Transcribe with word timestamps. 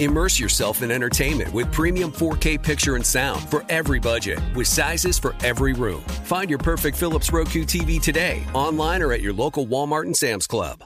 Immerse 0.00 0.40
yourself 0.40 0.82
in 0.82 0.90
entertainment 0.90 1.52
with 1.52 1.70
premium 1.72 2.10
4K 2.10 2.62
picture 2.62 2.96
and 2.96 3.04
sound 3.06 3.48
for 3.50 3.64
every 3.68 4.00
budget, 4.00 4.40
with 4.54 4.66
sizes 4.66 5.18
for 5.18 5.34
every 5.44 5.74
room. 5.74 6.00
Find 6.24 6.48
your 6.48 6.58
perfect 6.58 6.96
Philips 6.96 7.32
Roku 7.32 7.64
TV 7.64 8.00
today, 8.00 8.44
online 8.54 9.02
or 9.02 9.12
at 9.12 9.20
your 9.20 9.32
local 9.34 9.66
Walmart 9.66 10.04
and 10.06 10.16
Sam's 10.16 10.46
Club. 10.46 10.84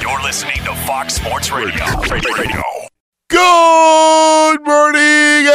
You're 0.00 0.22
listening 0.22 0.58
to 0.64 0.74
Fox 0.86 1.14
Sports 1.14 1.50
Radio. 1.50 1.84
Radio. 2.10 2.62
Good 3.28 4.64
morning, 4.64 5.46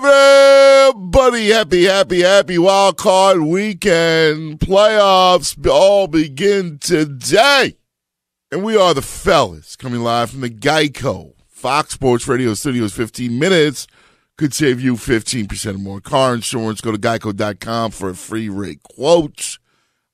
everybody. 0.00 1.50
Happy, 1.50 1.84
happy, 1.84 2.22
happy 2.22 2.58
wild 2.58 2.96
card 2.96 3.40
weekend. 3.42 4.60
Playoffs 4.60 5.68
all 5.68 6.06
begin 6.06 6.78
today. 6.78 7.76
And 8.54 8.62
we 8.62 8.76
are 8.76 8.94
the 8.94 9.02
fellas 9.02 9.74
coming 9.74 10.04
live 10.04 10.30
from 10.30 10.40
the 10.40 10.48
Geico 10.48 11.32
Fox 11.48 11.94
Sports 11.94 12.28
Radio 12.28 12.54
Studios. 12.54 12.92
15 12.92 13.36
minutes 13.36 13.88
could 14.38 14.54
save 14.54 14.80
you 14.80 14.94
15% 14.94 15.74
or 15.74 15.78
more. 15.78 16.00
Car 16.00 16.34
insurance, 16.36 16.80
go 16.80 16.92
to 16.92 16.96
geico.com 16.96 17.90
for 17.90 18.10
a 18.10 18.14
free 18.14 18.48
rate 18.48 18.80
quote. 18.84 19.58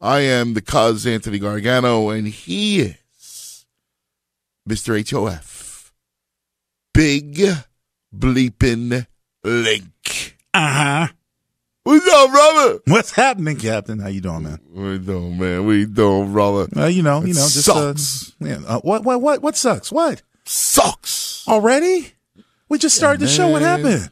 I 0.01 0.21
am 0.21 0.55
the 0.55 0.63
cuz 0.63 1.07
Anthony 1.07 1.39
Gargano, 1.39 2.09
and 2.09 2.29
he 2.29 2.81
is 2.81 3.67
Mr. 4.67 4.97
HOF. 5.11 5.93
Big 6.95 7.43
bleeping 8.11 9.07
link. 9.45 10.39
Uh 10.55 10.73
huh. 10.73 11.13
What's 11.83 12.07
up, 12.07 12.31
brother? 12.31 12.81
What's 12.87 13.11
happening, 13.13 13.57
Captain? 13.57 13.99
How 14.01 14.09
you 14.09 14.21
doing, 14.21 14.43
man? 14.43 14.59
We 14.71 14.99
doing, 14.99 15.39
man. 15.39 15.65
We 15.65 15.87
doing, 15.87 16.33
brother. 16.33 16.69
Uh, 16.77 16.87
you 16.87 17.03
know, 17.03 17.21
you 17.23 17.29
know, 17.29 17.41
just 17.49 17.65
sucks. 17.65 18.33
Uh, 18.43 18.47
yeah. 18.47 18.59
Uh, 18.67 18.81
what, 18.81 19.03
what, 19.03 19.23
what, 19.23 19.43
what 19.43 19.57
sucks? 19.57 19.91
What 19.91 20.21
Sucks. 20.45 21.47
already? 21.49 22.13
We 22.69 22.79
just 22.79 22.97
started 22.97 23.21
the 23.21 23.29
show. 23.29 23.49
What 23.49 23.63
happened? 23.63 24.11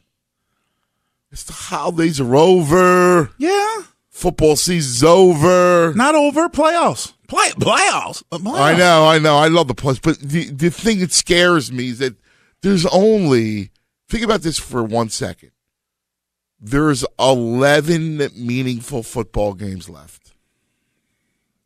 It's 1.30 1.44
the 1.44 1.52
holidays 1.52 2.20
are 2.20 2.36
over. 2.36 3.30
Yeah, 3.36 3.82
Football 4.10 4.56
season's 4.56 5.04
over. 5.04 5.92
not 5.94 6.14
over. 6.14 6.48
Playoffs. 6.48 7.12
Play 7.28 7.50
playoffs. 7.50 8.22
Uh, 8.32 8.38
playoffs. 8.38 8.58
I 8.60 8.74
know, 8.76 9.06
I 9.06 9.18
know. 9.18 9.36
I 9.36 9.48
love 9.48 9.68
the 9.68 9.74
plus, 9.74 9.98
but 9.98 10.18
the 10.20 10.50
the 10.50 10.70
thing 10.70 11.00
that 11.00 11.12
scares 11.12 11.70
me 11.70 11.88
is 11.90 11.98
that 11.98 12.16
there's 12.62 12.86
only 12.86 13.70
think 14.08 14.24
about 14.24 14.40
this 14.40 14.58
for 14.58 14.82
one 14.82 15.10
second. 15.10 15.50
There's 16.60 17.04
eleven 17.18 18.18
meaningful 18.36 19.02
football 19.02 19.54
games 19.54 19.88
left. 19.88 20.32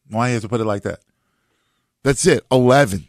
Why 0.09 0.29
you 0.29 0.35
have 0.35 0.43
to 0.43 0.49
put 0.49 0.61
it 0.61 0.65
like 0.65 0.83
that? 0.83 1.01
That's 2.03 2.27
it. 2.27 2.45
Eleven. 2.51 3.07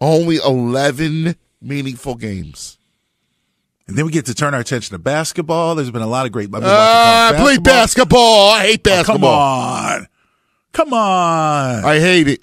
Only 0.00 0.36
eleven 0.36 1.36
meaningful 1.60 2.16
games. 2.16 2.76
And 3.86 3.96
then 3.96 4.04
we 4.04 4.12
get 4.12 4.26
to 4.26 4.34
turn 4.34 4.52
our 4.54 4.60
attention 4.60 4.92
to 4.94 4.98
basketball. 4.98 5.74
There's 5.74 5.90
been 5.90 6.02
a 6.02 6.06
lot 6.06 6.26
of 6.26 6.32
great. 6.32 6.52
I've 6.54 6.62
Ah, 6.64 7.30
college 7.36 7.42
play 7.42 7.58
basketball. 7.58 8.50
I 8.50 8.62
hate 8.66 8.80
Oh, 8.86 8.90
come 9.04 9.20
basketball. 9.20 9.30
on, 10.00 10.08
come 10.72 10.92
on. 10.92 11.84
I 11.84 11.98
hate 12.00 12.28
it. 12.28 12.40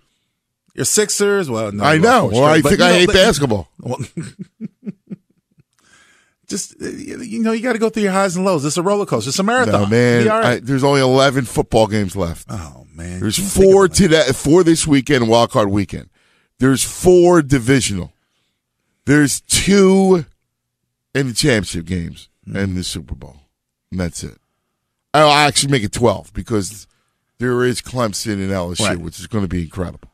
Your 0.74 0.86
Sixers. 0.86 1.50
Well, 1.50 1.72
no, 1.72 1.84
I 1.84 1.98
know. 1.98 2.26
Well, 2.28 2.34
sure. 2.36 2.50
I 2.50 2.62
think 2.62 2.82
I 2.82 2.88
know, 2.90 2.94
hate 2.96 3.06
but- 3.08 3.14
basketball. 3.16 3.68
Well, 3.80 4.00
just 6.56 6.82
uh, 6.82 6.86
you 6.88 7.42
know, 7.44 7.52
you 7.52 7.62
got 7.62 7.74
to 7.74 7.80
go 7.80 7.90
through 7.90 8.04
your 8.04 8.12
highs 8.12 8.36
and 8.36 8.46
lows. 8.46 8.64
It's 8.66 8.78
a 8.78 8.82
roller 8.84 9.06
coaster. 9.06 9.30
It's 9.30 9.40
a 9.40 9.44
marathon. 9.44 9.82
No, 9.84 9.88
man. 9.88 10.28
All 10.30 10.44
I, 10.44 10.60
there's 10.60 10.84
only 10.84 11.02
11 11.02 11.46
football 11.46 11.88
games 11.88 12.16
left. 12.16 12.48
oh 12.50 12.86
man, 12.94 13.20
There's 13.20 13.38
four 13.56 13.88
today, 13.88 14.24
four 14.34 14.64
this 14.64 14.88
weekend, 14.88 15.28
wild 15.30 15.52
card 15.52 15.70
weekend. 15.70 16.10
There's 16.60 16.84
four 16.84 17.42
divisional. 17.42 18.14
There's 19.06 19.42
two 19.42 20.26
in 21.14 21.28
the 21.28 21.34
championship 21.34 21.86
games 21.86 22.30
Hmm. 22.46 22.56
and 22.58 22.78
the 22.78 22.84
Super 22.84 23.16
Bowl. 23.16 23.38
And 23.92 24.00
that's 24.00 24.24
it. 24.24 24.38
I'll 25.14 25.30
actually 25.32 25.72
make 25.72 25.84
it 25.84 25.92
12 25.92 26.34
because 26.34 26.88
there 27.40 27.64
is 27.64 27.82
Clemson 27.82 28.34
and 28.34 28.52
LSU, 28.52 28.86
Right. 28.86 29.00
which 29.00 29.20
is 29.20 29.28
going 29.28 29.44
to 29.44 29.48
be 29.48 29.64
incredible. 29.64 30.10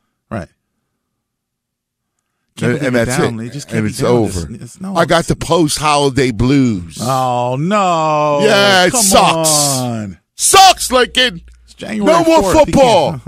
And, 2.60 2.74
and 2.82 2.94
that's 2.96 3.16
down. 3.16 3.40
it. 3.40 3.72
And 3.72 3.86
it's 3.86 4.02
over. 4.02 4.40
It's- 4.40 4.54
it's- 4.54 4.80
no, 4.80 4.94
I 4.94 5.04
got 5.06 5.24
the 5.24 5.36
post 5.36 5.78
holiday 5.78 6.30
blues. 6.32 6.98
Oh 7.00 7.56
no! 7.58 8.40
Yeah, 8.46 8.86
it 8.86 8.90
Come 8.92 9.00
sucks. 9.02 9.78
On. 9.78 10.18
Sucks, 10.36 10.92
Lincoln. 10.92 11.40
January 11.76 12.12
No 12.12 12.24
more 12.24 12.42
4th. 12.42 12.54
You 12.54 12.64
football. 12.64 13.12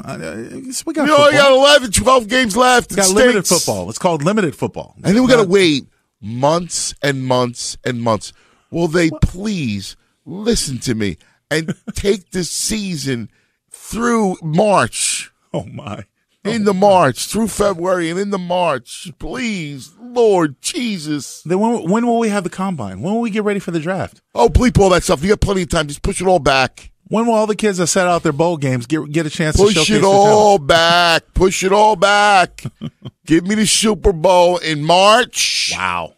we 0.86 0.90
You 0.90 0.94
got 0.94 1.10
only 1.10 1.32
got 1.32 1.48
football. 1.48 1.54
11, 1.54 1.90
12 1.92 2.28
games 2.28 2.56
left. 2.56 2.90
We 2.90 2.96
got 2.96 3.10
It 3.10 3.14
limited 3.14 3.46
football. 3.46 3.88
It's 3.88 3.98
called 3.98 4.22
limited 4.22 4.54
football. 4.54 4.94
And 5.02 5.16
then 5.16 5.22
we 5.22 5.28
got 5.28 5.42
to 5.42 5.48
wait 5.48 5.84
months 6.20 6.94
and 7.02 7.24
months 7.24 7.76
and 7.84 8.00
months. 8.02 8.32
Will 8.70 8.88
they 8.88 9.10
please 9.22 9.96
listen 10.26 10.78
to 10.80 10.94
me? 10.94 11.16
and 11.50 11.74
take 11.94 12.30
the 12.30 12.42
season 12.42 13.30
through 13.70 14.36
March. 14.42 15.30
Oh 15.54 15.64
my. 15.66 16.04
In 16.52 16.64
the 16.64 16.74
March 16.74 17.26
through 17.26 17.48
February 17.48 18.10
and 18.10 18.20
in 18.20 18.28
the 18.28 18.38
March, 18.38 19.10
please, 19.18 19.94
Lord 19.98 20.60
Jesus. 20.60 21.40
Then 21.42 21.58
when, 21.58 21.88
when 21.88 22.06
will 22.06 22.18
we 22.18 22.28
have 22.28 22.44
the 22.44 22.50
combine? 22.50 23.00
When 23.00 23.14
will 23.14 23.22
we 23.22 23.30
get 23.30 23.44
ready 23.44 23.60
for 23.60 23.70
the 23.70 23.80
draft? 23.80 24.20
Oh, 24.34 24.50
bleep 24.50 24.78
all 24.78 24.90
that 24.90 25.04
stuff. 25.04 25.22
You 25.22 25.30
got 25.30 25.40
plenty 25.40 25.62
of 25.62 25.70
time. 25.70 25.86
Just 25.88 26.02
push 26.02 26.20
it 26.20 26.26
all 26.26 26.38
back. 26.38 26.90
When 27.08 27.26
will 27.26 27.32
all 27.32 27.46
the 27.46 27.56
kids 27.56 27.78
that 27.78 27.86
set 27.86 28.06
out 28.06 28.22
their 28.22 28.32
bowl 28.32 28.58
games 28.58 28.86
get 28.86 29.10
get 29.10 29.24
a 29.24 29.30
chance 29.30 29.56
to 29.56 29.62
Push 29.62 29.74
showcase 29.74 29.90
it 29.90 30.04
all 30.04 30.58
back. 30.58 31.22
Push 31.32 31.64
it 31.64 31.72
all 31.72 31.96
back. 31.96 32.64
Give 33.26 33.46
me 33.46 33.54
the 33.54 33.66
Super 33.66 34.12
Bowl 34.12 34.58
in 34.58 34.84
March. 34.84 35.70
Wow. 35.74 36.14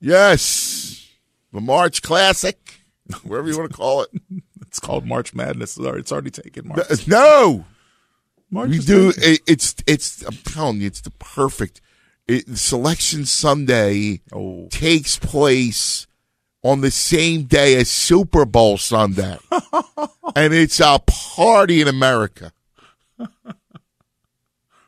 Yes. 0.00 1.08
The 1.52 1.60
March 1.60 2.02
Classic, 2.02 2.80
whatever 3.22 3.48
you 3.48 3.56
want 3.56 3.70
to 3.70 3.76
call 3.76 4.02
it. 4.02 4.10
It's 4.66 4.80
called 4.80 5.06
March 5.06 5.32
Madness. 5.34 5.78
It's 5.78 6.10
already 6.10 6.32
taken 6.32 6.66
March. 6.66 7.06
No. 7.06 7.64
March 8.54 8.70
We 8.70 8.78
do. 8.78 9.12
It, 9.16 9.40
it's, 9.46 9.74
it's, 9.86 10.22
I'm 10.24 10.36
telling 10.44 10.80
you, 10.80 10.86
it's 10.86 11.00
the 11.00 11.10
perfect. 11.10 11.80
It, 12.28 12.56
Selection 12.56 13.24
Sunday 13.26 14.20
Oh. 14.32 14.68
takes 14.70 15.18
place 15.18 16.06
on 16.62 16.80
the 16.80 16.90
same 16.90 17.42
day 17.42 17.74
as 17.74 17.90
Super 17.90 18.44
Bowl 18.46 18.78
Sunday. 18.78 19.36
and 20.36 20.54
it's 20.54 20.80
a 20.80 21.00
party 21.06 21.82
in 21.82 21.88
America. 21.88 22.52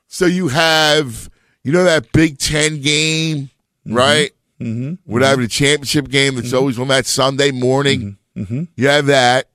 so 0.07 0.27
you 0.27 0.49
have, 0.49 1.29
you 1.65 1.73
know, 1.73 1.85
that 1.85 2.13
Big 2.13 2.39
Ten 2.39 2.81
game, 2.81 3.51
right? 3.85 4.31
Mm-hmm. 4.61 4.95
Whatever 5.11 5.43
the 5.43 5.49
championship 5.49 6.09
game 6.09 6.37
that's 6.37 6.53
always 6.55 6.79
on 6.79 6.89
that 6.89 7.05
Sunday 7.05 7.51
morning. 7.51 8.17
Mm-hmm. 8.37 8.65
You 8.77 8.89
have 8.89 9.07
that. 9.07 9.49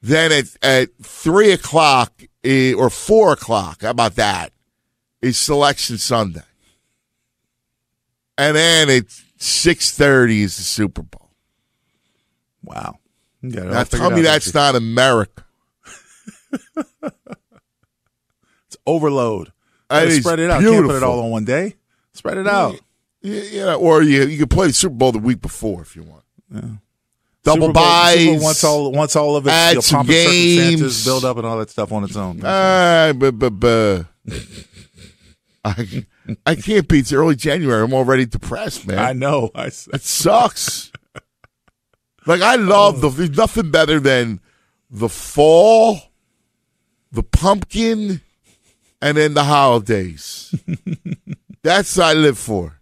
Then 0.00 0.30
at, 0.32 0.44
at 0.62 0.88
three 1.02 1.50
o'clock 1.52 2.22
eh, 2.46 2.72
or 2.74 2.90
four 2.90 3.32
o'clock, 3.32 3.82
how 3.82 3.90
about 3.90 4.16
that? 4.16 4.52
Is 5.20 5.38
Selection 5.38 5.98
Sunday. 5.98 6.42
And 8.38 8.56
then 8.56 8.88
it's 8.90 9.24
six 9.38 9.90
thirty 9.96 10.42
is 10.42 10.56
the 10.56 10.62
Super 10.62 11.02
Bowl. 11.02 11.30
Wow. 12.62 12.98
You 13.42 13.50
got 13.50 13.62
it 13.62 13.68
all 13.68 13.74
Now 13.74 13.84
tell 13.84 14.10
me 14.10 14.20
that's 14.22 14.50
don't 14.50 14.76
America. 14.76 15.44
It's 18.68 18.76
overload. 18.86 19.52
Spread 20.20 20.40
it 20.40 20.50
out. 20.50 20.60
Can't 20.62 20.86
put 20.86 20.96
it 20.96 21.02
all 21.02 21.20
on 21.20 21.30
one 21.30 21.44
day. 21.44 21.76
Spread 22.12 22.38
it 22.38 22.48
out. 22.48 22.80
Yeah, 23.22 23.42
yeah, 23.42 23.74
or 23.74 24.02
you 24.02 24.24
you 24.24 24.38
could 24.38 24.50
play 24.50 24.66
the 24.66 24.72
Super 24.72 24.94
Bowl 24.94 25.12
the 25.12 25.18
week 25.18 25.40
before 25.40 25.82
if 25.82 25.94
you 25.94 26.02
want. 26.02 26.80
Double 27.46 27.68
Super 27.68 27.72
Bowl- 27.72 27.82
buys. 27.82 28.18
Super 28.18 28.32
Bowl 28.38 28.44
once 28.44 28.64
all 28.64 28.92
once 28.92 29.16
all 29.16 29.36
of 29.36 29.46
it, 29.46 29.50
add 29.50 29.68
you 29.70 29.74
know, 29.76 29.80
some 29.80 30.06
games. 30.06 31.04
build 31.04 31.24
up 31.24 31.36
and 31.38 31.46
all 31.46 31.58
that 31.58 31.70
stuff 31.70 31.92
on 31.92 32.04
its 32.04 32.16
own. 32.16 32.40
Ah, 32.44 33.12
but 33.16 33.38
but 33.38 33.50
but 33.50 34.06
I 35.64 36.06
I 36.44 36.54
can't 36.56 36.86
beat 36.88 37.12
early 37.12 37.36
January. 37.36 37.82
I'm 37.82 37.94
already 37.94 38.26
depressed, 38.26 38.86
man. 38.86 38.98
I 38.98 39.12
know. 39.12 39.50
I 39.54 39.66
It 39.66 40.02
sucks. 40.02 40.90
like 42.26 42.42
I 42.42 42.56
love 42.56 43.00
the. 43.00 43.08
There's 43.10 43.30
nothing 43.30 43.70
better 43.70 44.00
than 44.00 44.40
the 44.90 45.08
fall, 45.08 45.98
the 47.12 47.22
pumpkin, 47.22 48.20
and 49.00 49.16
then 49.16 49.34
the 49.34 49.44
holidays. 49.44 50.54
That's 51.62 51.96
what 51.96 52.06
I 52.06 52.12
live 52.14 52.38
for. 52.38 52.80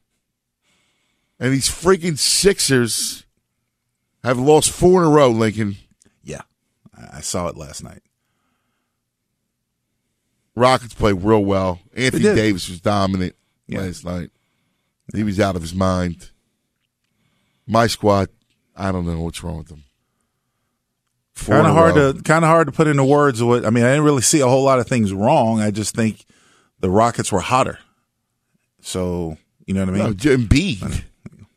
And 1.40 1.52
these 1.52 1.68
freaking 1.68 2.16
Sixers 2.18 3.23
have 4.28 4.38
lost 4.38 4.70
four 4.70 5.02
in 5.02 5.08
a 5.08 5.10
row, 5.10 5.30
Lincoln. 5.30 5.76
yeah, 6.22 6.42
I 7.12 7.20
saw 7.20 7.48
it 7.48 7.56
last 7.56 7.82
night. 7.84 8.00
Rockets 10.56 10.94
played 10.94 11.22
real 11.22 11.44
well. 11.44 11.80
Anthony. 11.96 12.22
Davis 12.22 12.68
was 12.68 12.80
dominant 12.80 13.34
Yeah. 13.66 13.80
last 13.80 14.04
night. 14.04 14.30
He 15.14 15.22
was 15.22 15.40
out 15.40 15.56
of 15.56 15.62
his 15.62 15.74
mind. 15.74 16.30
My 17.66 17.86
squad, 17.86 18.28
I 18.76 18.92
don't 18.92 19.06
know 19.06 19.20
what's 19.20 19.42
wrong 19.42 19.58
with 19.58 19.68
them. 19.68 19.84
Kind 21.36 21.66
of 21.66 21.74
hard 21.74 21.96
row. 21.96 22.12
to 22.12 22.22
kind 22.22 22.44
of 22.44 22.48
hard 22.48 22.68
to 22.68 22.72
put 22.72 22.86
into 22.86 23.02
words 23.04 23.42
what 23.42 23.66
I 23.66 23.70
mean. 23.70 23.82
I 23.84 23.88
didn't 23.90 24.04
really 24.04 24.22
see 24.22 24.40
a 24.40 24.46
whole 24.46 24.62
lot 24.62 24.78
of 24.78 24.86
things 24.86 25.12
wrong. 25.12 25.60
I 25.60 25.72
just 25.72 25.94
think 25.94 26.24
the 26.78 26.88
Rockets 26.88 27.32
were 27.32 27.40
hotter. 27.40 27.80
So 28.80 29.36
you 29.66 29.74
know 29.74 29.80
what 29.80 29.88
I 29.88 29.92
mean? 29.92 30.02
No, 30.04 30.12
Embiid. 30.12 30.80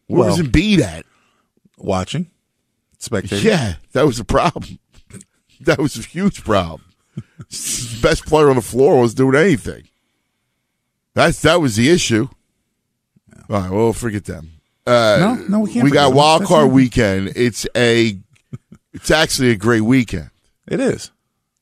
Where 0.07 0.29
was 0.29 0.37
Well- 0.39 0.47
Embiid 0.47 0.79
at? 0.79 1.05
Watching, 1.77 2.31
spectating. 2.99 3.43
Yeah, 3.43 3.75
that 3.93 4.05
was 4.05 4.19
a 4.19 4.25
problem. 4.25 4.79
That 5.61 5.79
was 5.79 5.97
a 5.97 6.03
huge 6.03 6.43
problem. 6.43 6.83
best 8.01 8.27
player 8.27 8.49
on 8.51 8.57
the 8.57 8.61
floor 8.61 9.01
was 9.01 9.15
doing 9.15 9.35
anything. 9.35 9.87
That's 11.15 11.41
that 11.41 11.59
was 11.59 11.75
the 11.77 11.89
issue. 11.89 12.27
All 13.49 13.59
right, 13.61 13.71
well, 13.71 13.91
forget 13.91 14.25
them. 14.25 14.51
Uh, 14.85 15.17
No, 15.19 15.33
no, 15.49 15.59
we 15.61 15.73
can't 15.73 15.83
We 15.83 15.89
got 15.89 16.09
them. 16.09 16.17
wild 16.17 16.43
card 16.43 16.71
weekend. 16.71 17.33
It's 17.35 17.65
a, 17.75 18.19
it's 18.93 19.09
actually 19.09 19.49
a 19.49 19.55
great 19.55 19.81
weekend. 19.81 20.29
It 20.67 20.79
is. 20.79 21.09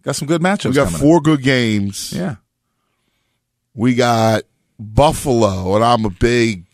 Got 0.03 0.17
some 0.17 0.27
good 0.27 0.41
matchups. 0.41 0.65
We 0.65 0.73
got 0.73 0.91
four 0.91 1.21
good 1.21 1.41
games. 1.41 2.11
Yeah. 2.11 2.35
We 3.73 3.95
got 3.95 4.43
Buffalo, 4.77 5.73
and 5.75 5.85
I'm 5.85 6.03
a 6.03 6.09
big, 6.09 6.65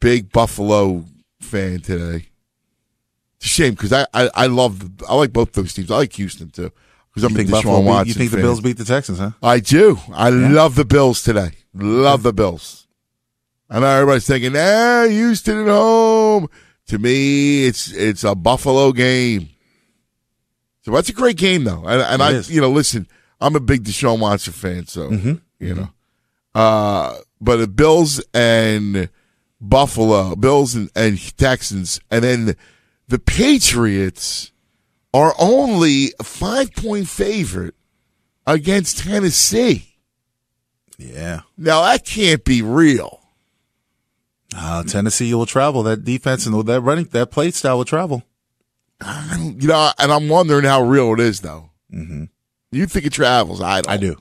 big 0.00 0.32
Buffalo 0.32 1.04
fan 1.40 1.80
today. 1.80 2.26
Shame 3.46 3.74
because 3.74 3.92
I, 3.92 4.06
I, 4.14 4.30
I 4.34 4.46
love 4.46 4.90
I 5.08 5.14
like 5.14 5.32
both 5.32 5.52
those 5.52 5.74
teams. 5.74 5.90
I 5.90 5.96
like 5.96 6.12
Houston 6.14 6.50
too 6.50 6.72
because 7.10 7.24
I'm 7.24 7.36
You 7.36 7.42
a 7.42 7.44
Deshaun 7.44 7.50
Buffalo 7.50 7.78
beat- 7.80 7.86
Watson 7.86 8.08
you 8.08 8.14
think 8.14 8.30
the. 8.30 8.36
Bills 8.38 8.60
beat 8.60 8.76
the 8.78 8.84
Texans, 8.84 9.18
huh? 9.18 9.30
I 9.42 9.60
do. 9.60 9.98
I 10.12 10.30
love 10.30 10.74
the 10.76 10.84
Bills 10.84 11.22
today. 11.22 11.50
Love 11.74 12.22
the 12.22 12.32
Bills. 12.32 12.86
I 13.68 13.80
know 13.80 13.86
everybody's 13.86 14.26
thinking, 14.26 14.52
ah, 14.56 15.06
Houston 15.08 15.58
at 15.62 15.68
home. 15.68 16.48
To 16.88 16.98
me, 16.98 17.66
it's 17.66 17.90
it's 17.92 18.24
a 18.24 18.34
Buffalo 18.34 18.92
game. 18.92 19.48
So 20.82 20.90
that's 20.92 21.08
a 21.08 21.12
great 21.14 21.36
game, 21.38 21.64
though. 21.64 21.84
And, 21.86 22.02
and 22.02 22.22
I, 22.22 22.32
is. 22.32 22.50
you 22.50 22.60
know, 22.60 22.70
listen, 22.70 23.06
I'm 23.40 23.56
a 23.56 23.60
big 23.60 23.84
Deshaun 23.84 24.20
Watson 24.20 24.52
fan, 24.52 24.86
so 24.86 25.10
Mm-hmm. 25.10 25.34
you 25.58 25.74
know. 25.74 25.88
Uh, 26.54 27.16
but 27.40 27.56
the 27.56 27.66
Bills 27.66 28.22
and 28.34 29.08
Buffalo, 29.60 30.36
Bills 30.36 30.74
and, 30.74 30.90
and 30.94 31.18
Texans, 31.38 32.00
and 32.10 32.22
then 32.22 32.56
the 33.08 33.18
Patriots 33.18 34.52
are 35.12 35.34
only 35.38 36.12
a 36.18 36.24
five 36.24 36.74
point 36.74 37.08
favorite 37.08 37.74
against 38.46 38.98
Tennessee. 38.98 39.96
Yeah. 40.98 41.40
Now 41.56 41.82
that 41.82 42.04
can't 42.04 42.44
be 42.44 42.62
real. 42.62 43.20
Uh, 44.56 44.82
Tennessee 44.84 45.34
will 45.34 45.46
travel. 45.46 45.82
That 45.82 46.04
defense 46.04 46.46
and 46.46 46.66
that 46.66 46.80
running 46.80 47.06
that 47.06 47.30
play 47.30 47.50
style 47.50 47.78
will 47.78 47.84
travel. 47.84 48.22
You 49.38 49.68
know, 49.68 49.90
and 49.98 50.12
I'm 50.12 50.28
wondering 50.28 50.64
how 50.64 50.82
real 50.82 51.12
it 51.14 51.20
is, 51.20 51.40
though. 51.40 51.70
Mm-hmm. 51.92 52.24
You 52.70 52.86
think 52.86 53.06
it 53.06 53.12
travels? 53.12 53.60
I 53.60 53.82
don't. 53.82 53.88
I 53.90 53.96
do. 53.96 54.16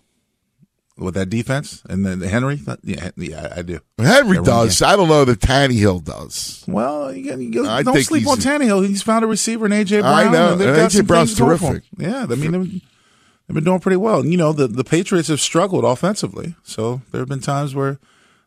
With 0.95 1.15
that 1.15 1.31
defense 1.31 1.81
and 1.89 2.05
then 2.05 2.21
Henry, 2.21 2.61
yeah, 2.83 3.09
yeah, 3.15 3.51
I 3.55 3.63
do. 3.63 3.79
Henry 3.97 4.37
run 4.37 4.45
does. 4.45 4.81
I 4.83 4.95
don't 4.95 5.07
know 5.07 5.25
that 5.25 5.39
Tannehill 5.39 6.03
does. 6.03 6.63
Well, 6.67 7.11
you, 7.11 7.35
you, 7.35 7.67
I 7.67 7.81
don't 7.81 7.99
sleep 8.03 8.27
on 8.27 8.37
Tannehill. 8.37 8.87
He's 8.87 9.01
found 9.01 9.25
a 9.25 9.27
receiver 9.27 9.65
in 9.65 9.71
AJ 9.71 10.01
Brown. 10.01 10.13
I 10.13 10.31
know, 10.31 10.53
and 10.53 10.61
and 10.61 10.69
A.J. 10.77 11.01
Brown's 11.01 11.29
things 11.35 11.39
going 11.39 11.57
for 11.57 11.65
'em. 11.65 11.71
terrific. 11.71 11.89
Yeah, 11.97 12.23
I 12.29 12.35
mean 12.35 12.51
they've, 12.51 12.71
they've 12.71 13.55
been 13.55 13.63
doing 13.63 13.79
pretty 13.79 13.97
well. 13.97 14.19
And, 14.19 14.31
you 14.31 14.37
know, 14.37 14.53
the 14.53 14.67
the 14.67 14.83
Patriots 14.83 15.29
have 15.29 15.41
struggled 15.41 15.83
offensively, 15.83 16.53
so 16.61 17.01
there 17.11 17.21
have 17.21 17.29
been 17.29 17.39
times 17.41 17.73
where 17.73 17.97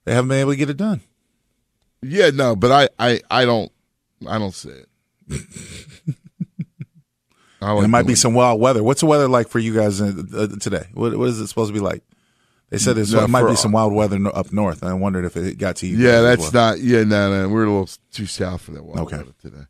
they 0.04 0.14
haven't 0.14 0.28
been 0.28 0.38
able 0.38 0.52
to 0.52 0.56
get 0.56 0.70
it 0.70 0.76
done. 0.76 1.00
Yeah, 2.00 2.30
no, 2.30 2.54
but 2.54 2.70
I, 2.70 2.88
I, 3.04 3.20
I 3.28 3.44
don't, 3.44 3.72
I 4.28 4.38
don't 4.38 4.54
see 4.54 4.70
it. 4.70 4.88
Like 7.60 7.84
it 7.84 7.88
might 7.88 8.06
be 8.06 8.14
some 8.14 8.34
wild 8.34 8.60
weather. 8.60 8.82
What's 8.82 9.00
the 9.00 9.06
weather 9.06 9.26
like 9.28 9.48
for 9.48 9.58
you 9.58 9.74
guys 9.74 10.00
uh, 10.00 10.12
uh, 10.36 10.46
today? 10.60 10.84
What, 10.94 11.16
what 11.18 11.28
is 11.28 11.40
it 11.40 11.46
supposed 11.48 11.70
to 11.70 11.74
be 11.74 11.80
like? 11.80 12.02
They 12.70 12.78
said 12.78 12.96
there's, 12.96 13.12
No, 13.14 13.22
it 13.24 13.28
might 13.30 13.42
for- 13.42 13.50
be 13.50 13.56
some 13.56 13.70
wild 13.72 13.92
weather 13.92 14.18
up 14.34 14.52
north. 14.52 14.82
I 14.82 14.92
wondered 14.94 15.24
if 15.24 15.36
it 15.36 15.56
got 15.58 15.76
to 15.76 15.86
you. 15.86 15.96
Yeah, 15.98 16.10
guys 16.10 16.14
as 16.14 16.24
that's 16.24 16.52
well. 16.52 16.70
not. 16.72 16.80
Yeah, 16.80 17.04
no, 17.04 17.30
no, 17.42 17.48
we're 17.48 17.64
a 17.64 17.70
little 17.70 17.88
too 18.12 18.26
south 18.26 18.62
for 18.62 18.72
that. 18.72 18.82
wild 18.84 18.98
Okay. 19.06 19.18
weather 19.18 19.32
today. 19.40 19.62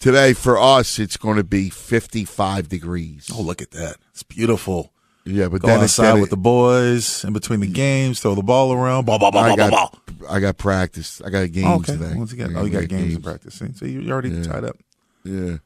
Today 0.00 0.32
for 0.32 0.58
us, 0.58 0.98
it's 0.98 1.16
going 1.16 1.36
to 1.36 1.44
be 1.44 1.70
55 1.70 2.68
degrees. 2.68 3.30
Oh, 3.32 3.40
look 3.40 3.62
at 3.62 3.70
that! 3.70 3.96
It's 4.10 4.24
beautiful. 4.24 4.92
yeah, 5.24 5.46
but 5.46 5.60
Go 5.60 5.68
then 5.68 5.80
outside 5.84 6.14
it's 6.14 6.20
with 6.22 6.30
the 6.30 6.36
boys 6.36 7.22
in 7.22 7.32
between 7.32 7.60
the 7.60 7.68
games, 7.68 8.18
throw 8.18 8.34
the 8.34 8.42
ball 8.42 8.72
around. 8.72 9.04
Ball, 9.06 9.20
ball, 9.20 9.30
ball, 9.30 9.44
I 9.44 9.48
ball, 9.54 9.56
ball, 9.56 9.70
got, 9.70 10.18
ball. 10.18 10.28
I 10.28 10.40
got 10.40 10.58
practice. 10.58 11.22
I 11.24 11.30
got 11.30 11.52
games 11.52 11.66
Oh, 11.68 11.74
okay. 11.76 11.92
today. 11.92 12.14
Once 12.16 12.32
again, 12.32 12.52
oh, 12.56 12.64
you 12.64 12.70
got 12.70 12.88
games 12.88 13.14
and 13.14 13.22
practice. 13.22 13.62
So 13.76 13.84
you- 13.86 14.00
you're 14.00 14.12
already 14.12 14.30
Yeah. 14.30 14.42
tied 14.42 14.64
up. 14.64 14.76
Yeah. 15.22 15.58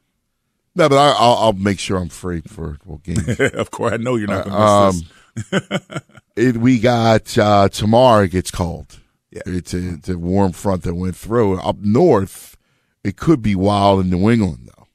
No, 0.75 0.87
but 0.89 0.97
I, 0.99 1.09
I'll, 1.17 1.33
I'll 1.37 1.53
make 1.53 1.79
sure 1.79 1.97
I'm 1.97 2.09
free 2.09 2.41
for 2.41 2.77
well, 2.85 2.99
games. 3.03 3.39
of 3.39 3.71
course, 3.71 3.93
I 3.93 3.97
know 3.97 4.15
you're 4.17 4.27
not 4.27 4.45
going 4.45 4.55
to 4.55 4.61
um, 4.61 5.01
this. 5.49 6.01
it, 6.37 6.57
we 6.57 6.79
got 6.79 7.37
uh, 7.37 7.69
tomorrow. 7.69 8.23
It 8.23 8.31
gets 8.31 8.51
cold. 8.51 8.99
Yeah. 9.31 9.41
It's 9.45 9.73
a, 9.73 9.95
it's 9.95 10.09
a 10.09 10.17
warm 10.17 10.51
front 10.51 10.83
that 10.83 10.95
went 10.95 11.15
through. 11.15 11.59
Up 11.59 11.77
north, 11.79 12.57
it 13.03 13.17
could 13.17 13.41
be 13.41 13.55
wild 13.55 14.01
in 14.01 14.09
New 14.09 14.29
England 14.29 14.69
though. 14.75 14.87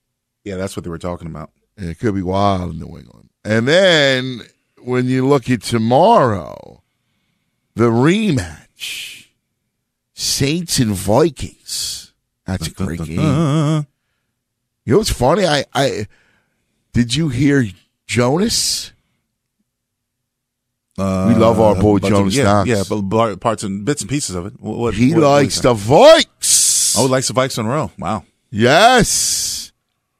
Yeah, 0.44 0.56
that's 0.56 0.76
what 0.76 0.84
they 0.84 0.90
were 0.90 0.98
talking 0.98 1.28
about. 1.28 1.50
It 1.76 1.98
could 1.98 2.14
be 2.14 2.22
wild 2.22 2.72
in 2.72 2.78
New 2.78 2.98
England. 2.98 3.30
And 3.44 3.66
then 3.66 4.42
when 4.82 5.06
you 5.06 5.26
look 5.26 5.50
at 5.50 5.62
tomorrow, 5.62 6.82
the 7.74 7.90
rematch, 7.90 9.26
Saints 10.14 10.78
and 10.78 10.94
Vikings. 10.94 12.12
That's 12.46 12.68
a 12.68 12.70
great 12.70 13.02
game. 13.04 13.86
You 14.84 14.92
know 14.92 14.98
what's 14.98 15.10
funny? 15.10 15.46
I, 15.46 15.64
I 15.74 16.06
did 16.92 17.14
you 17.14 17.28
hear 17.28 17.66
Jonas? 18.06 18.91
Uh, 21.02 21.28
We 21.28 21.34
love 21.34 21.58
our 21.60 21.74
boy 21.74 21.98
Jonas 21.98 22.34
Yeah, 22.34 22.44
Knox. 22.44 22.68
yeah, 22.68 22.82
but 22.88 23.36
parts 23.40 23.62
and 23.62 23.84
bits 23.84 24.02
and 24.02 24.10
pieces 24.10 24.34
of 24.34 24.46
it. 24.46 24.54
What, 24.60 24.78
what- 24.78 24.94
He 24.94 25.12
what- 25.14 25.22
likes 25.22 25.60
the? 25.60 25.74
Vikes. 25.74 26.94
Oh, 26.98 27.04
he 27.06 27.08
likes 27.08 27.28
the 27.28 27.34
Vikes 27.34 27.58
in 27.58 27.66
a 27.66 27.68
row. 27.68 27.90
Wow. 27.98 28.24
Yes. 28.50 29.72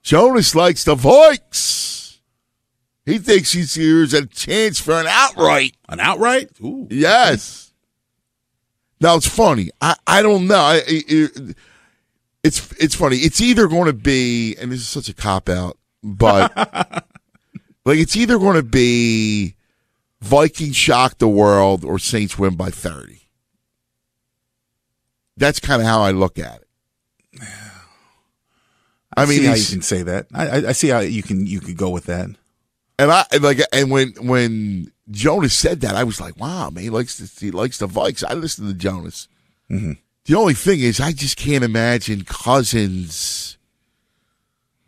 Jonas 0.03 0.55
likes 0.55 0.85
the 0.85 0.95
Vikes. 0.97 2.19
He 3.05 3.19
thinks 3.19 3.53
he's 3.53 3.75
here's 3.75 4.15
a 4.15 4.27
chance 4.27 4.81
for 4.81 4.93
an 4.95 5.07
outright. 5.09 5.75
An 5.89 6.01
outright? 6.01 6.51
Ooh. 6.63 6.87
Yes. 6.91 7.73
Now 9.01 9.17
it's 9.17 9.27
funny. 9.29 9.71
I, 9.81 9.97
I 10.07 10.23
don't 10.23 10.47
know. 10.47 10.55
I, 10.61 10.83
it, 10.87 11.57
it's 12.45 12.73
it's 12.79 12.95
funny. 12.95 13.17
It's 13.17 13.41
either 13.41 13.67
going 13.69 13.87
to 13.87 13.93
be, 13.93 14.57
and 14.57 14.71
this 14.71 14.81
is 14.81 14.89
such 14.89 15.09
a 15.09 15.15
cop 15.15 15.49
out, 15.49 15.77
but 16.05 16.57
like 17.85 17.99
it's 17.99 18.17
either 18.17 18.39
going 18.39 18.57
to 18.57 18.63
be 18.63 19.57
Vikings 20.23 20.77
shock 20.77 21.19
the 21.19 21.29
world 21.29 21.85
or 21.85 21.99
Saints 21.99 22.39
win 22.39 22.55
by 22.55 22.71
thirty. 22.71 23.29
That's 25.37 25.59
kind 25.61 25.83
of 25.83 25.89
how 25.89 26.03
I 26.03 26.13
look 26.13 26.39
at 26.39 26.63
it. 26.63 26.69
I 29.17 29.27
mean, 29.27 29.41
see 29.41 29.47
how 29.47 29.55
you 29.55 29.67
can 29.67 29.83
say 29.83 30.03
that. 30.05 30.27
I, 30.33 30.47
I, 30.47 30.57
I 30.69 30.73
see 30.73 30.89
how 30.89 31.01
you 31.01 31.23
can 31.23 31.47
you 31.47 31.61
could 31.61 31.77
go 31.77 31.91
with 31.91 32.05
that. 32.07 32.29
And 32.99 33.11
I 33.11 33.27
like 33.41 33.61
and 33.73 33.91
when 33.91 34.13
when 34.21 34.93
Jonas 35.11 35.59
said 35.59 35.81
that, 35.81 35.97
I 35.97 36.05
was 36.05 36.21
like, 36.21 36.39
wow, 36.39 36.71
man, 36.71 36.85
he 36.85 36.91
likes 36.91 37.19
the, 37.19 37.45
he 37.45 37.51
likes 37.51 37.79
the 37.79 37.89
Vikes. 37.89 38.23
I 38.27 38.35
listen 38.35 38.69
to 38.69 38.75
Jonas. 38.75 39.27
Mm-hmm. 39.69 39.93
The 40.25 40.35
only 40.37 40.55
thing 40.55 40.81
is, 40.81 41.01
I 41.01 41.11
just 41.13 41.37
can't 41.37 41.65
imagine 41.65 42.23
Cousins 42.25 43.59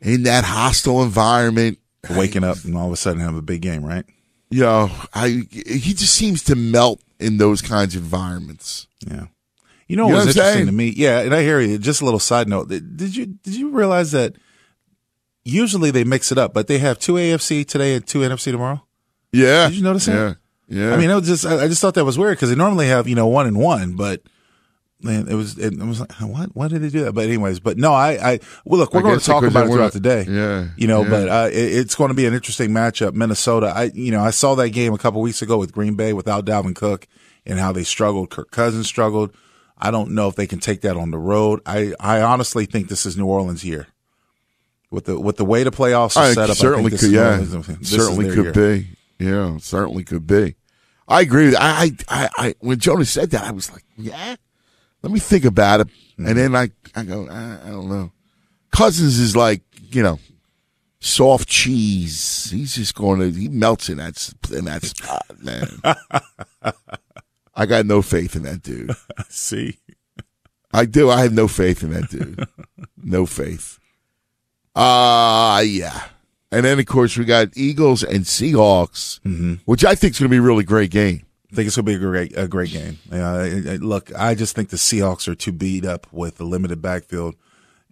in 0.00 0.23
that 0.23 0.45
hostile 0.45 1.03
environment. 1.03 1.79
Waking 2.09 2.45
up 2.45 2.62
and 2.64 2.76
all 2.76 2.87
of 2.87 2.93
a 2.93 2.97
sudden 2.97 3.21
have 3.21 3.35
a 3.35 3.43
big 3.43 3.62
game, 3.62 3.85
right? 3.85 4.05
You 4.51 4.61
know, 4.61 4.91
I 5.15 5.47
he 5.51 5.95
just 5.95 6.15
seems 6.15 6.43
to 6.45 6.55
melt 6.57 7.01
in 7.19 7.39
those 7.39 7.61
kinds 7.63 7.97
of 7.97 8.03
environments. 8.03 8.87
Yeah. 9.07 9.27
You 9.89 9.97
know 9.97 10.07
You 10.07 10.13
know 10.13 10.19
was 10.19 10.27
what 10.27 10.37
interesting 10.37 10.55
saying? 10.55 10.67
to 10.67 10.73
me? 10.73 10.93
Yeah, 10.97 11.21
and 11.21 11.35
I 11.35 11.43
hear 11.43 11.61
you. 11.61 11.79
Just 11.79 12.01
a 12.01 12.05
little 12.05 12.21
side 12.21 12.49
note. 12.49 12.69
Did 12.69 13.17
you 13.17 13.27
did 13.27 13.55
you 13.57 13.71
realize 13.71 14.13
that 14.13 14.37
usually 15.45 15.91
they 15.91 16.05
mix 16.05 16.33
it 16.33 16.39
up, 16.39 16.55
but 16.55 16.67
they 16.69 16.79
have 16.79 16.99
two 16.99 17.15
AFC 17.15 17.67
today 17.67 17.95
and 17.97 18.07
two 18.07 18.21
NFC 18.21 18.51
tomorrow? 18.53 18.83
Yeah, 19.33 19.69
Did 19.69 19.77
you 19.79 19.83
notice 19.83 20.07
that? 20.07 20.37
Yeah, 20.69 20.89
yeah. 20.89 20.95
I 20.95 20.97
mean, 20.97 21.11
it 21.11 21.15
was 21.15 21.27
just 21.27 21.45
I 21.45 21.65
I 21.65 21.69
just 21.69 21.81
thought 21.83 21.95
that 21.95 22.05
was 22.05 22.19
weird 22.19 22.37
because 22.37 22.51
they 22.51 22.57
normally 22.57 22.87
have 22.87 23.09
you 23.09 23.15
know 23.15 23.27
one 23.27 23.47
and 23.47 23.59
one, 23.59 23.97
but 23.97 24.23
man, 25.04 25.28
it 25.28 25.34
was 25.34 25.58
it, 25.58 25.80
I 25.80 25.84
was 25.84 26.00
like, 26.00 26.12
what? 26.12 26.50
Why 26.54 26.68
did 26.68 26.82
they 26.82 26.88
do 26.88 27.04
that? 27.04 27.12
But 27.12 27.26
anyways, 27.26 27.61
but 27.61 27.76
no, 27.76 27.92
I 27.92 28.12
I 28.12 28.40
well 28.64 28.80
look, 28.80 28.94
we're 28.94 29.00
I 29.00 29.02
going 29.02 29.18
to 29.18 29.25
talk 29.25 29.44
about 29.44 29.66
it 29.66 29.70
throughout 29.70 29.92
the 29.92 30.00
day. 30.00 30.26
Yeah, 30.28 30.68
you 30.76 30.87
know, 30.87 31.02
yeah. 31.02 31.11
but 31.11 31.28
uh, 31.28 31.49
it, 31.52 31.73
it's 31.75 31.94
going 31.94 32.08
to 32.08 32.14
be 32.14 32.26
an 32.26 32.34
interesting 32.34 32.70
matchup. 32.70 33.14
Minnesota, 33.14 33.73
I 33.75 33.84
you 33.94 34.11
know 34.11 34.23
I 34.23 34.30
saw 34.30 34.54
that 34.56 34.70
game 34.70 34.92
a 34.92 34.99
couple 34.99 35.20
weeks 35.20 35.42
ago 35.42 35.58
with 35.58 35.73
Green 35.73 35.94
Bay 35.94 36.12
without 36.12 36.44
Dalvin 36.44 36.75
Cook 36.75 37.06
and 37.46 37.58
how 37.58 37.73
they 37.73 37.84
struggled. 37.84 38.30
Kirk 38.30 38.50
Cousins 38.50 38.87
struggled. 38.87 39.34
I 39.76 39.90
don't 39.90 40.12
know 40.12 40.28
if 40.28 40.37
they 40.37 40.46
can 40.46 40.61
take 40.61 40.80
that 40.82 40.96
on 40.96 41.11
the 41.11 41.18
road. 41.18 41.61
I 41.66 41.94
I 42.00 42.23
honestly 42.23 42.66
think 42.66 42.88
this 42.88 43.06
is 43.06 43.16
New 43.16 43.26
Orleans' 43.26 43.64
year. 43.64 43.88
With 44.90 45.06
the 45.06 45.18
with 45.18 45.37
the 45.37 45.44
way 45.44 45.64
the 45.64 45.70
playoffs 45.70 46.16
are 46.16 46.25
I 46.25 46.32
set 46.32 46.50
up, 46.50 46.56
certainly 46.56 46.90
could. 46.90 47.11
Yeah, 47.11 47.44
certainly 47.82 48.28
could 48.34 48.44
year. 48.44 48.52
be. 48.52 48.88
Yeah, 49.18 49.58
certainly 49.58 50.04
could 50.04 50.26
be. 50.26 50.54
I 51.06 51.20
agree. 51.20 51.46
With 51.46 51.56
I, 51.56 51.90
I, 52.08 52.25
I, 52.25 52.28
I, 52.37 52.54
when 52.61 52.78
Jonas 52.78 53.11
said 53.11 53.30
that, 53.30 53.44
I 53.44 53.50
was 53.50 53.70
like, 53.70 53.84
yeah. 53.96 54.37
Let 55.04 55.12
me 55.12 55.20
think 55.20 55.44
about 55.44 55.80
it, 55.80 55.88
Mm-hmm. 55.88 56.26
and 56.28 56.38
then 56.38 56.54
I, 56.56 56.70
I 56.94 57.02
go, 57.02 57.26
I, 57.28 57.58
I 57.66 57.70
don't 57.70 57.88
know. 57.88 58.12
Cousins 58.70 59.18
is 59.18 59.34
like, 59.34 59.62
you 59.90 60.00
know, 60.00 60.20
soft 61.00 61.49
cheese. 61.49 62.49
He's 62.52 62.76
just 62.76 62.94
going 62.94 63.18
to, 63.18 63.30
he 63.37 63.49
melts 63.49 63.88
in 63.88 63.99
that 63.99 64.32
in 64.52 64.64
that 64.66 64.84
spot, 64.84 65.26
man. 65.42 65.66
I 67.56 67.66
got 67.66 67.84
no 67.87 68.00
faith 68.00 68.37
in 68.37 68.44
that 68.44 68.62
dude. 68.62 68.92
See, 69.28 69.78
I 70.73 70.84
do. 70.87 71.11
I 71.11 71.23
have 71.23 71.32
no 71.32 71.49
faith 71.49 71.82
in 71.82 71.90
that 71.90 72.11
dude. 72.11 72.46
no 72.96 73.26
faith. 73.26 73.78
Uh 74.75 75.62
yeah. 75.66 76.04
And 76.52 76.64
then 76.64 76.78
of 76.78 76.87
course 76.87 77.16
we 77.16 77.25
got 77.25 77.49
Eagles 77.56 78.02
and 78.04 78.25
Seahawks, 78.25 79.18
which 79.66 79.84
I 79.84 79.94
think 79.96 80.12
is 80.14 80.20
going 80.20 80.30
to 80.30 80.34
be 80.34 80.38
a 80.38 80.42
really 80.42 80.64
great 80.64 80.90
game. 80.90 81.24
I 81.54 81.56
think 81.56 81.68
it's 81.68 81.76
gonna 81.76 81.87
be 81.87 81.94
a 81.94 81.99
great 81.99 82.37
a 82.37 82.49
great 82.49 82.73
game. 82.73 82.99
Uh, 83.12 83.44
look, 83.80 84.11
I 84.18 84.34
just 84.34 84.56
think 84.56 84.70
the 84.70 84.76
Seahawks 84.76 85.28
are 85.28 85.37
too 85.37 85.52
beat 85.52 85.84
up 85.84 86.08
with 86.11 86.37
the 86.37 86.44
limited 86.44 86.82
backfield. 86.82 87.37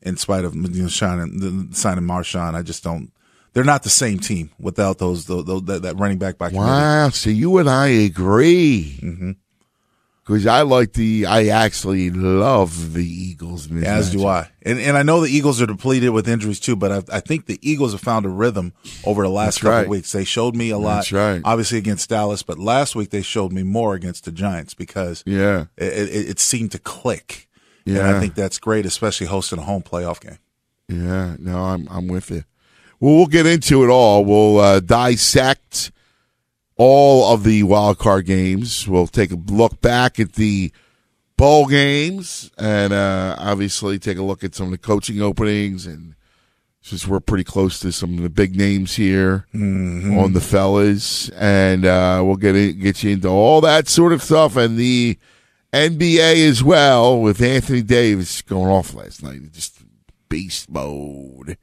In 0.03 0.17
spite 0.17 0.45
of 0.45 0.57
you 0.57 0.83
know, 0.83 0.89
signing 0.89 1.39
the 1.39 1.77
signing 1.77 2.03
Marshawn, 2.03 2.57
I 2.57 2.63
just 2.63 2.83
don't. 2.83 3.13
They're 3.53 3.63
not 3.63 3.85
the 3.85 3.89
same 3.91 4.19
team 4.19 4.51
without 4.59 4.99
those, 4.99 5.27
those, 5.27 5.45
those 5.45 5.63
that, 5.67 5.83
that 5.83 5.97
running 5.97 6.19
back 6.19 6.39
by 6.39 6.49
committee. 6.49 6.67
Wow. 6.67 7.11
So 7.11 7.31
you 7.31 7.59
and 7.59 7.71
I 7.71 7.87
agree. 7.87 9.37
Because 10.25 10.47
I 10.47 10.63
like 10.63 10.93
the, 10.93 11.27
I 11.27 11.49
actually 11.49 12.09
love 12.11 12.93
the 12.93 13.05
Eagles. 13.05 13.69
In 13.69 13.83
As 13.85 14.13
do. 14.13 14.25
I, 14.25 14.49
and 14.63 14.79
and 14.79 14.97
I 14.97 15.03
know 15.03 15.21
the 15.21 15.29
Eagles 15.29 15.61
are 15.61 15.67
depleted 15.67 16.11
with 16.11 16.29
injuries 16.29 16.61
too, 16.61 16.77
but 16.77 16.93
I, 17.11 17.17
I 17.17 17.21
think 17.21 17.47
the 17.47 17.59
Eagles 17.61 17.91
have 17.91 18.01
found 18.03 18.25
a 18.25 18.29
rhythm 18.29 18.73
over 19.05 19.23
the 19.25 19.29
last 19.29 19.55
That's 19.57 19.63
couple 19.63 19.79
right. 19.79 19.89
weeks. 19.89 20.13
They 20.13 20.23
showed 20.25 20.55
me 20.55 20.71
a 20.71 20.79
lot, 20.79 20.95
That's 20.99 21.13
right. 21.13 21.43
obviously 21.45 21.79
against 21.79 22.09
Dallas, 22.09 22.45
but 22.45 22.57
last 22.57 22.95
week 22.95 23.11
they 23.11 23.23
showed 23.23 23.53
me 23.53 23.65
more 23.65 23.95
against 23.95 24.25
the 24.25 24.31
Giants 24.31 24.75
because 24.75 25.25
Yeah. 25.27 25.65
it, 25.77 25.93
it, 25.93 26.29
it 26.31 26.39
seemed 26.39 26.71
to 26.73 26.79
click. 26.79 27.49
and 27.85 27.97
Yeah. 27.97 28.17
I 28.17 28.21
think 28.21 28.37
that's 28.37 28.59
great, 28.61 28.87
especially 28.87 29.27
hosting 29.27 29.59
a 29.59 29.63
home 29.63 29.83
playoff 29.83 30.21
game. 30.21 30.39
Yeah, 30.89 31.35
no, 31.41 31.59
I'm 31.65 31.89
I'm 31.91 32.07
with 32.07 32.31
you. 32.31 32.45
Well, 33.01 33.17
we'll 33.17 33.27
get 33.27 33.47
into 33.47 33.83
it 33.83 33.89
all. 33.91 34.25
We'll 34.25 34.59
uh, 34.61 34.79
dissect 34.79 35.91
all 36.77 37.33
of 37.33 37.45
the 37.45 37.63
wild 37.63 37.99
card 37.99 38.27
games. 38.27 38.89
We'll 38.89 39.07
take 39.07 39.31
a 39.31 39.37
look 39.37 39.81
back 39.81 40.19
at 40.19 40.35
the 40.35 40.73
bowl 41.37 41.67
games, 41.67 42.51
and 42.59 42.93
uh, 42.93 43.37
obviously 43.39 43.99
take 43.99 44.19
a 44.19 44.23
look 44.23 44.45
at 44.45 44.55
some 44.55 44.67
of 44.67 44.73
the 44.73 44.79
coaching 44.79 45.21
openings. 45.21 45.87
And 45.87 46.15
since 46.81 47.07
we're 47.07 47.21
pretty 47.21 47.45
close 47.45 47.81
to 47.81 47.93
some 47.93 48.17
of 48.17 48.23
the 48.23 48.31
big 48.31 48.57
names 48.57 48.97
here 48.97 49.47
on 50.19 50.33
the 50.33 50.41
fellas, 50.41 51.29
and 51.31 51.85
uh, 51.85 52.23
we'll 52.25 52.37
get 52.37 52.57
in, 52.57 52.79
get 52.81 53.03
you 53.03 53.13
into 53.13 53.29
all 53.29 53.61
that 53.61 53.89
sort 53.89 54.13
of 54.13 54.23
stuff 54.23 54.57
and 54.57 54.77
the 54.77 55.19
NBA 55.73 56.49
as 56.49 56.63
well 56.63 57.21
with 57.21 57.41
Anthony 57.41 57.83
Davis 57.83 58.43
going 58.43 58.71
off 58.71 58.95
last 58.95 59.23
night. 59.23 59.53
Just 59.53 59.83
beast 60.29 60.71
mode. 60.71 61.57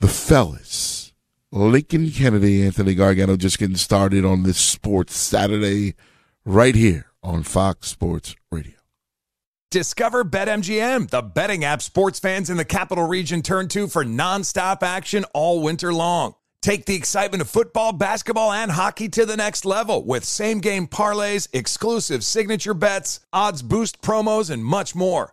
The 0.00 0.08
fellas, 0.08 1.05
Lincoln 1.52 2.10
Kennedy, 2.10 2.64
Anthony 2.64 2.94
Gargano, 2.94 3.36
just 3.36 3.58
getting 3.58 3.76
started 3.76 4.24
on 4.24 4.42
this 4.42 4.58
Sports 4.58 5.16
Saturday 5.16 5.94
right 6.44 6.74
here 6.74 7.06
on 7.22 7.44
Fox 7.44 7.88
Sports 7.88 8.34
Radio. 8.50 8.72
Discover 9.70 10.24
BetMGM, 10.24 11.10
the 11.10 11.22
betting 11.22 11.64
app 11.64 11.82
sports 11.82 12.18
fans 12.18 12.50
in 12.50 12.56
the 12.56 12.64
capital 12.64 13.06
region 13.06 13.42
turn 13.42 13.68
to 13.68 13.86
for 13.86 14.04
nonstop 14.04 14.82
action 14.82 15.24
all 15.34 15.62
winter 15.62 15.92
long. 15.92 16.34
Take 16.62 16.86
the 16.86 16.96
excitement 16.96 17.42
of 17.42 17.48
football, 17.48 17.92
basketball, 17.92 18.50
and 18.50 18.72
hockey 18.72 19.08
to 19.10 19.24
the 19.24 19.36
next 19.36 19.64
level 19.64 20.04
with 20.04 20.24
same 20.24 20.58
game 20.58 20.88
parlays, 20.88 21.48
exclusive 21.52 22.24
signature 22.24 22.74
bets, 22.74 23.20
odds 23.32 23.62
boost 23.62 24.02
promos, 24.02 24.50
and 24.50 24.64
much 24.64 24.96
more. 24.96 25.32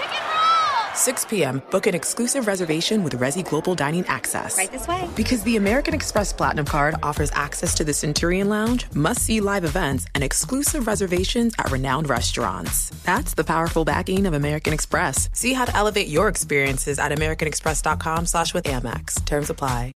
6 0.95 1.25
p.m., 1.25 1.61
book 1.71 1.87
an 1.87 1.93
exclusive 1.93 2.47
reservation 2.47 3.03
with 3.03 3.17
Resy 3.17 3.47
Global 3.47 3.75
Dining 3.75 4.05
Access. 4.07 4.57
Right 4.57 4.71
this 4.71 4.87
way. 4.87 5.09
Because 5.15 5.43
the 5.43 5.57
American 5.57 5.93
Express 5.93 6.31
Platinum 6.31 6.65
Card 6.65 6.95
offers 7.03 7.31
access 7.33 7.75
to 7.75 7.83
the 7.83 7.93
Centurion 7.93 8.49
Lounge, 8.49 8.85
must 8.93 9.23
see 9.23 9.41
live 9.41 9.65
events, 9.65 10.05
and 10.15 10.23
exclusive 10.23 10.87
reservations 10.87 11.53
at 11.59 11.71
renowned 11.71 12.09
restaurants. 12.09 12.89
That's 13.03 13.33
the 13.33 13.43
powerful 13.43 13.85
backing 13.85 14.25
of 14.25 14.33
American 14.33 14.73
Express. 14.73 15.29
See 15.33 15.53
how 15.53 15.65
to 15.65 15.75
elevate 15.75 16.07
your 16.07 16.27
experiences 16.27 16.99
at 16.99 17.11
AmericanExpress.com 17.11 18.25
slash 18.25 18.53
with 18.53 18.65
Amex. 18.65 19.25
Terms 19.25 19.49
apply. 19.49 19.91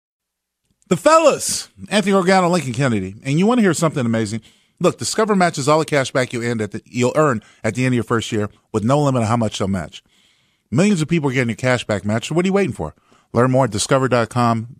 The 0.89 0.97
fellas, 0.97 1.69
Anthony 1.89 2.11
Gargano, 2.11 2.49
Lincoln 2.49 2.73
Kennedy, 2.73 3.15
and 3.23 3.39
you 3.39 3.47
want 3.47 3.57
to 3.59 3.61
hear 3.63 3.73
something 3.73 4.05
amazing? 4.05 4.41
Look, 4.79 4.97
Discover 4.99 5.35
matches 5.35 5.69
all 5.69 5.79
the 5.79 5.85
cash 5.85 6.11
back 6.11 6.33
you 6.33 6.41
end 6.41 6.61
at 6.61 6.71
the, 6.71 6.81
you'll 6.85 7.13
earn 7.15 7.41
at 7.63 7.75
the 7.75 7.85
end 7.85 7.93
of 7.93 7.95
your 7.95 8.03
first 8.03 8.31
year 8.31 8.49
with 8.73 8.83
no 8.83 9.01
limit 9.01 9.21
on 9.21 9.27
how 9.27 9.37
much 9.37 9.57
they'll 9.57 9.67
match. 9.67 10.03
Millions 10.73 11.01
of 11.01 11.07
people 11.07 11.29
are 11.29 11.33
getting 11.33 11.53
a 11.53 11.57
cashback 11.57 12.03
match. 12.05 12.27
So 12.29 12.35
what 12.35 12.45
are 12.45 12.47
you 12.47 12.53
waiting 12.53 12.73
for? 12.73 12.95
Learn 13.31 13.51
more 13.51 13.65
at 13.65 13.71
discover.com 13.71 14.79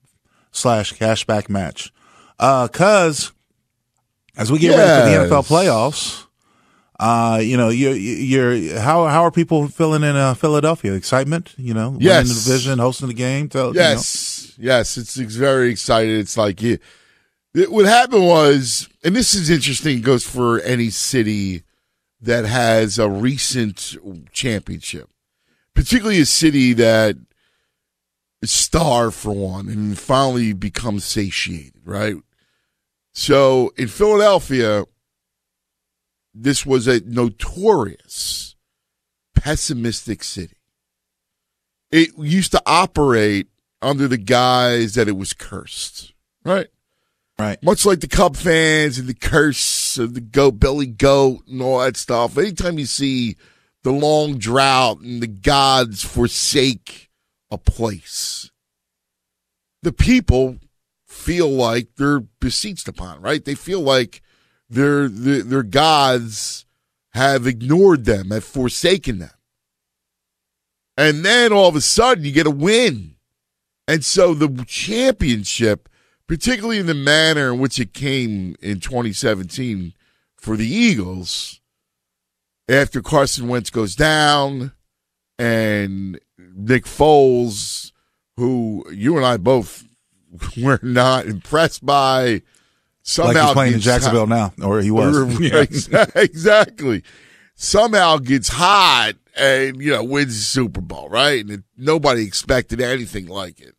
slash 0.52 0.94
cashback 0.94 1.50
match. 1.50 1.92
Uh, 2.40 2.68
cause 2.68 3.32
as 4.36 4.52
we 4.52 4.60
get 4.60 4.76
ready 4.76 5.18
for 5.18 5.30
the 5.30 5.36
NFL 5.36 5.48
playoffs, 5.48 6.26
uh, 7.00 7.40
you 7.40 7.58
know, 7.58 7.70
you're, 7.70 7.96
you're, 7.96 8.80
how, 8.80 9.06
how 9.08 9.24
are 9.24 9.32
people 9.32 9.68
feeling 9.68 10.04
in 10.04 10.16
uh, 10.16 10.34
Philadelphia? 10.34 10.94
Excitement, 10.94 11.54
you 11.58 11.74
know, 11.74 11.98
Yes. 12.00 12.24
winning 12.24 12.34
the 12.36 12.42
division, 12.46 12.80
hosting 12.80 13.08
the 13.08 13.14
game. 13.14 13.50
Tell, 13.50 13.68
you 13.68 13.74
know. 13.74 13.80
Yes, 13.80 14.54
yes, 14.58 14.98
it's, 14.98 15.18
it's 15.18 15.36
very 15.36 15.70
excited. 15.70 16.18
It's 16.20 16.38
like 16.38 16.62
it, 16.64 16.82
what 17.54 17.86
happened 17.86 18.26
was, 18.26 18.90
and 19.04 19.16
this 19.16 19.36
is 19.36 19.50
interesting. 19.50 19.98
It 20.00 20.04
goes 20.04 20.24
for 20.26 20.60
any 20.62 20.90
city 20.90 21.64
that 22.22 22.46
has 22.46 22.98
a 22.98 23.10
recent 23.10 23.96
championship, 24.32 25.10
particularly 25.76 26.20
a 26.20 26.26
city 26.26 26.74
that 26.74 27.18
is 28.42 28.52
starved 28.52 29.16
for 29.16 29.34
one 29.34 29.70
and 29.70 29.98
finally 29.98 30.54
becomes 30.54 31.04
satiated. 31.04 31.82
Right. 31.86 32.16
So 33.14 33.72
in 33.78 33.88
Philadelphia, 33.88 34.86
this 36.34 36.66
was 36.66 36.88
a 36.88 37.02
notorious 37.02 38.56
pessimistic 39.36 40.24
city. 40.24 40.58
It 41.92 42.10
used 42.18 42.52
to 42.54 42.62
operate 42.66 43.48
under 43.82 44.08
the 44.08 44.18
guise 44.18 44.96
that 44.96 45.08
it 45.08 45.18
was 45.18 45.34
cursed, 45.34 46.14
right? 46.44 46.68
Right. 47.38 47.62
Much 47.62 47.86
like 47.86 48.00
the 48.00 48.08
Cub 48.08 48.36
fans 48.36 48.98
and 48.98 49.08
the 49.08 49.14
curse 49.14 49.98
of 49.98 50.14
the 50.14 50.22
goat, 50.22 50.60
Billy 50.60 50.86
Goat, 50.86 51.42
and 51.48 51.62
all 51.62 51.80
that 51.80 51.98
stuff. 51.98 52.38
Anytime 52.38 52.80
you 52.80 52.86
see 52.86 53.36
the 53.84 53.92
long 53.92 54.38
drought 54.38 55.00
and 55.00 55.22
the 55.22 55.28
gods 55.28 56.04
forsake 56.04 57.10
a 57.52 57.58
place, 57.58 58.50
the 59.82 59.94
people 59.94 60.58
feel 61.06 61.50
like 61.50 61.90
they're 61.98 62.22
besieged 62.40 62.88
upon, 62.88 63.22
right? 63.22 63.44
They 63.44 63.56
feel 63.56 63.82
like 63.82 64.22
their 64.70 65.08
their, 65.08 65.44
their 65.44 65.64
gods 65.64 66.66
have 67.12 67.46
ignored 67.46 68.06
them, 68.06 68.32
have 68.32 68.44
forsaken 68.44 69.20
them. 69.20 69.30
And 70.98 71.24
then 71.24 71.52
all 71.52 71.70
of 71.70 71.76
a 71.76 71.82
sudden 71.82 72.24
you 72.24 72.32
get 72.32 72.48
a 72.48 72.52
win. 72.52 73.16
And 73.88 74.04
so 74.06 74.34
the 74.34 74.64
championship, 74.66 75.90
particularly 76.28 76.80
in 76.80 76.86
the 76.86 76.94
manner 76.94 77.54
in 77.54 77.60
which 77.60 77.80
it 77.80 77.94
came 77.94 78.56
in 78.62 78.80
2017 78.80 79.94
for 80.38 80.56
the 80.56 80.68
Eagles, 80.68 81.60
after 82.74 83.02
Carson 83.02 83.48
Wentz 83.48 83.70
goes 83.70 83.96
down 83.96 84.72
and 85.38 86.20
Nick 86.38 86.86
Foles, 86.86 87.92
who 88.38 88.86
you 88.92 89.18
and 89.18 89.26
I 89.26 89.38
both 89.38 89.84
were 90.62 90.80
not 90.82 91.26
impressed 91.26 91.86
by, 91.86 92.42
somehow 93.02 93.34
like 93.34 93.46
he's 93.46 93.54
playing 93.54 93.74
in 93.74 93.80
Jacksonville 93.80 94.28
now, 94.28 94.54
or 94.62 94.82
he 94.82 94.92
was. 94.92 95.40
Yeah. 95.40 96.06
exactly. 96.16 97.04
Somehow 97.56 98.18
gets 98.18 98.50
hot 98.50 99.14
and 99.38 99.82
you 99.82 99.92
know 99.92 100.04
wins 100.04 100.36
the 100.36 100.44
Super 100.44 100.82
Bowl, 100.82 101.10
right? 101.10 101.42
And 101.42 101.52
it, 101.52 101.64
nobody 101.78 102.26
expected 102.26 102.82
anything 102.82 103.28
like 103.28 103.60
it. 103.60 103.76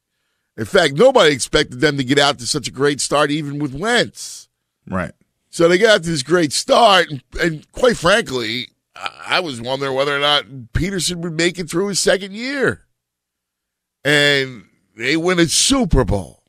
In 0.57 0.64
fact, 0.64 0.94
nobody 0.94 1.33
expected 1.33 1.80
them 1.80 1.96
to 1.96 2.04
get 2.04 2.18
out 2.18 2.38
to 2.38 2.46
such 2.46 2.68
a 2.68 2.70
great 2.70 3.00
start, 3.00 3.30
even 3.33 3.59
with 3.59 3.74
Wentz. 3.74 4.48
Right. 4.88 5.12
So 5.50 5.68
they 5.68 5.78
got 5.78 6.02
to 6.02 6.11
this 6.11 6.22
great 6.22 6.52
start, 6.52 7.11
and, 7.11 7.22
and 7.40 7.72
quite 7.72 7.96
frankly, 7.96 8.68
I 8.96 9.40
was 9.40 9.61
wondering 9.61 9.94
whether 9.94 10.16
or 10.16 10.20
not 10.20 10.44
Pederson 10.72 11.16
would 11.16 11.33
make 11.33 11.59
it 11.59 11.68
through 11.68 11.88
his 11.88 12.00
second 12.00 12.33
year. 12.33 12.87
And 14.04 14.66
they 14.96 15.16
win 15.16 15.38
a 15.40 15.46
Super 15.46 16.04
Bowl. 16.04 16.42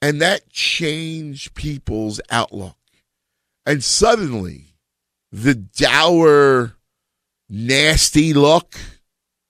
And 0.00 0.20
that 0.20 0.48
changed 0.50 1.54
people's 1.54 2.20
outlook. 2.30 2.76
And 3.64 3.82
suddenly, 3.82 4.74
the 5.30 5.54
dour, 5.54 6.74
nasty 7.48 8.32
look, 8.34 8.76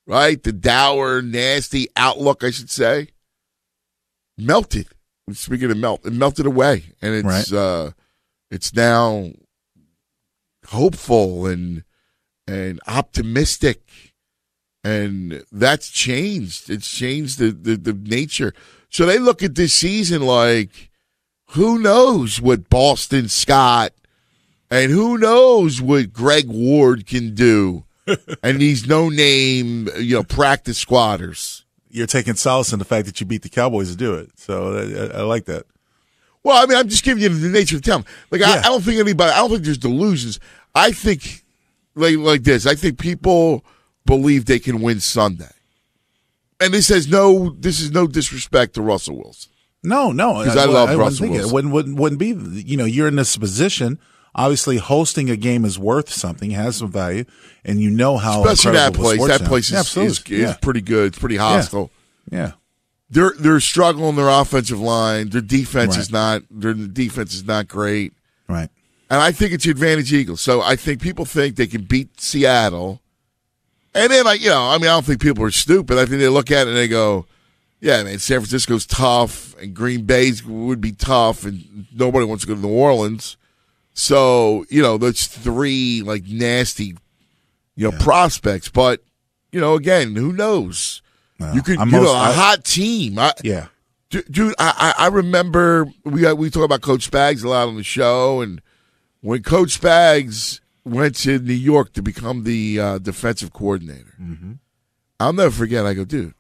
right? 0.07 0.43
The 0.43 0.53
dour, 0.53 1.23
nasty 1.23 1.89
outlook, 1.97 2.45
I 2.45 2.51
should 2.51 2.71
say, 2.71 3.09
melted. 4.37 4.89
Speaking 5.33 5.71
of 5.71 5.77
melt, 5.79 6.05
it 6.05 6.13
melted 6.13 6.47
away. 6.47 6.85
And 7.01 7.15
it's, 7.15 7.51
Right. 7.53 7.53
uh, 7.59 7.91
it's 8.51 8.75
now 8.75 9.31
hopeful 10.73 11.47
and 11.47 11.85
and 12.47 12.81
optimistic 12.87 14.15
and 14.83 15.45
that's 15.53 15.89
changed 15.89 16.69
it's 16.69 16.91
changed 16.91 17.39
the, 17.39 17.51
the 17.51 17.77
the 17.77 17.93
nature 17.93 18.53
so 18.89 19.07
they 19.07 19.19
look 19.19 19.43
at 19.43 19.55
this 19.55 19.73
season 19.73 20.23
like 20.23 20.91
who 21.51 21.79
knows 21.79 22.41
what 22.41 22.69
boston 22.69 23.29
scott 23.29 23.93
and 24.71 24.91
who 24.91 25.17
knows 25.19 25.81
what 25.81 26.13
greg 26.13 26.49
ward 26.49 27.07
can 27.07 27.35
do 27.35 27.85
and 28.43 28.61
these 28.61 28.89
no 28.89 29.09
name 29.09 29.89
you 29.99 30.17
know 30.17 30.25
practice 30.25 30.79
squatters 30.79 31.65
You're 31.89 32.07
taking 32.07 32.35
solace 32.35 32.73
in 32.73 32.79
the 32.79 32.85
fact 32.85 33.07
that 33.07 33.21
you 33.21 33.27
beat 33.27 33.43
the 33.43 33.51
Cowboys 33.51 33.91
to 33.91 33.97
do 33.97 34.15
it. 34.15 34.31
So 34.39 34.75
I, 34.75 35.19
I 35.19 35.23
like 35.23 35.45
that. 35.45 35.67
Well, 36.43 36.61
I 36.61 36.67
mean, 36.67 36.79
I'm 36.79 36.89
just 36.89 37.05
giving 37.05 37.23
you 37.23 37.29
the 37.29 37.49
nature 37.49 37.77
of 37.77 37.83
the 37.83 37.91
town. 37.91 38.05
Like, 38.31 38.43
I, 38.43 38.59
I 38.59 38.63
don't 38.63 38.83
think 38.83 38.99
anybody, 38.99 39.31
I 39.31 39.37
don't 39.37 39.51
think 39.51 39.65
there's 39.65 39.79
delusions. 39.79 40.41
I 40.75 40.93
think, 40.93 41.45
like, 41.95 42.17
like 42.17 42.43
this, 42.45 42.67
I 42.67 42.75
think 42.75 42.99
people 42.99 43.65
believe 44.07 44.47
they 44.47 44.59
can 44.59 44.81
win 44.81 45.01
Sunday. 45.01 45.51
And 46.61 46.73
this 46.73 46.89
has 46.89 47.09
no, 47.09 47.51
this 47.59 47.81
is 47.81 47.91
no 47.91 48.07
disrespect 48.07 48.75
to 48.75 48.83
Russell 48.83 49.17
Wilson. 49.17 49.51
No, 49.83 50.13
no, 50.13 50.35
'Cause 50.45 50.57
I 50.57 50.65
love 50.65 50.91
wouldn't 50.91 50.99
Russell 51.01 51.27
it. 51.27 51.31
Wilson. 51.31 51.53
Wouldn't, 51.53 51.73
wouldn't 51.75 51.99
wouldn't 51.99 52.19
be. 52.21 52.29
You 52.63 52.77
know, 52.77 52.85
you're 52.85 53.09
in 53.09 53.17
this 53.17 53.37
position. 53.37 53.99
Obviously, 54.35 54.77
hosting 54.79 55.29
a 55.29 55.37
game 55.37 55.65
is 55.65 55.77
worth 55.79 56.09
something, 56.11 56.53
has 56.53 56.77
some 56.77 56.91
value, 56.93 57.25
and 57.65 57.81
you 57.83 57.91
know 57.91 58.17
how 58.17 58.43
Especially 58.45 58.73
that 58.79 58.95
place. 58.95 59.21
That 59.27 59.39
sound. 59.41 59.49
place 59.49 59.67
is, 59.73 59.97
Yeah, 59.97 60.03
is, 60.05 60.19
is 60.21 60.29
yeah. 60.31 60.57
pretty 60.63 60.81
good. 60.83 61.09
It's 61.09 61.19
pretty 61.19 61.37
hostile. 61.37 61.91
yeah. 62.31 62.53
they're 63.11 63.35
they're 63.39 63.61
struggling 63.61 64.15
their 64.17 64.29
offensive 64.29 64.79
line. 64.81 65.31
Their 65.31 65.41
defense 65.43 65.97
is 65.99 66.11
not 66.13 66.43
their 66.49 66.73
defense 66.75 67.35
is 67.35 67.45
not 67.45 67.67
great. 67.69 68.13
Right. 68.49 68.71
And 69.13 69.21
I 69.21 69.31
think 69.31 69.53
it's 69.53 69.65
the 69.65 69.71
advantage 69.71 70.11
Eagles. 70.11 70.41
So 70.41 70.63
I 70.63 70.75
think 70.75 71.03
people 71.03 71.27
think 71.27 71.57
they 71.57 71.67
can 71.67 71.83
beat 71.83 72.19
Seattle. 72.19 73.03
And 73.95 74.11
then 74.11 74.25
like, 74.25 74.41
you 74.41 74.49
know, 74.49 74.63
I 74.63 74.79
mean 74.79 74.87
I 74.89 74.95
don't 74.95 75.05
think 75.05 75.21
people 75.21 75.45
are 75.45 75.51
stupid. 75.51 75.99
I 75.99 76.07
think 76.07 76.19
they 76.21 76.29
look 76.31 76.51
at 76.51 76.67
it 76.67 76.69
and 76.71 76.77
they 76.79 76.89
go, 76.89 77.27
Yeah, 77.79 78.03
man, 78.05 78.19
San 78.21 78.41
Francisco's 78.41 78.87
tough 78.87 79.55
and 79.61 79.75
Green 79.75 80.07
Bay's 80.07 80.43
would 80.43 80.81
be 80.81 80.93
tough 80.93 81.45
and 81.45 81.87
nobody 81.95 82.25
wants 82.25 82.45
to 82.45 82.49
go 82.49 82.55
to 82.55 82.61
New 82.63 82.73
Orleans. 82.73 83.37
So, 83.93 84.65
you 84.71 84.81
know, 84.81 84.97
there's 84.97 85.27
three 85.27 86.01
like 86.01 86.25
nasty, 86.27 86.97
you 87.77 87.91
know, 87.91 87.99
prospects. 87.99 88.71
But, 88.71 89.03
you 89.53 89.61
know, 89.61 89.75
again, 89.75 90.17
who 90.17 90.33
knows? 90.33 91.03
No, 91.39 91.53
you 91.53 91.61
could 91.61 91.77
I'm 91.77 91.91
you 91.91 92.01
know, 92.01 92.15
a 92.15 92.17
I- 92.17 92.33
hot 92.33 92.65
team. 92.65 93.19
I, 93.19 93.35
Yeah. 93.45 93.67
Dude, 94.09 94.55
I, 94.59 94.95
I 94.99 95.07
remember 95.09 95.87
we 96.05 96.31
we 96.35 96.49
talk 96.51 96.65
about 96.65 96.81
Coach 96.81 97.11
Spags 97.11 97.45
a 97.45 97.49
lot 97.49 97.69
on 97.69 97.77
the 97.77 97.83
show, 97.83 98.43
and 98.43 98.61
when 99.23 99.43
Coach 99.43 99.81
Spags 99.81 100.61
went 100.85 101.15
to 101.17 101.39
New 101.39 101.55
York 101.55 101.93
to 101.95 102.03
become 102.03 102.45
the 102.45 102.79
uh, 102.79 102.99
defensive 102.99 103.53
coordinator, 103.53 104.15
I'll 105.19 105.33
never 105.33 105.51
forget. 105.51 105.87
I 105.87 105.95
go, 105.95 106.05
dude, 106.05 106.35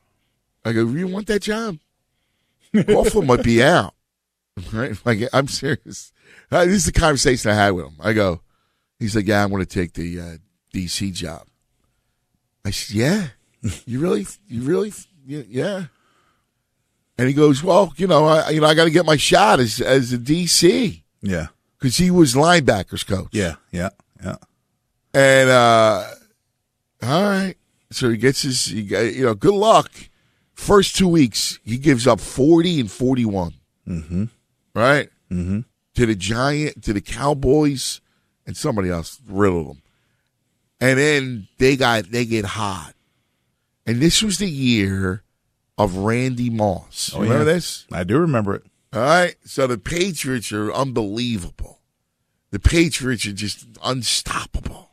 I 0.64 0.72
go, 0.72 0.84
you 0.86 1.06
want 1.06 1.28
that 1.28 1.42
job? 1.42 1.78
Coughlin 2.74 3.26
might 3.26 3.44
be 3.44 3.62
out, 3.62 3.94
right? 4.72 4.96
Like 5.06 5.20
I'm 5.32 5.48
serious. 5.48 6.12
Uh, 6.50 6.64
this 6.66 6.74
is 6.74 6.84
the 6.86 6.92
conversation 6.92 7.50
I 7.50 7.54
had 7.54 7.70
with 7.70 7.86
him. 7.86 7.96
I 8.00 8.12
go, 8.12 8.40
he's 8.98 9.14
like, 9.16 9.26
yeah, 9.26 9.42
I'm 9.42 9.50
going 9.50 9.64
to 9.64 9.66
take 9.66 9.94
the 9.94 10.20
uh, 10.20 10.36
DC 10.74 11.12
job. 11.14 11.46
I 12.64 12.70
said, 12.70 12.96
yeah, 12.96 13.26
you 13.86 14.00
really, 14.00 14.26
you 14.48 14.62
really, 14.62 14.92
yeah. 15.26 15.84
And 17.18 17.28
he 17.28 17.34
goes, 17.34 17.62
"Well, 17.62 17.92
you 17.96 18.06
know, 18.06 18.24
I 18.24 18.50
you 18.50 18.60
know 18.60 18.66
I 18.66 18.74
got 18.74 18.84
to 18.84 18.90
get 18.90 19.04
my 19.04 19.16
shot 19.16 19.60
as 19.60 19.80
as 19.80 20.12
a 20.12 20.18
DC 20.18 21.02
Yeah. 21.20 21.48
Because 21.82 21.96
he 21.96 22.10
was 22.12 22.34
linebackers 22.34 23.04
coach." 23.04 23.28
Yeah. 23.32 23.56
Yeah. 23.72 23.88
Yeah. 24.24 24.36
And 25.12 25.50
uh, 25.50 26.06
all 27.02 27.22
right, 27.24 27.56
so 27.90 28.08
he 28.08 28.16
gets 28.16 28.42
his, 28.42 28.66
he 28.66 28.84
got, 28.84 29.00
you 29.12 29.24
know, 29.24 29.34
good 29.34 29.52
luck. 29.54 29.90
First 30.54 30.94
two 30.96 31.08
weeks, 31.08 31.58
he 31.64 31.76
gives 31.76 32.06
up 32.06 32.20
forty 32.20 32.78
and 32.78 32.88
forty-one. 32.90 33.54
Mm-hmm. 33.88 34.24
Right 34.74 35.08
Mm-hmm. 35.30 35.60
to 35.94 36.06
the 36.06 36.14
Giant, 36.14 36.84
to 36.84 36.92
the 36.92 37.00
Cowboys, 37.00 38.00
and 38.46 38.54
somebody 38.56 38.90
else 38.90 39.18
riddled 39.26 39.68
them. 39.68 39.82
And 40.80 40.98
then 40.98 41.48
they 41.58 41.76
got 41.76 42.10
they 42.10 42.24
get 42.24 42.44
hot, 42.44 42.94
and 43.86 44.00
this 44.00 44.22
was 44.22 44.38
the 44.38 44.48
year 44.48 45.22
of 45.78 45.96
Randy 45.96 46.48
Moss. 46.50 47.12
Oh, 47.14 47.20
Remember 47.22 47.44
yeah. 47.44 47.54
this? 47.54 47.86
I 47.90 48.04
do 48.04 48.18
remember 48.18 48.54
it. 48.56 48.64
All 48.92 49.00
right. 49.00 49.36
So 49.44 49.66
the 49.66 49.78
Patriots 49.78 50.52
are 50.52 50.72
unbelievable. 50.72 51.80
The 52.50 52.58
Patriots 52.58 53.26
are 53.26 53.32
just 53.32 53.66
unstoppable. 53.82 54.90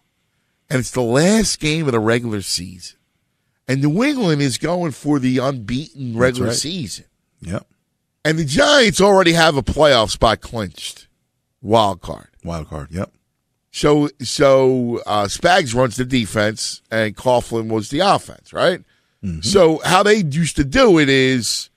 And 0.70 0.80
it's 0.80 0.92
the 0.92 1.02
last 1.02 1.60
game 1.60 1.88
of 1.88 1.92
the 1.92 2.00
regular 2.00 2.42
season. 2.42 2.98
And 3.68 3.82
New 3.82 4.04
England 4.04 4.42
is 4.42 4.58
going 4.58 4.92
for 4.92 5.20
the 5.20 5.38
unbeaten 5.40 6.18
regular 6.18 6.50
right. 6.50 6.56
season. 6.56 7.06
Yep. 7.42 7.68
And 8.24 8.38
the 8.38 8.46
Giants 8.46 9.02
already 9.02 9.34
have 9.34 9.58
a 9.58 9.64
playoff 9.64 10.12
spot 10.12 10.42
clinched. 10.42 11.08
Wild 11.62 12.02
card. 12.02 12.30
Wild 12.44 12.70
card. 12.70 12.90
Yep. 12.92 13.12
So 13.72 14.10
so 14.22 15.02
uh, 15.06 15.26
Spags 15.26 15.76
runs 15.76 15.98
the 15.98 16.06
defense 16.06 16.82
and 16.90 17.16
Coughlin 17.16 17.70
was 17.70 17.90
the 17.90 18.00
offense, 18.00 18.54
right? 18.54 18.84
So 19.42 19.82
how 19.84 20.02
they 20.02 20.24
used 20.24 20.56
to 20.56 20.64
do 20.64 20.98
it 20.98 21.10
is 21.10 21.68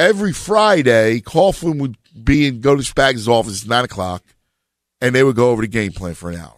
every 0.00 0.32
Friday, 0.32 1.20
Coughlin 1.20 1.78
would 1.80 1.96
be 2.24 2.46
in 2.46 2.60
go 2.60 2.74
to 2.76 2.82
Spags' 2.82 3.28
office 3.28 3.62
at 3.62 3.68
nine 3.68 3.84
o'clock, 3.84 4.22
and 5.00 5.14
they 5.14 5.22
would 5.22 5.36
go 5.36 5.50
over 5.50 5.62
the 5.62 5.68
game 5.68 5.92
plan 5.92 6.14
for 6.14 6.30
an 6.30 6.40
hour. 6.40 6.56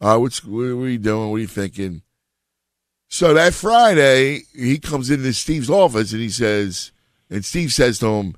Uh, 0.00 0.18
what's 0.18 0.44
what 0.44 0.62
are 0.62 0.88
you 0.88 0.98
doing? 0.98 1.30
What 1.30 1.36
are 1.36 1.40
you 1.40 1.46
thinking? 1.46 2.02
So 3.08 3.32
that 3.34 3.54
Friday, 3.54 4.42
he 4.54 4.78
comes 4.78 5.10
into 5.10 5.32
Steve's 5.32 5.70
office 5.70 6.12
and 6.12 6.20
he 6.20 6.28
says, 6.28 6.92
and 7.30 7.42
Steve 7.44 7.72
says 7.72 7.98
to 8.00 8.06
him, 8.06 8.34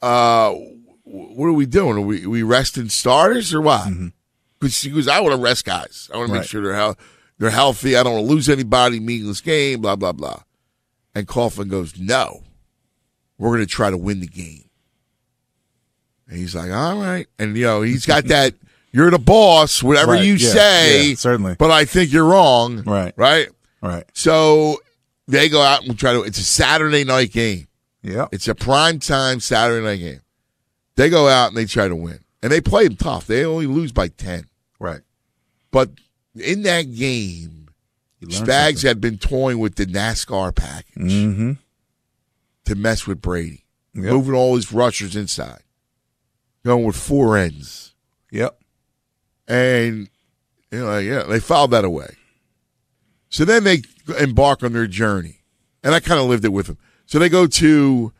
uh, 0.00 0.52
what 1.04 1.46
are 1.46 1.52
we 1.52 1.66
doing? 1.66 1.96
Are 1.96 2.00
we, 2.00 2.26
we 2.26 2.42
resting 2.44 2.88
starters 2.88 3.52
or 3.52 3.60
what? 3.60 3.88
Because 4.60 4.80
he 4.80 4.90
goes, 4.90 5.08
I 5.08 5.18
want 5.20 5.34
to 5.34 5.40
rest 5.40 5.64
guys. 5.64 6.08
I 6.14 6.16
want 6.18 6.28
to 6.28 6.32
make 6.34 6.40
Right. 6.42 6.48
sure 6.48 6.62
they're 6.62 6.74
hel- 6.74 6.98
they're 7.38 7.50
healthy. 7.50 7.96
I 7.96 8.02
don't 8.02 8.12
want 8.14 8.26
to 8.28 8.32
lose 8.32 8.48
anybody, 8.48 9.00
meaningless 9.00 9.40
game, 9.40 9.80
blah, 9.80 9.96
blah, 9.96 10.12
blah. 10.12 10.42
And 11.14 11.26
Coughlin 11.26 11.68
goes, 11.68 11.98
No, 11.98 12.44
we're 13.40 13.48
going 13.56 13.60
to 13.60 13.66
try 13.66 13.90
to 13.90 13.96
win 13.96 14.20
the 14.20 14.26
game. 14.26 14.64
And 16.28 16.38
he's 16.38 16.54
like, 16.54 16.70
All 16.70 16.96
right. 17.00 17.26
And, 17.38 17.56
you 17.56 17.64
know, 17.64 17.82
he's 17.82 18.06
got 18.06 18.24
that, 18.26 18.54
you're 18.92 19.10
the 19.10 19.18
boss, 19.18 19.82
whatever 19.82 20.12
Right, 20.12 20.24
you 20.24 20.34
yeah, 20.34 20.48
say. 20.48 21.08
yeah, 21.08 21.14
certainly. 21.16 21.56
But 21.58 21.70
I 21.70 21.84
think 21.84 22.12
you're 22.12 22.24
wrong. 22.26 22.82
Right. 22.84 23.12
Right. 23.16 23.48
Right. 23.82 24.04
So 24.12 24.80
they 25.26 25.48
go 25.48 25.62
out 25.62 25.84
and 25.84 25.98
try 25.98 26.12
to, 26.12 26.22
it's 26.22 26.38
a 26.38 26.44
Saturday 26.44 27.02
night 27.04 27.32
game. 27.32 27.66
Yeah. 28.02 28.28
It's 28.32 28.46
a 28.48 28.54
prime 28.54 28.98
time 28.98 29.40
Saturday 29.40 29.84
night 29.84 29.96
game. 29.98 30.20
They 30.96 31.08
go 31.10 31.28
out 31.28 31.48
and 31.48 31.56
they 31.56 31.64
try 31.66 31.88
to 31.88 31.96
win. 31.96 32.20
And 32.42 32.50
they 32.52 32.60
play 32.60 32.84
them 32.88 32.96
tough. 32.96 33.26
They 33.26 33.44
only 33.44 33.66
lose 33.66 33.92
by 33.92 34.08
10. 34.08 34.46
Right. 34.78 35.00
But 35.70 35.90
in 36.34 36.62
that 36.62 36.82
game, 36.94 37.68
Spags 38.22 38.80
something. 38.80 38.88
had 38.88 39.00
been 39.00 39.18
toying 39.18 39.58
with 39.58 39.76
the 39.76 39.86
NASCAR 39.86 40.54
package 40.54 40.94
Mm-hmm. 41.12 41.52
To 42.64 42.74
mess 42.74 43.06
with 43.06 43.20
Brady, 43.20 43.64
Yep. 43.94 44.04
moving 44.04 44.34
all 44.34 44.56
his 44.56 44.72
rushers 44.72 45.16
inside, 45.16 45.62
going 46.64 46.84
with 46.84 46.96
four 46.96 47.36
ends. 47.36 47.94
Yep. 48.30 48.58
And, 49.48 50.08
you 50.70 50.78
know, 50.78 50.98
yeah, 50.98 51.22
they 51.24 51.40
filed 51.40 51.72
that 51.72 51.84
away. 51.84 52.16
So 53.28 53.44
then 53.44 53.64
they 53.64 53.82
embark 54.18 54.62
on 54.62 54.72
their 54.72 54.86
journey. 54.86 55.38
And 55.82 55.94
I 55.94 56.00
kind 56.00 56.20
of 56.20 56.26
lived 56.26 56.44
it 56.44 56.52
with 56.52 56.66
them. 56.66 56.78
So 57.06 57.18
they 57.18 57.28
go 57.28 57.46
to 57.46 58.12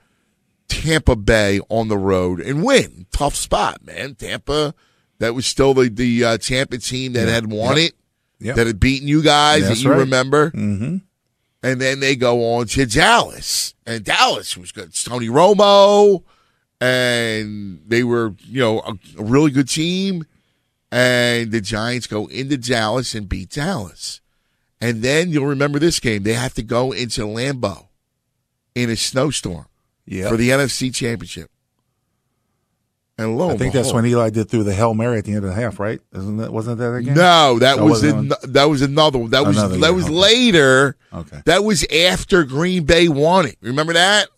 Tampa 0.68 1.14
Bay 1.16 1.60
on 1.68 1.88
the 1.88 1.98
road 1.98 2.40
and 2.40 2.64
win. 2.64 3.06
Tough 3.12 3.34
spot, 3.36 3.84
man. 3.84 4.14
Tampa, 4.14 4.74
that 5.18 5.34
was 5.34 5.46
still 5.46 5.74
the, 5.74 5.88
the 5.88 6.24
uh, 6.24 6.38
Tampa 6.38 6.78
team 6.78 7.12
that 7.12 7.28
Yeah. 7.28 7.34
had 7.34 7.50
won 7.50 7.76
Yep. 7.76 7.86
it, 7.88 7.94
Yep. 8.40 8.56
that 8.56 8.66
had 8.66 8.80
beaten 8.80 9.06
you 9.06 9.22
guys 9.22 9.62
That's 9.68 9.80
that 9.80 9.84
you 9.84 9.90
right. 9.90 9.98
remember. 9.98 10.50
Mm-hmm. 10.52 10.96
And 11.62 11.80
then 11.80 12.00
they 12.00 12.16
go 12.16 12.54
on 12.54 12.66
to 12.68 12.86
Dallas. 12.86 13.74
And 13.86 14.04
Dallas 14.04 14.56
was 14.56 14.72
good. 14.72 14.88
It's 14.88 15.04
Tony 15.04 15.28
Romo. 15.28 16.22
And 16.80 17.82
they 17.86 18.02
were, 18.02 18.34
you 18.46 18.60
know, 18.60 18.80
a, 18.80 18.94
a 19.18 19.24
really 19.24 19.50
good 19.50 19.68
team. 19.68 20.24
And 20.90 21.52
the 21.52 21.60
Giants 21.60 22.06
go 22.06 22.26
into 22.26 22.56
Dallas 22.56 23.14
and 23.14 23.28
beat 23.28 23.50
Dallas. 23.50 24.20
And 24.80 25.02
then 25.02 25.28
you'll 25.30 25.46
remember 25.46 25.78
this 25.78 26.00
game. 26.00 26.22
They 26.22 26.32
have 26.32 26.54
to 26.54 26.62
go 26.62 26.92
into 26.92 27.22
Lambeau 27.22 27.88
in 28.74 28.88
a 28.88 28.96
snowstorm 28.96 29.66
Yeah. 30.06 30.28
for 30.30 30.36
the 30.38 30.48
NFC 30.50 30.92
Championship. 30.94 31.50
And 33.20 33.36
lo 33.36 33.50
I 33.50 33.56
think 33.56 33.74
that's 33.74 33.92
when 33.92 34.06
Eli 34.06 34.30
did 34.30 34.48
through 34.48 34.64
the 34.64 34.72
Hail 34.74 34.94
Mary 34.94 35.18
at 35.18 35.24
the 35.26 35.32
end 35.34 35.44
of 35.44 35.50
the 35.54 35.60
half, 35.60 35.78
right? 35.78 36.00
Isn't 36.14 36.38
that 36.38 36.52
wasn't 36.52 36.78
that 36.78 37.02
game? 37.04 37.14
No, 37.14 37.58
that 37.58 37.76
That 37.76 37.84
was 37.84 38.02
an, 38.02 38.32
that 38.44 38.64
was 38.64 38.80
another 38.82 39.18
one. 39.18 39.30
That 39.30 39.44
was 39.46 39.58
Another 39.58 39.76
that 39.76 39.86
year, 39.88 39.92
was 39.94 40.04
okay. 40.06 40.14
later. 40.14 40.96
Okay. 41.12 41.42
That 41.44 41.62
was 41.62 41.84
after 41.92 42.44
Green 42.44 42.84
Bay 42.84 43.08
won 43.08 43.46
it. 43.46 43.56
Remember 43.60 43.92
that? 43.92 44.28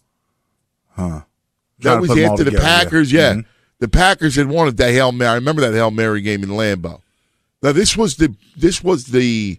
Huh. 0.96 1.20
That 1.80 2.00
was 2.00 2.08
put 2.10 2.18
'em 2.18 2.24
all 2.26 2.32
after 2.32 2.44
the 2.44 2.50
together, 2.50 2.66
yeah. 2.68 2.78
Packers. 2.78 3.12
Yeah, 3.12 3.32
Mhm. 3.34 3.44
the 3.78 3.88
Packers 3.88 4.36
had 4.36 4.48
won 4.48 4.68
it. 4.68 4.76
That 4.76 4.90
Hail 4.92 5.12
Mary. 5.12 5.30
I 5.30 5.34
remember 5.34 5.62
that 5.62 5.74
Hail 5.74 5.90
Mary 5.90 6.20
game 6.20 6.42
in 6.42 6.50
Lambeau. 6.50 7.00
Now 7.62 7.72
this 7.72 7.96
was 7.96 8.16
the 8.16 8.34
this 8.56 8.82
was 8.82 9.06
the 9.06 9.58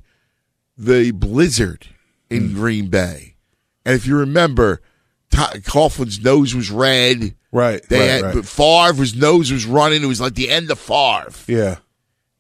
the 0.77 1.11
blizzard 1.11 1.87
in 2.29 2.49
Hmm. 2.49 2.55
Green 2.55 2.87
Bay, 2.87 3.35
and 3.85 3.95
if 3.95 4.05
you 4.05 4.17
remember, 4.17 4.81
Coughlin's 5.65 6.21
nose 6.21 6.53
was 6.53 6.69
red. 6.71 7.35
Right. 7.53 7.81
They 7.87 7.99
right, 7.99 8.07
had 8.09 8.21
right. 8.23 8.33
but 8.35 8.45
Favre's 8.45 9.15
nose 9.15 9.51
was 9.51 9.65
running. 9.65 10.03
It 10.03 10.07
was 10.07 10.19
like 10.19 10.33
the 10.33 10.49
end 10.49 10.69
of 10.71 10.79
Favre, 10.79 11.31
Yeah. 11.47 11.77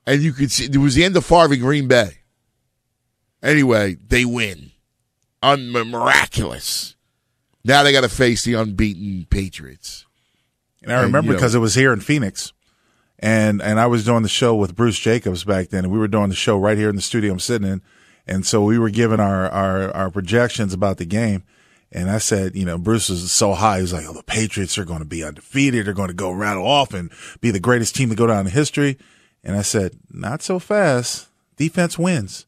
and 0.07 0.21
you 0.21 0.33
could 0.33 0.51
see 0.51 0.65
it 0.65 0.75
was 0.77 0.95
the 0.95 1.05
end 1.05 1.15
of 1.15 1.23
Favre 1.23 1.53
in 1.53 1.59
Green 1.61 1.87
Bay. 1.87 2.17
Anyway, 3.41 3.95
they 4.07 4.25
win, 4.25 4.71
Un- 5.41 5.69
miraculous. 5.71 6.95
Now 7.65 7.83
they 7.83 7.91
got 7.91 8.01
to 8.01 8.09
face 8.09 8.43
the 8.43 8.53
unbeaten 8.55 9.27
Patriots. 9.29 10.05
And 10.81 10.91
I 10.91 10.95
And, 10.97 11.05
remember 11.05 11.31
know- 11.31 11.37
because 11.37 11.55
it 11.55 11.59
was 11.59 11.75
here 11.75 11.93
in 11.93 11.99
Phoenix, 11.99 12.51
and 13.19 13.61
and 13.61 13.79
I 13.79 13.85
was 13.85 14.03
doing 14.05 14.23
the 14.23 14.29
show 14.29 14.55
with 14.55 14.75
Bruce 14.75 14.99
Jacobs 14.99 15.43
back 15.43 15.69
then, 15.69 15.85
and 15.85 15.93
we 15.93 15.99
were 15.99 16.07
doing 16.07 16.29
the 16.29 16.35
show 16.35 16.57
right 16.57 16.77
here 16.77 16.89
in 16.89 16.95
the 16.95 17.01
studio 17.01 17.31
I'm 17.31 17.39
sitting 17.39 17.67
in, 17.69 17.81
and 18.27 18.45
so 18.45 18.63
we 18.63 18.77
were 18.79 18.89
giving 18.89 19.19
our 19.19 19.47
our, 19.49 19.91
our 19.91 20.09
projections 20.09 20.73
about 20.73 20.97
the 20.97 21.05
game, 21.05 21.43
and 21.93 22.09
I 22.09 22.17
said, 22.17 22.55
you 22.55 22.65
know, 22.65 22.77
Bruce 22.77 23.09
was 23.09 23.31
so 23.31 23.53
high, 23.53 23.77
he 23.77 23.81
was 23.83 23.93
like, 23.93 24.05
oh, 24.07 24.13
the 24.13 24.23
Patriots 24.23 24.77
are 24.77 24.85
going 24.85 24.99
to 24.99 25.05
be 25.05 25.23
undefeated, 25.23 25.85
they're 25.85 25.93
going 25.93 26.09
to 26.09 26.13
go 26.13 26.31
rattle 26.31 26.65
off 26.65 26.93
and 26.93 27.11
be 27.39 27.51
the 27.51 27.59
greatest 27.59 27.95
team 27.95 28.09
to 28.09 28.15
go 28.15 28.27
down 28.27 28.45
in 28.45 28.51
history, 28.51 28.97
and 29.43 29.55
I 29.55 29.61
said, 29.61 29.93
not 30.11 30.41
so 30.41 30.59
fast, 30.59 31.27
defense 31.55 31.97
wins. 31.97 32.45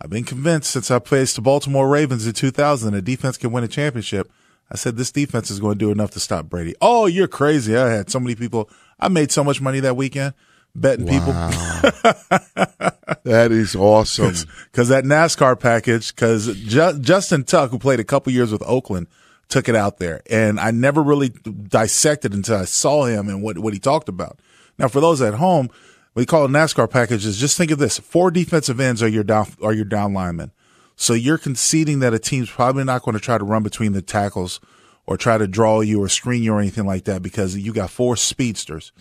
I've 0.00 0.10
been 0.10 0.24
convinced 0.24 0.70
since 0.70 0.90
I 0.90 0.98
faced 0.98 1.36
the 1.36 1.42
Baltimore 1.42 1.88
Ravens 1.88 2.26
in 2.26 2.32
2000 2.32 2.92
that 2.92 3.02
defense 3.02 3.36
can 3.38 3.52
win 3.52 3.62
a 3.62 3.68
championship. 3.68 4.30
I 4.68 4.76
said, 4.76 4.96
this 4.96 5.12
defense 5.12 5.50
is 5.50 5.60
going 5.60 5.78
to 5.78 5.84
do 5.84 5.92
enough 5.92 6.10
to 6.12 6.20
stop 6.20 6.46
Brady. 6.46 6.74
Oh, 6.80 7.06
you're 7.06 7.28
crazy. 7.28 7.76
I 7.76 7.88
had 7.88 8.10
so 8.10 8.18
many 8.18 8.34
people. 8.34 8.68
I 8.98 9.08
made 9.08 9.30
so 9.30 9.44
much 9.44 9.60
money 9.60 9.78
that 9.80 9.96
weekend 9.96 10.34
betting 10.74 11.06
people. 11.06 11.32
that 13.24 13.48
is 13.50 13.76
awesome. 13.76 14.34
Because 14.70 14.88
that 14.88 15.04
NASCAR 15.04 15.58
package, 15.58 16.14
because 16.14 16.54
Ju- 16.56 16.98
Justin 17.00 17.44
Tuck, 17.44 17.70
who 17.70 17.78
played 17.78 18.00
a 18.00 18.04
couple 18.04 18.32
years 18.32 18.52
with 18.52 18.62
Oakland, 18.64 19.06
took 19.48 19.68
it 19.68 19.76
out 19.76 19.98
there. 19.98 20.22
And 20.30 20.58
I 20.58 20.70
never 20.70 21.02
really 21.02 21.28
dissected 21.28 22.32
until 22.32 22.56
I 22.56 22.64
saw 22.64 23.04
him 23.04 23.28
and 23.28 23.42
what, 23.42 23.58
what 23.58 23.74
he 23.74 23.78
talked 23.78 24.08
about. 24.08 24.38
Now, 24.78 24.88
for 24.88 25.00
those 25.00 25.20
at 25.20 25.34
home, 25.34 25.68
we 26.14 26.26
call 26.26 26.44
it 26.44 26.48
NASCAR 26.48 26.90
packages. 26.90 27.38
Just 27.38 27.56
think 27.56 27.70
of 27.70 27.78
this: 27.78 27.98
four 27.98 28.30
defensive 28.30 28.80
ends 28.80 29.02
are 29.02 29.08
your 29.08 29.24
down 29.24 29.46
are 29.62 29.72
your 29.72 29.84
down 29.84 30.12
linemen. 30.12 30.52
So 30.96 31.14
you're 31.14 31.38
conceding 31.38 32.00
that 32.00 32.14
a 32.14 32.18
team's 32.18 32.50
probably 32.50 32.84
not 32.84 33.02
going 33.02 33.14
to 33.14 33.20
try 33.20 33.38
to 33.38 33.44
run 33.44 33.62
between 33.62 33.92
the 33.92 34.02
tackles 34.02 34.60
or 35.06 35.16
try 35.16 35.38
to 35.38 35.48
draw 35.48 35.80
you 35.80 36.02
or 36.02 36.08
screen 36.08 36.42
you 36.42 36.52
or 36.52 36.60
anything 36.60 36.86
like 36.86 37.04
that 37.04 37.22
because 37.22 37.56
you 37.56 37.72
got 37.72 37.90
four 37.90 38.16
speedsters. 38.16 38.92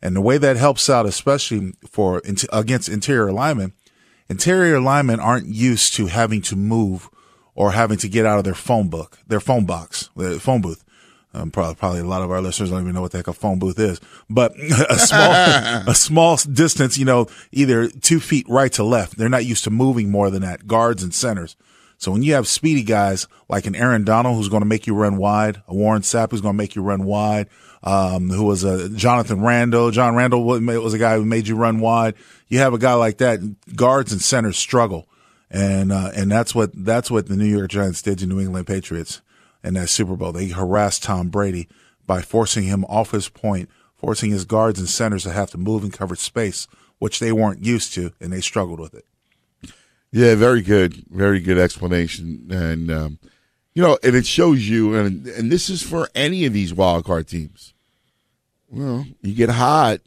And 0.00 0.14
the 0.14 0.20
way 0.20 0.38
that 0.38 0.56
helps 0.56 0.88
out, 0.88 1.06
especially 1.06 1.72
for 1.88 2.22
against 2.52 2.88
interior 2.88 3.32
linemen, 3.32 3.72
interior 4.28 4.80
linemen 4.80 5.20
aren't 5.20 5.46
used 5.46 5.94
to 5.94 6.06
having 6.06 6.42
to 6.42 6.56
move 6.56 7.10
or 7.54 7.72
having 7.72 7.98
to 7.98 8.08
get 8.08 8.24
out 8.24 8.38
of 8.38 8.44
their 8.44 8.54
phone 8.54 8.88
book, 8.88 9.18
their 9.26 9.40
phone 9.40 9.66
box, 9.66 10.10
their 10.14 10.38
phone 10.38 10.60
booth. 10.60 10.84
Um, 11.34 11.50
probably, 11.50 11.74
probably 11.74 12.00
a 12.00 12.04
lot 12.04 12.22
of 12.22 12.30
our 12.30 12.40
listeners 12.40 12.70
don't 12.70 12.80
even 12.80 12.94
know 12.94 13.02
what 13.02 13.10
the 13.10 13.18
heck 13.18 13.28
a 13.28 13.32
phone 13.32 13.58
booth 13.58 13.78
is, 13.78 14.00
but 14.30 14.52
a 14.88 14.98
small, 14.98 15.30
a 15.30 15.94
small 15.94 16.36
distance, 16.36 16.96
you 16.96 17.04
know, 17.04 17.26
either 17.52 17.88
two 17.88 18.18
feet 18.18 18.46
right 18.48 18.72
to 18.72 18.82
left. 18.82 19.18
They're 19.18 19.28
not 19.28 19.44
used 19.44 19.64
to 19.64 19.70
moving 19.70 20.10
more 20.10 20.30
than 20.30 20.42
that, 20.42 20.66
guards 20.66 21.02
and 21.02 21.12
centers. 21.12 21.56
So 21.98 22.12
when 22.12 22.22
you 22.22 22.34
have 22.34 22.46
speedy 22.46 22.84
guys 22.84 23.26
like 23.48 23.66
an 23.66 23.74
Aaron 23.74 24.04
Donald 24.04 24.36
who's 24.36 24.48
going 24.48 24.62
to 24.62 24.66
make 24.68 24.86
you 24.86 24.94
run 24.94 25.16
wide, 25.16 25.62
a 25.66 25.74
Warren 25.74 26.02
Sapp 26.02 26.30
who's 26.30 26.40
going 26.40 26.54
to 26.54 26.58
make 26.58 26.76
you 26.76 26.82
run 26.82 27.04
wide, 27.04 27.48
um, 27.82 28.30
who 28.30 28.44
was 28.44 28.64
a 28.64 28.88
Jonathan 28.90 29.40
Randle. 29.40 29.90
John 29.90 30.14
Randle 30.14 30.44
was 30.44 30.94
a 30.94 30.98
guy 30.98 31.16
who 31.16 31.24
made 31.24 31.48
you 31.48 31.56
run 31.56 31.80
wide. 31.80 32.14
You 32.48 32.58
have 32.58 32.74
a 32.74 32.78
guy 32.78 32.94
like 32.94 33.18
that. 33.18 33.40
Guards 33.74 34.12
and 34.12 34.20
centers 34.20 34.56
struggle, 34.56 35.08
and 35.50 35.92
uh, 35.92 36.10
and 36.14 36.30
that's 36.30 36.54
what 36.54 36.70
that's 36.74 37.10
what 37.10 37.28
the 37.28 37.36
New 37.36 37.46
York 37.46 37.70
Giants 37.70 38.02
did 38.02 38.18
to 38.18 38.26
New 38.26 38.40
England 38.40 38.66
Patriots 38.66 39.20
in 39.62 39.74
that 39.74 39.88
Super 39.88 40.16
Bowl. 40.16 40.32
They 40.32 40.48
harassed 40.48 41.02
Tom 41.02 41.28
Brady 41.28 41.68
by 42.06 42.22
forcing 42.22 42.64
him 42.64 42.84
off 42.86 43.10
his 43.10 43.28
point, 43.28 43.68
forcing 43.96 44.30
his 44.30 44.44
guards 44.44 44.78
and 44.78 44.88
centers 44.88 45.24
to 45.24 45.32
have 45.32 45.50
to 45.50 45.58
move 45.58 45.84
in 45.84 45.90
covered 45.90 46.18
space, 46.18 46.66
which 46.98 47.18
they 47.18 47.32
weren't 47.32 47.64
used 47.64 47.92
to, 47.94 48.12
and 48.20 48.32
they 48.32 48.40
struggled 48.40 48.80
with 48.80 48.94
it. 48.94 49.04
Yeah, 50.10 50.34
very 50.36 50.62
good, 50.62 51.04
very 51.10 51.38
good 51.38 51.58
explanation, 51.58 52.48
and 52.50 52.90
um, 52.90 53.18
you 53.78 53.84
know, 53.84 53.96
and 54.02 54.16
it 54.16 54.26
shows 54.26 54.68
you, 54.68 54.96
and 54.96 55.24
and 55.28 55.52
this 55.52 55.70
is 55.70 55.84
for 55.84 56.10
any 56.12 56.44
of 56.46 56.52
these 56.52 56.74
wild 56.74 57.04
card 57.04 57.28
teams. 57.28 57.74
Well, 58.68 59.06
you 59.22 59.34
get 59.34 59.50
hot, 59.50 60.00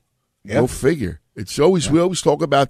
yep. 0.43 0.59
go 0.59 0.67
figure. 0.67 1.21
It's 1.37 1.57
always 1.57 1.89
we 1.89 2.01
always 2.01 2.21
talk 2.21 2.41
about 2.41 2.67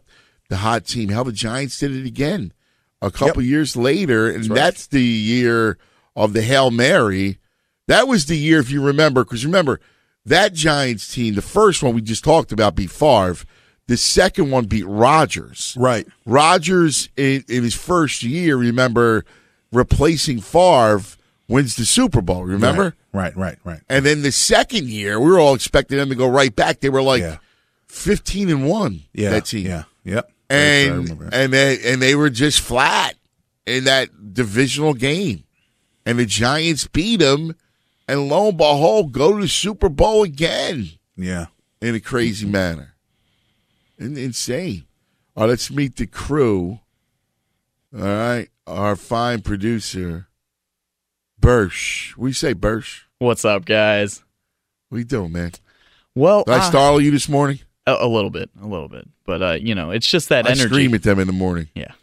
the 0.50 0.58
hot 0.58 0.86
team, 0.86 1.10
how 1.10 1.24
the 1.24 1.32
Giants 1.32 1.80
did 1.80 1.96
it 1.96 2.06
again 2.06 2.54
a 3.02 3.10
couple 3.10 3.42
yep. 3.42 3.50
years 3.50 3.76
later, 3.76 4.28
and 4.28 4.42
that's, 4.42 4.50
right. 4.50 4.56
that's 4.56 4.88
the 4.88 5.02
year 5.02 5.80
of 6.16 6.34
the 6.34 6.44
Hail 6.44 6.70
Mary. 6.70 7.40
That 7.88 8.08
was 8.08 8.28
the 8.28 8.38
year, 8.38 8.60
if 8.60 8.70
you 8.70 8.84
remember, 8.84 9.24
because 9.24 9.44
remember 9.44 9.82
that 10.24 10.54
Giants 10.54 11.12
team, 11.12 11.34
the 11.34 11.42
first 11.42 11.82
one 11.82 11.96
we 11.96 12.02
just 12.02 12.24
talked 12.24 12.52
about 12.52 12.76
beat 12.76 12.92
Favre. 12.92 13.44
The 13.88 13.98
second 13.98 14.52
one 14.52 14.66
beat 14.66 14.86
Rodgers. 14.86 15.76
Right. 15.80 16.08
Rodgers 16.28 17.10
in, 17.18 17.44
in 17.50 17.64
his 17.64 17.74
first 17.74 18.22
year, 18.22 18.56
remember 18.56 19.26
replacing 19.72 20.42
Favre 20.42 21.04
wins 21.48 21.76
the 21.76 21.86
Super 21.86 22.22
Bowl. 22.22 22.44
Remember? 22.44 22.96
Right, 23.14 23.36
right, 23.36 23.36
right. 23.36 23.58
right. 23.64 23.82
And 23.90 24.06
then 24.06 24.22
the 24.22 24.32
second 24.32 24.88
year, 24.88 25.20
we 25.20 25.30
were 25.30 25.40
all 25.40 25.54
expecting 25.54 25.98
them 25.98 26.10
to 26.10 26.16
go 26.16 26.28
right 26.28 26.56
back. 26.56 26.80
They 26.80 26.90
were 26.90 27.02
like 27.02 27.22
yeah. 27.22 27.38
fifteen 27.88 28.50
and 28.50 28.66
one. 28.68 29.04
Yeah, 29.14 29.32
that 29.32 29.46
team. 29.46 29.68
Yeah, 29.68 29.84
yep. 30.04 30.32
And 30.50 31.10
and 31.34 31.54
they 31.54 31.80
and 31.86 32.02
they 32.02 32.16
were 32.16 32.30
just 32.30 32.60
flat 32.60 33.16
in 33.66 33.86
that 33.86 34.34
divisional 34.34 34.94
game, 34.94 35.44
and 36.06 36.20
the 36.20 36.26
Giants 36.26 36.88
beat 36.88 37.22
them, 37.22 37.56
and 38.08 38.28
lo 38.28 38.50
and 38.50 38.58
behold, 38.58 39.12
go 39.12 39.36
to 39.36 39.42
the 39.42 39.48
Super 39.48 39.88
Bowl 39.88 40.24
again. 40.24 40.90
Yeah, 41.16 41.48
in 41.82 41.96
a 41.96 42.00
crazy 42.00 42.46
manner, 42.46 42.96
insane. 43.98 44.86
All 45.36 45.44
right, 45.44 45.50
let's 45.52 45.72
meet 45.72 45.96
the 45.96 46.08
crew. 46.08 46.80
All 47.94 48.02
right, 48.02 48.50
our 48.72 48.96
fine 48.96 49.42
producer, 49.42 50.28
Bursch. 51.40 52.16
We 52.18 52.34
say 52.34 52.54
Bursch. 52.54 53.04
What's 53.20 53.46
up, 53.46 53.66
guys? 53.66 54.24
We 54.90 55.04
doing, 55.04 55.32
man? 55.32 55.52
Well, 56.16 56.44
Did 56.44 56.54
I 56.54 56.58
uh, 56.60 56.70
startle 56.70 57.02
you 57.02 57.12
this 57.12 57.30
morning? 57.30 57.60
A, 57.88 57.94
a, 58.02 58.08
little 58.08 58.30
bit, 58.30 58.50
a 58.62 58.68
little 58.68 58.90
bit, 58.90 59.08
but 59.26 59.42
uh, 59.42 59.52
you 59.54 59.76
know, 59.76 59.92
it's 59.92 60.08
just 60.08 60.30
that 60.30 60.46
I 60.46 60.52
energy. 60.52 60.68
Scream 60.68 60.94
at 60.94 61.04
them 61.04 61.20
in 61.20 61.28
the 61.28 61.34
morning. 61.34 61.70
Yeah, 61.74 61.94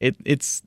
it 0.00 0.16
it's, 0.24 0.62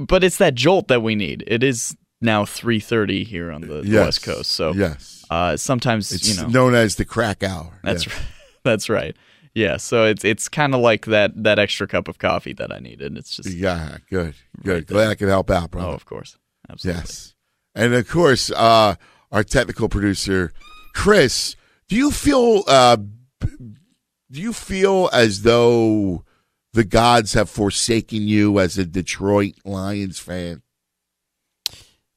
but 0.00 0.24
it's 0.24 0.38
that 0.38 0.54
jolt 0.54 0.88
that 0.88 1.02
we 1.02 1.14
need. 1.14 1.44
It 1.46 1.62
is 1.62 1.96
now 2.20 2.44
three 2.44 2.80
thirty 2.80 3.24
here 3.24 3.50
on 3.50 3.60
the, 3.60 3.82
yes. 3.84 4.04
West 4.06 4.22
Coast, 4.22 4.52
so 4.52 4.72
yes, 4.72 5.24
uh, 5.28 5.56
sometimes 5.56 6.10
it's 6.12 6.28
you 6.28 6.42
know 6.42 6.48
known 6.48 6.74
as 6.74 6.96
the 6.96 7.04
crack 7.04 7.42
hour. 7.42 7.78
That's 7.82 8.06
right. 8.06 8.26
That's 8.64 8.88
right. 8.88 9.16
Yeah, 9.54 9.78
so 9.78 10.04
it's 10.04 10.24
it's 10.24 10.48
kind 10.48 10.74
of 10.74 10.80
like 10.80 11.06
that 11.06 11.42
that 11.42 11.58
extra 11.58 11.88
cup 11.88 12.06
of 12.06 12.18
coffee 12.18 12.52
that 12.54 12.72
I 12.72 12.78
needed. 12.78 13.16
It's 13.16 13.36
just 13.36 13.50
yeah, 13.50 13.98
good, 14.08 14.34
good. 14.62 14.74
Right 14.74 14.86
Glad 14.86 15.10
I 15.10 15.14
could 15.16 15.28
help 15.28 15.50
out, 15.50 15.72
bro. 15.72 15.86
Oh, 15.86 15.90
of 15.90 16.04
course, 16.04 16.38
absolutely. 16.68 17.00
Yes, 17.00 17.34
and 17.74 17.94
of 17.94 18.08
course, 18.08 18.52
uh, 18.52 18.94
our 19.32 19.42
technical 19.42 19.88
producer, 19.88 20.52
Chris. 20.94 21.56
Do 21.88 21.96
you 21.96 22.12
feel? 22.12 22.62
Uh, 22.68 22.98
do 23.40 24.40
you 24.40 24.52
feel 24.52 25.10
as 25.12 25.42
though 25.42 26.24
the 26.72 26.84
gods 26.84 27.34
have 27.34 27.50
forsaken 27.50 28.28
you 28.28 28.60
as 28.60 28.78
a 28.78 28.84
Detroit 28.84 29.54
Lions 29.64 30.20
fan? 30.20 30.62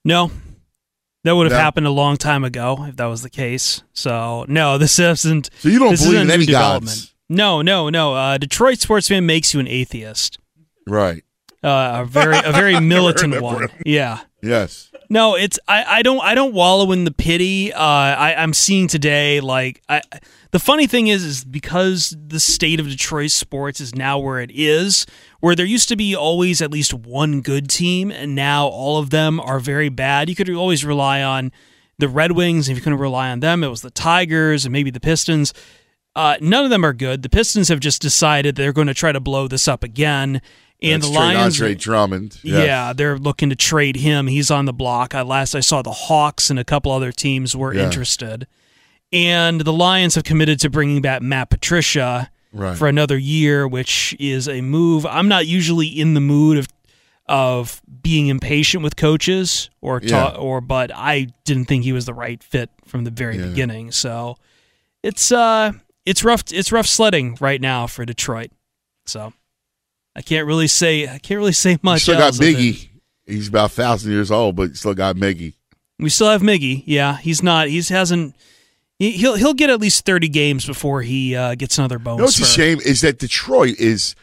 No, 0.06 0.30
that 1.24 1.36
would 1.36 1.46
have 1.46 1.58
no. 1.58 1.64
happened 1.64 1.88
a 1.88 1.92
long 1.92 2.18
time 2.18 2.44
ago 2.44 2.86
if 2.88 2.98
that 2.98 3.06
was 3.06 3.24
the 3.24 3.30
case. 3.30 3.82
So 3.94 4.46
no, 4.48 4.78
this 4.78 5.00
isn't. 5.00 5.50
So 5.58 5.70
you 5.70 5.80
don't 5.80 5.98
believe 5.98 6.22
in 6.22 6.30
any 6.30 6.46
gods? 6.46 7.13
No, 7.34 7.64
no, 7.64 7.90
no. 7.90 8.14
Uh, 8.14 8.38
Detroit 8.38 8.80
sports 8.80 9.08
fan 9.08 9.26
makes 9.26 9.54
you 9.54 9.60
an 9.60 9.68
atheist. 9.68 10.38
Right. 10.88 11.24
Uh, 11.64 12.02
a 12.02 12.06
very 12.06 12.38
a 12.38 12.52
very 12.52 12.80
militant 12.94 13.42
one. 13.42 13.70
Yeah. 13.86 14.20
Yes. 14.42 14.92
No, 15.10 15.36
it's 15.36 15.58
I, 15.68 15.84
I 15.88 16.02
don't 16.02 16.22
I 16.22 16.36
don't 16.36 16.54
wallow 16.54 16.92
in 16.92 17.06
the 17.06 17.12
pity. 17.12 17.74
Uh, 17.74 17.80
I 17.82 18.36
I'm 18.38 18.54
seeing 18.54 18.88
today 18.88 19.40
like 19.40 19.82
I 19.90 20.02
the 20.52 20.60
funny 20.60 20.86
thing 20.86 21.08
is 21.08 21.24
is 21.24 21.44
because 21.44 22.16
the 22.20 22.40
state 22.40 22.80
of 22.80 22.88
Detroit 22.88 23.32
sports 23.32 23.82
is 23.82 23.96
now 23.96 24.20
where 24.20 24.40
it 24.40 24.52
is, 24.54 25.06
where 25.40 25.56
there 25.56 25.66
used 25.66 25.90
to 25.90 25.96
be 25.96 26.16
always 26.16 26.62
at 26.62 26.70
least 26.72 26.94
one 26.94 27.42
good 27.42 27.70
team, 27.70 28.12
and 28.12 28.36
now 28.36 28.68
all 28.68 29.00
of 29.00 29.10
them 29.10 29.40
are 29.40 29.60
very 29.60 29.90
bad. 29.90 30.30
You 30.30 30.36
could 30.36 30.50
always 30.52 30.86
rely 30.86 31.24
on 31.24 31.52
the 31.98 32.08
Red 32.08 32.34
Wings. 32.34 32.70
If 32.70 32.76
you 32.76 32.84
couldn't 32.84 33.00
rely 33.00 33.32
on 33.32 33.40
them, 33.40 33.64
it 33.64 33.70
was 33.70 33.82
the 33.82 33.92
Tigers 33.92 34.66
and 34.66 34.74
maybe 34.74 34.92
the 34.92 35.00
Pistons. 35.00 35.54
Uh, 36.16 36.38
none 36.42 36.64
of 36.64 36.70
them 36.70 36.86
are 36.86 36.94
good. 36.94 37.24
The 37.24 37.30
Pistons 37.30 37.70
have 37.70 37.80
just 37.80 38.02
decided 38.02 38.56
they're 38.56 38.74
going 38.74 38.88
to 38.88 38.94
try 38.94 39.12
to 39.12 39.20
blow 39.20 39.48
this 39.48 39.68
up 39.68 39.84
again. 39.84 40.42
And 40.82 41.02
That's 41.02 41.12
the 41.12 41.18
Lions, 41.18 41.56
Andre 41.56 41.76
Drummond. 41.76 42.40
Yes. 42.44 42.68
Yeah, 42.68 42.94
they're 42.94 43.18
looking 43.18 43.50
to 43.50 43.56
trade 43.56 43.96
him. 43.96 44.28
He's 44.28 44.52
on 44.52 44.66
the 44.66 44.74
block. 44.74 45.16
I, 45.16 45.22
last 45.22 45.56
I 45.56 45.62
saw, 45.62 45.82
the 45.82 45.92
Hawks 45.92 46.50
and 46.50 46.60
a 46.60 46.64
couple 46.64 46.92
other 46.92 47.12
teams 47.12 47.56
were 47.56 47.74
yeah. 47.74 47.86
interested. 47.86 48.48
And 49.12 49.62
the 49.62 49.74
Lions 49.74 50.16
have 50.16 50.24
committed 50.24 50.60
to 50.60 50.70
bringing 50.70 51.02
back 51.02 51.22
Matt 51.22 51.50
Patricia 51.50 52.30
right. 52.52 52.78
for 52.78 52.88
another 52.88 53.18
year, 53.18 53.68
which 53.68 54.16
is 54.20 54.48
a 54.50 54.62
move. 54.62 55.06
I'm 55.06 55.28
not 55.28 55.48
usually 55.48 55.88
in 55.88 56.14
the 56.14 56.22
mood 56.22 56.58
of 56.58 56.68
of 57.26 57.82
being 58.02 58.28
impatient 58.28 58.84
with 58.84 58.98
coaches 58.98 59.70
or 59.80 60.02
ta- 60.02 60.34
yeah. 60.34 60.38
or 60.38 60.60
but 60.60 60.92
I 60.94 61.28
didn't 61.46 61.66
think 61.66 61.86
he 61.86 61.94
was 61.94 62.06
the 62.06 62.14
right 62.14 62.44
fit 62.44 62.70
from 62.86 63.06
the 63.06 63.12
very 63.12 63.38
yeah. 63.38 63.46
beginning. 63.46 63.94
So 63.94 64.36
it's 65.04 65.32
uh 65.32 65.72
it's 66.06 66.24
rough. 66.24 66.44
It's 66.52 66.72
rough 66.72 66.88
sledding 66.88 67.38
right 67.40 67.62
now 67.62 67.88
for 67.88 68.06
Detroit. 68.06 68.52
So 69.06 69.34
I 70.16 70.22
can't 70.22 70.48
really 70.48 70.68
say. 70.68 71.08
I 71.08 71.18
can't 71.18 71.38
really 71.38 71.54
say 71.54 71.78
much. 71.82 72.02
still 72.02 72.18
got 72.18 72.34
Miggy. 72.34 72.90
He's 73.26 73.48
about 73.48 73.72
thousand 73.72 74.12
years 74.12 74.32
old, 74.32 74.56
but 74.56 74.76
still 74.76 74.94
got 74.94 75.16
Miggy. 75.16 75.54
We 76.00 76.10
still 76.10 76.30
have 76.30 76.42
Miggy. 76.42 76.84
Yeah, 76.86 77.18
he's 77.18 77.42
not. 77.42 77.68
He's 77.68 77.90
hasn't. 77.90 78.36
He'll 79.00 79.36
he'll 79.36 79.54
get 79.54 79.70
at 79.70 79.80
least 79.80 80.06
thirty 80.06 80.30
games 80.30 80.66
before 80.66 81.02
he 81.02 81.36
uh, 81.36 81.56
gets 81.56 81.78
another 81.78 82.00
bonus. 82.00 82.18
You 82.18 82.22
know 82.22 82.26
what's 82.26 82.40
a 82.40 82.46
shame 82.46 82.80
is 82.80 83.02
that 83.02 83.20
Detroit 83.20 83.78
is, 83.80 84.16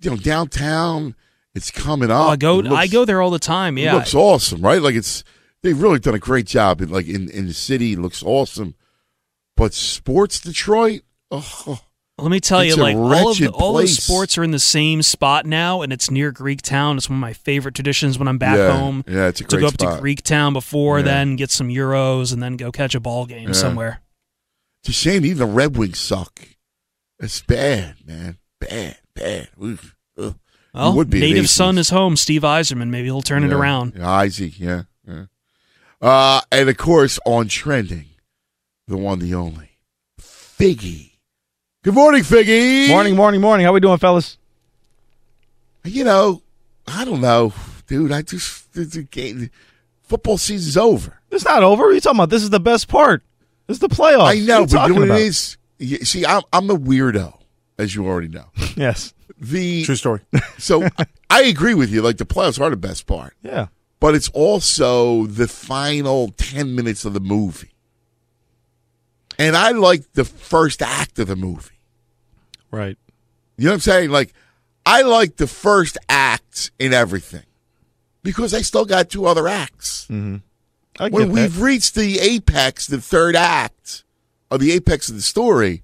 you 0.00 0.10
know, 0.10 0.16
downtown. 0.16 1.14
It's 1.54 1.70
coming 1.70 2.10
up. 2.10 2.26
Oh, 2.26 2.30
I 2.30 2.36
go. 2.36 2.56
Looks, 2.56 2.74
I 2.74 2.86
go 2.86 3.04
there 3.04 3.20
all 3.20 3.30
the 3.30 3.38
time. 3.38 3.78
Yeah, 3.78 3.94
it 3.94 3.98
looks 3.98 4.14
awesome, 4.14 4.60
right? 4.60 4.80
Like 4.82 4.94
it's 4.94 5.24
they've 5.62 5.80
really 5.80 5.98
done 5.98 6.14
a 6.14 6.18
great 6.18 6.46
job. 6.46 6.80
In, 6.80 6.90
like 6.90 7.06
in 7.06 7.28
in 7.30 7.46
the 7.46 7.54
city, 7.54 7.94
it 7.94 7.98
looks 7.98 8.22
awesome. 8.22 8.74
But 9.56 9.74
sports 9.74 10.40
Detroit, 10.40 11.02
oh, 11.30 11.80
Let 12.18 12.30
me 12.30 12.40
tell 12.40 12.64
you, 12.64 12.74
like 12.76 12.96
all 12.96 13.30
of 13.30 13.38
the, 13.38 13.48
all 13.48 13.74
the 13.74 13.86
sports 13.86 14.36
are 14.38 14.42
in 14.44 14.50
the 14.50 14.58
same 14.58 15.02
spot 15.02 15.46
now, 15.46 15.82
and 15.82 15.92
it's 15.92 16.10
near 16.10 16.32
Greek 16.32 16.62
Town. 16.62 16.96
It's 16.96 17.08
one 17.08 17.18
of 17.18 17.20
my 17.20 17.32
favorite 17.32 17.74
traditions 17.74 18.18
when 18.18 18.26
I'm 18.28 18.38
back 18.38 18.56
Yeah, 18.56 18.76
home. 18.76 19.04
yeah, 19.06 19.28
it's 19.28 19.40
a 19.40 19.44
to 19.44 19.48
great 19.56 19.60
go 19.60 19.66
up 19.68 19.74
spot. 19.74 19.94
to 19.96 20.00
Greek 20.00 20.22
Town 20.22 20.52
before 20.52 20.98
Yeah. 20.98 21.04
then, 21.04 21.36
get 21.36 21.50
some 21.50 21.68
euros, 21.68 22.32
and 22.32 22.42
then 22.42 22.56
go 22.56 22.72
catch 22.72 22.94
a 22.94 23.00
ball 23.00 23.26
game 23.26 23.48
Yeah. 23.48 23.54
somewhere. 23.54 24.00
It's 24.82 24.88
a 24.90 24.92
shame 24.92 25.24
even 25.24 25.38
the 25.38 25.46
Red 25.46 25.76
Wings 25.76 25.98
suck. 26.00 26.40
It's 27.20 27.40
bad, 27.40 27.96
man. 28.06 28.38
Bad, 28.60 28.98
bad. 29.14 29.48
Oof. 29.62 29.94
Ugh. 30.18 30.34
Well, 30.74 30.94
would 30.94 31.10
be 31.10 31.20
native 31.20 31.48
son 31.48 31.78
is 31.78 31.90
home. 31.90 32.16
Steve 32.16 32.42
Yzerman. 32.42 32.88
Maybe 32.88 33.06
he'll 33.06 33.22
turn 33.22 33.42
it 33.42 33.52
around. 33.52 33.94
Yeah, 33.96 34.08
Isaac, 34.08 34.58
yeah. 34.60 34.82
yeah. 35.06 35.24
Uh, 36.00 36.40
and 36.52 36.68
of 36.68 36.76
course, 36.76 37.18
on 37.26 37.48
trending, 37.48 38.06
the 38.86 38.96
one, 38.96 39.18
the 39.18 39.34
only, 39.34 39.70
Figgy. 40.20 41.12
Good 41.88 41.94
morning, 41.94 42.22
Figgy. 42.22 42.86
Morning, 42.88 43.16
morning, 43.16 43.40
morning. 43.40 43.64
How 43.64 43.72
we 43.72 43.80
doing, 43.80 43.96
fellas? 43.96 44.36
You 45.84 46.04
know, 46.04 46.42
I 46.86 47.06
don't 47.06 47.22
know, 47.22 47.54
dude. 47.86 48.12
I 48.12 48.20
just 48.20 48.74
the, 48.74 48.84
the 48.84 49.04
game, 49.04 49.48
football 50.02 50.36
season's 50.36 50.76
over. 50.76 51.18
It's 51.30 51.46
not 51.46 51.62
over. 51.62 51.84
What 51.84 51.92
are 51.92 51.94
you 51.94 52.00
talking 52.02 52.18
about? 52.18 52.28
This 52.28 52.42
is 52.42 52.50
the 52.50 52.60
best 52.60 52.88
part. 52.88 53.22
This 53.68 53.76
is 53.76 53.80
the 53.80 53.88
playoffs. 53.88 54.26
I 54.26 54.38
know, 54.40 54.60
What 54.60 54.74
are 54.74 54.76
but 54.76 54.88
you 54.88 54.94
you 54.94 54.94
know 54.96 55.00
what 55.00 55.04
about? 55.08 55.20
it 55.20 55.26
is? 55.28 55.56
You- 55.78 56.04
See, 56.04 56.26
I'm 56.26 56.42
I'm 56.52 56.66
the 56.66 56.76
weirdo, 56.76 57.38
as 57.78 57.94
you 57.94 58.06
already 58.06 58.28
know. 58.28 58.44
Yes. 58.76 59.14
The 59.40 59.82
True 59.84 59.96
story. 59.96 60.20
so 60.58 60.86
I 61.30 61.44
agree 61.44 61.72
with 61.72 61.90
you. 61.90 62.02
Like 62.02 62.18
the 62.18 62.26
playoffs 62.26 62.60
are 62.60 62.68
the 62.68 62.76
best 62.76 63.06
part. 63.06 63.32
Yeah. 63.42 63.68
but 63.98 64.14
it's 64.14 64.28
also 64.34 65.24
the 65.24 65.48
final 65.48 66.28
10 66.36 66.74
minutes 66.74 67.06
of 67.06 67.14
the 67.14 67.20
movie. 67.20 67.70
And 69.38 69.56
I 69.56 69.70
like 69.70 70.12
the 70.12 70.26
first 70.26 70.82
act 70.82 71.18
of 71.18 71.28
the 71.28 71.36
movie. 71.36 71.76
Right. 72.70 72.96
You 73.56 73.64
know 73.64 73.70
what 73.70 73.74
I'm 73.74 73.80
saying? 73.80 74.10
Like, 74.10 74.32
I 74.86 75.02
like 75.02 75.36
the 75.36 75.46
first 75.46 75.98
act 76.08 76.70
in 76.78 76.92
everything 76.92 77.42
because 78.22 78.54
I 78.54 78.60
still 78.62 78.84
got 78.84 79.10
two 79.10 79.26
other 79.26 79.48
acts. 79.48 80.06
Mm-hmm. 80.10 80.36
When 81.10 81.30
we've 81.30 81.54
that. 81.54 81.62
reached 81.62 81.94
the 81.94 82.18
apex, 82.18 82.86
the 82.86 83.00
third 83.00 83.36
act, 83.36 84.04
or 84.50 84.58
the 84.58 84.72
apex 84.72 85.08
of 85.08 85.14
the 85.14 85.22
story, 85.22 85.82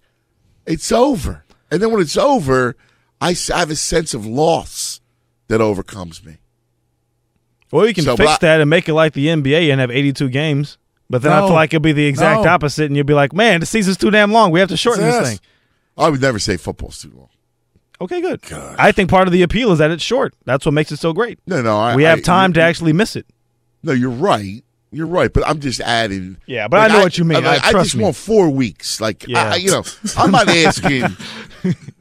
it's 0.66 0.90
over. 0.90 1.44
And 1.70 1.80
then 1.80 1.90
when 1.92 2.00
it's 2.00 2.16
over, 2.16 2.76
I 3.20 3.34
have 3.48 3.70
a 3.70 3.76
sense 3.76 4.12
of 4.14 4.26
loss 4.26 5.00
that 5.48 5.60
overcomes 5.60 6.24
me. 6.24 6.38
Well, 7.70 7.86
you 7.86 7.94
can 7.94 8.04
So, 8.04 8.16
fix 8.16 8.38
that 8.38 8.60
and 8.60 8.68
make 8.70 8.88
it 8.88 8.94
like 8.94 9.12
the 9.12 9.26
NBA 9.28 9.70
and 9.70 9.80
have 9.80 9.90
82 9.90 10.28
games. 10.28 10.78
But 11.10 11.22
then 11.22 11.32
I 11.32 11.40
feel 11.40 11.52
like 11.54 11.74
it'll 11.74 11.82
be 11.82 11.92
the 11.92 12.06
exact 12.06 12.44
No. 12.44 12.50
opposite, 12.50 12.86
and 12.86 12.96
you'll 12.96 13.04
be 13.04 13.14
like, 13.14 13.32
"Man, 13.32 13.60
the 13.60 13.66
season's 13.66 13.96
too 13.98 14.10
damn 14.10 14.32
long. 14.32 14.50
We 14.50 14.60
have 14.60 14.70
to 14.70 14.76
shorten 14.76 15.04
this 15.04 15.28
thing." 15.28 15.38
I 15.96 16.10
would 16.10 16.20
never 16.20 16.38
say 16.38 16.56
football's 16.56 17.00
too 17.00 17.12
long. 17.14 17.28
Okay, 18.00 18.20
good. 18.20 18.40
I 18.52 18.90
think 18.92 19.08
part 19.08 19.28
of 19.28 19.32
the 19.32 19.42
appeal 19.42 19.70
is 19.72 19.78
that 19.78 19.90
it's 19.90 20.02
short. 20.02 20.34
That's 20.44 20.66
what 20.66 20.72
makes 20.72 20.90
it 20.92 20.98
so 20.98 21.12
great. 21.12 21.38
No, 21.46 21.62
no. 21.62 21.78
I, 21.78 21.94
we 21.94 22.02
have 22.02 22.18
I- 22.18 22.22
time 22.22 22.52
to 22.54 22.60
actually 22.60 22.92
miss 22.92 23.14
it. 23.16 23.26
No, 23.82 23.92
you're 23.92 24.10
right. 24.10 24.62
You're 24.90 25.06
right, 25.08 25.32
but 25.32 25.46
I'm 25.46 25.58
just 25.60 25.80
adding. 25.80 26.36
Yeah, 26.46 26.68
but 26.68 26.78
I 26.78 26.86
know 26.94 27.02
what 27.02 27.18
you 27.18 27.24
mean. 27.24 27.44
I, 27.44 27.54
I- 27.54 27.70
trust 27.70 27.86
just 27.86 27.96
me. 27.96 28.04
want 28.04 28.16
four 28.16 28.48
weeks. 28.50 29.00
Like, 29.00 29.26
Yeah. 29.26 29.52
I, 29.52 29.56
you 29.56 29.70
know, 29.70 29.82
I'm 30.16 30.30
not 30.30 30.48
asking. 30.66 31.04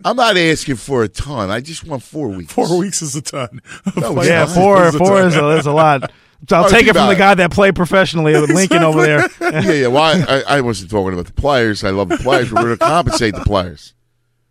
I'm 0.05 0.15
not 0.15 0.35
asking 0.37 0.75
for 0.75 1.03
a 1.03 1.07
ton. 1.07 1.49
I 1.49 1.59
just 1.61 1.85
want 1.85 2.03
four 2.03 2.27
weeks. 2.29 2.51
Four 2.53 2.77
weeks 2.77 3.01
is 3.01 3.15
a 3.15 3.21
ton. 3.21 3.61
No, 3.95 4.11
it's 4.19 4.27
yeah, 4.27 4.45
not. 4.45 4.49
four, 4.49 4.87
a 4.87 4.91
four 4.91 5.07
ton. 5.19 5.27
is 5.27 5.35
a, 5.35 5.49
is 5.57 5.65
a 5.67 5.71
lot. 5.71 6.11
So 6.49 6.57
I'll 6.57 6.65
Oh, 6.65 6.69
take 6.69 6.87
it 6.87 6.93
from 6.93 7.07
the 7.07 7.15
guy 7.15 7.33
that 7.35 7.51
played 7.51 7.75
professionally 7.75 8.33
with 8.33 8.49
Lincoln 8.53 8.83
over 8.83 9.01
there. 9.01 9.27
yeah, 9.39 9.71
yeah. 9.71 9.87
Well, 9.87 10.03
I, 10.03 10.41
I, 10.41 10.57
I 10.57 10.61
wasn't 10.61 10.91
talking 10.91 11.13
about 11.13 11.25
the 11.27 11.33
players. 11.33 11.83
I 11.83 11.89
love 11.91 12.09
the 12.09 12.17
players. 12.17 12.51
We're 12.51 12.63
going 12.63 12.77
to 12.77 12.85
compensate 12.85 13.33
the 13.35 13.41
players. 13.45 13.93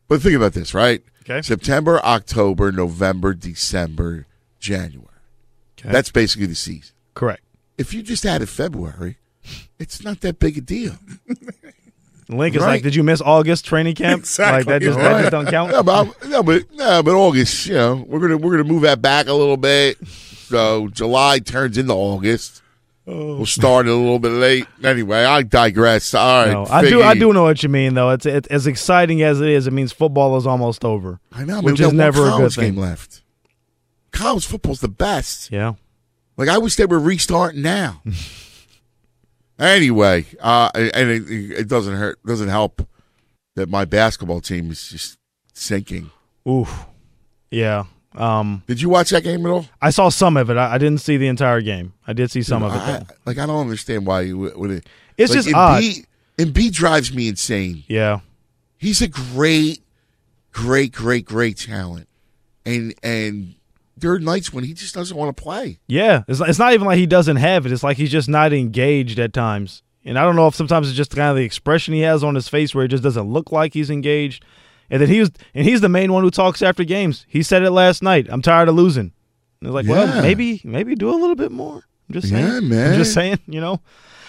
But 0.09 0.23
think 0.23 0.35
about 0.37 0.53
this, 0.55 0.73
right? 0.75 1.03
Okay. 1.23 1.43
September, 1.43 2.01
October, 2.05 2.73
November, 2.73 3.35
December, 3.35 4.27
January. 4.59 5.07
Okay. 5.79 5.91
That's 5.91 6.11
basically 6.11 6.47
the 6.47 6.55
season. 6.55 6.95
Correct. 7.15 7.43
If 7.79 7.93
you 7.95 8.03
just 8.03 8.25
added 8.27 8.49
February, 8.49 9.19
it's 9.79 10.03
not 10.03 10.21
that 10.23 10.39
big 10.39 10.59
a 10.59 10.61
deal. 10.61 10.97
Lincoln's 12.29 12.63
Right. 12.65 12.71
like, 12.75 12.83
"Did 12.83 12.95
you 12.95 13.03
miss 13.03 13.21
August 13.21 13.65
training 13.67 13.95
camp? 13.97 14.21
Exactly. 14.23 14.59
Like 14.59 14.67
that 14.67 14.83
just 14.83 14.99
that 14.99 15.21
just 15.21 15.31
don't 15.33 15.47
count." 15.47 15.73
No, 15.73 15.83
but 15.83 16.29
no, 16.29 16.43
but 16.43 16.63
no, 16.73 17.03
but 17.03 17.15
August. 17.15 17.67
You 17.67 17.75
know, 17.75 18.05
we're 18.09 18.21
gonna 18.21 18.37
we're 18.37 18.53
gonna 18.53 18.65
move 18.69 18.83
that 18.83 19.03
back 19.03 19.27
a 19.27 19.33
little 19.35 19.57
bit. 19.57 19.99
So 20.53 20.89
July 20.89 21.39
turns 21.39 21.79
into 21.79 21.95
August. 21.95 22.61
We'll 23.07 23.47
start 23.47 23.87
it 23.87 23.91
a 23.91 23.95
little 23.95 24.19
bit 24.19 24.33
late. 24.33 24.67
Anyway, 24.85 25.25
I 25.25 25.45
digress. 25.45 26.13
All 26.13 26.45
right, 26.45 26.53
No, 26.53 26.67
I 26.69 26.83
do. 26.83 27.03
I 27.03 27.15
do 27.15 27.33
know 27.33 27.45
what 27.45 27.63
you 27.63 27.71
mean, 27.71 27.95
though. 27.95 28.11
It's, 28.11 28.27
it's 28.27 28.47
as 28.49 28.67
exciting 28.67 29.23
as 29.23 29.41
it 29.41 29.49
is. 29.49 29.67
It 29.67 29.73
means 29.73 29.93
football 29.93 30.37
is 30.37 30.47
almost 30.47 30.85
over. 30.85 31.21
I 31.33 31.45
know, 31.45 31.63
which 31.63 31.81
is 31.81 31.95
never 31.95 32.29
a 32.29 32.37
good 32.37 32.53
thing. 32.53 32.75
game 32.75 32.83
left. 32.83 33.23
College 34.11 34.45
football's 34.45 34.81
the 34.81 34.89
best. 34.89 35.51
Yeah. 35.51 35.73
Like 36.37 36.51
I 36.51 36.59
wish 36.59 36.77
they 36.77 36.85
were 36.85 37.01
restarting 37.01 37.63
now. 37.63 38.03
anyway, 39.59 40.27
uh, 40.39 40.71
and 40.75 41.11
it, 41.11 41.31
it 41.31 41.69
doesn't 41.69 41.97
hurt. 41.97 42.23
Doesn't 42.27 42.51
help 42.51 42.87
that 43.55 43.71
my 43.71 43.87
basketball 43.87 44.43
team 44.43 44.71
is 44.71 44.91
just 44.91 45.19
sinking. 45.55 46.11
Oof. 46.47 46.85
Yeah. 47.51 47.85
Um, 48.15 48.63
Did 48.67 48.81
you 48.81 48.89
watch 48.89 49.11
that 49.11 49.23
game 49.23 49.47
at 49.47 49.51
all? 49.51 49.67
I 49.81 49.91
saw 49.91 50.09
some 50.09 50.37
of 50.37 50.51
it. 50.51 50.57
I, 50.57 50.75
I 50.75 50.79
didn't 50.79 51.01
see 51.01 51.17
the 51.17 51.29
entire 51.29 51.61
game. 51.61 51.95
I 52.07 52.13
did 52.13 52.31
see 52.31 52.43
some 52.43 52.63
of 52.63 52.75
it. 52.75 52.79
I, 52.79 53.05
like 53.25 53.39
I 53.39 53.47
don't 53.47 53.61
understand 53.61 54.07
why 54.07 54.23
you 54.23 54.39
would. 54.39 54.85
It's 55.17 55.31
like, 55.31 55.45
just 55.45 55.55
odd. 55.55 55.83
Embiid, 55.83 56.07
Embiid 56.39 56.73
drives 56.73 57.13
me 57.13 57.29
insane. 57.29 57.85
Yeah. 57.87 58.21
He's 58.77 59.01
a 59.01 59.09
great, 59.09 59.83
great, 60.51 60.93
great, 60.93 61.25
great 61.25 61.57
talent, 61.57 62.09
and 62.67 62.95
and 63.03 63.55
there 63.97 64.13
are 64.13 64.19
nights 64.19 64.53
when 64.53 64.65
he 64.65 64.75
just 64.75 64.95
doesn't 64.95 65.17
want 65.17 65.35
to 65.35 65.43
play. 65.43 65.79
Yeah. 65.87 66.25
It's, 66.29 66.41
it's 66.41 66.59
not 66.59 66.75
even 66.75 66.87
like 66.87 66.99
he 66.99 67.07
doesn't 67.07 67.37
have 67.37 67.65
it. 67.65 67.73
It's 67.73 67.83
like 67.83 67.97
he's 67.97 68.11
just 68.11 68.29
not 68.29 68.53
engaged 68.53 69.19
at 69.19 69.33
times. 69.33 69.83
And 70.05 70.19
I 70.19 70.25
don't 70.25 70.35
know 70.35 70.49
if 70.49 70.57
sometimes 70.57 70.89
it's 70.89 70.97
just 70.97 71.15
kind 71.15 71.31
of 71.31 71.37
the 71.37 71.45
expression 71.45 71.95
he 71.95 72.01
has 72.01 72.25
on 72.25 72.35
his 72.35 72.49
face 72.49 72.75
where 72.75 72.85
it 72.85 72.89
just 72.89 73.05
doesn't 73.05 73.33
look 73.33 73.53
like 73.53 73.73
he's 73.73 73.91
engaged. 73.91 74.45
And 74.93 75.01
then 75.03 75.09
he 75.09 75.19
was, 75.21 75.31
and 75.55 75.67
he's 75.67 75.81
the 75.81 75.89
main 75.89 76.13
one 76.13 76.23
who 76.23 76.31
talks 76.31 76.63
after 76.63 76.85
games. 76.85 77.25
He 77.29 77.43
said 77.43 77.63
it 77.65 77.71
last 77.73 78.03
night. 78.03 78.27
I'm 78.31 78.43
tired 78.43 78.69
of 78.69 78.75
losing. 78.77 79.11
And 79.61 79.69
it's 79.69 79.71
like, 79.73 79.87
Yeah. 79.87 79.93
well, 79.93 80.23
maybe, 80.23 80.61
maybe 80.65 80.95
do 80.95 81.09
a 81.11 81.17
little 81.17 81.35
bit 81.35 81.51
more. 81.51 81.83
I'm 82.09 82.13
just 82.13 82.29
saying. 82.29 82.47
Yeah, 82.47 82.61
man. 82.61 82.93
I'm 82.93 82.99
just 82.99 83.15
saying, 83.15 83.39
you 83.47 83.61
know. 83.61 83.81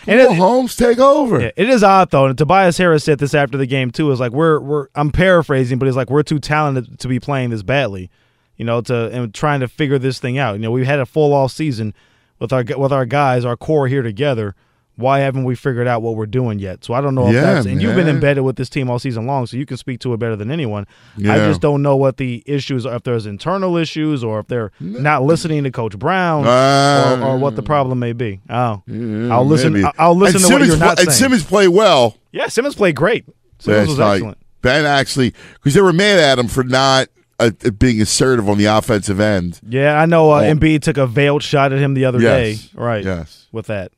And 0.08 0.20
it- 0.20 0.32
Holmes 0.36 0.76
take 0.76 1.00
over. 1.00 1.40
Yeah, 1.42 1.52
it 1.56 1.70
is 1.70 1.84
odd 1.84 2.12
though. 2.12 2.26
And 2.26 2.38
Tobias 2.38 2.78
Harris 2.78 3.04
said 3.04 3.20
this 3.20 3.34
after 3.34 3.58
the 3.58 3.66
game 3.66 3.92
too. 3.92 4.10
Is 4.12 4.20
like 4.20 4.32
we're 4.32 4.60
we're 4.60 4.88
I'm 4.96 5.12
paraphrasing, 5.12 5.80
but 5.80 5.88
it's 5.88 5.96
like 5.98 6.10
we're 6.10 6.24
too 6.24 6.40
talented 6.40 7.00
to 7.00 7.08
be 7.08 7.20
playing 7.22 7.52
this 7.52 7.64
badly, 7.64 8.10
you 8.58 8.66
know, 8.66 8.82
to 8.82 9.10
and 9.12 9.34
trying 9.34 9.62
to 9.62 9.68
figure 9.70 9.98
this 9.98 10.20
thing 10.20 10.38
out. 10.38 10.54
You 10.54 10.60
know, 10.60 10.72
we've 10.72 10.86
had 10.86 11.00
a 11.00 11.06
full 11.06 11.34
off 11.34 11.52
season 11.54 11.94
with 12.40 12.52
our 12.52 12.64
with 12.78 12.92
our 12.92 13.06
guys, 13.06 13.46
our 13.46 13.56
core 13.56 13.88
here 13.88 14.02
together. 14.02 14.56
Why 14.96 15.20
haven't 15.20 15.44
we 15.46 15.56
figured 15.56 15.88
out 15.88 16.04
what 16.04 16.16
we're 16.16 16.28
doing 16.28 16.60
yet? 16.60 16.84
So 16.84 16.94
I 16.94 17.02
don't 17.02 17.16
know 17.16 17.28
if 17.28 17.34
Yeah, 17.34 17.42
that's 17.54 17.66
and 17.66 17.82
you've 17.82 17.96
been 17.96 18.08
embedded 18.08 18.44
with 18.44 18.58
this 18.58 18.70
team 18.70 18.90
all 18.92 19.00
season 19.00 19.26
long, 19.26 19.48
so 19.48 19.58
you 19.58 19.66
can 19.66 19.78
speak 19.78 20.00
to 20.02 20.14
it 20.14 20.18
better 20.18 20.36
than 20.36 20.52
anyone. 20.52 20.86
I 21.18 21.38
just 21.40 21.62
don't 21.62 21.82
know 21.82 21.96
what 21.96 22.18
the 22.18 22.44
issues 22.46 22.86
are, 22.86 22.96
if 22.96 23.04
there's 23.04 23.26
internal 23.26 23.76
issues 23.76 24.24
or 24.24 24.40
if 24.40 24.48
they're 24.48 24.72
not 24.80 25.24
listening 25.24 25.64
to 25.64 25.72
Coach 25.72 25.98
Brown 25.98 26.46
Uh, 26.46 27.20
or, 27.24 27.30
or 27.30 27.38
what 27.38 27.56
the 27.56 27.64
problem 27.64 27.98
may 28.00 28.14
be. 28.14 28.40
Oh, 28.50 28.84
Yeah, 28.86 29.34
I'll 29.34 29.46
listen. 29.48 29.74
maybe. 29.74 29.88
I'll- 29.98 30.16
listen 30.16 30.38
And 30.42 30.46
to 30.46 30.54
what 30.54 30.66
you're 30.68 30.78
not 30.78 31.00
And 31.00 31.10
saying. 31.12 31.12
Simmons 31.12 31.44
played 31.44 31.70
well 31.70 32.18
Yeah, 32.32 32.48
Simmons 32.48 32.76
played 32.76 32.96
great. 32.96 33.26
Simmons 33.58 33.80
last 33.80 33.88
was 33.90 33.98
night. 34.00 34.14
excellent. 34.16 34.38
Ben 34.62 34.86
actually, 34.86 35.34
because 35.56 35.74
they 35.74 35.82
were 35.82 35.92
mad 35.92 36.20
at 36.20 36.38
him 36.40 36.48
for 36.48 36.64
not 36.64 37.08
uh, 37.40 37.50
being 37.80 38.00
assertive 38.00 38.48
on 38.48 38.58
the 38.60 38.66
offensive 38.66 39.20
end. 39.20 39.60
Yeah, 39.68 40.00
I 40.00 40.06
know. 40.06 40.32
Uh, 40.32 40.42
Oh. 40.42 40.54
Embiid 40.54 40.82
took 40.84 40.98
a 40.98 41.08
veiled 41.08 41.42
shot 41.42 41.74
at 41.74 41.80
him 41.80 41.96
the 41.96 42.06
other 42.06 42.20
Yes. 42.22 42.32
day. 42.68 42.70
Right. 42.80 43.04
Yes. 43.04 43.48
With 43.52 43.66
that, 43.68 43.92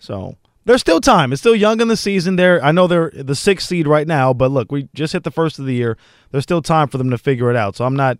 so 0.00 0.36
there's 0.64 0.80
still 0.80 1.00
time. 1.00 1.32
It's 1.32 1.40
still 1.40 1.54
young 1.54 1.80
in 1.80 1.86
the 1.88 1.96
season. 1.96 2.34
There, 2.36 2.62
I 2.64 2.72
know 2.72 2.86
they're 2.88 3.10
the 3.14 3.36
sixth 3.36 3.68
seed 3.68 3.86
right 3.86 4.06
now, 4.06 4.32
but 4.32 4.50
look, 4.50 4.72
we 4.72 4.88
just 4.94 5.12
hit 5.12 5.22
the 5.22 5.30
first 5.30 5.58
of 5.60 5.66
the 5.66 5.74
year. 5.74 5.96
There's 6.32 6.42
still 6.42 6.62
time 6.62 6.88
for 6.88 6.98
them 6.98 7.10
to 7.10 7.18
figure 7.18 7.50
it 7.50 7.56
out. 7.56 7.76
So 7.76 7.84
I'm 7.84 7.94
not, 7.96 8.18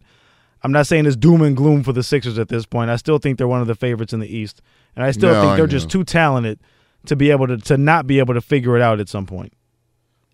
I'm 0.63 0.73
not 0.73 0.87
saying 0.87 1.07
it's 1.07 1.17
doom 1.17 1.43
and 1.43 1.57
gloom 1.57 1.83
for 1.83 1.93
the 1.93 2.03
Sixers 2.03 2.39
at 2.39 2.49
this 2.49 2.67
point. 2.67 2.91
I 2.91 2.97
still 2.97 3.19
think 3.19 3.39
they're 3.39 3.49
one 3.49 3.61
of 3.61 3.67
the 3.67 3.75
favorites 3.75 4.13
in 4.13 4.21
the 4.21 4.29
East, 4.29 4.63
and 4.95 5.05
I 5.05 5.11
still 5.11 5.33
No, 5.33 5.43
think 5.43 5.57
they're 5.57 5.67
just 5.67 5.91
too 5.91 6.05
talented 6.05 6.61
to 7.07 7.17
be 7.17 7.31
able 7.31 7.47
to 7.47 7.57
to 7.57 7.77
not 7.77 8.07
be 8.07 8.19
able 8.19 8.35
to 8.35 8.41
figure 8.41 8.77
it 8.77 8.83
out 8.83 9.01
at 9.01 9.09
some 9.09 9.27
point. 9.27 9.53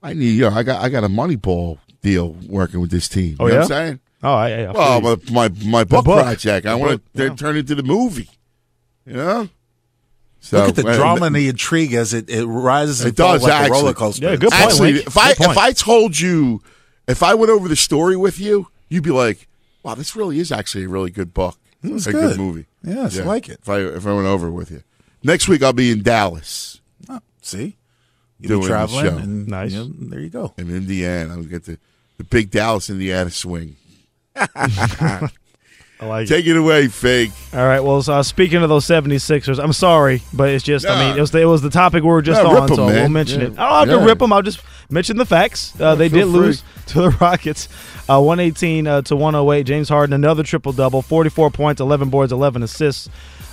I 0.03 0.13
need, 0.13 0.41
know, 0.41 0.51
I 0.51 0.63
got, 0.63 0.83
I 0.83 0.89
got 0.89 1.05
a 1.05 1.09
money 1.09 1.37
ball 1.37 1.79
deal 2.03 2.37
working 2.49 2.81
with 2.81 2.91
this 2.91 3.09
team. 3.09 3.37
Oh 3.41 3.47
you 3.47 3.53
know 3.53 3.59
yeah. 3.59 3.63
what 3.63 3.73
I'm 3.73 3.87
saying? 3.87 4.01
Oh, 4.23 4.35
I, 4.35 4.51
I, 4.51 4.71
Well, 4.73 5.01
my, 5.01 5.17
my 5.31 5.49
my 5.65 5.85
book, 5.85 6.05
book. 6.05 6.23
project. 6.23 6.67
I 6.67 6.75
want 6.75 7.03
to 7.15 7.23
yeah. 7.25 7.35
turn 7.35 7.57
it 7.57 7.61
into 7.61 7.75
the 7.75 7.83
movie. 7.83 8.29
You 9.05 9.15
know. 9.15 9.49
So 10.41 10.59
Look 10.59 10.69
at 10.71 10.77
the 10.77 10.87
uh, 10.89 10.95
drama 10.97 11.27
and 11.27 11.35
the 11.35 11.49
intrigue 11.49 11.93
as 11.95 12.15
it, 12.15 12.31
it 12.31 12.47
rises 12.47 13.01
and 13.01 13.09
It 13.09 13.17
does 13.17 13.41
falls 13.41 13.43
like 13.43 13.53
actually. 13.53 13.79
a 13.79 13.81
roller 13.83 13.95
coaster. 13.95 14.25
Yeah, 14.31 14.37
good 14.37 14.51
point, 14.51 14.63
Actually, 14.63 14.93
Link. 14.95 15.07
if 15.09 15.17
I 15.19 15.35
point. 15.35 15.51
if 15.51 15.59
I 15.59 15.73
told 15.73 16.19
you, 16.21 16.63
if 17.09 17.23
I 17.23 17.35
went 17.35 17.51
over 17.51 17.67
the 17.69 17.75
story 17.77 18.17
with 18.17 18.39
you, 18.39 18.69
you'd 18.89 19.03
be 19.03 19.11
like, 19.11 19.49
"Wow, 19.83 19.95
this 19.97 20.15
really 20.15 20.39
is 20.39 20.53
actually 20.53 20.85
a 20.85 20.89
really 20.89 21.11
good 21.11 21.35
book, 21.35 21.59
It's 21.83 22.07
a 22.07 22.13
good. 22.13 22.31
good 22.33 22.39
movie." 22.39 22.67
Yes, 22.85 23.19
I 23.19 23.25
like 23.25 23.49
it. 23.49 23.59
If 23.63 23.69
I 23.69 23.79
if 23.81 24.07
I 24.07 24.13
went 24.13 24.27
over 24.29 24.49
with 24.51 24.71
you, 24.71 24.83
next 25.25 25.49
week 25.49 25.63
I'll 25.65 25.73
be 25.73 25.91
in 25.91 26.03
Dallas 26.05 26.81
Oh, 27.09 27.21
see, 27.43 27.77
you 28.39 28.49
Doing 28.49 28.61
be 28.61 28.67
the 28.67 28.71
traveling, 28.73 29.05
show. 29.07 29.17
and 29.17 29.49
Nice. 29.49 29.73
you 29.73 29.79
know, 29.79 29.91
there 30.11 30.21
you 30.21 30.31
go. 30.31 30.55
in 30.59 30.71
Indiana. 30.71 31.35
I'll 31.35 31.43
get 31.43 31.65
the 31.65 31.79
the 32.19 32.25
big 32.25 32.51
Dallas, 32.53 32.89
Indiana 32.89 33.31
swing. 33.31 33.77
I 35.99 36.07
like 36.07 36.29
Take 36.29 36.47
it 36.47 36.57
away, 36.57 36.89
fake. 36.89 37.31
All 37.55 37.67
right. 37.67 37.81
Well, 37.81 38.03
so, 38.03 38.15
uh, 38.15 38.23
speaking 38.23 38.63
of 38.63 38.69
those 38.69 38.85
76ers, 38.85 39.59
I'm 39.59 39.73
sorry, 39.73 40.21
but 40.35 40.51
it's 40.51 40.63
just, 40.65 40.87
I 40.87 41.09
mean, 41.09 41.17
it 41.17 41.21
was, 41.21 41.31
the, 41.31 41.41
it 41.41 41.45
was 41.47 41.63
the 41.63 41.71
topic 41.71 42.03
we 42.03 42.11
were 42.11 42.21
just 42.21 42.43
Nah, 42.43 42.51
on, 42.51 42.55
rip 42.55 42.71
'em, 42.71 42.77
so 42.77 42.87
man. 42.87 42.95
we'll 42.95 43.09
mention 43.09 43.41
Yeah. 43.41 43.47
it. 43.47 43.59
I 43.59 43.63
don't 43.71 43.79
have 43.79 43.89
Yeah. 43.89 44.01
to 44.01 44.07
rip 44.07 44.19
them. 44.19 44.33
I'll 44.33 44.43
just 44.43 44.61
mention 44.91 45.17
the 45.17 45.25
facts. 45.25 45.73
Uh, 45.81 45.95
they 45.95 46.09
did 46.11 46.25
free. 46.25 46.33
lose 46.33 46.63
to 46.89 47.01
the 47.01 47.11
Rockets, 47.13 47.69
uh, 48.11 48.21
118 48.21 48.87
uh, 48.87 49.01
to 49.03 49.17
108. 49.17 49.63
James 49.65 49.89
Harden, 49.89 50.13
another 50.13 50.43
triple 50.43 50.73
double, 50.73 51.01
44 51.01 51.51
points, 51.51 51.81
11 51.81 52.11
boards, 52.11 52.31
11 52.31 52.63
assists. 52.63 53.09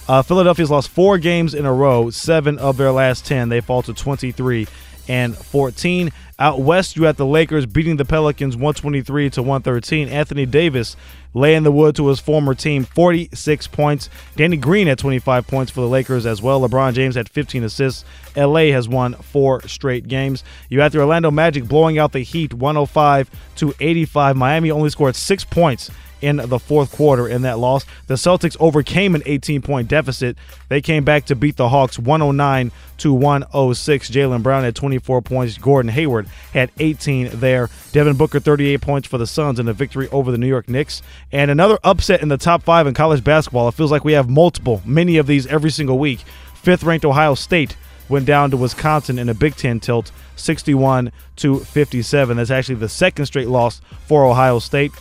Uh, 0.10 0.22
Philadelphia's 0.22 0.70
lost 0.70 0.90
four 0.90 1.18
games 1.18 1.54
in 1.54 1.66
a 1.66 1.72
row, 1.74 2.10
seven 2.10 2.58
of 2.58 2.76
their 2.76 2.92
last 2.92 3.26
10. 3.26 3.48
They 3.48 3.62
fall 3.62 3.82
to 3.84 3.94
23 3.94 4.68
and 5.08 5.34
14. 5.38 6.12
Out 6.40 6.60
west, 6.62 6.96
you 6.96 7.04
had 7.04 7.18
the 7.18 7.26
Lakers 7.26 7.68
beating 7.68 7.98
the 7.98 8.06
Pelicans 8.06 8.56
123 8.56 9.30
to 9.32 9.42
113. 9.42 10.10
Anthony 10.10 10.48
Davis 10.48 10.96
laying 11.36 11.62
the 11.62 11.72
wood 11.72 11.96
to 11.96 12.08
his 12.08 12.20
former 12.20 12.56
team, 12.56 12.86
46 12.86 13.68
points. 13.68 14.10
Danny 14.36 14.58
Green 14.58 14.88
had 14.88 14.98
25 14.98 15.46
points 15.46 15.72
for 15.72 15.82
the 15.82 15.88
Lakers 15.88 16.26
as 16.26 16.42
well. 16.42 16.62
LeBron 16.62 16.94
James 16.94 17.16
had 17.16 17.30
15 17.30 17.64
assists. 17.64 18.04
LA 18.36 18.72
has 18.72 18.90
won 18.90 19.14
four 19.14 19.62
straight 19.68 20.08
games. 20.08 20.44
You 20.70 20.82
had 20.82 20.92
the 20.92 21.00
Orlando 21.00 21.30
Magic 21.30 21.66
blowing 21.66 22.00
out 22.00 22.14
the 22.14 22.22
Heat 22.22 22.54
105 22.54 23.30
to 23.58 23.74
85. 23.80 24.36
Miami 24.36 24.72
only 24.72 24.90
scored 24.90 25.16
six 25.16 25.44
points 25.44 25.92
in 26.24 26.38
the 26.38 26.58
fourth 26.58 26.94
quarter 26.94 27.28
in 27.28 27.42
that 27.42 27.60
loss. 27.60 27.86
The 28.08 28.14
Celtics 28.14 28.56
overcame 28.60 29.14
an 29.14 29.22
18 29.26 29.62
point 29.62 29.90
deficit. 29.90 30.38
They 30.70 30.82
came 30.82 31.04
back 31.04 31.26
to 31.26 31.36
beat 31.36 31.58
the 31.58 31.68
Hawks 31.68 32.00
109 32.00 32.72
to 33.00 33.14
106. 33.14 34.10
Jaylen 34.10 34.42
Brown 34.42 34.64
had 34.64 34.74
24 34.76 35.22
points. 35.22 35.58
Gordon 35.58 35.92
Hayward 35.92 36.28
had 36.54 36.72
18 36.80 37.32
there. 37.34 37.70
Devin 37.92 38.16
Booker 38.16 38.40
38 38.40 38.80
points 38.82 39.08
for 39.08 39.18
the 39.18 39.28
Suns 39.28 39.60
in 39.60 39.68
a 39.68 39.74
victory 39.74 40.08
over 40.10 40.32
the 40.32 40.38
New 40.38 40.48
York 40.48 40.70
Knicks. 40.70 41.02
And 41.32 41.52
another 41.52 41.78
upset 41.84 42.22
in 42.22 42.30
the 42.30 42.38
top 42.38 42.64
five 42.64 42.88
in 42.88 42.94
college 42.94 43.24
basketball. 43.24 43.68
It 43.68 43.74
feels 43.74 43.92
like 43.92 44.06
we 44.06 44.14
have 44.14 44.30
multiple, 44.30 44.82
many 44.86 45.18
of 45.18 45.28
these 45.28 45.46
every 45.48 45.72
single 45.72 46.00
week. 46.00 46.20
Fifth 46.56 46.84
ranked 46.84 47.04
Ohio 47.04 47.36
State 47.36 47.76
went 48.08 48.26
down 48.26 48.52
to 48.52 48.58
Wisconsin 48.58 49.20
in 49.20 49.28
a 49.28 49.34
Big 49.34 49.56
Ten 49.56 49.82
tilt, 49.82 50.12
61 50.38 51.12
to 51.38 51.60
57. 51.60 52.38
That's 52.38 52.50
actually 52.50 52.76
the 52.76 52.88
second 52.88 53.26
straight 53.26 53.50
loss 53.50 53.82
for 54.08 54.26
Ohio 54.26 54.60
State 54.60 54.92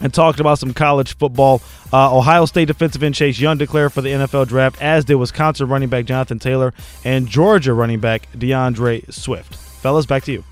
and 0.00 0.12
talked 0.12 0.40
about 0.40 0.58
some 0.58 0.72
college 0.72 1.16
football. 1.16 1.62
Uh, 1.92 2.16
Ohio 2.16 2.46
State 2.46 2.66
defensive 2.66 3.02
end 3.02 3.14
Chase 3.14 3.38
Young 3.38 3.58
declared 3.58 3.92
for 3.92 4.00
the 4.00 4.10
NFL 4.10 4.48
draft, 4.48 4.80
as 4.80 5.04
did 5.04 5.16
Wisconsin 5.16 5.68
running 5.68 5.88
back 5.88 6.04
Jonathan 6.04 6.38
Taylor 6.38 6.72
and 7.04 7.26
Georgia 7.26 7.72
running 7.74 8.00
back 8.00 8.28
D'Andre 8.38 9.02
Swift. 9.10 9.54
Fellas, 9.54 10.06
back 10.06 10.24
to 10.24 10.32
you. 10.32 10.44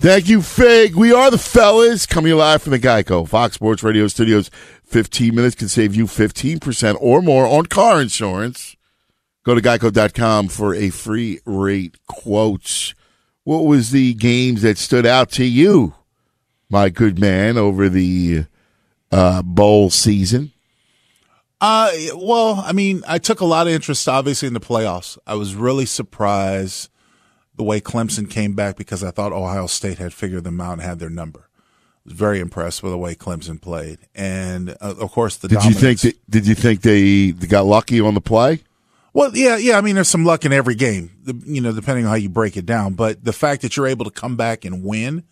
Thank 0.00 0.28
you, 0.28 0.42
Fig. 0.42 0.96
We 0.96 1.12
are 1.12 1.30
the 1.30 1.38
fellas 1.38 2.04
coming 2.04 2.34
live 2.34 2.62
from 2.62 2.72
the 2.72 2.78
Geico 2.78 3.26
Fox 3.26 3.54
Sports 3.54 3.82
Radio 3.82 4.06
studios. 4.08 4.50
15 4.84 5.34
minutes 5.34 5.54
can 5.54 5.68
save 5.68 5.94
you 5.94 6.04
15% 6.04 6.96
or 7.00 7.22
more 7.22 7.46
on 7.46 7.66
car 7.66 8.02
insurance. 8.02 8.76
Go 9.44 9.54
to 9.54 9.60
geico.com 9.60 10.48
for 10.48 10.74
a 10.74 10.90
free 10.90 11.40
rate 11.44 11.96
quote. 12.06 12.94
What 13.44 13.66
was 13.66 13.90
the 13.90 14.14
games 14.14 14.62
that 14.62 14.78
stood 14.78 15.06
out 15.06 15.30
to 15.32 15.44
you, 15.44 15.94
my 16.70 16.88
good 16.88 17.18
man, 17.18 17.56
over 17.56 17.88
the 17.88 18.44
uh, 19.14 19.42
bowl 19.42 19.90
season? 19.90 20.52
Uh, 21.60 21.90
well, 22.16 22.62
I 22.66 22.72
mean, 22.72 23.02
I 23.06 23.18
took 23.18 23.40
a 23.40 23.44
lot 23.44 23.66
of 23.66 23.72
interest, 23.72 24.08
obviously, 24.08 24.48
in 24.48 24.54
the 24.54 24.60
playoffs. 24.60 25.16
I 25.26 25.34
was 25.34 25.54
really 25.54 25.86
surprised 25.86 26.90
the 27.54 27.62
way 27.62 27.80
Clemson 27.80 28.28
came 28.28 28.54
back 28.54 28.76
because 28.76 29.04
I 29.04 29.10
thought 29.10 29.32
Ohio 29.32 29.66
State 29.66 29.98
had 29.98 30.12
figured 30.12 30.44
them 30.44 30.60
out 30.60 30.74
and 30.74 30.82
had 30.82 30.98
their 30.98 31.08
number. 31.10 31.48
I 31.48 32.10
was 32.10 32.14
very 32.14 32.40
impressed 32.40 32.82
with 32.82 32.92
the 32.92 32.98
way 32.98 33.14
Clemson 33.14 33.62
played, 33.62 34.00
and 34.14 34.70
uh, 34.70 34.94
of 34.98 35.10
course, 35.12 35.36
the 35.36 35.48
Did 35.48 35.64
you 35.64 35.72
think 35.72 36.00
that, 36.00 36.18
Did 36.28 36.46
you 36.46 36.54
think 36.54 36.82
they, 36.82 37.30
they 37.30 37.46
got 37.46 37.64
lucky 37.64 38.00
on 38.00 38.14
the 38.14 38.20
play? 38.20 38.60
Well, 39.14 39.30
yeah, 39.34 39.56
yeah. 39.56 39.78
I 39.78 39.80
mean, 39.80 39.94
there's 39.94 40.08
some 40.08 40.24
luck 40.24 40.44
in 40.44 40.52
every 40.52 40.74
game, 40.74 41.12
you 41.46 41.60
know, 41.60 41.72
depending 41.72 42.04
on 42.04 42.10
how 42.10 42.16
you 42.16 42.28
break 42.28 42.56
it 42.56 42.66
down. 42.66 42.94
But 42.94 43.24
the 43.24 43.32
fact 43.32 43.62
that 43.62 43.76
you're 43.76 43.86
able 43.86 44.04
to 44.04 44.10
come 44.10 44.36
back 44.36 44.64
and 44.64 44.84
win 44.84 45.22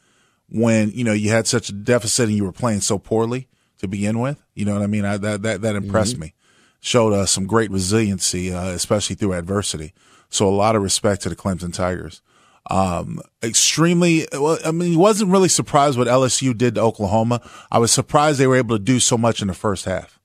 when 0.48 0.92
you 0.92 1.02
know 1.02 1.12
you 1.12 1.30
had 1.30 1.46
such 1.46 1.68
a 1.68 1.72
deficit 1.72 2.28
and 2.28 2.36
you 2.36 2.44
were 2.44 2.52
playing 2.52 2.80
so 2.80 2.96
poorly 2.96 3.48
to 3.82 3.88
begin 3.88 4.18
with, 4.20 4.42
you 4.54 4.64
know 4.64 4.72
what 4.74 4.82
I 4.82 4.86
mean? 4.86 5.04
I, 5.04 5.16
that 5.18 5.42
that 5.42 5.60
that 5.62 5.76
impressed 5.76 6.16
Mhm. 6.16 6.20
me. 6.20 6.34
Showed 6.80 7.12
us 7.12 7.30
some 7.30 7.46
great 7.46 7.70
resiliency, 7.70 8.52
uh, 8.52 8.68
especially 8.70 9.14
through 9.14 9.34
adversity. 9.34 9.92
So 10.30 10.48
a 10.48 10.50
lot 10.50 10.74
of 10.74 10.82
respect 10.82 11.22
to 11.22 11.28
the 11.28 11.36
Clemson 11.36 11.72
Tigers. 11.72 12.22
Um, 12.70 13.20
extremely. 13.42 14.26
Well, 14.32 14.58
I 14.64 14.70
mean, 14.72 14.90
he 14.92 14.96
wasn't 14.96 15.30
really 15.30 15.48
surprised 15.48 15.98
what 15.98 16.08
LSU 16.08 16.56
did 16.56 16.76
to 16.76 16.80
Oklahoma. 16.80 17.40
I 17.70 17.78
was 17.78 17.92
surprised 17.92 18.38
they 18.40 18.46
were 18.46 18.56
able 18.56 18.76
to 18.78 18.82
do 18.82 18.98
so 18.98 19.18
much 19.18 19.42
in 19.42 19.48
the 19.48 19.54
first 19.54 19.84
half. 19.84 20.18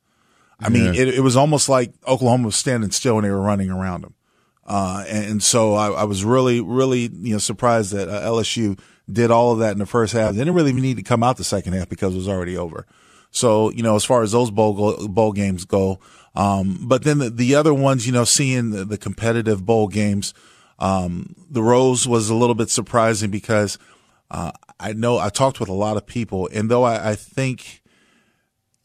I 0.59 0.69
mean, 0.69 0.93
Yeah. 0.93 1.01
it, 1.01 1.07
it 1.15 1.19
was 1.21 1.35
almost 1.35 1.69
like 1.69 1.93
Oklahoma 2.07 2.45
was 2.45 2.55
standing 2.55 2.89
still 2.91 3.17
and 3.17 3.25
they 3.25 3.31
were 3.31 3.41
running 3.41 3.69
around 3.69 4.01
them. 4.03 4.13
Uh, 4.65 5.03
and, 5.07 5.25
and 5.25 5.43
so 5.43 5.75
I, 5.75 5.89
I 5.91 6.03
was 6.05 6.23
really, 6.23 6.59
really, 6.61 7.09
you 7.13 7.33
know, 7.33 7.37
surprised 7.37 7.93
that 7.93 8.09
uh, 8.09 8.21
LSU 8.27 8.79
did 9.11 9.29
all 9.31 9.51
of 9.53 9.59
that 9.59 9.71
in 9.73 9.77
the 9.79 9.85
first 9.85 10.13
half. 10.13 10.31
They 10.33 10.39
didn't 10.39 10.55
really 10.55 10.73
need 10.73 10.97
to 10.97 11.03
come 11.03 11.21
out 11.23 11.37
the 11.37 11.43
second 11.43 11.73
half 11.73 11.87
because 11.89 12.13
it 12.13 12.17
was 12.17 12.27
already 12.27 12.57
over. 12.57 12.85
So, 13.31 13.71
you 13.71 13.83
know, 13.83 13.95
as 13.95 14.05
far 14.05 14.23
as 14.23 14.31
those 14.31 14.51
bowl 14.51 15.07
bowl 15.07 15.31
games 15.31 15.65
go, 15.65 15.99
um, 16.35 16.79
but 16.83 17.03
then 17.03 17.19
the, 17.19 17.29
the 17.29 17.55
other 17.55 17.73
ones, 17.73 18.05
you 18.05 18.13
know, 18.13 18.23
seeing 18.23 18.71
the, 18.71 18.85
the 18.85 18.97
competitive 18.97 19.65
bowl 19.65 19.87
games, 19.87 20.33
um, 20.79 21.35
the 21.49 21.63
Rose 21.63 22.07
was 22.07 22.29
a 22.29 22.35
little 22.35 22.55
bit 22.55 22.69
surprising 22.69 23.31
because, 23.31 23.77
uh, 24.29 24.51
I 24.79 24.93
know 24.93 25.17
I 25.17 25.29
talked 25.29 25.59
with 25.59 25.69
a 25.69 25.73
lot 25.73 25.97
of 25.97 26.05
people 26.05 26.49
and 26.53 26.69
though 26.69 26.83
I, 26.83 27.11
I 27.11 27.15
think, 27.15 27.81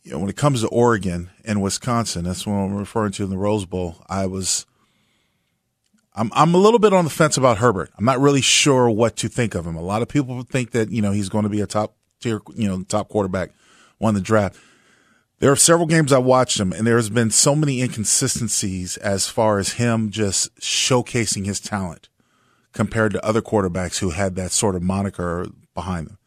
you 0.03 0.13
know, 0.13 0.19
when 0.19 0.31
it 0.31 0.37
comes 0.37 0.63
to 0.63 0.69
Oregon 0.69 1.31
and 1.45 1.63
Wisconsin, 1.63 2.25
that's 2.25 2.47
what 2.47 2.55
I'm 2.55 2.75
referring 2.75 3.13
to 3.13 3.25
in 3.25 3.31
the 3.31 3.39
Rose 3.39 3.67
Bowl. 3.67 4.03
I 4.09 4.27
was, 4.27 4.67
I'm, 6.15 6.31
I'm 6.35 6.55
a 6.55 6.59
little 6.59 6.79
bit 6.79 6.93
on 6.93 7.05
the 7.05 7.11
fence 7.11 7.37
about 7.37 7.59
Herbert. 7.59 7.91
I'm 7.97 8.05
not 8.05 8.21
really 8.21 8.41
sure 8.41 8.91
what 8.91 9.17
to 9.17 9.29
think 9.29 9.55
of 9.55 9.67
him. 9.67 9.77
A 9.77 9.83
lot 9.83 10.03
of 10.03 10.09
people 10.09 10.43
think 10.43 10.73
that, 10.73 10.91
you 10.91 11.03
know, 11.03 11.13
he's 11.13 11.29
going 11.29 11.45
to 11.45 11.49
be 11.49 11.61
a 11.61 11.67
top 11.67 11.95
tier, 12.21 12.41
you 12.55 12.69
know, 12.69 12.83
top 12.83 13.09
quarterback, 13.09 13.51
won 14.03 14.15
the 14.15 14.21
draft. 14.21 14.59
There 15.39 15.51
are 15.51 15.57
several 15.57 15.87
games 15.87 16.13
I 16.13 16.19
watched 16.19 16.61
him, 16.61 16.73
and 16.73 16.87
there's 16.87 17.09
been 17.09 17.31
so 17.31 17.55
many 17.57 17.81
inconsistencies 17.81 18.97
as 18.99 19.29
far 19.29 19.59
as 19.59 19.75
him 19.75 20.11
just 20.11 20.55
showcasing 20.57 21.47
his 21.47 21.59
talent 21.59 22.09
compared 22.73 23.13
to 23.13 23.25
other 23.25 23.41
quarterbacks 23.41 23.99
who 23.99 24.11
had 24.11 24.37
that 24.37 24.53
sort 24.53 24.77
of 24.77 24.83
moniker 24.83 25.47
behind 25.75 26.09
them. 26.09 26.19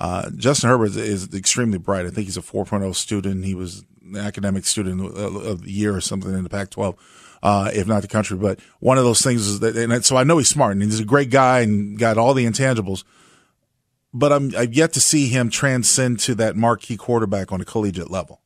Uh, 0.00 0.30
Justin 0.34 0.70
Herbert 0.70 0.96
is, 0.96 1.32
extremely 1.34 1.78
bright. 1.78 2.06
I 2.06 2.10
think 2.10 2.26
he's 2.26 2.38
a 2.38 2.42
4.0 2.42 2.94
student. 2.94 3.44
He 3.44 3.54
was 3.54 3.84
an 4.02 4.16
academic 4.16 4.64
student 4.64 5.00
of, 5.00 5.36
of 5.36 5.62
the 5.62 5.70
year 5.70 5.94
or 5.94 6.00
something 6.00 6.32
in 6.32 6.42
the 6.42 6.48
Pac-12, 6.48 6.96
uh, 7.42 7.70
if 7.74 7.86
not 7.86 8.02
the 8.02 8.08
country. 8.08 8.36
But 8.36 8.60
one 8.80 8.98
of 8.98 9.04
those 9.04 9.20
things 9.20 9.46
is 9.46 9.60
that, 9.60 9.76
and 9.76 10.04
so 10.04 10.16
I 10.16 10.24
know 10.24 10.38
he's 10.38 10.48
smart 10.48 10.72
and 10.72 10.82
he's 10.82 11.00
a 11.00 11.04
great 11.04 11.30
guy 11.30 11.60
and 11.60 11.98
got 11.98 12.18
all 12.18 12.34
the 12.34 12.46
intangibles. 12.46 13.04
But 14.12 14.32
I'm 14.32 14.52
I've 14.56 14.74
yet 14.74 14.92
to 14.94 15.00
see 15.00 15.28
him 15.28 15.50
transcend 15.50 16.18
to 16.20 16.34
that 16.36 16.56
marquee 16.56 16.96
quarterback 16.96 17.52
on 17.52 17.60
a 17.60 17.64
collegiate 17.64 18.10
level. 18.10 18.40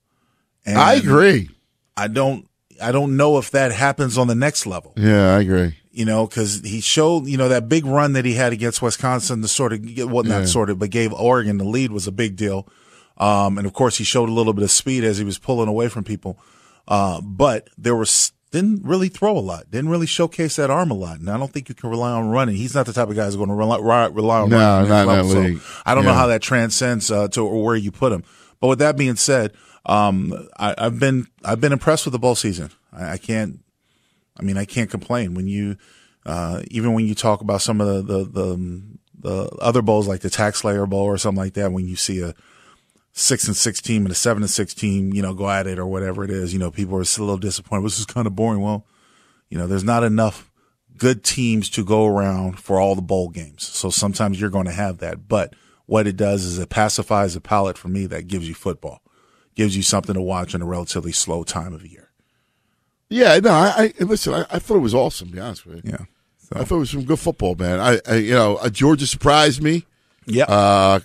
And 0.67 0.79
I 0.79 0.95
agree. 0.95 1.51
I 1.97 2.09
don't 2.09 2.49
I 2.83 2.93
don't 2.93 3.17
know 3.17 3.39
if 3.39 3.51
that 3.53 3.73
happens 3.73 4.19
on 4.19 4.27
the 4.27 4.35
next 4.35 4.67
level 4.67 4.93
Yeah, 4.97 5.35
I 5.37 5.41
agree. 5.41 5.77
you 5.93 6.05
know, 6.05 6.27
because 6.27 6.61
he 6.65 6.81
showed, 6.81 7.27
you 7.27 7.37
know, 7.39 7.49
that 7.49 7.69
big 7.69 7.87
run 7.87 8.15
that 8.15 8.25
he 8.25 8.35
had 8.35 8.53
against 8.53 8.83
Wisconsin, 8.83 9.43
the 9.43 9.49
sort 9.49 9.73
of, 9.73 9.95
get, 9.95 10.09
well, 10.11 10.25
not 10.25 10.41
Yeah. 10.41 10.47
sort 10.47 10.71
of, 10.71 10.79
but 10.81 10.91
gave 10.91 11.13
Oregon 11.13 11.57
the 11.59 11.65
lead 11.65 11.93
was 11.93 12.07
a 12.09 12.13
big 12.13 12.35
deal. 12.37 12.67
Um, 13.17 13.59
and 13.59 13.67
of 13.67 13.73
course, 13.75 13.97
he 13.99 14.03
showed 14.05 14.29
a 14.29 14.33
little 14.33 14.53
bit 14.53 14.65
of 14.65 14.73
speed 14.73 15.05
as 15.05 15.19
he 15.19 15.25
was 15.25 15.39
pulling 15.39 15.69
away 15.69 15.89
from 15.89 16.03
people. 16.03 16.37
Uh, 16.89 17.21
but 17.21 17.69
there 17.79 17.95
was, 17.95 18.33
didn't 18.55 18.85
really 18.85 19.09
throw 19.09 19.37
a 19.37 19.41
lot, 19.41 19.69
didn't 19.73 19.91
really 19.91 20.07
showcase 20.07 20.55
that 20.55 20.71
arm 20.71 20.93
a 20.93 20.95
lot. 20.95 21.19
And 21.19 21.29
I 21.29 21.37
don't 21.37 21.53
think 21.53 21.69
you 21.69 21.75
can 21.75 21.91
rely 21.91 22.13
on 22.13 22.29
running. 22.29 22.55
He's 22.55 22.73
not 22.73 22.87
the 22.87 22.93
type 22.93 23.09
of 23.11 23.17
guy 23.17 23.25
who's 23.25 23.35
going 23.35 23.49
to 23.49 23.55
rely, 23.55 23.79
rely 24.07 24.43
on 24.43 24.49
No, 24.49 24.57
running. 24.57 24.57
not 24.57 24.83
in 24.83 24.89
that 24.91 25.07
level. 25.09 25.59
So. 25.59 25.81
I 25.85 25.97
don't 25.97 26.05
know 26.05 26.13
how 26.15 26.29
that 26.29 26.41
transcends, 26.41 27.11
uh, 27.11 27.27
to 27.29 27.45
where 27.45 27.75
you 27.75 27.91
put 27.91 28.13
him. 28.13 28.23
But 28.61 28.69
with 28.69 28.79
that 28.79 28.97
being 28.97 29.17
said, 29.17 29.55
um, 29.85 30.49
I, 30.57 30.73
I've 30.79 31.01
been, 31.01 31.27
I've 31.45 31.61
been 31.61 31.73
impressed 31.73 32.07
with 32.07 32.13
the 32.13 32.21
bowl 32.21 32.37
season. 32.37 32.71
I, 32.93 33.15
I 33.15 33.19
can't, 33.19 33.59
I 34.39 34.45
mean, 34.45 34.57
I 34.57 34.67
can't 34.67 34.89
complain 34.89 35.35
when 35.35 35.49
you, 35.49 35.77
uh, 36.25 36.63
even 36.71 36.93
when 36.93 37.07
you 37.07 37.17
talk 37.17 37.41
about 37.41 37.61
some 37.61 37.81
of 37.81 37.89
the, 37.89 38.03
the, 38.03 38.25
the, 38.25 38.83
the 39.19 39.57
other 39.61 39.83
bowls 39.83 40.07
like 40.07 40.21
the 40.21 40.31
Tax 40.31 40.61
Slayer 40.61 40.87
Bowl 40.87 41.03
or 41.03 41.19
something 41.19 41.43
like 41.43 41.55
that, 41.55 41.73
when 41.73 41.89
you 41.89 41.97
see 41.97 42.23
a 42.23 42.37
six 43.17 43.47
and 43.47 43.57
six 43.57 43.81
team 43.81 44.03
and 44.03 44.13
a 44.13 44.15
seven 44.15 44.43
and 44.43 44.51
six 44.51 44.75
team, 44.75 45.15
you 45.15 45.23
know, 45.23 45.33
go 45.33 45.49
at 45.49 45.69
it 45.69 45.79
or 45.79 45.87
whatever 45.87 46.25
it 46.25 46.31
is, 46.31 46.53
you 46.53 46.59
know, 46.59 46.71
people 46.71 46.99
are 46.99 47.05
still 47.05 47.25
a 47.25 47.27
little 47.27 47.39
disappointed. 47.39 47.85
This 47.85 48.01
is 48.01 48.07
kind 48.07 48.27
of 48.27 48.35
boring. 48.35 48.61
Well, 48.61 48.85
you 49.49 49.57
know, 49.57 49.67
there's 49.67 49.85
not 49.85 50.03
enough 50.03 50.51
good 50.99 51.23
teams 51.25 51.71
to 51.71 51.85
go 51.85 52.07
around 52.07 52.59
for 52.59 52.81
all 52.81 52.95
the 52.95 53.03
bowl 53.03 53.29
games. 53.29 53.63
So 53.63 53.89
sometimes 53.89 54.41
you're 54.41 54.51
going 54.51 54.67
to 54.67 54.73
have 54.73 54.99
that. 54.99 55.29
But 55.29 55.55
what 55.87 56.09
it 56.09 56.17
does 56.17 56.45
is 56.45 56.59
it 56.59 56.71
pacifies 56.71 57.35
the 57.35 57.41
palate 57.41 57.79
for 57.79 57.89
me 57.89 58.07
that 58.07 58.27
gives 58.27 58.49
you 58.49 58.55
football, 58.55 59.01
gives 59.55 59.77
you 59.77 59.83
something 59.83 60.15
to 60.15 60.21
watch 60.21 60.55
in 60.55 60.61
a 60.61 60.67
relatively 60.67 61.13
slow 61.13 61.45
time 61.45 61.73
of 61.73 61.87
year. 61.87 62.11
Yeah, 63.09 63.39
no, 63.39 63.51
I, 63.51 63.93
I 63.99 64.05
listen. 64.05 64.35
I, 64.35 64.47
I 64.51 64.59
thought 64.59 64.77
it 64.77 64.81
was 64.81 64.95
awesome. 64.95 65.29
To 65.29 65.35
be 65.35 65.41
honest 65.41 65.67
with 65.67 65.85
you, 65.85 65.93
yeah, 65.93 66.07
I 66.53 66.65
thought 66.65 66.77
it 66.77 66.81
was 66.81 66.91
some 66.91 67.05
good 67.05 67.21
football, 67.21 67.55
man. 67.55 67.79
I, 67.79 68.01
I 68.09 68.15
you 68.17 68.35
know, 68.35 68.57
uh, 68.57 68.71
Georgia 68.71 69.07
surprised 69.07 69.63
me. 69.63 69.85
Yeah, 70.27 70.47
uh, 70.47 71.01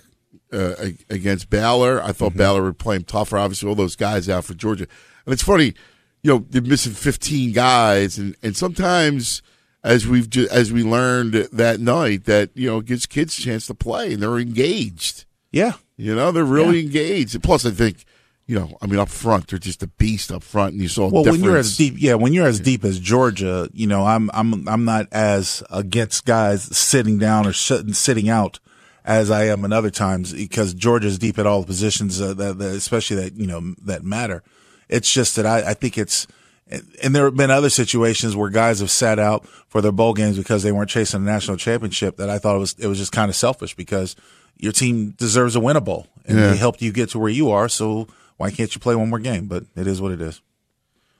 uh, 0.52 0.74
against 1.08 1.50
Baylor. 1.50 2.02
I 2.02 2.12
thought 2.12 2.30
mm-hmm. 2.30 2.38
Baylor 2.38 2.62
would 2.62 2.78
play 2.78 2.96
him 2.96 3.04
tougher. 3.04 3.38
Obviously, 3.38 3.68
all 3.68 3.74
those 3.74 3.96
guys 3.96 4.28
out 4.28 4.44
for 4.44 4.54
Georgia, 4.54 4.86
and 5.26 5.32
it's 5.32 5.42
funny, 5.42 5.74
you 6.22 6.32
know, 6.32 6.46
they're 6.50 6.62
missing 6.62 6.92
15 6.92 7.52
guys, 7.52 8.18
and 8.18 8.36
and 8.42 8.56
sometimes 8.56 9.42
as 9.82 10.06
we've 10.06 10.28
ju- 10.28 10.48
as 10.50 10.72
we 10.72 10.82
learned 10.82 11.34
that 11.34 11.80
night 11.80 12.24
that 12.24 12.50
you 12.54 12.68
know 12.68 12.78
it 12.78 12.86
gives 12.86 13.06
kids 13.06 13.38
a 13.38 13.42
chance 13.42 13.66
to 13.66 13.74
play 13.74 14.12
and 14.12 14.22
they're 14.22 14.38
engaged. 14.38 15.24
Yeah, 15.50 15.74
you 15.96 16.14
know 16.14 16.32
they're 16.32 16.44
really 16.44 16.78
yeah. 16.78 16.86
engaged. 16.86 17.42
Plus, 17.42 17.64
I 17.64 17.70
think 17.70 18.04
you 18.50 18.58
know, 18.58 18.76
I 18.82 18.86
mean, 18.86 18.98
up 18.98 19.08
front, 19.08 19.46
they're 19.46 19.60
just 19.60 19.80
a 19.84 19.86
beast 19.86 20.32
up 20.32 20.42
front, 20.42 20.72
and 20.72 20.82
you 20.82 20.88
saw. 20.88 21.08
Well, 21.08 21.22
difference. 21.22 21.40
when 21.40 21.50
you're 21.50 21.56
as 21.56 21.76
deep, 21.76 21.94
yeah, 21.96 22.14
when 22.14 22.32
you're 22.32 22.48
as 22.48 22.58
deep 22.58 22.84
as 22.84 22.98
Georgia, 22.98 23.70
you 23.72 23.86
know, 23.86 24.04
I'm 24.04 24.28
I'm 24.34 24.68
I'm 24.68 24.84
not 24.84 25.06
as 25.12 25.62
against 25.70 26.26
guys 26.26 26.64
sitting 26.76 27.18
down 27.18 27.46
or 27.46 27.52
sitting 27.52 28.28
out 28.28 28.58
as 29.04 29.30
I 29.30 29.44
am 29.44 29.64
in 29.64 29.72
other 29.72 29.90
times 29.90 30.32
because 30.32 30.74
Georgia's 30.74 31.18
deep 31.18 31.38
at 31.38 31.46
all 31.46 31.60
the 31.60 31.66
positions 31.66 32.20
uh, 32.20 32.34
that, 32.34 32.58
that, 32.58 32.74
especially 32.74 33.16
that 33.16 33.34
you 33.34 33.46
know 33.46 33.74
that 33.84 34.04
matter. 34.04 34.42
It's 34.88 35.12
just 35.12 35.36
that 35.36 35.46
I, 35.46 35.70
I 35.70 35.74
think 35.74 35.96
it's 35.96 36.26
and 37.02 37.14
there 37.14 37.24
have 37.24 37.36
been 37.36 37.50
other 37.50 37.70
situations 37.70 38.36
where 38.36 38.48
guys 38.48 38.80
have 38.80 38.90
sat 38.90 39.18
out 39.18 39.46
for 39.46 39.80
their 39.80 39.92
bowl 39.92 40.14
games 40.14 40.38
because 40.38 40.62
they 40.62 40.72
weren't 40.72 40.90
chasing 40.90 41.22
a 41.22 41.24
national 41.24 41.56
championship 41.56 42.16
that 42.16 42.30
I 42.30 42.38
thought 42.38 42.56
it 42.56 42.60
was 42.60 42.76
it 42.78 42.86
was 42.86 42.98
just 42.98 43.12
kind 43.12 43.28
of 43.28 43.36
selfish 43.36 43.74
because 43.74 44.14
your 44.56 44.72
team 44.72 45.10
deserves 45.10 45.56
a 45.56 45.60
winnable 45.60 46.06
and 46.26 46.38
yeah. 46.38 46.50
they 46.50 46.56
helped 46.56 46.82
you 46.82 46.92
get 46.92 47.10
to 47.10 47.18
where 47.18 47.30
you 47.30 47.50
are 47.50 47.68
so 47.68 48.06
why 48.36 48.50
can't 48.50 48.74
you 48.74 48.80
play 48.80 48.94
one 48.94 49.10
more 49.10 49.18
game? 49.18 49.46
But 49.46 49.64
it 49.76 49.86
is 49.86 50.00
what 50.00 50.12
it 50.12 50.20
is. 50.20 50.40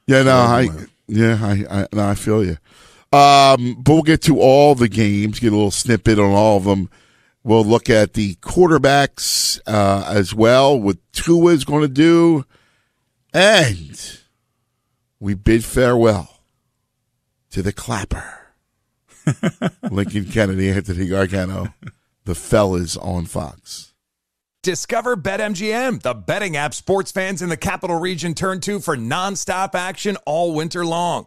Yeah 0.07 0.23
no 0.23 0.37
I 0.37 0.69
yeah 1.09 1.39
I 1.41 1.81
I, 1.81 1.87
no, 1.93 2.09
I 2.09 2.15
feel 2.15 2.45
you 2.45 2.59
um, 3.13 3.83
but 3.83 3.93
we'll 3.93 4.03
get 4.03 4.23
to 4.23 4.39
all 4.39 4.77
the 4.77 4.89
games 4.89 5.41
get 5.41 5.53
a 5.53 5.57
little 5.57 5.73
snippet 5.73 6.21
on 6.21 6.31
all 6.31 6.59
of 6.59 6.65
them 6.65 6.89
we'll 7.43 7.65
look 7.65 7.89
at 7.91 8.15
the 8.15 8.35
quarterbacks 8.37 9.61
uh, 9.67 10.05
as 10.09 10.35
well 10.35 10.79
what 10.79 10.99
Tua 11.13 11.53
is 11.53 11.65
going 11.65 11.83
to 11.83 11.89
do 11.89 12.45
and 13.33 14.19
we 15.19 15.35
bid 15.35 15.65
farewell 15.65 16.41
to 17.51 17.63
the 17.63 17.73
clapper. 17.73 18.39
Lincoln 19.91 20.25
Kennedy, 20.27 20.71
Anthony 20.71 21.07
Gargano, 21.07 21.75
the 22.25 22.35
fellas 22.35 22.97
on 22.97 23.27
Fox. 23.27 23.93
Discover 24.63 25.17
BetMGM, 25.17 26.03
the 26.03 26.15
betting 26.15 26.57
app 26.57 26.75
sports 26.75 27.13
fans 27.13 27.41
in 27.41 27.49
the 27.49 27.57
capital 27.57 27.99
region 27.99 28.35
turn 28.35 28.61
to 28.61 28.79
for 28.81 28.97
nonstop 28.97 29.75
action 29.75 30.17
all 30.27 30.55
winter 30.55 30.85
long. 30.85 31.27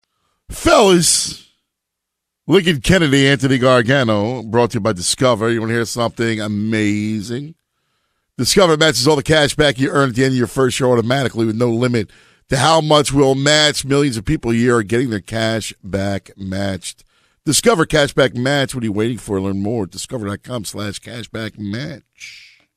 Fellas, 0.51 1.49
Lincoln 2.45 2.81
Kennedy, 2.81 3.27
Anthony 3.27 3.57
Gargano, 3.57 4.43
brought 4.43 4.71
to 4.71 4.75
you 4.75 4.79
by 4.81 4.93
Discover. 4.93 5.49
You 5.49 5.61
want 5.61 5.69
to 5.69 5.75
hear 5.75 5.85
something 5.85 6.41
amazing? 6.41 7.55
Discover 8.37 8.77
matches 8.77 9.07
all 9.07 9.15
the 9.15 9.23
cash 9.23 9.55
back 9.55 9.79
you 9.79 9.89
earn 9.89 10.09
at 10.09 10.15
the 10.15 10.23
end 10.23 10.33
of 10.33 10.37
your 10.37 10.47
first 10.47 10.79
year 10.79 10.89
automatically 10.89 11.45
with 11.45 11.55
no 11.55 11.69
limit 11.69 12.09
to 12.49 12.57
how 12.57 12.81
much 12.81 13.13
will 13.13 13.33
match. 13.33 13.85
Millions 13.85 14.17
of 14.17 14.25
people 14.25 14.51
a 14.51 14.55
year 14.55 14.77
are 14.77 14.83
getting 14.83 15.09
their 15.09 15.21
cash 15.21 15.73
back 15.83 16.31
matched. 16.35 17.05
Discover 17.45 17.85
Cashback 17.85 18.35
Match. 18.35 18.75
What 18.75 18.83
are 18.83 18.85
you 18.85 18.93
waiting 18.93 19.17
for? 19.17 19.39
Learn 19.41 19.63
more 19.63 19.85
at 19.85 19.91
discover.com 19.91 20.65
slash 20.65 20.99
cashback 20.99 21.57
match. 21.57 22.67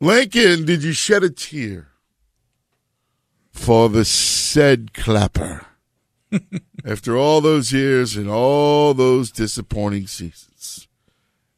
Lincoln, 0.00 0.64
did 0.66 0.84
you 0.84 0.92
shed 0.92 1.24
a 1.24 1.30
tear 1.30 1.88
for 3.50 3.88
the 3.88 4.04
said 4.04 4.92
clapper? 4.94 5.66
After 6.84 7.16
all 7.16 7.40
those 7.40 7.72
years 7.72 8.16
and 8.16 8.28
all 8.28 8.94
those 8.94 9.30
disappointing 9.30 10.06
seasons, 10.06 10.88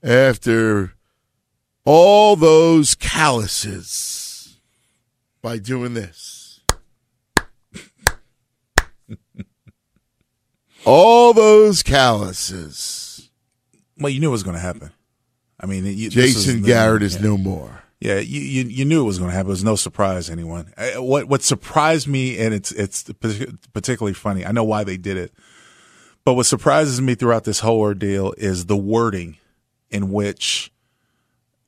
after 0.03 0.95
all 1.85 2.37
those 2.37 2.95
calluses, 2.95 4.59
by 5.43 5.59
doing 5.59 5.95
this. 5.95 6.61
all 10.85 11.33
those 11.33 11.83
calluses. 11.83 13.31
Well, 13.99 14.11
you 14.11 14.21
knew 14.21 14.29
it 14.29 14.33
was 14.33 14.43
going 14.43 14.57
to 14.57 14.61
happen. 14.61 14.91
I 15.61 15.67
mean, 15.67 15.85
you, 15.87 16.11
Jason 16.11 16.63
Garrett 16.63 17.03
is 17.03 17.17
yeah. 17.17 17.23
no 17.23 17.39
more. 17.39 17.84
Yeah, 18.01 18.19
you, 18.19 18.41
you, 18.41 18.65
you 18.65 18.85
knew 18.85 19.03
it 19.03 19.07
was 19.07 19.19
going 19.19 19.31
to 19.31 19.37
happen. 19.37 19.49
It 19.49 19.51
was 19.51 19.65
no 19.65 19.77
surprise 19.77 20.27
to 20.27 20.33
anyone. 20.33 20.73
What 20.97 21.27
what 21.27 21.43
surprised 21.43 22.07
me, 22.07 22.39
and 22.39 22.53
it's 22.53 22.71
it's 22.73 23.05
particularly 23.73 24.15
funny. 24.15 24.45
I 24.45 24.53
know 24.53 24.65
why 24.65 24.85
they 24.85 24.97
did 24.97 25.17
it, 25.17 25.33
but 26.25 26.35
what 26.35 26.47
surprises 26.47 27.01
me 27.01 27.15
throughout 27.15 27.45
this 27.45 27.61
whole 27.61 27.81
ordeal 27.81 28.35
is 28.37 28.67
the 28.67 28.77
wording 28.77 29.39
in 29.91 30.11
which, 30.11 30.73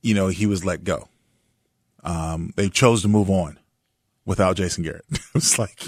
you 0.03 0.15
know, 0.15 0.29
he 0.29 0.47
was 0.47 0.65
let 0.65 0.85
go. 0.85 1.09
Um, 2.03 2.53
they 2.57 2.69
chose 2.69 3.03
to 3.03 3.09
move 3.09 3.31
on 3.31 3.59
without 4.25 4.57
Jason 4.57 4.85
Garrett. 4.85 5.05
it 5.11 5.21
was 5.35 5.59
like 5.59 5.81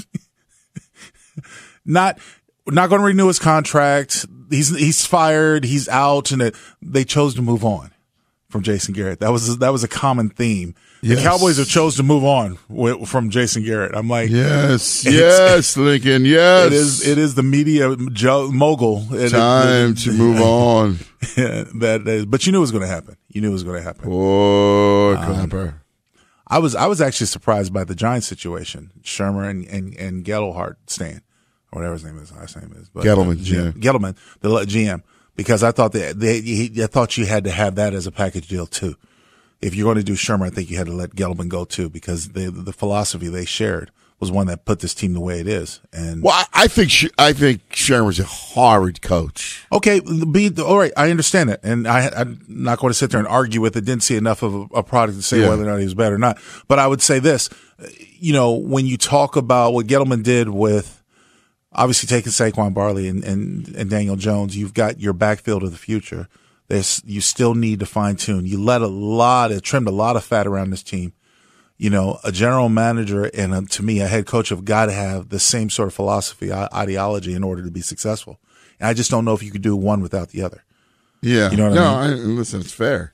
not 1.85 2.19
not 2.67 2.89
going 2.89 3.01
to 3.01 3.07
renew 3.07 3.27
his 3.27 3.39
contract. 3.39 4.25
He's 4.51 4.77
he's 4.77 5.05
fired. 5.05 5.65
He's 5.65 5.89
out, 5.89 6.31
and 6.31 6.41
it, 6.41 6.57
they 6.81 7.05
chose 7.05 7.35
to 7.35 7.43
move 7.43 7.65
on 7.65 7.91
from 8.51 8.63
Jason 8.63 8.95
Garrett. 8.95 9.21
That 9.21 9.31
was 9.31 9.59
that 9.59 9.71
was 9.73 9.85
a 9.85 9.89
common 9.89 10.31
theme. 10.31 10.75
Yes. 11.03 11.19
The 11.19 11.23
Cowboys 11.25 11.59
have 11.59 11.69
chose 11.69 11.97
to 11.97 12.03
move 12.03 12.25
on 12.25 12.57
from 13.07 13.31
Jason 13.31 13.63
Garrett. 13.63 13.95
I'm 13.95 14.09
like, 14.09 14.31
Yes, 14.31 15.05
yes, 15.09 15.77
Lincoln. 15.77 16.25
Yes, 16.25 16.67
it 16.67 16.73
is. 16.73 17.07
It 17.09 17.19
is 17.19 17.35
the 17.35 17.43
media 17.43 17.95
jo- 18.13 18.51
mogul. 18.51 19.07
It- 19.15 19.31
time 19.31 19.91
it- 19.93 19.99
to 19.99 20.13
move 20.19 20.41
on. 20.41 20.99
that 21.37 22.03
is, 22.07 22.27
but 22.27 22.47
you 22.47 22.53
knew 22.53 22.59
it 22.59 22.63
was 22.63 22.73
going 22.73 22.83
to 22.83 22.89
happen. 22.89 23.17
You 23.29 23.41
knew 23.43 23.51
it 23.51 23.53
was 23.53 23.65
going 23.65 23.77
to 23.77 23.83
happen. 23.83 24.05
Poor 24.05 25.17
Um, 25.17 25.25
Clapper. 25.25 25.83
I 26.51 26.59
was 26.59 26.75
I 26.75 26.87
was 26.87 27.01
actually 27.03 27.27
surprised 27.27 27.73
by 27.75 27.85
the 27.85 27.95
Giants 27.95 28.27
situation. 28.27 28.91
Shurmur 29.03 29.49
and 29.49 29.67
and 29.67 29.95
and 29.97 30.25
Gettelhart 30.25 30.77
Stan, 30.87 31.21
or 31.71 31.81
whatever 31.81 31.93
his 31.93 32.05
name 32.05 32.19
is, 32.19 32.33
last 32.33 32.57
name 32.57 32.73
is. 32.75 32.89
But 32.89 33.05
Gettleman, 33.05 33.37
GM, 33.37 33.73
Gettleman, 33.75 34.17
the 34.41 34.49
GM, 34.65 35.03
because 35.39 35.63
I 35.63 35.71
thought 35.73 35.93
that 35.93 36.19
they, 36.21 36.41
he, 36.43 36.83
I 36.83 36.87
thought 36.89 37.17
you 37.17 37.25
had 37.25 37.45
to 37.45 37.51
have 37.51 37.77
that 37.77 37.95
as 37.95 38.07
a 38.07 38.13
package 38.13 38.49
deal 38.49 38.67
too. 38.67 38.97
If 39.63 39.75
you're 39.75 39.85
going 39.87 39.97
to 39.97 40.03
do 40.05 40.13
Shurmur, 40.15 40.47
I 40.47 40.51
think 40.51 40.69
you 40.71 40.77
had 40.77 40.87
to 40.89 40.93
let 40.93 41.11
Gettleman 41.17 41.49
go 41.49 41.65
too, 41.65 41.89
because 41.89 42.29
the 42.31 42.51
the 42.51 42.73
philosophy 42.73 43.29
they 43.29 43.45
shared 43.45 43.91
was 44.21 44.33
one 44.33 44.49
that 44.49 44.65
put 44.65 44.81
this 44.81 44.95
team 44.95 45.15
the 45.15 45.21
way 45.21 45.39
it 45.39 45.47
is. 45.47 45.79
And 45.93 46.23
Well, 46.25 46.35
I, 46.35 46.65
I 46.65 46.67
think 46.67 46.91
I 47.19 47.33
think 47.33 47.69
Shurmur's 47.71 48.19
a 48.21 48.25
horrid 48.25 49.01
coach. 49.01 49.65
Okay, 49.73 50.01
be 50.01 50.51
all 50.61 50.79
right. 50.79 50.93
I 50.97 51.11
understand 51.11 51.51
it, 51.51 51.61
and 51.63 51.87
I, 51.89 52.09
I'm 52.09 52.45
not 52.49 52.79
going 52.81 52.91
to 52.91 52.95
sit 52.99 53.11
there 53.11 53.21
and 53.21 53.29
argue 53.29 53.61
with 53.61 53.77
it. 53.77 53.85
Didn't 53.85 54.03
see 54.03 54.17
enough 54.17 54.43
of 54.43 54.55
a, 54.55 54.61
a 54.75 54.83
product 54.83 55.19
to 55.19 55.23
say 55.23 55.41
Yeah. 55.41 55.49
whether 55.51 55.63
or 55.63 55.67
not 55.67 55.79
he 55.79 55.85
was 55.85 55.95
better 55.95 56.17
or 56.17 56.19
not. 56.19 56.39
But 56.67 56.79
I 56.81 56.87
would 56.89 57.01
say 57.03 57.21
this: 57.21 57.49
you 58.19 58.33
know, 58.33 58.53
when 58.55 58.87
you 58.87 58.97
talk 58.97 59.37
about 59.37 59.73
what 59.73 59.87
Gettleman 59.87 60.23
did 60.25 60.49
with 60.49 60.98
obviously 61.79 62.07
taking 62.09 62.33
Saquon 62.33 62.75
Barkley 62.75 63.09
and, 63.09 63.25
and, 63.25 63.69
and 63.77 63.89
Daniel 63.89 64.17
Jones, 64.17 64.57
you've 64.57 64.75
got 64.75 65.01
your 65.01 65.13
backfield 65.13 65.63
of 65.63 65.71
the 65.71 65.79
future. 65.79 66.29
There's 66.69 67.01
you 67.07 67.21
still 67.23 67.55
need 67.55 67.81
to 67.81 67.87
fine 67.87 68.17
tune. 68.17 68.45
You 68.45 68.61
let 68.63 68.83
a 68.83 68.87
lot 68.89 69.53
of 69.53 69.63
trimmed 69.63 69.89
a 69.89 69.93
lot 69.93 70.17
of 70.17 70.25
fat 70.25 70.47
around 70.47 70.71
this 70.71 70.83
team. 70.83 71.15
You 71.79 71.91
know, 71.91 72.19
a 72.25 72.33
general 72.33 72.69
manager 72.69 73.25
and 73.33 73.55
a, 73.55 73.63
to 73.63 73.83
me 73.83 74.01
a 74.01 74.09
head 74.09 74.27
coach 74.27 74.49
have 74.51 74.65
got 74.65 74.87
to 74.87 74.93
have 74.93 75.29
the 75.29 75.39
same 75.39 75.71
sort 75.71 75.87
of 75.89 75.95
philosophy, 75.95 76.53
ideology 76.53 77.33
in 77.35 77.45
order 77.45 77.63
to 77.63 77.71
be 77.71 77.81
successful. 77.81 78.39
And 78.81 78.89
I 78.89 78.95
just 78.95 79.11
don't 79.11 79.25
know 79.25 79.33
if 79.35 79.43
you 79.43 79.51
could 79.53 79.63
do 79.63 79.77
one 79.77 80.03
without 80.03 80.31
the 80.31 80.43
other. 80.43 80.65
Yeah, 81.23 81.51
You 81.51 81.57
know 81.57 81.69
what 81.69 81.75
no, 81.75 81.85
I 81.95 82.09
mean? 82.11 82.37
listen, 82.37 82.61
it's 82.61 82.73
fair, 82.73 83.13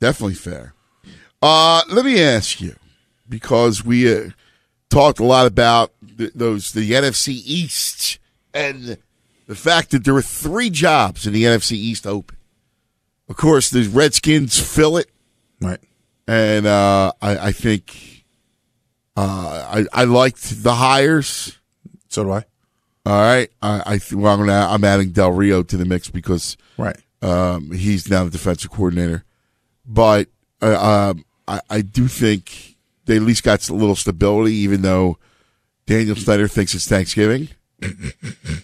definitely 0.00 0.34
fair. 0.34 0.74
Uh, 1.42 1.82
let 1.88 2.04
me 2.04 2.20
ask 2.22 2.60
you, 2.60 2.74
because 3.28 3.84
we 3.84 4.12
uh, 4.12 4.30
talked 4.90 5.18
a 5.18 5.24
lot 5.24 5.46
about 5.46 5.92
th- 6.16 6.32
those 6.34 6.72
the 6.72 6.92
NFC 6.92 7.28
East 7.44 8.18
and 8.54 8.98
the 9.46 9.54
fact 9.54 9.90
that 9.90 10.04
there 10.04 10.14
are 10.14 10.22
three 10.22 10.70
jobs 10.70 11.26
in 11.26 11.32
the 11.32 11.44
NFC 11.44 11.72
East 11.72 12.06
open. 12.06 12.36
Of 13.28 13.36
course, 13.36 13.70
the 13.70 13.86
Redskins 13.88 14.58
fill 14.58 14.96
it, 14.96 15.10
right? 15.60 15.80
And 16.26 16.66
uh, 16.66 17.12
I, 17.20 17.38
I 17.48 17.52
think 17.52 18.24
uh, 19.16 19.84
I, 19.92 20.02
I 20.02 20.04
liked 20.04 20.62
the 20.62 20.74
hires. 20.74 21.58
So 22.08 22.24
do 22.24 22.32
I. 22.32 22.44
All 23.06 23.20
right, 23.20 23.50
I, 23.62 23.82
I 23.86 23.98
th- 23.98 24.12
well, 24.12 24.32
I'm 24.32 24.40
gonna 24.40 24.66
I'm 24.68 24.84
adding 24.84 25.10
Del 25.12 25.32
Rio 25.32 25.62
to 25.62 25.76
the 25.78 25.86
mix 25.86 26.10
because 26.10 26.58
right 26.76 26.96
um, 27.22 27.70
he's 27.72 28.10
now 28.10 28.24
the 28.24 28.30
defensive 28.30 28.70
coordinator, 28.70 29.24
but 29.86 30.28
uh, 30.60 31.10
um, 31.10 31.24
I, 31.46 31.60
I 31.70 31.80
do 31.80 32.06
think 32.06 32.67
they 33.08 33.16
at 33.16 33.22
least 33.22 33.42
got 33.42 33.68
a 33.68 33.74
little 33.74 33.96
stability, 33.96 34.54
even 34.54 34.82
though 34.82 35.18
Daniel 35.86 36.14
Snyder 36.14 36.46
thinks 36.46 36.74
it's 36.74 36.86
Thanksgiving. 36.86 37.48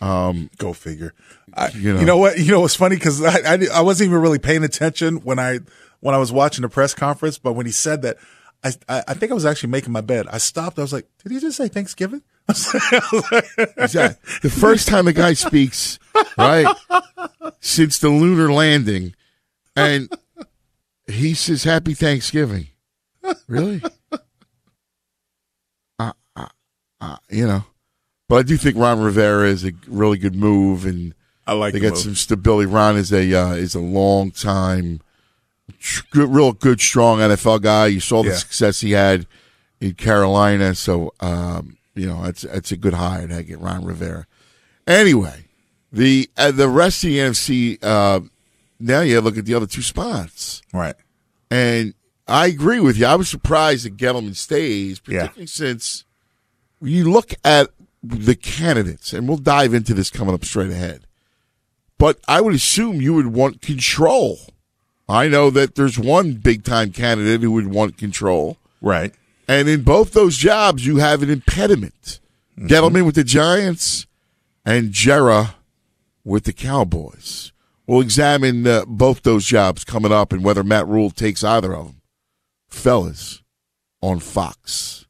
Um, 0.01 0.51
Go 0.59 0.73
figure. 0.73 1.15
I, 1.55 1.69
you 1.71 1.95
know, 1.95 2.01
You 2.01 2.07
know 2.07 2.17
what? 2.19 2.39
You 2.39 2.51
know 2.51 2.61
what's 2.61 2.75
funny 2.75 2.97
because 2.97 3.23
I, 3.23 3.55
I 3.55 3.59
I 3.73 3.81
wasn't 3.81 4.09
even 4.09 4.21
really 4.21 4.39
paying 4.41 4.65
attention 4.65 5.17
when 5.19 5.39
I 5.39 5.61
when 6.01 6.15
I 6.15 6.19
was 6.19 6.31
watching 6.33 6.63
the 6.63 6.69
press 6.69 6.95
conference, 6.95 7.39
but 7.39 7.53
when 7.55 7.65
he 7.65 7.73
said 7.73 8.03
that, 8.03 8.17
I 8.63 8.73
I, 8.89 9.05
I 9.09 9.15
think 9.15 9.31
I 9.31 9.35
was 9.35 9.47
actually 9.47 9.71
making 9.71 9.93
my 9.93 10.01
bed. 10.03 10.27
I 10.31 10.39
stopped. 10.39 10.79
I 10.79 10.83
was 10.83 10.93
like, 10.93 11.07
did 11.23 11.33
he 11.33 11.39
just 11.41 11.57
say 11.57 11.69
Thanksgiving? 11.69 12.23
Exactly. 12.49 14.39
The 14.43 14.51
first 14.51 14.89
time 14.89 15.07
a 15.09 15.13
guy 15.13 15.33
speaks, 15.35 15.99
right, 16.37 16.67
since 17.61 17.99
the 17.99 18.09
lunar 18.11 18.53
landing, 18.53 19.15
and 19.77 20.13
he 21.07 21.35
says 21.35 21.65
Happy 21.65 21.95
Thanksgiving. 21.95 22.67
Really? 23.47 23.81
Uh, 27.13 27.17
you 27.31 27.47
know, 27.47 27.65
but 28.29 28.37
I 28.37 28.43
do 28.43 28.57
think 28.57 28.77
Ron 28.77 29.01
Rivera 29.01 29.49
is 29.49 29.65
a 29.65 29.73
really 29.87 30.19
good 30.19 30.35
move, 30.35 30.85
and 30.87 31.15
I 31.47 31.53
like 31.53 31.73
they 31.73 31.81
the 31.81 31.87
got 31.89 31.95
move. 31.95 32.03
some 32.03 32.15
stability. 32.15 32.67
Ron 32.71 32.97
is 32.97 33.13
a 33.13 33.35
uh, 33.35 33.53
is 33.55 33.75
a 33.75 33.81
long 33.81 34.31
time, 34.31 35.01
tr- 35.79 36.05
good, 36.11 36.31
real 36.31 36.53
good, 36.53 36.81
strong 36.81 37.19
NFL 37.19 37.61
guy. 37.63 37.87
You 37.87 38.01
saw 38.01 38.23
the 38.23 38.31
Yeah. 38.31 38.37
success 38.37 38.81
he 38.81 38.93
had 38.93 39.27
in 39.81 39.95
Carolina, 39.95 40.75
so 40.75 41.13
um, 41.21 41.77
you 41.95 42.07
know 42.07 42.23
that's 42.25 42.43
that's 42.43 42.73
a 42.73 42.77
good 42.77 42.95
hire 42.95 43.29
to 43.29 43.43
get 43.43 43.59
Ron 43.61 43.85
Rivera. 43.85 44.27
Anyway, 44.87 45.45
the 45.93 46.31
uh, 46.37 46.51
the 46.51 46.69
rest 46.69 47.05
of 47.05 47.11
the 47.11 47.19
NFC. 47.19 47.79
Uh, 47.83 48.21
now 48.81 49.01
you 49.01 49.21
look 49.21 49.39
at 49.39 49.45
the 49.47 49.55
other 49.55 49.67
two 49.67 49.83
spots, 49.83 50.61
right? 50.73 50.95
And 51.51 51.95
I 52.27 52.47
agree 52.47 52.81
with 52.81 52.97
you. 52.97 53.07
I 53.07 53.15
was 53.15 53.29
surprised 53.29 53.85
that 53.85 53.97
Gettleman 53.97 54.35
stays, 54.35 55.01
Yeah. 55.07 55.21
particularly 55.23 55.47
since 55.47 56.05
you 56.85 57.11
look 57.11 57.35
at 57.45 57.71
the 58.03 58.35
candidates, 58.35 59.13
and 59.13 59.29
we'll 59.29 59.39
dive 59.39 59.75
into 59.75 59.95
this 59.95 60.11
coming 60.11 60.35
up 60.35 60.45
straight 60.45 60.71
ahead. 60.71 61.07
But 61.99 62.19
I 62.29 62.41
would 62.41 62.55
assume 62.55 63.01
you 63.01 63.15
would 63.15 63.29
want 63.29 63.63
control. 63.63 64.39
I 65.09 65.29
know 65.29 65.51
that 65.51 65.75
there's 65.75 65.99
one 65.99 66.35
big 66.35 66.65
time 66.65 66.93
candidate 66.93 67.41
who 67.41 67.53
would 67.53 67.69
want 67.69 67.99
control. 67.99 68.59
Right. 68.81 69.15
And 69.47 69.69
in 69.69 69.83
both 69.83 70.13
those 70.13 70.37
jobs, 70.37 70.87
you 70.87 70.97
have 70.97 71.23
an 71.23 71.31
impediment. 71.31 72.21
Gettleman 72.59 73.05
with 73.05 73.17
the 73.17 73.25
Giants 73.25 74.07
and 74.65 74.93
Jerry 74.93 75.47
with 76.25 76.45
the 76.45 76.53
Cowboys. 76.53 77.53
We'll 77.87 78.01
examine 78.01 78.67
uh, 78.67 78.85
both 78.87 79.23
those 79.23 79.45
jobs 79.45 79.85
coming 79.85 80.13
up 80.13 80.33
and 80.33 80.43
whether 80.43 80.65
Matt 80.65 80.87
Rhule 80.87 81.11
takes 81.11 81.45
either 81.45 81.75
of 81.75 81.87
them. 81.87 82.01
Fellas 82.69 83.43
on 84.01 84.21
Fox. 84.21 85.04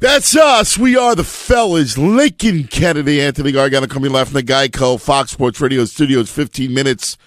That's 0.00 0.34
us. 0.34 0.78
We 0.78 0.96
are 0.96 1.14
the 1.14 1.24
fellas. 1.24 1.98
Lincoln 1.98 2.64
Kennedy, 2.64 3.20
Anthony 3.20 3.52
Gargano 3.52 3.86
coming 3.86 4.10
live 4.10 4.28
from 4.28 4.36
the 4.36 4.42
Geico 4.42 4.98
Fox 4.98 5.30
Sports 5.30 5.60
Radio 5.60 5.84
studios. 5.84 6.30
15 6.30 6.72
minutes 6.72 7.18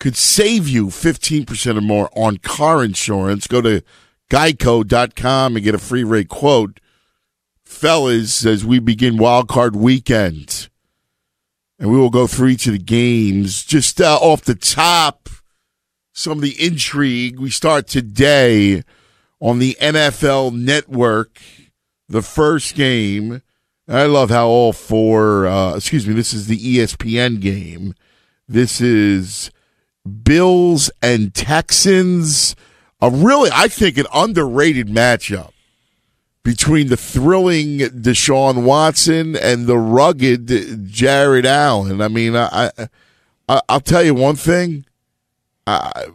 could 0.00 0.16
save 0.16 0.66
you 0.66 0.86
15% 0.86 1.76
or 1.76 1.82
more 1.82 2.08
on 2.16 2.38
car 2.38 2.82
insurance. 2.82 3.46
Go 3.46 3.60
to 3.60 3.82
geico.com 4.30 5.54
and 5.54 5.62
get 5.62 5.74
a 5.74 5.78
free 5.78 6.02
rate 6.02 6.30
quote. 6.30 6.80
Fellas, 7.62 8.46
as 8.46 8.64
we 8.64 8.78
begin 8.78 9.18
wild 9.18 9.46
card 9.46 9.76
weekend, 9.76 10.70
and 11.78 11.90
we 11.90 11.98
will 11.98 12.08
go 12.08 12.26
through 12.26 12.48
each 12.48 12.66
of 12.66 12.72
the 12.72 12.78
games 12.78 13.62
just 13.64 14.00
uh, 14.00 14.16
off 14.16 14.40
the 14.40 14.54
top, 14.54 15.28
some 16.14 16.38
of 16.38 16.40
the 16.40 16.56
intrigue. 16.58 17.38
We 17.38 17.50
start 17.50 17.86
today 17.86 18.82
on 19.40 19.58
the 19.58 19.76
NFL 19.78 20.54
Network, 20.54 21.38
the 22.08 22.22
first 22.22 22.74
game. 22.74 23.42
I 23.86 24.06
love 24.06 24.30
how 24.30 24.46
all 24.46 24.72
four, 24.72 25.46
uh, 25.46 25.76
excuse 25.76 26.06
me, 26.06 26.14
this 26.14 26.32
is 26.32 26.46
the 26.46 26.58
ESPN 26.58 27.40
game. 27.40 27.94
This 28.48 28.80
is 28.80 29.50
Bills 30.22 30.90
and 31.02 31.34
Texans. 31.34 32.56
A 33.00 33.10
really, 33.10 33.50
I 33.52 33.68
think, 33.68 33.98
an 33.98 34.06
underrated 34.14 34.88
matchup 34.88 35.50
between 36.42 36.88
the 36.88 36.96
thrilling 36.96 37.78
Deshaun 37.78 38.64
Watson 38.64 39.34
and 39.36 39.66
the 39.66 39.78
rugged 39.78 40.86
Jared 40.86 41.46
Allen. 41.46 42.00
I 42.00 42.08
mean, 42.08 42.36
I, 42.36 42.70
I 43.48 43.60
I'll 43.68 43.80
tell 43.80 44.02
you 44.02 44.14
one 44.14 44.36
thing. 44.36 44.86
I, 45.66 46.06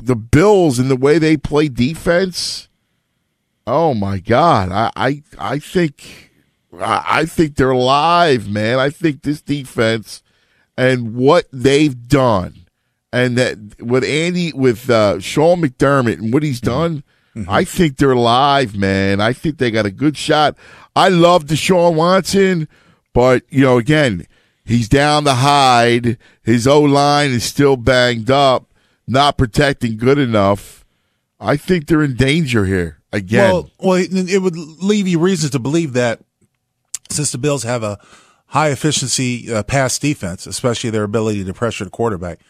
the 0.00 0.16
Bills 0.16 0.78
and 0.78 0.90
the 0.90 0.96
way 0.96 1.18
they 1.18 1.36
play 1.36 1.68
defense. 1.68 2.67
Oh 3.70 3.92
my 3.92 4.18
God! 4.18 4.72
I 4.72 4.90
I, 4.96 5.22
I 5.38 5.58
think 5.58 6.32
I, 6.72 7.04
I 7.06 7.24
think 7.26 7.56
they're 7.56 7.74
live, 7.74 8.48
man. 8.48 8.78
I 8.78 8.88
think 8.88 9.20
this 9.20 9.42
defense 9.42 10.22
and 10.78 11.14
what 11.14 11.44
they've 11.52 12.08
done, 12.08 12.64
and 13.12 13.36
that 13.36 13.58
what 13.78 14.04
Andy 14.04 14.54
with 14.54 14.88
uh, 14.88 15.20
Sean 15.20 15.60
McDermott 15.60 16.14
and 16.14 16.32
what 16.32 16.42
he's 16.42 16.62
done. 16.62 17.04
I 17.46 17.62
think 17.62 17.98
they're 17.98 18.16
live, 18.16 18.74
man. 18.74 19.20
I 19.20 19.32
think 19.32 19.58
they 19.58 19.70
got 19.70 19.86
a 19.86 19.92
good 19.92 20.16
shot. 20.16 20.56
I 20.96 21.08
love 21.08 21.44
Deshaun 21.44 21.94
Watson, 21.94 22.66
but 23.12 23.44
you 23.48 23.60
know, 23.60 23.78
again, 23.78 24.26
he's 24.64 24.88
down 24.88 25.22
the 25.22 25.36
hide. 25.36 26.18
His 26.42 26.66
O 26.66 26.80
line 26.80 27.30
is 27.30 27.44
still 27.44 27.76
banged 27.76 28.30
up, 28.30 28.72
not 29.06 29.38
protecting 29.38 29.98
good 29.98 30.18
enough. 30.18 30.84
I 31.38 31.56
think 31.56 31.86
they're 31.86 32.02
in 32.02 32.16
danger 32.16 32.64
here 32.64 32.97
again. 33.12 33.52
Well, 33.52 33.70
well, 33.78 33.94
it, 33.96 34.42
would 34.42 34.56
leave 34.56 35.08
you 35.08 35.18
reasons 35.18 35.52
to 35.52 35.58
believe 35.58 35.92
that 35.94 36.20
since 37.10 37.32
the 37.32 37.38
Bills 37.38 37.62
have 37.62 37.82
a 37.82 37.98
high 38.46 38.68
efficiency 38.70 39.52
uh, 39.52 39.62
pass 39.62 39.98
defense, 39.98 40.46
especially 40.46 40.90
their 40.90 41.04
ability 41.04 41.44
to 41.44 41.54
pressure 41.54 41.84
the 41.84 41.90
quarterback, 41.90 42.40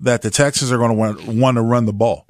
that 0.00 0.22
the 0.22 0.30
Texans 0.30 0.70
are 0.72 0.78
going 0.78 0.90
to 0.90 0.96
want, 0.96 1.26
want 1.26 1.56
to 1.56 1.62
run 1.62 1.86
the 1.86 1.92
ball 1.92 2.26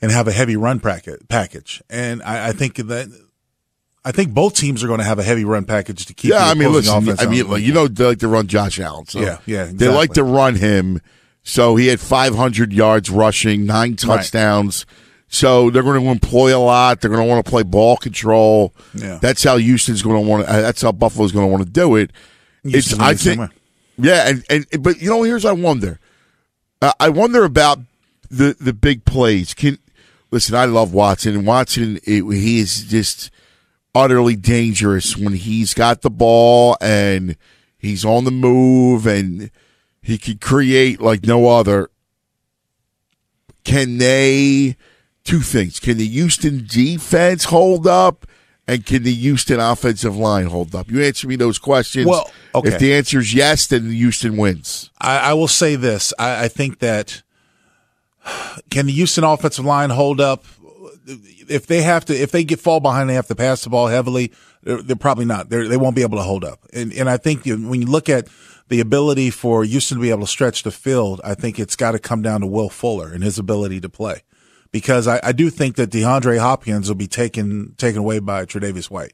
and 0.00 0.10
have 0.10 0.26
a 0.26 0.32
heavy 0.32 0.56
run 0.56 0.80
packet, 0.80 1.28
package. 1.28 1.82
And 1.88 2.22
I, 2.22 2.48
I 2.48 2.52
think 2.52 2.76
that 2.76 3.08
I 4.04 4.10
think 4.10 4.34
both 4.34 4.54
teams 4.54 4.82
are 4.82 4.88
going 4.88 4.98
to 4.98 5.04
have 5.04 5.20
a 5.20 5.22
heavy 5.22 5.44
run 5.44 5.64
package 5.64 6.06
to 6.06 6.14
keep. 6.14 6.32
Yeah, 6.32 6.44
I 6.44 6.54
mean, 6.54 6.72
listen, 6.72 7.08
I 7.18 7.26
mean, 7.26 7.48
like, 7.48 7.62
you 7.62 7.72
know, 7.72 7.86
they 7.86 8.06
like 8.06 8.18
to 8.18 8.28
run 8.28 8.48
Josh 8.48 8.80
Allen. 8.80 9.06
So 9.06 9.20
Yeah, 9.20 9.38
yeah, 9.46 9.70
They 9.72 9.88
like 9.88 10.14
to 10.14 10.24
run 10.24 10.56
him. 10.56 11.00
So 11.44 11.76
he 11.76 11.88
had 11.88 12.00
500 12.00 12.72
yards 12.72 13.10
rushing, 13.10 13.64
nine 13.66 13.96
touchdowns. 13.96 14.86
So 15.32 15.70
they're 15.70 15.82
going 15.82 15.98
to 15.98 16.10
employ 16.10 16.54
a 16.54 16.60
lot. 16.60 17.00
They're 17.00 17.10
going 17.10 17.26
to 17.26 17.28
want 17.28 17.42
to 17.42 17.50
play 17.50 17.62
ball 17.62 17.96
control. 17.96 18.74
Yeah. 18.94 19.18
That's 19.18 19.42
how 19.42 19.56
Houston's 19.56 20.02
going 20.02 20.22
to 20.22 20.28
want. 20.28 20.46
to 20.46 20.52
That's 20.52 20.82
how 20.82 20.92
Buffalo's 20.92 21.32
going 21.32 21.46
to 21.46 21.50
want 21.50 21.64
to 21.64 21.70
do 21.70 21.96
it. 21.96 22.10
It's 22.62 22.92
I 22.92 23.12
be 23.12 23.14
the 23.14 23.18
same 23.18 23.38
think. 23.38 23.50
Yeah, 23.96 24.28
and, 24.28 24.44
and 24.50 24.82
but 24.82 25.00
you 25.00 25.08
know, 25.08 25.22
here's 25.22 25.46
I 25.46 25.52
wonder. 25.52 25.98
Uh, 26.82 26.92
I 27.00 27.08
wonder 27.08 27.44
about 27.44 27.78
the 28.30 28.54
the 28.60 28.74
big 28.74 29.06
plays. 29.06 29.54
Can 29.54 29.78
listen? 30.30 30.54
I 30.54 30.66
love 30.66 30.92
Watson. 30.92 31.46
Watson, 31.46 31.98
it, 32.04 32.24
he 32.24 32.58
is 32.58 32.84
just 32.84 33.30
utterly 33.94 34.36
dangerous 34.36 35.16
when 35.16 35.32
he's 35.32 35.72
got 35.72 36.02
the 36.02 36.10
ball 36.10 36.76
and 36.82 37.36
he's 37.78 38.04
on 38.04 38.24
the 38.24 38.30
move 38.30 39.06
and 39.06 39.50
he 40.02 40.18
can 40.18 40.36
create 40.36 41.00
like 41.00 41.24
no 41.24 41.48
other. 41.48 41.88
Can 43.64 43.96
they? 43.96 44.76
Two 45.24 45.40
things. 45.40 45.78
Can 45.80 45.98
the 45.98 46.06
Houston 46.06 46.66
defense 46.66 47.44
hold 47.44 47.86
up? 47.86 48.26
And 48.66 48.86
can 48.86 49.02
the 49.02 49.12
Houston 49.12 49.58
offensive 49.58 50.16
line 50.16 50.46
hold 50.46 50.74
up? 50.74 50.90
You 50.90 51.02
answer 51.02 51.26
me 51.26 51.36
those 51.36 51.58
questions. 51.58 52.06
Well, 52.06 52.30
okay. 52.54 52.68
If 52.68 52.78
the 52.78 52.94
answer 52.94 53.18
is 53.18 53.34
yes, 53.34 53.66
then 53.66 53.90
Houston 53.90 54.36
wins. 54.36 54.90
I, 55.00 55.18
I 55.18 55.32
will 55.34 55.48
say 55.48 55.74
this: 55.74 56.14
I, 56.18 56.44
I 56.44 56.48
think 56.48 56.78
that 56.78 57.22
can 58.70 58.86
the 58.86 58.92
Houston 58.92 59.24
offensive 59.24 59.64
line 59.64 59.90
hold 59.90 60.20
up? 60.20 60.44
If 61.48 61.66
they 61.66 61.82
have 61.82 62.04
to, 62.04 62.14
if 62.14 62.30
they 62.30 62.44
get 62.44 62.60
fall 62.60 62.78
behind, 62.78 63.10
they 63.10 63.14
have 63.14 63.26
to 63.26 63.34
pass 63.34 63.64
the 63.64 63.70
ball 63.70 63.88
heavily. 63.88 64.32
They're, 64.62 64.80
they're 64.80 64.96
probably 64.96 65.24
not. 65.24 65.48
They're, 65.48 65.66
they 65.66 65.76
won't 65.76 65.96
be 65.96 66.02
able 66.02 66.18
to 66.18 66.24
hold 66.24 66.44
up. 66.44 66.60
And 66.72 66.92
and 66.92 67.10
I 67.10 67.16
think 67.16 67.44
when 67.44 67.80
you 67.80 67.88
look 67.88 68.08
at 68.08 68.28
the 68.68 68.78
ability 68.78 69.30
for 69.30 69.64
Houston 69.64 69.98
to 69.98 70.02
be 70.02 70.10
able 70.10 70.20
to 70.20 70.26
stretch 70.28 70.62
the 70.62 70.70
field, 70.70 71.20
I 71.24 71.34
think 71.34 71.58
it's 71.58 71.74
got 71.74 71.92
to 71.92 71.98
come 71.98 72.22
down 72.22 72.42
to 72.42 72.46
Will 72.46 72.70
Fuller 72.70 73.12
and 73.12 73.24
his 73.24 73.38
ability 73.38 73.80
to 73.80 73.88
play, 73.88 74.22
because 74.72 75.06
I, 75.06 75.20
I 75.22 75.32
do 75.32 75.50
think 75.50 75.76
that 75.76 75.90
DeAndre 75.90 76.38
Hopkins 76.38 76.88
will 76.88 76.96
be 76.96 77.06
taken 77.06 77.74
taken 77.76 78.00
away 78.00 78.18
by 78.18 78.44
Tre'Davious 78.44 78.90
White. 78.90 79.12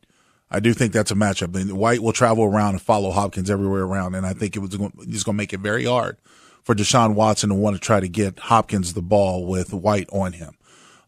I 0.51 0.61
do 0.61 0.73
think 0.73 0.93
that's 0.93 1.11
a 1.11 1.15
matchup. 1.15 1.55
And 1.55 1.73
White 1.77 2.03
will 2.03 2.13
travel 2.13 2.45
around 2.45 2.71
and 2.71 2.83
follow 2.83 3.11
Hopkins 3.11 3.51
everywhere 3.51 3.83
around, 3.83 4.15
and 4.15 4.25
I 4.25 4.33
think 4.33 4.57
it 4.57 4.61
was 4.61 4.73
it's 4.73 5.25
going 5.25 5.35
to 5.35 5.43
make 5.43 5.53
it 5.53 5.61
very 5.61 5.85
hard 5.85 6.17
for 6.63 6.75
Deshaun 6.75 7.15
Watson 7.15 7.51
to 7.51 7.55
want 7.55 7.77
to 7.77 7.81
try 7.81 8.01
to 8.01 8.09
get 8.09 8.39
Hopkins 8.39 8.95
the 8.95 9.03
ball 9.03 9.47
with 9.47 9.75
White 9.75 10.09
on 10.11 10.33
him. 10.33 10.55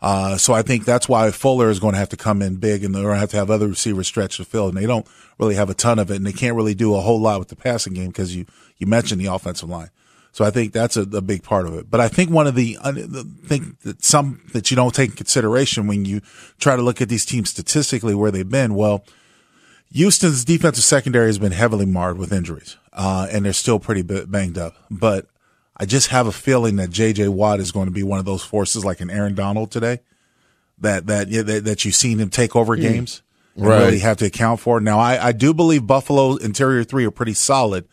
Uh, 0.03 0.39
so 0.39 0.55
I 0.55 0.63
think 0.63 0.87
that's 0.87 1.09
why 1.09 1.31
Fuller 1.31 1.69
is 1.69 1.79
going 1.79 1.93
to 1.93 1.99
have 1.99 2.09
to 2.11 2.17
come 2.17 2.41
in 2.41 2.57
big, 2.57 2.83
and 2.83 2.95
they're 2.95 3.03
going 3.03 3.17
to 3.17 3.21
have 3.21 3.31
to 3.31 3.37
have 3.37 3.51
other 3.51 3.69
receivers 3.69 4.07
stretch 4.07 4.39
the 4.39 4.45
field, 4.45 4.75
and 4.75 4.83
they 4.83 4.87
don't 4.87 5.07
really 5.39 5.57
have 5.57 5.69
a 5.69 5.75
ton 5.75 5.99
of 5.99 6.11
it, 6.11 6.17
and 6.17 6.27
they 6.27 6.33
can't 6.33 6.57
really 6.57 6.75
do 6.75 6.95
a 6.95 7.01
whole 7.01 7.21
lot 7.21 7.39
with 7.39 7.49
the 7.49 7.57
passing 7.57 7.93
game 7.93 8.09
because 8.09 8.35
you 8.35 8.47
you 8.79 8.87
mentioned 8.87 9.21
the 9.21 9.27
offensive 9.27 9.69
line. 9.69 9.91
So 10.33 10.45
I 10.45 10.51
think 10.51 10.73
that's 10.73 10.97
a, 10.97 11.03
a 11.03 11.21
big 11.21 11.43
part 11.43 11.67
of 11.67 11.75
it. 11.75 11.91
But 11.91 12.01
I 12.01 12.09
think 12.09 12.31
one 12.31 12.47
of 12.47 12.55
the, 12.55 12.79
uh, 12.81 12.93
the 12.93 13.25
thing 13.45 13.77
that 13.83 14.05
some 14.05 14.41
that 14.53 14.71
you 14.71 14.77
don't 14.77 14.95
take 14.95 15.11
in 15.11 15.17
consideration 15.17 15.87
when 15.87 16.05
you 16.05 16.21
try 16.59 16.77
to 16.77 16.83
look 16.83 17.01
at 17.01 17.09
these 17.09 17.25
teams 17.25 17.51
statistically 17.51 18.15
where 18.15 18.31
they've 18.31 18.49
been, 18.49 18.75
well, 18.75 19.05
Houston's 19.93 20.45
defensive 20.45 20.85
secondary 20.85 21.27
has 21.27 21.39
been 21.39 21.53
heavily 21.53 21.87
marred 21.87 22.17
with 22.17 22.33
injuries, 22.33 22.77
uh, 22.93 23.27
and 23.31 23.45
they're 23.45 23.53
still 23.53 23.81
pretty 23.81 24.03
banged 24.03 24.57
up. 24.57 24.75
But 24.89 25.27
I 25.77 25.85
just 25.85 26.09
have 26.09 26.29
a 26.29 26.33
feeling 26.33 26.77
that 26.77 26.91
J.J. 26.91 27.29
Watt 27.29 27.59
is 27.59 27.73
going 27.73 27.87
to 27.87 27.93
be 27.93 28.05
one 28.05 28.21
of 28.21 28.25
those 28.25 28.45
forces 28.45 28.85
like 28.85 29.01
an 29.01 29.11
Aaron 29.11 29.35
Donald 29.35 29.73
today, 29.73 29.99
that 30.79 31.09
that 31.09 31.29
yeah, 31.29 31.43
that, 31.43 31.65
that 31.65 31.85
you've 31.85 31.97
seen 31.97 32.19
him 32.19 32.31
take 32.31 32.55
over 32.55 32.77
games 32.77 33.23
Right. 33.57 33.79
really 33.85 33.99
have 33.99 34.17
to 34.19 34.27
account 34.27 34.61
for. 34.61 34.81
Now, 34.81 34.99
I, 35.01 35.29
I 35.29 35.33
do 35.33 35.53
believe 35.53 35.87
Buffalo 35.87 36.37
interior 36.37 36.85
three 36.85 37.05
are 37.05 37.11
pretty 37.11 37.35
solid, 37.35 37.87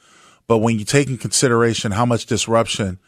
but 0.47 0.59
when 0.59 0.79
you 0.79 0.85
take 0.85 1.09
in 1.09 1.17
consideration 1.17 1.91
how 1.91 2.05
much 2.05 2.25
disruption 2.25 2.99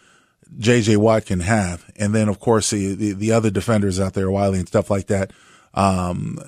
J.J. 0.57 0.97
Watt 0.97 1.25
can 1.25 1.41
have, 1.41 1.89
and 1.95 2.13
then 2.13 2.27
of 2.27 2.39
course 2.39 2.71
the 2.71 2.95
the, 2.95 3.13
the 3.13 3.31
other 3.31 3.49
defenders 3.49 3.99
out 3.99 4.13
there, 4.13 4.31
Wiley 4.31 4.59
and 4.59 4.67
stuff 4.67 4.89
like 4.89 5.07
that. 5.07 5.31
Um, 5.73 6.39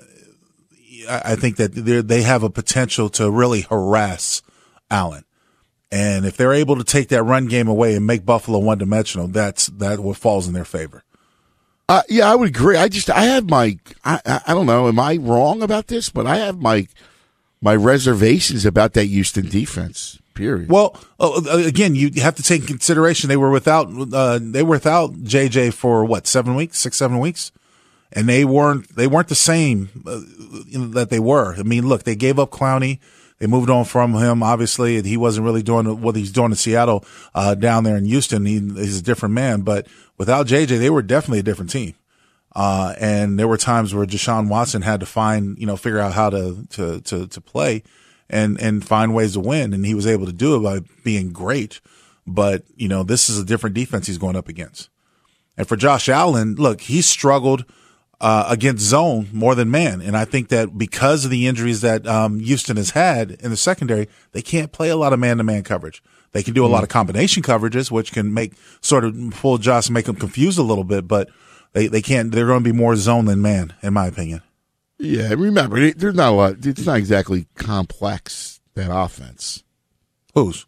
I 1.09 1.21
I 1.25 1.35
think 1.35 1.57
that 1.57 1.73
they 1.73 2.21
have 2.23 2.43
a 2.43 2.49
potential 2.49 3.09
to 3.09 3.29
really 3.29 3.61
harass 3.61 4.41
Allen. 4.89 5.23
And 5.91 6.25
if 6.25 6.37
they're 6.37 6.53
able 6.53 6.77
to 6.77 6.85
take 6.85 7.09
that 7.09 7.23
run 7.23 7.47
game 7.47 7.67
away 7.67 7.95
and 7.95 8.07
make 8.07 8.25
Buffalo 8.25 8.59
one 8.59 8.77
dimensional, 8.77 9.27
that's 9.27 9.67
that 9.67 9.99
what 9.99 10.17
falls 10.17 10.47
in 10.47 10.53
their 10.53 10.65
favor. 10.65 11.03
Uh, 11.89 12.03
yeah, 12.07 12.31
I 12.31 12.35
would 12.35 12.47
agree. 12.47 12.77
I 12.77 12.87
just 12.87 13.09
I 13.09 13.25
have 13.25 13.49
my 13.49 13.77
I 14.05 14.41
I 14.47 14.53
don't 14.53 14.65
know. 14.65 14.87
Am 14.87 14.99
I 14.99 15.17
wrong 15.17 15.61
about 15.61 15.87
this? 15.87 16.09
But 16.09 16.25
I 16.25 16.37
have 16.37 16.61
my 16.61 16.87
my 17.61 17.75
reservations 17.75 18.65
about 18.65 18.93
that 18.93 19.05
Houston 19.05 19.49
defense. 19.49 20.20
Period. 20.33 20.69
Well, 20.69 20.97
uh, 21.19 21.41
again, 21.65 21.93
you 21.93 22.09
have 22.21 22.35
to 22.35 22.43
take 22.43 22.65
consideration 22.65 23.27
they 23.27 23.37
were 23.37 23.49
without 23.49 23.89
uh, 24.13 24.39
they 24.41 24.63
were 24.63 24.71
without 24.71 25.11
JJ 25.13 25.73
for 25.73 26.05
what 26.05 26.25
seven 26.25 26.55
weeks, 26.55 26.79
six 26.79 26.95
seven 26.95 27.19
weeks, 27.19 27.51
and 28.13 28.29
they 28.29 28.45
weren't 28.45 28.95
they 28.95 29.07
weren't 29.07 29.27
the 29.27 29.35
same 29.35 29.89
uh, 30.07 30.21
that 30.93 31.09
they 31.09 31.19
were. 31.19 31.55
I 31.55 31.63
mean, 31.63 31.87
look, 31.87 32.03
they 32.03 32.15
gave 32.15 32.39
up 32.39 32.49
Clowney. 32.49 32.99
They 33.39 33.47
moved 33.47 33.69
on 33.69 33.85
from 33.85 34.13
him. 34.13 34.41
Obviously, 34.41 34.97
and 34.97 35.05
he 35.05 35.17
wasn't 35.17 35.45
really 35.45 35.63
doing 35.63 35.99
what 36.01 36.15
he's 36.15 36.31
doing 36.31 36.51
in 36.51 36.55
Seattle. 36.55 37.03
Uh, 37.35 37.55
down 37.55 37.83
there 37.83 37.97
in 37.97 38.05
Houston, 38.05 38.45
he, 38.45 38.59
he's 38.59 38.99
a 38.99 39.03
different 39.03 39.35
man. 39.35 39.61
But 39.61 39.87
without 40.17 40.47
JJ, 40.47 40.79
they 40.79 40.89
were 40.89 41.01
definitely 41.01 41.39
a 41.39 41.43
different 41.43 41.71
team. 41.71 41.95
Uh, 42.55 42.93
and 42.99 43.39
there 43.39 43.47
were 43.47 43.57
times 43.57 43.93
where 43.93 44.05
Deshaun 44.05 44.47
Watson 44.47 44.81
had 44.81 44.99
to 44.99 45.05
find, 45.05 45.57
you 45.57 45.65
know, 45.65 45.75
figure 45.75 45.99
out 45.99 46.13
how 46.13 46.29
to, 46.29 46.67
to, 46.71 47.01
to, 47.01 47.27
to 47.27 47.41
play 47.41 47.81
and, 48.31 48.59
and 48.59 48.83
find 48.83 49.13
ways 49.13 49.33
to 49.33 49.39
win. 49.41 49.73
And 49.73 49.85
he 49.85 49.93
was 49.93 50.07
able 50.07 50.25
to 50.25 50.33
do 50.33 50.55
it 50.55 50.59
by 50.61 50.79
being 51.03 51.31
great. 51.31 51.81
But, 52.25 52.63
you 52.75 52.87
know, 52.87 53.03
this 53.03 53.29
is 53.29 53.37
a 53.37 53.45
different 53.45 53.75
defense 53.75 54.07
he's 54.07 54.17
going 54.17 54.35
up 54.35 54.47
against. 54.47 54.89
And 55.57 55.67
for 55.67 55.75
Josh 55.75 56.07
Allen, 56.09 56.55
look, 56.55 56.81
he 56.81 57.01
struggled, 57.01 57.65
uh, 58.21 58.45
against 58.47 58.83
zone 58.83 59.27
more 59.33 59.53
than 59.53 59.69
man. 59.69 60.01
And 60.01 60.15
I 60.15 60.25
think 60.25 60.47
that 60.49 60.77
because 60.77 61.25
of 61.25 61.31
the 61.31 61.47
injuries 61.47 61.81
that, 61.81 62.07
um, 62.07 62.39
Houston 62.39 62.77
has 62.77 62.91
had 62.91 63.31
in 63.31 63.49
the 63.49 63.57
secondary, 63.57 64.07
they 64.31 64.41
can't 64.41 64.71
play 64.71 64.89
a 64.89 64.95
lot 64.95 65.11
of 65.11 65.19
man 65.19 65.37
to 65.37 65.43
man 65.43 65.63
coverage. 65.63 66.01
They 66.31 66.43
can 66.43 66.53
do 66.53 66.65
a 66.65 66.67
lot 66.67 66.83
of 66.83 66.89
combination 66.89 67.43
coverages, 67.43 67.91
which 67.91 68.13
can 68.13 68.33
make 68.33 68.53
sort 68.79 69.03
of 69.03 69.15
pull 69.31 69.57
Josh 69.57 69.87
and 69.87 69.93
make 69.93 70.07
him 70.07 70.15
confused 70.15 70.57
a 70.57 70.63
little 70.63 70.85
bit, 70.85 71.07
but 71.07 71.29
they, 71.73 71.87
they 71.87 72.01
can't, 72.01 72.31
they're 72.31 72.47
going 72.47 72.63
to 72.63 72.71
be 72.71 72.77
more 72.77 72.95
zone 72.95 73.25
than 73.25 73.41
man, 73.41 73.73
in 73.81 73.93
my 73.93 74.07
opinion. 74.07 74.41
Yeah, 75.01 75.33
remember, 75.33 75.91
there's 75.91 76.15
not 76.15 76.29
a 76.29 76.35
lot. 76.35 76.65
It's 76.65 76.85
not 76.85 76.97
exactly 76.97 77.47
complex 77.55 78.59
that 78.75 78.89
offense. 78.93 79.63
Whose? 80.33 80.65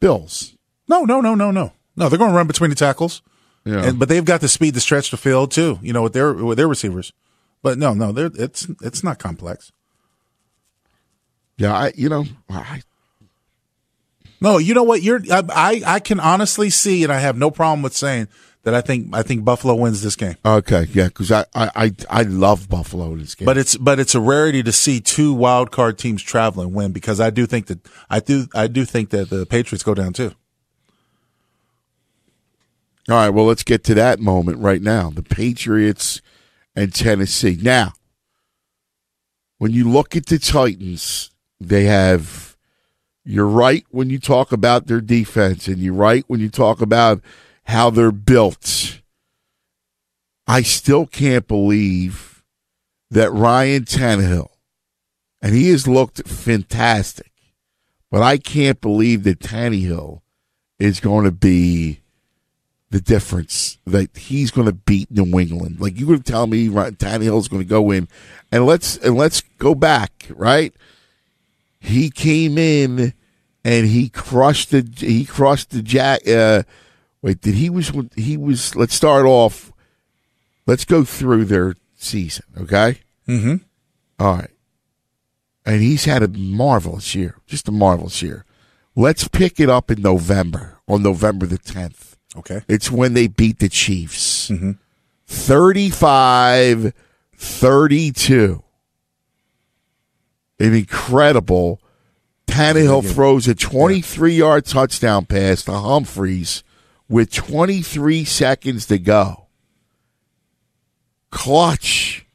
Bills. 0.00 0.56
No, 0.88 1.04
no, 1.04 1.20
no, 1.20 1.34
no, 1.34 1.50
no. 1.50 1.72
No, 1.96 2.08
they're 2.08 2.18
going 2.18 2.30
to 2.30 2.36
run 2.36 2.46
between 2.46 2.70
the 2.70 2.76
tackles. 2.76 3.22
Yeah. 3.64 3.84
And, 3.84 3.98
but 3.98 4.08
they've 4.08 4.24
got 4.24 4.40
the 4.40 4.48
speed 4.48 4.74
to 4.74 4.80
stretch 4.80 5.10
the 5.10 5.16
field 5.16 5.50
too, 5.50 5.78
you 5.82 5.92
know, 5.92 6.02
with 6.02 6.12
their, 6.12 6.32
with 6.32 6.58
their 6.58 6.68
receivers. 6.68 7.12
But 7.62 7.78
no, 7.78 7.94
no, 7.94 8.12
they're, 8.12 8.30
it's, 8.34 8.68
it's 8.82 9.02
not 9.02 9.18
complex. 9.18 9.72
Yeah, 11.58 11.74
I 11.74 11.92
you 11.96 12.08
know 12.08 12.26
I 12.50 12.82
No, 14.40 14.58
you 14.58 14.74
know 14.74 14.82
what? 14.82 15.02
You're, 15.02 15.22
I, 15.30 15.82
I 15.86 16.00
can 16.00 16.20
honestly 16.20 16.68
see, 16.70 17.02
and 17.02 17.12
I 17.12 17.18
have 17.18 17.38
no 17.38 17.50
problem 17.50 17.82
with 17.82 17.96
saying 17.96 18.28
that 18.66 18.74
I 18.74 18.80
think, 18.80 19.14
I 19.14 19.22
think 19.22 19.44
Buffalo 19.44 19.76
wins 19.76 20.02
this 20.02 20.16
game. 20.16 20.34
okay 20.44 20.88
yeah 20.92 21.06
because 21.06 21.30
I, 21.30 21.44
I 21.54 21.70
I 21.76 21.92
I 22.10 22.22
love 22.22 22.68
Buffalo 22.68 23.12
in 23.12 23.20
this 23.20 23.36
game. 23.36 23.46
But 23.46 23.56
it's 23.56 23.76
but 23.76 24.00
it's 24.00 24.16
a 24.16 24.20
rarity 24.20 24.64
to 24.64 24.72
see 24.72 25.00
two 25.00 25.32
wild 25.32 25.70
card 25.70 25.98
teams 25.98 26.20
traveling 26.20 26.74
win 26.74 26.90
because 26.90 27.20
I 27.20 27.30
do 27.30 27.46
think 27.46 27.66
that 27.68 27.78
I 28.10 28.18
do 28.18 28.48
I 28.54 28.66
do 28.66 28.84
think 28.84 29.10
that 29.10 29.30
the 29.30 29.46
Patriots 29.46 29.84
go 29.84 29.94
down 29.94 30.12
too. 30.12 30.32
All 33.08 33.14
right, 33.14 33.28
well, 33.28 33.44
let's 33.44 33.62
get 33.62 33.84
to 33.84 33.94
that 33.94 34.18
moment 34.18 34.58
right 34.58 34.82
now. 34.82 35.10
The 35.10 35.22
Patriots 35.22 36.20
and 36.74 36.92
Tennessee. 36.92 37.56
Now, 37.62 37.92
when 39.58 39.70
you 39.70 39.88
look 39.88 40.16
at 40.16 40.26
the 40.26 40.40
Titans, 40.40 41.30
they 41.60 41.84
have, 41.84 42.56
you're 43.24 43.46
right 43.46 43.84
when 43.92 44.10
you 44.10 44.18
talk 44.18 44.50
about 44.50 44.88
their 44.88 45.00
defense, 45.00 45.68
and 45.68 45.78
you're 45.78 45.94
right 45.94 46.24
when 46.26 46.40
you 46.40 46.48
talk 46.48 46.80
about 46.80 47.20
how 47.66 47.90
they're 47.90 48.12
built. 48.12 49.00
I 50.46 50.62
still 50.62 51.06
can't 51.06 51.46
believe 51.46 52.44
that 53.10 53.32
Ryan 53.32 53.84
Tannehill, 53.84 54.48
and 55.42 55.54
he 55.54 55.70
has 55.70 55.88
looked 55.88 56.26
fantastic, 56.28 57.32
but 58.10 58.22
I 58.22 58.38
can't 58.38 58.80
believe 58.80 59.24
that 59.24 59.40
Tannehill 59.40 60.20
is 60.78 61.00
going 61.00 61.24
to 61.24 61.32
be 61.32 62.00
the 62.90 63.00
difference 63.00 63.78
that 63.84 64.16
he's 64.16 64.52
going 64.52 64.66
to 64.68 64.72
beat 64.72 65.10
New 65.10 65.38
England. 65.38 65.80
Like 65.80 65.98
you 65.98 66.06
would 66.06 66.24
tell 66.24 66.46
me, 66.46 66.68
Ryan 66.68 66.94
Tannehill's 66.94 67.48
going 67.48 67.62
to 67.62 67.68
go 67.68 67.90
in, 67.90 68.06
and 68.52 68.64
let's 68.64 68.96
and 68.98 69.16
let's 69.16 69.40
go 69.58 69.74
back. 69.74 70.26
Right, 70.30 70.72
he 71.80 72.10
came 72.10 72.58
in 72.58 73.12
and 73.64 73.86
he 73.88 74.08
crushed 74.08 74.70
the 74.70 74.88
he 74.96 75.24
crushed 75.24 75.70
the 75.70 75.82
jack. 75.82 76.26
Uh, 76.28 76.62
wait, 77.26 77.40
did 77.40 77.54
he 77.54 77.68
was 77.68 77.92
he 78.14 78.36
was? 78.36 78.76
Let's 78.76 78.94
start 78.94 79.26
off. 79.26 79.72
Let's 80.64 80.84
go 80.84 81.04
through 81.04 81.46
their 81.46 81.74
season, 81.96 82.44
okay? 82.56 83.00
Mm-hmm. 83.28 83.56
All 84.20 84.36
right. 84.36 84.50
And 85.64 85.82
he's 85.82 86.04
had 86.04 86.22
a 86.22 86.28
marvelous 86.28 87.14
year, 87.14 87.36
just 87.46 87.68
a 87.68 87.72
marvelous 87.72 88.22
year. 88.22 88.44
Let's 88.94 89.26
pick 89.26 89.58
it 89.58 89.68
up 89.68 89.90
in 89.90 90.00
November, 90.00 90.78
on 90.88 91.02
November 91.02 91.46
the 91.46 91.58
10th. 91.58 92.14
Okay. 92.36 92.62
It's 92.68 92.90
when 92.90 93.14
they 93.14 93.26
beat 93.26 93.58
the 93.58 93.68
Chiefs. 93.68 94.48
Mm-hmm. 94.48 94.72
35 95.26 96.92
32. 97.34 98.62
An 100.60 100.74
incredible. 100.74 101.80
Tannehill 102.46 103.12
throws 103.12 103.48
a 103.48 103.54
23 103.54 104.34
yard 104.34 104.64
touchdown 104.64 105.26
pass 105.26 105.64
to 105.64 105.72
Humphries 105.72 106.62
with 107.08 107.32
23 107.32 108.24
seconds 108.24 108.86
to 108.86 108.98
go. 108.98 109.46
Clutch. 111.30 112.26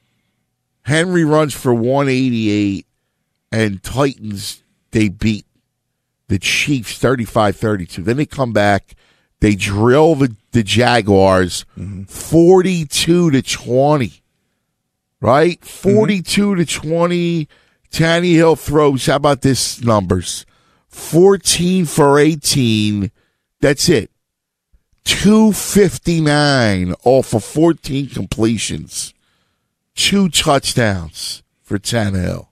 Henry 0.83 1.23
runs 1.23 1.53
for 1.53 1.73
188, 1.73 2.85
and 3.51 3.83
Titans, 3.83 4.63
they 4.91 5.09
beat 5.09 5.45
the 6.27 6.39
Chiefs 6.39 6.97
35 6.97 7.55
32. 7.55 8.01
Then 8.03 8.17
they 8.17 8.25
come 8.25 8.51
back, 8.51 8.95
they 9.41 9.55
drill 9.55 10.15
the, 10.15 10.35
the 10.51 10.63
Jaguars 10.63 11.65
mm-hmm. 11.77 12.03
42 12.03 13.31
to 13.31 13.41
20. 13.41 14.23
Right? 15.19 15.61
Mm-hmm. 15.61 15.93
42 15.93 16.55
to 16.55 16.65
20. 16.65 17.47
Tannehill 17.91 18.57
throws, 18.57 19.05
how 19.05 19.17
about 19.17 19.41
this 19.41 19.83
numbers? 19.83 20.45
14 20.87 21.85
for 21.85 22.17
18. 22.17 23.11
That's 23.59 23.89
it. 23.89 24.09
259 25.03 26.93
off 27.03 27.33
of 27.33 27.43
14 27.43 28.09
completions. 28.09 29.13
Two 29.95 30.29
touchdowns 30.29 31.43
for 31.61 31.77
Tannehill. 31.77 32.47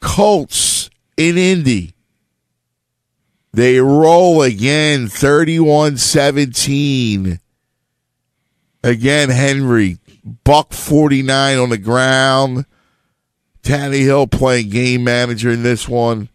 Colts 0.00 0.90
in 1.16 1.38
Indy. 1.38 1.94
They 3.52 3.78
roll 3.78 4.42
again 4.42 5.08
31 5.08 5.96
17. 5.98 7.38
Again, 8.82 9.30
Henry, 9.30 9.98
buck 10.44 10.72
49 10.72 11.58
on 11.58 11.70
the 11.70 11.78
ground. 11.78 12.66
Tannehill 13.62 14.30
playing 14.30 14.68
game 14.70 15.04
manager 15.04 15.50
in 15.50 15.62
this 15.62 15.88
one. 15.88 16.28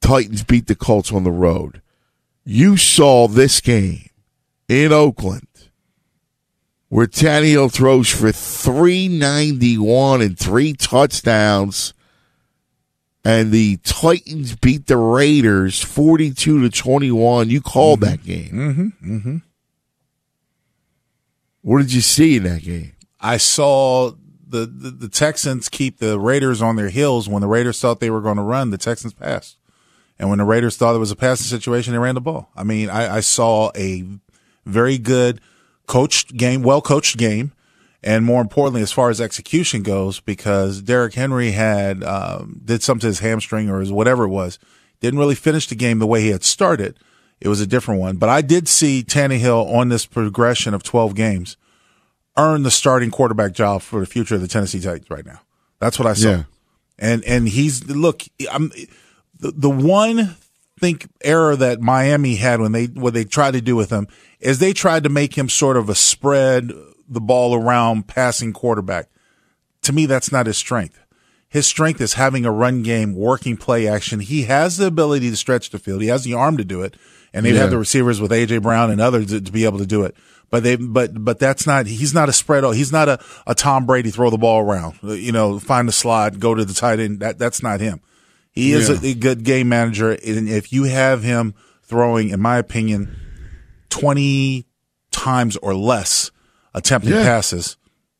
Titans 0.00 0.42
beat 0.42 0.68
the 0.68 0.74
Colts 0.74 1.12
on 1.12 1.24
the 1.24 1.30
road. 1.30 1.82
You 2.48 2.76
saw 2.76 3.26
this 3.26 3.60
game 3.60 4.08
in 4.68 4.92
Oakland 4.92 5.48
where 6.88 7.08
Tannehill 7.08 7.72
throws 7.72 8.08
for 8.08 8.30
391 8.30 10.22
and 10.22 10.38
three 10.38 10.72
touchdowns. 10.72 11.92
And 13.24 13.50
the 13.50 13.78
Titans 13.78 14.54
beat 14.54 14.86
the 14.86 14.96
Raiders 14.96 15.82
42 15.82 16.62
to 16.62 16.70
21. 16.70 17.50
You 17.50 17.60
called 17.60 18.00
that 18.02 18.22
game. 18.22 18.52
Mm-hmm. 18.52 19.16
Mm-hmm. 19.16 19.36
What 21.62 21.78
did 21.78 21.92
you 21.92 22.00
see 22.00 22.36
in 22.36 22.44
that 22.44 22.62
game? 22.62 22.92
I 23.20 23.38
saw 23.38 24.12
the, 24.46 24.66
the, 24.66 24.90
the 24.92 25.08
Texans 25.08 25.68
keep 25.68 25.98
the 25.98 26.20
Raiders 26.20 26.62
on 26.62 26.76
their 26.76 26.90
heels. 26.90 27.28
When 27.28 27.40
the 27.40 27.48
Raiders 27.48 27.80
thought 27.80 27.98
they 27.98 28.10
were 28.10 28.20
going 28.20 28.36
to 28.36 28.42
run, 28.42 28.70
the 28.70 28.78
Texans 28.78 29.12
passed. 29.12 29.56
And 30.18 30.28
when 30.28 30.38
the 30.38 30.44
Raiders 30.44 30.76
thought 30.76 30.94
it 30.94 30.98
was 30.98 31.10
a 31.10 31.16
passing 31.16 31.46
situation, 31.46 31.92
they 31.92 31.98
ran 31.98 32.14
the 32.14 32.20
ball. 32.20 32.50
I 32.56 32.64
mean, 32.64 32.88
I, 32.88 33.16
I 33.16 33.20
saw 33.20 33.70
a 33.76 34.04
very 34.64 34.98
good 34.98 35.40
coached 35.86 36.36
game, 36.36 36.62
well 36.62 36.80
coached 36.80 37.16
game. 37.16 37.52
And 38.02 38.24
more 38.24 38.40
importantly, 38.40 38.82
as 38.82 38.92
far 38.92 39.10
as 39.10 39.20
execution 39.20 39.82
goes, 39.82 40.20
because 40.20 40.80
Derrick 40.80 41.14
Henry 41.14 41.50
had, 41.52 42.04
um, 42.04 42.60
did 42.64 42.82
something 42.82 43.00
to 43.00 43.06
his 43.08 43.18
hamstring 43.18 43.68
or 43.68 43.80
his 43.80 43.90
whatever 43.90 44.24
it 44.24 44.28
was, 44.28 44.58
didn't 45.00 45.18
really 45.18 45.34
finish 45.34 45.66
the 45.66 45.74
game 45.74 45.98
the 45.98 46.06
way 46.06 46.20
he 46.20 46.28
had 46.28 46.44
started. 46.44 46.98
It 47.40 47.48
was 47.48 47.60
a 47.60 47.66
different 47.66 48.00
one. 48.00 48.16
But 48.16 48.28
I 48.28 48.42
did 48.42 48.68
see 48.68 49.02
Tannehill 49.02 49.74
on 49.74 49.88
this 49.88 50.06
progression 50.06 50.72
of 50.72 50.82
12 50.82 51.14
games 51.14 51.56
earn 52.36 52.62
the 52.62 52.70
starting 52.70 53.10
quarterback 53.10 53.52
job 53.52 53.82
for 53.82 54.00
the 54.00 54.06
future 54.06 54.36
of 54.36 54.40
the 54.40 54.48
Tennessee 54.48 54.80
Titans 54.80 55.10
right 55.10 55.26
now. 55.26 55.40
That's 55.80 55.98
what 55.98 56.06
I 56.06 56.14
saw. 56.14 56.28
Yeah. 56.28 56.42
And, 56.98 57.24
and 57.24 57.48
he's, 57.48 57.84
look, 57.88 58.22
I'm, 58.50 58.70
the, 59.38 59.52
the 59.52 59.70
one 59.70 60.36
think 60.78 61.08
error 61.22 61.56
that 61.56 61.80
Miami 61.80 62.36
had 62.36 62.60
when 62.60 62.72
they, 62.72 62.84
what 62.86 63.14
they 63.14 63.24
tried 63.24 63.52
to 63.52 63.60
do 63.60 63.74
with 63.76 63.90
him 63.90 64.06
is 64.40 64.58
they 64.58 64.72
tried 64.72 65.04
to 65.04 65.08
make 65.08 65.36
him 65.36 65.48
sort 65.48 65.76
of 65.76 65.88
a 65.88 65.94
spread 65.94 66.70
the 67.08 67.20
ball 67.20 67.54
around 67.54 68.06
passing 68.08 68.52
quarterback. 68.52 69.08
To 69.82 69.92
me, 69.92 70.06
that's 70.06 70.30
not 70.32 70.46
his 70.46 70.56
strength. 70.58 70.98
His 71.48 71.66
strength 71.66 72.00
is 72.00 72.14
having 72.14 72.44
a 72.44 72.50
run 72.50 72.82
game, 72.82 73.14
working 73.14 73.56
play 73.56 73.86
action. 73.86 74.20
He 74.20 74.42
has 74.44 74.76
the 74.76 74.86
ability 74.86 75.30
to 75.30 75.36
stretch 75.36 75.70
the 75.70 75.78
field. 75.78 76.02
He 76.02 76.08
has 76.08 76.24
the 76.24 76.34
arm 76.34 76.56
to 76.58 76.64
do 76.64 76.82
it. 76.82 76.96
And 77.32 77.46
they've 77.46 77.54
Yeah. 77.54 77.62
had 77.62 77.70
the 77.70 77.78
receivers 77.78 78.20
with 78.20 78.32
AJ 78.32 78.62
Brown 78.62 78.90
and 78.90 79.00
others 79.00 79.26
to, 79.28 79.40
to 79.40 79.52
be 79.52 79.64
able 79.64 79.78
to 79.78 79.86
do 79.86 80.02
it. 80.04 80.14
But 80.50 80.62
they, 80.62 80.76
but, 80.76 81.24
but 81.24 81.38
that's 81.38 81.66
not, 81.66 81.86
he's 81.86 82.12
not 82.14 82.28
a 82.28 82.32
spread. 82.32 82.64
He's 82.74 82.92
not 82.92 83.08
a, 83.08 83.18
a 83.46 83.54
Tom 83.54 83.86
Brady 83.86 84.10
throw 84.10 84.30
the 84.30 84.38
ball 84.38 84.60
around, 84.60 84.98
you 85.02 85.32
know, 85.32 85.58
find 85.58 85.88
the 85.88 85.92
slot, 85.92 86.38
go 86.38 86.54
to 86.54 86.64
the 86.64 86.74
tight 86.74 86.98
end. 87.00 87.20
That, 87.20 87.38
that's 87.38 87.62
not 87.62 87.80
him. 87.80 88.00
He 88.56 88.72
is 88.72 88.88
Yeah. 88.88 88.96
a, 89.00 89.12
a 89.12 89.14
good 89.14 89.44
game 89.44 89.68
manager. 89.68 90.10
And 90.10 90.48
if 90.48 90.72
you 90.72 90.84
have 90.84 91.22
him 91.22 91.54
throwing, 91.84 92.30
in 92.30 92.40
my 92.40 92.56
opinion, 92.58 93.14
20 93.90 94.66
times 95.12 95.56
or 95.58 95.74
less 95.74 96.30
attempted 96.74 97.10
Yeah. 97.10 97.22
passes, 97.22 97.76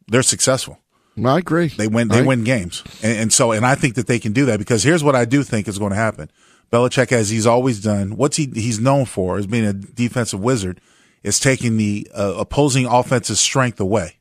they're 0.08 0.22
successful. 0.22 0.78
I 1.24 1.38
agree. 1.38 1.68
They 1.68 1.86
win. 1.88 2.08
They 2.08 2.18
I- 2.18 2.22
win 2.26 2.44
games, 2.44 2.84
and, 3.02 3.18
and 3.18 3.32
so 3.32 3.50
and 3.52 3.64
I 3.64 3.74
think 3.74 3.94
that 3.94 4.06
they 4.06 4.18
can 4.18 4.32
do 4.34 4.44
that 4.46 4.58
because 4.58 4.82
here's 4.82 5.02
what 5.02 5.16
I 5.16 5.24
do 5.24 5.42
think 5.42 5.66
is 5.66 5.78
going 5.78 5.90
to 5.92 5.96
happen. 5.96 6.30
Belichick, 6.70 7.10
as 7.10 7.30
he's 7.30 7.46
always 7.46 7.80
done, 7.80 8.16
what's 8.16 8.36
he 8.36 8.50
he's 8.54 8.78
known 8.78 9.06
for 9.06 9.38
as 9.38 9.46
being 9.46 9.64
a 9.64 9.72
defensive 9.72 10.40
wizard, 10.40 10.78
is 11.22 11.40
taking 11.40 11.78
the 11.78 12.06
uh, 12.14 12.34
opposing 12.36 12.84
offense's 12.84 13.40
strength 13.40 13.80
away. 13.80 14.18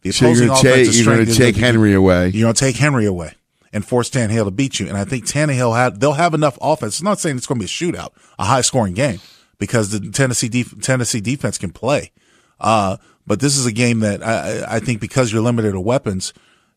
The 0.00 0.12
So 0.12 0.24
you're 0.30 0.32
opposing 0.44 0.48
gonna 0.48 0.62
take- 0.62 0.94
you're 0.94 1.04
gonna 1.04 1.26
take 1.34 1.56
Henry 1.56 1.92
away. 1.92 2.28
You're 2.30 2.44
going 2.46 2.54
to 2.54 2.58
take 2.60 2.76
Henry 2.76 3.04
away 3.04 3.34
and 3.72 3.84
force 3.84 4.10
Tannehill 4.10 4.44
to 4.46 4.50
beat 4.50 4.80
you. 4.80 4.88
And 4.88 4.96
I 4.96 5.04
think 5.04 5.24
Tannehill 5.26 5.76
had 5.76 6.00
they'll 6.00 6.12
have 6.14 6.34
enough 6.34 6.58
offense. 6.60 7.00
I'm 7.00 7.04
not 7.04 7.20
saying 7.20 7.36
it's 7.36 7.46
going 7.46 7.58
to 7.60 7.64
be 7.64 7.66
a 7.66 7.68
shootout, 7.68 8.10
a 8.38 8.44
high 8.44 8.60
scoring 8.62 8.94
game, 8.94 9.20
because 9.58 9.90
the 9.90 10.10
Tennessee 10.10 10.48
def- 10.48 10.80
Tennessee 10.80 11.20
defense 11.20 11.58
can 11.58 11.70
play. 11.70 12.12
Uh, 12.58 12.96
but 13.26 13.40
this 13.40 13.56
is 13.56 13.66
a 13.66 13.72
game 13.72 14.00
that 14.00 14.22
I, 14.26 14.60
I- 14.62 14.76
I 14.76 14.80
think 14.80 15.00
because 15.00 15.32
you're 15.32 15.42
limited 15.42 15.72
to 15.72 15.80
weapons, 15.80 16.32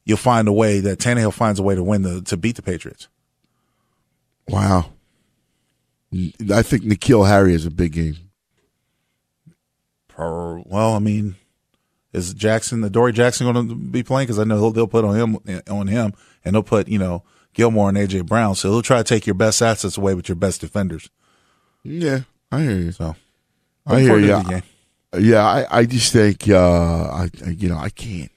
you'll 0.05 0.17
find 0.17 0.47
a 0.47 0.53
way 0.53 0.79
that 0.81 0.99
Tannehill 0.99 1.33
finds 1.33 1.59
a 1.59 1.63
way 1.63 1.75
to 1.75 1.83
win 1.83 2.01
the 2.03 2.21
to 2.23 2.37
beat 2.37 2.55
the 2.57 2.61
Patriots. 2.61 3.07
Wow. 4.47 4.91
I 6.13 6.61
think 6.61 6.83
N'Keal 6.83 7.27
Harry 7.27 7.55
is 7.55 7.65
a 7.65 7.71
big 7.71 7.93
game. 7.93 8.17
Per, 10.07 10.59
well, 10.59 10.93
I 10.93 10.99
mean, 10.99 11.35
is 12.13 12.33
Jackson 12.33 12.81
the 12.81 12.89
Dory 12.89 13.11
Jackson 13.11 13.51
going 13.51 13.67
to 13.67 13.75
be 13.75 14.03
playing? 14.03 14.27
Because 14.27 14.39
I 14.39 14.43
know 14.45 14.59
they'll, 14.59 14.71
they'll 14.71 14.87
put 14.87 15.03
on 15.05 15.15
him 15.15 15.59
on 15.69 15.87
him, 15.87 16.13
and 16.45 16.55
they'll 16.55 16.63
put 16.63 16.87
you 16.87 16.99
know 16.99 17.23
Gilmore 17.53 17.89
and 17.89 17.97
AJ 17.97 18.25
Brown. 18.27 18.55
So 18.55 18.71
they'll 18.71 18.81
try 18.81 18.97
to 18.97 19.03
take 19.03 19.25
your 19.27 19.33
best 19.35 19.61
assets 19.61 19.97
away 19.97 20.13
with 20.13 20.29
your 20.29 20.35
best 20.35 20.61
defenders. 20.61 21.09
Yeah, 21.83 22.21
I 22.51 22.61
hear 22.61 22.75
you. 22.77 22.91
So 22.91 23.15
I 23.85 23.99
hear 24.01 24.17
you. 24.19 24.43
game. 24.43 24.63
Yeah, 25.19 25.43
I, 25.45 25.79
I 25.79 25.85
just 25.85 26.11
think 26.13 26.47
uh, 26.49 26.57
I 27.05 27.29
I- 27.45 27.49
you 27.49 27.69
know 27.69 27.77
I 27.77 27.89
can't. 27.89 28.31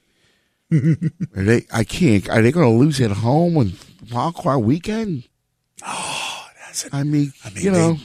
are 0.73 0.81
they 1.45 1.65
I 1.73 1.85
can't. 1.85 2.29
Are 2.29 2.43
they 2.43 2.51
going 2.53 2.71
to 2.71 2.77
lose 2.79 3.01
at 3.01 3.11
home 3.13 3.57
on 3.57 3.73
Wild 4.13 4.35
Card 4.35 4.63
Weekend? 4.65 5.29
Oh, 5.87 6.47
that's. 6.67 6.87
I 6.93 7.03
mean, 7.05 7.33
I 7.45 7.51
mean, 7.51 7.65
you 7.65 7.71
know, 7.71 7.93
they, 7.95 8.01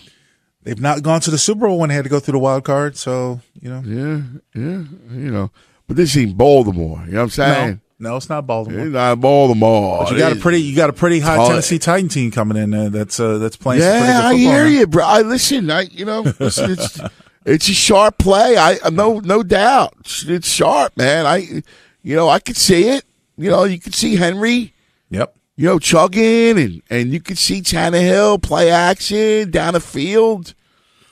they've 0.63 0.79
not 0.79 1.03
gone 1.03 1.21
to 1.21 1.31
the 1.31 1.37
Super 1.37 1.67
Bowl 1.67 1.79
when 1.79 1.89
they 1.89 1.95
had 1.95 2.03
to 2.03 2.09
go 2.09 2.19
through 2.19 2.33
the 2.33 2.39
wild 2.39 2.63
card. 2.63 2.97
So 2.97 3.41
you 3.59 3.69
know, 3.69 3.81
yeah, 3.85 4.21
yeah, 4.53 4.83
you 5.11 5.31
know. 5.31 5.51
But 5.87 5.97
this 5.97 6.15
ain't 6.15 6.37
Baltimore. 6.37 7.03
You 7.05 7.13
know 7.13 7.17
what 7.17 7.23
I'm 7.23 7.29
saying? 7.29 7.81
no, 7.99 8.11
no, 8.11 8.15
it's 8.17 8.29
not 8.29 8.47
Baltimore. 8.47 8.79
It's 8.79 8.93
not 8.93 9.19
Baltimore. 9.19 9.99
But 9.99 10.11
you 10.11 10.17
got 10.17 10.31
a 10.31 10.35
pretty, 10.37 10.61
you 10.61 10.75
got 10.75 10.89
a 10.89 10.93
pretty 10.93 11.19
hot 11.19 11.47
Tennessee 11.47 11.79
Titan 11.79 12.09
team 12.09 12.31
coming 12.31 12.57
in 12.57 12.71
there 12.71 12.89
that's 12.89 13.19
uh, 13.19 13.37
that's 13.37 13.57
playing. 13.57 13.81
Yeah, 13.81 14.21
I 14.23 14.35
hear 14.35 14.63
now. 14.63 14.69
you, 14.69 14.87
bro. 14.87 15.05
I 15.05 15.21
listen. 15.21 15.69
I 15.69 15.81
you 15.81 16.05
know, 16.05 16.21
listen, 16.39 16.71
it's 16.71 16.99
it's 17.45 17.69
a 17.69 17.73
sharp 17.73 18.17
play. 18.17 18.57
I 18.57 18.77
uh, 18.83 18.89
no 18.89 19.19
no 19.19 19.43
doubt. 19.43 19.93
It's, 19.99 20.23
it's 20.23 20.47
sharp, 20.47 20.95
man. 20.97 21.25
I 21.25 21.61
you 22.01 22.15
know 22.15 22.29
I 22.29 22.39
could 22.39 22.57
see 22.57 22.87
it. 22.87 23.05
You 23.37 23.49
know, 23.49 23.63
you 23.65 23.79
could 23.79 23.95
see 23.95 24.15
Henry. 24.15 24.73
Yep. 25.09 25.35
You 25.61 25.67
know, 25.67 25.79
chugging 25.79 26.57
and 26.57 26.81
and 26.89 27.13
you 27.13 27.19
could 27.19 27.37
see 27.37 27.61
Tannehill 27.61 28.41
play 28.41 28.71
action 28.71 29.51
down 29.51 29.73
the 29.73 29.79
field. 29.79 30.53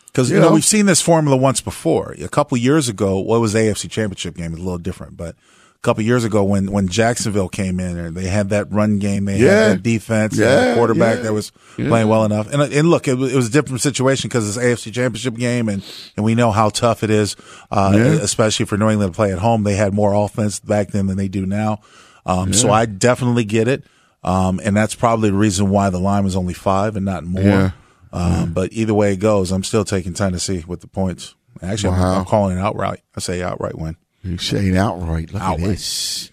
Because 0.08 0.30
you, 0.32 0.38
You 0.38 0.42
know, 0.42 0.48
know? 0.50 0.56
we've 0.56 0.66
seen 0.66 0.88
this 0.88 1.02
formula 1.02 1.38
once 1.38 1.62
before. 1.62 2.16
A 2.20 2.28
couple 2.28 2.58
years 2.58 2.90
ago, 2.90 3.20
what 3.20 3.42
was 3.42 3.54
the 3.54 3.60
AFC 3.60 3.88
Championship 3.92 4.36
game? 4.36 4.54
It's 4.54 4.60
a 4.60 4.64
little 4.64 4.80
different, 4.80 5.16
but 5.16 5.36
a 5.76 5.80
couple 5.84 6.04
years 6.04 6.24
ago 6.24 6.44
when 6.44 6.72
when 6.72 6.88
Jacksonville 6.88 7.48
came 7.48 7.80
in 7.80 7.96
and 7.96 8.18
they 8.18 8.26
had 8.26 8.50
that 8.50 8.72
run 8.72 8.98
game, 8.98 9.26
they 9.26 9.38
Yeah. 9.38 9.68
had 9.68 9.72
that 9.78 9.84
defense, 9.84 10.36
Yeah, 10.36 10.72
a 10.72 10.76
quarterback 10.76 11.18
yeah. 11.18 11.24
that 11.26 11.34
was 11.34 11.52
playing 11.76 12.08
well 12.08 12.26
enough. 12.26 12.52
And 12.52 12.60
and 12.64 12.90
look, 12.90 13.08
it 13.08 13.14
was, 13.20 13.32
it 13.32 13.36
was 13.36 13.50
a 13.50 13.52
different 13.52 13.82
situation 13.82 14.30
because 14.30 14.48
it's 14.50 14.58
AFC 14.58 14.92
Championship 14.92 15.36
game, 15.36 15.70
and 15.70 15.84
and 16.18 16.26
we 16.26 16.34
know 16.34 16.50
how 16.50 16.70
tough 16.70 17.04
it 17.04 17.12
is, 17.12 17.36
uh, 17.70 17.92
especially 18.20 18.66
for 18.66 18.78
New 18.80 18.90
England 18.90 19.14
to 19.14 19.16
play 19.16 19.32
at 19.32 19.38
home. 19.38 19.62
They 19.62 19.76
had 19.76 19.94
more 19.94 20.14
offense 20.16 20.60
back 20.60 20.90
then 20.90 21.06
than 21.06 21.18
they 21.18 21.28
do 21.28 21.46
now, 21.46 21.82
um, 22.26 22.52
so 22.52 22.72
I 22.72 22.88
definitely 22.88 23.44
get 23.46 23.68
it. 23.68 23.84
Um, 24.24 24.60
and 24.64 24.76
that's 24.76 24.96
probably 24.96 25.30
the 25.30 25.38
reason 25.38 25.70
why 25.70 25.90
the 25.90 26.00
line 26.00 26.24
was 26.24 26.36
only 26.36 26.54
five 26.54 26.96
and 26.96 27.06
not 27.06 27.24
more. 27.24 27.42
Yeah. 27.44 27.72
Um, 28.12 28.54
But 28.54 28.74
either 28.74 28.94
way 28.94 29.14
it 29.14 29.18
goes, 29.18 29.52
I'm 29.52 29.64
still 29.64 29.86
taking 29.86 30.14
Tennessee 30.14 30.64
with 30.68 30.82
the 30.82 30.88
points. 30.88 31.36
Actually, 31.62 31.94
I'm- 31.96 32.20
I'm, 32.20 32.26
calling 32.26 32.58
it 32.58 32.62
outright. 32.62 33.02
I 33.16 33.20
say 33.22 33.42
outright 33.42 33.78
win. 33.78 33.96
You're 34.24 34.38
saying 34.38 34.76
outright. 34.78 35.32
Look 35.34 35.42
at 35.42 35.60
this. 35.60 36.32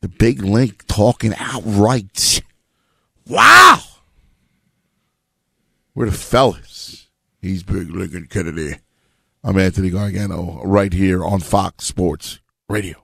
The 0.00 0.08
big 0.08 0.42
link 0.42 0.86
talking 0.86 1.34
outright. 1.38 2.42
Wow. 3.28 3.80
We're 5.94 6.06
the 6.06 6.12
fellas. 6.12 7.08
He's 7.40 7.62
Big 7.62 7.90
Lincoln 7.90 8.26
Kennedy. 8.28 8.76
I'm 9.44 9.58
Anthony 9.58 9.90
Gargano 9.90 10.62
right 10.64 10.92
here 10.92 11.24
on 11.24 11.40
Fox 11.40 11.84
Sports 11.84 12.40
Radio. 12.68 13.03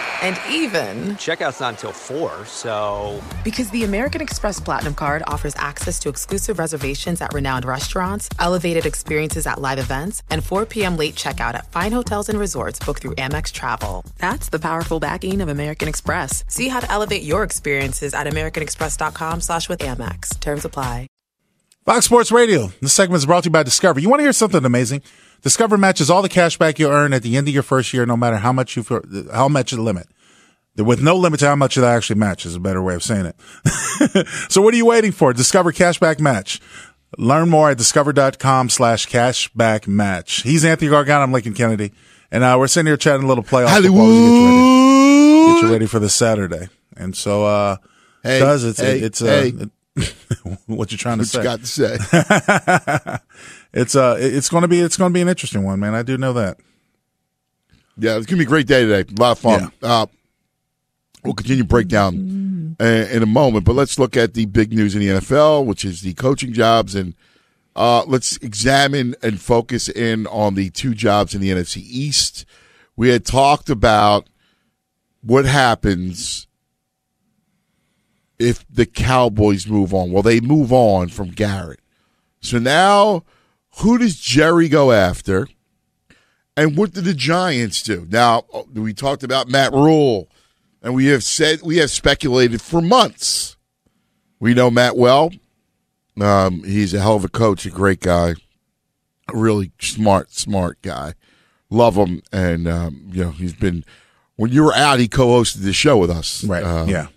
And 0.21 0.39
even, 0.49 1.15
Checkout's 1.15 1.59
not 1.59 1.73
until 1.73 1.91
4, 1.91 2.45
so. 2.45 3.21
because 3.43 3.69
the 3.71 3.83
American 3.83 4.21
Express 4.21 4.59
Platinum 4.59 4.93
card 4.93 5.23
offers 5.25 5.55
access 5.57 5.97
to 5.99 6.09
exclusive 6.09 6.59
reservations 6.59 7.21
at 7.21 7.33
renowned 7.33 7.65
restaurants, 7.65 8.29
elevated 8.39 8.85
experiences 8.85 9.47
at 9.47 9.59
live 9.59 9.79
events, 9.79 10.21
and 10.29 10.43
4 10.43 10.65
p.m. 10.67 10.95
late 10.95 11.15
checkout 11.15 11.55
at 11.55 11.71
fine 11.71 11.91
hotels 11.91 12.29
and 12.29 12.39
resorts 12.39 12.79
booked 12.79 13.01
through 13.01 13.15
Amex 13.15 13.51
Travel. 13.51 14.05
That's 14.19 14.49
the 14.49 14.59
powerful 14.59 14.99
backing 14.99 15.41
of 15.41 15.49
American 15.49 15.87
Express. 15.87 16.43
See 16.47 16.67
how 16.67 16.81
to 16.81 16.91
elevate 16.91 17.23
your 17.23 17.43
experiences 17.43 18.13
at 18.13 18.27
americanexpress.com 18.27 19.41
slash 19.41 19.67
with 19.69 19.79
Amex. 19.79 20.39
Terms 20.39 20.65
apply. 20.65 21.07
Fox 21.83 22.05
Sports 22.05 22.31
Radio. 22.31 22.71
This 22.79 22.93
segment 22.93 23.17
is 23.17 23.25
brought 23.25 23.41
to 23.43 23.47
you 23.47 23.51
by 23.51 23.63
Discover. 23.63 23.99
You 24.01 24.07
want 24.09 24.19
to 24.19 24.23
hear 24.23 24.33
something 24.33 24.63
amazing? 24.63 25.01
Discover 25.41 25.77
matches 25.77 26.09
all 26.09 26.21
the 26.21 26.29
cash 26.29 26.57
back 26.57 26.77
you'll 26.79 26.91
earn 26.91 27.13
at 27.13 27.23
the 27.23 27.35
end 27.37 27.47
of 27.47 27.53
your 27.53 27.63
first 27.63 27.93
year, 27.93 28.05
no 28.05 28.15
matter 28.15 28.37
how 28.37 28.53
much 28.53 28.75
you 28.75 28.85
how 29.33 29.47
much 29.47 29.71
the 29.71 29.81
limit. 29.81 30.07
With 30.77 31.01
no 31.01 31.17
limit 31.17 31.41
to 31.41 31.47
how 31.47 31.55
much 31.55 31.77
it 31.77 31.83
actually 31.83 32.19
matches, 32.19 32.51
is 32.51 32.55
a 32.55 32.59
better 32.59 32.81
way 32.81 32.95
of 32.95 33.03
saying 33.03 33.25
it. 33.25 34.27
so 34.49 34.61
what 34.61 34.73
are 34.73 34.77
you 34.77 34.85
waiting 34.85 35.11
for? 35.11 35.33
Discover 35.33 35.73
Cashback 35.73 36.19
Match. 36.19 36.61
Learn 37.17 37.49
more 37.49 37.71
at 37.71 37.77
discover.com 37.77 38.69
slash 38.69 39.05
cashback 39.07 39.85
match. 39.85 40.43
He's 40.43 40.63
Anthony 40.63 40.89
Gargano. 40.89 41.23
I'm 41.23 41.33
Lincoln 41.33 41.53
Kennedy. 41.53 41.91
And 42.31 42.41
uh, 42.43 42.55
we're 42.57 42.67
sitting 42.67 42.87
here 42.87 42.95
chatting 42.95 43.23
a 43.25 43.27
little 43.27 43.43
playoff 43.43 43.75
we 43.75 43.81
get 43.81 43.91
you 43.91 43.97
ready. 43.99 45.53
Get 45.53 45.63
you 45.63 45.71
ready 45.73 45.85
for 45.87 45.99
this 45.99 46.13
Saturday. 46.15 46.69
And 46.95 47.15
so, 47.15 47.43
uh, 47.45 47.77
Hey, 48.23 48.39
does 48.39 48.63
it's, 48.63 48.79
hey, 48.79 48.99
it's, 48.99 49.21
uh, 49.21 49.25
hey. 49.95 50.05
what 50.67 50.91
you 50.93 50.97
trying 50.97 51.17
to 51.17 51.23
What 51.23 51.27
say? 51.27 51.39
you 51.39 51.43
got 51.43 51.59
to 51.59 51.65
say? 51.65 51.97
it's 53.73 53.95
uh 53.95 54.17
it's 54.19 54.49
going 54.49 54.61
to 54.61 54.67
be 54.67 54.79
it's 54.79 54.97
going 54.97 55.11
to 55.11 55.13
be 55.13 55.21
an 55.21 55.29
interesting 55.29 55.63
one, 55.63 55.79
man. 55.79 55.95
I 55.95 56.03
do 56.03 56.17
know 56.17 56.33
that. 56.33 56.57
Yeah, 57.97 58.17
it's 58.17 58.25
gonna 58.25 58.39
be 58.39 58.45
a 58.45 58.47
great 58.47 58.67
day 58.67 58.85
today. 58.85 59.13
A 59.15 59.21
lot 59.21 59.31
of 59.33 59.39
fun. 59.39 59.71
Uh, 59.81 60.05
we'll 61.23 61.33
continue 61.33 61.63
to 61.63 61.67
break 61.67 61.87
down 61.87 62.75
uh, 62.79 62.85
in 62.85 63.21
a 63.21 63.27
moment, 63.27 63.65
but 63.65 63.75
let's 63.75 63.99
look 63.99 64.17
at 64.17 64.33
the 64.33 64.45
big 64.45 64.73
news 64.73 64.95
in 64.95 65.01
the 65.01 65.07
NFL, 65.07 65.65
which 65.65 65.85
is 65.85 66.01
the 66.01 66.13
coaching 66.13 66.53
jobs, 66.53 66.95
and 66.95 67.13
uh, 67.75 68.03
let's 68.05 68.37
examine 68.37 69.15
and 69.21 69.39
focus 69.39 69.87
in 69.87 70.25
on 70.27 70.55
the 70.55 70.69
two 70.69 70.93
jobs 70.93 71.35
in 71.35 71.41
the 71.41 71.49
NFC 71.51 71.77
East. 71.77 72.45
We 72.95 73.09
had 73.09 73.25
talked 73.25 73.69
about 73.69 74.27
what 75.21 75.45
happens 75.45 76.47
if 78.39 78.65
the 78.69 78.85
Cowboys 78.85 79.67
move 79.67 79.93
on. 79.93 80.11
Well, 80.11 80.23
they 80.23 80.39
move 80.39 80.73
on 80.73 81.09
from 81.09 81.29
Garrett. 81.29 81.79
So 82.39 82.57
now, 82.57 83.23
who 83.77 83.97
does 83.97 84.19
Jerry 84.19 84.67
go 84.69 84.91
after? 84.91 85.47
And 86.57 86.77
what 86.77 86.93
did 86.93 87.05
the 87.05 87.13
Giants 87.13 87.81
do? 87.81 88.05
Now, 88.09 88.43
we 88.73 88.93
talked 88.93 89.23
about 89.23 89.47
Matt 89.47 89.71
Rhule, 89.71 90.27
and 90.81 90.93
we 90.93 91.05
have 91.07 91.23
said 91.23 91.61
we 91.61 91.77
have 91.77 91.89
speculated 91.89 92.61
for 92.61 92.81
months. 92.81 93.55
We 94.39 94.53
know 94.53 94.69
Matt 94.69 94.97
well. 94.97 95.31
Um, 96.19 96.63
he's 96.63 96.93
a 96.93 96.99
hell 96.99 97.15
of 97.15 97.23
a 97.23 97.29
coach, 97.29 97.65
a 97.65 97.69
great 97.69 98.01
guy, 98.01 98.31
a 99.33 99.37
really 99.37 99.71
smart, 99.79 100.33
smart 100.33 100.81
guy. 100.81 101.13
Love 101.69 101.95
him, 101.95 102.21
and 102.33 102.67
um, 102.67 103.09
you 103.11 103.23
know 103.23 103.31
he's 103.31 103.53
been. 103.53 103.85
When 104.35 104.51
you 104.51 104.63
were 104.63 104.73
out, 104.73 104.99
he 104.99 105.07
co-hosted 105.07 105.61
the 105.61 105.71
show 105.71 105.97
with 105.97 106.09
us. 106.09 106.43
Right. 106.43 106.63
Um, 106.63 106.89
yeah. 106.89 107.07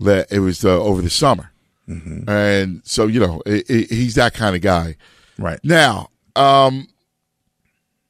that 0.00 0.32
it 0.32 0.40
was 0.40 0.64
uh, 0.64 0.80
over 0.82 1.00
the 1.00 1.10
summer, 1.10 1.52
and 1.86 2.80
so 2.84 3.06
you 3.06 3.20
know 3.20 3.40
i 3.46 3.62
i 3.70 3.86
he's 3.88 4.16
that 4.16 4.34
kind 4.34 4.56
of 4.56 4.62
guy. 4.62 4.96
Right 5.38 5.60
now, 5.64 6.10
um, 6.36 6.88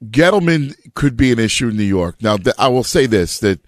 Gettleman 0.03 0.75
could 0.93 1.17
be 1.17 1.31
an 1.31 1.39
issue 1.39 1.69
in 1.69 1.77
New 1.77 1.83
York. 1.83 2.21
Now, 2.21 2.37
th- 2.37 2.55
I 2.57 2.67
will 2.67 2.83
say 2.83 3.05
this: 3.05 3.39
that 3.39 3.59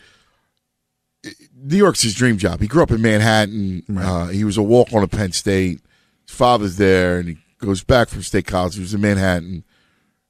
New 1.56 1.78
York's 1.78 2.02
his 2.02 2.14
dream 2.14 2.38
job. 2.38 2.62
He 2.62 2.68
grew 2.68 2.84
up 2.84 2.92
in 2.92 3.02
Manhattan. 3.02 3.84
Uh, 3.98 4.28
he 4.28 4.44
was 4.44 4.58
a 4.58 4.64
walk 4.64 4.94
on 4.94 5.04
at 5.04 5.12
Penn 5.12 5.32
State. 5.32 5.82
His 6.28 6.36
father's 6.36 6.78
there, 6.78 7.20
and 7.20 7.30
he 7.30 7.38
goes 7.60 7.84
back 7.84 8.10
from 8.10 8.22
state 8.22 8.46
college. 8.46 8.76
He 8.76 8.82
was 8.82 8.94
in 8.94 9.02
Manhattan. 9.02 9.64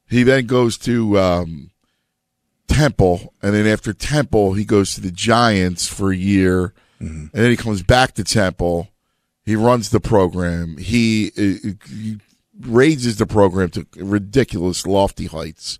He 0.10 0.24
then 0.24 0.46
goes 0.46 0.78
to 0.80 1.20
um, 1.20 1.72
Temple, 2.68 3.34
and 3.42 3.54
then 3.54 3.68
after 3.68 3.94
Temple, 3.94 4.54
he 4.54 4.64
goes 4.64 4.94
to 4.96 5.02
the 5.02 5.12
Giants 5.12 5.88
for 5.88 6.12
a 6.12 6.16
year, 6.16 6.74
and 7.00 7.32
then 7.44 7.52
he 7.52 7.58
comes 7.58 7.84
back 7.84 8.14
to 8.14 8.24
Temple. 8.24 8.88
He 9.44 9.56
runs 9.56 9.90
the 9.90 10.00
program. 10.00 10.78
He, 10.78 11.32
he 11.36 12.18
raises 12.62 13.18
the 13.18 13.26
program 13.26 13.70
to 13.72 13.86
ridiculous, 13.98 14.86
lofty 14.88 15.26
heights. 15.26 15.80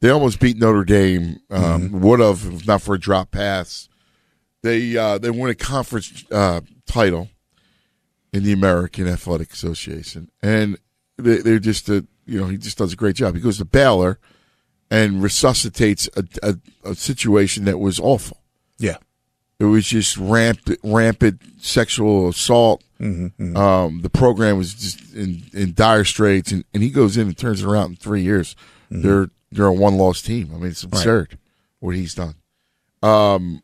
They 0.00 0.10
almost 0.10 0.40
beat 0.40 0.58
Notre 0.58 0.84
Dame. 0.84 1.40
Um, 1.50 2.00
Would 2.00 2.20
have 2.20 2.44
if 2.44 2.66
not 2.66 2.82
for 2.82 2.94
a 2.94 3.00
drop 3.00 3.30
pass. 3.30 3.88
They 4.62 4.96
uh, 4.96 5.18
they 5.18 5.30
won 5.30 5.50
a 5.50 5.54
conference 5.54 6.24
uh, 6.30 6.60
title 6.86 7.28
in 8.32 8.42
the 8.42 8.52
American 8.52 9.06
Athletic 9.06 9.52
Association, 9.52 10.30
and 10.42 10.78
they, 11.16 11.38
they're 11.38 11.58
just 11.58 11.88
a 11.88 12.06
you 12.26 12.40
know 12.40 12.46
he 12.48 12.56
just 12.56 12.78
does 12.78 12.92
a 12.92 12.96
great 12.96 13.16
job. 13.16 13.34
He 13.34 13.40
goes 13.40 13.58
to 13.58 13.64
Baylor 13.64 14.18
and 14.90 15.22
resuscitates 15.22 16.08
a, 16.16 16.24
a, 16.42 16.90
a 16.90 16.94
situation 16.94 17.64
that 17.64 17.78
was 17.78 17.98
awful. 17.98 18.43
It 19.64 19.70
was 19.70 19.86
just 19.86 20.16
rampant, 20.16 20.78
rampant 20.82 21.40
sexual 21.58 22.28
assault. 22.28 22.82
Mm-hmm, 23.00 23.56
Um, 23.56 24.00
the 24.02 24.10
program 24.10 24.56
was 24.56 24.74
just 24.74 25.14
in, 25.14 25.42
in 25.52 25.74
dire 25.74 26.04
straits, 26.04 26.52
and, 26.52 26.64
and 26.72 26.82
he 26.82 26.90
goes 26.90 27.16
in 27.16 27.26
and 27.28 27.36
turns 27.36 27.62
it 27.62 27.66
around 27.66 27.90
in 27.90 27.96
three 27.96 28.22
years. 28.22 28.54
They're 28.90 29.28
they're 29.50 29.66
a 29.66 29.72
one 29.72 29.96
loss 29.96 30.22
team. 30.22 30.50
I 30.54 30.58
mean, 30.58 30.66
it's 30.70 30.82
absurd 30.84 31.38
what 31.80 31.94
he's 31.96 32.14
done. 32.14 32.34
Um, 33.02 33.62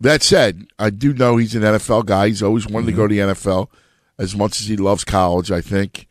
that 0.00 0.22
said, 0.22 0.66
I 0.78 0.90
do 0.90 1.12
know 1.12 1.36
he's 1.36 1.54
an 1.54 1.62
NFL 1.62 2.06
guy. 2.06 2.28
He's 2.28 2.42
always 2.42 2.66
wanted 2.66 2.86
to 2.86 2.92
go 2.92 3.06
to 3.06 3.14
the 3.14 3.20
NFL 3.20 3.68
as 4.18 4.34
much 4.36 4.60
as 4.60 4.66
he 4.66 4.76
loves 4.76 5.04
college. 5.04 5.50
I 5.52 5.60
think, 5.60 6.06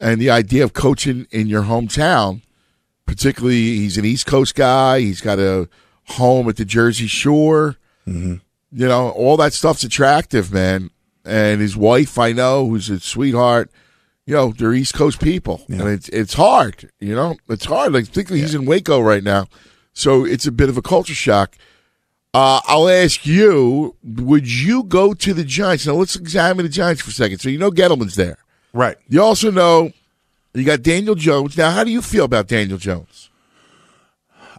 and 0.00 0.20
the 0.20 0.30
idea 0.30 0.64
of 0.64 0.72
coaching 0.72 1.26
in 1.30 1.46
your 1.48 1.64
hometown, 1.64 2.42
particularly 3.06 3.76
he's 3.76 3.98
an 3.98 4.04
East 4.04 4.26
Coast 4.26 4.54
guy. 4.54 5.00
He's 5.00 5.20
got 5.20 5.38
a 5.38 5.68
home 6.04 6.48
at 6.48 6.56
the 6.56 6.64
Jersey 6.64 7.06
Shore. 7.06 7.76
You 8.06 8.88
know, 8.88 9.10
all 9.10 9.36
that 9.38 9.52
stuff's 9.52 9.84
attractive, 9.84 10.52
man. 10.52 10.90
And 11.24 11.60
his 11.60 11.76
wife, 11.76 12.18
I 12.18 12.32
know, 12.32 12.68
who's 12.68 12.88
a 12.88 13.00
sweetheart. 13.00 13.70
You 14.26 14.34
know, 14.34 14.52
they're 14.56 14.72
East 14.72 14.94
Coast 14.94 15.20
people, 15.20 15.62
and 15.68 15.88
it's 15.88 16.08
it's 16.08 16.34
hard. 16.34 16.90
You 16.98 17.14
know, 17.14 17.36
it's 17.48 17.64
hard. 17.64 17.92
Like, 17.92 18.06
particularly 18.06 18.42
he's 18.42 18.54
in 18.54 18.64
Waco 18.66 19.00
right 19.00 19.22
now, 19.22 19.46
so 19.92 20.24
it's 20.24 20.46
a 20.46 20.52
bit 20.52 20.68
of 20.68 20.76
a 20.76 20.82
culture 20.82 21.14
shock. 21.14 21.56
Uh, 22.34 22.60
I'll 22.66 22.88
ask 22.88 23.24
you: 23.24 23.94
Would 24.04 24.50
you 24.50 24.82
go 24.82 25.14
to 25.14 25.32
the 25.32 25.44
Giants? 25.44 25.86
Now, 25.86 25.94
let's 25.94 26.16
examine 26.16 26.64
the 26.64 26.68
Giants 26.70 27.02
for 27.02 27.10
a 27.10 27.12
second. 27.12 27.38
So 27.38 27.48
you 27.48 27.58
know 27.58 27.70
Gettleman's 27.70 28.16
there, 28.16 28.38
right? 28.72 28.96
You 29.08 29.22
also 29.22 29.50
know 29.52 29.92
you 30.54 30.64
got 30.64 30.82
Daniel 30.82 31.14
Jones. 31.14 31.56
Now, 31.56 31.70
how 31.70 31.84
do 31.84 31.90
you 31.90 32.02
feel 32.02 32.24
about 32.24 32.48
Daniel 32.48 32.78
Jones? 32.78 33.30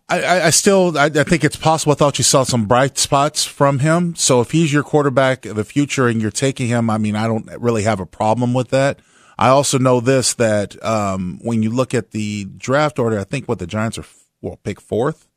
I, 0.10 0.42
I, 0.44 0.50
still, 0.52 0.98
I, 0.98 1.06
I 1.06 1.24
think 1.24 1.44
it's 1.44 1.58
possible. 1.58 1.92
I 1.92 1.96
thought 1.96 2.18
you 2.18 2.24
saw 2.24 2.44
some 2.44 2.66
bright 2.66 2.98
spots 2.98 3.44
from 3.44 3.80
him. 3.80 4.16
So 4.16 4.40
if 4.40 4.52
he's 4.52 4.72
your 4.72 4.84
quarterback 4.84 5.46
of 5.46 5.58
the 5.58 5.66
future 5.66 6.08
and 6.08 6.22
you're 6.22 6.32
taking 6.32 6.68
him, 6.68 6.90
I 6.90 6.98
mean, 6.98 7.16
I 7.16 7.28
don't 7.28 7.46
really 7.60 7.84
have 7.84 8.00
a 8.00 8.06
problem 8.06 8.54
with 8.54 8.70
that. 8.70 9.00
I 9.38 9.50
also 9.50 9.78
know 9.78 10.00
this 10.00 10.34
that 10.36 10.82
um, 10.84 11.40
when 11.42 11.62
you 11.62 11.70
look 11.70 11.94
at 11.94 12.12
the 12.12 12.46
draft 12.46 13.00
order, 13.00 13.20
I 13.20 13.26
think 13.26 13.48
what 13.48 13.60
the 13.60 13.68
Giants 13.68 13.98
are 13.98 14.06
will 14.42 14.58
pick 14.58 14.80
fourth. 14.80 15.28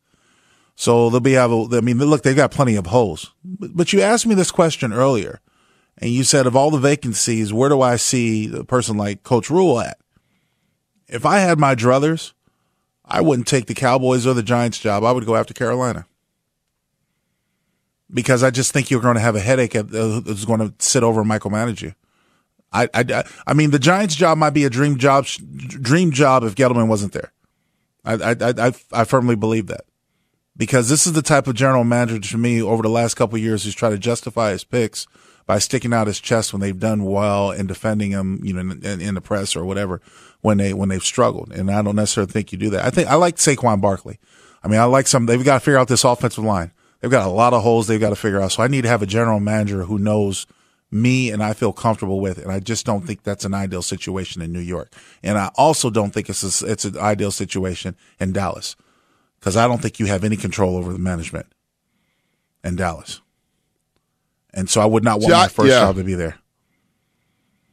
So 0.76 1.10
they'll 1.10 1.20
be 1.20 1.34
able. 1.34 1.74
I 1.74 1.80
mean, 1.80 1.98
look, 1.98 2.22
they've 2.22 2.34
got 2.34 2.52
plenty 2.52 2.76
of 2.76 2.86
holes. 2.86 3.32
But, 3.44 3.76
but 3.76 3.92
you 3.92 4.00
asked 4.00 4.26
me 4.26 4.34
this 4.34 4.50
question 4.50 4.92
earlier, 4.92 5.40
and 5.98 6.10
you 6.10 6.24
said 6.24 6.46
of 6.46 6.56
all 6.56 6.70
the 6.70 6.78
vacancies, 6.78 7.52
where 7.52 7.68
do 7.68 7.82
I 7.82 7.96
see 7.96 8.50
a 8.54 8.64
person 8.64 8.96
like 8.96 9.22
Coach 9.22 9.50
Rhule 9.50 9.80
at? 9.80 9.98
If 11.06 11.26
I 11.26 11.40
had 11.40 11.58
my 11.58 11.74
druthers, 11.74 12.32
I 13.10 13.20
wouldn't 13.20 13.48
take 13.48 13.66
the 13.66 13.74
Cowboys 13.74 14.26
or 14.26 14.34
the 14.34 14.42
Giants 14.42 14.78
job. 14.78 15.02
I 15.02 15.10
would 15.10 15.26
go 15.26 15.34
after 15.34 15.52
Carolina 15.52 16.06
because 18.12 18.42
I 18.42 18.50
just 18.50 18.72
think 18.72 18.90
you're 18.90 19.00
going 19.00 19.16
to 19.16 19.20
have 19.20 19.34
a 19.36 19.40
headache 19.40 19.74
uh, 19.74 19.82
that's 19.82 20.44
going 20.44 20.60
to 20.60 20.72
sit 20.78 21.02
over 21.02 21.24
micromanage 21.24 21.82
you. 21.82 21.94
I, 22.72 22.88
I, 22.94 23.24
I 23.48 23.54
mean, 23.54 23.72
the 23.72 23.80
Giants 23.80 24.14
job 24.14 24.38
might 24.38 24.50
be 24.50 24.64
a 24.64 24.70
dream 24.70 24.96
job, 24.96 25.26
dream 25.26 26.12
job 26.12 26.44
if 26.44 26.54
Gettleman 26.54 26.86
wasn't 26.86 27.12
there. 27.12 27.32
I, 28.04 28.14
I, 28.14 28.36
I, 28.40 28.72
I 28.92 29.04
firmly 29.04 29.34
believe 29.34 29.66
that 29.66 29.84
because 30.56 30.88
this 30.88 31.06
is 31.06 31.12
the 31.12 31.22
type 31.22 31.48
of 31.48 31.56
general 31.56 31.84
manager 31.84 32.20
to 32.30 32.38
me 32.38 32.62
over 32.62 32.82
the 32.82 32.88
last 32.88 33.14
couple 33.14 33.36
years 33.38 33.64
who's 33.64 33.74
tried 33.74 33.90
to 33.90 33.98
justify 33.98 34.52
his 34.52 34.62
picks 34.62 35.08
by 35.46 35.58
sticking 35.58 35.92
out 35.92 36.06
his 36.06 36.20
chest 36.20 36.52
when 36.52 36.60
they've 36.60 36.78
done 36.78 37.04
well 37.04 37.50
and 37.50 37.66
defending 37.66 38.12
him, 38.12 38.40
you 38.44 38.52
know, 38.52 38.60
in, 38.60 39.00
in 39.00 39.14
the 39.14 39.20
press 39.20 39.56
or 39.56 39.64
whatever 39.64 40.00
when 40.42 40.58
they 40.58 40.72
when 40.74 40.88
they've 40.88 41.02
struggled. 41.02 41.52
And 41.52 41.70
I 41.70 41.82
don't 41.82 41.96
necessarily 41.96 42.32
think 42.32 42.52
you 42.52 42.58
do 42.58 42.70
that. 42.70 42.84
I 42.84 42.90
think 42.90 43.08
I 43.08 43.14
like 43.16 43.36
Saquon 43.36 43.80
Barkley. 43.80 44.18
I 44.62 44.68
mean, 44.68 44.80
I 44.80 44.84
like 44.84 45.06
some. 45.06 45.26
They've 45.26 45.44
got 45.44 45.54
to 45.54 45.60
figure 45.60 45.78
out 45.78 45.88
this 45.88 46.04
offensive 46.04 46.44
line. 46.44 46.72
They've 47.00 47.10
got 47.10 47.26
a 47.26 47.30
lot 47.30 47.54
of 47.54 47.62
holes 47.62 47.86
they've 47.86 48.00
got 48.00 48.10
to 48.10 48.16
figure 48.16 48.40
out. 48.40 48.52
So 48.52 48.62
I 48.62 48.68
need 48.68 48.82
to 48.82 48.88
have 48.88 49.00
a 49.02 49.06
general 49.06 49.40
manager 49.40 49.84
who 49.84 49.98
knows 49.98 50.46
me 50.90 51.30
and 51.30 51.42
I 51.42 51.54
feel 51.54 51.72
comfortable 51.72 52.20
with. 52.20 52.36
And 52.38 52.52
I 52.52 52.58
just 52.60 52.84
don't 52.84 53.06
think 53.06 53.22
that's 53.22 53.44
an 53.46 53.54
ideal 53.54 53.80
situation 53.80 54.42
in 54.42 54.52
New 54.52 54.60
York. 54.60 54.92
And 55.22 55.38
I 55.38 55.50
also 55.54 55.88
don't 55.88 56.10
think 56.12 56.28
it's 56.28 56.62
a, 56.62 56.66
it's 56.66 56.84
an 56.84 56.98
ideal 56.98 57.30
situation 57.30 57.96
in 58.18 58.32
Dallas 58.32 58.76
because 59.38 59.56
I 59.56 59.66
don't 59.66 59.80
think 59.80 59.98
you 59.98 60.06
have 60.06 60.24
any 60.24 60.36
control 60.36 60.76
over 60.76 60.92
the 60.92 60.98
management 60.98 61.46
in 62.62 62.76
Dallas. 62.76 63.22
And 64.52 64.68
so 64.68 64.80
I 64.82 64.84
would 64.84 65.04
not 65.04 65.20
want 65.20 65.30
See, 65.30 65.36
I- 65.38 65.42
my 65.44 65.48
first 65.48 65.68
yeah. 65.70 65.80
job 65.80 65.96
to 65.96 66.04
be 66.04 66.14
there. 66.14 66.36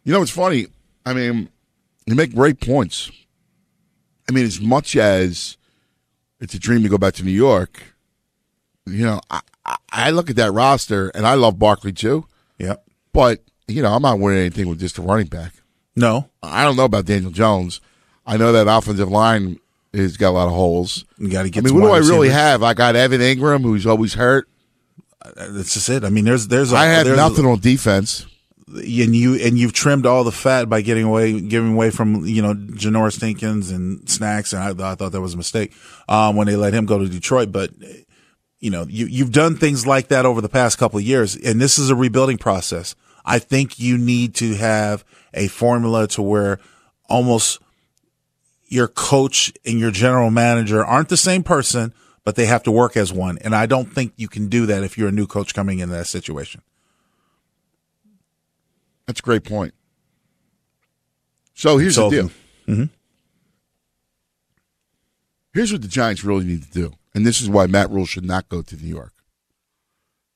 You 0.05 0.13
know, 0.13 0.21
it's 0.21 0.31
funny. 0.31 0.67
I 1.05 1.13
mean, 1.13 1.49
you 2.07 2.15
make 2.15 2.33
great 2.33 2.59
points. 2.59 3.11
I 4.27 4.31
mean, 4.31 4.45
as 4.45 4.59
much 4.59 4.95
as 4.95 5.57
it's 6.39 6.53
a 6.53 6.59
dream 6.59 6.83
to 6.83 6.89
go 6.89 6.97
back 6.97 7.13
to 7.15 7.23
New 7.23 7.31
York, 7.31 7.83
you 8.85 9.05
know, 9.05 9.21
I, 9.29 9.41
I, 9.91 10.11
look 10.11 10.29
at 10.29 10.37
that 10.37 10.51
roster 10.51 11.09
and 11.09 11.27
I 11.27 11.33
love 11.35 11.59
Barkley 11.59 11.91
too. 11.91 12.25
Yep. 12.57 12.83
But, 13.13 13.43
you 13.67 13.81
know, 13.81 13.93
I'm 13.93 14.01
not 14.01 14.19
winning 14.19 14.39
anything 14.39 14.67
with 14.67 14.79
just 14.79 14.97
a 14.97 15.01
running 15.01 15.27
back. 15.27 15.53
No. 15.95 16.29
I 16.41 16.63
don't 16.63 16.77
know 16.77 16.85
about 16.85 17.05
Daniel 17.05 17.31
Jones. 17.31 17.81
I 18.25 18.37
know 18.37 18.51
that 18.51 18.67
offensive 18.67 19.09
line 19.09 19.59
has 19.93 20.17
got 20.17 20.29
a 20.29 20.31
lot 20.31 20.47
of 20.47 20.53
holes. 20.53 21.05
You 21.17 21.29
got 21.29 21.43
to 21.43 21.49
get. 21.49 21.63
I 21.63 21.69
mean, 21.69 21.79
what 21.79 21.87
do 21.87 21.93
I 21.93 21.99
really 21.99 22.29
have? 22.29 22.63
I 22.63 22.73
got 22.73 22.95
Evan 22.95 23.21
Engram, 23.21 23.63
who's 23.63 23.87
always 23.87 24.13
hurt. 24.13 24.47
Uh, 25.21 25.31
that's 25.49 25.73
just 25.73 25.89
it. 25.89 26.03
I 26.03 26.09
mean, 26.09 26.25
there's 26.25 26.47
there's. 26.47 26.71
A, 26.71 26.75
I 26.75 26.85
have 26.85 27.05
there's 27.05 27.17
nothing 27.17 27.45
on 27.45 27.59
defense. 27.59 28.25
And 28.67 29.15
you 29.15 29.35
and 29.35 29.57
you've 29.57 29.71
trimmed 29.71 30.05
all 30.05 30.25
the 30.25 30.31
fat 30.31 30.67
by 30.67 30.81
getting 30.81 31.05
away, 31.05 31.39
giving 31.39 31.73
away 31.73 31.89
from 31.89 32.25
you 32.25 32.41
know 32.41 32.53
Janoris 32.53 33.19
Jenkins 33.19 33.71
and 33.71 34.09
Snacks, 34.09 34.51
and 34.51 34.61
I, 34.61 34.91
I 34.91 34.95
thought 34.95 35.13
that 35.13 35.21
was 35.21 35.35
a 35.35 35.37
mistake 35.37 35.73
um, 36.09 36.35
when 36.35 36.47
they 36.47 36.57
let 36.57 36.73
him 36.73 36.85
go 36.85 36.99
to 36.99 37.07
Detroit. 37.07 37.51
But 37.53 37.71
you 38.59 38.69
know, 38.69 38.85
you 38.89 39.05
you've 39.05 39.31
done 39.31 39.55
things 39.55 39.87
like 39.87 40.09
that 40.09 40.25
over 40.25 40.41
the 40.41 40.49
past 40.49 40.77
couple 40.77 40.99
of 40.99 41.05
years, 41.05 41.35
and 41.35 41.61
this 41.61 41.79
is 41.79 41.89
a 41.89 41.95
rebuilding 41.95 42.37
process. 42.37 42.93
I 43.23 43.39
think 43.39 43.79
you 43.79 43.97
need 43.97 44.35
to 44.35 44.55
have 44.55 45.05
a 45.33 45.47
formula 45.47 46.07
to 46.09 46.21
where 46.21 46.59
almost 47.09 47.61
your 48.67 48.87
coach 48.87 49.53
and 49.65 49.79
your 49.79 49.91
general 49.91 50.29
manager 50.29 50.83
aren't 50.83 51.09
the 51.09 51.17
same 51.17 51.43
person, 51.43 51.93
but 52.23 52.35
they 52.35 52.45
have 52.45 52.63
to 52.63 52.71
work 52.71 52.97
as 52.97 53.13
one. 53.13 53.37
And 53.39 53.55
I 53.55 53.65
don't 53.65 53.91
think 53.93 54.13
you 54.17 54.27
can 54.27 54.47
do 54.47 54.65
that 54.65 54.83
if 54.83 54.97
you're 54.97 55.09
a 55.09 55.13
new 55.13 55.27
coach 55.27 55.53
coming 55.53 55.79
into 55.79 55.95
that 55.95 56.07
situation. 56.07 56.61
That's 59.07 59.19
a 59.19 59.23
great 59.23 59.43
point. 59.43 59.73
So 61.53 61.77
here's 61.77 61.95
So- 61.95 62.09
the 62.09 62.15
deal. 62.15 62.31
Mhm. 62.67 62.89
Here's 65.53 65.71
what 65.71 65.81
the 65.81 65.87
Giants 65.87 66.23
really 66.23 66.45
need 66.45 66.63
to 66.63 66.69
do, 66.71 66.93
and 67.15 67.25
this 67.25 67.41
is 67.41 67.49
why 67.49 67.65
Matt 67.65 67.89
Rhule 67.89 68.05
should 68.05 68.25
not 68.25 68.47
go 68.49 68.61
to 68.61 68.75
New 68.75 68.87
York. 68.87 69.13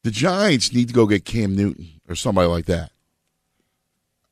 The 0.04 0.10
Giants 0.10 0.74
need 0.74 0.88
to 0.88 0.94
go 0.96 1.06
get 1.06 1.26
Cam 1.26 1.56
Newton 1.56 2.02
or 2.10 2.16
somebody 2.16 2.48
like 2.48 2.66
that. 2.66 2.92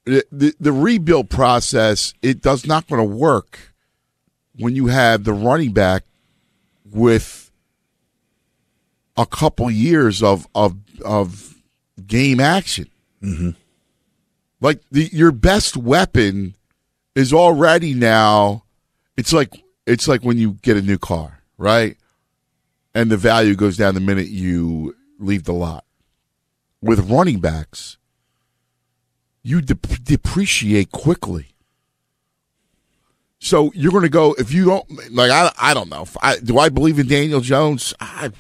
The, 0.06 0.26
the, 0.32 0.56
the 0.60 0.72
rebuild 0.72 1.30
process 1.30 2.14
it 2.24 2.42
does 2.42 2.66
not 2.66 2.88
going 2.88 3.00
to 3.08 3.16
work 3.16 3.74
when 4.56 4.76
you 4.76 4.88
have 4.88 5.26
the 5.26 5.34
running 5.34 5.74
back 5.74 6.06
with 6.84 7.52
a 9.16 9.28
couple 9.28 9.70
years 9.70 10.24
of 10.24 10.48
of 10.56 10.78
of 11.06 11.56
game 12.08 12.40
action. 12.40 12.90
Mm-hmm. 13.22 13.52
Like 14.62 14.82
the 14.92 15.10
your 15.12 15.32
best 15.32 15.78
weapon 15.78 16.56
is 17.16 17.34
already 17.34 17.94
now. 17.94 18.64
It's 19.18 19.34
like 19.34 19.64
it's 19.86 20.08
like 20.08 20.24
when 20.24 20.38
you 20.38 20.54
get 20.62 20.78
a 20.78 20.82
new 20.82 20.98
car, 20.98 21.42
right? 21.58 21.98
And 22.94 23.12
the 23.12 23.18
value 23.18 23.56
goes 23.56 23.78
down 23.78 23.94
the 23.94 24.02
minute 24.02 24.28
you 24.28 24.96
leave 25.20 25.44
the 25.44 25.54
lot. 25.54 25.86
With 26.82 27.10
running 27.10 27.40
backs, 27.40 27.98
you 29.44 29.62
dep- 29.62 30.04
depreciate 30.04 30.92
quickly. 30.92 31.48
So 33.40 33.72
you're 33.74 33.92
going 33.92 34.04
to 34.04 34.10
go 34.10 34.34
if 34.34 34.54
you 34.54 34.66
don't 34.66 35.14
like. 35.14 35.32
I 35.32 35.52
I 35.58 35.74
don't 35.74 35.90
know. 35.90 36.06
I, 36.22 36.38
do 36.38 36.58
I 36.58 36.70
believe 36.70 37.00
in 37.00 37.08
Daniel 37.08 37.40
Jones? 37.40 37.94
I 38.00 38.32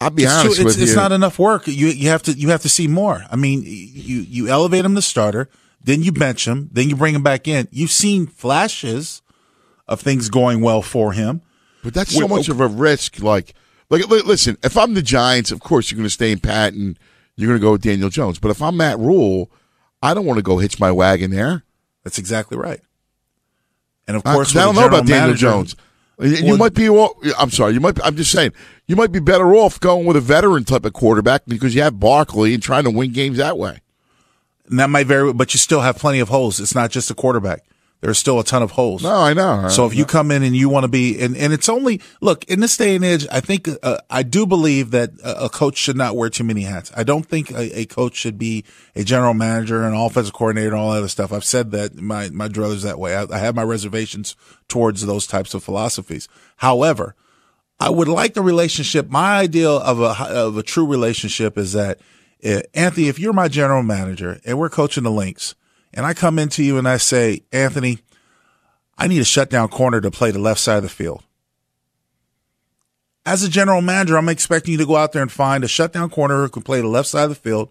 I'll 0.00 0.10
be 0.10 0.22
it's 0.22 0.32
honest 0.32 0.56
too- 0.56 0.62
it's, 0.62 0.76
with 0.76 0.82
it's 0.82 0.90
you. 0.92 0.96
not 0.96 1.12
enough 1.12 1.38
work. 1.38 1.66
You 1.66 1.88
you 1.88 2.08
have 2.08 2.22
to 2.24 2.32
you 2.32 2.48
have 2.50 2.62
to 2.62 2.68
see 2.68 2.88
more. 2.88 3.24
I 3.30 3.36
mean, 3.36 3.62
you 3.64 4.20
you 4.20 4.48
elevate 4.48 4.84
him 4.84 4.94
to 4.94 5.02
starter, 5.02 5.48
then 5.82 6.02
you 6.02 6.12
bench 6.12 6.46
him, 6.46 6.68
then 6.72 6.88
you 6.88 6.96
bring 6.96 7.14
him 7.14 7.22
back 7.22 7.46
in. 7.46 7.68
You've 7.70 7.90
seen 7.90 8.26
flashes 8.26 9.22
of 9.86 10.00
things 10.00 10.30
going 10.30 10.60
well 10.60 10.82
for 10.82 11.12
him. 11.12 11.42
But 11.82 11.94
that's 11.94 12.14
so 12.14 12.28
much 12.28 12.48
of 12.48 12.60
a 12.60 12.66
risk. 12.66 13.20
Like, 13.20 13.54
like, 13.88 14.06
listen, 14.08 14.56
if 14.62 14.76
I'm 14.76 14.94
the 14.94 15.02
Giants, 15.02 15.50
of 15.50 15.60
course 15.60 15.90
you're 15.90 15.96
going 15.96 16.06
to 16.06 16.10
stay 16.10 16.30
in 16.30 16.38
Pat 16.38 16.74
and 16.74 16.98
you're 17.36 17.48
going 17.48 17.58
to 17.58 17.62
go 17.64 17.72
with 17.72 17.82
Daniel 17.82 18.10
Jones. 18.10 18.38
But 18.38 18.50
if 18.50 18.62
I'm 18.62 18.76
Matt 18.76 18.98
Rhule, 18.98 19.50
I 20.02 20.14
don't 20.14 20.26
want 20.26 20.36
to 20.36 20.42
go 20.42 20.58
hitch 20.58 20.78
my 20.78 20.92
wagon 20.92 21.30
there. 21.30 21.64
That's 22.04 22.18
exactly 22.18 22.56
right. 22.56 22.80
And 24.06 24.16
of 24.16 24.22
Uh, 24.26 24.30
I 24.30 24.44
don't 24.44 24.74
know 24.74 24.86
about 24.86 25.06
general 25.06 25.32
Daniel 25.34 25.36
Jones. 25.36 25.76
You 26.20 26.56
might 26.56 26.74
be. 26.74 26.86
I'm 27.38 27.50
sorry. 27.50 27.72
You 27.72 27.80
might. 27.80 27.98
I'm 28.04 28.16
just 28.16 28.30
saying. 28.30 28.52
You 28.86 28.96
might 28.96 29.12
be 29.12 29.20
better 29.20 29.54
off 29.54 29.80
going 29.80 30.04
with 30.04 30.16
a 30.16 30.20
veteran 30.20 30.64
type 30.64 30.84
of 30.84 30.92
quarterback 30.92 31.42
because 31.46 31.74
you 31.74 31.82
have 31.82 31.98
Barkley 32.00 32.54
and 32.54 32.62
trying 32.62 32.84
to 32.84 32.90
win 32.90 33.12
games 33.12 33.38
that 33.38 33.56
way. 33.56 33.80
And 34.66 34.78
that 34.78 34.90
might 34.90 35.06
vary, 35.06 35.32
but 35.32 35.54
you 35.54 35.58
still 35.58 35.80
have 35.80 35.96
plenty 35.96 36.20
of 36.20 36.28
holes. 36.28 36.60
It's 36.60 36.74
not 36.74 36.90
just 36.90 37.10
a 37.10 37.14
quarterback. 37.14 37.64
There's 38.00 38.16
still 38.16 38.40
a 38.40 38.44
ton 38.44 38.62
of 38.62 38.70
holes. 38.70 39.02
No, 39.02 39.14
I 39.14 39.34
know. 39.34 39.68
So 39.68 39.84
if 39.84 39.94
you 39.94 40.06
come 40.06 40.30
in 40.30 40.42
and 40.42 40.56
you 40.56 40.70
want 40.70 40.84
to 40.84 40.88
be, 40.88 41.20
and, 41.20 41.36
and 41.36 41.52
it's 41.52 41.68
only, 41.68 42.00
look, 42.22 42.44
in 42.44 42.60
this 42.60 42.74
day 42.78 42.96
and 42.96 43.04
age, 43.04 43.26
I 43.30 43.40
think, 43.40 43.68
uh, 43.82 43.98
I 44.08 44.22
do 44.22 44.46
believe 44.46 44.90
that 44.92 45.10
a, 45.22 45.44
a 45.44 45.48
coach 45.50 45.76
should 45.76 45.98
not 45.98 46.16
wear 46.16 46.30
too 46.30 46.44
many 46.44 46.62
hats. 46.62 46.90
I 46.96 47.02
don't 47.02 47.26
think 47.26 47.50
a, 47.50 47.80
a 47.80 47.84
coach 47.84 48.14
should 48.14 48.38
be 48.38 48.64
a 48.96 49.04
general 49.04 49.34
manager, 49.34 49.82
and 49.82 49.94
offensive 49.94 50.32
coordinator, 50.32 50.68
and 50.68 50.76
all 50.76 50.92
that 50.92 50.98
other 50.98 51.08
stuff. 51.08 51.30
I've 51.30 51.44
said 51.44 51.72
that 51.72 51.94
my, 51.96 52.30
my 52.30 52.48
druthers 52.48 52.84
that 52.84 52.98
way. 52.98 53.14
I, 53.14 53.26
I 53.30 53.38
have 53.38 53.54
my 53.54 53.64
reservations 53.64 54.34
towards 54.66 55.04
those 55.04 55.26
types 55.26 55.52
of 55.52 55.62
philosophies. 55.62 56.26
However, 56.56 57.14
I 57.78 57.90
would 57.90 58.08
like 58.08 58.32
the 58.32 58.42
relationship. 58.42 59.10
My 59.10 59.40
ideal 59.40 59.78
of 59.78 60.00
a, 60.00 60.14
of 60.30 60.56
a 60.56 60.62
true 60.62 60.86
relationship 60.86 61.58
is 61.58 61.74
that, 61.74 62.00
uh, 62.42 62.60
Anthony, 62.72 63.08
if 63.08 63.18
you're 63.18 63.34
my 63.34 63.48
general 63.48 63.82
manager 63.82 64.40
and 64.46 64.58
we're 64.58 64.70
coaching 64.70 65.04
the 65.04 65.10
Lynx, 65.10 65.54
and 65.92 66.06
I 66.06 66.14
come 66.14 66.38
into 66.38 66.62
you 66.62 66.78
and 66.78 66.88
I 66.88 66.96
say, 66.96 67.42
Anthony, 67.52 67.98
I 68.96 69.06
need 69.06 69.20
a 69.20 69.24
shutdown 69.24 69.68
corner 69.68 70.00
to 70.00 70.10
play 70.10 70.30
the 70.30 70.38
left 70.38 70.60
side 70.60 70.76
of 70.76 70.82
the 70.82 70.88
field. 70.88 71.22
As 73.26 73.42
a 73.42 73.48
general 73.48 73.82
manager, 73.82 74.16
I'm 74.16 74.28
expecting 74.28 74.72
you 74.72 74.78
to 74.78 74.86
go 74.86 74.96
out 74.96 75.12
there 75.12 75.22
and 75.22 75.30
find 75.30 75.64
a 75.64 75.68
shutdown 75.68 76.10
corner 76.10 76.42
who 76.42 76.48
can 76.48 76.62
play 76.62 76.80
the 76.80 76.88
left 76.88 77.08
side 77.08 77.24
of 77.24 77.28
the 77.30 77.34
field, 77.34 77.70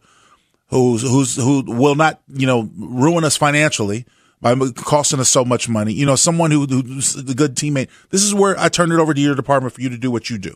who's 0.68 1.02
who's 1.02 1.36
who 1.36 1.64
will 1.68 1.96
not, 1.96 2.22
you 2.28 2.46
know, 2.46 2.70
ruin 2.78 3.24
us 3.24 3.36
financially 3.36 4.06
by 4.42 4.56
costing 4.76 5.20
us 5.20 5.30
so 5.30 5.44
much 5.44 5.68
money. 5.68 5.92
You 5.92 6.06
know, 6.06 6.16
someone 6.16 6.52
who, 6.52 6.66
who's 6.66 7.16
a 7.16 7.36
good 7.36 7.56
teammate. 7.56 7.90
This 8.10 8.24
is 8.24 8.34
where 8.34 8.58
I 8.60 8.70
turn 8.70 8.92
it 8.92 9.00
over 9.00 9.14
to 9.14 9.22
your 9.22 9.36
department 9.36 9.74
for 9.74 9.82
you 9.82 9.90
to 9.90 9.98
do 9.98 10.12
what 10.12 10.30
you 10.30 10.38
do. 10.38 10.56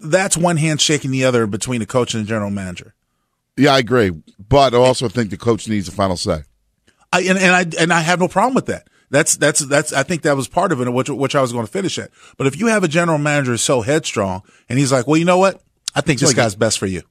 That's 0.00 0.36
one 0.36 0.58
hand 0.58 0.80
shaking 0.80 1.10
the 1.10 1.24
other 1.24 1.46
between 1.46 1.80
the 1.80 1.86
coach 1.86 2.14
and 2.14 2.24
the 2.24 2.28
general 2.28 2.50
manager. 2.50 2.94
Yeah, 3.58 3.74
I 3.74 3.78
agree. 3.78 4.12
But 4.48 4.72
I 4.74 4.78
also 4.78 5.08
think 5.08 5.30
the 5.30 5.36
coach 5.36 5.68
needs 5.68 5.86
the 5.86 5.92
final 5.92 6.16
say. 6.16 6.42
I, 7.12 7.20
and, 7.22 7.38
and 7.38 7.54
I 7.54 7.82
and 7.82 7.92
I 7.92 8.00
have 8.00 8.20
no 8.20 8.28
problem 8.28 8.54
with 8.54 8.66
that. 8.66 8.88
That's 9.10 9.36
that's 9.36 9.60
that's 9.60 9.92
I 9.92 10.02
think 10.02 10.22
that 10.22 10.36
was 10.36 10.48
part 10.48 10.72
of 10.72 10.80
it, 10.80 10.92
which 10.92 11.08
which 11.08 11.34
I 11.34 11.40
was 11.40 11.52
going 11.52 11.64
to 11.66 11.72
finish 11.72 11.98
at. 11.98 12.10
But 12.36 12.46
if 12.46 12.58
you 12.58 12.66
have 12.66 12.84
a 12.84 12.88
general 12.88 13.18
manager 13.18 13.52
who's 13.52 13.62
so 13.62 13.80
headstrong, 13.80 14.42
and 14.68 14.78
he's 14.78 14.92
like, 14.92 15.06
well, 15.06 15.16
you 15.16 15.24
know 15.24 15.38
what? 15.38 15.62
I 15.94 16.00
think 16.02 16.20
this 16.20 16.30
like- 16.30 16.36
guy's 16.36 16.54
best 16.54 16.78
for 16.78 16.86
you. 16.86 17.02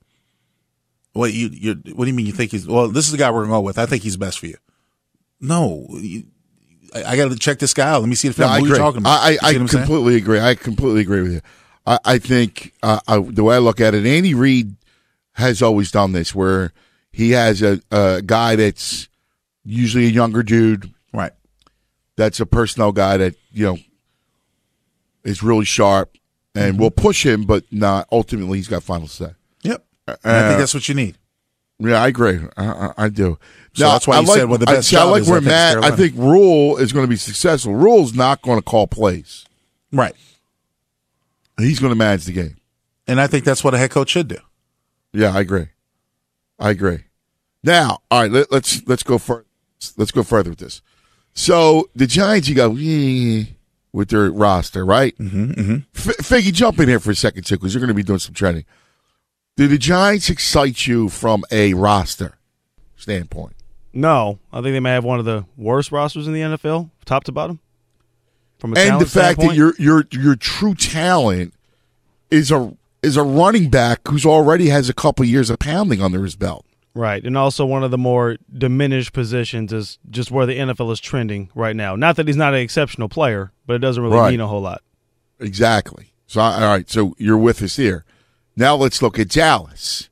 What 1.13 1.33
you 1.33 1.49
you 1.51 1.73
what 1.95 2.05
do 2.05 2.11
you 2.11 2.13
mean 2.13 2.27
you 2.27 2.31
think 2.31 2.51
he's 2.51 2.67
well? 2.67 2.89
This 2.89 3.05
is 3.05 3.11
the 3.11 3.17
guy 3.17 3.31
we're 3.31 3.39
going 3.39 3.49
to 3.49 3.53
go 3.55 3.61
with. 3.61 3.79
I 3.79 3.87
think 3.87 4.03
he's 4.03 4.17
best 4.17 4.37
for 4.37 4.45
you. 4.45 4.57
No, 5.41 5.87
you, 5.93 6.25
I, 6.93 7.03
I 7.03 7.17
got 7.17 7.29
to 7.31 7.35
check 7.35 7.57
this 7.57 7.73
guy 7.73 7.89
out. 7.89 8.01
Let 8.01 8.09
me 8.09 8.15
see 8.15 8.29
the 8.29 8.41
No. 8.41 8.47
I 8.47 8.59
agree. 8.59 8.77
talking 8.77 8.99
about? 9.01 9.19
I, 9.19 9.31
I, 9.31 9.37
I 9.41 9.49
I'm 9.55 9.67
saying? 9.67 9.85
completely 9.85 10.15
agree. 10.15 10.39
I 10.39 10.53
completely 10.53 11.01
agree 11.01 11.23
with 11.23 11.33
you. 11.33 11.41
I, 11.87 11.99
I 12.05 12.17
think 12.19 12.73
uh, 12.83 12.99
I, 13.07 13.17
the 13.19 13.43
way 13.43 13.55
I 13.55 13.59
look 13.59 13.81
at 13.81 13.95
it, 13.95 14.05
Andy 14.05 14.35
Reid 14.35 14.75
has 15.37 15.61
always 15.61 15.89
done 15.91 16.11
this, 16.11 16.35
where 16.35 16.73
he 17.11 17.31
has 17.31 17.61
a, 17.61 17.79
a 17.91 18.21
guy 18.23 18.55
that's 18.55 19.07
usually 19.63 20.05
a 20.05 20.09
younger 20.09 20.43
dude, 20.43 20.91
right? 21.13 21.31
That's 22.15 22.39
a 22.39 22.45
personnel 22.45 22.91
guy 22.91 23.17
that 23.17 23.35
you 23.51 23.65
know 23.65 23.77
is 25.23 25.41
really 25.43 25.65
sharp 25.65 26.15
and 26.55 26.73
Mm-hmm. 26.73 26.81
will 26.81 26.91
push 26.91 27.25
him, 27.25 27.43
but 27.45 27.63
not 27.71 28.07
ultimately. 28.11 28.57
He's 28.57 28.67
got 28.67 28.81
final 28.83 29.07
say. 29.07 29.31
Yep. 29.63 29.85
And 30.07 30.17
I 30.23 30.47
think 30.47 30.59
that's 30.59 30.73
what 30.73 30.87
you 30.89 30.95
need. 30.95 31.17
Yeah, 31.79 32.01
I 32.01 32.07
agree. 32.07 32.39
I, 32.57 32.65
I, 32.65 32.93
I 32.97 33.09
do. 33.09 33.37
So 33.73 33.83
that's 33.87 34.07
why 34.07 34.15
I 34.17 34.21
you 34.21 34.27
like, 34.27 34.37
said 34.39 34.49
what 34.49 34.59
the 34.61 34.69
I- 34.69 34.73
best 34.75 34.87
see, 34.89 34.95
I 34.97 35.03
like 35.03 35.27
I 35.27 35.29
where 35.29 35.41
Matt. 35.41 35.83
I 35.83 35.91
think 35.95 36.15
Rhule 36.15 36.77
is 36.77 36.91
going 36.91 37.05
to 37.05 37.09
be 37.09 37.15
successful. 37.17 37.75
Rhule's 37.75 38.15
not 38.15 38.41
going 38.41 38.57
to 38.57 38.63
call 38.63 38.87
plays. 38.87 39.45
Right. 39.91 40.15
He's 41.59 41.79
going 41.79 41.91
to 41.91 41.95
manage 41.95 42.25
the 42.25 42.33
game. 42.33 42.57
And 43.07 43.21
I 43.21 43.27
think 43.27 43.45
that's 43.45 43.63
what 43.63 43.75
a 43.75 43.77
head 43.77 43.91
coach 43.91 44.09
should 44.09 44.27
do. 44.27 44.37
Yeah, 45.13 45.35
I 45.35 45.41
agree. 45.41 45.67
I 46.59 46.71
agree. 46.71 47.05
Now, 47.63 47.99
all 48.11 48.21
right, 48.21 48.31
let, 48.31 48.51
let's 48.51 48.85
let's 48.87 49.03
go 49.03 49.17
fur- 49.17 49.45
let's 49.97 50.11
go 50.11 50.23
further 50.23 50.49
with 50.49 50.59
this. 50.59 50.81
So 51.33 51.89
the 51.95 52.07
Giants, 52.07 52.49
you 52.49 52.55
go 52.55 52.69
with 53.91 54.09
their 54.09 54.31
roster, 54.31 54.85
right? 54.85 55.17
Mm-hmm, 55.17 55.51
mm-hmm. 55.51 55.75
F- 55.95 56.17
Figgy, 56.17 56.53
jump 56.53 56.79
in 56.79 56.89
here 56.89 56.99
for 56.99 57.11
a 57.11 57.15
second 57.15 57.43
too, 57.43 57.55
because 57.55 57.73
you're 57.73 57.81
going 57.81 57.89
to 57.89 57.93
be 57.93 58.03
doing 58.03 58.19
some 58.19 58.33
training. 58.33 58.65
Do 59.55 59.67
the 59.67 59.77
Giants 59.77 60.29
excite 60.29 60.87
you 60.87 61.09
from 61.09 61.43
a 61.51 61.73
roster 61.73 62.37
standpoint? 62.95 63.55
No, 63.93 64.39
I 64.53 64.61
think 64.61 64.73
they 64.73 64.79
may 64.79 64.91
have 64.91 65.03
one 65.03 65.19
of 65.19 65.25
the 65.25 65.45
worst 65.57 65.91
rosters 65.91 66.27
in 66.27 66.33
the 66.33 66.41
NFL, 66.41 66.91
top 67.05 67.23
to 67.25 67.31
bottom. 67.31 67.59
From 68.59 68.75
a 68.75 68.79
and 68.79 69.01
the 69.01 69.05
fact 69.05 69.39
that 69.39 69.55
your 69.55 69.73
your 69.77 70.05
your 70.11 70.35
true 70.35 70.75
talent 70.75 71.53
is 72.31 72.51
a 72.51 72.75
is 73.07 73.17
a 73.17 73.23
running 73.23 73.69
back 73.69 74.07
who's 74.07 74.25
already 74.25 74.67
has 74.67 74.89
a 74.89 74.93
couple 74.93 75.25
years 75.25 75.49
of 75.49 75.57
pounding 75.59 76.01
under 76.01 76.23
his 76.23 76.35
belt. 76.35 76.65
Right, 76.93 77.23
and 77.23 77.37
also 77.37 77.65
one 77.65 77.83
of 77.83 77.91
the 77.91 77.97
more 77.97 78.37
diminished 78.55 79.13
positions 79.13 79.71
is 79.71 79.99
just 80.09 80.31
where 80.31 80.45
the 80.45 80.57
NFL 80.57 80.91
is 80.91 80.99
trending 80.99 81.49
right 81.55 81.75
now. 81.75 81.95
Not 81.95 82.15
that 82.15 82.27
he's 82.27 82.35
not 82.35 82.53
an 82.53 82.59
exceptional 82.59 83.07
player, 83.07 83.51
but 83.65 83.75
it 83.75 83.79
doesn't 83.79 84.01
really 84.01 84.17
Right. 84.17 84.31
mean 84.31 84.41
a 84.41 84.47
whole 84.47 84.61
lot. 84.61 84.81
Exactly. 85.39 86.13
So 86.25 86.41
all 86.41 86.59
right, 86.59 86.89
so 86.89 87.15
you're 87.17 87.37
with 87.37 87.61
us 87.61 87.75
here. 87.75 88.03
Now 88.55 88.75
let's 88.75 89.01
look 89.01 89.17
at 89.19 89.29
Dallas. 89.29 90.09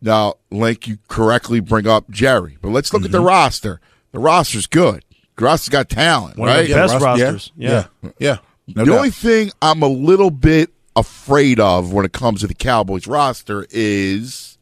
Now, 0.00 0.34
Link, 0.50 0.88
you 0.88 0.98
correctly 1.06 1.60
bring 1.60 1.86
up 1.86 2.10
Jerry, 2.10 2.58
but 2.60 2.70
let's 2.70 2.92
look 2.92 3.04
at 3.04 3.12
the 3.12 3.18
mm-hmm. 3.18 3.28
roster. 3.28 3.80
The 4.10 4.18
roster's 4.18 4.66
good. 4.66 5.04
The 5.36 5.44
roster's 5.44 5.68
got 5.68 5.88
talent, 5.88 6.38
One 6.38 6.48
of 6.48 6.56
right? 6.56 6.68
the 6.68 6.74
best 6.74 7.00
rosters. 7.00 7.52
Yeah. 7.56 7.84
Yeah. 8.18 8.38
No 8.66 8.84
the 8.84 8.90
doubt. 8.90 8.96
only 8.96 9.10
thing 9.10 9.50
I'm 9.60 9.82
a 9.82 9.88
little 9.88 10.30
bit 10.30 10.71
afraid 10.96 11.58
of 11.60 11.92
when 11.92 12.04
it 12.04 12.12
comes 12.12 12.40
to 12.40 12.46
the 12.46 12.54
Cowboys 12.54 13.06
roster 13.06 13.66
is 13.70 14.58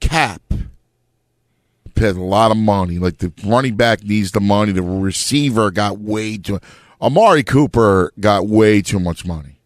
cap. 0.00 0.42
Pays 1.94 2.16
a 2.16 2.20
lot 2.20 2.50
of 2.50 2.56
money. 2.56 2.98
Like 2.98 3.18
the 3.18 3.32
running 3.44 3.74
back 3.76 4.04
needs 4.04 4.30
the 4.32 4.40
money. 4.40 4.72
The 4.72 4.82
receiver 4.82 5.70
got 5.70 5.98
way 5.98 6.36
too. 6.38 6.60
Amari 7.02 7.42
Cooper 7.42 8.12
got 8.20 8.46
way 8.46 8.82
too 8.82 9.00
much 9.00 9.24
money. 9.26 9.58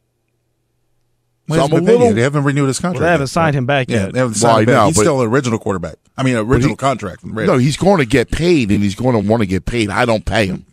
So 1.50 1.62
I'm 1.62 1.72
a 1.72 1.76
little- 1.76 2.14
They 2.14 2.22
haven't 2.22 2.44
renewed 2.44 2.68
his 2.68 2.78
contract. 2.78 3.00
Well, 3.00 3.08
they 3.08 3.12
haven't 3.12 3.24
yet. 3.24 3.30
signed 3.30 3.56
him 3.56 3.66
back 3.66 3.90
Yeah, 3.90 4.04
yet. 4.04 4.12
they 4.14 4.18
haven't 4.20 4.34
signed 4.34 4.56
I 4.56 4.60
him 4.60 4.66
back. 4.66 4.74
know, 4.74 4.86
He's 4.86 4.96
but- 4.96 5.02
still 5.02 5.20
an 5.20 5.28
original 5.28 5.58
quarterback. 5.58 5.96
I 6.16 6.22
mean, 6.22 6.36
original 6.36 6.76
contract. 6.76 7.20
from 7.22 7.34
the 7.34 7.44
No, 7.44 7.58
he's 7.58 7.76
going 7.76 7.98
to 7.98 8.06
get 8.06 8.30
paid, 8.30 8.70
and 8.70 8.82
he's 8.82 8.94
going 8.94 9.20
to 9.20 9.28
want 9.28 9.40
to 9.42 9.46
get 9.46 9.64
paid. 9.66 9.90
I 9.90 10.04
don't 10.04 10.24
pay 10.24 10.46
him. 10.46 10.64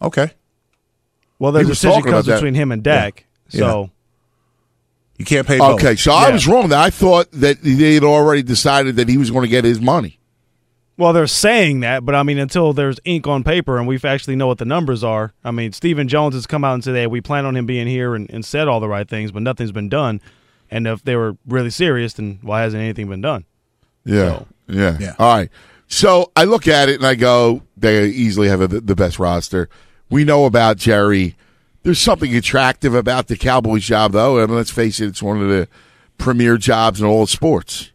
Okay. 0.00 0.30
Well, 1.38 1.52
the 1.52 1.64
decision 1.64 1.90
talking 1.90 2.08
about 2.08 2.16
comes 2.18 2.26
that. 2.26 2.34
between 2.36 2.54
him 2.54 2.72
and 2.72 2.82
Dak. 2.82 3.24
Yeah. 3.50 3.58
So 3.58 3.90
You 5.18 5.24
can't 5.24 5.46
pay 5.46 5.58
both. 5.58 5.82
Okay, 5.82 5.96
so 5.96 6.12
I 6.12 6.30
was 6.30 6.46
wrong. 6.46 6.68
That 6.68 6.84
I 6.84 6.90
thought 6.90 7.30
that 7.32 7.62
they 7.62 7.94
had 7.94 8.04
already 8.04 8.42
decided 8.42 8.96
that 8.96 9.08
he 9.08 9.16
was 9.16 9.30
going 9.30 9.42
to 9.42 9.48
get 9.48 9.64
his 9.64 9.80
money. 9.80 10.18
Well, 10.98 11.12
they're 11.12 11.26
saying 11.26 11.80
that, 11.80 12.04
but 12.06 12.14
I 12.14 12.22
mean, 12.22 12.38
until 12.38 12.72
there's 12.72 12.98
ink 13.04 13.26
on 13.26 13.44
paper 13.44 13.76
and 13.78 13.86
we 13.86 14.00
actually 14.02 14.34
know 14.36 14.46
what 14.46 14.56
the 14.58 14.64
numbers 14.64 15.04
are. 15.04 15.34
I 15.44 15.50
mean, 15.50 15.72
Stephen 15.72 16.08
Jones 16.08 16.34
has 16.34 16.46
come 16.46 16.64
out 16.64 16.72
and 16.74 16.82
said, 16.84 16.94
hey, 16.94 17.06
we 17.06 17.20
plan 17.20 17.44
on 17.44 17.54
him 17.54 17.66
being 17.66 17.86
here 17.86 18.14
and, 18.14 18.30
and 18.30 18.44
said 18.44 18.66
all 18.66 18.80
the 18.80 18.88
right 18.88 19.06
things, 19.06 19.30
but 19.30 19.42
nothing's 19.42 19.72
been 19.72 19.90
done. 19.90 20.22
And 20.70 20.86
if 20.86 21.02
they 21.04 21.14
were 21.14 21.36
really 21.46 21.68
serious, 21.68 22.14
then 22.14 22.38
why 22.40 22.62
hasn't 22.62 22.82
anything 22.82 23.08
been 23.08 23.20
done? 23.20 23.44
Yeah. 24.06 24.38
So- 24.38 24.46
yeah. 24.68 24.96
Yeah. 24.98 25.14
All 25.18 25.36
right. 25.36 25.50
So 25.86 26.32
I 26.34 26.44
look 26.44 26.66
at 26.66 26.88
it 26.88 26.96
and 26.96 27.06
I 27.06 27.14
go, 27.14 27.62
they 27.76 28.06
easily 28.06 28.48
have 28.48 28.60
a, 28.62 28.66
the 28.68 28.96
best 28.96 29.18
roster. 29.18 29.68
We 30.10 30.24
know 30.24 30.46
about 30.46 30.78
Jerry. 30.78 31.36
There's 31.86 32.00
something 32.00 32.34
attractive 32.34 32.96
about 32.96 33.28
the 33.28 33.36
Cowboys 33.36 33.84
job, 33.84 34.10
though. 34.10 34.40
And 34.40 34.52
let's 34.52 34.72
face 34.72 34.98
it, 34.98 35.06
it's 35.06 35.22
one 35.22 35.40
of 35.40 35.48
the 35.48 35.68
premier 36.18 36.56
jobs 36.58 37.00
in 37.00 37.06
all 37.06 37.22
of 37.22 37.30
sports. 37.30 37.92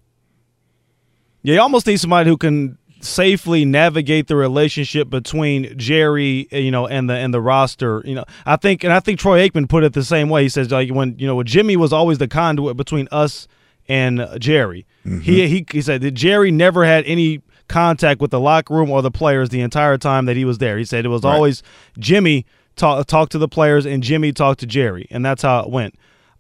Yeah, 1.42 1.56
you 1.56 1.60
almost 1.60 1.86
need 1.88 2.00
somebody 2.00 2.30
who 2.30 2.38
can 2.38 2.78
safely 3.02 3.66
navigate 3.66 4.28
the 4.28 4.38
relationship 4.38 5.10
between 5.10 5.78
Jerry, 5.78 6.48
you 6.54 6.72
know, 6.72 6.88
and 6.88 7.10
the 7.10 7.16
and 7.16 7.34
the 7.34 7.42
roster. 7.42 8.02
You 8.06 8.16
know, 8.16 8.24
I 8.46 8.56
think, 8.56 8.86
and 8.86 8.94
I 8.94 9.02
think 9.02 9.20
Troy 9.20 9.46
Aikman 9.46 9.68
put 9.68 9.84
it 9.84 9.92
the 9.92 10.06
same 10.06 10.30
way. 10.30 10.44
He 10.44 10.50
says 10.50 10.72
like 10.72 10.90
when 10.90 11.20
you 11.20 11.28
know 11.28 11.44
Jimmy 11.44 11.76
was 11.76 11.92
always 11.92 12.18
the 12.18 12.30
conduit 12.30 12.78
between 12.78 13.10
us 13.12 13.46
and 13.90 14.26
Jerry. 14.40 14.86
Mm-hmm. 15.06 15.20
He, 15.20 15.48
he 15.50 15.66
he 15.70 15.82
said 15.82 16.00
that 16.00 16.12
Jerry 16.12 16.50
never 16.50 16.86
had 16.86 17.04
any 17.04 17.42
contact 17.68 18.22
with 18.22 18.32
the 18.32 18.40
locker 18.40 18.74
room 18.74 18.90
or 18.90 19.02
the 19.02 19.12
players 19.12 19.50
the 19.50 19.60
entire 19.60 19.98
time 19.98 20.28
that 20.28 20.38
he 20.38 20.46
was 20.46 20.60
there. 20.60 20.78
He 20.78 20.86
said 20.86 21.04
it 21.04 21.10
was 21.10 21.26
always 21.26 21.62
Jimmy 22.00 22.46
talk 22.82 23.08
talk 23.08 23.30
to 23.30 23.38
the 23.38 23.48
players 23.48 23.86
and 23.86 24.04
Jimmy 24.04 24.34
talked 24.34 24.60
to 24.62 24.68
Jerry, 24.68 25.06
and 25.12 25.24
that's 25.26 25.44
how 25.44 25.62
it 25.64 25.70
went. 25.70 25.94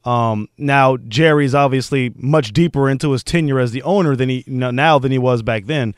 Um, 0.03 0.47
now 0.57 0.97
Jerry's 0.97 1.55
obviously 1.55 2.11
much 2.15 2.51
deeper 2.53 2.89
into 2.89 3.11
his 3.11 3.23
tenure 3.23 3.59
as 3.59 3.71
the 3.71 3.83
owner 3.83 4.15
than 4.15 4.29
he 4.29 4.43
now 4.47 4.99
than 4.99 5.11
he 5.11 5.19
was 5.19 5.43
back 5.43 5.65
then. 5.67 5.95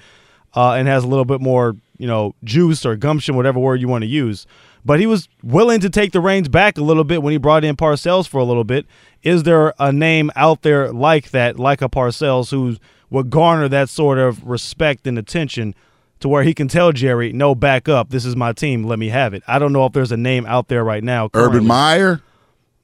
uh, 0.56 0.74
and 0.74 0.88
has 0.88 1.04
a 1.04 1.08
little 1.08 1.26
bit 1.26 1.42
more, 1.42 1.76
you 1.98 2.08
know, 2.08 2.36
juice 2.44 2.86
or 2.86 2.96
gumption, 2.96 3.36
whatever 3.36 3.60
word 3.60 3.82
you 3.82 3.88
want 3.88 4.04
to 4.04 4.08
use. 4.08 4.46
But 4.86 5.00
he 5.00 5.08
was 5.08 5.30
willing 5.42 5.80
to 5.80 5.90
take 5.90 6.12
the 6.12 6.20
reins 6.20 6.50
back 6.50 6.78
a 6.78 6.84
little 6.84 7.04
bit 7.06 7.24
when 7.24 7.32
he 7.32 7.38
brought 7.38 7.64
in 7.64 7.76
Parcells 7.76 8.28
for 8.28 8.40
a 8.40 8.44
little 8.44 8.66
bit. 8.66 8.86
Is 9.24 9.44
there 9.44 9.74
a 9.80 9.92
name 9.92 10.30
out 10.36 10.62
there 10.62 10.92
like 10.92 11.32
that, 11.32 11.58
like 11.58 11.82
a 11.82 11.90
Parcells, 11.90 12.52
who 12.52 12.78
would 13.10 13.30
garner 13.30 13.68
that 13.70 13.90
sort 13.90 14.18
of 14.18 14.44
respect 14.46 15.08
and 15.08 15.18
attention 15.18 15.74
to 16.24 16.30
where 16.30 16.44
he 16.44 16.54
can 16.54 16.68
tell 16.68 16.92
Jerry, 16.92 17.32
no, 17.34 17.54
back 17.54 17.88
up. 17.88 18.10
This 18.10 18.26
is 18.26 18.36
my 18.36 18.52
team. 18.54 18.84
Let 18.86 18.98
me 18.98 19.10
have 19.10 19.34
it. 19.34 19.44
I 19.48 19.60
don't 19.60 19.72
know 19.74 19.86
if 19.86 19.94
there's 19.94 20.12
a 20.12 20.18
name 20.18 20.46
out 20.46 20.68
there 20.70 20.84
right 20.84 21.04
now. 21.04 21.30
currently. 21.30 21.58
Urban 21.58 21.68
Meyer. 21.68 22.22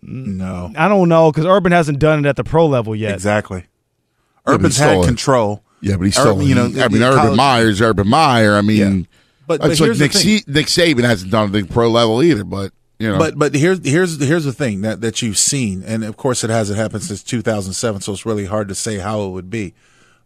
Mm, 0.06 0.38
no, 0.38 0.72
I 0.78 0.88
don't 0.88 1.10
know 1.10 1.32
because 1.32 1.46
Urban 1.46 1.72
hasn't 1.72 2.00
done 2.00 2.26
it 2.26 2.30
at 2.30 2.36
the 2.36 2.44
pro 2.44 2.68
level 2.68 2.96
yet. 2.96 3.14
exactly. 3.14 3.66
but 4.46 4.56
Urban's 4.56 4.78
he 4.78 4.84
had 4.84 5.04
control. 5.06 5.64
Yeah, 5.82 5.96
but 5.98 6.04
he's 6.06 6.16
still, 6.16 6.36
Urban, 6.36 6.46
you 6.48 6.56
know, 6.56 6.68
he- 6.68 6.82
I 6.82 6.88
mean, 6.90 7.02
Urban 7.04 7.18
college- 7.20 7.38
Meyer's 7.38 7.82
Urban 7.82 8.08
Meyer. 8.08 8.56
I 8.56 8.62
mean, 8.62 9.08
But- 9.48 9.62
but 9.62 9.72
it's 9.72 9.80
like 9.80 9.98
Nick, 9.98 10.12
thing. 10.14 10.22
C- 10.22 10.44
Nick 10.48 10.68
Saban 10.68 11.04
hasn't 11.04 11.32
done 11.32 11.50
it 11.50 11.52
the 11.54 11.64
pro 11.74 11.90
level 11.90 12.22
either. 12.22 12.44
But 12.44 12.72
you 13.00 13.10
know, 13.10 13.18
But 13.18 13.38
but 13.40 13.56
here's 13.56 13.86
here's 13.88 14.22
here's 14.22 14.44
the 14.46 14.52
thing 14.54 14.82
that 14.82 15.00
that 15.02 15.22
you've 15.22 15.38
seen, 15.38 15.84
and 15.86 16.04
of 16.04 16.18
course 16.18 16.44
it 16.44 16.50
hasn't 16.50 16.78
happened 16.78 17.04
since 17.04 17.24
2007, 17.24 18.02
so 18.02 18.12
it's 18.12 18.26
really 18.26 18.46
hard 18.46 18.68
to 18.68 18.76
say 18.76 18.98
how 18.98 19.24
it 19.24 19.30
would 19.30 19.50
be. 19.50 19.74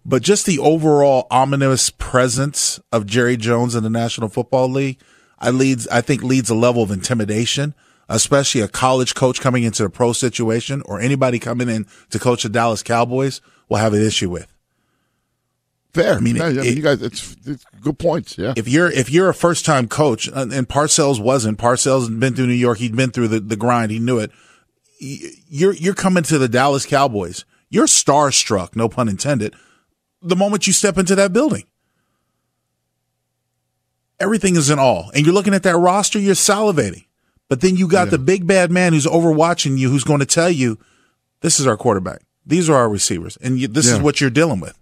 But 0.06 0.22
just 0.22 0.46
the 0.46 0.60
overall 0.60 1.28
ominous 1.32 1.90
presence 1.90 2.80
of 2.92 3.06
Jerry 3.06 3.38
Jones 3.38 3.74
in 3.76 3.84
the 3.84 3.90
National 3.90 4.28
Football 4.28 4.70
League, 4.70 5.00
I 5.40 5.50
leads 5.50 5.88
I 5.88 6.02
think 6.02 6.24
leads 6.24 6.50
a 6.50 6.56
level 6.56 6.84
of 6.84 6.92
intimidation, 6.92 7.74
especially 8.10 8.62
a 8.62 8.68
college 8.68 9.16
coach 9.16 9.40
coming 9.40 9.64
into 9.64 9.86
a 9.86 9.90
pro 9.90 10.12
situation 10.14 10.82
or 10.86 11.00
anybody 11.00 11.40
coming 11.40 11.70
in 11.70 11.86
to 12.10 12.20
coach 12.20 12.44
the 12.44 12.50
Dallas 12.50 12.84
Cowboys 12.84 13.40
will 13.70 13.78
have 13.78 13.94
an 13.94 14.02
issue 14.06 14.30
with. 14.30 14.48
fair. 15.94 16.16
I 16.16 16.20
mean, 16.20 16.36
Yeah, 16.36 16.48
it- 16.48 16.52
I 16.60 16.62
mean, 16.62 16.66
it- 16.66 16.76
you 16.78 16.82
guys, 16.84 17.02
it's, 17.02 17.36
it's 17.46 17.66
good 17.82 17.98
points. 18.00 18.38
Yeah, 18.38 18.54
if 18.58 18.68
you're 18.68 18.90
if 18.92 19.10
you're 19.10 19.30
a 19.30 19.34
first 19.34 19.64
time 19.66 19.88
coach 19.88 20.28
and 20.28 20.52
and 20.52 20.68
Parcells 20.68 21.22
wasn't 21.22 21.58
Parcells 21.60 22.10
had 22.10 22.20
been 22.20 22.36
through 22.36 22.48
New 22.48 22.54
York 22.54 22.80
he'd 22.80 22.96
been 22.96 23.12
through 23.12 23.30
the, 23.30 23.40
the 23.40 23.56
grind 23.56 23.92
he 23.92 24.00
knew 24.00 24.18
it 24.20 24.32
you're 25.00 25.74
you're 25.74 25.94
coming 25.94 26.24
to 26.24 26.38
the 26.38 26.48
Dallas 26.50 26.86
Cowboys 26.86 27.46
you're 27.70 27.86
starstruck 27.86 28.76
no 28.76 28.88
pun 28.90 29.08
intended 29.10 29.54
the 30.24 30.36
moment 30.36 30.66
you 30.68 30.74
step 30.74 30.98
into 30.98 31.16
that 31.16 31.34
building 31.34 31.64
everything 34.20 34.56
is 34.56 34.70
in 34.70 34.80
all. 34.80 35.12
and 35.14 35.26
you're 35.26 35.34
looking 35.34 35.54
at 35.54 35.64
that 35.64 35.78
roster 35.78 36.20
you're 36.20 36.36
salivating 36.36 37.06
but 37.50 37.62
then 37.62 37.76
you 37.76 37.88
got 37.88 38.10
the 38.10 38.18
big 38.18 38.48
bad 38.48 38.72
man 38.72 38.94
who's 38.94 39.06
overwatching 39.06 39.78
you 39.78 39.90
who's 39.90 40.04
going 40.04 40.20
to 40.20 40.26
tell 40.26 40.50
you 40.50 40.78
this 41.42 41.60
is 41.60 41.68
our 41.68 41.78
quarterback 41.78 42.22
these 42.46 42.70
are 42.70 42.76
our 42.76 42.90
receivers 42.90 43.38
and 43.38 43.60
you, 43.60 43.68
this 43.68 43.88
is 43.88 44.00
what 44.00 44.22
you're 44.22 44.30
dealing 44.30 44.60
with 44.60 44.78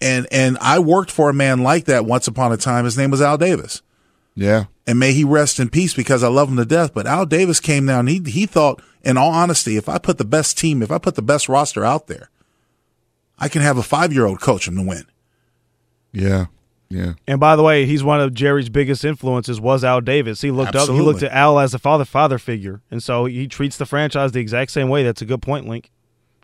and 0.00 0.26
and 0.30 0.56
I 0.62 0.78
worked 0.78 1.10
for 1.10 1.28
a 1.28 1.34
man 1.34 1.62
like 1.62 1.84
that 1.84 2.06
once 2.06 2.26
upon 2.26 2.52
a 2.52 2.56
time. 2.56 2.86
His 2.86 2.96
name 2.96 3.10
was 3.10 3.20
Al 3.20 3.36
Davis. 3.36 3.82
yeah. 4.34 4.64
And 4.86 4.98
may 4.98 5.12
he 5.12 5.24
rest 5.24 5.60
in 5.60 5.68
peace 5.68 5.92
because 5.92 6.22
I 6.22 6.28
love 6.28 6.48
him 6.48 6.56
to 6.56 6.64
death. 6.64 6.94
But 6.94 7.06
Al 7.06 7.26
Davis 7.26 7.60
came 7.60 7.84
down. 7.84 8.06
He 8.06 8.22
he 8.26 8.46
thought, 8.46 8.80
in 9.02 9.18
all 9.18 9.30
honesty, 9.30 9.76
if 9.76 9.90
I 9.90 9.98
put 9.98 10.16
the 10.16 10.24
best 10.24 10.56
team, 10.56 10.82
if 10.82 10.90
I 10.90 10.96
put 10.96 11.16
the 11.16 11.22
best 11.22 11.50
roster 11.50 11.84
out 11.84 12.06
there, 12.06 12.30
I 13.40 13.48
can 13.48 13.62
have 13.62 13.78
a 13.78 13.82
five 13.82 14.12
year 14.12 14.26
old 14.26 14.40
coach 14.40 14.68
him 14.68 14.76
to 14.76 14.82
win. 14.82 15.04
Yeah. 16.12 16.46
Yeah. 16.88 17.12
And 17.28 17.38
by 17.38 17.54
the 17.54 17.62
way, 17.62 17.86
he's 17.86 18.02
one 18.02 18.20
of 18.20 18.34
Jerry's 18.34 18.68
biggest 18.68 19.04
influences 19.04 19.60
was 19.60 19.84
Al 19.84 20.00
Davis. 20.00 20.40
He 20.40 20.50
looked 20.50 20.74
up 20.74 20.88
he 20.88 20.94
looked 20.94 21.22
Absolutely. 21.22 21.28
at 21.28 21.32
Al 21.34 21.58
as 21.60 21.72
a 21.72 21.78
father 21.78 22.04
father 22.04 22.36
figure. 22.36 22.80
And 22.90 23.00
so 23.02 23.26
he 23.26 23.46
treats 23.46 23.76
the 23.76 23.86
franchise 23.86 24.32
the 24.32 24.40
exact 24.40 24.72
same 24.72 24.88
way. 24.88 25.04
That's 25.04 25.22
a 25.22 25.24
good 25.24 25.40
point, 25.40 25.68
Link. 25.68 25.90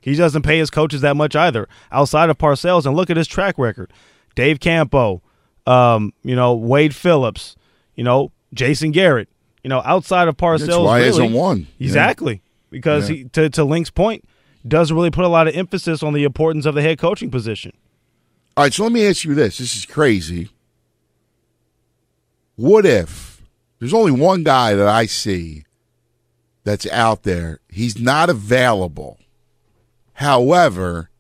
He 0.02 0.14
doesn't 0.14 0.42
pay 0.42 0.58
his 0.58 0.70
coaches 0.70 1.00
that 1.00 1.16
much 1.16 1.34
either, 1.34 1.68
outside 1.90 2.30
of 2.30 2.38
Parcells. 2.38 2.86
And 2.86 2.94
look 2.94 3.10
at 3.10 3.16
his 3.16 3.26
track 3.26 3.58
record. 3.58 3.92
Dave 4.36 4.60
Campo, 4.60 5.20
um, 5.66 6.12
you 6.22 6.36
know, 6.36 6.54
Wade 6.54 6.94
Phillips, 6.94 7.56
you 7.96 8.04
know, 8.04 8.30
Jason 8.54 8.92
Garrett. 8.92 9.28
You 9.64 9.68
know, 9.70 9.82
outside 9.84 10.28
of 10.28 10.36
Parcells, 10.36 10.66
That's 10.66 10.76
why 10.78 11.00
he 11.00 11.06
really, 11.06 11.22
hasn't 11.22 11.32
won. 11.32 11.66
Yeah. 11.78 11.86
Exactly. 11.86 12.40
Because 12.70 13.10
Yeah. 13.10 13.16
he 13.16 13.24
to, 13.30 13.50
to 13.50 13.64
Link's 13.64 13.90
point, 13.90 14.24
doesn't 14.68 14.94
really 14.94 15.10
put 15.10 15.24
a 15.24 15.28
lot 15.28 15.48
of 15.48 15.54
emphasis 15.54 16.02
on 16.02 16.12
the 16.12 16.24
importance 16.24 16.66
of 16.66 16.74
the 16.74 16.82
head 16.82 16.98
coaching 16.98 17.30
position. 17.30 17.72
All 18.56 18.64
right, 18.64 18.72
so 18.72 18.84
let 18.84 18.92
me 18.92 19.06
ask 19.06 19.24
you 19.24 19.34
this. 19.34 19.58
This 19.58 19.76
is 19.76 19.84
crazy. 19.84 20.50
What 22.56 22.86
if 22.86 23.42
there's 23.78 23.92
only 23.92 24.12
one 24.12 24.42
guy 24.42 24.74
that 24.74 24.88
I 24.88 25.06
see 25.06 25.64
that's 26.64 26.86
out 26.86 27.22
there? 27.22 27.60
He's 27.68 27.98
not 27.98 28.30
available. 28.30 29.18
However, 30.14 31.10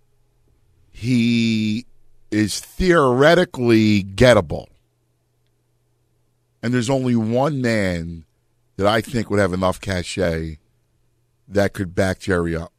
he 0.90 1.84
is 2.30 2.58
theoretically 2.58 4.02
gettable. 4.02 4.68
And 6.62 6.72
there's 6.72 6.90
only 6.90 7.14
one 7.14 7.60
man 7.60 8.24
that 8.76 8.86
I 8.86 9.02
think 9.02 9.28
would 9.28 9.38
have 9.38 9.52
enough 9.52 9.80
cachet 9.80 10.58
that 11.46 11.74
could 11.74 11.94
back 11.94 12.18
Jerry 12.18 12.56
up. 12.56 12.72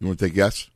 You 0.00 0.08
want 0.08 0.18
to 0.18 0.28
take? 0.28 0.34
Mm, 0.34 0.73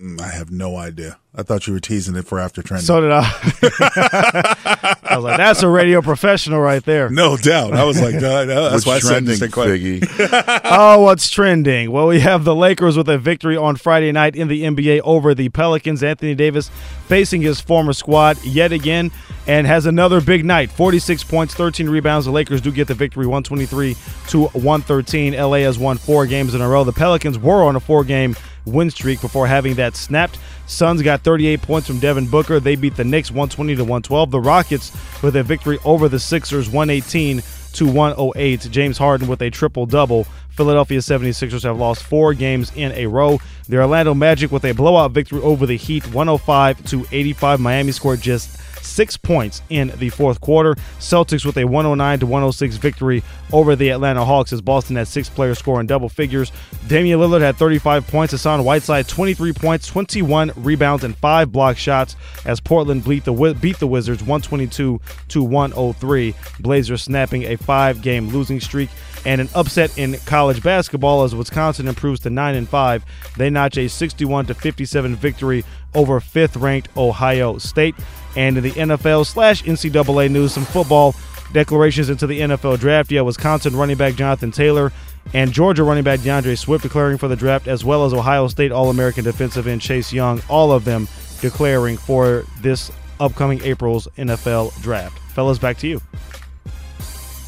Mm, 0.00 0.20
I 0.20 0.28
have 0.28 0.50
no 0.52 0.76
idea. 0.76 1.18
I 1.34 1.42
thought 1.42 1.66
you 1.66 1.72
were 1.72 1.80
teasing 1.80 2.14
it 2.14 2.24
for 2.24 2.38
after 2.38 2.62
trending. 2.62 2.86
So 2.86 3.00
did 3.00 3.10
I. 3.10 3.22
I 5.02 5.16
was 5.16 5.24
like, 5.24 5.38
that's 5.38 5.62
a 5.62 5.68
radio 5.68 6.00
professional 6.02 6.60
right 6.60 6.84
there. 6.84 7.10
no 7.10 7.36
doubt. 7.36 7.72
I 7.72 7.84
was 7.84 8.00
like, 8.00 8.14
no, 8.14 8.44
no, 8.44 8.70
that's 8.70 8.86
What's 8.86 8.86
why 8.86 8.94
I 8.94 8.98
said 9.00 9.24
trending, 9.24 9.38
this. 9.38 9.50
Figgy? 9.50 10.60
oh, 10.64 11.00
what's 11.02 11.28
trending? 11.28 11.90
Well, 11.90 12.06
we 12.06 12.20
have 12.20 12.44
the 12.44 12.54
Lakers 12.54 12.96
with 12.96 13.08
a 13.08 13.18
victory 13.18 13.56
on 13.56 13.74
Friday 13.76 14.12
night 14.12 14.36
in 14.36 14.46
the 14.46 14.62
NBA 14.62 15.00
over 15.02 15.34
the 15.34 15.48
Pelicans. 15.48 16.02
Anthony 16.02 16.34
Davis 16.36 16.70
facing 17.08 17.42
his 17.42 17.60
former 17.60 17.92
squad 17.92 18.42
yet 18.44 18.70
again 18.70 19.10
and 19.48 19.66
has 19.66 19.86
another 19.86 20.20
big 20.20 20.44
night 20.44 20.70
46 20.70 21.24
points, 21.24 21.54
13 21.54 21.88
rebounds. 21.88 22.26
The 22.26 22.32
Lakers 22.32 22.60
do 22.60 22.70
get 22.70 22.86
the 22.86 22.94
victory 22.94 23.26
123 23.26 23.96
to 24.28 24.44
113. 24.46 25.34
LA 25.34 25.58
has 25.58 25.76
won 25.78 25.98
four 25.98 26.26
games 26.26 26.54
in 26.54 26.60
a 26.60 26.68
row. 26.68 26.84
The 26.84 26.92
Pelicans 26.92 27.38
were 27.38 27.64
on 27.64 27.74
a 27.74 27.80
four 27.80 28.04
game 28.04 28.36
win 28.68 28.90
streak 28.90 29.20
before 29.20 29.46
having 29.46 29.74
that 29.74 29.96
snapped. 29.96 30.38
Suns 30.66 31.02
got 31.02 31.22
38 31.22 31.62
points 31.62 31.86
from 31.86 31.98
Devin 31.98 32.26
Booker. 32.26 32.60
They 32.60 32.76
beat 32.76 32.96
the 32.96 33.04
Knicks 33.04 33.30
120 33.30 33.76
to 33.76 33.82
112. 33.82 34.30
The 34.30 34.40
Rockets 34.40 34.92
with 35.22 35.36
a 35.36 35.42
victory 35.42 35.78
over 35.84 36.08
the 36.08 36.18
Sixers 36.18 36.68
118 36.68 37.42
to 37.72 37.86
108. 37.86 38.68
James 38.70 38.98
Harden 38.98 39.28
with 39.28 39.42
a 39.42 39.50
triple 39.50 39.86
double. 39.86 40.26
Philadelphia 40.50 40.98
76ers 40.98 41.62
have 41.62 41.78
lost 41.78 42.02
four 42.02 42.34
games 42.34 42.72
in 42.74 42.92
a 42.92 43.06
row. 43.06 43.40
The 43.68 43.78
Orlando 43.78 44.12
Magic 44.14 44.50
with 44.50 44.64
a 44.64 44.72
blowout 44.72 45.12
victory 45.12 45.40
over 45.40 45.66
the 45.66 45.76
Heat 45.76 46.04
105 46.12 46.84
to 46.86 47.06
85. 47.12 47.60
Miami 47.60 47.92
scored 47.92 48.20
just 48.20 48.58
six 48.88 49.16
points 49.16 49.62
in 49.68 49.92
the 49.98 50.08
fourth 50.10 50.40
quarter. 50.40 50.74
Celtics 50.98 51.44
with 51.44 51.56
a 51.58 51.64
109 51.64 52.20
to 52.20 52.26
106 52.26 52.76
victory 52.76 53.22
over 53.52 53.76
the 53.76 53.90
Atlanta 53.90 54.24
Hawks 54.24 54.52
as 54.52 54.60
Boston 54.60 54.96
had 54.96 55.08
six 55.08 55.28
players 55.28 55.58
scoring 55.58 55.86
double 55.86 56.08
figures. 56.08 56.52
Damian 56.86 57.20
Lillard 57.20 57.40
had 57.40 57.56
35 57.56 58.06
points. 58.06 58.32
Hassan 58.32 58.64
Whiteside 58.64 59.08
23 59.08 59.52
points, 59.52 59.86
21 59.86 60.52
rebounds, 60.56 61.04
and 61.04 61.16
five 61.16 61.52
block 61.52 61.76
shots 61.76 62.16
as 62.44 62.60
Portland 62.60 63.04
beat 63.04 63.24
the 63.24 63.56
beat 63.60 63.78
the 63.78 63.86
Wizards 63.86 64.22
122 64.22 65.00
to 65.28 65.42
103. 65.42 66.34
Blazers 66.60 67.02
snapping 67.02 67.44
a 67.44 67.56
five-game 67.56 68.28
losing 68.28 68.60
streak. 68.60 68.90
And 69.24 69.40
an 69.40 69.48
upset 69.54 69.96
in 69.98 70.16
college 70.26 70.62
basketball 70.62 71.24
as 71.24 71.34
Wisconsin 71.34 71.88
improves 71.88 72.20
to 72.20 72.30
9 72.30 72.54
and 72.54 72.68
5. 72.68 73.04
They 73.36 73.50
notch 73.50 73.76
a 73.76 73.88
61 73.88 74.46
to 74.46 74.54
57 74.54 75.16
victory 75.16 75.64
over 75.94 76.20
fifth 76.20 76.56
ranked 76.56 76.88
Ohio 76.96 77.58
State. 77.58 77.94
And 78.36 78.56
in 78.56 78.62
the 78.62 78.72
NFL 78.72 79.26
slash 79.26 79.62
NCAA 79.64 80.30
news, 80.30 80.52
some 80.52 80.64
football 80.64 81.14
declarations 81.52 82.10
into 82.10 82.26
the 82.26 82.40
NFL 82.40 82.78
draft. 82.78 83.10
Yeah, 83.10 83.22
Wisconsin 83.22 83.74
running 83.74 83.96
back 83.96 84.14
Jonathan 84.14 84.50
Taylor 84.50 84.92
and 85.34 85.52
Georgia 85.52 85.82
running 85.82 86.04
back 86.04 86.22
D'Andre 86.22 86.54
Swift 86.54 86.82
declaring 86.82 87.18
for 87.18 87.28
the 87.28 87.36
draft, 87.36 87.68
as 87.68 87.84
well 87.84 88.04
as 88.04 88.14
Ohio 88.14 88.48
State 88.48 88.72
All 88.72 88.90
American 88.90 89.24
defensive 89.24 89.66
end 89.66 89.80
Chase 89.80 90.12
Young, 90.12 90.40
all 90.48 90.72
of 90.72 90.84
them 90.84 91.08
declaring 91.40 91.96
for 91.96 92.44
this 92.60 92.90
upcoming 93.20 93.62
April's 93.62 94.08
NFL 94.16 94.80
draft. 94.82 95.18
Fellas, 95.32 95.58
back 95.58 95.76
to 95.78 95.88
you. 95.88 96.00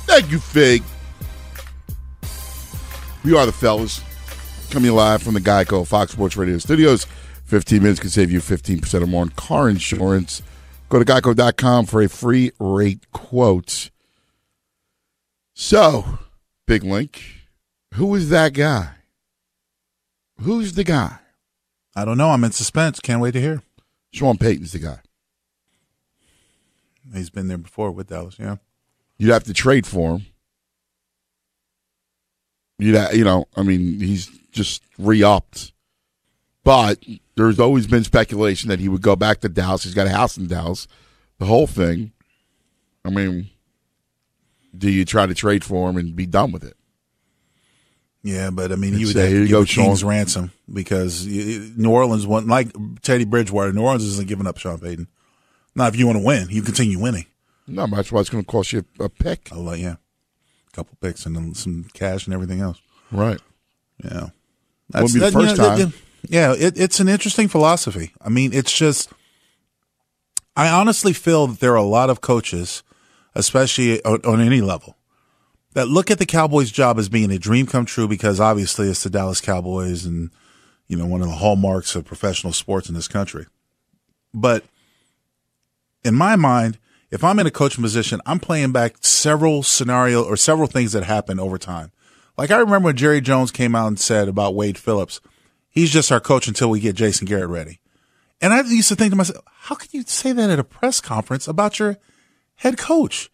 Thank 0.07 0.31
you, 0.31 0.39
Fig. 0.39 0.83
We 3.23 3.37
are 3.37 3.45
the 3.45 3.53
fellas 3.53 4.01
coming 4.71 4.93
live 4.93 5.23
from 5.23 5.35
the 5.35 5.41
Geico 5.41 5.87
Fox 5.87 6.13
Sports 6.13 6.37
Radio 6.37 6.57
studios. 6.57 7.07
15 7.45 7.83
minutes 7.83 8.01
can 8.01 8.09
save 8.09 8.31
you 8.31 8.41
15% 8.41 9.03
or 9.03 9.07
more 9.07 9.23
on 9.23 9.29
car 9.31 9.69
insurance. 9.69 10.43
Go 10.89 10.99
to 10.99 11.05
geico.com 11.05 11.87
for 11.87 12.01
a 12.01 12.09
free 12.09 12.53
rate 12.59 13.11
quote. 13.13 13.91
So, 15.53 16.19
Big 16.67 16.83
Link, 16.83 17.23
who 17.95 18.15
is 18.15 18.31
that 18.31 18.55
guy? 18.55 18.93
Who's 20.41 20.73
the 20.73 20.85
guy? 20.85 21.19
I 21.95 22.07
don't 22.07 22.17
know. 22.17 22.31
I'm 22.31 22.45
in 22.45 22.53
suspense. 22.53 23.01
Can't 23.01 23.21
wait 23.21 23.33
to 23.33 23.41
hear. 23.41 23.63
Sean 24.13 24.39
Payton's 24.39 24.73
the 24.73 24.79
guy. 24.79 25.01
He's 27.13 27.29
been 27.29 27.49
there 27.49 27.59
before 27.59 27.91
with 27.91 28.09
Dallas. 28.09 28.37
Yeah. 28.39 28.57
You'd 29.19 29.33
have 29.33 29.45
to 29.45 29.53
trade 29.53 29.87
for 29.87 30.13
him. 30.13 30.27
You'd, 32.81 33.15
you 33.15 33.25
know, 33.25 33.47
I 33.57 33.63
mean, 33.63 34.01
he's 34.01 34.27
just 34.53 34.83
re-upped. 34.99 35.73
But 36.63 37.05
there's 37.37 37.59
always 37.59 37.87
been 37.87 38.05
speculation 38.05 38.69
that 38.69 38.81
he 38.81 38.89
would 38.89 39.03
go 39.03 39.17
back 39.17 39.41
to 39.41 39.49
Dallas. 39.49 39.85
He's 39.85 39.95
got 39.95 40.07
a 40.07 40.11
house 40.11 40.37
in 40.37 40.47
Dallas. 40.47 40.87
The 41.39 41.47
whole 41.47 41.67
thing. 41.67 42.13
I 43.05 43.11
mean, 43.11 43.49
do 44.77 44.91
you 44.91 45.05
try 45.05 45.27
to 45.27 45.35
trade 45.35 45.65
for 45.65 45.89
him 45.89 45.97
and 45.97 46.15
be 46.15 46.27
done 46.27 46.53
with 46.53 46.65
it? 46.65 46.77
Yeah, 48.23 48.51
but 48.51 48.71
I 48.71 48.77
mean, 48.77 48.93
he 48.93 49.07
would 49.07 49.17
have 49.17 49.29
here 49.29 49.39
to 49.39 49.45
you 49.45 49.51
go, 49.51 49.65
king's 49.65 50.01
Sean. 50.01 50.09
ransom 50.09 50.53
because 50.71 51.27
New 51.27 51.91
Orleans 51.91 52.27
won 52.27 52.47
like 52.47 52.69
Teddy 53.01 53.25
Bridgewater. 53.25 53.73
New 53.73 53.83
Orleans 53.83 54.05
isn't 54.05 54.29
giving 54.29 54.47
up 54.47 54.59
Sean 54.59 54.79
Payton. 54.79 55.09
Not 55.75 55.95
if 55.95 55.99
you 55.99 56.07
want 56.07 56.19
to 56.19 56.25
win, 56.25 56.49
you 56.51 56.61
continue 56.61 56.99
winning. 56.99 57.25
No, 57.67 57.87
that's 57.87 58.13
why 58.13 58.21
it's 58.21 58.29
going 58.29 58.45
to 58.45 58.51
cost 58.51 58.73
you 58.73 58.85
a 58.99 59.09
pick. 59.09 59.49
Let 59.55 59.79
yeah, 59.79 59.97
a 60.73 60.77
couple 60.77 60.97
picks 61.01 61.27
and 61.27 61.37
then 61.37 61.55
some 61.55 61.87
cash 61.95 62.27
and 62.27 62.35
everything 62.35 62.61
else. 62.61 62.81
Right. 63.13 63.41
Yeah, 64.05 64.29
Wouldn't 64.95 65.13
be 65.15 65.19
the 65.21 65.31
that- 65.31 65.33
you 65.33 65.47
first 65.49 65.57
know, 65.59 65.77
that- 65.77 65.79
time. 65.79 65.93
yeah, 66.29 66.55
it, 66.57 66.79
it's 66.79 67.01
an 67.01 67.09
interesting 67.09 67.49
philosophy. 67.49 68.13
I 68.21 68.29
mean, 68.29 68.53
it's 68.53 68.73
just. 68.73 69.11
I 70.57 70.69
honestly 70.69 71.13
feel 71.13 71.47
that 71.47 71.61
there 71.61 71.73
are 71.73 71.77
a 71.77 71.83
lot 71.83 72.11
of 72.11 72.21
coaches, 72.21 72.83
especially 73.35 74.03
on, 74.05 74.21
on 74.25 74.41
any 74.41 74.61
level, 74.61 74.97
that 75.75 75.87
look 75.89 76.11
at 76.11 76.19
the 76.19 76.27
Cowboys' 76.27 76.71
job 76.73 76.99
as 76.99 77.09
being 77.09 77.31
a 77.31 77.39
dream 77.39 77.67
come 77.67 77.87
true 77.87 78.09
because 78.09 78.41
obviously 78.41 78.89
it's 78.89 79.03
the 79.05 79.11
Dallas 79.11 79.41
Cowboys 79.41 80.05
and 80.05 80.31
you 80.89 80.97
know 80.97 81.07
one 81.07 81.21
of 81.23 81.29
the 81.29 81.37
hallmarks 81.37 81.95
of 81.95 82.05
professional 82.05 82.53
sports 82.53 82.89
in 82.89 82.95
this 82.95 83.09
country. 83.09 83.47
But 84.35 84.65
in 86.05 86.15
my 86.15 86.37
mind, 86.37 86.79
if 87.11 87.25
I'm 87.25 87.39
in 87.39 87.47
a 87.47 87.51
coaching 87.51 87.83
position, 87.83 88.21
I'm 88.25 88.39
playing 88.39 88.73
back 88.73 88.97
several 89.01 89.63
scenario 89.63 90.23
or 90.23 90.37
several 90.37 90.69
things 90.69 90.93
that 90.93 91.05
happened 91.05 91.41
over 91.41 91.59
time. 91.59 91.91
Like 92.39 92.51
I 92.51 92.59
remember 92.59 92.87
when 92.87 92.97
Jerry 92.97 93.21
Jones 93.21 93.51
came 93.51 93.75
out 93.75 93.89
and 93.89 93.99
said 93.99 94.29
about 94.29 94.55
Wade 94.55 94.79
Phillips, 94.79 95.21
he's 95.69 95.91
just 95.91 96.13
our 96.13 96.21
coach 96.21 96.49
until 96.49 96.71
we 96.71 96.81
get 96.81 96.97
Jason 96.97 97.27
Garrett 97.27 97.51
ready. 97.51 97.81
And 98.41 98.53
I 98.53 98.63
used 98.63 98.89
to 98.89 98.97
think 98.97 99.13
to 99.13 99.17
myself, 99.17 99.45
how 99.45 99.75
can 99.75 99.89
you 99.93 100.03
say 100.03 100.33
that 100.33 100.51
at 100.51 100.59
a 100.59 100.65
press 100.65 101.01
conference 101.01 101.47
about 101.47 101.79
your 101.79 101.99
head 102.57 102.79
coach 102.79 103.31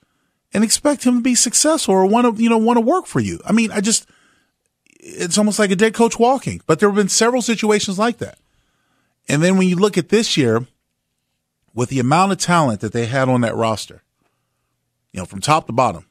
and 0.53 0.65
expect 0.65 1.05
him 1.05 1.17
to 1.17 1.23
be 1.23 1.35
successful 1.35 1.95
or 1.95 2.07
want 2.07 2.37
to, 2.37 2.43
you 2.43 2.49
know, 2.49 2.59
want 2.59 2.79
to 2.79 2.81
work 2.81 3.07
for 3.07 3.21
you? 3.21 3.41
I 3.45 3.53
mean, 3.53 3.71
I 3.71 3.81
just, 3.81 4.09
it's 4.99 5.39
almost 5.39 5.59
like 5.59 5.71
a 5.71 5.77
dead 5.77 5.95
coach 5.95 6.19
walking, 6.19 6.61
but 6.67 6.81
there 6.81 6.89
have 6.89 6.97
been 6.97 7.09
several 7.09 7.43
situations 7.43 7.99
like 7.99 8.19
that. 8.19 8.39
And 9.29 9.43
then 9.43 9.57
when 9.57 9.69
you 9.69 9.77
look 9.77 9.97
at 9.97 10.09
this 10.09 10.37
year, 10.37 10.67
with 11.77 11.91
the 11.91 12.01
amount 12.01 12.33
of 12.33 12.39
talent 12.39 12.81
that 12.81 12.93
they 12.93 13.05
had 13.05 13.29
on 13.29 13.43
that 13.43 13.55
roster, 13.55 14.03
you 15.13 15.21
know, 15.21 15.27
from 15.27 15.41
top 15.41 15.67
to 15.67 15.73
bottom, 15.73 16.07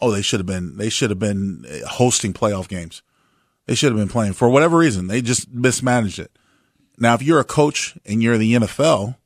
oh, 0.00 0.10
they 0.10 0.22
should 0.22 0.40
have 0.40 0.46
been, 0.46 0.78
they 0.78 0.88
should 0.88 1.10
have 1.10 1.18
been 1.18 1.64
uh, 1.70 1.86
hosting 1.86 2.32
playoff 2.32 2.66
games. 2.66 3.02
They 3.66 3.74
should 3.74 3.92
have 3.92 3.98
been 3.98 4.08
playing 4.08 4.32
for 4.32 4.48
whatever 4.48 4.78
reason. 4.78 5.08
They 5.08 5.20
just 5.20 5.52
mismanaged 5.52 6.18
it. 6.18 6.36
Now, 6.98 7.14
if 7.14 7.22
you're 7.22 7.38
a 7.38 7.44
coach 7.44 7.98
and 8.06 8.22
you're 8.22 8.34
in 8.34 8.40
the 8.40 8.54
NFL 8.54 9.16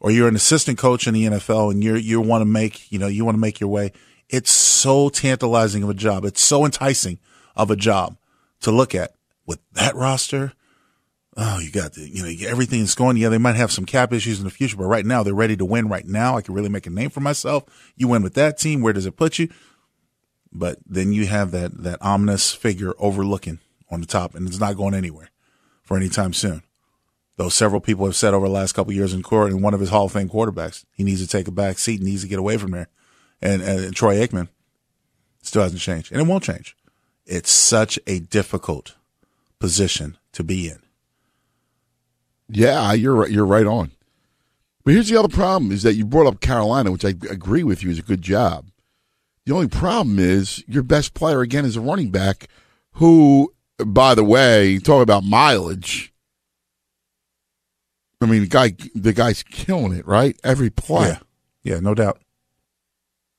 or 0.00 0.10
you're 0.10 0.28
an 0.28 0.36
assistant 0.36 0.76
coach 0.76 1.06
in 1.06 1.14
the 1.14 1.24
NFL 1.24 1.72
and 1.72 1.82
you're, 1.82 1.96
you 1.96 2.20
want 2.20 2.42
to 2.42 2.46
make, 2.46 2.92
you 2.92 2.98
know, 2.98 3.06
you 3.06 3.24
want 3.24 3.36
to 3.36 3.40
make 3.40 3.60
your 3.60 3.70
way, 3.70 3.92
it's 4.28 4.50
so 4.50 5.08
tantalizing 5.08 5.82
of 5.82 5.88
a 5.88 5.94
job. 5.94 6.26
It's 6.26 6.42
so 6.42 6.66
enticing 6.66 7.18
of 7.56 7.70
a 7.70 7.76
job 7.76 8.18
to 8.60 8.70
look 8.70 8.94
at 8.94 9.14
with 9.46 9.60
that 9.72 9.94
roster. 9.94 10.52
Oh, 11.40 11.60
you 11.60 11.70
got 11.70 11.92
the, 11.92 12.00
you 12.00 12.24
know, 12.24 12.48
everything's 12.48 12.96
going. 12.96 13.16
Yeah, 13.16 13.28
they 13.28 13.38
might 13.38 13.54
have 13.54 13.70
some 13.70 13.84
cap 13.84 14.12
issues 14.12 14.40
in 14.40 14.44
the 14.44 14.50
future, 14.50 14.76
but 14.76 14.86
right 14.86 15.06
now 15.06 15.22
they're 15.22 15.32
ready 15.32 15.56
to 15.56 15.64
win 15.64 15.88
right 15.88 16.04
now. 16.04 16.36
I 16.36 16.42
can 16.42 16.52
really 16.52 16.68
make 16.68 16.88
a 16.88 16.90
name 16.90 17.10
for 17.10 17.20
myself. 17.20 17.62
You 17.94 18.08
win 18.08 18.24
with 18.24 18.34
that 18.34 18.58
team. 18.58 18.80
Where 18.80 18.92
does 18.92 19.06
it 19.06 19.16
put 19.16 19.38
you? 19.38 19.48
But 20.50 20.80
then 20.84 21.12
you 21.12 21.26
have 21.28 21.52
that, 21.52 21.80
that 21.84 22.02
ominous 22.02 22.52
figure 22.52 22.92
overlooking 22.98 23.60
on 23.88 24.00
the 24.00 24.06
top 24.06 24.34
and 24.34 24.48
it's 24.48 24.58
not 24.58 24.76
going 24.76 24.94
anywhere 24.94 25.30
for 25.84 25.96
any 25.96 26.08
time 26.08 26.32
soon. 26.32 26.64
Though 27.36 27.50
several 27.50 27.80
people 27.80 28.04
have 28.06 28.16
said 28.16 28.34
over 28.34 28.48
the 28.48 28.52
last 28.52 28.72
couple 28.72 28.92
years 28.92 29.14
in 29.14 29.22
court 29.22 29.52
and 29.52 29.62
one 29.62 29.74
of 29.74 29.80
his 29.80 29.90
Hall 29.90 30.06
of 30.06 30.12
Fame 30.12 30.28
quarterbacks, 30.28 30.84
he 30.90 31.04
needs 31.04 31.22
to 31.22 31.28
take 31.28 31.46
a 31.46 31.52
back 31.52 31.78
seat 31.78 32.00
and 32.00 32.08
needs 32.08 32.22
to 32.22 32.28
get 32.28 32.40
away 32.40 32.56
from 32.56 32.72
there. 32.72 32.88
And, 33.40 33.62
and 33.62 33.94
Troy 33.94 34.16
Aikman 34.16 34.48
still 35.40 35.62
hasn't 35.62 35.82
changed 35.82 36.10
and 36.10 36.20
it 36.20 36.26
won't 36.26 36.42
change. 36.42 36.76
It's 37.26 37.52
such 37.52 37.96
a 38.08 38.18
difficult 38.18 38.96
position 39.60 40.18
to 40.32 40.42
be 40.42 40.68
in. 40.68 40.80
Yeah, 42.48 42.92
you're 42.92 43.14
right. 43.14 43.30
You're 43.30 43.46
right 43.46 43.66
on. 43.66 43.92
But 44.84 44.94
here's 44.94 45.08
the 45.08 45.18
other 45.18 45.28
problem: 45.28 45.72
is 45.72 45.82
that 45.82 45.94
you 45.94 46.04
brought 46.04 46.26
up 46.26 46.40
Carolina, 46.40 46.90
which 46.90 47.04
I 47.04 47.14
agree 47.30 47.62
with 47.62 47.82
you 47.82 47.90
is 47.90 47.98
a 47.98 48.02
good 48.02 48.22
job. 48.22 48.66
The 49.44 49.54
only 49.54 49.68
problem 49.68 50.18
is 50.18 50.62
your 50.66 50.82
best 50.82 51.14
player 51.14 51.40
again 51.40 51.64
is 51.64 51.76
a 51.76 51.80
running 51.80 52.10
back, 52.10 52.48
who, 52.92 53.52
by 53.78 54.14
the 54.14 54.24
way, 54.24 54.78
talk 54.78 55.02
about 55.02 55.24
mileage. 55.24 56.12
I 58.20 58.26
mean, 58.26 58.42
the 58.42 58.48
guy, 58.48 58.74
the 58.94 59.12
guy's 59.12 59.42
killing 59.42 59.92
it, 59.92 60.06
right? 60.06 60.38
Every 60.42 60.70
play. 60.70 61.08
Yeah, 61.08 61.18
yeah, 61.62 61.80
no 61.80 61.94
doubt. 61.94 62.20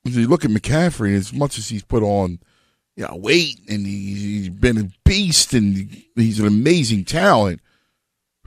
If 0.04 0.16
you 0.16 0.26
look 0.26 0.44
at 0.44 0.50
McCaffrey, 0.50 1.14
as 1.14 1.32
much 1.32 1.58
as 1.58 1.68
he's 1.68 1.82
put 1.82 2.02
on, 2.02 2.40
you 2.96 3.06
know, 3.06 3.16
weight 3.16 3.60
and 3.68 3.86
he's, 3.86 4.20
he's 4.20 4.48
been 4.48 4.78
a 4.78 4.90
beast 5.04 5.52
and 5.52 6.02
he's 6.16 6.40
an 6.40 6.46
amazing 6.46 7.04
talent. 7.04 7.60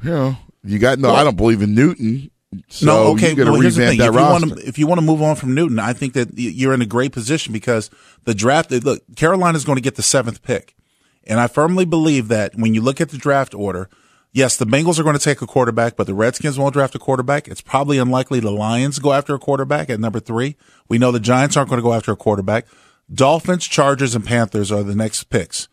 You 0.01 0.09
know, 0.09 0.37
you 0.63 0.79
got 0.79 0.99
no. 0.99 1.09
Well- 1.09 1.17
I 1.17 1.23
don't 1.23 1.37
believe 1.37 1.61
in 1.61 1.75
Newton. 1.75 2.29
So 2.67 2.85
no, 2.85 2.97
okay. 3.13 3.33
You 3.33 3.45
well, 3.45 3.59
here's 3.59 3.75
the 3.75 3.87
thing: 3.87 3.99
if 3.99 4.05
you 4.05 4.13
want 4.13 4.57
to, 4.57 4.67
if 4.67 4.77
you 4.77 4.85
want 4.85 4.99
to 4.99 5.05
move 5.05 5.23
on 5.23 5.35
from 5.35 5.55
Newton, 5.55 5.79
I 5.79 5.93
think 5.93 6.13
that 6.13 6.29
you're 6.35 6.73
in 6.73 6.83
a 6.83 6.85
great 6.85 7.11
position 7.11 7.51
because 7.51 7.89
the 8.25 8.35
draft. 8.35 8.71
Eh, 8.71 8.79
look, 8.83 9.01
Carolina's 9.15 9.65
going 9.65 9.77
to 9.77 9.81
get 9.81 9.95
the 9.95 10.03
seventh 10.03 10.43
pick, 10.43 10.75
and 11.23 11.39
I 11.39 11.47
firmly 11.47 11.85
believe 11.85 12.27
that 12.27 12.55
when 12.55 12.75
you 12.75 12.81
look 12.81 13.01
at 13.01 13.09
the 13.09 13.17
draft 13.17 13.55
order, 13.55 13.89
yes, 14.33 14.55
the 14.55 14.65
Bengals 14.65 14.99
are 14.99 15.03
going 15.03 15.17
to 15.17 15.23
take 15.23 15.41
a 15.41 15.47
quarterback, 15.47 15.95
but 15.95 16.05
the 16.05 16.13
Redskins 16.13 16.59
won't 16.59 16.73
draft 16.73 16.93
a 16.93 16.99
quarterback. 16.99 17.47
It's 17.47 17.61
probably 17.61 17.97
unlikely 17.97 18.39
the 18.39 18.51
Lions 18.51 18.99
go 18.99 19.13
after 19.13 19.33
a 19.33 19.39
quarterback 19.39 19.89
at 19.89 19.99
number 19.99 20.19
three. 20.19 20.55
We 20.89 20.99
know 20.99 21.11
the 21.11 21.19
Giants 21.19 21.57
aren't 21.57 21.69
going 21.69 21.79
to 21.79 21.83
go 21.83 21.93
after 21.93 22.11
a 22.11 22.15
quarterback. 22.15 22.67
Dolphins, 23.11 23.65
Chargers, 23.67 24.13
and 24.13 24.25
Panthers 24.25 24.71
are 24.71 24.83
the 24.83 24.95
next 24.95 25.23
picks. 25.25 25.67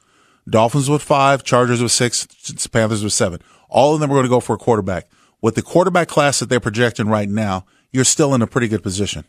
Dolphins 0.48 0.88
with 0.88 1.02
five, 1.02 1.44
Chargers 1.44 1.82
with 1.82 1.92
six, 1.92 2.26
Panthers 2.68 3.04
with 3.04 3.12
seven. 3.12 3.40
All 3.70 3.94
of 3.94 4.00
them 4.00 4.10
are 4.10 4.14
going 4.14 4.24
to 4.24 4.30
go 4.30 4.40
for 4.40 4.54
a 4.54 4.58
quarterback. 4.58 5.08
With 5.40 5.54
the 5.54 5.62
quarterback 5.62 6.08
class 6.08 6.40
that 6.40 6.48
they're 6.48 6.60
projecting 6.60 7.08
right 7.08 7.28
now, 7.28 7.64
you're 7.90 8.04
still 8.04 8.34
in 8.34 8.42
a 8.42 8.46
pretty 8.46 8.68
good 8.68 8.82
position 8.82 9.24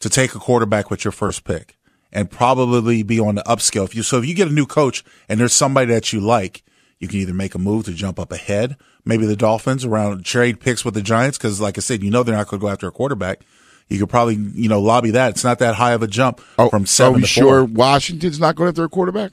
to 0.00 0.08
take 0.08 0.34
a 0.34 0.38
quarterback 0.38 0.90
with 0.90 1.04
your 1.04 1.12
first 1.12 1.44
pick 1.44 1.76
and 2.12 2.30
probably 2.30 3.02
be 3.02 3.18
on 3.18 3.34
the 3.34 3.42
upscale. 3.42 3.84
If 3.84 3.94
you, 3.94 4.02
so 4.02 4.18
if 4.18 4.26
you 4.26 4.34
get 4.34 4.48
a 4.48 4.52
new 4.52 4.66
coach 4.66 5.04
and 5.28 5.40
there's 5.40 5.52
somebody 5.52 5.92
that 5.92 6.12
you 6.12 6.20
like, 6.20 6.62
you 6.98 7.08
can 7.08 7.18
either 7.18 7.34
make 7.34 7.54
a 7.54 7.58
move 7.58 7.84
to 7.86 7.92
jump 7.92 8.18
up 8.18 8.32
ahead. 8.32 8.76
Maybe 9.04 9.26
the 9.26 9.36
Dolphins 9.36 9.84
around 9.84 10.24
trade 10.24 10.60
picks 10.60 10.84
with 10.84 10.94
the 10.94 11.02
Giants. 11.02 11.38
Cause 11.38 11.60
like 11.60 11.78
I 11.78 11.80
said, 11.80 12.02
you 12.02 12.10
know, 12.10 12.22
they're 12.22 12.36
not 12.36 12.48
going 12.48 12.60
to 12.60 12.64
go 12.64 12.70
after 12.70 12.88
a 12.88 12.92
quarterback. 12.92 13.40
You 13.88 13.98
could 13.98 14.10
probably, 14.10 14.34
you 14.34 14.68
know, 14.68 14.80
lobby 14.80 15.12
that. 15.12 15.30
It's 15.30 15.44
not 15.44 15.60
that 15.60 15.76
high 15.76 15.92
of 15.92 16.02
a 16.02 16.06
jump 16.06 16.40
oh, 16.58 16.68
from 16.68 16.84
seven 16.84 17.14
Are 17.14 17.16
we 17.16 17.20
to 17.22 17.26
sure. 17.26 17.64
Washington's 17.64 18.38
not 18.38 18.54
going 18.54 18.68
after 18.68 18.84
a 18.84 18.88
quarterback? 18.88 19.32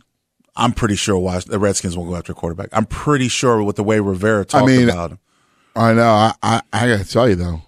I'm 0.56 0.72
pretty 0.72 0.96
sure 0.96 1.18
Was- 1.18 1.46
the 1.46 1.60
Redskins 1.60 1.98
won't 1.98 2.10
go 2.10 2.16
after 2.16 2.32
a 2.32 2.36
quarterback. 2.36 2.70
I'm 2.72 2.86
pretty 2.86 3.28
sure 3.28 3.62
with 3.64 3.76
the 3.76 3.84
way 3.84 4.00
Rivera 4.00 4.46
talked 4.46 4.64
I 4.64 4.68
mean, 4.68 4.90
about 4.90 5.12
him. 5.12 5.20
I 5.76 5.94
know. 5.94 6.08
I, 6.10 6.34
I, 6.42 6.62
I 6.72 6.88
got 6.88 7.06
to 7.06 7.10
tell 7.10 7.28
you 7.28 7.36
though, 7.36 7.62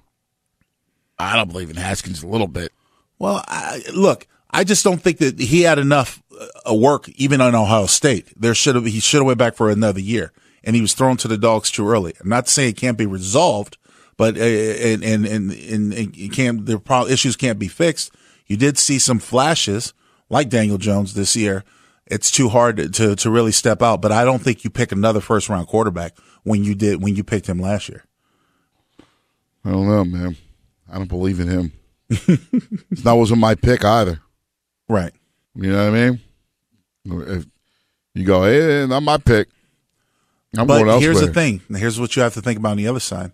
I 1.20 1.36
don't 1.36 1.52
believe 1.52 1.70
in 1.70 1.76
Haskins 1.76 2.24
a 2.24 2.28
little 2.28 2.48
bit. 2.48 2.72
Well, 3.20 3.44
I, 3.48 3.82
look, 3.94 4.28
I 4.52 4.64
just 4.64 4.84
don't 4.84 5.02
think 5.02 5.18
that 5.18 5.40
he 5.40 5.64
had 5.64 5.80
enough 5.80 6.22
uh, 6.70 6.74
work 6.74 7.10
even 7.10 7.42
on 7.42 7.56
Ohio 7.56 7.88
State. 7.88 8.32
There 8.40 8.54
should 8.54 8.76
have 8.76 8.86
he 8.86 9.00
should 9.00 9.18
have 9.18 9.26
went 9.26 9.40
back 9.40 9.56
for 9.56 9.70
another 9.70 10.00
year, 10.00 10.32
and 10.64 10.76
he 10.76 10.82
was 10.82 10.94
thrown 10.94 11.18
to 11.18 11.28
the 11.28 11.38
dogs 11.38 11.72
too 11.72 11.88
early. 11.90 12.14
I'm 12.22 12.30
not 12.30 12.48
saying 12.48 12.70
it 12.70 12.78
can't 12.78 12.98
be 12.98 13.06
resolved, 13.06 13.78
but 14.16 14.38
uh, 14.38 14.42
and 14.42 15.04
and 15.04 15.26
and, 15.26 15.94
and 15.94 16.34
can't 16.34 16.66
the 16.66 16.80
pro- 16.80 17.08
issues 17.08 17.36
can't 17.36 17.60
be 17.60 17.68
fixed. 17.68 18.12
You 18.46 18.56
did 18.56 18.78
see 18.78 19.00
some 19.00 19.20
flashes 19.20 19.94
like 20.30 20.50
Daniel 20.50 20.78
Jones 20.78 21.14
this 21.14 21.36
year. 21.36 21.64
It's 22.10 22.32
too 22.32 22.50
hard 22.50 22.78
to, 22.78 22.90
to 22.90 23.16
to 23.16 23.30
really 23.30 23.52
step 23.52 23.82
out, 23.82 24.02
but 24.02 24.12
I 24.12 24.24
don't 24.24 24.42
think 24.42 24.64
you 24.64 24.70
pick 24.70 24.92
another 24.92 25.20
first 25.20 25.50
round 25.50 25.68
quarterback 25.68 26.18
when 26.44 26.64
you 26.64 26.76
did 26.76 27.02
when 27.02 27.16
you 27.16 27.24
picked 27.24 27.48
him 27.48 27.60
last 27.60 27.90
year. 27.90 28.06
I 29.66 29.72
don't 29.72 29.88
know, 29.88 30.06
man. 30.06 30.38
I 30.90 30.98
don't 30.98 31.10
believe 31.10 31.40
in 31.40 31.48
him. 31.50 31.74
that 32.10 33.14
wasn't 33.14 33.42
my 33.42 33.56
pick 33.56 33.84
either. 33.84 34.22
Right. 34.88 35.12
You 35.56 35.72
know 35.72 35.92
what 35.92 36.00
I 36.00 36.10
mean? 36.10 36.22
If 37.06 37.46
you 38.14 38.26
go, 38.26 38.44
hey, 38.44 38.86
not 38.88 39.04
my 39.04 39.18
pick. 39.18 39.50
I'm 40.58 40.68
but 40.68 40.78
going 40.78 40.90
elsewhere. 40.90 41.12
here's 41.12 41.26
the 41.26 41.34
thing. 41.34 41.62
Here's 41.76 42.00
what 42.00 42.16
you 42.16 42.22
have 42.22 42.34
to 42.36 42.42
think 42.42 42.60
about 42.60 42.72
on 42.72 42.78
the 42.78 42.88
other 42.88 43.02
side. 43.02 43.34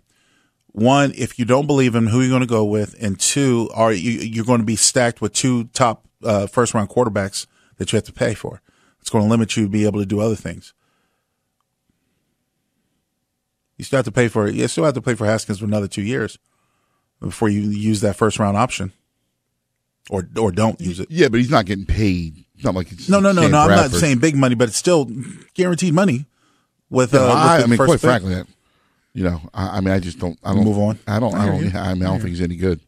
One, 0.72 1.12
if 1.16 1.38
you 1.38 1.44
don't 1.44 1.68
believe 1.68 1.94
him, 1.94 2.08
who 2.08 2.20
are 2.20 2.22
you 2.24 2.28
going 2.28 2.40
to 2.40 2.46
go 2.46 2.64
with? 2.64 2.96
And 3.00 3.18
two, 3.18 3.70
are 3.74 3.92
you 3.92 4.10
you're 4.10 4.44
going 4.44 4.58
to 4.58 4.66
be 4.66 4.74
stacked 4.74 5.20
with 5.20 5.32
two 5.32 5.64
top 5.64 6.04
uh, 6.24 6.48
first 6.48 6.74
round 6.74 6.88
quarterbacks 6.88 7.46
that 7.76 7.92
you 7.92 7.96
have 7.96 8.04
to 8.04 8.12
pay 8.12 8.34
for? 8.34 8.60
It's 9.00 9.10
going 9.10 9.24
to 9.24 9.30
limit 9.30 9.56
you 9.56 9.64
to 9.64 9.68
be 9.70 9.84
able 9.84 10.00
to 10.00 10.06
do 10.06 10.20
other 10.20 10.36
things. 10.36 10.72
You 13.76 13.84
still 13.84 13.98
have 13.98 14.04
to 14.06 14.12
pay 14.12 14.28
for 14.28 14.46
it. 14.46 14.54
you 14.54 14.66
still 14.68 14.84
have 14.84 14.94
to 14.94 15.02
pay 15.02 15.14
for 15.14 15.26
Haskins 15.26 15.58
for 15.58 15.64
another 15.64 15.88
two 15.88 16.02
years 16.02 16.38
before 17.20 17.48
you 17.48 17.60
use 17.62 18.00
that 18.02 18.16
first 18.16 18.38
round 18.38 18.56
option, 18.56 18.92
or 20.10 20.28
or 20.38 20.52
don't 20.52 20.80
use 20.80 21.00
it. 21.00 21.10
Yeah, 21.10 21.28
but 21.28 21.40
he's 21.40 21.50
not 21.50 21.66
getting 21.66 21.86
paid. 21.86 22.44
It's 22.54 22.64
not 22.64 22.74
like 22.74 22.92
it's 22.92 23.08
No, 23.08 23.18
no, 23.20 23.32
no, 23.32 23.42
Sam 23.42 23.50
no. 23.50 23.58
I'm 23.58 23.68
not 23.70 23.76
Bradford. 23.76 24.00
saying 24.00 24.18
big 24.18 24.36
money, 24.36 24.54
but 24.54 24.68
it's 24.68 24.76
still 24.76 25.10
guaranteed 25.54 25.92
money. 25.94 26.26
with. 26.88 27.12
Yeah, 27.12 27.20
Uh, 27.20 27.26
with 27.26 27.34
I, 27.36 27.62
I 27.62 27.66
mean, 27.66 27.76
quite 27.78 27.90
pick? 27.92 28.00
frankly, 28.00 28.36
I- 28.36 28.44
you 29.12 29.22
know, 29.24 29.40
I, 29.52 29.78
I 29.78 29.80
mean, 29.80 29.94
I 29.94 30.00
just 30.00 30.18
don't. 30.18 30.38
I 30.44 30.52
don't 30.54 30.64
Move 30.64 30.78
on. 30.78 30.98
I 31.06 31.18
don't. 31.20 31.34
I 31.34 31.44
I 31.44 31.46
don't. 31.46 31.64
you. 31.64 31.70
I 31.78 31.94
mean, 31.94 32.02
I 32.02 32.06
don't 32.06 32.18
think 32.18 32.30
he's 32.30 32.40
any 32.40 32.56
good. 32.56 32.80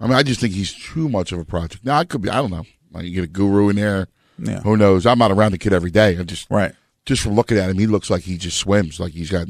I 0.00 0.06
mean, 0.06 0.14
I 0.14 0.22
just 0.22 0.40
think 0.40 0.54
he's 0.54 0.72
too 0.72 1.08
much 1.08 1.32
of 1.32 1.38
a 1.40 1.44
project. 1.44 1.84
Now, 1.84 1.96
I 1.98 2.04
could 2.04 2.22
be. 2.22 2.28
I 2.28 2.36
don't 2.36 2.50
know. 2.50 2.64
Like 2.96 3.04
you 3.06 3.14
get 3.14 3.24
a 3.24 3.28
guru 3.28 3.68
in 3.68 3.76
there. 3.76 4.08
Yeah. 4.38 4.60
Who 4.60 4.76
knows? 4.76 5.06
I'm 5.06 5.18
not 5.18 5.30
around 5.30 5.52
the 5.52 5.58
kid 5.58 5.72
every 5.72 5.90
day. 5.90 6.18
I 6.18 6.22
just 6.22 6.50
right. 6.50 6.74
Just 7.04 7.22
from 7.22 7.34
looking 7.34 7.56
at 7.58 7.70
him, 7.70 7.78
he 7.78 7.86
looks 7.86 8.10
like 8.10 8.22
he 8.22 8.36
just 8.36 8.58
swims. 8.58 8.98
Like 9.00 9.12
he's 9.12 9.30
got. 9.30 9.46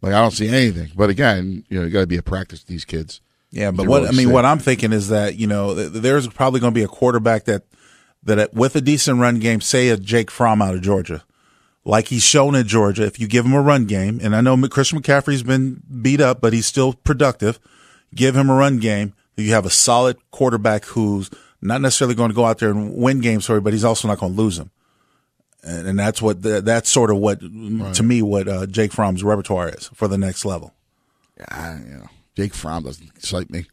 Like 0.00 0.12
I 0.12 0.20
don't 0.20 0.32
see 0.32 0.48
anything. 0.48 0.90
But 0.94 1.08
again, 1.10 1.64
you 1.68 1.78
know, 1.78 1.86
you 1.86 1.90
got 1.90 2.00
to 2.00 2.06
be 2.06 2.18
a 2.18 2.22
practice 2.22 2.60
with 2.60 2.68
these 2.68 2.84
kids. 2.84 3.20
Yeah, 3.50 3.70
but 3.70 3.82
They're 3.84 3.90
what 3.90 4.02
really 4.02 4.08
I 4.08 4.10
mean, 4.12 4.26
sick. 4.26 4.34
what 4.34 4.44
I'm 4.44 4.58
thinking 4.58 4.92
is 4.92 5.08
that 5.08 5.36
you 5.36 5.46
know 5.46 5.74
th- 5.74 5.90
there's 5.92 6.28
probably 6.28 6.60
going 6.60 6.72
to 6.72 6.78
be 6.78 6.84
a 6.84 6.88
quarterback 6.88 7.44
that 7.44 7.62
that 8.24 8.52
with 8.52 8.76
a 8.76 8.80
decent 8.80 9.18
run 9.20 9.38
game, 9.38 9.60
say 9.60 9.88
a 9.88 9.96
Jake 9.96 10.30
Fromm 10.30 10.60
out 10.60 10.74
of 10.74 10.82
Georgia, 10.82 11.24
like 11.84 12.08
he's 12.08 12.22
shown 12.24 12.54
at 12.54 12.66
Georgia. 12.66 13.04
If 13.04 13.18
you 13.20 13.26
give 13.28 13.44
him 13.46 13.52
a 13.54 13.62
run 13.62 13.86
game, 13.86 14.20
and 14.22 14.34
I 14.36 14.40
know 14.40 14.56
Christian 14.68 15.00
McCaffrey's 15.00 15.42
been 15.42 15.82
beat 16.02 16.20
up, 16.20 16.40
but 16.40 16.52
he's 16.52 16.66
still 16.66 16.92
productive. 16.92 17.58
Give 18.14 18.36
him 18.36 18.50
a 18.50 18.54
run 18.54 18.78
game. 18.78 19.14
You 19.36 19.52
have 19.52 19.66
a 19.66 19.70
solid 19.70 20.18
quarterback 20.30 20.84
who's 20.86 21.30
not 21.64 21.80
necessarily 21.80 22.14
going 22.14 22.28
to 22.28 22.34
go 22.34 22.44
out 22.44 22.58
there 22.58 22.70
and 22.70 22.94
win 22.94 23.20
games 23.20 23.46
for 23.46 23.54
you, 23.54 23.60
but 23.60 23.72
he's 23.72 23.84
also 23.84 24.06
not 24.06 24.18
going 24.18 24.34
to 24.34 24.40
lose 24.40 24.58
them. 24.58 24.70
And, 25.62 25.88
and 25.88 25.98
that's 25.98 26.20
what 26.20 26.42
the, 26.42 26.60
that's 26.60 26.90
sort 26.90 27.10
of 27.10 27.16
what 27.16 27.40
to 27.40 28.02
me 28.02 28.20
what 28.20 28.46
uh, 28.46 28.66
Jake 28.66 28.92
Fromm's 28.92 29.24
repertoire 29.24 29.70
is 29.70 29.88
for 29.94 30.06
the 30.06 30.18
next 30.18 30.44
level. 30.44 30.74
Yeah, 31.38 31.78
you 31.80 31.94
know, 31.96 32.08
Jake 32.36 32.54
Fromm 32.54 32.84
doesn't 32.84 33.08
excite 33.16 33.50
me. 33.50 33.66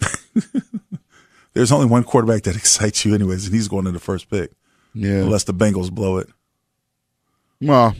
There's 1.52 1.70
only 1.70 1.86
one 1.86 2.02
quarterback 2.02 2.42
that 2.44 2.56
excites 2.56 3.04
you, 3.04 3.14
anyways, 3.14 3.44
and 3.44 3.54
he's 3.54 3.68
going 3.68 3.84
to 3.84 3.92
the 3.92 4.00
first 4.00 4.30
pick. 4.30 4.52
Yeah. 4.94 5.18
Unless 5.18 5.44
the 5.44 5.54
Bengals 5.54 5.92
blow 5.92 6.16
it. 6.18 6.28
Well, 7.60 7.94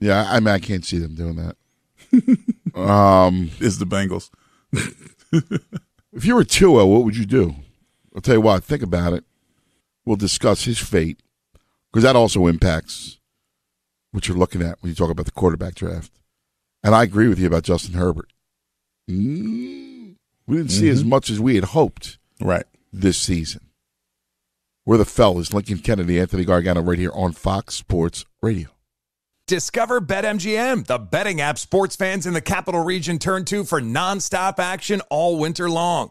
yeah, 0.00 0.26
I 0.28 0.40
mean, 0.40 0.48
I 0.48 0.58
can't 0.58 0.84
see 0.84 0.98
them 0.98 1.14
doing 1.14 1.36
that. 1.36 1.56
um, 2.74 3.50
is 3.60 3.78
the 3.78 3.86
Bengals. 3.86 4.30
if 6.12 6.24
you 6.24 6.34
were 6.34 6.44
Tua, 6.44 6.86
what 6.86 7.04
would 7.04 7.16
you 7.16 7.26
do? 7.26 7.54
I'll 8.16 8.22
tell 8.22 8.34
you 8.34 8.40
what. 8.40 8.64
Think 8.64 8.82
about 8.82 9.12
it. 9.12 9.24
We'll 10.04 10.16
discuss 10.16 10.64
his 10.64 10.78
fate 10.78 11.20
because 11.92 12.02
that 12.02 12.16
also 12.16 12.46
impacts 12.46 13.18
what 14.12 14.26
you're 14.26 14.36
looking 14.36 14.62
at 14.62 14.78
when 14.80 14.88
you 14.90 14.96
talk 14.96 15.10
about 15.10 15.26
the 15.26 15.32
quarterback 15.32 15.74
draft. 15.74 16.10
And 16.82 16.94
I 16.94 17.02
agree 17.02 17.28
with 17.28 17.38
you 17.38 17.46
about 17.46 17.64
Justin 17.64 17.94
Herbert. 17.94 18.32
We 19.08 20.16
didn't 20.48 20.70
see 20.70 20.88
as 20.88 21.02
Mhm. 21.04 21.08
much 21.08 21.30
as 21.30 21.38
we 21.40 21.56
had 21.56 21.64
hoped. 21.64 22.18
Right. 22.40 22.64
This 22.92 23.18
season. 23.18 23.68
We're 24.84 24.98
the 24.98 25.04
fellas, 25.04 25.52
Lincoln 25.52 25.78
Kennedy, 25.78 26.18
Anthony 26.20 26.44
Gargano, 26.44 26.80
right 26.80 26.98
here 26.98 27.10
on 27.12 27.32
Fox 27.32 27.74
Sports 27.74 28.24
Radio. 28.40 28.68
Discover 29.48 30.00
BetMGM, 30.02 30.84
the 30.84 30.98
betting 30.98 31.40
app 31.40 31.58
sports 31.58 31.96
fans 31.96 32.26
in 32.26 32.34
the 32.34 32.40
capital 32.40 32.82
region 32.84 33.18
turn 33.18 33.44
to 33.46 33.64
for 33.64 33.80
nonstop 33.80 34.58
action 34.58 35.00
all 35.10 35.38
winter 35.38 35.68
long. 35.68 36.10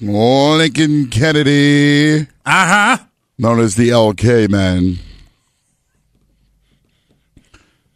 Lincoln 0.00 1.08
Kennedy. 1.08 2.20
Uh 2.20 2.26
huh. 2.46 2.98
Known 3.38 3.60
as 3.60 3.74
the 3.74 3.90
LK 3.90 4.48
man. 4.50 4.98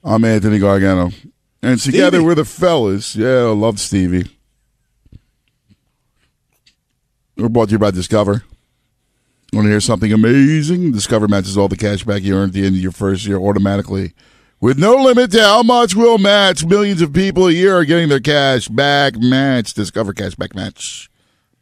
I'm 0.04 0.24
Anthony 0.24 0.58
Gargano. 0.58 1.10
And 1.62 1.78
together 1.80 2.16
Stevie. 2.16 2.24
we're 2.24 2.34
the 2.34 2.44
fellas. 2.44 3.14
Yeah, 3.14 3.28
I 3.28 3.52
love 3.52 3.78
Stevie. 3.78 4.28
We're 7.36 7.48
brought 7.48 7.68
to 7.68 7.72
you 7.72 7.78
by 7.78 7.92
Discover. 7.92 8.42
Want 9.52 9.66
to 9.66 9.70
hear 9.70 9.80
something 9.80 10.12
amazing? 10.12 10.92
Discover 10.92 11.28
matches 11.28 11.56
all 11.56 11.68
the 11.68 11.76
cash 11.76 12.04
back 12.04 12.22
you 12.22 12.34
earned 12.34 12.50
at 12.50 12.54
the 12.54 12.66
end 12.66 12.74
of 12.76 12.82
your 12.82 12.92
first 12.92 13.26
year 13.26 13.38
automatically. 13.38 14.12
With 14.60 14.78
no 14.78 14.94
limit 14.94 15.30
to 15.32 15.42
how 15.42 15.62
much 15.62 15.94
we'll 15.94 16.18
match, 16.18 16.64
millions 16.64 17.02
of 17.02 17.12
people 17.12 17.48
a 17.48 17.52
year 17.52 17.76
are 17.76 17.84
getting 17.84 18.08
their 18.08 18.20
cash 18.20 18.68
back 18.68 19.18
match. 19.18 19.74
Discover 19.74 20.14
Cashback 20.14 20.54
Match. 20.54 21.10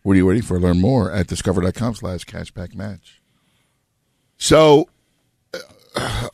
What 0.03 0.13
are 0.15 0.17
you 0.17 0.27
waiting 0.27 0.43
for? 0.43 0.59
Learn 0.59 0.81
more 0.81 1.11
at 1.13 1.27
discover.com 1.27 1.95
slash 1.97 2.25
cashback 2.25 2.75
match. 2.75 3.21
So, 4.39 4.89
uh, 5.95 6.29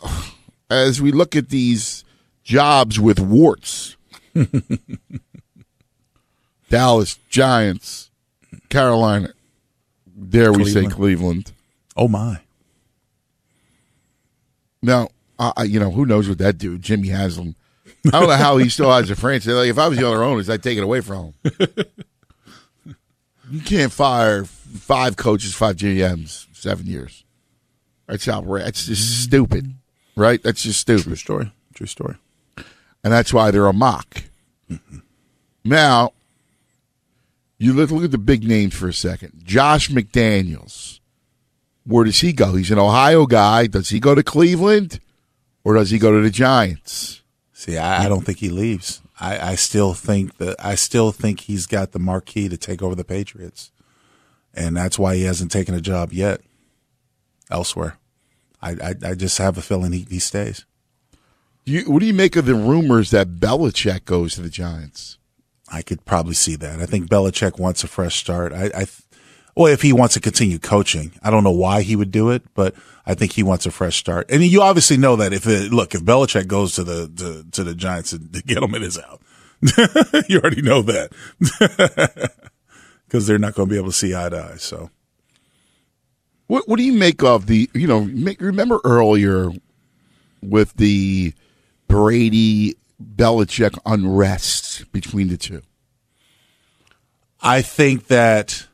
as 0.70 1.02
we 1.02 1.10
look 1.12 1.34
at 1.34 1.48
these 1.48 2.04
jobs 2.44 3.00
with 3.00 3.18
warts, 3.18 3.96
Dallas, 6.68 7.18
Giants, 7.28 8.10
Carolina, 8.68 9.30
dare 10.28 10.52
we 10.52 10.64
say 10.64 10.82
Cleveland. 10.86 10.92
Cleveland. 10.94 11.52
Oh 11.96 12.08
my! 12.08 12.40
Now, 14.82 15.08
I 15.38 15.52
I- 15.56 15.64
you 15.64 15.80
know 15.80 15.90
who 15.90 16.06
knows 16.06 16.28
what 16.28 16.38
that 16.38 16.58
dude, 16.58 16.82
Jimmy 16.82 17.08
Haslam. 17.08 17.54
I 18.06 18.20
don't 18.20 18.28
know 18.28 18.36
how 18.36 18.56
he 18.58 18.68
still 18.68 18.92
has 18.92 19.10
a 19.10 19.16
franchise. 19.16 19.54
Like 19.54 19.68
if 19.70 19.78
I 19.78 19.88
was 19.88 19.98
the 19.98 20.06
other 20.06 20.22
owners, 20.22 20.48
I'd 20.48 20.62
take 20.62 20.78
it 20.78 20.82
away 20.84 21.00
from 21.00 21.34
him. 21.44 21.66
you 23.50 23.60
can't 23.60 23.92
fire 23.92 24.44
five 24.44 25.16
coaches, 25.16 25.54
five 25.54 25.76
GMs, 25.76 26.46
seven 26.54 26.86
years. 26.86 27.24
That's 28.06 28.28
outrageous. 28.28 28.66
That's 28.66 28.86
just 28.86 29.02
mm-hmm. 29.02 29.22
stupid, 29.24 29.74
right? 30.16 30.42
That's 30.42 30.62
just 30.62 30.80
stupid. 30.80 31.04
True 31.04 31.16
story. 31.16 31.52
True 31.74 31.86
story. 31.86 32.16
And 32.56 33.12
that's 33.12 33.32
why 33.32 33.50
they're 33.50 33.66
a 33.66 33.72
mock. 33.72 34.22
Mm-hmm. 34.70 34.98
Now, 35.64 36.12
you 37.58 37.72
look, 37.72 37.90
look 37.90 38.04
at 38.04 38.10
the 38.10 38.18
big 38.18 38.46
names 38.46 38.74
for 38.74 38.88
a 38.88 38.92
second. 38.92 39.42
Josh 39.44 39.88
McDaniels. 39.90 41.00
Where 41.84 42.04
does 42.04 42.20
he 42.20 42.32
go? 42.32 42.54
He's 42.54 42.70
an 42.70 42.78
Ohio 42.78 43.26
guy. 43.26 43.66
Does 43.68 43.90
he 43.90 44.00
go 44.00 44.14
to 44.14 44.22
Cleveland 44.22 45.00
or 45.64 45.74
does 45.74 45.90
he 45.90 45.98
go 45.98 46.12
to 46.12 46.20
the 46.20 46.30
Giants? 46.30 47.22
See, 47.52 47.78
I, 47.78 48.04
I 48.04 48.08
don't 48.08 48.24
think 48.24 48.38
he 48.38 48.48
leaves. 48.48 49.00
I, 49.18 49.52
I 49.52 49.54
still 49.54 49.94
think 49.94 50.36
that 50.38 50.56
I 50.64 50.74
still 50.74 51.12
think 51.12 51.40
he's 51.40 51.66
got 51.66 51.92
the 51.92 51.98
marquee 51.98 52.48
to 52.48 52.56
take 52.56 52.82
over 52.82 52.94
the 52.94 53.04
Patriots, 53.04 53.70
and 54.52 54.76
that's 54.76 54.98
why 54.98 55.16
he 55.16 55.22
hasn't 55.22 55.50
taken 55.50 55.74
a 55.74 55.80
job 55.80 56.12
yet 56.12 56.40
elsewhere. 57.50 57.98
I 58.60 58.72
I, 58.72 58.94
I 59.02 59.14
just 59.14 59.38
have 59.38 59.56
a 59.56 59.62
feeling 59.62 59.92
he, 59.92 60.06
he 60.08 60.18
stays. 60.18 60.64
You, 61.64 61.82
what 61.90 61.98
do 61.98 62.06
you 62.06 62.14
make 62.14 62.36
of 62.36 62.46
the 62.46 62.54
rumors 62.54 63.10
that 63.10 63.40
Belichick 63.40 64.04
goes 64.04 64.34
to 64.34 64.42
the 64.42 64.48
Giants? 64.48 65.18
I 65.68 65.82
could 65.82 66.04
probably 66.04 66.34
see 66.34 66.54
that. 66.56 66.80
I 66.80 66.86
think 66.86 67.08
Belichick 67.08 67.58
wants 67.58 67.82
a 67.82 67.88
fresh 67.88 68.14
start. 68.16 68.52
I, 68.52 68.70
I 68.72 68.86
well, 69.56 69.72
if 69.72 69.80
he 69.80 69.92
wants 69.92 70.14
to 70.14 70.20
continue 70.20 70.58
coaching, 70.58 71.12
I 71.22 71.30
don't 71.30 71.42
know 71.42 71.50
why 71.50 71.80
he 71.80 71.96
would 71.96 72.10
do 72.10 72.30
it, 72.30 72.42
but 72.54 72.74
I 73.06 73.14
think 73.14 73.32
he 73.32 73.42
wants 73.42 73.64
a 73.64 73.70
fresh 73.70 73.96
start. 73.96 74.30
And 74.30 74.42
you 74.42 74.60
obviously 74.60 74.98
know 74.98 75.16
that 75.16 75.32
if 75.32 75.46
it, 75.46 75.72
look, 75.72 75.94
if 75.94 76.02
Belichick 76.02 76.46
goes 76.46 76.74
to 76.74 76.84
the, 76.84 77.08
to, 77.16 77.50
to 77.52 77.64
the 77.64 77.74
Giants, 77.74 78.10
the 78.10 78.18
Gettleman 78.46 78.82
is 78.82 78.98
out. 78.98 79.22
you 80.28 80.38
already 80.38 80.60
know 80.60 80.82
that 80.82 81.10
because 83.06 83.26
they're 83.26 83.38
not 83.38 83.54
going 83.54 83.68
to 83.68 83.72
be 83.72 83.78
able 83.78 83.88
to 83.88 83.96
see 83.96 84.14
eye 84.14 84.28
to 84.28 84.38
eye. 84.52 84.56
So, 84.56 84.90
what 86.46 86.68
what 86.68 86.76
do 86.76 86.82
you 86.82 86.92
make 86.92 87.22
of 87.22 87.46
the? 87.46 87.70
You 87.72 87.86
know, 87.86 88.04
make, 88.04 88.38
remember 88.38 88.80
earlier 88.84 89.50
with 90.42 90.74
the 90.74 91.32
Brady 91.88 92.76
Belichick 93.02 93.78
unrest 93.86 94.92
between 94.92 95.28
the 95.28 95.38
two. 95.38 95.62
I 97.40 97.62
think 97.62 98.08
that 98.08 98.66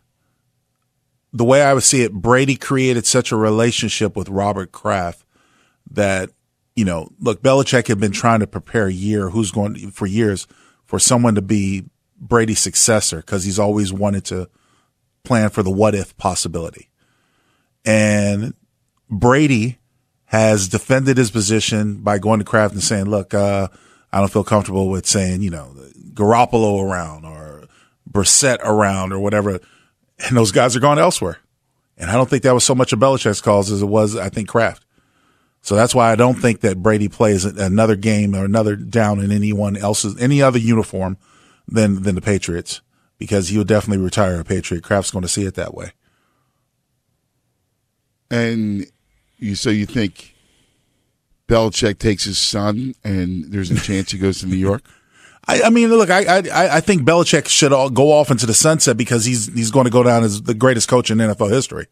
the 1.32 1.44
way 1.44 1.62
I 1.62 1.74
would 1.74 1.82
see 1.82 2.02
it, 2.02 2.12
Brady 2.12 2.56
created 2.56 3.06
such 3.06 3.32
a 3.32 3.36
relationship 3.36 4.16
with 4.16 4.28
Robert 4.28 4.70
Kraft 4.70 5.24
that, 5.90 6.30
you 6.76 6.84
know, 6.84 7.10
look, 7.20 7.42
Belichick 7.42 7.88
had 7.88 7.98
been 7.98 8.12
trying 8.12 8.40
to 8.40 8.46
prepare 8.46 8.86
a 8.86 8.92
year 8.92 9.30
who's 9.30 9.50
going 9.50 9.90
for 9.90 10.06
years 10.06 10.46
for 10.84 10.98
someone 10.98 11.34
to 11.34 11.42
be 11.42 11.84
Brady's 12.18 12.60
successor 12.60 13.18
because 13.18 13.44
he's 13.44 13.58
always 13.58 13.92
wanted 13.92 14.24
to 14.26 14.48
plan 15.24 15.50
for 15.50 15.62
the 15.62 15.70
what 15.70 15.94
if 15.94 16.16
possibility. 16.16 16.90
And 17.84 18.54
Brady 19.08 19.78
has 20.26 20.68
defended 20.68 21.16
his 21.16 21.30
position 21.30 21.96
by 21.96 22.18
going 22.18 22.38
to 22.38 22.44
Kraft 22.44 22.74
and 22.74 22.82
saying, 22.82 23.06
look, 23.06 23.34
uh, 23.34 23.68
I 24.12 24.18
don't 24.18 24.32
feel 24.32 24.44
comfortable 24.44 24.88
with 24.88 25.06
saying, 25.06 25.42
you 25.42 25.50
know, 25.50 25.74
Garoppolo 26.12 26.82
around 26.82 27.24
or 27.24 27.64
Brissett 28.10 28.58
around 28.60 29.12
or 29.12 29.18
whatever 29.18 29.60
and 30.18 30.36
those 30.36 30.52
guys 30.52 30.76
are 30.76 30.80
gone 30.80 30.98
elsewhere. 30.98 31.38
And 31.96 32.10
I 32.10 32.14
don't 32.14 32.28
think 32.28 32.42
that 32.42 32.54
was 32.54 32.64
so 32.64 32.74
much 32.74 32.92
a 32.92 32.96
Belichick's 32.96 33.40
calls 33.40 33.70
as 33.70 33.82
it 33.82 33.86
was, 33.86 34.16
I 34.16 34.28
think, 34.28 34.48
Kraft. 34.48 34.84
So 35.60 35.76
that's 35.76 35.94
why 35.94 36.10
I 36.10 36.16
don't 36.16 36.34
think 36.34 36.60
that 36.60 36.82
Brady 36.82 37.08
plays 37.08 37.44
another 37.44 37.94
game 37.94 38.34
or 38.34 38.44
another 38.44 38.74
down 38.74 39.20
in 39.20 39.30
anyone 39.30 39.76
else's, 39.76 40.20
any 40.20 40.42
other 40.42 40.58
uniform 40.58 41.16
than, 41.68 42.02
than 42.02 42.16
the 42.16 42.20
Patriots 42.20 42.80
because 43.18 43.48
he 43.48 43.58
would 43.58 43.68
definitely 43.68 44.02
retire 44.02 44.40
a 44.40 44.44
Patriot. 44.44 44.82
Kraft's 44.82 45.12
going 45.12 45.22
to 45.22 45.28
see 45.28 45.44
it 45.44 45.54
that 45.54 45.74
way. 45.74 45.92
And 48.30 48.86
you, 49.38 49.54
so 49.54 49.70
you 49.70 49.86
think 49.86 50.34
Belichick 51.46 51.98
takes 51.98 52.24
his 52.24 52.38
son 52.38 52.94
and 53.04 53.52
there's 53.52 53.70
a 53.70 53.78
chance 53.78 54.10
he 54.10 54.18
goes 54.18 54.40
to 54.40 54.46
New 54.46 54.56
York? 54.56 54.82
I, 55.48 55.62
I 55.62 55.70
mean, 55.70 55.88
look, 55.88 56.10
I, 56.10 56.24
I 56.24 56.76
I 56.76 56.80
think 56.80 57.02
Belichick 57.02 57.48
should 57.48 57.72
all 57.72 57.90
go 57.90 58.12
off 58.12 58.30
into 58.30 58.46
the 58.46 58.54
sunset 58.54 58.96
because 58.96 59.24
he's 59.24 59.52
he's 59.52 59.70
going 59.70 59.84
to 59.84 59.90
go 59.90 60.02
down 60.02 60.22
as 60.22 60.42
the 60.42 60.54
greatest 60.54 60.88
coach 60.88 61.10
in 61.10 61.18
NFL 61.18 61.50
history. 61.50 61.86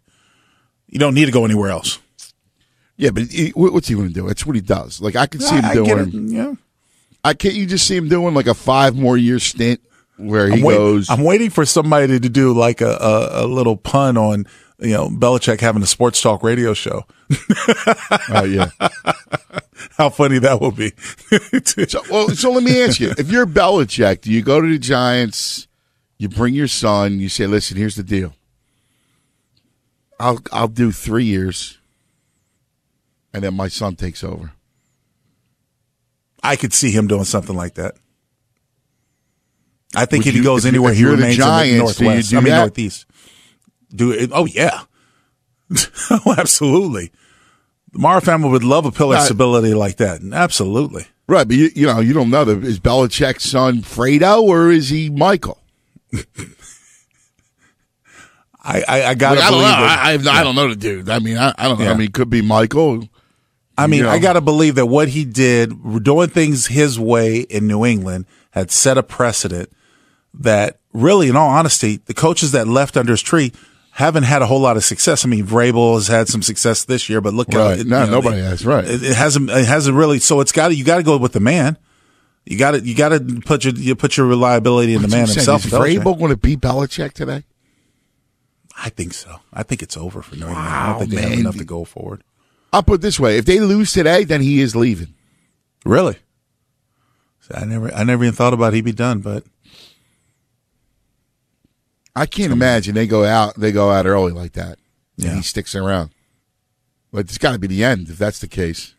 You 0.87 0.99
don't 0.99 1.15
need 1.15 1.27
to 1.27 1.33
go 1.33 1.45
anywhere 1.45 1.71
else. 1.71 1.99
Yeah, 2.97 3.11
but 3.11 3.25
he, 3.25 3.51
what's 3.51 3.89
he 3.89 3.95
going 3.95 4.09
to 4.09 4.15
do? 4.15 4.29
It's 4.29 4.45
what 4.45 4.55
he 4.55 4.63
does. 4.63 5.01
Like 5.01 5.17
I 5.17 5.27
can 5.27 5.41
see 5.41 5.57
him 5.57 5.65
I, 5.65 5.75
doing. 5.75 6.29
yeah, 6.29 6.55
I 7.25 7.35
can't. 7.35 7.55
You 7.55 7.67
just 7.67 7.87
see 7.87 7.97
him 7.97 8.09
doing 8.09 8.35
like 8.35 8.47
a 8.47 8.55
five 8.55 8.95
more 8.95 9.17
year 9.17 9.39
stint 9.39 9.81
where 10.17 10.47
he 10.47 10.55
I'm 10.55 10.63
wait, 10.63 10.77
goes. 10.77 11.11
I'm 11.11 11.25
waiting 11.25 11.51
for 11.51 11.65
somebody 11.65 12.21
to 12.21 12.29
do 12.29 12.53
like 12.53 12.81
a, 12.81 12.91
a, 12.91 13.45
a 13.45 13.47
little 13.47 13.77
pun 13.77 14.17
on 14.17 14.47
you 14.81 14.93
know 14.93 15.09
Belichick 15.09 15.61
having 15.61 15.83
a 15.83 15.87
sports 15.87 16.21
talk 16.23 16.43
radio 16.43 16.75
show. 16.75 17.05
oh 18.31 18.45
yeah. 18.45 18.71
How 19.97 20.09
funny 20.11 20.39
that 20.39 20.61
will 20.61 20.71
be. 20.73 20.93
so, 21.89 22.01
well, 22.11 22.29
so 22.31 22.51
let 22.53 22.63
me 22.63 22.83
ask 22.83 23.01
you: 23.01 23.13
If 23.19 23.31
you're 23.31 23.47
Belichick, 23.47 24.23
do 24.23 24.31
you 24.33 24.43
go 24.43 24.61
to 24.61 24.69
the 24.69 24.79
Giants? 24.79 25.67
You 26.19 26.29
bring 26.29 26.55
your 26.55 26.69
son. 26.69 27.19
You 27.19 27.29
say, 27.29 27.47
"Listen, 27.47 27.77
here's 27.77 27.97
the 27.97 28.03
deal. 28.03 28.35
I'll 30.19 30.39
I'll 30.53 30.69
do 30.69 30.93
three 30.93 31.25
years, 31.25 31.79
and 33.33 33.43
then 33.43 33.55
my 33.55 33.69
son 33.69 33.97
takes 33.97 34.23
over." 34.23 34.53
I 36.43 36.57
could 36.57 36.73
see 36.73 36.91
him 36.91 37.07
doing 37.07 37.25
something 37.25 37.57
like 37.57 37.75
that. 37.75 37.95
I 39.95 40.07
think 40.07 40.25
Would 40.25 40.29
if 40.29 40.35
you- 40.37 40.41
he 40.43 40.45
goes 40.45 40.65
if 40.65 40.71
anywhere, 40.73 40.93
if 40.93 40.97
he 40.99 41.03
you're 41.03 41.11
the 41.13 41.17
remains 41.19 41.37
Giants, 41.37 41.61
in 41.61 41.65
do 41.65 41.71
the 41.71 41.75
you 41.75 41.79
northwest. 42.11 42.31
do 42.31 42.37
I 42.37 42.41
mean 42.41 42.51
that? 42.51 42.59
northeast. 42.59 43.07
Do 43.95 44.13
it? 44.13 44.31
Oh 44.33 44.47
yeah. 44.47 44.83
oh, 46.11 46.35
absolutely. 46.37 47.13
The 47.93 47.99
Mara 47.99 48.21
family 48.21 48.49
would 48.51 48.65
love 48.65 48.87
a 48.87 48.93
pillar 48.93 49.17
of 49.17 49.23
stability 49.23 49.75
like 49.75 49.97
that. 49.97 50.21
Absolutely. 50.33 51.07
Right, 51.27 51.47
but 51.47 51.57
you, 51.57 51.71
you 51.75 51.87
know 51.87 52.01
you 52.01 52.13
don't 52.13 52.31
know 52.31 52.45
that 52.45 52.65
is 52.65 52.81
Belichick's 52.81 53.45
son 53.49 53.83
Fredo 53.83 54.43
or 54.43 54.71
is 54.71 54.89
he 54.89 55.11
Michael? 55.11 55.59
I 58.63 58.83
I, 58.87 59.03
I 59.11 59.15
gotta 59.15 59.41
Like, 59.41 59.45
I 59.45 59.51
don't 59.51 59.59
know. 59.61 59.65
believe 59.65 59.77
that- 59.79 59.99
I, 60.05 60.13
I, 60.13 60.17
no- 60.19 60.31
I 60.33 60.43
don't 60.45 60.55
know 60.55 60.69
the 60.69 60.77
dude. 60.77 61.09
I 61.09 61.19
mean, 61.19 61.39
I, 61.39 61.55
I 61.57 61.69
don't 61.69 61.79
know. 61.79 61.85
Yeah. 61.87 61.93
I 61.93 61.95
mean, 61.95 62.09
it 62.09 62.15
could 62.15 62.31
be 62.31 62.43
Michael. 62.43 63.09
I 63.79 63.87
mean, 63.87 63.99
You 63.99 64.05
know. 64.05 64.11
I 64.11 64.19
got 64.19 64.35
to 64.35 64.41
believe 64.43 64.75
that 64.75 64.87
what 64.87 65.09
he 65.09 65.25
did, 65.25 65.73
doing 66.03 66.29
things 66.29 66.67
his 66.67 66.99
way 66.99 67.39
in 67.41 67.67
New 67.67 67.87
England, 67.87 68.27
had 68.51 68.71
set 68.71 68.99
a 68.99 69.03
precedent 69.03 69.73
that 70.35 70.81
really, 70.93 71.29
in 71.29 71.37
all 71.37 71.49
honesty, 71.49 71.97
the 72.05 72.13
coaches 72.13 72.53
that 72.53 72.69
left 72.69 72.97
under 72.99 73.13
his 73.13 73.23
tree 73.23 73.53
haven't 73.91 74.23
had 74.23 74.41
a 74.43 74.47
whole 74.47 74.61
lot 74.61 74.77
of 74.77 74.85
success. 74.85 75.25
I 75.25 75.29
mean, 75.29 75.45
Vrabel 75.47 75.95
has 75.95 76.07
had 76.09 76.29
some 76.29 76.43
success 76.43 76.85
this 76.85 77.09
year, 77.09 77.21
but 77.21 77.35
look, 77.35 77.49
Right. 77.49 77.81
at 77.81 77.87
No, 77.87 78.07
nobody 78.07 78.39
has. 78.41 78.65
Right. 78.65 78.85
It, 78.85 79.03
it 79.03 79.17
hasn't. 79.17 79.51
It 79.51 79.67
hasn't 79.67 79.97
really. 79.97 80.19
So 80.21 80.41
it's 80.41 80.53
got 80.53 80.69
to. 80.69 80.75
You 80.75 80.85
got 80.85 80.99
to 80.99 81.03
go 81.03 81.17
with 81.17 81.33
the 81.33 81.41
man. 81.41 81.77
You 82.47 82.57
got 82.59 82.73
to. 82.73 82.81
You 82.81 82.95
got 82.95 83.11
to 83.11 83.21
put 83.45 83.65
your 83.65 83.75
you 83.75 83.95
put 83.95 84.17
your 84.17 84.27
reliability 84.27 84.95
in 84.95 85.03
the 85.03 85.09
man 85.09 85.27
himself. 85.27 85.65
Is 85.67 85.73
Belichick. 85.73 86.03
Vrabel 86.03 86.19
going 86.19 86.31
to 86.31 86.37
beat 86.37 86.61
Belichick 86.61 87.13
today? 87.13 87.45
I 88.83 88.89
think 88.89 89.13
so. 89.13 89.41
I 89.53 89.63
think 89.63 89.83
it's 89.83 89.97
over 89.97 90.23
for 90.23 90.37
New 90.37 90.47
England. 90.47 90.59
I 90.59 90.71
Wow, 90.71 90.91
don't 90.93 90.99
think 91.01 91.11
they 91.13 91.21
have 91.23 91.31
man. 91.31 91.39
enough 91.41 91.57
to 91.59 91.65
go 91.65 91.85
forward. 91.85 92.23
I'll 92.73 92.83
put 92.83 92.95
it 92.95 93.01
this 93.03 93.21
way: 93.21 93.37
if 93.37 93.45
they 93.45 93.61
lose 93.61 93.93
today, 93.93 94.25
then 94.25 94.41
he 94.41 94.61
is 94.61 94.75
leaving. 94.75 95.13
Really? 95.85 96.17
See, 97.41 97.55
I 97.55 97.65
never. 97.65 97.93
I 97.93 98.05
never 98.05 98.25
even 98.25 98.35
thought 98.35 98.55
about 98.55 98.73
he'd 98.73 98.85
be 98.85 98.93
done, 98.93 99.21
but. 99.21 99.45
I 102.17 102.27
can't 102.27 102.53
imagine 102.53 102.95
they 102.95 103.07
go 103.07 103.25
out. 103.25 103.55
They 103.57 103.73
go 103.73 103.91
out 103.91 104.07
early 104.07 104.33
like 104.33 104.53
that, 104.53 104.79
and 105.17 105.27
Yeah. 105.27 105.35
he 105.37 105.43
sticks 105.43 105.75
around. 105.75 106.11
But 107.13 107.21
it's 107.21 107.39
got 107.39 107.53
to 107.53 107.59
be 107.59 107.67
the 107.67 107.85
end 107.85 108.09
if 108.09 108.19
that's 108.19 108.39
the 108.39 108.47
case. 108.49 108.95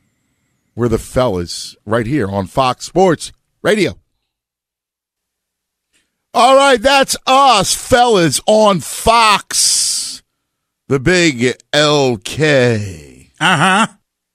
We're 0.76 0.88
the 0.90 0.98
fellas 0.98 1.76
right 1.86 2.06
here 2.08 2.28
on 2.30 2.48
Fox 2.48 2.86
Sports 2.86 3.32
Radio. 3.62 3.98
All 6.34 6.56
right, 6.56 6.82
that's 6.82 7.18
us, 7.28 7.74
fellas, 7.76 8.40
on 8.48 8.80
Fox. 8.80 10.24
The 10.88 11.00
big 11.00 11.56
LK. 11.74 13.32
Uh 13.40 13.58
huh. 13.58 13.88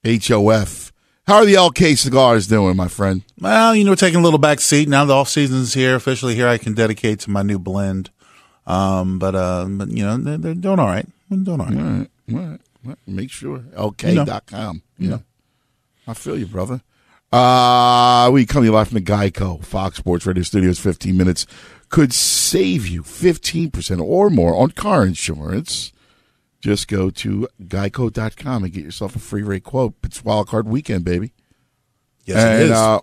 HOF. 0.04 0.92
How 1.26 1.36
are 1.36 1.44
the 1.46 1.54
LK 1.54 1.96
cigars 1.98 2.46
doing, 2.46 2.76
my 2.76 2.88
friend? 2.88 3.22
Well, 3.40 3.74
you 3.74 3.84
know, 3.84 3.94
taking 3.94 4.20
a 4.20 4.22
little 4.22 4.38
back 4.38 4.60
seat 4.60 4.88
now. 4.88 5.04
The 5.04 5.14
off 5.14 5.28
season's 5.28 5.74
here, 5.74 5.96
officially 5.96 6.34
here. 6.34 6.46
I 6.48 6.58
can 6.58 6.74
dedicate 6.74 7.18
to 7.20 7.30
my 7.30 7.42
new 7.42 7.58
blend. 7.58 8.10
Um, 8.66 9.18
but 9.18 9.34
uh, 9.34 9.66
but 9.68 9.90
you 9.90 10.04
know, 10.04 10.16
they're, 10.16 10.38
they're 10.38 10.54
doing 10.54 10.78
all 10.78 10.86
right. 10.86 11.06
They're 11.30 11.38
doing 11.38 11.60
all 11.60 11.66
right. 11.66 11.76
All 11.78 12.36
right, 12.36 12.60
all 12.84 12.90
right. 12.90 12.98
Make 13.06 13.30
sure. 13.30 13.58
LK.com. 13.58 14.82
You 14.98 15.10
know. 15.10 15.22
I 16.08 16.14
feel 16.14 16.38
you, 16.38 16.46
brother. 16.46 16.82
Uh, 17.32 18.30
we 18.32 18.46
come 18.46 18.62
to 18.62 18.66
you 18.66 18.72
live 18.72 18.88
from 18.88 18.96
the 18.96 19.04
Geico 19.04 19.64
Fox 19.64 19.98
Sports 19.98 20.26
Radio 20.26 20.42
Studios. 20.42 20.78
15 20.78 21.16
minutes 21.16 21.46
could 21.88 22.12
save 22.12 22.86
you 22.86 23.02
15% 23.02 24.00
or 24.00 24.30
more 24.30 24.56
on 24.56 24.70
car 24.70 25.04
insurance. 25.04 25.92
Just 26.60 26.88
go 26.88 27.10
to 27.10 27.48
geico.com 27.62 28.64
and 28.64 28.72
get 28.72 28.84
yourself 28.84 29.14
a 29.14 29.18
free 29.18 29.42
rate 29.42 29.64
quote. 29.64 29.94
It's 30.02 30.24
wild 30.24 30.48
card 30.48 30.66
weekend, 30.68 31.04
baby. 31.04 31.32
Yes, 32.24 32.38
and, 32.38 32.62
it 32.62 32.64
is. 32.66 32.70
Uh, 32.72 33.00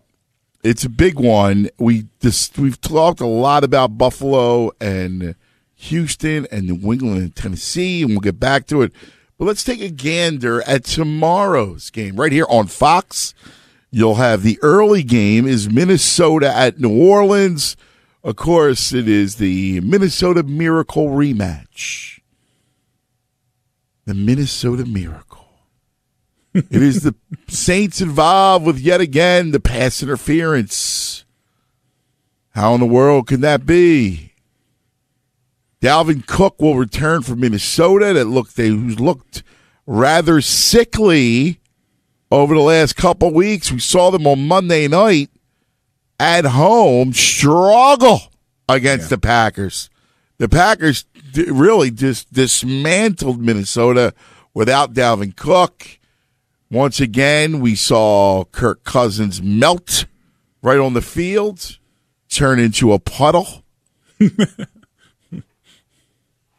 it's 0.64 0.84
a 0.84 0.90
big 0.90 1.20
one. 1.20 1.70
We 1.78 2.08
just 2.22 2.58
we've 2.58 2.80
talked 2.80 3.22
a 3.22 3.26
lot 3.26 3.64
about 3.64 3.98
Buffalo 3.98 4.72
and 4.82 5.36
Houston 5.84 6.48
and 6.52 6.68
New 6.68 6.94
England 6.94 7.22
and 7.22 7.36
Tennessee, 7.36 8.02
and 8.02 8.12
we'll 8.12 8.20
get 8.20 8.40
back 8.40 8.68
to 8.68 8.82
it. 8.82 8.92
But 9.38 9.46
let's 9.46 9.64
take 9.64 9.82
a 9.82 9.90
gander 9.90 10.62
at 10.64 10.84
tomorrow's 10.84 11.90
game 11.90 12.16
right 12.16 12.32
here 12.32 12.46
on 12.50 12.68
Fox. 12.68 13.34
You'll 13.92 14.16
have 14.16 14.42
the 14.42 14.60
early 14.62 15.04
game 15.04 15.46
is 15.46 15.70
Minnesota 15.70 16.56
at 16.56 16.80
New 16.80 16.98
Orleans. 16.98 17.76
Of 18.24 18.38
course, 18.38 18.94
it 18.94 19.08
is 19.08 19.36
the 19.36 19.82
Minnesota 19.82 20.44
Miracle 20.44 21.10
rematch. 21.10 22.22
The 24.06 24.14
Minnesota 24.14 24.86
Miracle. 24.86 25.48
it 26.54 26.66
is 26.72 27.04
the 27.04 27.16
Saints 27.48 28.02
involved 28.02 28.66
with 28.66 28.80
yet 28.80 29.02
again 29.02 29.52
the 29.52 29.60
pass 29.60 30.02
interference. 30.02 31.26
How 32.52 32.74
in 32.76 32.80
the 32.80 32.86
world 32.86 33.28
can 33.28 33.42
that 33.42 33.66
be? 33.66 34.33
Dalvin 35.84 36.26
Cook 36.26 36.62
will 36.62 36.78
return 36.78 37.24
from 37.24 37.42
Minnesota 37.42 38.14
that 38.14 38.24
looked 38.24 38.56
they 38.56 38.70
looked 38.70 39.44
rather 39.86 40.40
sickly 40.40 41.60
over 42.32 42.56
the 42.56 42.62
last 42.62 42.96
couple 42.96 43.34
weeks. 43.34 43.70
We 43.70 43.80
saw 43.80 44.10
them 44.10 44.26
on 44.26 44.48
Monday 44.48 44.88
night 44.88 45.30
at 46.18 46.46
home 46.46 47.12
struggle 47.12 48.22
against 48.70 49.08
yeah. 49.08 49.10
the 49.10 49.18
Packers. 49.18 49.90
The 50.38 50.48
Packers 50.48 51.04
really 51.36 51.92
just 51.92 52.32
dismantled 52.32 53.42
Minnesota 53.42 54.14
without 54.54 54.94
Dalvin 54.94 55.36
Cook. 55.36 56.00
Once 56.72 57.02
again, 57.02 57.60
we 57.60 57.76
saw 57.76 58.46
Kirk 58.46 58.86
Cousins 58.86 59.42
melt 59.42 60.06
right 60.62 60.80
on 60.80 60.94
the 60.94 61.02
field, 61.02 61.78
turn 62.30 62.58
into 62.58 62.94
a 62.94 63.00
puddle. 63.00 63.66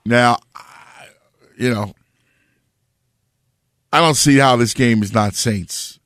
now, 0.05 0.39
you 1.57 1.71
know, 1.71 1.95
I 3.93 4.01
don't 4.01 4.15
see 4.15 4.39
how 4.39 4.57
this 4.57 4.75
game 4.75 5.03
is 5.03 5.15
not 5.15 5.35
Saints. 5.35 5.99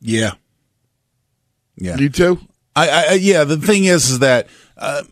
Yeah. 0.00 0.32
Yeah. 1.76 1.96
You 1.96 2.08
too? 2.08 2.40
I, 2.76 2.88
I 2.88 3.12
yeah. 3.14 3.44
The 3.44 3.56
thing 3.56 3.84
is, 3.84 4.10
is 4.10 4.18
that 4.20 4.48
uh, 4.76 5.02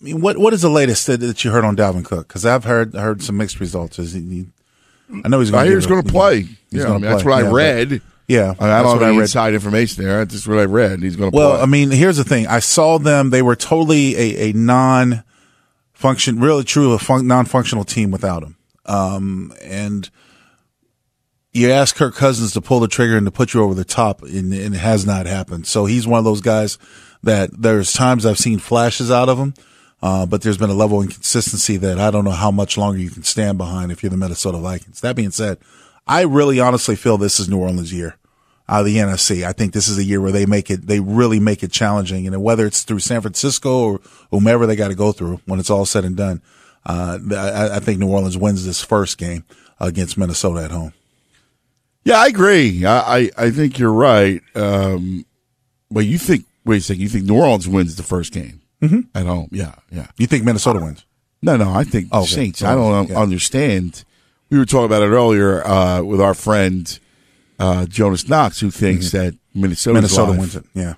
I 0.00 0.04
mean, 0.04 0.20
what 0.20 0.38
what 0.38 0.52
is 0.52 0.62
the 0.62 0.70
latest 0.70 1.06
that, 1.06 1.20
that 1.20 1.44
you 1.44 1.50
heard 1.50 1.64
on 1.64 1.76
Dalvin 1.76 2.04
Cook? 2.04 2.28
Because 2.28 2.46
I've 2.46 2.64
heard 2.64 2.94
heard 2.94 3.22
some 3.22 3.36
mixed 3.36 3.60
results. 3.60 3.98
Is 3.98 4.12
he, 4.12 4.46
I 5.24 5.28
know 5.28 5.40
he's. 5.40 5.50
Gonna 5.50 5.62
I 5.62 5.66
hear 5.66 5.76
he's 5.76 5.86
going 5.86 6.02
to 6.02 6.10
play. 6.10 6.42
He's 6.42 6.58
yeah, 6.70 6.86
I 6.86 6.90
mean, 6.90 7.00
play. 7.00 7.08
that's 7.08 7.24
what 7.24 7.42
yeah, 7.42 7.48
I 7.48 7.52
read. 7.52 7.88
But, 7.90 8.02
yeah, 8.26 8.54
I, 8.60 8.70
I 8.70 8.82
don't 8.82 8.98
have 8.98 9.08
any 9.08 9.18
inside 9.18 9.54
information 9.54 10.04
there. 10.04 10.18
That's 10.18 10.34
just 10.34 10.48
what 10.48 10.58
I 10.58 10.64
read. 10.64 11.02
He's 11.02 11.16
going 11.16 11.30
to. 11.30 11.36
Play. 11.36 11.44
Well, 11.44 11.54
play. 11.56 11.62
I 11.62 11.66
mean, 11.66 11.90
here's 11.90 12.16
the 12.16 12.24
thing. 12.24 12.46
I 12.46 12.60
saw 12.60 12.98
them. 12.98 13.30
They 13.30 13.42
were 13.42 13.56
totally 13.56 14.16
a, 14.16 14.50
a 14.50 14.52
non 14.52 15.24
function, 16.00 16.40
really, 16.40 16.64
true, 16.64 16.92
a 16.92 16.98
fun, 16.98 17.26
non 17.26 17.44
functional 17.44 17.84
team 17.84 18.10
without 18.10 18.42
him. 18.42 18.56
Um, 18.86 19.52
and 19.62 20.08
you 21.52 21.70
ask 21.70 21.94
Kirk 21.94 22.14
Cousins 22.14 22.54
to 22.54 22.62
pull 22.62 22.80
the 22.80 22.88
trigger 22.88 23.18
and 23.18 23.26
to 23.26 23.30
put 23.30 23.52
you 23.52 23.62
over 23.62 23.74
the 23.74 23.84
top, 23.84 24.22
and, 24.22 24.52
and, 24.54 24.74
it 24.74 24.78
has 24.78 25.04
not 25.04 25.26
happened. 25.26 25.66
So 25.66 25.84
he's 25.84 26.06
one 26.06 26.18
of 26.18 26.24
those 26.24 26.40
guys 26.40 26.78
that 27.22 27.50
there's 27.52 27.92
times 27.92 28.24
I've 28.24 28.38
seen 28.38 28.58
flashes 28.58 29.10
out 29.10 29.28
of 29.28 29.38
him, 29.38 29.52
uh, 30.00 30.24
but 30.24 30.40
there's 30.40 30.56
been 30.56 30.70
a 30.70 30.74
level 30.74 31.00
of 31.00 31.04
inconsistency 31.04 31.76
that 31.76 31.98
I 31.98 32.10
don't 32.10 32.24
know 32.24 32.30
how 32.30 32.50
much 32.50 32.78
longer 32.78 32.98
you 32.98 33.10
can 33.10 33.22
stand 33.22 33.58
behind 33.58 33.92
if 33.92 34.02
you're 34.02 34.10
the 34.10 34.16
Minnesota 34.16 34.56
Vikings. 34.56 35.02
That 35.02 35.16
being 35.16 35.32
said, 35.32 35.58
I 36.06 36.22
really 36.22 36.60
honestly 36.60 36.96
feel 36.96 37.18
this 37.18 37.38
is 37.38 37.48
New 37.50 37.58
Orleans' 37.58 37.92
year 37.92 38.16
out 38.70 38.80
of 38.80 38.86
the 38.86 38.96
NFC. 38.96 39.44
I 39.44 39.52
think 39.52 39.72
this 39.72 39.88
is 39.88 39.98
a 39.98 40.04
year 40.04 40.20
where 40.20 40.30
they 40.30 40.46
make 40.46 40.70
it, 40.70 40.86
they 40.86 41.00
really 41.00 41.40
make 41.40 41.64
it 41.64 41.72
challenging. 41.72 42.26
And 42.26 42.42
whether 42.42 42.66
it's 42.66 42.84
through 42.84 43.00
San 43.00 43.20
Francisco 43.20 43.82
or 43.82 44.00
whomever 44.30 44.64
they 44.64 44.76
got 44.76 44.88
to 44.88 44.94
go 44.94 45.10
through 45.10 45.40
when 45.44 45.58
it's 45.58 45.70
all 45.70 45.84
said 45.84 46.04
and 46.04 46.16
done, 46.16 46.40
uh, 46.86 47.18
I, 47.32 47.76
I 47.76 47.80
think 47.80 47.98
New 47.98 48.08
Orleans 48.08 48.38
wins 48.38 48.64
this 48.64 48.80
first 48.82 49.18
game 49.18 49.44
against 49.80 50.16
Minnesota 50.16 50.62
at 50.62 50.70
home. 50.70 50.92
Yeah, 52.04 52.18
I 52.18 52.28
agree. 52.28 52.86
I, 52.86 53.18
I, 53.18 53.30
I 53.36 53.50
think 53.50 53.78
you're 53.78 53.92
right. 53.92 54.40
Um, 54.54 55.26
but 55.90 56.06
you 56.06 56.16
think, 56.16 56.46
wait 56.64 56.78
a 56.78 56.80
second, 56.80 57.02
you 57.02 57.08
think 57.08 57.24
New 57.24 57.36
Orleans 57.36 57.68
wins 57.68 57.96
the 57.96 58.04
first 58.04 58.32
game 58.32 58.62
mm-hmm. 58.80 59.00
at 59.16 59.26
home? 59.26 59.48
Yeah, 59.50 59.74
yeah. 59.90 60.06
You 60.16 60.28
think 60.28 60.44
Minnesota 60.44 60.78
wins? 60.78 61.04
No, 61.42 61.56
no, 61.56 61.72
I 61.72 61.82
think 61.82 62.08
oh, 62.12 62.20
okay. 62.20 62.28
Saints. 62.28 62.62
I 62.62 62.76
don't 62.76 63.10
understand. 63.10 64.04
We 64.48 64.58
were 64.58 64.64
talking 64.64 64.86
about 64.86 65.02
it 65.02 65.06
earlier 65.06 65.66
uh, 65.66 66.02
with 66.02 66.20
our 66.20 66.34
friend 66.34 66.98
uh, 67.60 67.86
Jonas 67.86 68.28
Knox, 68.28 68.58
who 68.58 68.70
thinks 68.70 69.08
mm-hmm. 69.08 69.18
that 69.18 69.38
Minnesota 69.54 69.94
Minnesota 69.94 70.32
wins 70.32 70.56
it. 70.56 70.64
Yeah, 70.74 70.94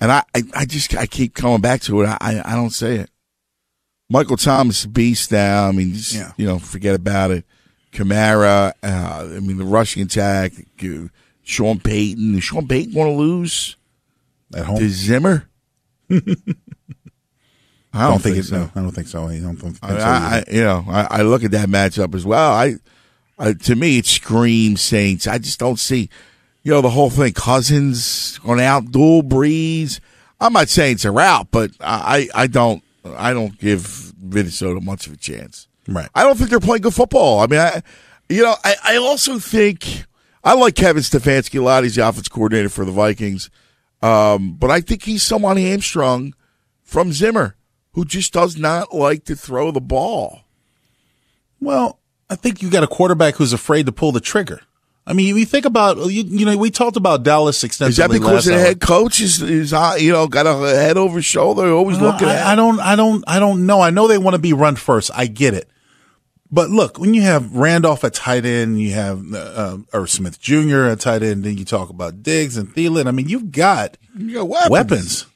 and 0.00 0.12
I, 0.12 0.22
I, 0.34 0.42
I, 0.54 0.64
just 0.64 0.96
I 0.96 1.06
keep 1.06 1.34
coming 1.34 1.60
back 1.60 1.80
to 1.82 2.02
it. 2.02 2.06
I, 2.06 2.42
I 2.44 2.54
don't 2.54 2.70
say 2.70 2.96
it. 2.96 3.10
Michael 4.08 4.36
Thomas 4.36 4.86
beast 4.86 5.32
now. 5.32 5.68
I 5.68 5.72
mean, 5.72 5.94
just, 5.94 6.14
yeah. 6.14 6.32
you 6.36 6.46
know, 6.46 6.60
forget 6.60 6.94
about 6.94 7.32
it. 7.32 7.44
Kamara. 7.92 8.72
Uh, 8.82 9.34
I 9.36 9.40
mean, 9.40 9.56
the 9.56 9.64
rushing 9.64 10.02
attack. 10.02 10.52
Sean 11.42 11.80
Payton. 11.80 12.36
Is 12.36 12.44
Sean 12.44 12.68
Payton 12.68 12.94
want 12.94 13.08
to 13.08 13.14
lose 13.14 13.76
at 14.54 14.64
home 14.64 14.78
to 14.78 14.88
Zimmer? 14.88 15.48
I 16.10 16.20
don't, 18.02 18.10
don't 18.10 18.22
think, 18.22 18.34
think 18.36 18.44
so. 18.46 18.56
No, 18.58 18.70
I 18.76 18.80
don't 18.80 18.92
think 18.92 19.08
so. 19.08 19.26
I 19.26 19.40
don't 19.40 19.56
think, 19.56 19.78
I, 19.82 19.88
so 19.88 20.04
I, 20.04 20.44
you 20.52 20.62
know, 20.62 20.84
I, 20.88 21.06
I, 21.10 21.22
look 21.22 21.44
at 21.44 21.52
that 21.52 21.68
matchup 21.68 22.14
as 22.14 22.26
well. 22.26 22.52
I, 22.52 22.74
I, 23.38 23.52
to 23.52 23.74
me, 23.74 23.98
it 23.98 24.06
screams 24.06 24.80
Saints. 24.80 25.26
I 25.26 25.38
just 25.38 25.58
don't 25.58 25.78
see, 25.78 26.08
you 26.62 26.72
know, 26.72 26.80
the 26.80 26.90
whole 26.90 27.10
thing. 27.10 27.32
Cousins 27.32 28.40
on 28.44 28.60
out 28.60 28.90
dual 28.90 29.22
Brees. 29.22 30.00
I'm 30.40 30.52
not 30.52 30.68
saying 30.68 30.94
it's 30.94 31.04
a 31.04 31.10
route, 31.10 31.48
but 31.50 31.70
I, 31.80 32.28
I 32.34 32.46
don't, 32.46 32.82
I 33.04 33.32
don't 33.32 33.58
give 33.58 34.12
Minnesota 34.20 34.80
much 34.80 35.06
of 35.06 35.12
a 35.12 35.16
chance. 35.16 35.68
Right. 35.88 36.08
I 36.14 36.22
don't 36.22 36.36
think 36.36 36.50
they're 36.50 36.60
playing 36.60 36.82
good 36.82 36.94
football. 36.94 37.40
I 37.40 37.46
mean, 37.46 37.60
I, 37.60 37.82
you 38.28 38.42
know, 38.42 38.56
I, 38.64 38.74
I 38.84 38.96
also 38.96 39.38
think 39.38 40.04
I 40.42 40.54
like 40.54 40.74
Kevin 40.74 41.02
Stefanski 41.02 41.58
a 41.58 41.62
lot. 41.62 41.84
He's 41.84 41.94
the 41.94 42.06
offense 42.08 42.28
coordinator 42.28 42.68
for 42.68 42.84
the 42.84 42.92
Vikings. 42.92 43.50
Um, 44.02 44.54
but 44.54 44.70
I 44.70 44.80
think 44.80 45.04
he's 45.04 45.22
somewhat 45.22 45.56
hamstrung 45.56 46.34
from 46.82 47.12
Zimmer, 47.12 47.56
who 47.92 48.04
just 48.04 48.32
does 48.32 48.56
not 48.56 48.94
like 48.94 49.24
to 49.24 49.36
throw 49.36 49.70
the 49.70 49.80
ball. 49.80 50.42
Well, 51.60 51.98
I 52.28 52.34
think 52.34 52.62
you 52.62 52.70
got 52.70 52.82
a 52.82 52.88
quarterback 52.88 53.36
who's 53.36 53.52
afraid 53.52 53.86
to 53.86 53.92
pull 53.92 54.12
the 54.12 54.20
trigger. 54.20 54.60
I 55.08 55.12
mean, 55.12 55.36
you 55.36 55.46
think 55.46 55.64
about 55.64 55.98
you, 56.10 56.24
you 56.24 56.44
know 56.44 56.56
we 56.56 56.70
talked 56.70 56.96
about 56.96 57.22
Dallas 57.22 57.62
extensively. 57.62 57.90
Is 57.90 57.96
that 57.96 58.10
because 58.10 58.44
the 58.46 58.58
head 58.58 58.80
coach 58.80 59.20
is, 59.20 59.40
is 59.40 59.72
uh, 59.72 59.94
you 59.98 60.10
know 60.12 60.26
got 60.26 60.46
a 60.46 60.76
head 60.76 60.96
over 60.96 61.22
shoulder, 61.22 61.70
always 61.70 61.98
uh, 61.98 62.02
looking 62.02 62.26
I, 62.26 62.34
at? 62.34 62.46
I 62.46 62.54
don't, 62.56 62.80
I 62.80 62.96
don't, 62.96 63.24
I 63.28 63.38
don't 63.38 63.66
know. 63.66 63.80
I 63.80 63.90
know 63.90 64.08
they 64.08 64.18
want 64.18 64.34
to 64.34 64.40
be 64.40 64.52
run 64.52 64.74
first. 64.74 65.12
I 65.14 65.26
get 65.26 65.54
it. 65.54 65.68
But 66.50 66.70
look, 66.70 66.98
when 66.98 67.14
you 67.14 67.22
have 67.22 67.54
Rudolph 67.54 68.04
at 68.04 68.14
tight 68.14 68.44
end, 68.44 68.80
you 68.80 68.92
have 68.92 69.32
uh, 69.32 69.78
Irv 69.92 70.10
Smith 70.10 70.40
Jr. 70.40 70.84
at 70.84 71.00
tight 71.00 71.22
end, 71.22 71.44
then 71.44 71.56
you 71.56 71.64
talk 71.64 71.90
about 71.90 72.22
Diggs 72.22 72.56
and 72.56 72.72
Thielen. 72.72 73.06
I 73.06 73.10
mean, 73.10 73.28
you've 73.28 73.50
got, 73.50 73.96
you 74.16 74.34
got 74.34 74.48
weapons. 74.48 74.70
weapons. 74.70 75.26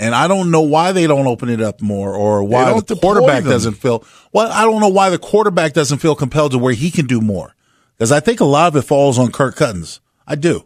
And 0.00 0.14
I 0.14 0.28
don't 0.28 0.50
know 0.50 0.62
why 0.62 0.92
they 0.92 1.06
don't 1.06 1.26
open 1.26 1.50
it 1.50 1.60
up 1.60 1.82
more 1.82 2.14
or 2.14 2.42
why 2.42 2.72
the 2.80 2.96
quarterback 2.96 3.44
doesn't 3.44 3.74
feel, 3.74 4.02
well, 4.32 4.50
I 4.50 4.64
don't 4.64 4.80
know 4.80 4.88
why 4.88 5.10
the 5.10 5.18
quarterback 5.18 5.74
doesn't 5.74 5.98
feel 5.98 6.14
compelled 6.14 6.52
to 6.52 6.58
where 6.58 6.72
he 6.72 6.90
can 6.90 7.06
do 7.06 7.20
more. 7.20 7.54
Because 7.98 8.10
I 8.10 8.18
think 8.18 8.40
a 8.40 8.46
lot 8.46 8.68
of 8.68 8.76
it 8.76 8.86
falls 8.88 9.18
on 9.18 9.30
Kirk 9.30 9.56
Cousins. 9.56 10.00
I 10.26 10.36
do. 10.36 10.64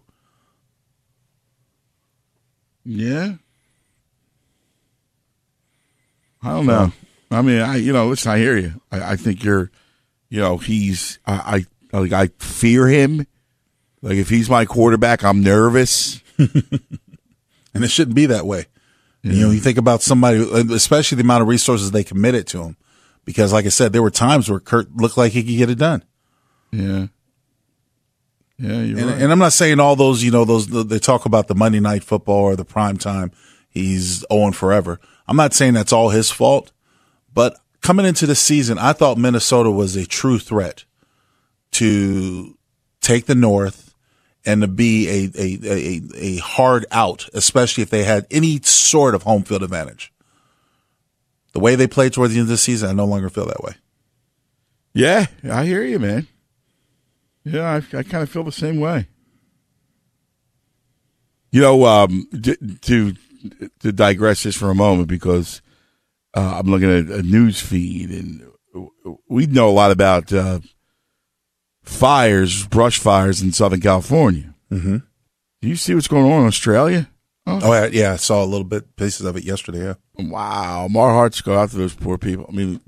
Yeah. 2.85 3.35
I 6.41 6.51
don't 6.51 6.67
know. 6.67 6.93
I 7.33 7.43
mean, 7.43 7.61
I 7.61 7.77
you 7.77 7.93
know, 7.93 8.07
listen, 8.07 8.31
I 8.31 8.39
hear 8.39 8.57
you. 8.57 8.81
I, 8.93 9.15
I 9.15 9.17
think 9.17 9.43
you're, 9.43 9.73
you 10.29 10.41
know, 10.41 10.59
he's 10.59 11.19
I, 11.27 11.67
I 11.93 11.99
like 11.99 12.13
I 12.13 12.29
fear 12.39 12.87
him. 12.87 13.27
Like 14.01 14.17
if 14.17 14.29
he's 14.29 14.49
my 14.49 14.65
quarterback, 14.65 15.25
I'm 15.25 15.43
nervous. 15.43 16.23
and 16.39 16.53
it 17.75 17.91
shouldn't 17.91 18.15
be 18.15 18.27
that 18.27 18.47
way. 18.47 18.67
Yeah. 19.25 19.33
You 19.33 19.47
know, 19.47 19.51
you 19.53 19.61
think 19.61 19.79
about 19.79 20.03
somebody, 20.03 20.39
especially 20.73 21.17
the 21.17 21.23
amount 21.23 21.43
of 21.43 21.49
resources 21.49 21.91
they 21.91 22.05
committed 22.05 22.47
to 22.49 22.63
him, 22.63 22.77
because 23.25 23.53
like 23.55 23.65
I 23.65 23.71
said, 23.71 23.93
there 23.93 24.03
were 24.03 24.11
times 24.11 24.51
where 24.51 24.61
Kirk 24.61 24.87
looked 24.95 25.17
like 25.17 25.33
he 25.33 25.43
could 25.43 25.57
get 25.57 25.71
it 25.71 25.79
done. 25.79 26.05
Yeah. 26.71 27.07
Yeah, 28.59 28.71
and, 28.71 28.97
right. 28.97 29.23
and, 29.23 29.33
I'm 29.33 29.39
not 29.41 29.53
saying 29.53 29.81
all 29.81 29.97
those, 29.97 30.23
you 30.23 30.31
know, 30.31 30.45
those 30.45 30.69
they 30.69 31.01
talk 31.01 31.25
about 31.25 31.49
the 31.49 31.57
Monday 31.57 31.81
night 31.81 32.05
football 32.05 32.45
or 32.45 32.55
the 32.55 32.65
prime 32.65 32.99
time. 32.99 33.33
He's 33.69 34.25
owing 34.31 34.53
forever. 34.53 35.01
I'm 35.27 35.37
not 35.37 35.55
saying 35.55 35.75
that's 35.75 35.93
all 35.93 36.11
his 36.11 36.31
fault, 36.31 36.71
but 37.33 37.59
coming 37.83 38.07
into 38.07 38.27
the 38.27 38.37
season, 38.37 38.79
I 38.79 38.93
thought 38.93 39.19
Minnesota 39.19 39.73
was 39.73 39.97
a 39.97 40.07
true 40.07 40.39
threat 40.39 40.85
to 41.73 42.57
take 43.01 43.27
the 43.27 43.35
North 43.35 43.84
and 44.47 44.63
to 44.63 44.69
be 44.69 45.09
a, 45.09 45.31
a, 45.39 45.59
a, 45.65 46.01
a 46.15 46.37
hard 46.39 46.87
out, 46.91 47.29
especially 47.35 47.83
if 47.83 47.91
they 47.91 48.05
had 48.05 48.27
any 48.31 48.61
sort 48.63 49.15
of 49.15 49.23
home 49.23 49.43
field 49.43 49.63
advantage. 49.63 50.13
The 51.53 51.61
way 51.61 51.77
they 51.77 51.87
played 51.87 52.13
towards 52.13 52.35
the 52.35 52.41
end 52.41 52.47
of 52.47 52.51
the 52.51 52.57
season, 52.57 52.91
I 52.91 52.93
no 52.93 53.05
longer 53.05 53.31
feel 53.31 53.47
that 53.47 53.63
way. 53.63 53.75
Yeah, 54.93 55.27
I 55.49 55.65
hear 55.65 55.83
you, 55.83 55.99
man. 55.99 56.27
Yeah, 57.45 57.69
I, 57.71 57.77
I 57.97 58.03
kind 58.03 58.23
of 58.23 58.31
feel 58.31 58.45
the 58.45 58.53
same 58.53 58.81
way. 58.81 59.09
You 61.51 61.61
know, 61.61 61.85
um, 61.85 62.29
to 62.83 63.15
to 63.81 63.93
digress 63.93 64.43
just 64.43 64.59
for 64.59 64.71
a 64.71 64.75
moment 64.75 65.09
because 65.09 65.63
uh, 66.35 66.59
I'm 66.59 66.67
looking 66.67 66.91
at 66.91 67.19
a 67.19 67.23
news 67.23 67.61
feed, 67.61 68.11
and 68.11 68.51
we 69.29 69.47
know 69.47 69.69
a 69.69 69.71
lot 69.71 69.91
about 69.93 70.33
uh, 70.33 70.61
fires, 71.85 72.67
brush 72.67 72.99
fires 72.99 73.41
in 73.41 73.53
Southern 73.53 73.81
California. 73.81 74.55
Mm-hmm. 74.71 74.97
Do 75.63 75.69
you 75.69 75.77
see 75.77 75.95
what's 75.95 76.09
going 76.09 76.31
on 76.31 76.43
in 76.43 76.47
Australia? 76.49 77.09
Oh, 77.47 77.73
yeah, 77.73 77.87
yeah, 77.93 78.13
I 78.13 78.17
saw 78.17 78.43
a 78.43 78.47
little 78.47 78.65
bit 78.65 78.97
pieces 78.97 79.27
of 79.27 79.37
it 79.37 79.45
yesterday. 79.45 79.85
Yeah. 79.85 79.95
Wow, 80.19 80.89
my 80.89 81.01
hearts 81.11 81.41
go 81.43 81.59
out 81.59 81.71
to 81.71 81.77
those 81.77 81.95
poor 81.95 82.17
people. 82.17 82.47
I 82.49 82.53
mean, 82.53 82.81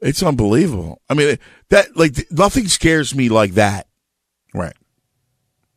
it's 0.00 0.22
unbelievable. 0.22 1.00
I 1.08 1.14
mean, 1.14 1.38
that 1.70 1.96
like 1.96 2.30
nothing 2.30 2.66
scares 2.68 3.14
me 3.14 3.28
like 3.28 3.52
that. 3.54 3.86
Right. 4.52 4.74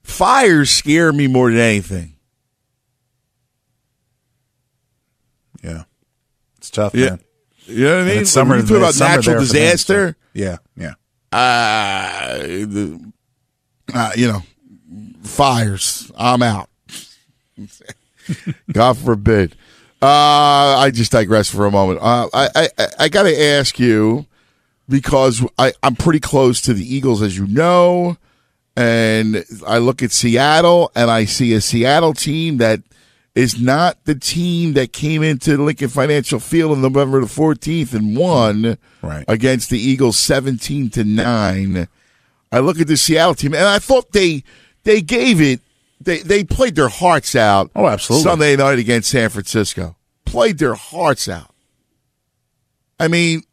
Fires 0.02 0.72
scare 0.72 1.14
me 1.14 1.28
more 1.28 1.52
than 1.52 1.60
anything. 1.60 2.16
Yeah. 5.64 5.84
It's 6.58 6.70
tough, 6.70 6.96
Yeah. 6.96 7.10
man. 7.12 7.20
You 7.68 7.84
know 7.84 7.96
what 7.98 8.02
I 8.04 8.10
mean? 8.10 8.18
it's 8.22 8.32
summer- 8.32 8.56
When 8.56 8.66
you 8.66 8.68
talk 8.68 8.78
about 8.78 9.00
natural 9.00 9.40
disaster. 9.40 10.10
so- 10.12 10.16
Yeah, 10.34 10.58
yeah. 10.76 10.94
Uh, 11.32 12.38
the, 12.40 13.12
uh, 13.94 14.12
you 14.16 14.28
know, 14.28 14.44
fires. 15.24 16.12
I'm 16.18 16.42
out. 16.42 16.70
God 18.72 18.98
forbid. 18.98 19.56
Uh, 20.02 20.78
I 20.80 20.92
just 20.94 21.12
digress 21.12 21.50
for 21.50 21.66
a 21.66 21.72
moment. 21.72 22.00
Uh, 22.02 22.30
I, 22.34 22.50
I, 22.56 22.88
I- 23.00 23.10
got 23.10 23.24
to 23.24 23.42
ask 23.42 23.78
you 23.80 24.26
because 24.88 25.46
I, 25.58 25.74
I'm 25.84 25.96
pretty 25.96 26.20
close 26.22 26.62
to 26.62 26.74
the 26.74 26.84
Eagles, 26.96 27.22
as 27.22 27.38
you 27.38 27.46
know, 27.48 28.18
and 28.76 29.44
I 29.68 29.78
look 29.80 30.02
at 30.02 30.12
Seattle 30.12 30.92
and 30.96 31.12
I 31.12 31.26
see 31.26 31.54
a 31.54 31.62
Seattle 31.62 32.14
team 32.14 32.58
that 32.58 32.82
is 33.40 33.60
not 33.60 34.04
the 34.06 34.16
team 34.16 34.74
that 34.74 34.92
came 34.94 35.24
into 35.24 35.58
Lincoln 35.58 35.90
Financial 35.90 36.40
Field 36.40 36.72
on 36.74 36.82
November 36.82 37.22
the 37.22 37.28
14th 37.28 37.94
and 37.94 38.16
won 38.18 38.78
Right. 39.02 39.24
against 39.28 39.70
the 39.70 39.80
Eagles 39.80 40.18
17 40.18 40.90
to 40.92 41.04
9. 41.04 41.88
I 42.52 42.60
look 42.60 42.80
at 42.80 42.88
the 42.88 42.98
Seattle 42.98 43.36
team 43.36 43.54
and 43.54 43.64
I 43.66 43.80
thought 43.80 44.12
they 44.12 44.44
they 44.84 45.02
gave 45.02 45.40
it 45.40 45.62
they 46.02 46.20
they 46.20 46.44
played 46.44 46.76
their 46.76 46.90
hearts 46.90 47.36
out. 47.36 47.70
Oh, 47.76 47.86
absolutely. 47.88 48.24
Sunday 48.24 48.56
night 48.56 48.80
against 48.80 49.10
San 49.10 49.30
Francisco. 49.30 49.96
Played 50.26 50.58
their 50.58 50.76
hearts 50.76 51.28
out. 51.30 51.54
I 53.00 53.08
mean, 53.08 53.44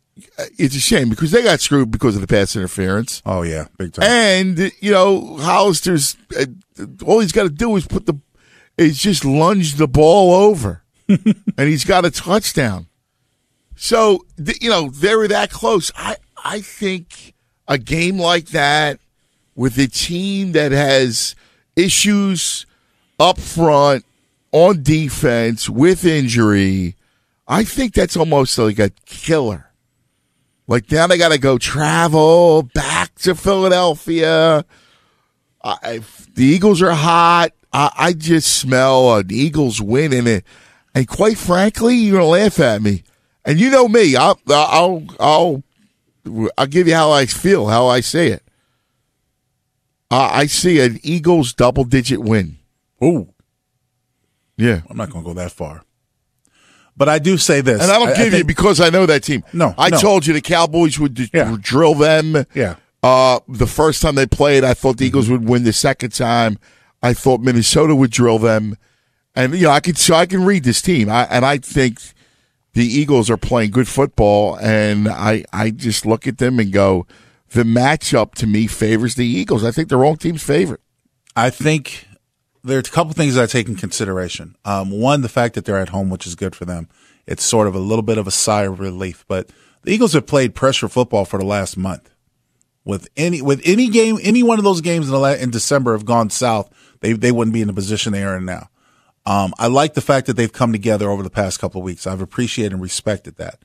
it's 0.59 0.75
a 0.77 0.81
shame 0.81 1.09
because 1.11 1.31
they 1.31 1.43
got 1.43 1.61
screwed 1.61 1.91
because 1.91 2.15
of 2.15 2.21
the 2.21 2.27
pass 2.27 2.57
interference. 2.57 3.23
Oh 3.27 3.43
yeah, 3.43 3.67
big 3.79 3.93
time. 3.93 4.05
And 4.09 4.73
you 4.81 4.91
know, 4.93 5.37
Hollister's 5.39 6.17
uh, 6.39 6.47
all 7.05 7.21
he's 7.21 7.33
got 7.33 7.45
to 7.45 7.51
do 7.51 7.77
is 7.77 7.87
put 7.87 8.07
the 8.07 8.15
is 8.78 8.98
just 8.98 9.24
lunged 9.24 9.78
the 9.78 9.89
ball 9.89 10.35
over, 10.35 10.82
and 11.09 11.35
he's 11.57 11.85
got 11.85 12.05
a 12.05 12.11
touchdown. 12.11 12.86
So 13.77 14.24
th- 14.36 14.62
you 14.62 14.70
know 14.70 14.90
they 14.90 15.15
were 15.15 15.28
that 15.28 15.51
close. 15.51 15.90
I 15.97 16.16
I 16.43 16.61
think 16.61 17.35
a 17.69 17.78
game 17.78 18.19
like 18.19 18.48
that 18.48 18.98
with 19.55 19.78
a 19.78 19.86
team 19.86 20.53
that 20.53 20.73
has 20.73 21.35
issues 21.74 22.66
up 23.19 23.39
front 23.39 24.05
on 24.53 24.82
defense 24.82 25.69
with 25.69 26.05
injury, 26.05 26.97
I 27.48 27.65
think 27.65 27.94
that's 27.94 28.16
almost 28.16 28.59
like 28.59 28.78
a 28.78 28.90
killer. 29.05 29.70
Like 30.66 30.90
now 30.90 31.07
they 31.07 31.19
got 31.19 31.31
to 31.31 31.39
go 31.39 31.59
travel 31.59 32.62
back 32.62 33.15
to 33.16 33.35
Philadelphia. 33.35 34.65
I, 35.83 36.01
the 36.35 36.45
Eagles 36.45 36.83
are 36.83 36.93
hot. 36.93 37.51
I, 37.73 37.91
I 37.97 38.13
just 38.13 38.59
smell 38.59 39.17
an 39.17 39.27
Eagles 39.31 39.81
win 39.81 40.13
in 40.13 40.27
it. 40.27 40.45
And 40.95 41.07
quite 41.07 41.37
frankly, 41.39 41.95
you're 41.97 42.19
gonna 42.21 42.27
laugh 42.31 42.59
at 42.61 42.81
me. 42.83 43.03
And 43.45 43.61
you 43.61 43.71
know 43.71 43.87
me. 43.89 44.17
I'll 44.17 44.41
I'll 44.49 45.05
I'll 45.21 45.63
I'll 46.59 46.67
give 46.67 46.89
you 46.89 46.95
how 46.95 47.11
I 47.13 47.27
feel, 47.27 47.67
how 47.69 47.87
I 47.87 48.01
say 48.01 48.29
it. 48.29 48.43
Uh, 50.11 50.29
I 50.33 50.47
see 50.47 50.81
an 50.81 51.01
Eagles 51.03 51.53
double 51.53 51.85
digit 51.85 52.21
win. 52.21 52.59
Ooh. 53.03 53.29
Yeah. 54.57 54.83
I'm 54.89 54.97
not 54.97 55.11
going 55.11 55.25
to 55.25 55.29
go 55.31 55.35
that 55.35 55.53
far. 55.53 55.83
But 56.97 57.09
I 57.09 57.19
do 57.19 57.37
say 57.37 57.61
this. 57.61 57.83
And 57.83 57.91
I 57.91 57.99
don't 57.99 58.17
give 58.17 58.27
you 58.27 58.31
think- 58.31 58.47
because 58.47 58.81
I 58.81 58.89
know 58.89 59.05
that 59.07 59.23
team. 59.23 59.45
No, 59.53 59.75
I 59.77 59.91
no. 59.91 59.99
told 59.99 60.27
you 60.27 60.33
the 60.33 60.41
Cowboys 60.41 60.99
would 60.99 61.15
d- 61.15 61.31
drill 61.61 61.95
them. 61.95 62.47
Yeah. 62.55 62.77
Uh, 63.07 63.39
the 63.47 63.69
first 63.69 64.03
time 64.03 64.16
they 64.16 64.27
played, 64.27 64.65
I 64.65 64.74
thought 64.74 64.97
the 64.97 65.07
Eagles 65.07 65.31
would 65.31 65.49
win. 65.49 65.62
The 65.62 65.73
second 65.73 66.11
time, 66.11 66.59
I 67.05 67.15
thought 67.15 67.41
Minnesota 67.41 67.95
would 67.95 68.11
drill 68.11 68.41
them. 68.41 68.77
And 69.37 69.55
you 69.55 69.66
know, 69.66 69.70
I 69.70 69.78
could 69.78 69.97
so 69.97 70.16
I 70.16 70.27
can 70.27 70.45
read 70.45 70.65
this 70.65 70.83
team. 70.83 71.09
I, 71.09 71.23
and 71.31 71.47
I 71.47 71.59
think 71.59 72.01
the 72.73 72.85
Eagles 72.85 73.31
are 73.31 73.37
playing 73.37 73.70
good 73.70 73.87
football. 73.87 74.59
And 74.59 75.07
I 75.07 75.45
I 75.53 75.70
just 75.70 76.05
look 76.05 76.27
at 76.27 76.39
them 76.39 76.59
and 76.59 76.73
go, 76.73 77.07
the 77.51 77.62
matchup 77.62 78.35
to 78.37 78.47
me 78.49 78.66
favors 78.66 79.15
the 79.15 79.24
Eagles. 79.24 79.62
I 79.62 79.70
think 79.70 79.89
the 79.89 79.97
wrong 79.97 80.16
team's 80.16 80.43
favorite. 80.43 80.81
I 81.37 81.51
think 81.51 82.09
there 82.65 82.77
are 82.77 82.81
a 82.81 82.83
couple 82.83 83.12
things 83.12 83.39
I 83.39 83.47
take 83.47 83.69
in 83.69 83.77
consideration. 83.77 84.57
Um, 84.65 84.91
one, 84.91 85.20
the 85.20 85.28
fact 85.28 85.55
that 85.55 85.65
they're 85.65 85.78
at 85.78 85.91
home, 85.91 86.11
which 86.11 86.27
is 86.27 86.35
good 86.35 86.57
for 86.57 86.65
them. 86.65 86.89
It's 87.24 87.45
sort 87.45 87.69
of 87.69 87.77
a 87.77 87.78
little 87.78 88.03
bit 88.03 88.19
of 88.19 88.27
a 88.27 88.33
sigh 88.33 88.65
of 88.65 88.81
relief. 88.81 89.24
But 89.28 89.51
the 89.83 89.93
Eagles 89.93 90.15
have 90.15 90.27
played 90.27 90.57
pressure 90.57 90.89
football 90.89 91.24
for 91.24 91.39
the 91.39 91.47
last 91.47 91.77
month. 91.77 92.11
With 92.87 93.09
any 93.17 93.43
with 93.43 93.61
any 93.65 93.91
game, 93.91 94.19
any 94.23 94.43
one 94.43 94.59
of 94.59 94.65
those 94.65 94.81
games 94.81 95.09
in, 95.09 95.13
the 95.13 95.43
in 95.43 95.51
December 95.51 95.93
have 95.93 96.07
gone 96.07 96.31
south, 96.31 96.71
they 97.01 97.13
they 97.13 97.33
wouldn't 97.33 97.53
be 97.53 97.61
in 97.61 97.67
the 97.67 97.75
position 97.75 98.13
they 98.13 98.25
are 98.25 98.39
in 98.39 98.47
now. 98.47 98.71
Um, 99.27 99.53
I 99.59 99.67
like 99.67 99.95
the 99.95 100.01
fact 100.01 100.29
that 100.29 100.35
they've 100.35 100.53
come 100.53 100.73
together 100.73 101.11
over 101.11 101.23
the 101.23 101.31
past 101.31 101.59
couple 101.59 101.81
of 101.81 101.85
weeks. 101.85 102.07
I've 102.07 102.21
appreciated 102.23 102.73
and 102.73 102.81
respected 102.81 103.37
that. 103.37 103.59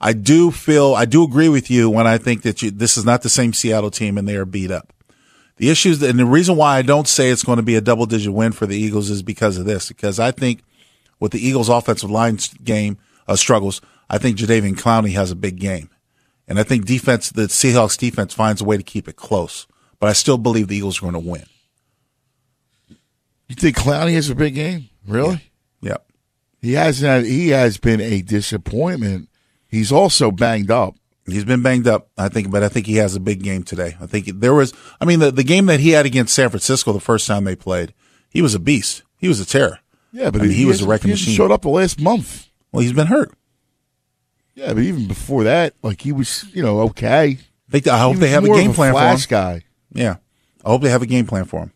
I 0.00 0.12
do 0.12 0.50
feel, 0.50 0.94
I 0.94 1.06
do 1.06 1.24
agree 1.24 1.48
with 1.48 1.70
you 1.70 1.90
when 1.90 2.06
I 2.06 2.18
think 2.18 2.42
that 2.42 2.62
you, 2.62 2.70
this 2.70 2.96
is 2.96 3.04
not 3.04 3.22
the 3.22 3.30
same 3.30 3.52
Seattle 3.52 3.90
team 3.90 4.18
and 4.18 4.28
they 4.28 4.36
are 4.36 4.44
beat 4.44 4.70
up. 4.70 4.92
The 5.56 5.70
issues, 5.70 6.02
and 6.02 6.18
the 6.18 6.26
reason 6.26 6.56
why 6.56 6.76
I 6.76 6.82
don't 6.82 7.08
say 7.08 7.30
it's 7.30 7.42
going 7.42 7.56
to 7.56 7.64
be 7.64 7.74
a 7.74 7.80
double 7.80 8.06
digit 8.06 8.32
win 8.32 8.52
for 8.52 8.66
the 8.66 8.76
Eagles 8.76 9.10
is 9.10 9.22
because 9.22 9.58
of 9.58 9.64
this. 9.64 9.88
Because 9.88 10.20
I 10.20 10.30
think 10.30 10.62
with 11.18 11.32
the 11.32 11.44
Eagles' 11.44 11.68
offensive 11.68 12.10
line 12.10 12.38
game 12.62 12.98
uh, 13.26 13.34
struggles, 13.34 13.80
I 14.08 14.18
think 14.18 14.38
Jadeveon 14.38 14.78
Clowney 14.78 15.12
has 15.14 15.32
a 15.32 15.36
big 15.36 15.58
game, 15.58 15.90
and 16.48 16.58
I 16.58 16.62
think 16.62 16.86
defense, 16.86 17.30
the 17.30 17.42
Seahawks 17.42 17.98
defense 17.98 18.34
finds 18.34 18.60
a 18.60 18.64
way 18.64 18.76
to 18.76 18.82
keep 18.82 19.06
it 19.06 19.16
close. 19.16 19.66
But 20.00 20.08
I 20.08 20.12
still 20.12 20.38
believe 20.38 20.68
the 20.68 20.76
Eagles 20.76 20.98
are 20.98 21.10
going 21.10 21.12
to 21.12 21.30
win. 21.30 21.44
You 23.48 23.54
think 23.54 23.76
Clowney 23.76 24.14
has 24.14 24.30
a 24.30 24.34
big 24.34 24.54
game? 24.54 24.88
Really? 25.06 25.50
Yep. 25.80 26.06
He 26.60 26.72
hasn't. 26.72 27.26
He 27.26 27.48
has 27.48 27.78
been 27.78 28.00
a 28.00 28.22
disappointment. 28.22 29.28
He's 29.68 29.92
also 29.92 30.30
banged 30.30 30.70
up. 30.70 30.94
He's 31.26 31.44
been 31.44 31.62
banged 31.62 31.86
up, 31.86 32.08
I 32.16 32.28
think, 32.28 32.50
but 32.50 32.62
I 32.62 32.68
think 32.68 32.86
he 32.86 32.96
has 32.96 33.14
a 33.14 33.20
big 33.20 33.42
game 33.42 33.62
today. 33.62 33.96
I 34.00 34.06
think 34.06 34.26
there 34.40 34.54
was, 34.54 34.72
I 34.98 35.04
mean, 35.04 35.18
the, 35.18 35.30
the 35.30 35.44
game 35.44 35.66
that 35.66 35.78
he 35.78 35.90
had 35.90 36.06
against 36.06 36.34
San 36.34 36.48
Francisco 36.48 36.92
the 36.92 37.00
first 37.00 37.26
time 37.26 37.44
they 37.44 37.54
played, 37.54 37.92
he 38.30 38.40
was 38.40 38.54
a 38.54 38.58
beast. 38.58 39.02
He 39.18 39.28
was 39.28 39.38
a 39.38 39.44
terror. 39.44 39.80
Yeah, 40.10 40.30
but 40.30 40.40
I 40.40 40.44
mean, 40.44 40.52
he, 40.52 40.64
was 40.64 40.80
a 40.80 40.86
wrecking 40.86 41.08
he 41.08 41.12
machine. 41.12 41.34
Showed 41.34 41.50
up 41.50 41.62
the 41.62 41.68
last 41.68 42.00
month. 42.00 42.48
Well, 42.72 42.80
he's 42.80 42.94
been 42.94 43.08
hurt. 43.08 43.30
Yeah, 44.58 44.74
but 44.74 44.82
even 44.82 45.06
before 45.06 45.44
that, 45.44 45.74
like 45.82 46.00
he 46.00 46.10
was, 46.10 46.44
you 46.52 46.64
know, 46.64 46.80
okay. 46.80 47.38
I, 47.72 47.82
I 47.88 47.98
hope 48.00 48.16
they 48.16 48.30
have 48.30 48.42
a 48.42 48.48
game 48.48 48.72
plan 48.72 48.92
for 48.92 48.98
him. 49.00 49.04
flash 49.04 49.26
guy. 49.26 49.62
Yeah. 49.92 50.16
I 50.64 50.70
hope 50.70 50.82
they 50.82 50.90
have 50.90 51.02
a 51.02 51.06
game 51.06 51.28
plan 51.28 51.44
for 51.44 51.60
him. 51.60 51.72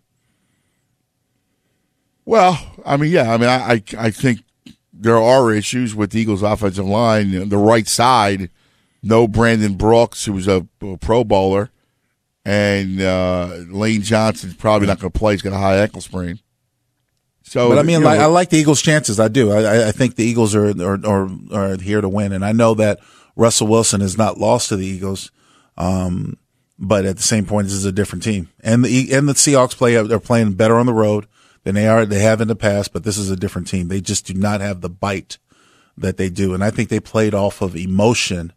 Well, 2.25 2.59
I 2.85 2.97
mean, 2.97 3.13
yeah, 3.13 3.33
I 3.33 3.37
mean, 3.37 3.49
I, 3.49 3.73
I, 3.75 3.83
I 3.99 4.11
think 4.11 4.41
there 4.93 5.17
are 5.17 5.53
issues 5.53 5.95
with 5.95 6.11
the 6.11 6.21
Eagles' 6.21 6.43
offensive 6.43 6.85
line. 6.85 7.49
The 7.49 7.57
right 7.57 7.87
side, 7.87 8.51
no 9.01 9.29
Brandon 9.29 9.75
Brooks, 9.75 10.25
who 10.25 10.33
was 10.33 10.49
a, 10.49 10.67
a 10.81 10.97
Pro 10.97 11.23
Bowler, 11.23 11.71
and 12.45 13.01
uh, 13.01 13.59
Lane 13.69 14.03
Johnson's 14.03 14.55
probably 14.55 14.89
not 14.89 14.99
going 14.99 15.13
to 15.13 15.19
play. 15.19 15.35
He's 15.35 15.43
got 15.43 15.53
a 15.53 15.59
high 15.59 15.77
ankle 15.77 16.01
sprain. 16.01 16.41
So, 17.53 17.69
but 17.69 17.79
I 17.79 17.83
mean, 17.83 17.99
you 17.99 18.05
know, 18.05 18.09
I 18.23 18.27
like 18.27 18.49
the 18.49 18.57
Eagles' 18.57 18.81
chances. 18.81 19.21
I 19.21 19.29
do. 19.29 19.53
I, 19.53 19.63
I- 19.63 19.89
I 19.89 19.93
think 19.93 20.15
the 20.17 20.25
Eagles 20.25 20.55
are, 20.55 20.71
are 20.83 21.07
are 21.07 21.29
are 21.53 21.77
here 21.77 22.01
to 22.01 22.09
win, 22.09 22.33
and 22.33 22.45
I 22.45 22.53
know 22.53 22.73
that 22.75 22.99
Russell 23.37 23.67
Wilson 23.67 24.01
has 24.01 24.17
not 24.17 24.39
lost 24.39 24.71
to 24.71 24.77
the 24.77 24.87
Eagles. 24.87 25.31
Um, 25.77 26.39
but 26.79 27.05
at 27.05 27.17
the 27.17 27.23
same 27.23 27.45
point, 27.45 27.67
this 27.67 27.75
is 27.77 27.85
a 27.85 27.93
different 27.93 28.23
team, 28.25 28.49
and 28.61 28.83
the 28.83 29.13
and 29.13 29.29
the 29.29 29.35
Seahawks 29.35 29.77
play. 29.77 30.03
They're 30.03 30.19
playing 30.19 30.55
better 30.55 30.77
on 30.79 30.87
the 30.87 30.95
road 30.95 31.27
than 31.65 31.75
they 31.75 31.87
are 31.87 32.07
they 32.07 32.21
have 32.21 32.41
in 32.41 32.49
the 32.49 32.57
past. 32.57 32.93
But 32.95 33.05
this 33.05 33.19
is 33.19 33.31
a 33.31 33.37
different 33.37 33.69
team. 33.69 33.89
They 33.89 34.01
just 34.01 34.25
do 34.27 34.33
not 34.35 34.63
have 34.63 34.81
the 34.81 34.89
bite 34.89 35.37
that 35.99 36.17
they 36.17 36.31
do, 36.31 36.55
and 36.55 36.65
I 36.65 36.71
think 36.71 36.89
they 36.89 37.01
played 37.01 37.35
off 37.35 37.61
of 37.61 37.77
emotion 37.77 38.55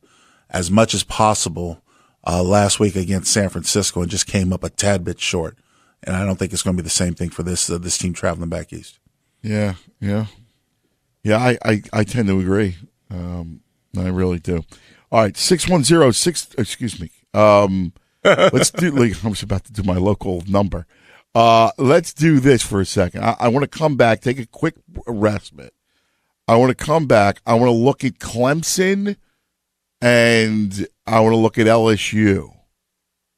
as 0.49 0.71
much 0.71 0.93
as 0.93 1.03
possible 1.03 1.81
uh, 2.25 2.41
last 2.41 2.79
week 2.79 2.95
against 2.95 3.33
San 3.33 3.49
Francisco, 3.49 4.01
and 4.03 4.09
just 4.09 4.25
came 4.25 4.53
up 4.53 4.63
a 4.63 4.69
tad 4.69 5.03
bit 5.03 5.19
short. 5.19 5.57
And 6.05 6.15
I 6.15 6.25
don't 6.25 6.37
think 6.37 6.53
it's 6.53 6.61
going 6.61 6.77
to 6.77 6.81
be 6.81 6.85
the 6.85 6.89
same 6.89 7.15
thing 7.15 7.29
for 7.29 7.43
this 7.43 7.69
uh, 7.69 7.77
this 7.77 7.97
team 7.97 8.13
traveling 8.13 8.49
back 8.49 8.71
east. 8.71 8.99
Yeah, 9.41 9.73
yeah, 9.99 10.27
yeah. 11.23 11.37
I, 11.37 11.57
I, 11.63 11.81
I 11.91 12.03
tend 12.03 12.27
to 12.27 12.39
agree. 12.39 12.77
Um, 13.09 13.61
I 13.97 14.07
really 14.09 14.39
do. 14.39 14.63
All 15.11 15.21
right, 15.21 15.35
six 15.35 15.67
one 15.67 15.83
zero 15.83 16.11
six. 16.11 16.47
Excuse 16.57 16.99
me. 16.99 17.11
Um, 17.33 17.93
let's 18.23 18.71
do. 18.71 18.91
Like, 18.91 19.23
I 19.25 19.29
was 19.29 19.43
about 19.43 19.65
to 19.65 19.73
do 19.73 19.83
my 19.83 19.97
local 19.97 20.43
number. 20.47 20.85
Uh, 21.33 21.71
let's 21.77 22.13
do 22.13 22.39
this 22.39 22.61
for 22.61 22.79
a 22.79 22.85
second. 22.85 23.23
I, 23.23 23.35
I 23.39 23.47
want 23.49 23.69
to 23.69 23.77
come 23.77 23.97
back, 23.97 24.21
take 24.21 24.39
a 24.39 24.45
quick 24.45 24.75
respite. 25.05 25.73
I 26.47 26.55
want 26.55 26.77
to 26.77 26.85
come 26.85 27.07
back. 27.07 27.41
I 27.45 27.55
want 27.55 27.67
to 27.67 27.71
look 27.71 28.03
at 28.03 28.19
Clemson 28.19 29.17
and 30.01 30.87
I 31.05 31.19
want 31.19 31.33
to 31.33 31.37
look 31.37 31.57
at 31.57 31.67
LSU. 31.67 32.54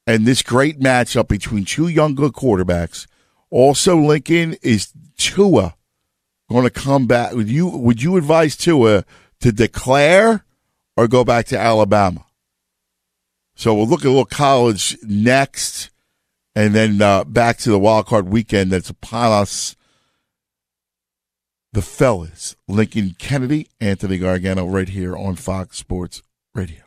And 0.07 0.25
this 0.25 0.41
great 0.41 0.79
matchup 0.79 1.27
between 1.27 1.65
two 1.65 1.89
young 1.89 2.15
good 2.15 2.31
quarterbacks. 2.31 3.05
Also, 3.49 3.97
Lincoln 3.97 4.55
is 4.61 4.93
Tua 5.17 5.75
going 6.49 6.63
to 6.63 6.69
come 6.69 7.07
back. 7.07 7.33
Would 7.33 7.49
you 7.49 7.67
would 7.67 8.01
you 8.01 8.15
advise 8.15 8.55
Tua 8.55 9.03
to 9.41 9.51
declare 9.51 10.45
or 10.95 11.07
go 11.09 11.25
back 11.25 11.45
to 11.47 11.59
Alabama? 11.59 12.25
So 13.55 13.73
we'll 13.73 13.87
look 13.87 14.01
at 14.01 14.07
a 14.07 14.09
little 14.09 14.25
college 14.25 14.97
next, 15.03 15.89
and 16.55 16.73
then 16.73 17.01
uh, 17.01 17.23
back 17.23 17.57
to 17.59 17.69
the 17.71 17.79
wild 17.79 18.05
card 18.05 18.29
weekend 18.29 18.71
that's 18.71 18.89
upon 18.89 19.31
us. 19.31 19.75
The 21.73 21.81
fellas, 21.81 22.55
Lincoln 22.67 23.15
Kennedy, 23.19 23.67
Anthony 23.81 24.19
Gargano, 24.19 24.65
right 24.67 24.87
here 24.87 25.17
on 25.17 25.35
Fox 25.35 25.77
Sports 25.77 26.23
Radio. 26.55 26.86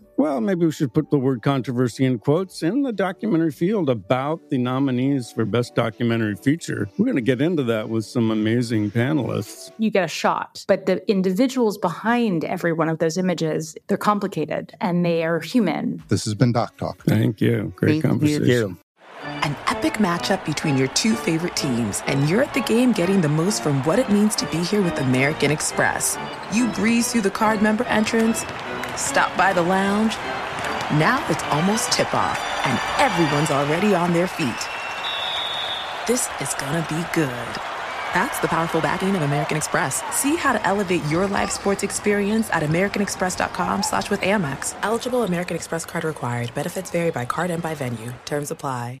Well, 0.21 0.39
maybe 0.39 0.67
we 0.67 0.71
should 0.71 0.93
put 0.93 1.09
the 1.09 1.17
word 1.17 1.41
controversy 1.41 2.05
in 2.05 2.19
quotes 2.19 2.61
in 2.61 2.83
the 2.83 2.93
documentary 2.93 3.51
field 3.51 3.89
about 3.89 4.51
the 4.51 4.59
nominees 4.59 5.31
for 5.31 5.45
Best 5.45 5.73
Documentary 5.73 6.35
Feature. 6.35 6.87
We're 6.99 7.05
going 7.05 7.15
to 7.15 7.23
get 7.23 7.41
into 7.41 7.63
that 7.63 7.89
with 7.89 8.05
some 8.05 8.29
amazing 8.29 8.91
panelists. 8.91 9.71
You 9.79 9.89
get 9.89 10.03
a 10.03 10.07
shot, 10.07 10.63
but 10.67 10.85
the 10.85 11.01
individuals 11.09 11.79
behind 11.79 12.45
every 12.45 12.71
one 12.71 12.87
of 12.87 12.99
those 12.99 13.17
images, 13.17 13.75
they're 13.87 13.97
complicated 13.97 14.75
and 14.79 15.03
they 15.03 15.23
are 15.23 15.39
human. 15.39 16.03
This 16.09 16.23
has 16.25 16.35
been 16.35 16.51
Doc 16.51 16.77
Talk. 16.77 17.03
Thank 17.03 17.41
you. 17.41 17.73
Great 17.75 17.93
Thank 17.93 18.03
conversation. 18.03 18.45
you. 18.45 18.77
An 19.23 19.55
epic 19.65 19.93
matchup 19.93 20.45
between 20.45 20.77
your 20.77 20.89
two 20.89 21.15
favorite 21.15 21.55
teams, 21.55 22.03
and 22.05 22.29
you're 22.29 22.43
at 22.43 22.53
the 22.53 22.61
game 22.61 22.91
getting 22.91 23.21
the 23.21 23.29
most 23.29 23.63
from 23.63 23.83
what 23.85 23.97
it 23.97 24.11
means 24.11 24.35
to 24.35 24.45
be 24.47 24.57
here 24.57 24.83
with 24.83 24.99
American 24.99 25.49
Express. 25.49 26.15
You 26.53 26.67
breeze 26.73 27.11
through 27.11 27.21
the 27.21 27.31
card 27.31 27.61
member 27.61 27.83
entrance, 27.85 28.45
stop 28.97 29.35
by 29.37 29.53
the 29.53 29.61
lounge. 29.61 30.15
Now 30.99 31.23
it's 31.29 31.43
almost 31.45 31.91
tip 31.91 32.13
off, 32.13 32.39
and 32.65 32.79
everyone's 32.99 33.51
already 33.51 33.95
on 33.95 34.13
their 34.13 34.27
feet. 34.27 34.61
This 36.07 36.29
is 36.41 36.53
gonna 36.55 36.85
be 36.89 37.03
good. 37.13 37.61
That's 38.13 38.39
the 38.39 38.47
powerful 38.47 38.81
backing 38.81 39.15
of 39.15 39.21
American 39.21 39.55
Express. 39.55 40.03
See 40.13 40.35
how 40.35 40.51
to 40.51 40.67
elevate 40.67 41.03
your 41.05 41.27
live 41.27 41.51
sports 41.51 41.83
experience 41.83 42.49
at 42.51 42.61
americanexpress.com 42.63 43.83
slash 43.83 44.09
with 44.09 44.19
Amex. 44.21 44.75
Eligible 44.83 45.23
American 45.23 45.55
Express 45.55 45.85
card 45.85 46.03
required. 46.03 46.53
Benefits 46.53 46.91
vary 46.91 47.11
by 47.11 47.23
card 47.23 47.51
and 47.51 47.63
by 47.63 47.73
venue. 47.73 48.13
Terms 48.25 48.51
apply. 48.51 48.99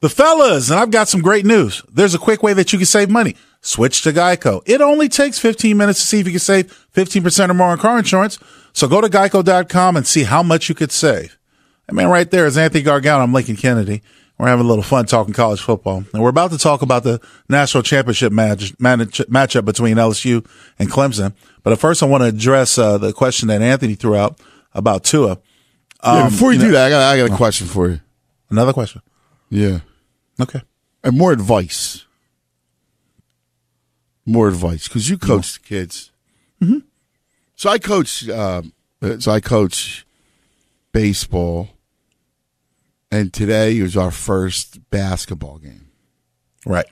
The 0.00 0.10
fellas, 0.10 0.68
and 0.68 0.78
I've 0.78 0.90
got 0.90 1.08
some 1.08 1.22
great 1.22 1.46
news. 1.46 1.82
There's 1.90 2.14
a 2.14 2.18
quick 2.18 2.42
way 2.42 2.52
that 2.52 2.74
you 2.74 2.78
can 2.78 2.84
save 2.84 3.08
money. 3.08 3.36
Switch 3.62 4.02
to 4.02 4.12
Geico. 4.12 4.60
It 4.66 4.82
only 4.82 5.08
takes 5.08 5.38
15 5.38 5.78
minutes 5.78 6.00
to 6.00 6.06
see 6.06 6.20
if 6.20 6.26
you 6.26 6.32
can 6.32 6.40
save 6.40 6.86
15% 6.92 7.48
or 7.48 7.54
more 7.54 7.68
on 7.68 7.78
car 7.78 7.98
insurance. 7.98 8.38
So 8.74 8.88
go 8.88 9.00
to 9.00 9.08
geico.com 9.08 9.96
and 9.96 10.06
see 10.06 10.24
how 10.24 10.42
much 10.42 10.68
you 10.68 10.74
could 10.74 10.92
save. 10.92 11.38
I 11.88 11.92
mean, 11.92 12.08
right 12.08 12.30
there 12.30 12.44
is 12.46 12.58
Anthony 12.58 12.82
Gargano. 12.82 13.22
I'm 13.22 13.32
Lincoln 13.32 13.56
Kennedy. 13.56 14.02
We're 14.36 14.48
having 14.48 14.64
a 14.64 14.68
little 14.68 14.82
fun 14.82 15.06
talking 15.06 15.32
college 15.32 15.60
football. 15.60 16.04
And 16.12 16.20
we're 16.22 16.28
about 16.28 16.50
to 16.50 16.58
talk 16.58 16.82
about 16.82 17.04
the 17.04 17.20
national 17.48 17.84
championship 17.84 18.32
match, 18.32 18.72
match, 18.80 18.98
matchup 19.28 19.64
between 19.64 19.96
LSU 19.96 20.44
and 20.78 20.90
Clemson. 20.90 21.34
But 21.62 21.72
at 21.72 21.78
first, 21.78 22.02
I 22.02 22.06
want 22.06 22.22
to 22.22 22.28
address 22.28 22.76
uh, 22.76 22.98
the 22.98 23.12
question 23.12 23.46
that 23.48 23.62
Anthony 23.62 23.94
threw 23.94 24.16
out 24.16 24.40
about 24.74 25.04
Tua. 25.04 25.38
yeah, 26.04 26.28
before 26.28 26.52
you, 26.52 26.58
Um, 26.58 26.62
you 26.66 26.68
do 26.68 26.72
know- 26.72 26.78
that, 26.78 26.86
I 26.86 26.90
got, 26.90 27.12
I 27.12 27.16
got 27.28 27.32
a 27.32 27.36
question 27.36 27.68
for 27.68 27.88
you. 27.88 28.00
Another 28.50 28.72
question. 28.72 29.02
Yeah. 29.50 29.80
Okay. 30.40 30.62
And 31.04 31.16
more 31.16 31.30
advice. 31.32 32.04
More 34.26 34.48
advice 34.48 34.88
because 34.88 35.08
you 35.08 35.16
coach 35.18 35.60
the 35.60 35.68
kids. 35.68 36.10
Mm-hmm. 36.60 36.78
So 37.64 37.70
I 37.70 37.78
coach. 37.78 38.28
Uh, 38.28 38.60
so 39.20 39.32
I 39.32 39.40
coach 39.40 40.06
baseball, 40.92 41.70
and 43.10 43.32
today 43.32 43.80
was 43.80 43.96
our 43.96 44.10
first 44.10 44.90
basketball 44.90 45.56
game. 45.56 45.88
Right. 46.66 46.84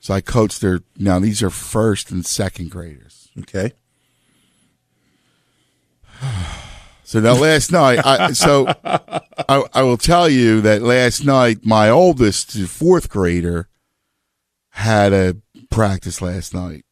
So 0.00 0.12
I 0.12 0.20
coached 0.20 0.60
their. 0.60 0.80
Now 0.98 1.20
these 1.20 1.42
are 1.42 1.48
first 1.48 2.10
and 2.10 2.26
second 2.26 2.70
graders. 2.70 3.30
Okay. 3.38 3.72
So 7.02 7.18
now 7.18 7.34
last 7.34 7.72
night, 7.72 7.98
I, 8.06 8.30
so 8.30 8.68
I, 8.84 9.64
I 9.74 9.82
will 9.82 9.96
tell 9.96 10.28
you 10.28 10.60
that 10.60 10.80
last 10.80 11.24
night 11.24 11.66
my 11.66 11.90
oldest 11.90 12.56
fourth 12.68 13.08
grader 13.08 13.68
had 14.68 15.12
a 15.12 15.36
practice 15.72 16.22
last 16.22 16.54
night, 16.54 16.84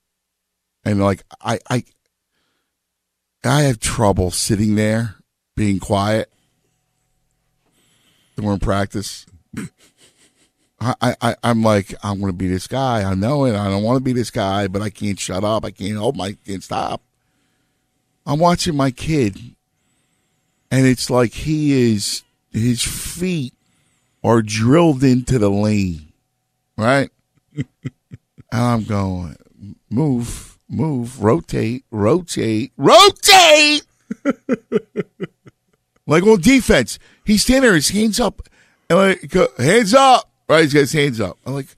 and 0.85 1.01
like 1.01 1.23
I 1.41 1.61
I 1.71 1.85
I 3.45 3.63
have 3.63 3.79
trouble 3.79 4.31
sitting 4.31 4.75
there 4.75 5.17
being 5.57 5.79
quiet 5.79 6.31
during 8.37 8.59
practice. 8.59 9.27
I, 10.81 11.17
I, 11.21 11.37
I'm 11.43 11.63
like, 11.63 11.95
I'm 12.03 12.21
going 12.21 12.33
to 12.33 12.37
be 12.37 12.49
this 12.49 12.69
guy. 12.69 13.03
I 13.03 13.15
know 13.15 13.45
it. 13.45 13.55
I 13.55 13.69
don't 13.69 13.83
want 13.83 13.97
to 13.97 14.05
be 14.05 14.13
this 14.13 14.31
guy, 14.31 14.69
but 14.69 14.81
I 14.81 14.91
can't 14.91 15.19
shut 15.19 15.43
up. 15.43 15.65
I 15.65 15.73
can't 15.73 15.97
hold 15.97 16.17
my, 16.17 16.37
can't 16.47 16.63
stop. 16.63 17.03
I'm 18.25 18.39
watching 18.39 18.77
my 18.77 18.91
kid, 18.91 19.39
and 20.71 20.87
it's 20.87 21.11
like 21.11 21.33
he 21.33 21.93
is, 21.93 22.23
his 22.53 22.83
feet 22.83 23.55
are 24.23 24.43
drilled 24.43 25.03
into 25.03 25.39
the 25.39 25.51
lane, 25.51 26.13
right? 26.77 27.11
and 27.57 27.67
I'm 28.53 28.85
going, 28.85 29.37
move, 29.91 30.48
move, 30.69 31.23
rotate, 31.23 31.85
rotate, 31.91 32.73
rotate. 32.77 33.83
like 36.07 36.23
on 36.23 36.41
defense, 36.41 36.99
he's 37.25 37.43
standing 37.43 37.63
there, 37.63 37.75
his 37.75 37.91
hands 37.91 38.21
up, 38.21 38.43
and 38.89 38.99
like, 38.99 39.33
hands 39.59 39.95
up, 39.95 40.31
right? 40.49 40.63
He's 40.63 40.75
got 40.75 40.81
his 40.81 40.93
hands 40.93 41.21
up. 41.21 41.39
I'm 41.47 41.55
like, 41.55 41.69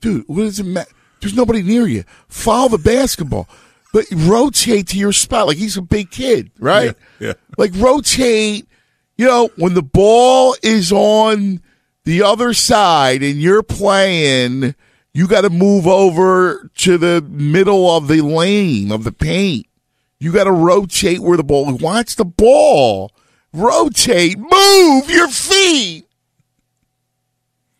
dude, 0.00 0.24
what 0.26 0.42
does 0.42 0.60
it 0.60 0.64
matter? 0.66 0.90
There's 1.20 1.34
nobody 1.34 1.62
near 1.62 1.86
you. 1.86 2.04
Follow 2.28 2.68
the 2.68 2.78
basketball. 2.78 3.48
but 3.92 4.04
rotate 4.12 4.88
to 4.88 4.98
your 4.98 5.12
spot. 5.12 5.46
Like 5.46 5.56
he's 5.56 5.76
a 5.76 5.82
big 5.82 6.10
kid, 6.10 6.50
right? 6.58 6.94
Yeah, 7.18 7.28
yeah. 7.28 7.32
Like 7.56 7.72
rotate. 7.74 8.68
You 9.16 9.26
know, 9.26 9.48
when 9.56 9.72
the 9.72 9.82
ball 9.82 10.56
is 10.62 10.92
on 10.92 11.62
the 12.04 12.22
other 12.22 12.52
side 12.52 13.22
and 13.22 13.40
you're 13.40 13.62
playing, 13.62 14.74
you 15.16 15.26
got 15.26 15.40
to 15.42 15.50
move 15.50 15.86
over 15.86 16.70
to 16.76 16.98
the 16.98 17.22
middle 17.22 17.90
of 17.90 18.06
the 18.06 18.20
lane 18.20 18.92
of 18.92 19.04
the 19.04 19.12
paint. 19.12 19.66
You 20.20 20.30
got 20.32 20.44
to 20.44 20.52
rotate 20.52 21.20
where 21.20 21.36
the 21.36 21.42
ball. 21.44 21.74
Watch 21.76 22.16
the 22.16 22.24
ball. 22.24 23.12
Rotate. 23.52 24.38
Move 24.38 25.10
your 25.10 25.28
feet. 25.28 26.04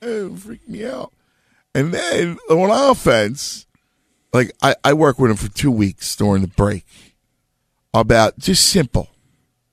Oh, 0.02 0.34
freak 0.36 0.66
me 0.68 0.84
out. 0.86 1.12
And 1.74 1.92
then 1.92 2.38
on 2.50 2.70
offense, 2.90 3.66
like 4.32 4.52
I, 4.62 4.74
I 4.84 4.92
work 4.94 5.18
with 5.18 5.30
him 5.30 5.36
for 5.36 5.48
two 5.48 5.70
weeks 5.70 6.14
during 6.16 6.42
the 6.42 6.48
break 6.48 6.84
about 7.92 8.38
just 8.38 8.68
simple, 8.68 9.08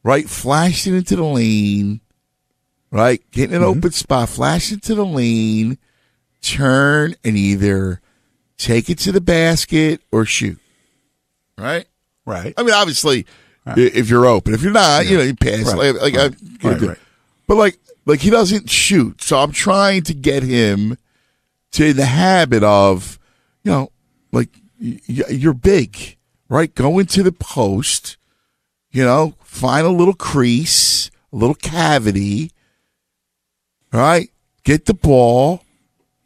right? 0.03 0.27
Flashing 0.29 0.95
into 0.95 1.15
the 1.15 1.23
lane, 1.23 2.01
right? 2.91 3.21
Getting 3.31 3.55
an 3.55 3.61
Mm-hmm. 3.61 3.77
open 3.79 3.91
spot, 3.91 4.29
flashing 4.29 4.79
to 4.81 4.95
the 4.95 5.05
lane, 5.05 5.77
turn 6.43 7.15
and 7.23 7.35
either 7.37 7.99
take 8.57 8.89
it 8.89 8.99
to 8.99 9.11
the 9.11 9.21
basket 9.21 10.01
or 10.11 10.25
shoot, 10.25 10.59
right? 11.57 11.85
Right. 12.25 12.53
I 12.57 12.63
mean, 12.63 12.73
obviously, 12.73 13.25
i- 13.65 13.73
if 13.79 14.09
you're 14.09 14.25
open, 14.27 14.53
if 14.53 14.61
you're 14.61 14.71
not, 14.71 15.07
you 15.07 15.17
know, 15.17 15.23
you 15.23 15.35
pass. 15.35 15.73
Right. 15.73 15.93
Like, 15.95 16.01
like 16.01 16.15
Right. 16.15 16.35
I, 16.63 16.67
Right, 16.69 16.81
right. 16.81 16.97
but 17.47 17.55
like, 17.55 17.77
like 18.05 18.19
he 18.19 18.29
doesn't 18.29 18.69
shoot, 18.69 19.21
so 19.21 19.39
I'm 19.39 19.51
trying 19.51 20.03
to 20.03 20.13
get 20.13 20.43
him 20.43 20.97
to 21.71 21.91
the 21.93 22.05
habit 22.05 22.63
of, 22.63 23.17
you 23.63 23.71
know, 23.71 23.91
like 24.31 24.49
you're 24.79 25.53
big, 25.53 26.17
right? 26.49 26.73
Go 26.75 26.99
into 26.99 27.23
the 27.23 27.31
post, 27.31 28.17
you 28.91 29.03
know, 29.03 29.35
find 29.43 29.85
a 29.87 29.89
little 29.89 30.13
crease, 30.13 31.09
a 31.31 31.35
little 31.37 31.55
cavity, 31.55 32.51
right? 33.91 34.29
Get 34.63 34.85
the 34.85 34.93
ball, 34.93 35.62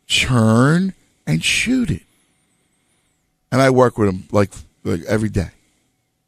turn, 0.08 0.94
and 1.26 1.44
shoot 1.44 1.90
it. 1.92 2.04
And 3.52 3.62
I 3.62 3.70
work 3.70 3.98
with 3.98 4.10
him 4.10 4.24
like 4.32 4.52
like 4.84 5.02
every 5.08 5.30
day. 5.30 5.50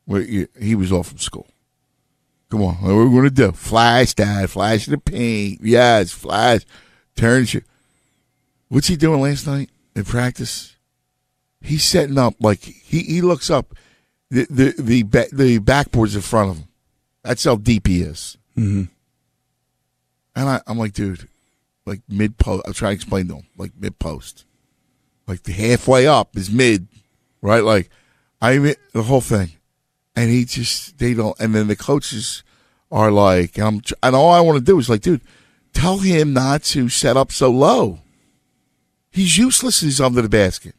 Where 0.06 0.22
he- 0.24 0.48
he 0.60 0.74
was 0.76 0.92
off 0.92 1.08
from 1.10 1.20
school. 1.20 1.48
Come 2.50 2.64
on, 2.64 2.76
what 2.82 2.90
are 2.90 3.06
we 3.06 3.12
going 3.12 3.24
to 3.26 3.30
do? 3.30 3.52
Flash, 3.52 4.16
Dad. 4.16 4.50
Flash 4.50 4.88
in 4.88 4.92
the 4.92 4.98
paint. 4.98 5.60
Yes, 5.62 6.12
flash. 6.12 6.62
Turn. 7.16 7.46
Shoot. 7.46 7.64
What's 8.70 8.88
he 8.88 8.96
doing 8.96 9.22
last 9.22 9.46
night 9.46 9.70
in 9.96 10.04
practice? 10.04 10.76
He's 11.62 11.84
setting 11.84 12.18
up 12.18 12.34
like 12.40 12.60
he, 12.62 13.00
he 13.04 13.22
looks 13.22 13.50
up 13.52 13.76
the 14.32 14.48
the 14.50 14.74
the, 14.80 15.04
ba- 15.04 15.28
the 15.32 15.60
backboard's 15.60 16.16
in 16.16 16.22
front 16.22 16.50
of 16.52 16.58
him. 16.58 16.68
That's 17.24 17.44
how 17.44 17.56
deep 17.58 17.86
he 17.86 18.02
is. 18.02 18.38
Mm-hmm. 18.58 18.84
And 20.36 20.50
I, 20.50 20.62
I'm 20.66 20.78
like, 20.80 20.94
dude, 20.94 21.28
like 21.90 22.02
mid 22.08 22.38
post. 22.38 22.64
I'm 22.66 22.74
trying 22.74 22.92
to 22.92 22.96
explain 22.96 23.28
to 23.28 23.36
him, 23.38 23.48
like 23.58 23.72
mid 23.80 24.00
post, 24.00 24.46
like 25.28 25.44
the 25.44 25.52
halfway 25.52 26.08
up 26.08 26.38
is 26.38 26.50
mid, 26.50 26.88
right? 27.42 27.64
Like 27.64 27.90
I 28.42 28.58
mean 28.60 28.76
the 28.94 29.04
whole 29.04 29.22
thing, 29.22 29.50
and 30.16 30.30
he 30.30 30.46
just 30.46 30.98
they 31.00 31.14
don't. 31.14 31.38
And 31.40 31.54
then 31.54 31.68
the 31.68 31.76
coaches 31.76 32.44
are 32.92 33.12
like, 33.12 33.58
and 33.58 33.68
I'm, 33.68 33.82
and 34.04 34.16
all 34.16 34.32
I 34.32 34.40
want 34.40 34.58
to 34.60 34.64
do 34.64 34.80
is 34.80 34.90
like, 34.90 35.02
dude, 35.02 35.22
tell 35.74 35.98
him 36.00 36.34
not 36.34 36.64
to 36.64 36.88
set 36.90 37.18
up 37.18 37.32
so 37.32 37.52
low. 37.52 38.00
He's 39.12 39.38
useless. 39.38 39.82
He's 39.82 40.00
under 40.00 40.22
the 40.22 40.30
basket. 40.30 40.76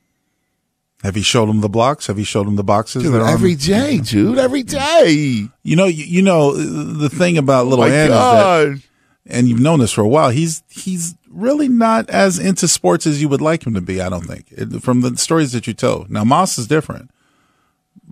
Have 1.02 1.16
you 1.16 1.22
showed 1.22 1.48
him 1.48 1.62
the 1.62 1.68
blocks? 1.68 2.08
Have 2.08 2.18
you 2.18 2.24
showed 2.26 2.46
him 2.46 2.56
the 2.56 2.62
boxes? 2.64 3.02
Dude, 3.04 3.14
are 3.14 3.22
on- 3.22 3.28
every 3.32 3.54
day, 3.54 3.98
dude, 4.00 4.38
every 4.38 4.62
day. 4.62 5.46
You 5.62 5.76
know, 5.76 5.86
you, 5.86 6.04
you 6.04 6.20
know 6.22 6.52
the 6.54 7.08
thing 7.08 7.38
about 7.38 7.66
little 7.66 7.84
Oh 7.84 7.88
my 7.88 7.94
Ant 7.94 8.10
is 8.10 8.14
God. 8.16 8.68
that, 8.76 8.82
and 9.31 9.48
you've 9.48 9.61
known 9.61 9.81
this 9.81 9.93
for 9.93 10.02
a 10.02 10.09
while. 10.09 10.31
He's 10.31 10.62
he's 10.69 11.15
really 11.28 11.69
not 11.69 12.11
as 12.11 12.39
into 12.39 12.66
sports 12.69 13.07
as 13.07 13.20
you 13.23 13.28
would 13.28 13.40
like 13.40 13.66
him 13.66 13.74
to 13.74 13.81
be. 13.81 14.01
I 14.01 14.09
don't 14.09 14.24
think 14.27 14.47
It- 14.51 14.82
from 14.82 15.01
the 15.01 15.16
stories 15.16 15.52
that 15.52 15.66
you 15.66 15.74
told. 15.74 16.11
Now 16.11 16.24
Moss 16.24 16.59
is 16.59 16.66
different, 16.66 17.11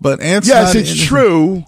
but 0.01 0.21
Ant's 0.21 0.49
yes, 0.49 0.75
it's 0.75 0.91
in- 0.93 0.97
true. 1.07 1.65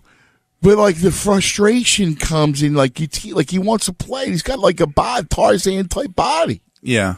But 0.62 0.76
like 0.76 0.96
the 1.00 1.10
frustration 1.10 2.16
comes 2.16 2.62
in, 2.62 2.74
like 2.74 2.98
he 2.98 3.32
like 3.32 3.50
he 3.50 3.58
wants 3.58 3.86
to 3.86 3.92
play. 3.94 4.26
He's 4.26 4.42
got 4.42 4.58
like 4.58 4.80
a 4.80 4.86
bod, 4.86 5.30
Tarzan 5.30 5.88
type 5.88 6.14
body 6.14 6.60
Yeah, 6.82 7.14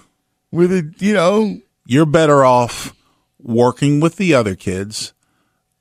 with 0.52 0.70
a 0.72 0.92
you 0.98 1.12
know. 1.12 1.58
you're 1.84 2.06
better 2.06 2.44
off 2.44 2.94
working 3.40 3.98
with 3.98 4.14
the 4.14 4.32
other 4.32 4.54
kids 4.54 5.12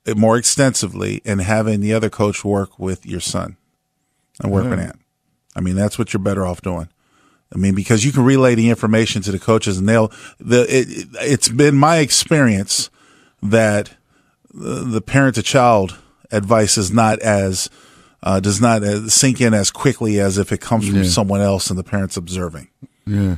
uh, 0.08 0.14
more 0.16 0.36
extensively 0.36 1.22
and 1.24 1.40
having 1.40 1.80
the 1.80 1.92
other 1.94 2.10
coach 2.10 2.44
work 2.44 2.76
with 2.80 3.06
your 3.06 3.20
son 3.20 3.56
and 4.42 4.50
work 4.50 4.68
with 4.68 4.80
Ant. 4.80 4.98
I 5.54 5.60
mean, 5.60 5.74
that's 5.76 5.98
what 5.98 6.12
you're 6.12 6.22
better 6.22 6.46
off 6.46 6.62
doing. 6.62 6.88
I 7.54 7.58
mean, 7.58 7.74
because 7.74 8.04
you 8.04 8.12
can 8.12 8.24
relay 8.24 8.54
the 8.54 8.70
information 8.70 9.20
to 9.22 9.32
the 9.32 9.38
coaches 9.38 9.76
and 9.78 9.86
they'll, 9.88 10.10
the, 10.40 10.62
it, 10.62 10.88
it, 10.88 11.08
it's 11.20 11.48
been 11.50 11.76
my 11.76 11.98
experience 11.98 12.88
that 13.42 13.92
the, 14.54 14.76
the 14.84 15.00
parent 15.02 15.34
to 15.34 15.42
child 15.42 15.98
advice 16.30 16.78
is 16.78 16.90
not 16.90 17.18
as, 17.20 17.68
uh, 18.22 18.40
does 18.40 18.60
not 18.60 18.82
uh, 18.82 19.06
sink 19.08 19.40
in 19.42 19.52
as 19.52 19.70
quickly 19.70 20.18
as 20.18 20.38
if 20.38 20.50
it 20.52 20.60
comes 20.62 20.86
from 20.88 20.96
Yeah. 20.98 21.02
someone 21.04 21.42
else 21.42 21.68
and 21.68 21.78
the 21.78 21.84
parent's 21.84 22.16
observing. 22.16 22.68
Yeah. 23.06 23.36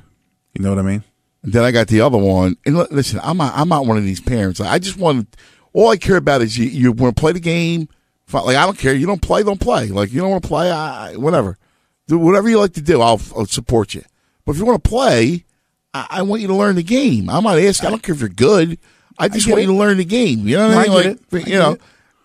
You 0.54 0.62
know 0.62 0.68
what 0.70 0.78
I 0.78 0.82
mean? 0.82 1.02
Then 1.42 1.64
I 1.64 1.72
got 1.72 1.88
the 1.88 2.00
other 2.02 2.18
one. 2.18 2.56
And 2.64 2.78
li- 2.78 2.86
listen, 2.92 3.18
I'm 3.22 3.36
not, 3.38 3.52
I'm 3.56 3.68
not 3.68 3.84
one 3.86 3.96
of 3.96 4.04
these 4.04 4.20
parents. 4.20 4.60
I 4.60 4.78
just 4.78 4.96
want 4.96 5.34
all 5.72 5.88
I 5.90 5.96
care 5.96 6.16
about 6.16 6.40
is 6.40 6.56
you, 6.56 6.66
you 6.66 6.92
want 6.92 7.16
to 7.16 7.20
play 7.20 7.32
the 7.32 7.40
game. 7.40 7.88
Like 8.32 8.56
I 8.56 8.64
don't 8.64 8.78
care. 8.78 8.94
You 8.94 9.06
don't 9.06 9.20
play, 9.20 9.42
don't 9.42 9.60
play. 9.60 9.88
Like 9.88 10.12
you 10.12 10.20
don't 10.20 10.30
want 10.30 10.42
to 10.44 10.48
play, 10.48 10.70
I- 10.70 11.16
whatever. 11.16 11.58
Do 12.06 12.18
whatever 12.18 12.48
you 12.48 12.58
like 12.58 12.74
to 12.74 12.82
do. 12.82 13.00
I'll, 13.00 13.20
I'll 13.36 13.46
support 13.46 13.94
you. 13.94 14.02
But 14.44 14.52
if 14.52 14.58
you 14.58 14.66
want 14.66 14.82
to 14.82 14.88
play, 14.88 15.44
I, 15.92 16.06
I 16.10 16.22
want 16.22 16.42
you 16.42 16.48
to 16.48 16.54
learn 16.54 16.76
the 16.76 16.82
game. 16.82 17.30
I'm 17.30 17.44
not 17.44 17.58
asking. 17.58 17.86
I 17.86 17.90
don't 17.90 18.02
care 18.02 18.14
if 18.14 18.20
you're 18.20 18.28
good. 18.28 18.78
I 19.18 19.28
just 19.28 19.46
get 19.46 19.52
want 19.52 19.60
it. 19.60 19.62
you 19.62 19.72
to 19.72 19.78
learn 19.78 19.96
the 19.96 20.04
game. 20.04 20.46
You 20.46 20.56
know 20.56 20.68
what 20.68 20.76
I 20.76 20.80
I 20.80 20.82
mean? 20.82 21.02
get 21.02 21.32
like, 21.32 21.42
it. 21.42 21.46
I 21.46 21.50
you 21.50 21.58
know. 21.58 21.76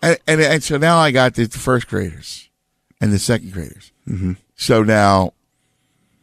And, 0.01 0.17
and 0.27 0.41
and 0.41 0.63
so 0.63 0.77
now 0.77 0.97
I 0.97 1.11
got 1.11 1.35
the 1.35 1.45
first 1.47 1.87
graders 1.87 2.49
and 3.01 3.11
the 3.11 3.19
second 3.19 3.53
graders. 3.53 3.91
Mm-hmm. 4.07 4.33
So 4.55 4.83
now, 4.83 5.33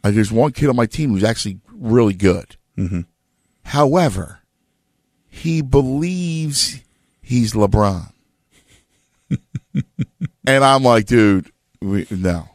uh, 0.03 0.11
there's 0.11 0.33
one 0.33 0.53
kid 0.53 0.69
on 0.69 0.77
my 0.77 0.87
team 0.87 1.11
who's 1.11 1.25
actually 1.25 1.61
really 1.73 2.15
good. 2.15 2.57
Mm-hmm. 2.77 3.01
However, 3.65 4.41
he 5.29 5.63
believes 5.63 6.81
he's 7.21 7.53
LeBron. 7.53 8.13
and 10.47 10.65
I'm 10.65 10.83
like, 10.83 11.07
dude, 11.07 11.51
we, 11.81 12.07
no, 12.11 12.49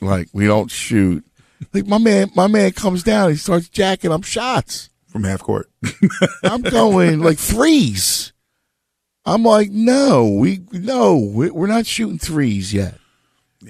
like 0.00 0.28
we 0.32 0.46
don't 0.46 0.70
shoot. 0.70 1.24
Like 1.72 1.86
my 1.86 1.98
man, 1.98 2.30
my 2.34 2.46
man 2.46 2.72
comes 2.72 3.02
down, 3.02 3.30
he 3.30 3.36
starts 3.36 3.68
jacking 3.68 4.12
up 4.12 4.24
shots 4.24 4.90
From 5.08 5.24
half 5.24 5.40
court. 5.40 5.70
I'm 6.42 6.62
going 6.62 7.20
like 7.20 7.38
threes. 7.38 8.32
I'm 9.24 9.42
like, 9.42 9.70
no, 9.70 10.28
we 10.28 10.60
no, 10.72 11.16
we- 11.16 11.50
we're 11.50 11.66
not 11.66 11.86
shooting 11.86 12.18
threes 12.18 12.74
yet. 12.74 12.96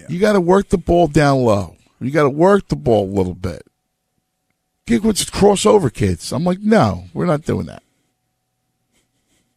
You 0.09 0.19
got 0.19 0.33
to 0.33 0.41
work 0.41 0.71
the 0.71 0.79
ball 0.79 1.07
down 1.07 1.45
low. 1.45 1.77
You 2.01 2.11
got 2.11 2.25
to 2.25 2.31
work 2.31 2.67
the 2.67 2.75
ball 2.77 3.05
a 3.05 3.15
little 3.15 3.35
bit. 3.37 3.63
Get 4.87 5.05
what's 5.05 5.25
crossover 5.25 5.93
kids. 5.93 6.33
I'm 6.33 6.43
like, 6.43 6.59
no, 6.61 7.05
we're 7.15 7.27
not 7.27 7.43
doing 7.43 7.67
that. 7.67 7.83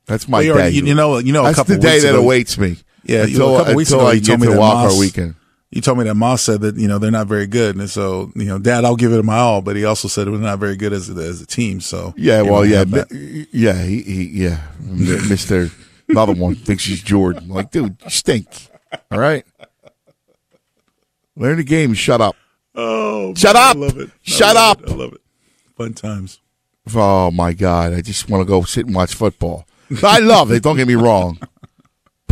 That's 0.06 0.28
my 0.28 0.38
Well, 0.40 0.46
you 0.46 0.54
day. 0.54 0.70
you- 0.70 0.86
you 0.86 0.94
know- 0.96 1.18
you 1.18 1.34
know, 1.34 1.42
a 1.42 1.46
that's 1.48 1.58
couple 1.58 1.76
the 1.76 1.82
day 1.82 2.00
that 2.00 2.10
ago- 2.10 2.22
awaits 2.22 2.58
me. 2.58 2.78
Yeah, 3.04 3.24
you 3.26 3.36
until, 3.38 3.56
a 3.56 3.58
couple 3.60 3.76
weeks 3.76 3.92
ago 3.92 4.06
I 4.06 4.14
you 4.14 4.20
get 4.22 4.28
told 4.28 4.42
me 4.42 4.48
to 4.48 4.56
Moss, 4.56 5.00
weekend. 5.00 5.36
You 5.70 5.82
told 5.82 5.98
me 5.98 6.06
that 6.06 6.16
Moss 6.16 6.44
said 6.44 6.62
that 6.62 6.78
you 6.78 6.88
know 6.88 6.98
they're 6.98 7.12
not 7.12 7.28
very 7.28 7.46
good, 7.46 7.76
and 7.76 7.90
so 7.90 8.32
you 8.36 8.46
know, 8.46 8.58
Dad, 8.58 8.86
I'll 8.86 8.96
give 8.96 9.12
it 9.12 9.24
my 9.26 9.38
all, 9.38 9.62
but 9.62 9.76
he 9.76 9.84
also 9.84 10.08
said 10.08 10.30
we're 10.30 10.38
not 10.38 10.60
very 10.60 10.78
good 10.78 10.94
as 10.94 11.10
a, 11.10 11.14
as 11.22 11.42
a 11.42 11.46
team. 11.46 11.82
So 11.82 12.14
Yeah, 12.16 12.42
well, 12.44 12.66
yeah, 12.66 12.86
mi- 12.86 13.48
yeah, 13.52 13.82
he, 13.84 14.02
he 14.02 14.24
yeah, 14.44 14.62
Mister. 14.80 15.70
Another 16.10 16.32
one 16.34 16.56
thinks 16.56 16.86
he's 16.86 17.04
Jordan. 17.04 17.50
Like, 17.50 17.70
dude, 17.72 17.98
you 18.02 18.10
stink. 18.10 18.48
All 19.12 19.20
right, 19.20 19.46
learn 21.36 21.58
the 21.58 21.64
game. 21.64 21.94
Shut 21.94 22.22
up. 22.22 22.36
Oh, 22.74 23.34
Shut 23.36 23.56
man, 23.56 23.64
up. 23.72 23.76
I 23.76 23.80
love 23.80 23.98
it. 23.98 24.10
I 24.10 24.12
Shut 24.24 24.56
love 24.56 24.78
up. 24.78 24.84
it. 24.84 24.90
I 24.90 24.96
love 24.96 25.14
it. 25.14 25.22
Fun 25.76 25.94
times. 25.94 26.40
Oh 26.96 27.30
my 27.32 27.52
god, 27.52 27.92
I 27.94 28.00
just 28.02 28.30
want 28.30 28.42
to 28.42 28.46
go 28.46 28.62
sit 28.64 28.86
and 28.86 28.96
watch 28.96 29.14
football. 29.14 29.68
I 30.02 30.20
love 30.20 30.52
it. 30.52 30.64
Don't 30.64 30.78
get 30.78 30.88
me 30.88 30.96
wrong, 30.96 31.40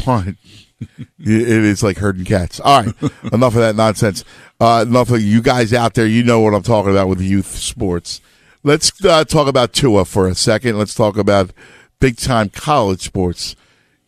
but 0.05 0.35
it 0.99 1.07
is 1.19 1.83
like 1.83 1.97
herding 1.97 2.25
cats. 2.25 2.59
All 2.59 2.83
right, 2.83 2.95
enough 3.33 3.55
of 3.55 3.61
that 3.61 3.75
nonsense. 3.75 4.23
Uh, 4.59 4.85
enough 4.87 5.09
of 5.09 5.21
you 5.21 5.41
guys 5.41 5.73
out 5.73 5.93
there. 5.93 6.07
You 6.07 6.23
know 6.23 6.39
what 6.41 6.53
I'm 6.53 6.63
talking 6.63 6.91
about 6.91 7.07
with 7.07 7.21
youth 7.21 7.47
sports. 7.47 8.21
Let's 8.63 8.91
uh, 9.05 9.23
talk 9.25 9.47
about 9.47 9.73
Tua 9.73 10.05
for 10.05 10.27
a 10.27 10.35
second. 10.35 10.77
Let's 10.77 10.95
talk 10.95 11.17
about 11.17 11.51
big 11.99 12.17
time 12.17 12.49
college 12.49 13.01
sports. 13.01 13.55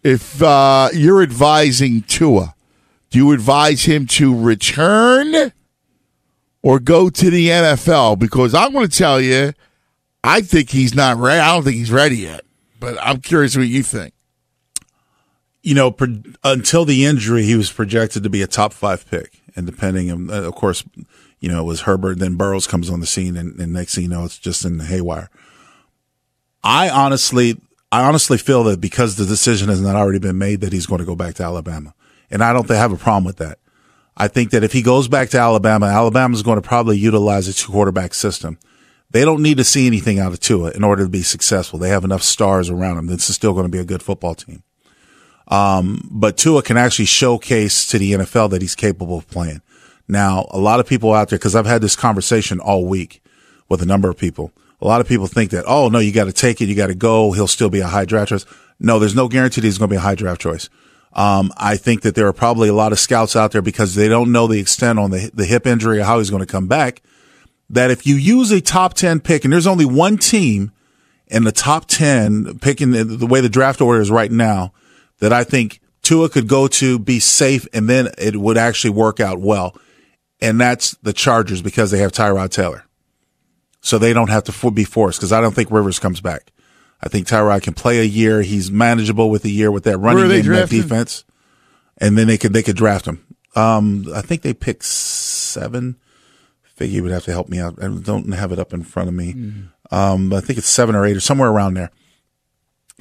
If 0.03 0.41
uh, 0.41 0.89
you're 0.93 1.21
advising 1.21 2.01
Tua, 2.03 2.55
do 3.09 3.19
you 3.19 3.31
advise 3.31 3.83
him 3.83 4.07
to 4.07 4.37
return 4.37 5.51
or 6.61 6.79
go 6.79 7.09
to 7.09 7.29
the 7.29 7.49
NFL? 7.49 8.19
Because 8.19 8.53
I'm 8.53 8.73
going 8.73 8.87
to 8.87 8.97
tell 8.97 9.21
you, 9.21 9.53
I 10.23 10.41
think 10.41 10.69
he's 10.69 10.93
not 10.93 11.17
ready. 11.17 11.39
I 11.39 11.53
don't 11.53 11.63
think 11.63 11.77
he's 11.77 11.91
ready 11.91 12.17
yet. 12.17 12.41
But 12.79 12.97
I'm 13.01 13.21
curious 13.21 13.55
what 13.57 13.67
you 13.67 13.83
think. 13.83 14.13
You 15.67 15.75
know, 15.75 15.91
pro- 15.91 16.23
until 16.45 16.85
the 16.85 17.03
injury, 17.03 17.43
he 17.43 17.57
was 17.57 17.69
projected 17.69 18.23
to 18.23 18.29
be 18.29 18.41
a 18.41 18.47
top 18.47 18.71
five 18.71 19.05
pick, 19.11 19.41
and 19.53 19.65
depending, 19.65 20.09
on, 20.09 20.29
uh, 20.29 20.43
of 20.43 20.55
course, 20.55 20.81
you 21.41 21.49
know, 21.49 21.59
it 21.59 21.65
was 21.65 21.81
Herbert. 21.81 22.19
Then 22.19 22.35
Burrows 22.35 22.67
comes 22.67 22.89
on 22.89 23.01
the 23.01 23.05
scene, 23.05 23.35
and, 23.35 23.59
and 23.59 23.73
next 23.73 23.95
thing 23.95 24.05
you 24.05 24.09
know, 24.09 24.23
it's 24.23 24.39
just 24.39 24.63
in 24.63 24.77
the 24.77 24.85
haywire. 24.85 25.29
I 26.63 26.89
honestly, 26.89 27.59
I 27.91 28.05
honestly 28.05 28.37
feel 28.37 28.63
that 28.63 28.79
because 28.79 29.17
the 29.17 29.25
decision 29.25 29.67
has 29.67 29.81
not 29.81 29.97
already 29.97 30.19
been 30.19 30.37
made, 30.37 30.61
that 30.61 30.71
he's 30.71 30.85
going 30.85 30.99
to 30.99 31.05
go 31.05 31.17
back 31.17 31.35
to 31.35 31.43
Alabama, 31.43 31.93
and 32.31 32.41
I 32.41 32.53
don't 32.53 32.69
have 32.69 32.93
a 32.93 32.97
problem 32.97 33.25
with 33.25 33.37
that. 33.37 33.59
I 34.15 34.29
think 34.29 34.51
that 34.51 34.63
if 34.63 34.71
he 34.71 34.81
goes 34.81 35.09
back 35.09 35.31
to 35.31 35.37
Alabama, 35.37 35.87
Alabama 35.87 36.33
is 36.33 36.43
going 36.43 36.61
to 36.61 36.65
probably 36.65 36.97
utilize 36.97 37.49
a 37.49 37.53
two 37.53 37.73
quarterback 37.73 38.13
system. 38.13 38.57
They 39.11 39.25
don't 39.25 39.43
need 39.43 39.57
to 39.57 39.65
see 39.65 39.85
anything 39.85 40.17
out 40.17 40.31
of 40.31 40.39
Tua 40.39 40.71
in 40.71 40.85
order 40.85 41.03
to 41.03 41.09
be 41.09 41.23
successful. 41.23 41.77
They 41.77 41.89
have 41.89 42.05
enough 42.05 42.23
stars 42.23 42.69
around 42.69 42.95
them. 42.95 43.07
This 43.07 43.29
is 43.29 43.35
still 43.35 43.51
going 43.51 43.65
to 43.65 43.71
be 43.71 43.79
a 43.79 43.85
good 43.85 44.01
football 44.01 44.33
team. 44.33 44.63
Um, 45.47 46.07
but 46.11 46.37
Tua 46.37 46.61
can 46.61 46.77
actually 46.77 47.05
showcase 47.05 47.87
to 47.87 47.97
the 47.97 48.13
NFL 48.13 48.49
that 48.51 48.61
he's 48.61 48.75
capable 48.75 49.17
of 49.17 49.27
playing. 49.29 49.61
Now, 50.07 50.47
a 50.51 50.59
lot 50.59 50.79
of 50.79 50.87
people 50.87 51.13
out 51.13 51.29
there, 51.29 51.39
cause 51.39 51.55
I've 51.55 51.65
had 51.65 51.81
this 51.81 51.95
conversation 51.95 52.59
all 52.59 52.85
week 52.85 53.21
with 53.69 53.81
a 53.81 53.85
number 53.85 54.09
of 54.09 54.17
people. 54.17 54.51
A 54.81 54.87
lot 54.87 55.01
of 55.01 55.07
people 55.07 55.27
think 55.27 55.51
that, 55.51 55.65
oh 55.67 55.89
no, 55.89 55.99
you 55.99 56.11
got 56.11 56.25
to 56.25 56.33
take 56.33 56.61
it. 56.61 56.65
You 56.65 56.75
got 56.75 56.87
to 56.87 56.95
go. 56.95 57.31
He'll 57.31 57.47
still 57.47 57.69
be 57.69 57.79
a 57.79 57.87
high 57.87 58.05
draft 58.05 58.29
choice. 58.29 58.45
No, 58.79 58.99
there's 58.99 59.15
no 59.15 59.27
guarantee 59.27 59.61
he's 59.61 59.77
going 59.77 59.89
to 59.89 59.93
be 59.93 59.97
a 59.97 60.01
high 60.01 60.15
draft 60.15 60.41
choice. 60.41 60.69
Um, 61.13 61.51
I 61.57 61.77
think 61.77 62.01
that 62.01 62.13
there 62.13 62.27
are 62.27 62.33
probably 62.33 62.69
a 62.69 62.73
lot 62.73 62.91
of 62.91 62.99
scouts 62.99 63.35
out 63.35 63.51
there 63.51 63.61
because 63.61 63.95
they 63.95 64.07
don't 64.07 64.31
know 64.31 64.45
the 64.45 64.59
extent 64.59 64.99
on 64.99 65.09
the, 65.09 65.31
the 65.33 65.45
hip 65.45 65.65
injury 65.65 65.99
or 65.99 66.03
how 66.03 66.19
he's 66.19 66.29
going 66.29 66.41
to 66.41 66.51
come 66.51 66.67
back. 66.67 67.01
That 67.69 67.89
if 67.89 68.05
you 68.05 68.15
use 68.15 68.51
a 68.51 68.61
top 68.61 68.93
10 68.93 69.21
pick 69.21 69.43
and 69.43 69.51
there's 69.51 69.67
only 69.67 69.85
one 69.85 70.17
team 70.17 70.71
in 71.25 71.43
the 71.43 71.51
top 71.51 71.85
10 71.87 72.59
picking 72.59 72.91
the, 72.91 73.03
the 73.03 73.25
way 73.25 73.41
the 73.41 73.49
draft 73.49 73.81
order 73.81 73.99
is 73.99 74.11
right 74.11 74.31
now 74.31 74.73
that 75.19 75.33
I 75.33 75.43
think 75.43 75.79
Tua 76.01 76.29
could 76.29 76.47
go 76.47 76.67
to 76.67 76.99
be 76.99 77.19
safe 77.19 77.67
and 77.73 77.89
then 77.89 78.09
it 78.17 78.35
would 78.35 78.57
actually 78.57 78.91
work 78.91 79.19
out 79.19 79.39
well. 79.39 79.75
And 80.39 80.59
that's 80.61 80.91
the 81.01 81.13
Chargers 81.13 81.61
because 81.61 81.91
they 81.91 81.99
have 81.99 82.11
Tyrod 82.11 82.51
Taylor. 82.51 82.85
So 83.81 83.97
they 83.97 84.13
don't 84.13 84.29
have 84.29 84.43
to 84.45 84.71
be 84.71 84.83
forced 84.83 85.19
because 85.19 85.31
I 85.31 85.41
don't 85.41 85.53
think 85.53 85.71
Rivers 85.71 85.99
comes 85.99 86.21
back. 86.21 86.51
I 87.01 87.09
think 87.09 87.27
Tyrod 87.27 87.61
can 87.61 87.73
play 87.73 87.99
a 87.99 88.03
year. 88.03 88.41
He's 88.41 88.71
manageable 88.71 89.29
with 89.29 89.45
a 89.45 89.49
year 89.49 89.71
with 89.71 89.83
that 89.83 89.97
running 89.97 90.29
game, 90.29 90.45
that 90.47 90.69
defense, 90.69 91.23
and 91.97 92.17
then 92.17 92.27
they 92.27 92.37
could 92.37 92.53
they 92.53 92.63
could 92.63 92.75
draft 92.75 93.05
him. 93.05 93.25
Um, 93.55 94.05
I 94.13 94.21
think 94.21 94.41
they 94.41 94.53
pick 94.53 94.83
seven. 94.83 95.97
Figgy 96.77 97.01
would 97.01 97.11
have 97.11 97.25
to 97.25 97.31
help 97.31 97.49
me 97.49 97.59
out. 97.59 97.81
I 97.81 97.87
don't 97.87 98.31
have 98.33 98.51
it 98.51 98.59
up 98.59 98.73
in 98.73 98.83
front 98.83 99.09
of 99.09 99.15
me. 99.15 99.33
Mm-hmm. 99.33 99.95
Um, 99.95 100.33
I 100.33 100.41
think 100.41 100.59
it's 100.59 100.67
seven 100.67 100.95
or 100.95 101.05
eight 101.05 101.17
or 101.17 101.21
somewhere 101.21 101.49
around 101.49 101.73
there. 101.73 101.91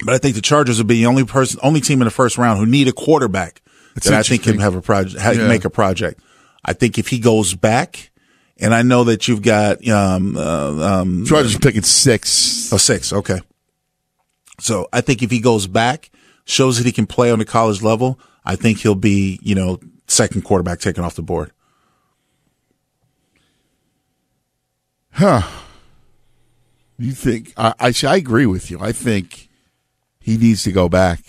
But 0.05 0.13
I 0.13 0.17
think 0.19 0.35
the 0.35 0.41
Chargers 0.41 0.77
would 0.77 0.87
be 0.87 0.95
the 0.95 1.07
only 1.07 1.25
person, 1.25 1.59
only 1.63 1.81
team 1.81 2.01
in 2.01 2.05
the 2.05 2.11
first 2.11 2.37
round 2.37 2.59
who 2.59 2.65
need 2.65 2.87
a 2.87 2.91
quarterback 2.91 3.61
That's 3.95 4.07
that 4.07 4.19
I 4.19 4.23
think 4.23 4.43
can 4.43 4.59
have 4.59 4.75
a 4.75 4.81
project, 4.81 5.23
yeah. 5.23 5.47
make 5.47 5.65
a 5.65 5.69
project. 5.69 6.21
I 6.63 6.73
think 6.73 6.97
if 6.97 7.07
he 7.07 7.19
goes 7.19 7.55
back, 7.55 8.11
and 8.59 8.73
I 8.73 8.81
know 8.81 9.05
that 9.05 9.27
you've 9.27 9.41
got 9.41 9.87
um, 9.87 10.35
uh, 10.37 11.01
um, 11.01 11.25
Chargers 11.25 11.57
picking 11.57 11.83
six. 11.83 12.71
Oh, 12.71 12.77
six. 12.77 13.13
Okay. 13.13 13.39
So 14.59 14.87
I 14.91 15.01
think 15.01 15.21
if 15.23 15.31
he 15.31 15.39
goes 15.39 15.67
back, 15.67 16.11
shows 16.45 16.77
that 16.77 16.85
he 16.85 16.91
can 16.91 17.05
play 17.05 17.31
on 17.31 17.39
the 17.39 17.45
college 17.45 17.81
level, 17.81 18.19
I 18.45 18.55
think 18.55 18.79
he'll 18.79 18.95
be, 18.95 19.39
you 19.41 19.55
know, 19.55 19.79
second 20.07 20.43
quarterback 20.43 20.79
taken 20.79 21.03
off 21.03 21.15
the 21.15 21.21
board. 21.21 21.51
Huh. 25.11 25.41
You 26.99 27.11
think 27.11 27.53
I, 27.57 27.73
I, 27.79 27.93
I 28.07 28.15
agree 28.15 28.45
with 28.45 28.71
you. 28.71 28.79
I 28.79 28.91
think 28.91 29.46
he 30.27 30.37
needs 30.37 30.63
to 30.63 30.73
go 30.73 30.89
back. 30.89 31.21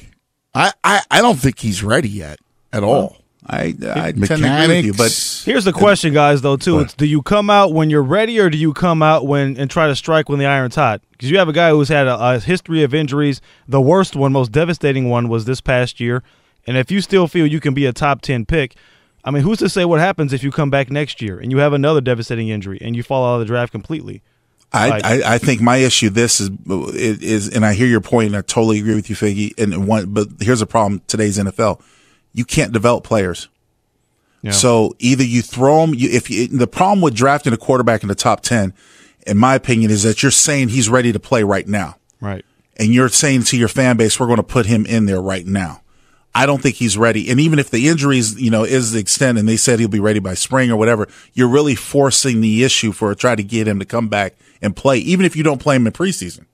I, 0.52 0.72
I, 0.82 1.02
I 1.08 1.20
don't 1.22 1.38
think 1.38 1.60
he's 1.60 1.84
ready 1.84 2.08
yet 2.08 2.40
at 2.72 2.82
all. 2.82 3.16
I, 3.46 3.72
I 3.80 4.12
tend 4.12 4.26
to 4.26 4.34
agree 4.34 4.76
with 4.76 4.84
you, 4.84 4.92
but 4.92 5.42
here's 5.46 5.64
the 5.64 5.72
question, 5.72 6.12
guys. 6.12 6.42
Though 6.42 6.56
too, 6.56 6.80
it's 6.80 6.94
do 6.94 7.06
you 7.06 7.22
come 7.22 7.48
out 7.48 7.72
when 7.72 7.88
you're 7.90 8.02
ready, 8.02 8.40
or 8.40 8.50
do 8.50 8.58
you 8.58 8.74
come 8.74 9.02
out 9.02 9.24
when 9.26 9.56
and 9.56 9.70
try 9.70 9.86
to 9.86 9.94
strike 9.94 10.28
when 10.28 10.40
the 10.40 10.46
iron's 10.46 10.74
hot? 10.74 11.00
Because 11.12 11.30
you 11.30 11.38
have 11.38 11.48
a 11.48 11.52
guy 11.52 11.70
who's 11.70 11.88
had 11.88 12.08
a, 12.08 12.18
a 12.18 12.40
history 12.40 12.82
of 12.82 12.92
injuries. 12.92 13.40
The 13.66 13.80
worst 13.80 14.16
one, 14.16 14.32
most 14.32 14.52
devastating 14.52 15.08
one, 15.08 15.28
was 15.28 15.44
this 15.44 15.60
past 15.60 16.00
year. 16.00 16.22
And 16.66 16.76
if 16.76 16.90
you 16.90 17.00
still 17.00 17.28
feel 17.28 17.46
you 17.46 17.60
can 17.60 17.72
be 17.72 17.86
a 17.86 17.92
top 17.92 18.20
ten 18.20 18.44
pick, 18.44 18.74
I 19.24 19.30
mean, 19.30 19.44
who's 19.44 19.58
to 19.58 19.68
say 19.68 19.84
what 19.84 20.00
happens 20.00 20.32
if 20.32 20.42
you 20.42 20.50
come 20.50 20.70
back 20.70 20.90
next 20.90 21.22
year 21.22 21.38
and 21.38 21.52
you 21.52 21.58
have 21.58 21.72
another 21.72 22.00
devastating 22.02 22.48
injury 22.48 22.78
and 22.82 22.96
you 22.96 23.02
fall 23.02 23.24
out 23.24 23.34
of 23.34 23.40
the 23.40 23.46
draft 23.46 23.70
completely? 23.70 24.22
I, 24.70 25.01
I, 25.03 25.35
I, 25.35 25.39
think 25.39 25.62
my 25.62 25.78
issue 25.78 26.11
this 26.11 26.40
is 26.40 26.51
is 26.95 27.49
and 27.49 27.65
I 27.65 27.73
hear 27.73 27.86
your 27.86 28.03
point 28.03 28.27
and 28.27 28.36
I 28.36 28.43
totally 28.43 28.78
agree 28.78 28.95
with 28.95 29.09
you, 29.09 29.16
Figgy. 29.16 29.59
And 29.59 29.86
one, 29.86 30.12
but 30.12 30.28
here's 30.40 30.61
a 30.61 30.66
problem: 30.66 31.01
today's 31.07 31.39
NFL 31.39 31.81
you 32.32 32.45
can't 32.45 32.73
develop 32.73 33.05
players. 33.05 33.49
Yeah. 34.43 34.53
So 34.53 34.95
either 35.01 35.24
you 35.24 35.43
throw 35.43 35.81
them, 35.81 35.95
you, 35.95 36.09
if 36.11 36.31
you, 36.31 36.47
the 36.47 36.69
problem 36.69 37.01
with 37.01 37.15
drafting 37.15 37.53
a 37.53 37.57
quarterback 37.57 38.03
in 38.03 38.09
the 38.09 38.15
top 38.15 38.43
10, 38.43 38.73
in 39.27 39.36
my 39.36 39.57
opinion, 39.57 39.90
is 39.90 40.05
that 40.05 40.23
you're 40.23 40.31
saying 40.31 40.69
he's 40.69 40.89
ready 40.89 41.12
to 41.12 41.19
play 41.19 41.43
right 41.43 41.66
now. 41.66 41.97
Right. 42.20 42.45
And 42.77 42.95
you're 42.95 43.09
saying 43.09 43.43
to 43.45 43.59
your 43.59 43.66
fan 43.66 43.97
base, 43.97 44.20
we're 44.20 44.27
going 44.27 44.36
to 44.36 44.45
put 44.45 44.66
him 44.66 44.86
in 44.86 45.07
there 45.07 45.20
right 45.20 45.45
now. 45.45 45.82
I 46.34 46.46
don't 46.46 46.62
think 46.62 46.76
he's 46.76 46.96
ready. 46.96 47.30
And 47.30 47.40
even 47.40 47.59
if 47.59 47.70
the 47.70 47.88
injuries, 47.88 48.40
you 48.40 48.50
know, 48.50 48.64
is 48.64 48.92
the 48.92 49.00
extent 49.00 49.38
and 49.38 49.48
they 49.48 49.56
said 49.56 49.80
he'll 49.80 49.88
be 49.88 50.00
ready 50.00 50.20
by 50.20 50.34
spring 50.34 50.70
or 50.70 50.76
whatever, 50.76 51.09
you're 51.34 51.48
really 51.48 51.74
forcing 51.74 52.40
the 52.40 52.62
issue 52.64 52.92
for 52.92 53.14
try 53.14 53.34
to 53.34 53.42
get 53.42 53.66
him 53.66 53.78
to 53.78 53.84
come 53.84 54.09
back 54.09 54.34
and 54.62 54.76
play, 54.76 54.98
even 54.98 55.26
if 55.26 55.34
you 55.34 55.42
don't 55.42 55.60
play 55.60 55.76
him 55.76 55.86
in 55.86 55.92
preseason. 55.92 56.46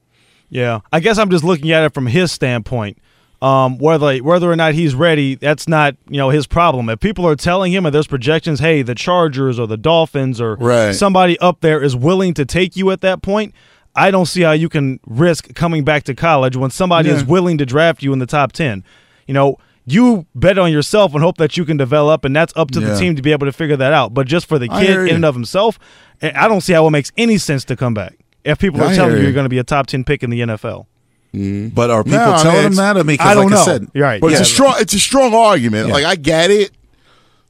Yeah. 0.48 0.80
I 0.92 1.00
guess 1.00 1.18
I'm 1.18 1.30
just 1.30 1.44
looking 1.44 1.72
at 1.72 1.84
it 1.84 1.92
from 1.92 2.06
his 2.06 2.32
standpoint. 2.32 2.98
Um, 3.42 3.76
whether 3.76 4.16
whether 4.18 4.50
or 4.50 4.56
not 4.56 4.72
he's 4.72 4.94
ready, 4.94 5.34
that's 5.34 5.68
not 5.68 5.96
you 6.08 6.16
know 6.16 6.30
his 6.30 6.46
problem. 6.46 6.88
If 6.88 7.00
people 7.00 7.26
are 7.26 7.36
telling 7.36 7.72
him 7.72 7.84
and 7.84 7.94
there's 7.94 8.06
projections, 8.06 8.58
hey, 8.58 8.80
the 8.80 8.94
Chargers 8.94 9.58
or 9.58 9.66
the 9.66 9.76
Dolphins 9.76 10.40
or 10.40 10.54
right. 10.56 10.94
somebody 10.94 11.38
up 11.40 11.60
there 11.60 11.82
is 11.82 11.94
willing 11.94 12.32
to 12.34 12.46
take 12.46 12.74
you 12.74 12.90
at 12.90 13.02
that 13.02 13.20
point, 13.20 13.52
I 13.94 14.10
don't 14.10 14.24
see 14.24 14.42
how 14.42 14.52
you 14.52 14.70
can 14.70 14.98
risk 15.06 15.52
coming 15.54 15.84
back 15.84 16.04
to 16.04 16.14
college 16.14 16.56
when 16.56 16.70
somebody 16.70 17.10
yeah. 17.10 17.16
is 17.16 17.24
willing 17.24 17.58
to 17.58 17.66
draft 17.66 18.02
you 18.02 18.14
in 18.14 18.18
the 18.18 18.26
top 18.26 18.52
ten. 18.52 18.82
You 19.26 19.34
know, 19.34 19.58
you 19.86 20.26
bet 20.34 20.58
on 20.58 20.72
yourself 20.72 21.12
and 21.14 21.22
hope 21.22 21.36
that 21.38 21.56
you 21.56 21.64
can 21.64 21.76
develop, 21.76 22.24
and 22.24 22.34
that's 22.34 22.52
up 22.56 22.70
to 22.72 22.80
yeah. 22.80 22.88
the 22.88 22.98
team 22.98 23.16
to 23.16 23.22
be 23.22 23.32
able 23.32 23.46
to 23.46 23.52
figure 23.52 23.76
that 23.76 23.92
out. 23.92 24.14
But 24.14 24.26
just 24.26 24.46
for 24.46 24.58
the 24.58 24.68
kid 24.68 25.08
in 25.08 25.16
and 25.16 25.24
of 25.24 25.34
himself, 25.34 25.78
I 26.22 26.48
don't 26.48 26.62
see 26.62 26.72
how 26.72 26.86
it 26.86 26.90
makes 26.90 27.12
any 27.16 27.38
sense 27.38 27.64
to 27.66 27.76
come 27.76 27.94
back 27.94 28.18
if 28.44 28.58
people 28.58 28.82
are 28.82 28.94
telling 28.94 29.16
you 29.16 29.22
you're 29.22 29.32
going 29.32 29.44
to 29.44 29.50
be 29.50 29.58
a 29.58 29.64
top 29.64 29.86
ten 29.86 30.04
pick 30.04 30.22
in 30.22 30.30
the 30.30 30.40
NFL. 30.40 30.86
Mm-hmm. 31.34 31.68
But 31.68 31.90
are 31.90 32.04
people 32.04 32.18
no, 32.18 32.38
telling 32.40 32.48
I 32.48 32.54
mean, 32.54 32.66
him 32.66 32.74
that? 32.76 32.96
I 32.96 33.02
mean, 33.02 33.16
I 33.20 33.34
don't 33.34 33.44
like 33.44 33.54
know. 33.54 33.60
I 33.60 33.64
said, 33.64 33.88
right. 33.94 34.20
But 34.20 34.28
yeah. 34.28 34.38
it's 34.38 34.48
a 34.48 34.52
strong, 34.52 34.74
it's 34.78 34.94
a 34.94 35.00
strong 35.00 35.34
argument. 35.34 35.88
Yeah. 35.88 35.94
Like 35.94 36.04
I 36.04 36.16
get 36.16 36.50
it. 36.50 36.70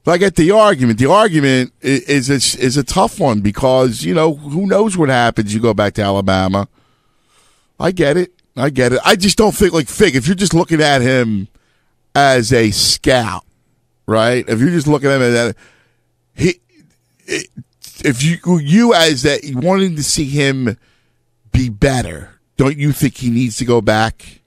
I 0.06 0.18
get 0.18 0.36
the 0.36 0.50
argument. 0.50 0.98
The 0.98 1.10
argument 1.10 1.72
is, 1.80 2.28
is 2.28 2.56
is 2.56 2.76
a 2.76 2.84
tough 2.84 3.18
one 3.18 3.40
because 3.40 4.02
you 4.02 4.12
know 4.12 4.34
who 4.34 4.66
knows 4.66 4.98
what 4.98 5.08
happens. 5.08 5.54
You 5.54 5.60
go 5.60 5.72
back 5.72 5.94
to 5.94 6.02
Alabama. 6.02 6.68
I 7.80 7.90
get 7.90 8.16
it. 8.16 8.32
I 8.56 8.70
get 8.70 8.92
it. 8.92 9.00
I 9.04 9.16
just 9.16 9.38
don't 9.38 9.54
think 9.54 9.72
like 9.72 9.88
Fig. 9.88 10.14
If 10.14 10.26
you're 10.26 10.34
just 10.34 10.52
looking 10.52 10.82
at 10.82 11.00
him 11.00 11.48
as 12.14 12.52
a 12.52 12.70
scout, 12.70 13.44
right? 14.06 14.48
If 14.48 14.60
you're 14.60 14.70
just 14.70 14.86
looking 14.86 15.10
at 15.10 15.20
him 15.20 15.22
as 15.22 15.54
he, 16.34 16.60
if 18.04 18.22
you 18.22 18.58
you 18.58 18.94
as 18.94 19.22
that 19.22 19.40
wanting 19.54 19.96
to 19.96 20.02
see 20.02 20.24
him 20.26 20.76
be 21.52 21.68
better 21.68 22.34
don't 22.56 22.76
you 22.76 22.92
think 22.92 23.16
he 23.16 23.30
needs 23.30 23.56
to 23.56 23.64
go 23.64 23.80
back? 23.80 24.40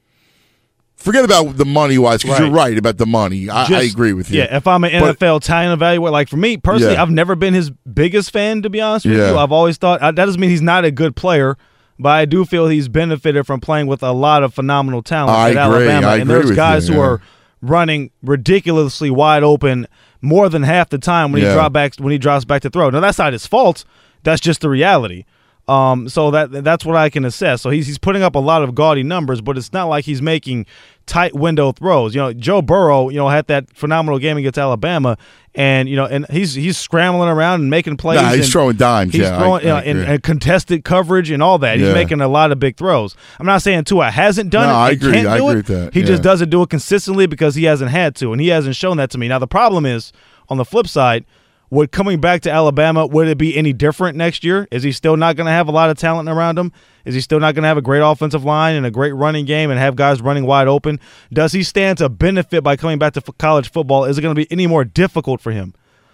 Forget 0.95 1.23
about 1.23 1.57
the 1.57 1.65
money 1.65 1.97
wise, 1.97 2.21
because 2.21 2.39
right. 2.39 2.45
you're 2.45 2.55
right 2.55 2.77
about 2.77 2.97
the 2.97 3.05
money. 3.05 3.49
I, 3.49 3.67
Just, 3.67 3.71
I, 3.71 3.83
agree 3.83 4.13
with 4.13 4.31
you. 4.31 4.39
Yeah, 4.39 4.57
if 4.57 4.67
I'm 4.67 4.83
an 4.83 4.99
but, 4.99 5.19
NFL 5.19 5.41
talent 5.41 5.79
evaluator, 5.79 6.11
like 6.11 6.27
for 6.27 6.37
me 6.37 6.57
personally, 6.57 6.95
yeah. 6.95 7.01
I've 7.01 7.11
never 7.11 7.35
been 7.35 7.53
his 7.53 7.69
biggest 7.69 8.31
fan. 8.31 8.63
To 8.63 8.69
be 8.69 8.81
honest 8.81 9.05
with 9.05 9.17
yeah. 9.17 9.31
you, 9.31 9.37
I've 9.37 9.51
always 9.51 9.77
thought 9.77 9.99
that 9.99 10.15
doesn't 10.15 10.41
mean 10.41 10.49
he's 10.49 10.61
not 10.61 10.85
a 10.85 10.91
good 10.91 11.15
player, 11.15 11.55
but 11.99 12.09
I 12.09 12.25
do 12.25 12.45
feel 12.45 12.67
he's 12.67 12.89
benefited 12.89 13.45
from 13.45 13.59
playing 13.59 13.87
with 13.87 14.03
a 14.03 14.11
lot 14.11 14.43
of 14.43 14.53
phenomenal 14.53 15.03
talent 15.03 15.37
I 15.37 15.51
at 15.51 15.51
agree. 15.51 15.87
Alabama. 15.87 16.07
I 16.07 16.17
and 16.17 16.29
there's 16.29 16.51
guys 16.51 16.89
you, 16.89 16.95
who 16.95 17.01
are 17.01 17.21
running 17.61 18.11
ridiculously 18.23 19.09
wide 19.09 19.43
open 19.43 19.87
more 20.21 20.49
than 20.49 20.63
half 20.63 20.89
the 20.89 20.97
time 20.97 21.31
when 21.31 21.41
he 21.41 21.47
drop 21.53 21.73
back 21.73 21.95
when 21.95 22.11
he 22.11 22.17
drops 22.17 22.45
back 22.45 22.61
to 22.63 22.69
throw. 22.69 22.89
Now 22.89 22.99
that's 22.99 23.17
not 23.17 23.33
his 23.33 23.47
fault. 23.47 23.85
That's 24.23 24.41
just 24.41 24.61
the 24.61 24.69
reality. 24.69 25.25
Um, 25.67 26.07
so 26.07 26.31
that 26.31 26.63
that's 26.63 26.85
what 26.85 26.95
I 26.95 27.09
can 27.09 27.25
assess. 27.25 27.61
So 27.61 27.69
he's 27.69 27.87
he's 27.87 27.97
putting 27.97 28.23
up 28.23 28.35
a 28.35 28.39
lot 28.39 28.63
of 28.63 28.73
gaudy 28.73 29.03
numbers, 29.03 29.41
but 29.41 29.57
it's 29.57 29.73
not 29.73 29.85
like 29.85 30.05
he's 30.05 30.21
making 30.21 30.65
tight 31.07 31.35
window 31.35 31.73
throws. 31.73 32.15
You 32.15 32.21
know, 32.21 32.33
Joe 32.33 32.61
Burrow, 32.61 33.09
you 33.09 33.17
know, 33.17 33.27
had 33.27 33.47
that 33.47 33.69
phenomenal 33.75 34.17
game 34.17 34.37
against 34.37 34.57
Alabama, 34.57 35.17
and 35.55 35.89
you 35.89 35.97
know, 35.97 36.05
and 36.05 36.25
he's 36.29 36.53
he's 36.53 36.77
scrambling 36.77 37.27
around 37.27 37.61
and 37.61 37.69
making 37.69 37.97
plays. 37.97 38.21
Nah, 38.21 38.31
he's 38.31 38.49
throwing 38.49 38.77
dimes. 38.77 39.11
He's 39.11 39.23
yeah, 39.23 39.37
throwing 39.37 39.67
I, 39.67 39.79
I 39.79 39.83
you 39.83 39.93
know, 39.93 40.01
and, 40.01 40.11
and, 40.11 40.23
contested 40.23 40.85
coverage 40.85 41.31
and 41.31 41.43
all 41.43 41.57
that. 41.59 41.79
He's 41.79 41.93
making 41.93 42.21
a 42.21 42.29
lot 42.29 42.53
of 42.53 42.59
big 42.59 42.77
throws. 42.77 43.17
I'm 43.37 43.45
not 43.45 43.61
saying 43.61 43.85
Tua 43.85 44.09
hasn't 44.09 44.51
done 44.51 44.67
no, 44.67 44.73
it. 44.73 44.77
I 44.77 44.91
agree. 44.91 45.27
I 45.27 45.37
agree 45.37 45.51
it. 45.51 45.55
with 45.55 45.67
that. 45.67 45.93
He 45.93 45.99
yeah. 46.01 46.05
just 46.05 46.23
doesn't 46.23 46.49
do 46.49 46.61
it 46.61 46.69
consistently 46.69 47.27
because 47.27 47.55
he 47.55 47.65
hasn't 47.65 47.91
had 47.91 48.15
to, 48.17 48.31
and 48.31 48.39
he 48.39 48.47
hasn't 48.47 48.77
shown 48.77 48.95
that 48.97 49.09
to 49.11 49.17
me. 49.17 49.27
Now 49.27 49.39
the 49.39 49.47
problem 49.47 49.85
is 49.85 50.13
on 50.47 50.57
the 50.57 50.65
flip 50.65 50.87
side 50.87 51.25
Would 51.69 51.91
coming 51.91 52.21
back 52.21 52.41
to 52.43 52.51
Alabama 52.51 53.05
would 53.05 53.27
it 53.27 53.37
be 53.37 53.57
any 53.57 53.73
different 53.73 54.15
next 54.17 54.43
year? 54.45 54.67
Is 54.71 54.83
he 54.83 54.93
still 54.93 55.17
not 55.17 55.35
going 55.35 55.47
to 55.47 55.51
have 55.51 55.67
a 55.67 55.71
lot 55.71 55.89
of 55.89 55.97
talent 55.97 56.29
around 56.29 56.57
him? 56.57 56.71
Is 57.03 57.13
he 57.13 57.19
still 57.19 57.39
not 57.41 57.55
going 57.55 57.63
to 57.63 57.67
have 57.67 57.77
a 57.77 57.81
great 57.81 57.99
offensive 57.99 58.45
line 58.45 58.75
and 58.75 58.85
a 58.85 58.91
great 58.91 59.11
running 59.11 59.43
game 59.45 59.69
and 59.69 59.77
have 59.77 59.97
guys 59.97 60.21
running 60.21 60.45
wide 60.45 60.67
open? 60.69 60.99
Does 61.33 61.51
he 61.51 61.63
stand 61.63 61.97
to 61.97 62.07
benefit 62.07 62.63
by 62.63 62.77
coming 62.77 62.97
back 62.99 63.13
to 63.13 63.21
college 63.21 63.69
football? 63.69 64.05
Is 64.05 64.17
it 64.17 64.21
going 64.21 64.33
to 64.33 64.39
be 64.41 64.49
any 64.49 64.65
more 64.65 64.85
difficult 64.85 65.41
for 65.41 65.51
him? 65.51 65.73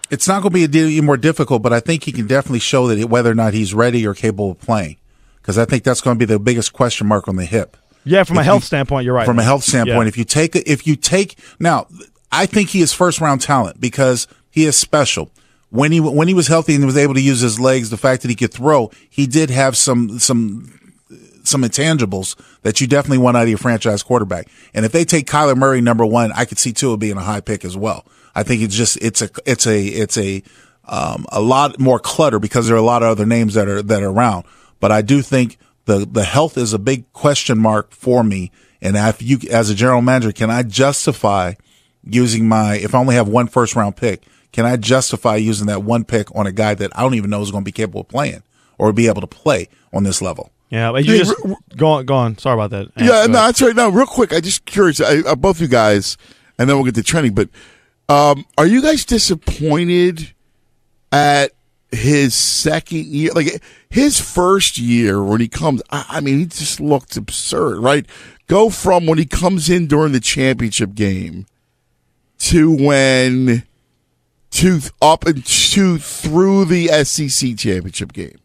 It's 0.10 0.28
not 0.28 0.42
going 0.42 0.54
to 0.54 0.68
be 0.68 0.80
any 0.80 1.02
more 1.02 1.18
difficult, 1.18 1.62
but 1.62 1.72
I 1.72 1.80
think 1.80 2.04
he 2.04 2.12
can 2.12 2.26
definitely 2.26 2.60
show 2.60 2.88
that 2.88 3.08
whether 3.10 3.30
or 3.32 3.36
not 3.36 3.54
he's 3.54 3.74
ready 3.76 4.06
or 4.08 4.14
capable 4.16 4.52
of 4.52 4.60
playing, 4.60 4.98
because 5.42 5.58
I 5.60 5.66
think 5.66 5.84
that's 5.84 6.02
going 6.02 6.16
to 6.18 6.20
be 6.20 6.26
the 6.32 6.40
biggest 6.40 6.74
question 6.74 7.06
mark 7.08 7.28
on 7.28 7.36
the 7.36 7.46
hip. 7.46 7.78
Yeah, 8.06 8.24
from 8.24 8.38
If 8.38 8.42
a 8.42 8.44
health 8.44 8.64
you- 8.64 8.68
standpoint, 8.68 9.06
you're 9.06 9.14
right. 9.14 9.26
From 9.26 9.40
a 9.40 9.44
health 9.44 9.64
standpoint, 9.64 10.06
Yeah. 10.06 10.10
if 10.10 10.18
you 10.18 10.26
take 10.26 10.56
if 10.56 10.86
you 10.88 10.96
take 10.96 11.38
now, 11.60 11.88
I 12.32 12.46
think 12.48 12.70
he 12.70 12.82
is 12.82 12.92
first 12.92 13.22
round 13.22 13.42
talent 13.42 13.80
because 13.80 14.28
he 14.52 14.66
is 14.66 14.78
special. 14.78 15.32
When 15.74 15.91
he 15.91 16.00
when 16.00 16.28
he 16.28 16.36
was 16.36 16.48
healthy 16.48 16.76
and 16.76 16.86
was 16.86 16.98
able 16.98 17.16
to 17.16 17.20
use 17.20 17.40
his 17.40 17.60
legs, 17.60 17.90
the 17.90 17.98
fact 17.98 18.22
that 18.22 18.28
he 18.28 18.36
could 18.36 18.54
throw, 18.54 18.91
he 19.10 19.26
did 19.26 19.50
have 19.50 19.76
some 19.76 20.20
some 20.20 20.80
some 21.44 21.64
intangibles 21.64 22.36
that 22.62 22.80
you 22.80 22.86
definitely 22.86 23.18
want 23.18 23.38
out 23.38 23.44
of 23.44 23.50
your 23.50 23.58
franchise 23.58 24.04
quarterback. 24.04 24.48
And 24.76 24.86
if 24.86 24.91
they 24.91 25.04
take 25.04 25.26
Kyler 25.26 25.58
Murray 25.58 25.82
number 25.82 26.06
one, 26.06 26.32
I 26.34 26.45
could 26.45 26.60
see 26.60 26.74
Tua 26.74 26.98
being 26.98 27.18
a 27.18 27.22
high 27.22 27.41
pick 27.41 27.66
as 27.66 27.76
well. 27.76 28.06
I 28.36 28.44
think 28.44 28.62
it's 28.62 28.76
just 28.76 28.98
it's 29.02 29.24
a 29.24 29.32
it's 29.48 29.66
a 29.66 29.84
it's 29.84 30.16
a 30.16 30.44
um, 30.86 31.26
a 31.32 31.41
lot 31.41 31.80
more 31.80 31.98
clutter 31.98 32.38
because 32.38 32.68
there 32.68 32.76
are 32.76 32.80
a 32.80 32.84
lot 32.84 33.02
of 33.02 33.10
other 33.10 33.26
names 33.26 33.56
that 33.56 33.68
are 33.68 33.82
that 33.82 34.04
are 34.04 34.12
around. 34.12 34.45
But 34.80 34.91
I 34.91 35.02
do 35.02 35.24
think 35.24 35.58
the 35.86 36.06
the 36.06 36.24
health 36.24 36.56
is 36.56 36.74
a 36.74 36.80
big 36.80 37.12
question 37.14 37.58
mark 37.58 37.91
for 37.91 38.24
me. 38.24 38.52
And 38.80 38.95
if 38.95 39.24
you 39.24 39.40
as 39.50 39.72
a 39.72 39.76
general 39.76 40.04
manager, 40.04 40.32
can 40.34 40.52
I 40.52 40.62
justify 40.62 41.54
using 42.04 42.48
my 42.48 42.76
if 42.76 42.94
I 42.94 43.00
only 43.00 43.16
have 43.16 43.28
one 43.28 43.48
first 43.48 43.76
round 43.76 43.95
pick? 43.95 44.22
Can 44.54 44.66
I 44.66 44.78
justify 44.78 45.36
using 45.36 45.68
that 45.68 45.84
one 45.84 46.06
pick 46.06 46.34
on 46.36 46.48
a 46.48 46.52
guy 46.54 46.74
that 46.76 46.98
I 46.98 47.02
don't 47.02 47.16
even 47.16 47.30
know 47.30 47.42
is 47.42 47.52
going 47.52 47.64
to 47.64 47.66
be 47.66 47.72
capable 47.74 48.02
of 48.02 48.08
playing 48.08 48.44
or 48.78 48.94
be 48.94 49.08
able 49.08 49.20
to 49.22 49.28
play 49.28 49.68
on 49.92 50.04
this 50.04 50.22
level? 50.22 50.52
Yeah, 50.70 50.92
but 50.92 51.04
you 51.06 51.12
Hey, 51.14 51.18
just 51.20 51.36
go 51.76 51.88
on. 51.88 52.06
Go 52.06 52.16
on. 52.16 52.38
Sorry 52.38 52.54
about 52.54 52.70
that. 52.72 52.92
Yeah, 52.98 53.06
Go 53.08 53.12
no, 53.12 53.18
ahead. 53.20 53.32
that's 53.34 53.62
right. 53.62 53.76
Now, 53.76 53.90
real 53.90 54.06
quick, 54.08 54.32
I 54.34 54.40
just 54.40 54.66
curious, 54.66 55.02
I, 55.02 55.18
uh, 55.20 55.36
both 55.36 55.58
of 55.58 55.62
you 55.62 55.68
guys, 55.68 56.18
and 56.58 56.70
then 56.70 56.78
we'll 56.78 56.86
get 56.86 56.96
to 56.96 57.04
trending. 57.04 57.34
But 57.36 57.50
um, 58.10 58.46
are 58.58 58.66
you 58.66 58.82
guys 58.82 59.06
disappointed 59.06 60.34
at 61.12 61.52
his 61.92 62.34
second 62.34 63.06
year? 63.06 63.32
Like 63.34 63.62
his 63.90 64.20
first 64.20 64.78
year 64.80 65.22
when 65.24 65.42
he 65.42 65.48
comes, 65.48 65.82
I, 65.92 66.06
I 66.10 66.22
mean, 66.22 66.40
he 66.40 66.46
just 66.48 66.80
looked 66.80 67.18
absurd, 67.18 67.80
right? 67.80 68.06
Go 68.48 68.70
from 68.70 69.06
when 69.06 69.18
he 69.20 69.26
comes 69.26 69.70
in 69.70 69.88
during 69.88 70.12
the 70.12 70.20
championship 70.20 70.96
game 70.96 71.46
to 72.40 72.72
when 72.76 73.64
to 74.54 74.80
up 75.02 75.26
and 75.26 75.44
to 75.46 75.98
through 75.98 76.66
the 76.66 76.88
SEC 77.04 77.58
championship 77.58 78.14
game. 78.14 78.38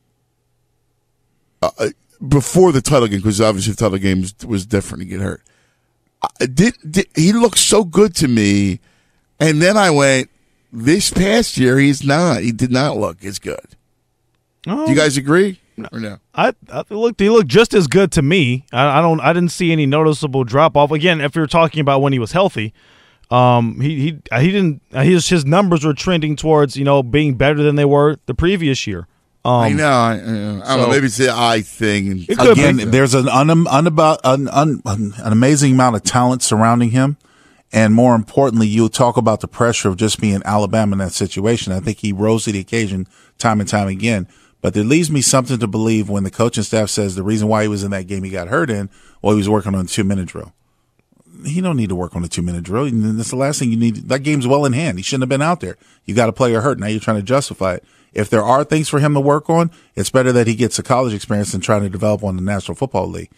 Uh, 1.60 1.70
uh, 1.78 1.88
before 2.26 2.72
the 2.72 2.80
title 2.80 3.08
game, 3.08 3.18
because 3.18 3.40
obviously 3.40 3.72
the 3.72 3.76
title 3.76 3.98
game 3.98 4.22
was, 4.22 4.34
was 4.46 4.66
different. 4.66 5.04
He 5.04 5.10
get 5.10 5.20
hurt. 5.20 5.42
I 6.22 6.46
did, 6.46 6.74
did 6.88 7.06
he 7.14 7.32
looked 7.32 7.58
so 7.58 7.84
good 7.84 8.14
to 8.16 8.28
me, 8.28 8.80
and 9.38 9.62
then 9.62 9.76
I 9.76 9.90
went. 9.90 10.30
This 10.70 11.10
past 11.10 11.56
year, 11.56 11.78
he's 11.78 12.04
not. 12.04 12.42
He 12.42 12.52
did 12.52 12.70
not 12.70 12.98
look 12.98 13.24
as 13.24 13.38
good. 13.38 13.76
Oh. 14.66 14.84
Do 14.84 14.92
you 14.92 14.98
um, 14.98 15.04
guys 15.04 15.16
agree 15.16 15.60
or 15.92 15.98
no? 15.98 16.18
I, 16.34 16.52
I 16.70 16.84
looked. 16.90 17.20
He 17.20 17.30
looked 17.30 17.48
just 17.48 17.72
as 17.72 17.86
good 17.86 18.12
to 18.12 18.22
me. 18.22 18.66
I, 18.72 18.98
I 18.98 19.00
don't. 19.00 19.20
I 19.20 19.32
didn't 19.32 19.52
see 19.52 19.72
any 19.72 19.86
noticeable 19.86 20.44
drop 20.44 20.76
off. 20.76 20.90
Again, 20.90 21.20
if 21.20 21.36
you're 21.36 21.46
talking 21.46 21.80
about 21.80 22.02
when 22.02 22.12
he 22.12 22.18
was 22.18 22.32
healthy, 22.32 22.74
um, 23.30 23.80
he 23.80 23.96
he 23.96 24.18
he 24.40 24.50
didn't. 24.50 24.82
His 24.90 25.28
his 25.28 25.44
numbers 25.44 25.84
were 25.84 25.94
trending 25.94 26.36
towards 26.36 26.76
you 26.76 26.84
know 26.84 27.02
being 27.02 27.34
better 27.34 27.62
than 27.62 27.76
they 27.76 27.84
were 27.84 28.16
the 28.26 28.34
previous 28.34 28.86
year. 28.86 29.06
Um, 29.44 29.54
I 29.54 29.68
know. 29.70 29.88
I, 29.88 30.12
I 30.14 30.16
don't 30.16 30.60
know. 30.60 30.88
Maybe 30.88 31.06
it's 31.06 31.16
the 31.16 31.30
eye 31.30 31.62
thing. 31.62 32.26
Again, 32.28 32.90
there's 32.90 33.14
an 33.14 33.28
un, 33.28 33.66
unabout, 33.66 34.20
an, 34.24 34.48
un, 34.48 34.82
an, 34.84 35.14
an 35.16 35.32
amazing 35.32 35.72
amount 35.72 35.96
of 35.96 36.02
talent 36.02 36.42
surrounding 36.42 36.90
him. 36.90 37.16
And 37.72 37.94
more 37.94 38.14
importantly, 38.14 38.66
you 38.66 38.88
talk 38.88 39.16
about 39.16 39.40
the 39.40 39.48
pressure 39.48 39.88
of 39.88 39.96
just 39.96 40.20
being 40.20 40.42
Alabama 40.44 40.94
in 40.94 40.98
that 40.98 41.12
situation. 41.12 41.72
I 41.72 41.80
think 41.80 41.98
he 41.98 42.12
rose 42.12 42.44
to 42.44 42.52
the 42.52 42.58
occasion 42.58 43.06
time 43.38 43.60
and 43.60 43.68
time 43.68 43.88
again. 43.88 44.26
But 44.60 44.74
there 44.74 44.84
leaves 44.84 45.10
me 45.10 45.20
something 45.20 45.58
to 45.58 45.66
believe 45.66 46.08
when 46.08 46.24
the 46.24 46.30
coaching 46.30 46.64
staff 46.64 46.90
says 46.90 47.14
the 47.14 47.22
reason 47.22 47.46
why 47.46 47.62
he 47.62 47.68
was 47.68 47.84
in 47.84 47.90
that 47.92 48.06
game 48.06 48.24
he 48.24 48.30
got 48.30 48.48
hurt 48.48 48.70
in, 48.70 48.90
well, 49.22 49.34
he 49.34 49.38
was 49.38 49.48
working 49.48 49.74
on 49.74 49.84
a 49.84 49.88
two 49.88 50.02
minute 50.02 50.26
drill. 50.26 50.52
He 51.44 51.60
don't 51.60 51.76
need 51.76 51.88
to 51.88 51.94
work 51.94 52.16
on 52.16 52.24
a 52.24 52.28
two 52.28 52.42
minute 52.42 52.64
drill. 52.64 52.84
And 52.86 53.18
That's 53.18 53.30
the 53.30 53.36
last 53.36 53.58
thing 53.58 53.70
you 53.70 53.76
need. 53.76 54.08
That 54.08 54.20
game's 54.20 54.46
well 54.46 54.64
in 54.64 54.72
hand. 54.72 54.98
He 54.98 55.02
shouldn't 55.02 55.22
have 55.22 55.28
been 55.28 55.42
out 55.42 55.60
there. 55.60 55.76
You 56.04 56.14
got 56.14 56.28
a 56.28 56.32
player 56.32 56.60
hurt. 56.60 56.78
Now 56.78 56.86
you're 56.86 57.00
trying 57.00 57.18
to 57.18 57.22
justify 57.22 57.74
it. 57.74 57.84
If 58.12 58.30
there 58.30 58.42
are 58.42 58.64
things 58.64 58.88
for 58.88 59.00
him 59.00 59.14
to 59.14 59.20
work 59.20 59.50
on, 59.50 59.70
it's 59.94 60.10
better 60.10 60.32
that 60.32 60.46
he 60.46 60.54
gets 60.54 60.78
a 60.78 60.82
college 60.82 61.12
experience 61.12 61.52
than 61.52 61.60
trying 61.60 61.82
to 61.82 61.88
develop 61.88 62.24
on 62.24 62.36
the 62.36 62.42
National 62.42 62.74
Football 62.74 63.08
League. 63.08 63.30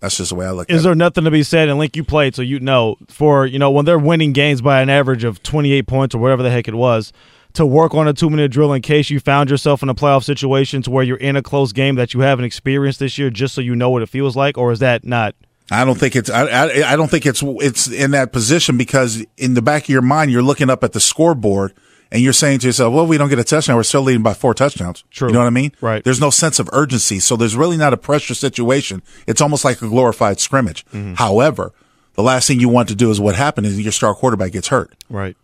That's 0.00 0.18
just 0.18 0.28
the 0.28 0.34
way 0.34 0.46
I 0.46 0.50
look 0.50 0.68
at 0.68 0.76
Is 0.76 0.82
it. 0.82 0.84
there 0.84 0.94
nothing 0.94 1.24
to 1.24 1.30
be 1.30 1.42
said? 1.42 1.68
And 1.68 1.78
Link, 1.78 1.96
you 1.96 2.04
played, 2.04 2.34
so 2.34 2.42
you 2.42 2.60
know. 2.60 2.96
For 3.08 3.46
you 3.46 3.58
know, 3.58 3.70
when 3.70 3.86
they're 3.86 3.98
winning 3.98 4.32
games 4.32 4.60
by 4.60 4.82
an 4.82 4.90
average 4.90 5.24
of 5.24 5.42
28 5.42 5.86
points 5.86 6.14
or 6.14 6.18
whatever 6.18 6.42
the 6.42 6.50
heck 6.50 6.68
it 6.68 6.74
was, 6.74 7.12
to 7.54 7.64
work 7.64 7.94
on 7.94 8.06
a 8.06 8.12
two 8.12 8.28
minute 8.28 8.50
drill 8.50 8.74
in 8.74 8.82
case 8.82 9.08
you 9.08 9.18
found 9.18 9.48
yourself 9.48 9.82
in 9.82 9.88
a 9.88 9.94
playoff 9.94 10.24
situation 10.24 10.82
to 10.82 10.90
where 10.90 11.02
you're 11.02 11.16
in 11.16 11.34
a 11.36 11.42
close 11.42 11.72
game 11.72 11.94
that 11.94 12.12
you 12.12 12.20
haven't 12.20 12.44
experienced 12.44 13.00
this 13.00 13.16
year, 13.16 13.30
just 13.30 13.54
so 13.54 13.62
you 13.62 13.74
know 13.74 13.88
what 13.88 14.02
it 14.02 14.10
feels 14.10 14.36
like, 14.36 14.58
or 14.58 14.70
is 14.70 14.78
that 14.80 15.04
not? 15.04 15.34
I 15.70 15.84
don't 15.84 15.98
think 15.98 16.14
it's. 16.14 16.30
I, 16.30 16.46
I, 16.46 16.92
I 16.92 16.96
don't 16.96 17.10
think 17.10 17.26
it's. 17.26 17.42
It's 17.42 17.88
in 17.88 18.12
that 18.12 18.32
position 18.32 18.76
because 18.76 19.24
in 19.36 19.54
the 19.54 19.62
back 19.62 19.84
of 19.84 19.88
your 19.88 20.02
mind 20.02 20.30
you're 20.30 20.42
looking 20.42 20.70
up 20.70 20.84
at 20.84 20.92
the 20.92 21.00
scoreboard 21.00 21.74
and 22.12 22.22
you're 22.22 22.32
saying 22.32 22.60
to 22.60 22.66
yourself, 22.68 22.94
"Well, 22.94 23.06
we 23.06 23.18
don't 23.18 23.28
get 23.28 23.38
a 23.38 23.44
touchdown. 23.44 23.76
We're 23.76 23.82
still 23.82 24.02
leading 24.02 24.22
by 24.22 24.34
four 24.34 24.54
touchdowns." 24.54 25.02
True. 25.10 25.28
You 25.28 25.34
know 25.34 25.40
what 25.40 25.46
I 25.46 25.50
mean? 25.50 25.72
Right. 25.80 26.04
There's 26.04 26.20
no 26.20 26.30
sense 26.30 26.58
of 26.60 26.70
urgency, 26.72 27.18
so 27.18 27.36
there's 27.36 27.56
really 27.56 27.76
not 27.76 27.92
a 27.92 27.96
pressure 27.96 28.34
situation. 28.34 29.02
It's 29.26 29.40
almost 29.40 29.64
like 29.64 29.82
a 29.82 29.88
glorified 29.88 30.38
scrimmage. 30.38 30.84
Mm-hmm. 30.86 31.14
However, 31.14 31.72
the 32.14 32.22
last 32.22 32.46
thing 32.46 32.60
you 32.60 32.68
want 32.68 32.88
to 32.90 32.94
do 32.94 33.10
is 33.10 33.20
what 33.20 33.34
happened 33.34 33.66
is 33.66 33.80
your 33.80 33.92
star 33.92 34.14
quarterback 34.14 34.52
gets 34.52 34.68
hurt. 34.68 34.94
Right. 35.10 35.36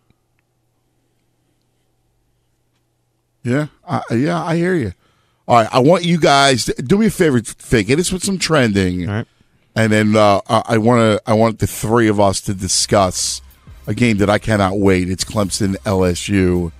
Yeah, 3.43 3.67
I, 3.85 4.01
yeah, 4.11 4.41
I 4.41 4.55
hear 4.55 4.73
you. 4.73 4.93
All 5.47 5.57
right, 5.57 5.67
I 5.73 5.79
want 5.79 6.05
you 6.05 6.17
guys 6.17 6.65
to 6.65 6.73
do 6.81 6.97
me 6.97 7.07
a 7.07 7.11
favor, 7.11 7.41
Fake. 7.41 7.87
Hit 7.87 7.99
us 7.99 8.11
with 8.11 8.23
some 8.23 8.39
trending, 8.39 9.09
All 9.09 9.15
right. 9.15 9.27
And 9.75 9.91
then 9.91 10.15
uh, 10.15 10.41
I- 10.47 10.77
want 10.77 10.99
to. 10.99 11.21
I 11.29 11.33
want 11.33 11.59
the 11.59 11.67
three 11.67 12.07
of 12.07 12.19
us 12.19 12.41
to 12.41 12.53
discuss 12.53 13.41
a 13.87 13.93
game 13.93 14.17
that 14.17 14.29
I 14.29 14.37
cannot 14.37 14.77
wait. 14.79 15.09
It's 15.09 15.23
Clemson 15.23 15.75
LSU, 15.77 16.71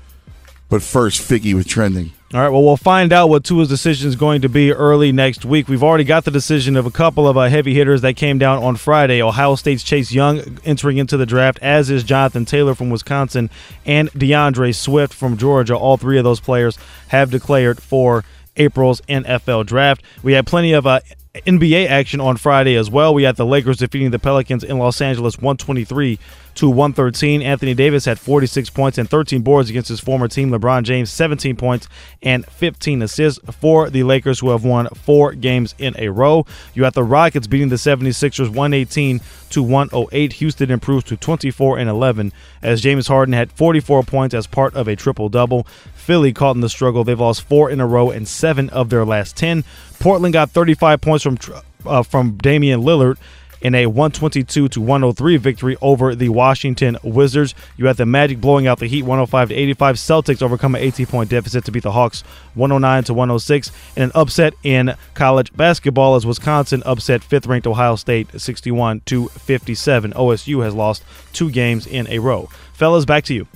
but 0.69 0.81
first, 0.83 1.21
Figgy 1.21 1.53
with 1.55 1.67
trending. 1.67 2.11
All 2.33 2.39
right. 2.39 2.49
Well, 2.49 2.63
we'll 2.63 2.77
find 2.77 3.13
out 3.13 3.29
what 3.29 3.43
Tua's 3.43 3.67
decision 3.69 4.07
is 4.09 4.15
going 4.15 4.41
to 4.41 4.49
be 4.49 4.71
early 4.71 5.11
next 5.11 5.45
week. 5.45 5.67
We've 5.67 5.83
already 5.83 6.03
got 6.03 6.25
the 6.25 6.31
decision 6.31 6.75
of 6.75 6.87
a 6.87 6.91
couple 6.91 7.27
of 7.27 7.37
uh, 7.37 7.43
heavy 7.43 7.75
hitters 7.75 8.01
that 8.01 8.15
came 8.15 8.39
down 8.39 8.63
on 8.63 8.75
Friday. 8.75 9.21
Ohio 9.21 9.53
State's 9.53 9.83
Chase 9.83 10.11
Young 10.11 10.57
entering 10.65 10.97
into 10.97 11.15
the 11.15 11.27
draft, 11.27 11.59
as 11.61 11.91
is 11.91 12.03
Jonathan 12.03 12.45
Taylor 12.45 12.73
from 12.73 12.89
Wisconsin 12.89 13.51
and 13.85 14.09
D'Andre 14.17 14.71
Swift 14.71 15.13
from 15.13 15.37
Georgia. 15.37 15.75
All 15.75 15.97
three 15.97 16.17
of 16.17 16.23
those 16.23 16.39
players 16.39 16.75
have 17.09 17.29
declared 17.29 17.81
for 17.81 18.23
April's 18.55 19.01
NFL 19.01 19.67
draft. 19.67 20.01
We 20.23 20.33
had 20.33 20.47
plenty 20.47 20.73
of 20.73 20.87
uh, 20.87 21.01
NBA 21.33 21.87
action 21.87 22.21
on 22.21 22.37
Friday 22.37 22.75
as 22.75 22.91
well. 22.91 23.11
We 23.11 23.23
had 23.23 23.37
the 23.37 23.45
Lakers 23.45 23.77
defeating 23.77 24.11
the 24.11 24.19
Pelicans 24.19 24.63
in 24.63 24.77
Los 24.77 25.01
Angeles 25.01 25.39
123 25.39 26.19
to 26.55 26.69
113. 26.69 27.41
Anthony 27.41 27.73
Davis 27.73 28.05
had 28.05 28.19
46 28.19 28.69
points 28.69 28.97
and 28.97 29.09
13 29.09 29.41
boards 29.41 29.69
against 29.69 29.89
his 29.89 29.99
former 29.99 30.27
team. 30.27 30.49
LeBron 30.49 30.83
James 30.83 31.09
17 31.11 31.55
points 31.55 31.87
and 32.21 32.45
15 32.45 33.01
assists 33.01 33.39
for 33.55 33.89
the 33.89 34.03
Lakers 34.03 34.39
who 34.39 34.49
have 34.49 34.63
won 34.63 34.87
4 34.87 35.33
games 35.33 35.75
in 35.77 35.95
a 35.97 36.09
row. 36.09 36.45
You 36.73 36.83
had 36.83 36.93
the 36.93 37.03
Rockets 37.03 37.47
beating 37.47 37.69
the 37.69 37.75
76ers 37.75 38.49
118 38.49 39.21
to 39.51 39.63
108. 39.63 40.33
Houston 40.33 40.71
improves 40.71 41.03
to 41.05 41.17
24 41.17 41.77
and 41.77 41.89
11 41.89 42.31
as 42.61 42.81
James 42.81 43.07
Harden 43.07 43.33
had 43.33 43.51
44 43.51 44.03
points 44.03 44.33
as 44.33 44.47
part 44.47 44.73
of 44.75 44.87
a 44.87 44.95
triple 44.95 45.29
double. 45.29 45.67
Philly 45.95 46.33
caught 46.33 46.55
in 46.55 46.61
the 46.61 46.69
struggle. 46.69 47.03
They've 47.03 47.19
lost 47.19 47.43
4 47.43 47.69
in 47.69 47.79
a 47.79 47.87
row 47.87 48.11
and 48.11 48.27
7 48.27 48.69
of 48.69 48.89
their 48.89 49.05
last 49.05 49.35
10. 49.37 49.63
Portland 49.99 50.33
got 50.33 50.51
35 50.51 51.01
points 51.01 51.23
from 51.23 51.37
uh, 51.85 52.03
from 52.03 52.37
Damian 52.37 52.81
Lillard 52.81 53.17
in 53.63 53.73
a 53.73 53.87
122 53.87 54.67
to 54.67 54.81
103 54.81 55.37
victory 55.37 55.77
over 55.81 56.13
the 56.13 56.29
Washington 56.29 56.97
Wizards. 57.01 57.55
You 57.77 57.87
had 57.87 57.97
the 57.97 58.05
Magic 58.05 58.39
blowing 58.39 58.67
out 58.67 58.79
the 58.79 58.87
Heat 58.87 59.03
105 59.03 59.49
to 59.49 59.55
85. 59.55 59.95
Celtics 59.95 60.41
overcome 60.43 60.75
an 60.75 60.81
18 60.81 61.07
point 61.07 61.29
deficit 61.29 61.65
to 61.65 61.71
beat 61.71 61.83
the 61.83 61.93
Hawks 61.93 62.21
109 62.53 63.05
to 63.05 63.13
106. 63.13 63.71
And 63.95 64.03
an 64.03 64.11
upset 64.13 64.53
in 64.63 64.95
college 65.13 65.55
basketball 65.55 66.15
as 66.15 66.25
Wisconsin 66.25 66.83
upset 66.85 67.23
fifth 67.23 67.47
ranked 67.47 67.65
Ohio 67.65 67.95
State 67.95 68.27
61 68.39 69.01
to 69.05 69.29
57. 69.29 70.11
OSU 70.11 70.63
has 70.63 70.73
lost 70.73 71.03
two 71.31 71.49
games 71.49 71.87
in 71.87 72.07
a 72.09 72.19
row. 72.19 72.49
Fellas, 72.73 73.05
back 73.05 73.23
to 73.25 73.33
you. 73.33 73.47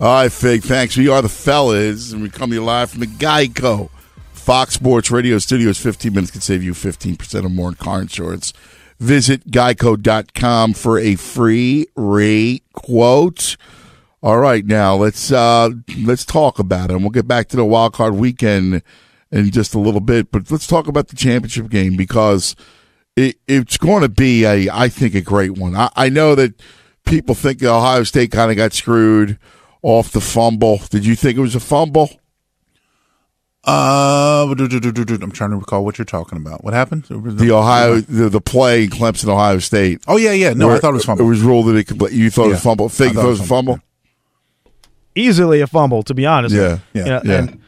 All 0.00 0.22
right, 0.22 0.32
Fig. 0.32 0.62
Thanks. 0.62 0.96
We 0.96 1.08
are 1.08 1.22
the 1.22 1.28
fellas, 1.28 2.12
and 2.12 2.22
we 2.22 2.30
come 2.30 2.50
to 2.50 2.56
you 2.56 2.64
live 2.64 2.90
from 2.90 3.00
the 3.00 3.06
Geico 3.06 3.90
Fox 4.32 4.74
Sports 4.74 5.10
Radio 5.10 5.38
Studios. 5.38 5.78
15 5.78 6.12
minutes 6.12 6.30
can 6.30 6.40
save 6.40 6.62
you 6.62 6.72
15% 6.72 7.44
or 7.44 7.48
more 7.48 7.68
in 7.68 7.74
car 7.74 8.00
insurance. 8.00 8.52
Visit 8.98 9.50
geico.com 9.50 10.74
for 10.74 10.98
a 10.98 11.16
free 11.16 11.86
rate 11.96 12.64
quote. 12.72 13.56
All 14.22 14.38
right, 14.38 14.64
now 14.64 14.94
let's 14.96 15.30
uh, 15.30 15.70
let's 16.02 16.24
talk 16.24 16.58
about 16.58 16.90
it. 16.90 16.94
And 16.94 17.02
we'll 17.02 17.10
get 17.10 17.28
back 17.28 17.48
to 17.48 17.56
the 17.56 17.64
wild 17.64 17.92
card 17.92 18.14
weekend 18.14 18.82
in 19.30 19.50
just 19.50 19.74
a 19.74 19.78
little 19.78 20.00
bit, 20.00 20.30
but 20.30 20.50
let's 20.50 20.66
talk 20.66 20.86
about 20.86 21.08
the 21.08 21.16
championship 21.16 21.68
game 21.68 21.96
because 21.96 22.54
it, 23.16 23.36
it's 23.46 23.76
going 23.76 24.02
to 24.02 24.08
be 24.08 24.44
a, 24.44 24.70
I 24.70 24.88
think, 24.88 25.14
a 25.14 25.20
great 25.20 25.58
one. 25.58 25.74
I, 25.74 25.90
I 25.96 26.08
know 26.08 26.34
that 26.36 26.60
people 27.04 27.34
think 27.34 27.62
Ohio 27.62 28.04
State 28.04 28.30
kind 28.30 28.50
of 28.50 28.56
got 28.56 28.72
screwed 28.72 29.38
off 29.82 30.12
the 30.12 30.20
fumble. 30.20 30.80
Did 30.88 31.04
you 31.04 31.16
think 31.16 31.36
it 31.36 31.40
was 31.40 31.54
a 31.54 31.60
fumble? 31.60 32.10
Uh, 33.66 34.46
I'm 34.50 35.30
trying 35.30 35.50
to 35.50 35.56
recall 35.56 35.84
what 35.84 35.96
you're 35.96 36.04
talking 36.04 36.36
about. 36.36 36.62
What 36.64 36.74
happened? 36.74 37.04
The 37.08 37.50
Ohio, 37.50 38.00
the, 38.00 38.28
the 38.28 38.40
play 38.40 38.84
in 38.84 38.90
Clemson, 38.90 39.28
Ohio 39.28 39.58
State. 39.58 40.02
Oh 40.06 40.16
yeah, 40.18 40.32
yeah. 40.32 40.52
No, 40.52 40.70
I 40.70 40.78
thought 40.78 40.90
it 40.90 40.94
was 40.94 41.04
fumble. 41.06 41.24
It 41.24 41.28
was 41.28 41.40
ruled 41.40 41.66
that 41.68 41.76
it 41.76 41.84
could, 41.84 42.12
you 42.12 42.30
thought 42.30 42.46
it 42.46 42.50
was 42.50 42.62
fumble. 42.62 42.88
Fig 42.90 43.10
I 43.10 43.14
thought 43.14 43.24
it 43.24 43.28
was 43.28 43.40
a 43.40 43.44
fumble. 43.44 43.80
easily 45.14 45.60
a 45.62 45.66
fumble, 45.66 46.02
to 46.02 46.14
be 46.14 46.26
honest. 46.26 46.54
Yeah, 46.54 46.78
You 46.92 47.00
yeah, 47.00 47.04
know, 47.04 47.20
yeah. 47.24 47.38
And, 47.38 47.48
and 47.48 47.48
th- 47.48 47.60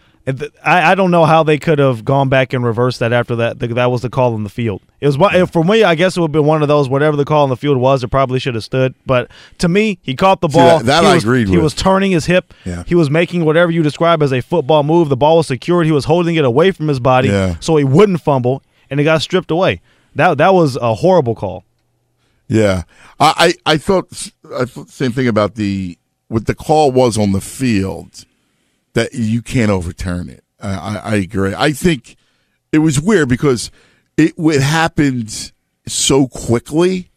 I, 0.64 0.92
I 0.92 0.94
don't 0.96 1.12
know 1.12 1.24
how 1.24 1.44
they 1.44 1.56
could 1.56 1.78
have 1.78 2.04
gone 2.04 2.28
back 2.28 2.52
and 2.52 2.64
reversed 2.64 2.98
that 2.98 3.12
after 3.12 3.36
that. 3.36 3.60
Th- 3.60 3.72
That 3.72 3.92
was 3.92 4.02
the 4.02 4.10
call 4.10 4.34
on 4.34 4.42
the 4.42 4.48
field. 4.50 4.82
It 5.00 5.06
was 5.06 5.16
one- 5.16 5.46
for 5.46 5.62
me. 5.62 5.84
I 5.84 5.94
guess 5.94 6.16
it 6.16 6.20
would 6.20 6.28
have 6.28 6.32
been 6.32 6.46
one 6.46 6.62
of 6.62 6.68
those. 6.68 6.88
Whatever 6.88 7.16
the 7.16 7.24
call 7.24 7.44
on 7.44 7.48
the 7.48 7.56
field 7.56 7.78
was, 7.78 8.02
it 8.02 8.08
probably 8.08 8.40
should 8.40 8.54
have 8.56 8.64
stood. 8.64 8.94
But 9.06 9.30
to 9.58 9.68
me, 9.68 9.98
he 10.02 10.16
caught 10.16 10.40
the 10.40 10.48
See, 10.48 10.58
ball. 10.58 10.78
that- 10.78 10.86
that 10.86 11.04
he 11.04 11.10
I 11.10 11.14
was, 11.14 11.22
agreed 11.22 11.48
He 11.48 11.54
with. 11.56 11.62
was 11.62 11.74
turning 11.74 12.10
his 12.10 12.26
hip. 12.26 12.52
Yeah. 12.64 12.82
He 12.86 12.96
was 12.96 13.08
making 13.08 13.44
whatever 13.44 13.70
you 13.70 13.84
describe 13.84 14.20
as 14.22 14.32
a 14.32 14.40
football 14.40 14.82
move. 14.82 15.08
The 15.10 15.16
ball 15.16 15.36
was 15.36 15.46
secured. 15.46 15.86
He 15.86 15.92
was 15.92 16.06
holding 16.06 16.34
it 16.34 16.44
away 16.44 16.72
from 16.72 16.88
his 16.88 16.98
body 16.98 17.28
Yeah. 17.28 17.56
so 17.60 17.76
he 17.76 17.84
wouldn't 17.84 18.20
fumble, 18.20 18.62
and 18.90 18.98
it 18.98 19.04
got 19.04 19.22
stripped 19.22 19.50
away. 19.52 19.80
That 20.16 20.38
that 20.38 20.54
was 20.54 20.74
a 20.76 20.94
horrible 20.94 21.34
call. 21.36 21.62
Yeah, 22.48 22.82
I, 23.20 23.54
I, 23.66 23.72
I 23.74 23.76
thought 23.76 24.08
I 24.56 24.64
thought 24.64 24.86
the 24.86 24.92
same 24.92 25.12
thing 25.12 25.28
about 25.28 25.56
the 25.56 25.98
what 26.28 26.46
the 26.46 26.54
call 26.54 26.90
was 26.90 27.16
on 27.18 27.32
the 27.32 27.40
field 27.40 28.24
that 28.96 29.12
you 29.12 29.42
can't 29.42 29.70
overturn 29.70 30.30
it. 30.30 30.42
I, 30.58 30.72
I, 30.72 30.96
I 30.96 31.14
agree. 31.16 31.54
I 31.54 31.72
think 31.72 32.16
it 32.72 32.78
was 32.78 32.98
weird 32.98 33.28
because 33.28 33.70
it 34.16 34.32
it 34.38 34.62
happened 34.62 35.52
so 35.86 36.26
quickly 36.26 37.10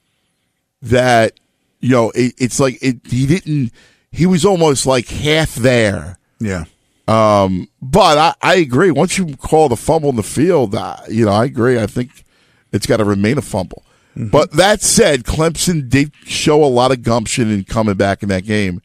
that 0.81 1.39
you 1.79 1.91
know 1.91 2.11
it, 2.11 2.33
it's 2.37 2.59
like 2.59 2.77
it, 2.81 2.99
he 3.05 3.25
didn't. 3.25 3.71
He 4.11 4.25
was 4.25 4.43
almost 4.43 4.85
like 4.85 5.07
half 5.07 5.55
there. 5.55 6.19
Yeah. 6.39 6.65
Um, 7.07 7.69
but 7.81 8.17
I, 8.17 8.33
I 8.41 8.55
agree. 8.55 8.91
Once 8.91 9.17
you 9.17 9.37
call 9.37 9.69
the 9.69 9.77
fumble 9.77 10.09
in 10.09 10.17
the 10.17 10.23
field, 10.23 10.75
uh, 10.75 10.97
you 11.09 11.25
know, 11.25 11.31
I 11.31 11.45
agree. 11.45 11.79
I 11.79 11.87
think 11.87 12.25
it's 12.73 12.85
got 12.85 12.97
to 12.97 13.05
remain 13.05 13.37
a 13.37 13.41
fumble. 13.41 13.83
But 14.15 14.51
that 14.51 14.81
said, 14.81 15.23
Clemson 15.23 15.87
did 15.87 16.11
show 16.25 16.61
a 16.61 16.65
lot 16.67 16.91
of 16.91 17.03
gumption 17.03 17.49
in 17.49 17.63
coming 17.63 17.95
back 17.95 18.21
in 18.21 18.27
that 18.29 18.43
game. 18.43 18.81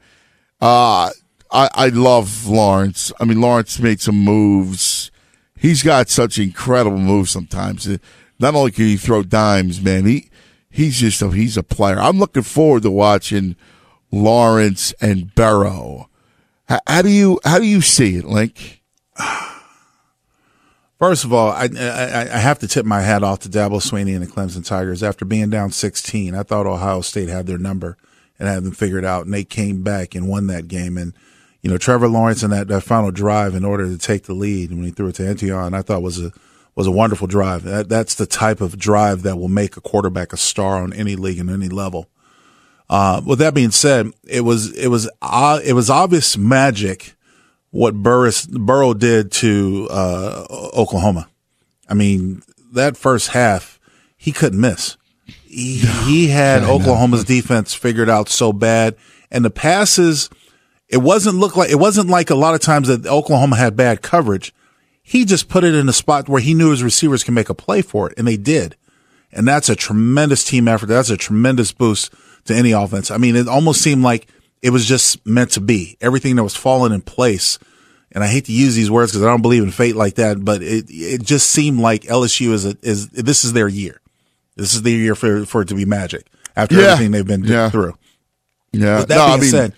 Uh, 0.61 1.11
I, 1.55 1.70
I 1.74 1.89
love 1.89 2.48
Lawrence. 2.48 3.12
I 3.20 3.24
mean, 3.24 3.40
Lawrence 3.40 3.78
made 3.78 4.01
some 4.01 4.16
moves. 4.16 5.12
He's 5.56 5.85
got 5.85 6.09
such 6.10 6.39
incredible 6.39 6.98
moves 6.98 7.31
sometimes. 7.31 7.86
Not 8.40 8.56
only 8.56 8.72
can 8.72 8.86
he 8.86 8.97
throw 8.97 9.22
dimes, 9.22 9.81
man, 9.81 10.05
he 10.05 10.28
he's 10.68 10.98
just 10.98 11.22
a, 11.22 11.31
he's 11.31 11.56
a 11.56 11.62
player. 11.62 12.01
I'm 12.01 12.18
looking 12.18 12.43
forward 12.43 12.82
to 12.82 12.90
watching 12.90 13.55
Lawrence 14.10 14.93
and 15.01 15.32
Burrow. 15.36 16.10
How, 16.68 16.81
how 16.89 17.02
do 17.02 17.09
you 17.10 17.39
how 17.44 17.60
do 17.60 17.66
you 17.66 17.81
see 17.81 18.16
it, 18.16 18.24
Link? 18.24 18.82
First 20.98 21.24
of 21.24 21.32
all, 21.32 21.51
I, 21.51 21.68
I 21.78 22.28
I 22.35 22.39
have 22.39 22.59
to 22.59 22.68
tip 22.68 22.85
my 22.85 23.02
hat 23.02 23.22
off 23.22 23.39
to 23.40 23.48
Dabo 23.48 23.81
Swinney 23.81 24.14
and 24.14 24.22
the 24.22 24.26
Clemson 24.26 24.66
Tigers. 24.66 25.05
After 25.05 25.24
being 25.24 25.51
down 25.51 25.70
16, 25.70 26.35
I 26.35 26.43
thought 26.43 26.66
Ohio 26.66 27.01
State 27.01 27.28
had 27.28 27.47
their 27.47 27.59
number 27.59 27.97
and 28.40 28.48
had 28.48 28.64
them 28.64 28.72
figured 28.72 29.05
out, 29.05 29.24
and 29.24 29.32
they 29.32 29.44
came 29.44 29.82
back 29.82 30.16
and 30.16 30.28
won 30.28 30.48
that 30.48 30.66
game. 30.66 30.98
And 30.98 31.14
you 31.65 31.70
know, 31.70 31.78
Trevor 31.78 32.09
Lawrence 32.09 32.43
in 32.43 32.51
that, 32.51 32.69
that 32.69 32.82
final 32.82 33.11
drive 33.11 33.55
in 33.55 33.65
order 33.65 33.86
to 33.89 33.97
take 33.97 34.24
the 34.24 34.35
lead 34.35 34.70
when 34.70 34.85
he 34.85 34.91
threw 34.91 35.09
it 35.09 35.15
to 35.15 35.27
Etienne, 35.27 35.73
I 35.73 35.81
thought 35.81 36.03
was 36.03 36.20
a 36.23 36.31
was 36.74 36.86
a 36.86 36.91
wonderful 36.91 37.27
drive. 37.27 37.62
That, 37.62 37.89
that's 37.89 38.16
the 38.16 38.27
type 38.27 38.61
of 38.61 38.78
drive 38.78 39.23
that 39.23 39.39
will 39.39 39.49
make 39.49 39.78
a 39.78 39.81
quarterback 39.81 40.35
a 40.35 40.36
star 40.36 40.82
on 40.82 40.93
any 40.93 41.16
league 41.16 41.39
and 41.39 41.49
any 41.49 41.70
level. 41.70 42.11
Uh, 42.91 43.23
with 43.24 43.39
that 43.39 43.55
being 43.55 43.70
said, 43.70 44.11
it 44.24 44.43
was 44.43 44.77
it 44.77 44.89
was 44.89 45.09
uh, 45.23 45.59
it 45.65 45.73
was 45.73 45.89
obvious 45.89 46.36
magic 46.36 47.15
what 47.70 47.95
Burris 47.95 48.45
Burrow 48.45 48.93
did 48.93 49.32
to 49.32 49.89
uh, 49.91 50.45
Oklahoma. 50.77 51.31
I 51.89 51.95
mean, 51.95 52.43
that 52.74 52.99
first 52.99 53.28
half 53.28 53.81
he 54.19 54.32
couldn't 54.32 54.61
miss. 54.61 54.99
He, 55.47 55.78
he 55.78 56.28
had 56.28 56.62
Oklahoma's 56.65 57.24
defense 57.24 57.73
figured 57.73 58.11
out 58.11 58.28
so 58.28 58.53
bad, 58.53 58.97
and 59.31 59.47
the 59.47 59.51
passes. 59.51 60.28
It 60.89 60.98
wasn't 60.98 61.36
look 61.36 61.56
like 61.56 61.70
it 61.70 61.78
wasn't 61.78 62.09
like 62.09 62.31
a 62.31 62.35
lot 62.35 62.55
of 62.55 62.61
times 62.61 62.89
that 62.89 63.06
Oklahoma 63.06 63.56
had 63.56 63.77
bad 63.77 64.02
coverage. 64.02 64.55
He 65.02 65.24
just 65.24 65.48
put 65.48 65.65
it 65.65 65.74
in 65.74 65.89
a 65.89 65.93
spot 65.93 66.28
where 66.28 66.40
he 66.40 66.55
knew 66.55 66.70
his 66.70 66.82
receivers 66.82 67.24
can 67.24 67.35
make 67.35 67.48
a 67.51 67.55
play 67.55 67.82
for 67.82 68.11
it, 68.11 68.19
and 68.19 68.27
they 68.27 68.36
did. 68.36 68.77
And 69.32 69.47
that's 69.48 69.69
a 69.69 69.74
tremendous 69.77 70.44
team 70.44 70.69
effort. 70.69 70.86
That's 70.86 71.11
a 71.11 71.16
tremendous 71.16 71.73
boost 71.73 72.12
to 72.44 72.55
any 72.55 72.73
offense. 72.73 73.11
I 73.11 73.16
mean, 73.16 73.35
it 73.36 73.48
almost 73.48 73.81
seemed 73.82 74.02
like 74.02 74.28
it 74.62 74.70
was 74.70 74.86
just 74.86 75.24
meant 75.27 75.51
to 75.52 75.61
be. 75.61 75.97
Everything 76.01 76.36
that 76.36 76.44
was 76.44 76.55
falling 76.55 76.93
in 76.93 77.01
place. 77.01 77.59
And 78.12 78.23
I 78.23 78.28
hate 78.28 78.44
to 78.44 78.52
use 78.52 78.77
these 78.77 78.90
words 78.90 79.11
because 79.12 79.24
I 79.24 79.28
don't 79.28 79.43
believe 79.43 79.65
in 79.65 79.73
fate 79.73 79.97
like 79.97 80.15
that, 80.15 80.44
but 80.44 80.62
it 80.62 80.85
it 80.89 81.23
just 81.23 81.51
seemed 81.51 81.81
like 81.81 82.02
LSU 82.02 82.52
is 82.52 82.65
a, 82.65 82.77
is 82.82 83.09
this 83.09 83.44
is 83.44 83.52
their 83.55 83.66
year. 83.69 84.01
This 84.56 84.73
is 84.74 84.82
the 84.82 84.93
year 84.93 85.16
for 85.16 85.44
for 85.44 85.62
it 85.62 85.69
to 85.69 85.74
be 85.74 85.85
magic 85.85 86.27
after 86.55 86.77
Yeah. 86.77 86.93
everything 86.93 87.11
they've 87.11 87.27
been 87.27 87.43
Yeah. 87.43 87.70
through. 87.70 87.94
Yeah. 88.73 89.01
With 89.01 89.09
that 89.09 89.16
no, 89.16 89.27
being 89.27 89.39
I 89.39 89.40
mean, 89.40 89.51
said, 89.51 89.73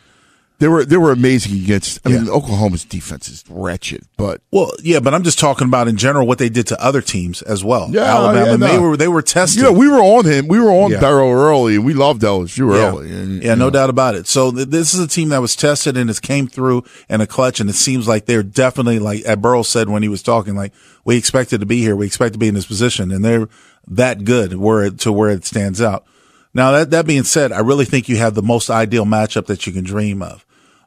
they 0.59 0.69
were 0.69 0.85
they 0.87 0.97
were 0.97 1.13
amazing 1.13 1.63
against. 1.63 2.01
I 2.07 2.11
mean, 2.11 2.29
Oklahoma's 2.31 2.85
defense 2.85 3.29
is 3.29 3.45
wretched, 3.49 4.05
but 4.17 4.41
Well, 4.51 4.73
yeah, 4.83 5.01
but 5.01 5.13
I'm 5.13 5.23
just 5.23 5.39
talking 5.39 5.67
about 5.69 5.87
in 5.87 5.99
general 5.99 6.27
what 6.27 6.39
they 6.39 6.49
did 6.49 6.67
to 6.69 6.83
other 6.83 7.03
teams 7.03 7.43
as 7.43 7.63
well. 7.63 7.89
Yeah, 7.91 8.05
Alabama, 8.05 8.53
yeah, 8.53 8.73
they 8.73 8.79
were 8.79 8.97
they 8.97 9.09
were 9.09 9.21
tested. 9.21 9.63
know, 9.63 9.73
we 9.73 9.87
were 9.87 9.99
on 10.03 10.25
him. 10.25 10.49
We 10.49 10.59
were 10.59 10.71
on 10.71 10.93
Yeah. 10.93 11.01
Burrow 11.01 11.31
early, 11.31 11.77
and 11.77 11.85
we 11.85 11.93
loved 11.93 12.23
LSU 12.23 12.75
yeah. 12.75 12.89
early. 12.89 13.11
And, 13.11 13.43
yeah, 13.43 13.55
no 13.55 13.69
doubt 13.69 13.91
about 13.91 14.15
it. 14.15 14.27
So 14.27 14.51
th- 14.51 14.69
this 14.69 14.95
is 14.95 15.01
a 15.01 15.09
team 15.09 15.29
that 15.29 15.43
was 15.43 15.55
tested 15.57 15.97
and 15.97 16.09
it 16.09 16.23
came 16.23 16.49
through 16.49 16.85
in 17.09 17.21
a 17.21 17.27
clutch, 17.27 17.61
and 17.61 17.69
it 17.69 17.75
seems 17.75 18.09
like 18.09 18.25
they're 18.25 18.43
definitely 18.43 18.99
like 18.99 19.25
as 19.25 19.37
Burrow 19.37 19.63
said 19.63 19.91
when 19.91 20.03
he 20.03 20.09
was 20.09 20.23
talking, 20.23 20.57
like 20.57 20.73
we 21.05 21.19
expected 21.19 21.61
to 21.61 21.67
be 21.67 21.81
here, 21.83 21.95
we 21.95 22.07
expect 22.07 22.33
to 22.33 22.39
be 22.39 22.49
in 22.49 22.55
this 22.55 22.67
position, 22.67 23.11
and 23.11 23.23
they're 23.23 23.49
that 23.89 24.25
good 24.25 24.55
where 24.55 24.87
it, 24.87 24.99
to 25.01 25.13
where 25.13 25.29
it 25.31 25.45
stands 25.45 25.83
out. 25.83 26.07
Now 26.55 26.73
that 26.73 26.91
that 26.93 27.07
being 27.07 27.25
said, 27.25 27.53
I 27.53 27.59
really 27.59 27.85
think 27.85 28.09
you 28.09 28.17
have 28.17 28.35
the 28.35 28.43
most 28.43 28.71
ideal 28.71 29.05
matchup 29.05 29.45
that 29.47 29.67
you 29.67 29.75
can 29.75 29.85
dream 29.85 30.23
of. 30.23 30.46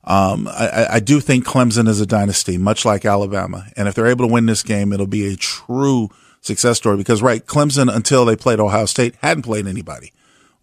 Um, 0.10 0.48
I, 0.48 0.88
I- 0.94 1.00
do 1.00 1.20
think 1.20 1.46
Clemson 1.46 1.88
is 1.88 2.02
a 2.02 2.06
dynasty, 2.06 2.58
much 2.58 2.84
like 2.84 3.06
Alabama. 3.06 3.68
And 3.78 3.88
if 3.88 3.94
they're 3.94 4.08
able 4.08 4.28
to 4.28 4.34
win 4.34 4.48
this 4.48 4.64
game, 4.64 4.92
it'll 4.92 5.06
be 5.08 5.32
a 5.32 5.36
true 5.36 6.10
success 6.42 6.78
story 6.78 6.98
because, 6.98 7.22
right, 7.22 7.46
Clemson, 7.46 7.94
until 7.96 8.26
they 8.26 8.36
played 8.36 8.60
Ohio 8.60 8.86
State, 8.86 9.16
hadn't 9.22 9.44
played 9.44 9.68
anybody, 9.68 10.12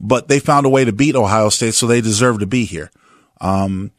but 0.01 0.27
they 0.27 0.41
found 0.41 0.67
a 0.67 0.69
way 0.69 0.85
to 0.85 0.93
beat 0.93 1.15
Ohio 1.15 1.49
State. 1.49 1.75
So 1.75 1.87
they 1.87 2.01
deserve 2.01 2.41
to 2.41 2.47
be 2.47 2.65
here. 2.65 2.91
Um, 3.41 3.93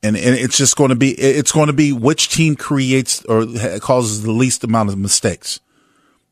and, 0.00 0.16
and 0.16 0.36
it's 0.36 0.56
just 0.56 0.76
going 0.76 0.90
to 0.90 0.96
be, 0.96 1.10
it's 1.10 1.50
going 1.50 1.66
to 1.66 1.72
be 1.72 1.90
which 1.92 2.28
team 2.28 2.54
creates 2.54 3.24
or 3.24 3.46
causes 3.80 4.22
the 4.22 4.30
least 4.30 4.62
amount 4.62 4.90
of 4.90 4.96
mistakes. 4.98 5.58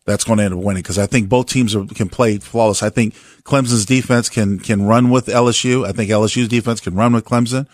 That's 0.05 0.23
going 0.23 0.39
to 0.39 0.44
end 0.44 0.55
up 0.55 0.60
winning 0.60 0.82
because 0.85 1.01
I 1.01 1.06
think 1.06 1.28
both 1.28 1.47
teams 1.48 1.74
are, 1.74 1.85
can 1.85 2.09
play 2.09 2.39
flawless. 2.39 2.81
I 2.81 2.90
think 2.90 3.14
Clemson's 3.43 3.85
defense 3.85 4.28
can, 4.28 4.60
can 4.60 4.85
run 4.85 5.10
with 5.10 5.27
LSU. 5.27 5.85
I 5.85 5.90
think 5.90 6.10
LSU's 6.10 6.47
defense 6.47 6.78
can 6.78 6.94
run 6.94 7.12
with 7.12 7.24
Clemson. 7.24 7.66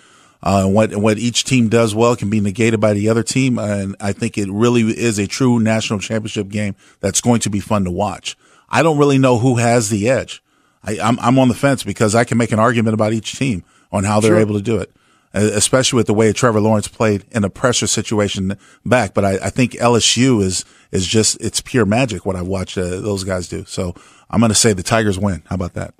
Uh, 0.42 0.66
what 0.66 0.96
what 0.96 1.18
each 1.18 1.44
team 1.44 1.68
does 1.68 1.94
well 1.94 2.16
can 2.16 2.28
be 2.28 2.40
negated 2.40 2.80
by 2.80 2.92
the 2.92 3.08
other 3.08 3.22
team, 3.22 3.58
and 3.58 3.94
I 4.00 4.12
think 4.12 4.36
it 4.36 4.50
really 4.50 4.82
is 4.82 5.18
a 5.18 5.26
true 5.28 5.60
national 5.60 6.00
championship 6.00 6.48
game 6.48 6.74
that's 7.00 7.20
going 7.20 7.40
to 7.40 7.50
be 7.50 7.60
fun 7.60 7.84
to 7.84 7.90
watch. 7.92 8.36
I 8.68 8.82
don't 8.82 8.98
really 8.98 9.18
know 9.18 9.38
who 9.38 9.56
has 9.56 9.88
the 9.88 10.08
edge. 10.08 10.42
I, 10.82 10.98
I'm 11.00 11.18
I'm 11.20 11.38
on 11.38 11.46
the 11.48 11.54
fence 11.54 11.84
because 11.84 12.14
I 12.16 12.24
can 12.24 12.38
make 12.38 12.50
an 12.50 12.58
argument 12.58 12.94
about 12.94 13.12
each 13.12 13.38
team 13.38 13.62
on 13.92 14.02
how 14.04 14.18
they're 14.18 14.32
Sure. 14.32 14.40
able 14.40 14.54
to 14.56 14.62
do 14.62 14.78
it, 14.78 14.90
especially 15.32 15.98
with 15.98 16.06
the 16.08 16.14
way 16.14 16.32
Trevor 16.32 16.60
Lawrence 16.60 16.88
played 16.88 17.24
in 17.30 17.44
a 17.44 17.50
pressure 17.50 17.86
situation 17.86 18.56
back. 18.84 19.14
But 19.14 19.24
I, 19.24 19.32
I 19.34 19.50
think 19.50 19.72
LSU 19.74 20.42
is 20.42 20.64
is 20.90 21.06
just 21.06 21.40
it's 21.40 21.60
pure 21.60 21.86
magic 21.86 22.26
what 22.26 22.34
I've 22.34 22.48
watched 22.48 22.76
uh, 22.76 22.82
those 23.00 23.22
guys 23.22 23.46
do. 23.48 23.64
So 23.66 23.94
I'm 24.28 24.40
going 24.40 24.48
to 24.50 24.56
say 24.56 24.72
the 24.72 24.82
Tigers 24.82 25.20
win. 25.20 25.44
How 25.46 25.54
about 25.54 25.74
that? 25.74 25.94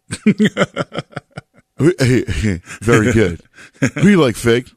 very 1.79 3.13
good. 3.13 3.41
Who 3.95 4.09
you 4.09 4.21
like, 4.21 4.37
Fig? 4.37 4.71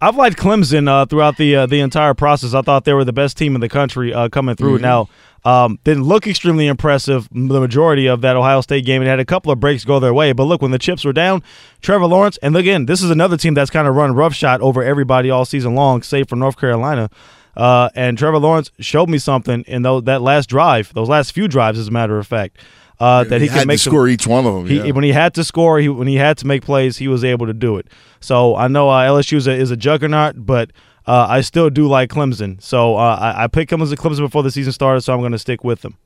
I've 0.00 0.16
liked 0.16 0.36
Clemson 0.36 0.88
uh, 0.88 1.06
throughout 1.06 1.38
the 1.38 1.56
uh, 1.56 1.66
the 1.66 1.80
entire 1.80 2.12
process. 2.12 2.52
I 2.52 2.60
thought 2.60 2.84
they 2.84 2.92
were 2.92 3.04
the 3.04 3.14
best 3.14 3.38
team 3.38 3.54
in 3.54 3.60
the 3.62 3.68
country 3.68 4.12
uh, 4.12 4.28
coming 4.28 4.54
through. 4.54 4.78
Mhm. 4.78 4.82
Now, 4.82 5.08
um, 5.44 5.78
didn't 5.84 6.02
look 6.04 6.26
extremely 6.26 6.66
impressive 6.66 7.28
the 7.30 7.60
majority 7.60 8.06
of 8.06 8.20
that 8.20 8.36
Ohio 8.36 8.60
State 8.60 8.84
game. 8.84 9.00
It 9.00 9.06
had 9.06 9.20
a 9.20 9.24
couple 9.24 9.50
of 9.52 9.58
breaks 9.58 9.84
go 9.84 9.98
their 9.98 10.12
way, 10.12 10.32
but 10.32 10.44
look, 10.44 10.60
when 10.60 10.70
the 10.70 10.78
chips 10.78 11.04
were 11.04 11.14
down, 11.14 11.42
Trevor 11.80 12.06
Lawrence, 12.06 12.36
and 12.42 12.54
again, 12.56 12.86
this 12.86 13.02
is 13.02 13.10
another 13.10 13.38
team 13.38 13.54
that's 13.54 13.70
kind 13.70 13.88
of 13.88 13.94
run 13.94 14.14
roughshod 14.14 14.60
over 14.60 14.82
everybody 14.82 15.30
all 15.30 15.44
season 15.46 15.74
long, 15.74 16.02
save 16.02 16.28
for 16.28 16.36
North 16.36 16.58
Carolina. 16.58 17.08
Uh, 17.56 17.88
and 17.94 18.18
Trevor 18.18 18.38
Lawrence 18.38 18.70
showed 18.80 19.08
me 19.08 19.16
something 19.16 19.62
in 19.66 19.80
those, 19.80 20.02
that 20.02 20.20
last 20.20 20.46
drive, 20.50 20.92
those 20.92 21.08
last 21.08 21.32
few 21.32 21.48
drives, 21.48 21.78
as 21.78 21.88
a 21.88 21.92
matter 21.92 22.18
of 22.18 22.26
fact. 22.26 22.58
Uh, 22.98 23.24
that 23.24 23.40
he, 23.40 23.46
He 23.46 23.48
can 23.48 23.58
had 23.58 23.66
make 23.66 23.76
to 23.78 23.82
some- 23.84 23.90
score 23.92 24.08
each 24.08 24.26
one 24.26 24.46
of 24.46 24.54
them, 24.54 24.66
He, 24.66 24.78
yeah. 24.78 24.90
When 24.92 25.04
he 25.04 25.12
had 25.12 25.34
to 25.34 25.44
score, 25.44 25.78
he, 25.80 25.88
when 25.88 26.08
he 26.08 26.16
had 26.16 26.38
to 26.38 26.46
make 26.46 26.62
plays, 26.62 26.96
he 26.96 27.08
was 27.08 27.24
able 27.24 27.46
to 27.46 27.52
do 27.54 27.76
it. 27.76 27.86
So 28.20 28.56
I 28.56 28.68
know 28.68 28.88
uh, 28.88 29.06
LSU 29.06 29.36
is 29.36 29.46
a, 29.46 29.52
is 29.52 29.70
a 29.70 29.76
juggernaut, 29.76 30.34
but 30.46 30.70
uh, 31.06 31.26
I 31.28 31.40
still 31.42 31.68
do 31.70 31.86
like 31.88 32.10
Clemson. 32.10 32.60
So 32.62 32.96
uh, 32.96 33.16
I, 33.20 33.44
I 33.44 33.46
picked 33.48 33.70
Clemson, 33.70 33.94
Clemson 33.96 34.18
before 34.20 34.42
the 34.42 34.50
season 34.50 34.72
started, 34.72 35.02
so 35.02 35.12
I'm 35.12 35.20
going 35.20 35.32
to 35.32 35.38
stick 35.38 35.62
with 35.62 35.82
them. 35.82 35.96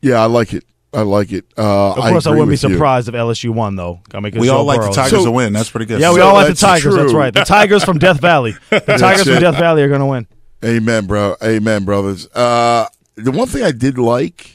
Yeah, 0.00 0.16
I 0.22 0.26
like 0.26 0.52
it. 0.54 0.64
I 0.92 1.02
like 1.02 1.32
it. 1.32 1.44
Uh, 1.58 1.90
Of 1.90 1.96
course, 1.96 2.26
I, 2.26 2.30
agree 2.30 2.40
wouldn't 2.40 2.50
be 2.50 2.52
with 2.52 2.62
you. 2.70 2.76
surprised 2.76 3.08
if 3.08 3.14
LSU 3.16 3.50
won, 3.50 3.74
though. 3.74 4.00
I 4.12 4.20
mean, 4.20 4.32
'cause 4.32 4.40
We 4.40 4.48
all 4.48 4.62
like 4.64 4.78
the 4.80 4.86
Burrow- 4.86 4.94
Tigers 4.94 5.24
to 5.24 5.30
win. 5.32 5.52
That's 5.52 5.68
pretty 5.70 5.86
good. 5.86 6.00
Yeah, 6.00 6.10
we 6.10 6.18
So 6.20 6.26
all 6.28 6.34
like 6.34 6.44
the 6.44 6.50
that's 6.50 6.60
Tigers. 6.60 6.94
That's 6.94 7.12
right. 7.12 7.34
The 7.34 7.42
Tigers 7.44 7.82
from 7.84 7.98
Death 7.98 8.20
Valley. 8.20 8.54
The 8.70 8.80
That's 8.86 9.00
Tigers 9.02 9.24
from. 9.24 9.40
Death 9.40 9.56
Valley 9.58 9.82
are 9.82 9.88
going 9.88 10.00
to 10.00 10.06
win. 10.06 10.26
Amen, 10.64 11.06
bro. 11.06 11.34
Amen, 11.42 11.84
brothers. 11.84 12.28
Uh, 12.28 12.86
the 13.16 13.32
one 13.32 13.48
thing 13.48 13.64
I 13.64 13.72
did 13.72 13.98
like, 13.98 14.53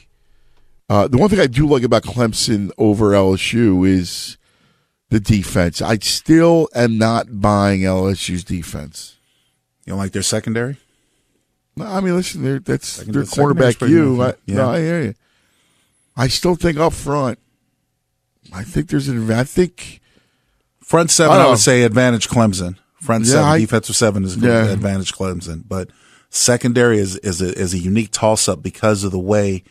uh, 0.90 1.08
the 1.08 1.16
one 1.16 1.30
thing 1.30 1.40
I 1.40 1.46
do 1.46 1.66
like 1.66 1.82
about 1.84 2.02
Clemson 2.02 2.70
over 2.76 3.12
LSU 3.12 3.88
is 3.88 4.36
the 5.08 5.20
defense. 5.20 5.80
I 5.80 5.96
still 5.98 6.68
am 6.74 6.98
not 6.98 7.40
buying 7.40 7.80
LSU's 7.80 8.44
defense. 8.44 9.16
You 9.86 9.92
don't 9.92 9.98
like 9.98 10.12
their 10.12 10.22
secondary? 10.22 10.76
No, 11.76 11.86
I 11.86 12.00
mean, 12.00 12.14
listen, 12.16 12.42
they're, 12.42 12.58
that's 12.58 12.88
Second- 12.88 13.14
their 13.14 13.22
the 13.22 13.30
quarterback. 13.30 13.80
You. 13.80 14.20
I, 14.22 14.34
Yeah. 14.46 14.54
no, 14.56 14.70
I 14.70 14.80
hear 14.80 15.02
you. 15.02 15.14
I 16.16 16.28
still 16.28 16.56
think 16.56 16.76
up 16.78 16.92
front. 16.92 17.38
I 18.52 18.64
think 18.64 18.88
there's 18.90 19.08
an. 19.08 19.30
I 19.30 19.44
think 19.44 20.00
Front 20.82 21.10
seven, 21.12 21.36
I 21.36 21.44
I, 21.44 21.48
would 21.48 21.58
say 21.60 21.82
advantage 21.84 22.28
Clemson. 22.28 22.76
Front 23.00 23.24
Yeah, 23.26 23.30
seven, 23.32 23.48
I- 23.48 23.58
defensive 23.58 23.94
seven 23.96 24.24
is 24.24 24.36
Yeah. 24.36 24.64
advantage 24.66 25.12
Clemson. 25.14 25.62
But 25.68 25.88
secondary 26.30 26.98
is 26.98 27.16
is 27.18 27.40
a, 27.40 27.56
is 27.56 27.74
a 27.74 27.78
unique 27.78 28.10
toss 28.10 28.48
up 28.48 28.60
because 28.62 29.04
of 29.04 29.12
the 29.12 29.18
way 29.20 29.62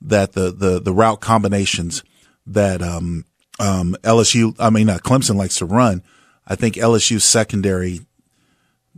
that 0.00 0.32
the 0.32 0.50
the 0.52 0.80
the 0.80 0.92
route 0.92 1.20
combinations 1.20 2.02
that 2.46 2.82
um 2.82 3.24
um 3.58 3.96
LSU, 4.02 4.54
I 4.58 4.70
mean 4.70 4.88
uh, 4.88 4.98
Clemson 4.98 5.36
likes 5.36 5.56
to 5.58 5.66
run. 5.66 6.02
I 6.46 6.54
think 6.54 6.74
LSU 6.74 7.20
secondary 7.20 8.00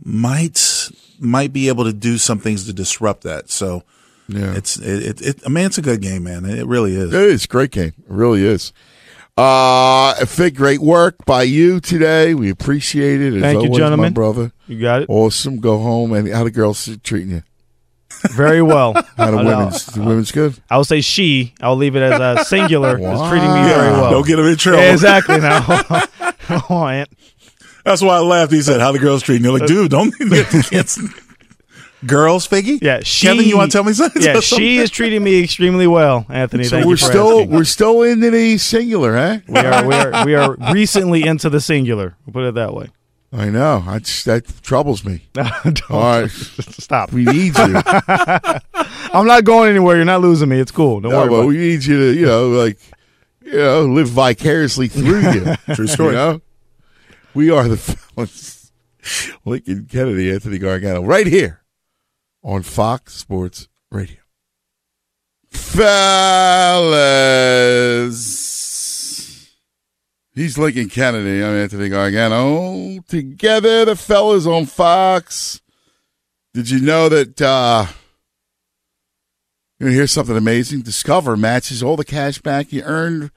might 0.03 0.89
might 1.19 1.51
be 1.51 1.67
able 1.67 1.85
to 1.85 1.93
do 1.93 2.17
some 2.17 2.39
things 2.39 2.65
to 2.65 2.73
disrupt 2.73 3.23
that. 3.23 3.49
So 3.49 3.83
yeah, 4.27 4.55
it's 4.55 4.77
it, 4.77 5.03
it, 5.03 5.21
it 5.21 5.41
I 5.45 5.49
mean 5.49 5.65
it's 5.65 5.77
a 5.77 5.83
good 5.83 6.01
game, 6.01 6.23
man. 6.23 6.45
It 6.45 6.67
really 6.67 6.95
is. 6.95 7.13
It 7.13 7.21
is 7.21 7.45
a 7.45 7.47
great 7.47 7.71
game. 7.71 7.93
It 7.97 8.05
really 8.07 8.45
is. 8.45 8.73
Uh, 9.39 10.13
Fig, 10.25 10.53
great 10.53 10.81
work 10.81 11.23
by 11.25 11.43
you 11.43 11.79
today. 11.79 12.33
We 12.33 12.49
appreciate 12.49 13.21
it. 13.21 13.35
As 13.35 13.41
Thank 13.41 13.63
you, 13.63 13.69
gentlemen. 13.69 14.07
My 14.07 14.09
brother. 14.09 14.51
You 14.67 14.81
got 14.81 15.03
it. 15.03 15.09
Awesome. 15.09 15.61
Go 15.61 15.77
home. 15.77 16.11
And 16.11 16.27
how 16.27 16.43
the 16.43 16.51
girls 16.51 16.89
treating 17.03 17.29
you? 17.31 17.43
Very 18.31 18.61
well. 18.61 18.93
How 19.17 19.31
the 19.31 19.37
I 19.37 19.43
know. 19.43 19.57
women's? 19.57 19.85
The 19.85 20.01
women's 20.01 20.31
good. 20.31 20.59
I 20.69 20.77
would 20.77 20.87
say 20.87 21.01
she. 21.01 21.53
I'll 21.61 21.75
leave 21.75 21.95
it 21.95 22.01
as 22.01 22.19
a 22.19 22.43
singular. 22.45 22.97
Is 22.99 23.29
treating 23.29 23.53
me 23.53 23.63
very 23.63 23.91
well. 23.91 24.11
Don't 24.11 24.27
get 24.27 24.35
them 24.35 24.45
in 24.45 24.57
trouble. 24.57 24.79
Yeah, 24.79 24.91
exactly. 24.91 25.39
Now, 25.39 25.65
oh, 26.69 26.85
Aunt. 26.85 27.09
That's 27.85 28.01
why 28.01 28.17
I 28.17 28.19
laughed. 28.19 28.51
He 28.51 28.61
said, 28.61 28.81
"How 28.81 28.91
the 28.91 28.99
girls 28.99 29.23
treating 29.23 29.45
you?" 29.45 29.57
Like, 29.57 29.67
dude, 29.67 29.89
don't 29.89 30.13
get 30.17 30.47
the 30.49 30.67
kids. 30.69 30.99
Girls, 32.05 32.47
Figgy. 32.47 32.79
Yeah, 32.81 33.01
she. 33.03 33.27
Kevin, 33.27 33.45
you 33.45 33.57
want 33.57 33.71
to 33.71 33.77
tell 33.77 33.83
me 33.83 33.93
something? 33.93 34.21
Yeah, 34.21 34.39
she 34.39 34.77
is 34.77 34.89
treating 34.89 35.23
me 35.23 35.43
extremely 35.43 35.87
well, 35.87 36.25
Anthony. 36.29 36.63
So 36.65 36.77
thank 36.77 36.85
we're 36.85 36.93
you 36.93 36.97
for 36.97 37.05
still 37.05 37.39
asking. 37.39 37.51
we're 37.51 37.63
still 37.65 38.03
into 38.03 38.31
the 38.31 38.57
singular, 38.57 39.15
huh? 39.15 39.39
we 39.47 39.59
are 39.59 39.85
we 39.87 39.95
are 39.95 40.25
we 40.25 40.35
are 40.35 40.55
recently 40.73 41.25
into 41.25 41.49
the 41.49 41.59
singular. 41.59 42.15
We'll 42.25 42.33
put 42.33 42.43
it 42.43 42.55
that 42.55 42.73
way. 42.73 42.89
I 43.31 43.49
know. 43.49 43.83
I 43.85 43.99
just, 43.99 44.25
that 44.25 44.45
troubles 44.63 45.05
me. 45.05 45.21
Don't- 45.33 45.91
All 45.91 45.99
right, 46.21 46.29
stop. 46.31 47.11
We 47.11 47.25
need 47.25 47.55
you. 47.57 47.81
I'm 49.13 49.27
not 49.27 49.43
going 49.43 49.69
anywhere. 49.69 49.95
You're 49.97 50.05
not 50.05 50.21
losing 50.21 50.49
me. 50.49 50.59
It's 50.59 50.71
cool. 50.71 50.99
Don't 51.01 51.11
No, 51.11 51.19
worry 51.19 51.29
but 51.29 51.35
about 51.35 51.47
we 51.47 51.57
need 51.57 51.83
you 51.85 51.97
to, 51.97 52.19
you 52.19 52.25
know, 52.25 52.49
like, 52.49 52.79
you 53.43 53.53
know, 53.57 53.85
live 53.85 54.09
vicariously 54.09 54.87
through 54.87 55.31
you. 55.31 55.55
True 55.75 55.87
story. 55.87 56.09
You 56.11 56.15
know? 56.15 56.41
We 57.35 57.51
are 57.51 57.67
the 57.67 57.77
fellas. 57.77 58.71
Lincoln 59.45 59.85
Kennedy, 59.89 60.31
Anthony 60.31 60.57
Gargano, 60.57 61.01
right 61.03 61.25
here 61.27 61.61
on 62.43 62.63
Fox 62.63 63.13
Sports 63.15 63.67
Radio. 63.91 64.17
Fellas. 67.49 68.25
He's 70.39 70.57
Lincoln 70.57 70.87
Kennedy. 70.87 71.43
I'm 71.43 71.53
Anthony 71.53 71.89
Gargano. 71.89 73.01
Together, 73.09 73.83
the 73.83 73.97
fellas 73.97 74.45
on 74.45 74.67
Fox. 74.67 75.59
Did 76.53 76.69
you 76.69 76.79
know 76.79 77.09
that 77.09 77.41
uh, 77.41 77.87
you 79.77 79.87
know, 79.87 79.91
here's 79.91 80.13
something 80.13 80.37
amazing. 80.37 80.83
Discover 80.83 81.35
matches 81.35 81.83
all 81.83 81.97
the 81.97 82.05
cash 82.05 82.39
back 82.39 82.71
you 82.71 82.83
earned 82.83 83.31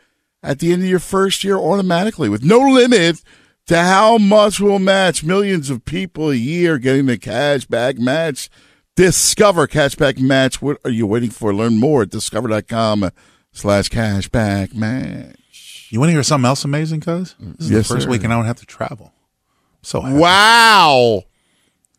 at 0.44 0.60
the 0.60 0.72
end 0.72 0.84
of 0.84 0.88
your 0.88 1.00
first 1.00 1.42
year 1.42 1.56
automatically 1.56 2.28
with 2.28 2.44
no 2.44 2.60
limit 2.60 3.20
to 3.66 3.78
how 3.78 4.16
much 4.16 4.60
will 4.60 4.78
match. 4.78 5.24
Millions 5.24 5.70
of 5.70 5.84
people 5.84 6.30
a 6.30 6.36
year 6.36 6.78
getting 6.78 7.06
the 7.06 7.18
cash 7.18 7.64
back 7.64 7.98
match. 7.98 8.48
Discover 8.94 9.66
cashback 9.66 10.20
match. 10.20 10.62
What 10.62 10.78
are 10.84 10.90
you 10.92 11.08
waiting 11.08 11.30
for? 11.30 11.52
Learn 11.52 11.80
more 11.80 12.02
at 12.02 12.10
discover.com 12.10 13.10
slash 13.50 13.88
cashback 13.88 14.72
match. 14.72 15.41
You 15.92 16.00
want 16.00 16.08
to 16.08 16.12
hear 16.14 16.22
something 16.22 16.46
else 16.46 16.64
amazing, 16.64 17.00
cuz? 17.00 17.34
This 17.38 17.66
is 17.66 17.70
Yes, 17.70 17.88
the 17.88 17.94
first 17.94 18.04
sir. 18.04 18.10
weekend 18.10 18.32
I 18.32 18.36
don't 18.36 18.46
have 18.46 18.56
to 18.60 18.66
travel. 18.66 19.12
So 19.82 20.00
happy. 20.00 20.16
Wow. 20.16 21.24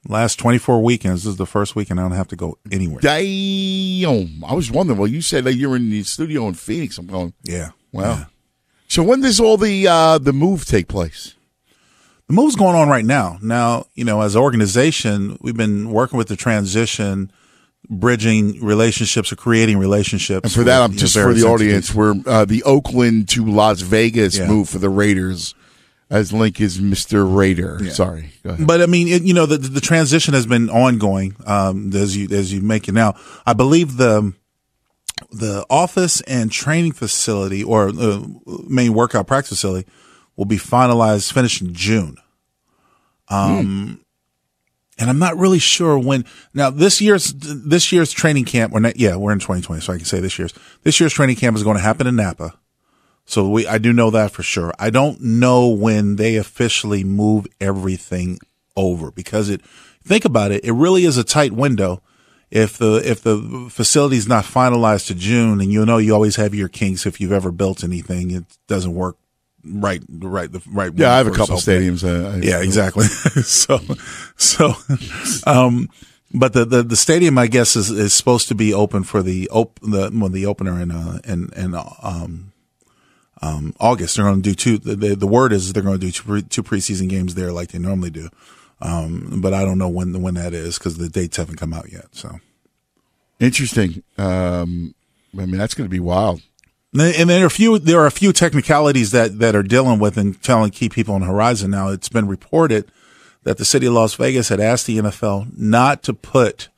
Last 0.07 0.37
24 0.39 0.81
weekends, 0.83 1.23
this 1.23 1.31
is 1.31 1.37
the 1.37 1.45
first 1.45 1.75
weekend 1.75 1.99
I 1.99 2.03
don't 2.03 2.11
have 2.13 2.27
to 2.29 2.35
go 2.35 2.57
anywhere. 2.71 3.01
Damn. 3.01 4.43
I 4.43 4.53
was 4.53 4.71
wondering, 4.71 4.97
well, 4.97 5.07
you 5.07 5.21
said 5.21 5.43
that 5.43 5.53
you're 5.53 5.75
in 5.75 5.91
the 5.91 6.01
studio 6.03 6.47
in 6.47 6.55
Phoenix. 6.55 6.97
I'm 6.97 7.05
going, 7.07 7.33
Yeah. 7.43 7.69
wow. 7.91 8.25
So 8.87 9.03
when 9.03 9.21
does 9.21 9.39
all 9.39 9.57
the 9.57 9.87
uh, 9.87 10.17
the 10.17 10.33
move 10.33 10.65
take 10.65 10.87
place? 10.87 11.35
The 12.27 12.33
move's 12.33 12.55
going 12.55 12.75
on 12.75 12.89
right 12.89 13.05
now. 13.05 13.37
Now, 13.41 13.85
you 13.93 14.05
know, 14.05 14.21
as 14.21 14.35
an 14.35 14.41
organization, 14.41 15.37
we've 15.41 15.55
been 15.57 15.91
working 15.91 16.17
with 16.17 16.29
the 16.29 16.35
transition, 16.35 17.31
bridging 17.89 18.63
relationships 18.63 19.31
or 19.31 19.35
creating 19.35 19.77
relationships. 19.77 20.43
And 20.45 20.51
for 20.51 20.63
that, 20.63 20.79
with, 20.79 20.85
I'm 20.85 20.91
you 20.91 20.97
know, 20.97 20.99
just 20.99 21.13
for 21.15 21.33
the 21.33 21.43
audience. 21.43 21.93
We're 21.93 22.15
uh, 22.25 22.45
the 22.45 22.63
Oakland 22.63 23.29
to 23.29 23.45
Las 23.45 23.81
Vegas 23.81 24.37
Yeah. 24.37 24.47
move 24.47 24.69
for 24.69 24.79
the 24.79 24.89
Raiders, 24.89 25.53
as 26.09 26.31
Link 26.31 26.61
is 26.61 26.79
Mister 26.79 27.25
Raider. 27.25 27.79
Sorry, 27.91 28.31
go 28.43 28.51
ahead. 28.51 28.67
But 28.67 28.81
I 28.81 28.85
mean, 28.85 29.07
it, 29.07 29.23
you 29.23 29.33
know, 29.33 29.45
the 29.45 29.57
the 29.57 29.81
transition 29.81 30.33
has 30.33 30.45
been 30.45 30.69
ongoing 30.69 31.35
um, 31.45 31.91
as 31.93 32.15
you 32.15 32.29
as 32.35 32.53
you 32.53 32.61
make 32.61 32.87
it 32.87 32.93
now. 32.93 33.15
I 33.45 33.53
believe 33.53 33.97
the 33.97 34.33
the 35.31 35.65
office 35.69 36.21
and 36.21 36.51
training 36.51 36.93
facility 36.93 37.63
or 37.63 37.89
uh, 37.89 38.21
main 38.67 38.93
workout 38.93 39.27
practice 39.27 39.49
facility 39.49 39.87
will 40.35 40.45
be 40.45 40.57
finalized, 40.57 41.31
finished 41.31 41.61
in 41.61 41.73
June. 41.73 42.17
Um, 43.29 44.02
and 44.99 45.09
I'm 45.09 45.19
not 45.19 45.37
really 45.37 45.59
sure 45.59 45.97
when. 45.97 46.25
Now 46.53 46.69
this 46.69 47.01
year's 47.01 47.33
this 47.33 47.91
year's 47.91 48.11
training 48.11 48.45
camp. 48.45 48.73
We're 48.73 48.79
not. 48.79 48.97
Yeah, 48.97 49.15
we're 49.15 49.31
in 49.31 49.39
2020, 49.39 49.81
so 49.81 49.93
I 49.93 49.97
can 49.97 50.05
say 50.05 50.19
this 50.19 50.37
year's 50.37 50.53
this 50.83 50.99
year's 50.99 51.13
training 51.13 51.35
camp 51.35 51.57
is 51.57 51.63
going 51.63 51.77
to 51.77 51.83
happen 51.83 52.07
in 52.07 52.15
Napa. 52.15 52.53
So 53.25 53.47
we, 53.47 53.65
I 53.67 53.77
do 53.77 53.93
know 53.93 54.09
that 54.11 54.31
for 54.31 54.43
sure. 54.43 54.73
I 54.77 54.89
don't 54.89 55.21
know 55.21 55.67
when 55.69 56.17
they 56.17 56.35
officially 56.35 57.03
move 57.03 57.47
everything 57.59 58.39
over 58.75 59.11
because 59.11 59.49
it, 59.49 59.61
think 60.03 60.25
about 60.25 60.51
it, 60.51 60.63
it 60.65 60.73
really 60.73 61.05
is 61.05 61.17
a 61.17 61.23
tight 61.23 61.53
window. 61.53 62.01
If 62.51 62.77
the, 62.77 63.01
if 63.03 63.23
the 63.23 63.67
facility 63.71 64.17
is 64.17 64.27
not 64.27 64.45
finalized 64.45 65.07
to 65.07 65.15
June 65.15 65.59
and 65.59 65.71
you 65.71 65.85
know, 65.85 65.97
you 65.97 66.13
always 66.13 66.35
have 66.35 66.53
your 66.53 66.67
kinks 66.67 67.05
if 67.05 67.19
you've 67.19 67.31
ever 67.31 67.51
built 67.51 67.83
anything, 67.83 68.29
it 68.29 68.43
doesn't 68.67 68.93
work 68.93 69.17
right, 69.65 70.01
right, 70.09 70.51
the 70.51 70.61
right. 70.71 70.91
Yeah, 70.95 71.13
I 71.13 71.17
have 71.17 71.27
a 71.27 71.31
couple 71.31 71.55
opening. 71.57 71.81
stadiums. 71.93 72.03
Uh, 72.03 72.29
I- 72.29 72.41
Yeah, 72.41 72.61
exactly. 72.61 73.05
so, 73.43 73.79
so, 74.37 74.73
um, 75.45 75.89
but 76.33 76.53
the, 76.53 76.65
the, 76.65 76.83
the 76.83 76.95
stadium, 76.95 77.37
I 77.37 77.47
guess, 77.47 77.75
is, 77.75 77.89
is 77.91 78.13
supposed 78.13 78.47
to 78.47 78.55
be 78.55 78.73
open 78.73 79.03
for 79.03 79.21
the 79.21 79.49
op, 79.51 79.79
the, 79.81 80.11
well, 80.13 80.29
the 80.29 80.45
opener 80.45 80.81
in, 80.81 80.91
uh, 80.91 81.19
in, 81.25 81.49
in, 81.55 81.75
um, 81.75 82.51
um, 83.41 83.75
August. 83.79 84.15
They're 84.15 84.25
going 84.25 84.41
to 84.41 84.49
do 84.49 84.55
two. 84.55 84.77
The, 84.77 84.95
the, 84.95 85.15
the 85.15 85.27
word 85.27 85.51
is 85.53 85.73
they're 85.73 85.83
going 85.83 85.99
to 85.99 86.05
do 86.05 86.11
two, 86.11 86.23
pre, 86.23 86.41
two 86.41 86.63
preseason 86.63 87.07
games 87.09 87.35
there 87.35 87.51
like 87.51 87.69
they 87.69 87.79
normally 87.79 88.09
do. 88.09 88.29
Um, 88.81 89.39
but 89.41 89.53
I 89.53 89.63
don't 89.63 89.77
know 89.77 89.89
when, 89.89 90.21
when 90.21 90.33
that 90.33 90.53
is 90.53 90.77
because 90.77 90.97
the 90.97 91.07
dates 91.09 91.37
haven't 91.37 91.57
come 91.57 91.73
out 91.73 91.91
yet. 91.91 92.05
So. 92.11 92.39
Interesting. 93.39 94.03
Um, 94.17 94.95
I 95.37 95.45
mean, 95.45 95.57
that's 95.57 95.73
going 95.73 95.87
to 95.87 95.91
be 95.91 95.99
wild. 95.99 96.41
And 96.93 97.29
there 97.29 97.43
are 97.43 97.47
a 97.47 97.49
few 97.49 97.79
there 97.79 97.99
are 97.99 98.05
a 98.05 98.11
few 98.11 98.31
technicalities 98.31 99.11
that 99.11 99.39
that 99.39 99.55
are 99.55 99.63
dealing 99.63 99.99
with 99.99 100.17
and 100.17 100.41
telling 100.43 100.71
key 100.71 100.89
people 100.89 101.15
on 101.15 101.23
horizon 101.23 101.71
now. 101.71 101.89
It's 101.89 102.09
been 102.09 102.27
reported 102.27 102.91
that 103.43 103.57
the 103.57 103.65
city 103.65 103.87
of 103.87 103.93
Las 103.93 104.13
Vegas 104.15 104.49
had 104.49 104.59
asked 104.59 104.85
the 104.85 104.99
NFL 104.99 105.57
not 105.57 106.03
to 106.03 106.13
put 106.13 106.69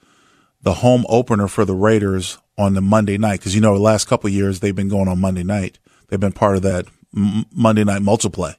the 0.61 0.75
home 0.75 1.05
opener 1.09 1.47
for 1.47 1.65
the 1.65 1.75
Raiders 1.75 2.39
on 2.57 2.73
the 2.73 2.81
Monday 2.81 3.17
night 3.17 3.39
because 3.39 3.55
you 3.55 3.61
know 3.61 3.73
the 3.73 3.81
last 3.81 4.07
couple 4.07 4.27
of 4.27 4.33
years 4.33 4.59
they've 4.59 4.75
been 4.75 4.89
going 4.89 5.07
on 5.07 5.19
Monday 5.19 5.43
night. 5.43 5.79
They've 6.07 6.19
been 6.19 6.31
part 6.31 6.55
of 6.55 6.61
that 6.63 6.87
M- 7.15 7.45
Monday 7.53 7.83
night 7.83 8.01
multiplay. 8.01 8.55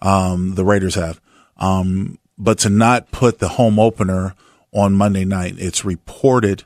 Um, 0.00 0.56
the 0.56 0.64
Raiders 0.64 0.96
have, 0.96 1.20
um, 1.56 2.18
but 2.36 2.58
to 2.60 2.70
not 2.70 3.12
put 3.12 3.38
the 3.38 3.50
home 3.50 3.78
opener 3.78 4.34
on 4.72 4.94
Monday 4.94 5.24
night, 5.24 5.54
it's 5.58 5.84
reported 5.84 6.64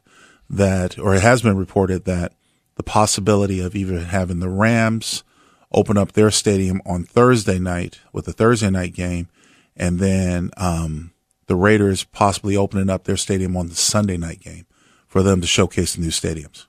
that, 0.49 0.99
or 0.99 1.15
it 1.15 1.23
has 1.23 1.43
been 1.43 1.57
reported 1.57 2.07
that 2.07 2.33
the 2.77 2.83
possibility 2.83 3.61
of 3.61 3.75
even 3.75 3.99
having 3.99 4.39
the 4.39 4.49
Rams 4.49 5.25
open 5.73 5.99
up 5.99 6.13
their 6.13 6.31
stadium 6.31 6.81
on 6.87 7.05
Thursday 7.05 7.59
night 7.59 8.01
with 8.13 8.29
a 8.29 8.33
Thursday 8.33 8.71
night 8.71 8.95
game, 8.95 9.29
and 9.77 9.99
then 9.99 10.51
um, 10.57 11.13
the 11.47 11.57
Raiders 11.57 12.05
possibly 12.05 12.57
opening 12.57 12.89
up 12.89 13.05
their 13.05 13.17
stadium 13.17 13.57
on 13.57 13.69
the 13.69 13.75
Sunday 13.75 14.17
night 14.17 14.41
game 14.41 14.67
for 15.07 15.23
them 15.23 15.41
to 15.41 15.47
showcase 15.47 15.95
the 15.95 16.03
new 16.03 16.09
stadiums. 16.09 16.67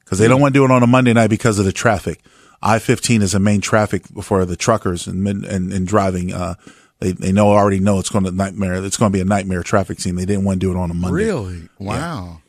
Because 0.00 0.18
they 0.18 0.28
don't 0.28 0.40
want 0.40 0.54
to 0.54 0.60
do 0.60 0.64
it 0.64 0.70
on 0.70 0.82
a 0.82 0.86
Monday 0.86 1.12
night 1.12 1.30
because 1.30 1.58
of 1.58 1.64
the 1.64 1.72
traffic. 1.72 2.20
I 2.62 2.78
15 2.78 3.22
is 3.22 3.34
a 3.34 3.40
main 3.40 3.60
traffic 3.60 4.04
for 4.22 4.44
the 4.44 4.56
truckers 4.56 5.06
and 5.06 5.26
and, 5.26 5.72
and 5.72 5.86
driving. 5.86 6.32
Uh, 6.32 6.54
they 7.00 7.12
they 7.12 7.32
know 7.32 7.48
already 7.48 7.80
know 7.80 7.98
it's 7.98 8.08
going 8.08 8.24
to 8.24 8.30
nightmare. 8.30 8.84
It's 8.84 8.96
going 8.96 9.10
to 9.10 9.16
be 9.16 9.20
a 9.20 9.24
nightmare 9.24 9.62
traffic 9.62 10.00
scene. 10.00 10.14
They 10.14 10.24
didn't 10.24 10.44
want 10.44 10.60
to 10.60 10.66
do 10.66 10.72
it 10.72 10.80
on 10.80 10.90
a 10.90 10.94
Monday. 10.94 11.24
Really? 11.24 11.68
Wow. 11.78 12.40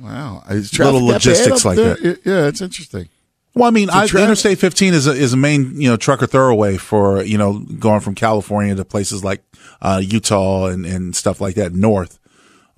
Wow. 0.00 0.42
Is 0.50 0.76
Little 0.78 1.00
traffic 1.00 1.08
that 1.08 1.30
logistics 1.30 1.64
like 1.64 1.76
there? 1.76 1.94
that. 1.94 2.20
Yeah, 2.24 2.46
it's 2.46 2.60
interesting. 2.60 3.08
Well, 3.54 3.66
I 3.66 3.70
mean, 3.70 3.90
I, 3.90 4.06
tra- 4.06 4.22
Interstate 4.22 4.58
15 4.58 4.94
is 4.94 5.06
a, 5.06 5.12
is 5.12 5.32
a 5.32 5.36
main, 5.36 5.80
you 5.80 5.88
know, 5.88 5.96
trucker 5.96 6.26
thoroughway 6.26 6.78
for, 6.78 7.22
you 7.24 7.36
know, 7.36 7.58
going 7.58 8.00
from 8.00 8.14
California 8.14 8.74
to 8.74 8.84
places 8.84 9.24
like, 9.24 9.42
uh, 9.82 10.00
Utah 10.04 10.66
and, 10.66 10.86
and 10.86 11.16
stuff 11.16 11.40
like 11.40 11.56
that 11.56 11.72
north. 11.72 12.18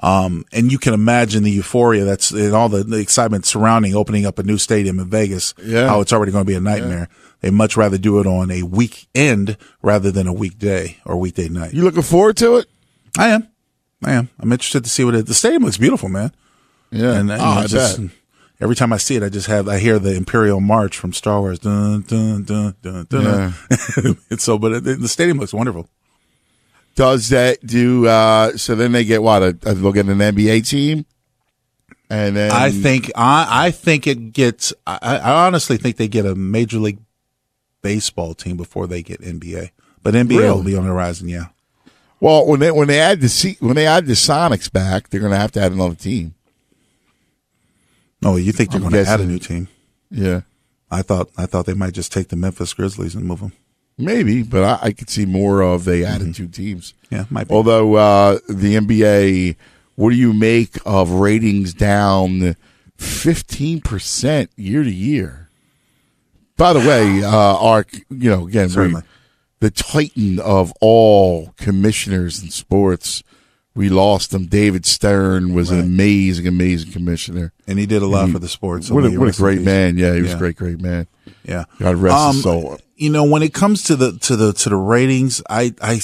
Um, 0.02 0.46
and 0.52 0.72
you 0.72 0.78
can 0.78 0.94
imagine 0.94 1.42
the 1.42 1.50
euphoria 1.50 2.04
that's 2.04 2.30
and 2.30 2.54
all 2.54 2.70
the, 2.70 2.82
the 2.82 2.96
excitement 2.96 3.44
surrounding 3.44 3.94
opening 3.94 4.24
up 4.24 4.38
a 4.38 4.42
new 4.42 4.56
stadium 4.56 4.98
in 4.98 5.10
Vegas. 5.10 5.52
Yeah. 5.62 5.86
How 5.88 6.00
it's 6.00 6.12
already 6.12 6.32
going 6.32 6.44
to 6.44 6.48
be 6.50 6.54
a 6.54 6.60
nightmare. 6.60 7.08
They 7.42 7.50
much 7.50 7.76
rather 7.76 7.98
do 7.98 8.18
it 8.18 8.26
on 8.26 8.50
a 8.50 8.62
weekend 8.62 9.58
rather 9.82 10.10
than 10.10 10.26
a 10.26 10.32
weekday 10.32 10.96
or 11.04 11.16
weekday 11.16 11.48
night. 11.50 11.74
You 11.74 11.84
looking 11.84 12.02
forward 12.02 12.38
to 12.38 12.56
it? 12.56 12.66
I 13.18 13.28
am. 13.28 13.48
I 14.02 14.12
am. 14.12 14.30
I'm 14.38 14.50
interested 14.52 14.84
to 14.84 14.90
see 14.90 15.04
what 15.04 15.14
it, 15.14 15.26
the 15.26 15.34
stadium 15.34 15.64
looks 15.64 15.76
beautiful, 15.76 16.08
man. 16.08 16.32
Yeah. 16.90 17.14
And, 17.14 17.30
Oh, 17.30 17.36
I 17.38 17.66
just, 17.66 18.00
bet. 18.00 18.10
every 18.60 18.74
time 18.76 18.92
I 18.92 18.96
see 18.96 19.16
it, 19.16 19.22
I 19.22 19.28
just 19.28 19.46
have, 19.46 19.68
I 19.68 19.78
hear 19.78 19.98
the 19.98 20.14
Imperial 20.14 20.60
March 20.60 20.96
from 20.96 21.12
Star 21.12 21.40
Wars. 21.40 21.58
Dun, 21.58 22.02
dun, 22.02 22.44
dun, 22.44 22.76
dun, 22.82 23.06
dun. 23.08 23.54
and 24.30 24.40
so, 24.40 24.58
but 24.58 24.72
it, 24.72 24.84
the 25.00 25.08
stadium 25.08 25.38
looks 25.38 25.52
wonderful. 25.52 25.88
Does 26.96 27.28
that 27.28 27.64
do? 27.64 28.06
uh 28.08 28.56
So 28.56 28.74
then 28.74 28.92
they 28.92 29.04
get 29.04 29.22
what? 29.22 29.42
A, 29.42 29.48
a, 29.62 29.74
they'll 29.74 29.92
get 29.92 30.06
an 30.06 30.18
NBA 30.18 30.68
team, 30.68 31.06
and 32.10 32.36
then 32.36 32.50
I 32.50 32.70
think, 32.70 33.10
I, 33.14 33.66
I 33.66 33.70
think 33.70 34.06
it 34.08 34.32
gets, 34.32 34.72
I, 34.86 34.98
I 35.02 35.46
honestly 35.46 35.76
think 35.76 35.96
they 35.96 36.08
get 36.08 36.26
a 36.26 36.34
Major 36.34 36.78
League 36.78 36.98
Baseball 37.82 38.34
team 38.34 38.56
before 38.56 38.86
they 38.86 39.02
get 39.02 39.20
NBA. 39.22 39.70
But 40.02 40.14
NBA 40.14 40.54
will 40.54 40.62
be 40.64 40.76
on 40.76 40.82
the 40.82 40.90
horizon, 40.90 41.28
yeah. 41.28 41.46
Well, 42.20 42.46
when 42.46 42.60
they 42.60 42.70
when 42.70 42.88
they 42.88 42.98
add 43.00 43.20
the 43.20 43.56
when 43.60 43.76
they 43.76 43.86
add 43.86 44.06
the 44.06 44.12
Sonics 44.12 44.70
back, 44.70 45.08
they're 45.08 45.20
going 45.20 45.32
to 45.32 45.38
have 45.38 45.52
to 45.52 45.60
add 45.60 45.72
another 45.72 45.94
team. 45.94 46.34
No, 48.22 48.36
you 48.36 48.52
think 48.52 48.70
they're 48.70 48.80
going 48.80 48.92
to 48.92 49.06
add 49.06 49.20
a 49.20 49.26
new 49.26 49.38
team? 49.38 49.68
Yeah, 50.10 50.42
I 50.90 51.02
thought, 51.02 51.30
I 51.36 51.46
thought 51.46 51.66
they 51.66 51.74
might 51.74 51.94
just 51.94 52.12
take 52.12 52.28
the 52.28 52.36
Memphis 52.36 52.74
Grizzlies 52.74 53.14
and 53.14 53.24
move 53.24 53.40
them. 53.40 53.52
maybe, 53.96 54.42
but 54.42 54.62
I, 54.64 54.86
I 54.88 54.92
could 54.92 55.08
see 55.08 55.26
more 55.26 55.62
of 55.62 55.84
they 55.84 56.04
added 56.04 56.34
two 56.34 56.48
teams. 56.48 56.92
Mm-hmm. 57.06 57.14
Yeah, 57.14 57.24
might 57.30 57.48
be. 57.48 57.54
Although 57.54 57.94
uh, 57.94 58.38
the 58.48 58.76
NBA, 58.76 59.56
what 59.96 60.10
do 60.10 60.16
you 60.16 60.32
make 60.32 60.76
of 60.84 61.10
ratings 61.10 61.72
down 61.74 62.56
fifteen 62.96 63.80
percent 63.80 64.50
year 64.56 64.82
to 64.82 64.90
year? 64.90 65.48
By 66.56 66.72
the 66.74 66.80
way, 66.80 67.22
uh, 67.24 67.56
our 67.56 67.86
you 68.10 68.30
know 68.30 68.46
again 68.46 68.68
the 69.60 69.70
titan 69.70 70.38
of 70.38 70.72
all 70.80 71.54
commissioners 71.56 72.42
in 72.42 72.50
sports. 72.50 73.22
We 73.74 73.88
lost 73.88 74.34
him. 74.34 74.46
David 74.46 74.84
Stern 74.84 75.54
was 75.54 75.70
an 75.70 75.78
amazing, 75.80 76.46
amazing 76.48 76.90
commissioner, 76.92 77.52
And 77.68 77.78
he 77.78 77.86
did 77.86 78.02
a 78.02 78.06
lot 78.06 78.26
he- 78.26 78.32
for 78.32 78.38
the 78.40 78.48
sport. 78.48 78.84
So 78.84 78.94
what 78.94 79.04
a, 79.04 79.10
he 79.10 79.16
what 79.18 79.28
a 79.34 79.36
great 79.40 79.60
man! 79.62 79.96
Yeah, 79.96 80.14
he 80.14 80.22
was 80.22 80.30
Yeah. 80.30 80.36
a 80.36 80.38
great, 80.38 80.56
great 80.56 80.80
man. 80.80 81.06
Yeah. 81.44 81.64
God 81.78 81.96
rest 81.96 82.16
Um, 82.16 82.34
his 82.34 82.42
soul. 82.42 82.78
You 82.96 83.10
know, 83.10 83.24
when 83.24 83.42
it 83.42 83.54
comes 83.54 83.84
to 83.84 83.96
the 83.96 84.18
to 84.18 84.36
the 84.36 84.52
to 84.54 84.68
the 84.70 84.76
ratings, 84.76 85.40
I 85.48 85.72
I 85.80 86.00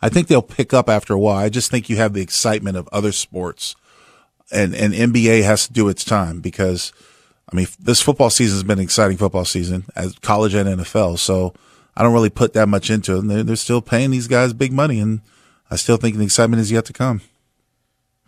I 0.00 0.08
think 0.08 0.28
they'll 0.28 0.42
pick 0.42 0.72
up 0.72 0.88
after 0.88 1.12
a 1.12 1.18
while. 1.18 1.36
I 1.36 1.48
just 1.50 1.70
think 1.70 1.88
you 1.90 1.96
have 1.96 2.14
the 2.14 2.22
excitement 2.22 2.76
of 2.78 2.88
other 2.92 3.12
sports, 3.12 3.76
and 4.50 4.74
and 4.74 4.94
NBA 4.94 5.42
has 5.44 5.66
to 5.66 5.72
do 5.72 5.88
its 5.88 6.04
time 6.04 6.40
because, 6.40 6.92
I 7.52 7.54
mean, 7.56 7.66
this 7.78 8.00
football 8.00 8.30
season 8.30 8.56
has 8.56 8.64
been 8.64 8.78
an 8.78 8.84
exciting 8.84 9.18
football 9.18 9.44
season 9.44 9.84
as 9.94 10.18
college 10.20 10.54
and 10.54 10.68
NFL. 10.80 11.18
So 11.18 11.52
I 11.94 12.02
don't 12.02 12.14
really 12.14 12.30
put 12.30 12.54
that 12.54 12.68
much 12.68 12.90
into 12.90 13.18
it. 13.18 13.28
They're, 13.28 13.42
they're 13.44 13.56
still 13.56 13.82
paying 13.82 14.10
these 14.10 14.26
guys 14.28 14.52
big 14.54 14.72
money, 14.72 14.98
and 14.98 15.20
I 15.72 15.76
still 15.76 15.96
think 15.96 16.16
the 16.16 16.24
excitement 16.24 16.60
is 16.60 16.70
yet 16.70 16.84
to 16.84 16.92
come. 16.92 17.22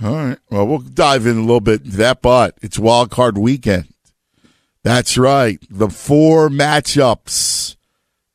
All 0.03 0.15
right. 0.15 0.39
Well, 0.51 0.67
we'll 0.67 0.79
dive 0.79 1.27
in 1.27 1.37
a 1.37 1.43
little 1.43 1.61
bit 1.61 1.85
into 1.85 1.99
that, 1.99 2.23
but 2.23 2.57
it's 2.63 2.79
wild 2.79 3.11
card 3.11 3.37
weekend. 3.37 3.89
That's 4.83 5.19
right. 5.19 5.59
The 5.69 5.91
four 5.91 6.49
matchups 6.49 7.77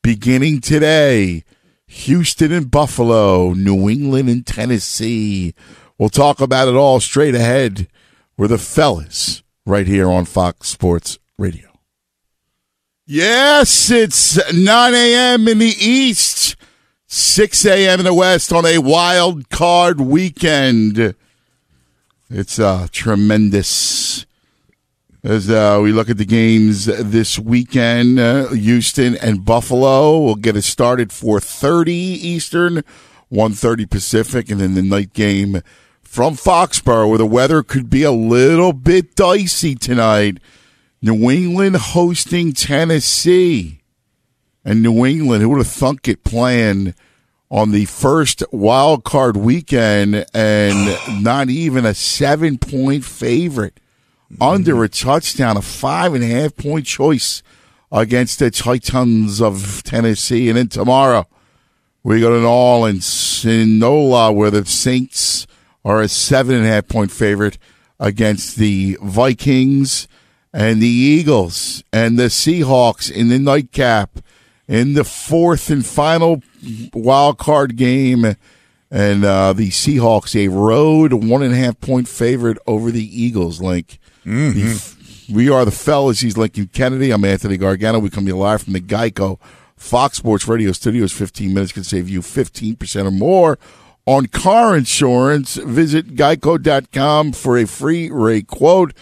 beginning 0.04 0.62
today 0.62 1.44
Houston 1.88 2.52
and 2.52 2.70
Buffalo, 2.70 3.54
New 3.54 3.90
England 3.90 4.30
and 4.30 4.46
Tennessee. 4.46 5.56
We'll 5.98 6.10
talk 6.10 6.40
about 6.40 6.68
it 6.68 6.76
all 6.76 7.00
straight 7.00 7.34
ahead. 7.34 7.88
We're 8.38 8.48
the 8.48 8.60
fellas 8.60 9.42
right 9.66 9.88
here 9.88 10.08
on 10.08 10.26
Fox 10.26 10.70
Sports 10.70 11.18
Radio. 11.36 11.68
Yes, 13.08 13.90
it's 13.90 14.38
9 14.54 14.94
a.m. 14.94 15.48
in 15.48 15.58
the 15.58 15.74
East, 15.80 16.56
6 17.12 17.66
a.m. 17.66 18.02
in 18.02 18.06
the 18.06 18.14
West 18.14 18.54
on 18.54 18.68
a 18.68 18.78
wild 18.78 19.50
card 19.50 20.00
weekend. 20.00 21.16
It's 22.30 22.60
uh, 22.60 22.86
tremendous. 22.92 24.28
As 25.24 25.50
uh, 25.50 25.80
we 25.82 25.92
look 25.92 26.12
at 26.12 26.20
the 26.20 26.26
games 26.26 26.86
this 26.86 27.40
weekend, 27.40 28.20
uh, 28.20 28.50
Houston 28.50 29.18
and 29.18 29.44
Buffalo 29.44 30.20
will 30.20 30.36
get 30.36 30.56
it 30.56 30.62
started 30.62 31.10
4:30 31.10 31.90
Eastern, 31.90 32.84
1:30 33.32 33.90
Pacific, 33.90 34.52
and 34.52 34.62
then 34.62 34.76
the 34.76 34.84
night 34.84 35.14
game 35.14 35.64
from 36.04 36.36
Foxborough, 36.36 37.10
where 37.10 37.18
the 37.18 37.26
weather 37.26 37.64
could 37.64 37.90
be 37.90 38.04
a 38.04 38.12
little 38.12 38.72
bit 38.72 39.16
dicey 39.16 39.74
tonight. 39.74 40.38
New 41.02 41.32
England 41.32 41.76
hosting 41.76 42.54
Tennessee, 42.54 43.79
and 44.64 44.82
New 44.82 45.06
England. 45.06 45.42
Who 45.42 45.50
would 45.50 45.60
have 45.60 45.68
thunk 45.68 46.08
it 46.08 46.24
playing? 46.24 46.94
on 47.52 47.72
the 47.72 47.86
first 47.86 48.44
wild 48.52 49.04
card 49.04 49.36
weekend 49.36 50.26
and 50.34 50.98
not 51.24 51.50
even 51.50 51.86
a 51.86 51.94
seven 51.94 52.58
point 52.58 53.04
favorite 53.04 53.80
under 54.40 54.74
mm-hmm. 54.74 54.84
a 54.84 54.90
touchdown, 54.90 55.58
a 55.58 55.62
five 55.62 56.14
and 56.14 56.24
a 56.24 56.28
half 56.28 56.56
point 56.56 56.86
choice 56.86 57.42
against 57.92 58.40
the 58.40 58.52
Titans 58.52 59.42
of 59.42 59.82
Tennessee. 59.84 60.50
And 60.50 60.58
then 60.58 60.68
tomorrow 60.68 61.28
we 62.04 62.20
go 62.20 62.30
to 62.30 62.42
New 62.42 62.48
Orleans 62.48 63.46
in 63.46 63.80
NOLA 63.80 64.32
where 64.32 64.52
the 64.52 64.66
Saints 64.66 65.48
are 65.84 66.02
a 66.02 66.08
seven 66.08 66.56
and 66.56 66.66
a 66.66 66.70
half 66.70 66.88
point 66.88 67.12
favorite 67.12 67.58
against 68.00 68.58
the 68.58 68.98
Vikings 69.02 70.08
and 70.54 70.82
the 70.82 70.88
Eagles 70.88 71.84
and 71.92 72.18
the 72.18 72.24
Seahawks 72.24 73.12
in 73.12 73.30
the 73.30 73.40
nightcap 73.40 74.20
in 74.70 74.94
the 74.94 75.04
fourth 75.04 75.70
and 75.70 75.86
final 75.86 76.42
wild 76.94 77.38
card 77.40 77.76
game. 77.76 78.36
And 78.92 79.24
uh, 79.26 79.54
the 79.54 79.70
Seahawks, 79.70 80.36
a 80.36 80.48
road 80.48 81.12
one 81.14 81.44
and 81.44 81.54
a 81.54 81.58
half 81.58 81.80
point 81.82 82.08
favorite 82.08 82.58
over 82.66 82.90
the 82.92 83.22
Eagles. 83.22 83.62
Link. 83.62 84.00
The- 84.24 84.96
we 85.32 85.48
are 85.50 85.64
the 85.64 85.70
fellas. 85.72 86.22
He's 86.22 86.38
Lincoln 86.38 86.68
Kennedy. 86.74 87.12
I'm 87.12 87.24
Anthony 87.24 87.56
Gargano. 87.58 88.00
We 88.00 88.10
come 88.10 88.26
to 88.26 88.30
you 88.32 88.38
live 88.38 88.64
from 88.64 88.74
the 88.74 88.82
Geico 88.82 89.40
Fox 89.76 90.18
Sports 90.18 90.48
Radio 90.48 90.72
studios. 90.72 91.12
15 91.12 91.54
minutes 91.54 91.72
can 91.72 91.84
save 91.84 92.10
you 92.10 92.22
15% 92.22 93.06
or 93.06 93.12
more 93.12 93.60
on 94.08 94.26
car 94.26 94.76
insurance. 94.76 95.56
Visit 95.56 96.16
geico.com 96.16 97.34
for 97.34 97.60
a 97.60 97.66
free 97.68 98.10
rate 98.10 98.48
quote. 98.48 98.94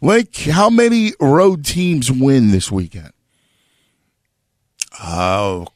Link, 0.00 0.34
how 0.36 0.68
many 0.70 1.12
road 1.20 1.64
teams 1.64 2.10
win 2.10 2.50
this 2.50 2.70
weekend? 2.72 3.12
Oh, 5.02 5.66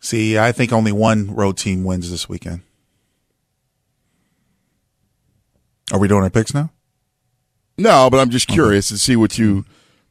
see, 0.00 0.38
I 0.38 0.52
think 0.52 0.72
only 0.72 0.92
one 0.92 1.34
road 1.34 1.56
team 1.56 1.84
wins 1.84 2.10
this 2.10 2.28
weekend. 2.28 2.60
Are 5.92 5.98
we 5.98 6.08
doing 6.08 6.22
our 6.22 6.30
picks 6.30 6.54
now? 6.54 6.70
No, 7.76 8.08
but 8.10 8.18
I'm 8.20 8.30
just 8.30 8.48
curious 8.48 8.88
to 8.88 8.98
see 8.98 9.16
what 9.16 9.38
you 9.38 9.64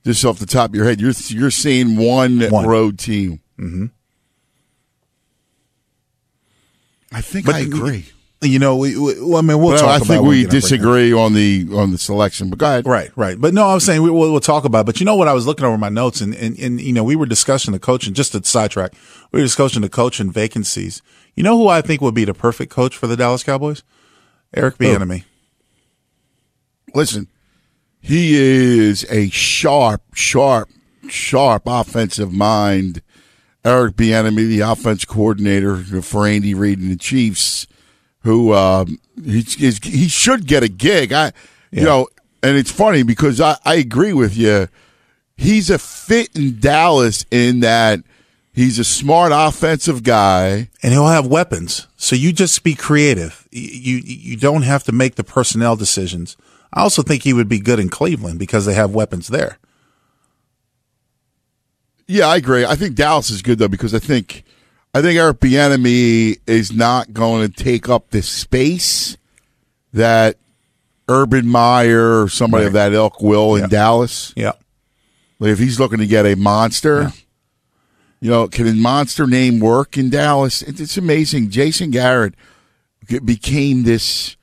just 0.06 0.24
off 0.26 0.40
the 0.40 0.46
top 0.46 0.70
of 0.72 0.76
your 0.76 0.86
head. 0.86 1.00
You're 1.00 1.14
you're 1.28 1.52
seeing 1.52 1.96
one, 1.96 2.42
One. 2.50 2.68
road 2.68 3.00
team. 3.00 3.40
Mm-hmm. 3.58 3.86
I 7.12 7.22
think 7.22 7.46
But 7.46 7.56
I 7.56 7.60
agree. 7.60 8.08
You 8.44 8.60
know, 8.60 8.76
we, 8.78 8.98
we, 8.98 9.22
well, 9.22 9.38
I 9.38 9.42
mean, 9.42 9.60
we'll 9.60 9.72
But 9.72 9.80
talk 9.80 10.02
I 10.02 10.06
think 10.06 10.24
we 10.24 10.42
get 10.42 10.46
our 10.48 10.52
break. 10.52 10.62
disagree 10.62 11.14
on 11.14 11.34
the 11.34 11.68
on 11.74 11.92
the 11.92 11.98
selection. 11.98 12.50
But 12.50 12.60
go 12.60 12.66
ahead. 12.66 12.86
Right, 12.88 13.12
right. 13.16 13.40
But 13.40 13.54
no, 13.54 13.68
I'm 13.68 13.80
saying 13.80 14.02
we, 14.02 14.10
we'll, 14.10 14.32
we'll 14.32 14.40
talk 14.40 14.66
about. 14.66 14.82
It. 14.82 14.86
But 14.88 15.00
you 15.00 15.06
know 15.06 15.16
what? 15.16 15.28
I 15.28 15.34
was 15.34 15.46
looking 15.48 15.66
over 15.66 15.78
my 15.78 15.90
notes, 15.90 16.22
and, 16.22 16.36
and 16.36 16.58
and 16.60 16.82
you 16.82 16.94
know, 16.94 17.04
we 17.04 17.16
were 17.16 17.26
discussing 17.26 17.72
the 17.72 17.80
coaching. 17.80 18.14
Just 18.14 18.34
to 18.34 18.44
sidetrack, 18.44 18.94
we 19.32 19.40
were 19.40 19.46
discussing 19.46 19.82
the 19.82 19.90
coaching 19.90 20.32
vacancies. 20.32 21.02
You 21.36 21.44
know 21.44 21.58
who 21.58 21.68
I 21.68 21.82
think 21.82 22.02
would 22.02 22.14
be 22.14 22.26
the 22.26 22.34
perfect 22.34 22.72
coach 22.72 22.96
for 22.96 23.08
the 23.08 23.16
Dallas 23.18 23.44
Cowboys? 23.44 23.84
Eric 24.54 24.78
Bieniemy. 24.78 25.24
listen, 26.94 27.28
he 28.00 28.36
is 28.36 29.06
a 29.10 29.30
sharp, 29.30 30.02
sharp, 30.14 30.70
sharp 31.10 31.64
offensive 31.66 32.32
mind. 32.32 33.02
Eric 33.66 33.96
Bieniemy, 33.96 34.48
the 34.48 34.60
offense 34.60 35.06
coordinator 35.06 35.78
for 36.02 36.28
Andy 36.28 36.54
Reid 36.54 36.80
and 36.80 36.92
the 36.92 36.98
Chiefs, 36.98 37.66
who 38.24 38.54
um, 38.54 39.00
he 39.24 39.42
he 39.42 40.08
should 40.08 40.48
get 40.48 40.64
a 40.64 40.70
gig. 40.70 41.14
I, 41.14 41.26
yeah. 41.26 41.32
you 41.72 41.84
know, 41.84 42.08
and 42.42 42.58
it's 42.58 42.72
funny 42.72 43.04
because 43.04 43.40
I, 43.40 43.58
I 43.64 43.76
agree 43.76 44.14
with 44.14 44.36
you. 44.36 44.68
He's 45.38 45.70
a 45.70 45.80
fit 45.80 46.36
in 46.36 46.60
Dallas 46.60 47.26
in 47.32 47.62
that 47.62 48.02
he's 48.54 48.80
a 48.80 48.84
smart 48.84 49.32
offensive 49.34 50.04
guy, 50.04 50.70
and 50.82 50.94
he'll 50.94 51.08
have 51.08 51.28
weapons. 51.28 51.88
So 51.98 52.16
you 52.16 52.32
just 52.32 52.64
be 52.64 52.76
creative. 52.76 53.48
You 53.52 53.98
you 53.98 54.38
don't 54.38 54.64
have 54.64 54.84
to 54.86 54.92
make 54.92 55.16
the 55.16 55.24
personnel 55.24 55.76
decisions. 55.76 56.38
I 56.72 56.82
also 56.82 57.04
think 57.04 57.24
he 57.24 57.34
would 57.34 57.50
be 57.50 57.60
good 57.60 57.80
in 57.80 57.90
Cleveland 57.90 58.40
because 58.40 58.66
they 58.66 58.74
have 58.74 58.96
weapons 58.96 59.28
there. 59.28 59.58
Yeah, 62.08 62.28
I 62.28 62.38
agree. 62.38 62.66
I 62.66 62.76
think 62.76 62.96
Dallas 62.96 63.30
is 63.30 63.42
good 63.42 63.60
though 63.60 63.68
because 63.68 63.94
I 63.94 64.00
think 64.00 64.44
I 64.94 65.02
think 65.02 65.18
Eric 65.18 65.40
Bieniemy 65.40 66.40
is 66.46 66.72
not 66.72 67.14
going 67.14 67.50
to 67.50 67.64
take 67.64 67.90
up 67.90 68.12
the 68.12 68.22
space 68.22 69.18
that 69.92 70.38
Urban 71.08 71.48
Meyer 71.48 72.22
or 72.24 72.30
somebody 72.30 72.64
right. 72.64 72.68
of 72.68 72.74
that 72.74 72.94
ilk 72.94 73.22
will 73.22 73.56
in 73.56 73.70
Dallas. 73.70 74.34
Yeah. 74.36 74.54
Like 75.40 75.52
if 75.52 75.60
he's 75.60 75.80
looking 75.80 76.00
to 76.00 76.08
get 76.08 76.26
a 76.26 76.36
monster, 76.36 77.02
yeah. 77.02 77.12
you 78.22 78.30
know, 78.30 78.48
can 78.48 78.68
a 78.68 78.74
monster 78.74 79.26
name 79.26 79.60
work 79.60 79.98
in 79.98 80.10
Dallas? 80.10 80.62
It's 80.62 80.96
amazing. 80.98 81.50
Jason 81.50 81.90
Garrett 81.90 82.36
became 83.26 83.84
this. 83.84 84.38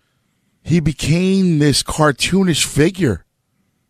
He 0.62 0.80
became 0.80 1.58
this 1.58 1.82
cartoonish 1.82 2.64
figure 2.64 3.24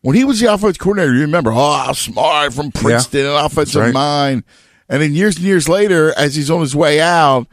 when 0.02 0.16
he 0.16 0.24
was 0.24 0.40
the 0.40 0.52
offensive 0.52 0.78
coordinator, 0.78 1.14
you 1.14 1.20
remember, 1.22 1.52
oh, 1.54 1.92
smart 1.92 2.54
from 2.54 2.72
Princeton, 2.72 3.24
yeah, 3.24 3.38
an 3.38 3.44
offensive 3.44 3.82
right. 3.82 3.92
mind. 3.92 4.44
And 4.90 5.00
then 5.00 5.14
years 5.14 5.36
and 5.36 5.46
years 5.46 5.68
later, 5.68 6.12
as 6.18 6.34
he's 6.34 6.50
on 6.50 6.60
his 6.60 6.74
way 6.74 7.00
out, 7.00 7.46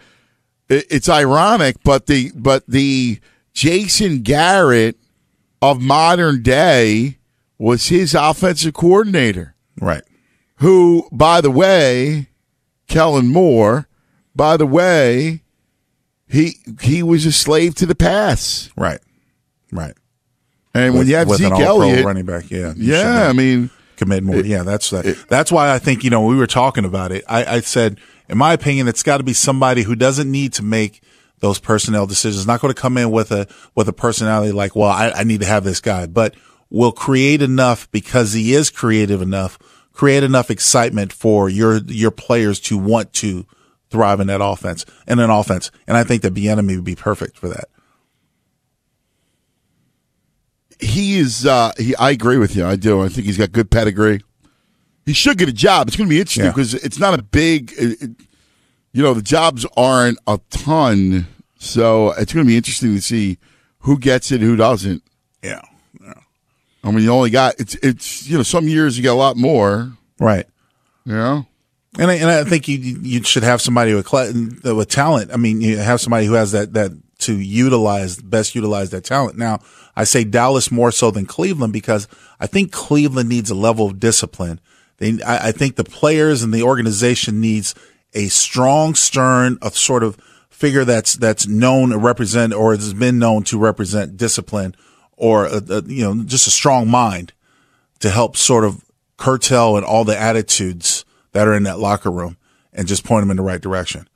it, 0.68 0.86
it's 0.90 1.08
ironic, 1.08 1.78
but 1.84 2.08
the 2.08 2.32
but 2.36 2.66
the 2.68 3.20
Jason 3.54 4.24
Garrett 4.24 4.98
of 5.62 5.82
modern 5.82 6.42
day 6.42 7.20
was 7.60 7.88
his 7.88 8.16
offensive 8.16 8.74
coordinator. 8.74 9.56
Right. 9.80 10.04
Who, 10.56 11.08
by 11.12 11.42
the 11.42 11.52
way, 11.52 12.30
Kellen 12.88 13.28
Moore, 13.28 13.88
by 14.36 14.58
the 14.58 14.66
way, 14.66 15.44
he 16.28 16.56
he 16.82 17.04
was 17.04 17.26
a 17.28 17.32
slave 17.32 17.76
to 17.76 17.86
the 17.86 17.96
pass. 17.96 18.72
Right. 18.76 19.00
Right. 19.72 19.94
And 20.74 20.94
with, 20.94 21.02
when 21.02 21.08
you 21.08 21.16
have 21.16 21.30
Zeke 21.30 21.52
Elliott, 21.52 22.04
running 22.04 22.26
back, 22.26 22.50
yeah, 22.50 22.74
yeah, 22.76 23.28
I 23.28 23.34
mean, 23.34 23.70
commit 23.98 24.24
more. 24.24 24.38
It, 24.38 24.46
yeah, 24.46 24.64
that's 24.64 24.90
that. 24.92 25.06
It, 25.06 25.18
that's 25.28 25.52
why 25.52 25.74
I 25.74 25.80
think 25.80 26.04
you 26.04 26.10
know 26.10 26.26
we 26.26 26.36
were 26.36 26.48
talking 26.48 26.86
about 26.86 27.12
it. 27.12 27.24
I, 27.28 27.46
I 27.46 27.60
said, 27.62 28.00
in 28.30 28.38
my 28.38 28.54
opinion, 28.54 28.88
it's 28.88 29.04
got 29.04 29.18
to 29.18 29.24
be 29.24 29.34
somebody 29.34 29.84
who 29.84 29.96
doesn't 29.96 30.32
need 30.32 30.54
to 30.54 30.64
make 30.64 31.02
those 31.40 31.60
personnel 31.60 32.08
decisions. 32.08 32.48
Not 32.48 32.62
going 32.62 32.74
to 32.74 32.80
come 32.80 32.98
in 32.98 33.12
with 33.12 33.32
a 33.32 33.48
with 33.76 33.88
a 33.90 33.94
personality 33.94 34.52
like, 34.52 34.76
well, 34.76 34.90
I, 34.90 35.12
I 35.12 35.24
need 35.24 35.42
to 35.42 35.48
have 35.48 35.64
this 35.64 35.82
guy, 35.82 36.06
but 36.06 36.36
will 36.70 36.92
create 36.92 37.42
enough 37.42 37.90
because 37.92 38.34
he 38.34 38.54
is 38.54 38.70
creative 38.70 39.22
enough, 39.22 39.58
create 39.94 40.24
enough 40.24 40.50
excitement 40.50 41.12
for 41.12 41.50
your 41.50 41.78
your 41.78 42.12
players 42.12 42.60
to 42.62 42.78
want 42.78 43.14
to 43.14 43.46
thrive 43.90 44.20
in 44.20 44.28
that 44.28 44.42
offense 44.42 44.86
in 45.08 45.20
an 45.20 45.30
offense. 45.30 45.72
And 45.88 45.98
I 45.98 46.04
think 46.04 46.22
that 46.22 46.34
Bieniemy 46.34 46.76
would 46.76 46.84
be 46.84 46.96
perfect 46.96 47.38
for 47.38 47.48
that 47.50 47.70
he 50.80 51.20
is. 51.20 51.46
Uh, 51.46 51.72
he, 51.78 51.96
I 51.96 52.12
agree 52.12 52.38
with 52.38 52.56
you. 52.56 52.66
I 52.66 52.76
do. 52.76 53.02
I 53.02 53.10
think 53.10 53.28
he's 53.28 53.38
got 53.38 53.52
good 53.52 53.72
pedigree. 53.72 54.22
He 55.06 55.14
should 55.14 55.38
get 55.38 55.50
a 55.50 55.54
job. 55.54 55.88
It's 55.88 55.96
going 55.96 56.08
to 56.08 56.14
be 56.14 56.20
interesting 56.20 56.48
because 56.48 56.74
yeah. 56.74 56.82
it's 56.84 57.00
not 57.00 57.18
a 57.18 57.22
big. 57.22 57.74
It, 57.78 58.12
you 58.94 59.04
know, 59.04 59.14
the 59.14 59.22
jobs 59.22 59.66
aren't 59.76 60.18
a 60.28 60.40
ton, 60.50 61.28
so 61.58 62.12
it's 62.12 62.34
going 62.34 62.46
to 62.46 62.48
be 62.48 62.58
interesting 62.58 62.96
to 62.96 63.02
see 63.02 63.38
who 63.80 64.00
gets 64.00 64.32
it, 64.32 64.42
who 64.42 64.56
doesn't. 64.56 65.04
Yeah. 65.44 65.62
yeah. 66.02 66.14
I 66.84 66.92
mean, 66.92 67.04
you 67.04 67.12
only 67.12 67.30
got 67.30 67.60
it's 67.60 67.76
it's 67.76 68.28
you 68.28 68.38
know 68.38 68.44
some 68.44 68.68
years 68.68 68.98
you 68.98 69.04
get 69.04 69.12
a 69.12 69.16
lot 69.16 69.38
more. 69.38 69.92
Right. 70.20 70.46
You 71.06 71.14
know. 71.14 71.46
And 72.00 72.12
I, 72.12 72.16
and 72.16 72.30
I 72.30 72.44
think 72.44 72.68
you 72.68 72.78
you 72.78 73.24
should 73.24 73.44
have 73.44 73.62
somebody 73.62 73.94
with 73.94 74.12
with 74.12 74.90
talent. 74.90 75.32
I 75.34 75.38
mean, 75.38 75.62
you 75.62 75.78
have 75.78 76.02
somebody 76.02 76.26
who 76.26 76.34
has 76.34 76.52
that 76.52 76.74
that 76.74 76.92
to 77.20 77.40
utilize 77.40 78.22
best 78.22 78.56
utilize 78.56 78.92
that 78.92 79.04
talent. 79.04 79.38
Now, 79.38 79.60
I 79.96 80.04
say 80.04 80.24
Dallas 80.24 80.72
more 80.72 80.92
so 80.92 81.12
than 81.12 81.26
Cleveland 81.26 81.74
because 81.74 82.08
I 82.40 82.48
think 82.48 82.72
Cleveland 82.72 83.30
needs 83.30 83.50
a 83.50 83.56
level 83.56 83.88
of 83.88 84.00
discipline. 84.00 84.60
They, 84.98 85.22
I, 85.24 85.50
I 85.50 85.52
think 85.52 85.76
the 85.76 85.84
players 85.84 86.44
and 86.44 86.54
the 86.54 86.64
organization 86.64 87.42
needs 87.42 87.74
a 88.14 88.28
strong, 88.28 88.96
stern, 88.96 89.58
a 89.62 89.72
sort 89.72 90.04
of 90.04 90.18
figure 90.50 90.86
that's 90.86 91.16
that's 91.16 91.48
known 91.48 91.90
to 91.90 91.98
represent 91.98 92.54
or 92.54 92.74
has 92.74 92.94
been 92.94 93.20
known 93.20 93.44
to 93.44 93.60
represent 93.60 94.18
discipline 94.18 94.76
or 95.16 95.46
a, 95.46 95.62
a, 95.70 95.84
you 95.84 96.04
know 96.04 96.24
just 96.24 96.48
a 96.48 96.52
strong 96.52 96.88
mind 96.88 97.34
to 98.00 98.10
help 98.10 98.38
sort 98.38 98.64
of 98.64 98.84
curtail 99.18 99.76
and 99.76 99.86
all 99.86 100.04
the 100.04 100.20
attitudes 100.20 101.06
that 101.32 101.48
are 101.48 101.54
in 101.54 101.64
that 101.64 101.80
locker 101.80 102.12
room 102.12 102.38
and 102.74 102.88
just 102.88 103.04
point 103.04 103.24
them 103.24 103.32
in 103.32 103.38
the 103.38 103.44
right 103.44 103.62
direction. 103.62 104.08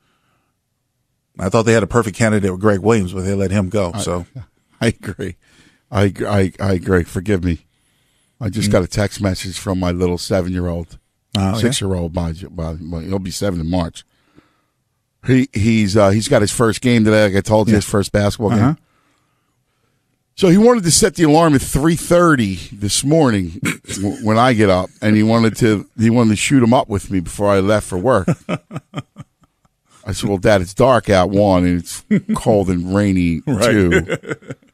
I 1.38 1.48
thought 1.48 1.62
they 1.62 1.72
had 1.72 1.82
a 1.82 1.88
perfect 1.88 2.16
candidate 2.16 2.50
with 2.52 2.60
Gregg 2.60 2.80
Williams, 2.80 3.12
but 3.12 3.22
they 3.22 3.34
let 3.34 3.50
him 3.50 3.68
go. 3.68 3.92
So 3.92 4.26
I 4.80 4.88
agree. 4.88 5.36
I, 5.90 6.12
I, 6.26 6.52
I 6.60 6.72
agree. 6.72 7.04
Forgive 7.04 7.44
me. 7.44 7.66
I 8.40 8.48
just 8.48 8.68
mm. 8.68 8.72
got 8.72 8.82
a 8.82 8.88
text 8.88 9.20
message 9.20 9.58
from 9.58 9.78
my 9.78 9.92
little 9.92 10.18
seven 10.18 10.52
year 10.52 10.66
old, 10.66 10.98
oh, 11.36 11.58
six 11.58 11.80
year 11.80 11.94
old. 11.94 12.12
By, 12.12 12.32
by, 12.32 12.74
by, 12.74 13.02
he'll 13.02 13.18
be 13.18 13.30
seven 13.30 13.60
in 13.60 13.70
March. 13.70 14.04
He 15.24 15.48
he's 15.52 15.96
uh, 15.96 16.10
he's 16.10 16.26
got 16.26 16.42
his 16.42 16.50
first 16.50 16.80
game 16.80 17.04
today. 17.04 17.26
Like 17.26 17.36
I 17.36 17.40
told 17.40 17.68
you, 17.68 17.72
yeah. 17.72 17.76
his 17.76 17.84
first 17.84 18.10
basketball 18.10 18.52
uh-huh. 18.52 18.72
game. 18.72 18.78
So 20.34 20.48
he 20.48 20.58
wanted 20.58 20.82
to 20.84 20.90
set 20.90 21.14
the 21.14 21.22
alarm 21.24 21.54
at 21.54 21.62
three 21.62 21.94
thirty 21.94 22.56
this 22.72 23.04
morning 23.04 23.60
when 24.22 24.38
I 24.38 24.54
get 24.54 24.70
up, 24.70 24.90
and 25.00 25.14
he 25.14 25.22
wanted 25.22 25.56
to 25.58 25.88
he 25.96 26.10
wanted 26.10 26.30
to 26.30 26.36
shoot 26.36 26.62
him 26.62 26.74
up 26.74 26.88
with 26.88 27.12
me 27.12 27.20
before 27.20 27.48
I 27.48 27.60
left 27.60 27.86
for 27.86 27.98
work. 27.98 28.26
I 30.06 30.12
said, 30.12 30.28
"Well, 30.28 30.38
Dad, 30.38 30.60
it's 30.60 30.74
dark 30.74 31.08
out 31.08 31.30
one, 31.30 31.64
and 31.64 31.80
it's 31.80 32.04
cold 32.34 32.68
and 32.68 32.94
rainy 32.94 33.42
right. 33.46 34.08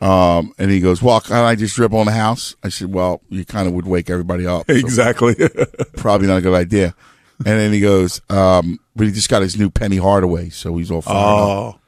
Um, 0.00 0.54
and 0.58 0.70
he 0.70 0.80
goes, 0.80 1.02
"Well, 1.02 1.20
can 1.20 1.44
I 1.44 1.56
just 1.56 1.74
dribble 1.74 1.98
on 1.98 2.06
the 2.06 2.12
house?" 2.12 2.54
I 2.62 2.68
said, 2.68 2.92
"Well, 2.92 3.20
you 3.30 3.44
kind 3.44 3.66
of 3.66 3.74
would 3.74 3.86
wake 3.86 4.08
everybody 4.10 4.46
up." 4.46 4.66
So 4.68 4.74
exactly. 4.76 5.34
probably 5.96 6.28
not 6.28 6.38
a 6.38 6.40
good 6.40 6.54
idea. 6.54 6.94
And 7.38 7.58
then 7.58 7.72
he 7.72 7.80
goes, 7.80 8.20
um, 8.30 8.78
"But 8.94 9.08
he 9.08 9.12
just 9.12 9.28
got 9.28 9.42
his 9.42 9.58
new 9.58 9.70
Penny 9.70 9.96
Hardaway, 9.96 10.50
so 10.50 10.76
he's 10.76 10.90
all 10.90 11.02
fired 11.02 11.16
oh. 11.16 11.78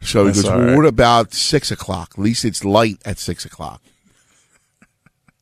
So 0.00 0.26
he 0.26 0.32
goes, 0.32 0.44
well, 0.44 0.60
right. 0.60 0.76
"What 0.76 0.86
about 0.86 1.34
six 1.34 1.72
o'clock? 1.72 2.12
At 2.16 2.22
least 2.22 2.44
it's 2.44 2.64
light 2.64 2.98
at 3.04 3.18
six 3.18 3.44
o'clock." 3.44 3.82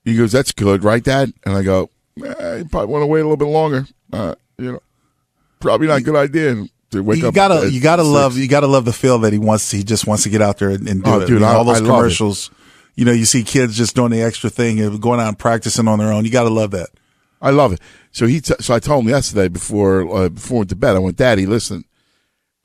He 0.03 0.17
goes, 0.17 0.33
"That's 0.33 0.53
good, 0.53 0.83
right, 0.83 1.05
Dad?" 1.05 1.35
And 1.45 1.55
I 1.55 1.63
go, 1.63 1.91
eh, 2.25 2.57
"You 2.57 2.65
probably 2.65 2.87
want 2.87 3.03
to 3.03 3.07
wait 3.07 3.21
a 3.21 3.25
little 3.25 3.37
bit 3.37 3.45
longer. 3.45 3.87
Uh, 4.11 4.37
you 4.57 4.73
know, 4.73 4.81
probably 5.61 5.87
not 5.87 5.99
a 5.99 6.03
good 6.03 6.17
idea." 6.17 6.67
to 6.91 7.03
wake 7.03 7.21
you 7.21 7.29
up. 7.29 7.35
Gotta, 7.35 7.71
you 7.71 7.81
gotta 7.81 8.03
love, 8.03 8.37
you 8.37 8.49
gotta 8.49 8.67
love 8.67 8.85
the 8.85 8.93
feel 8.93 9.19
that 9.21 9.33
he 9.33 9.39
wants. 9.39 9.71
He 9.71 9.83
just 9.83 10.07
wants 10.07 10.25
to 10.25 10.29
get 10.29 10.43
out 10.43 10.59
there 10.59 10.71
and, 10.71 10.89
and 10.89 11.03
do 11.03 11.11
oh, 11.11 11.21
it. 11.21 11.27
Dude, 11.27 11.43
I 11.43 11.55
all 11.55 11.65
those 11.65 11.81
I 11.81 11.85
commercials. 11.85 12.51
You 12.97 13.05
know, 13.05 13.13
you 13.13 13.25
see 13.25 13.45
kids 13.45 13.77
just 13.77 13.95
doing 13.95 14.11
the 14.11 14.21
extra 14.21 14.51
thing 14.51 14.81
and 14.81 15.01
going 15.01 15.21
out 15.21 15.29
and 15.29 15.39
practicing 15.39 15.89
on 15.89 15.99
their 15.99 16.13
own. 16.13 16.25
You 16.25 16.31
gotta 16.31 16.51
love 16.51 16.73
that. 16.73 16.89
I 17.41 17.51
love 17.51 17.73
it. 17.73 17.81
So 18.13 18.27
he, 18.27 18.41
t- 18.41 18.55
so 18.61 18.75
I 18.75 18.81
told 18.81 19.05
him 19.05 19.11
yesterday 19.11 19.49
before 19.49 20.15
uh, 20.15 20.29
before 20.29 20.59
went 20.59 20.71
to 20.71 20.77
bed. 20.77 20.97
I 20.97 20.99
went, 20.99 21.17
Daddy, 21.17 21.47
listen. 21.47 21.85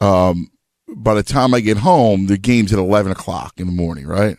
Um, 0.02 0.50
by 0.88 1.14
the 1.14 1.24
time 1.24 1.54
I 1.54 1.62
get 1.62 1.78
home, 1.78 2.28
the 2.28 2.38
game's 2.38 2.74
at 2.74 2.80
eleven 2.80 3.12
o'clock 3.12 3.54
in 3.58 3.68
the 3.68 3.74
morning, 3.74 4.08
right? 4.08 4.38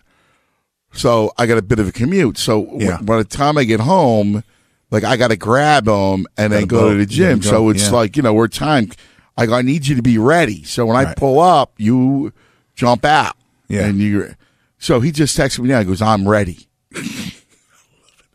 So 0.93 1.33
I 1.39 1.47
got 1.47 1.59
a 1.59 1.63
bit 1.63 1.79
of 1.79 1.89
a 1.89 1.93
commute. 1.93 2.39
So 2.39 2.67
yeah. 2.73 2.91
w- 2.93 3.07
by 3.07 3.19
the 3.19 3.25
time 3.25 3.57
I 3.57 3.65
get 3.65 3.81
home, 3.81 4.43
like 4.91 5.05
I 5.05 5.17
got 5.17 5.29
to 5.29 5.37
grab 5.37 5.89
him 5.89 6.27
and 6.37 6.53
then 6.53 6.67
go, 6.67 6.81
go, 6.81 6.91
to 6.91 6.97
the 6.97 7.07
gym. 7.07 7.41
Go, 7.41 7.51
so 7.51 7.69
it's 7.71 7.87
yeah. 7.87 7.93
like 7.93 8.17
you 8.17 8.23
know 8.23 8.35
we're 8.35 8.49
time 8.49 8.91
I 9.37 9.47
I 9.47 9.63
need 9.63 9.87
you 9.87 9.97
to 9.97 10.03
be 10.03 10.19
ready. 10.19 10.65
So 10.65 10.87
when 10.87 10.97
right. 10.97 11.09
I 11.09 11.15
pull 11.15 11.41
up, 11.41 11.73
you 11.77 12.33
jump 12.75 13.05
out. 13.05 13.37
Yeah. 13.69 13.87
And 13.87 13.99
you, 13.99 14.35
so 14.79 15.01
he 15.01 15.11
just 15.13 15.37
texted 15.37 15.61
me 15.61 15.69
now. 15.69 15.81
He 15.81 15.85
goes, 15.85 16.03
I'm 16.03 16.29
ready. 16.29 16.69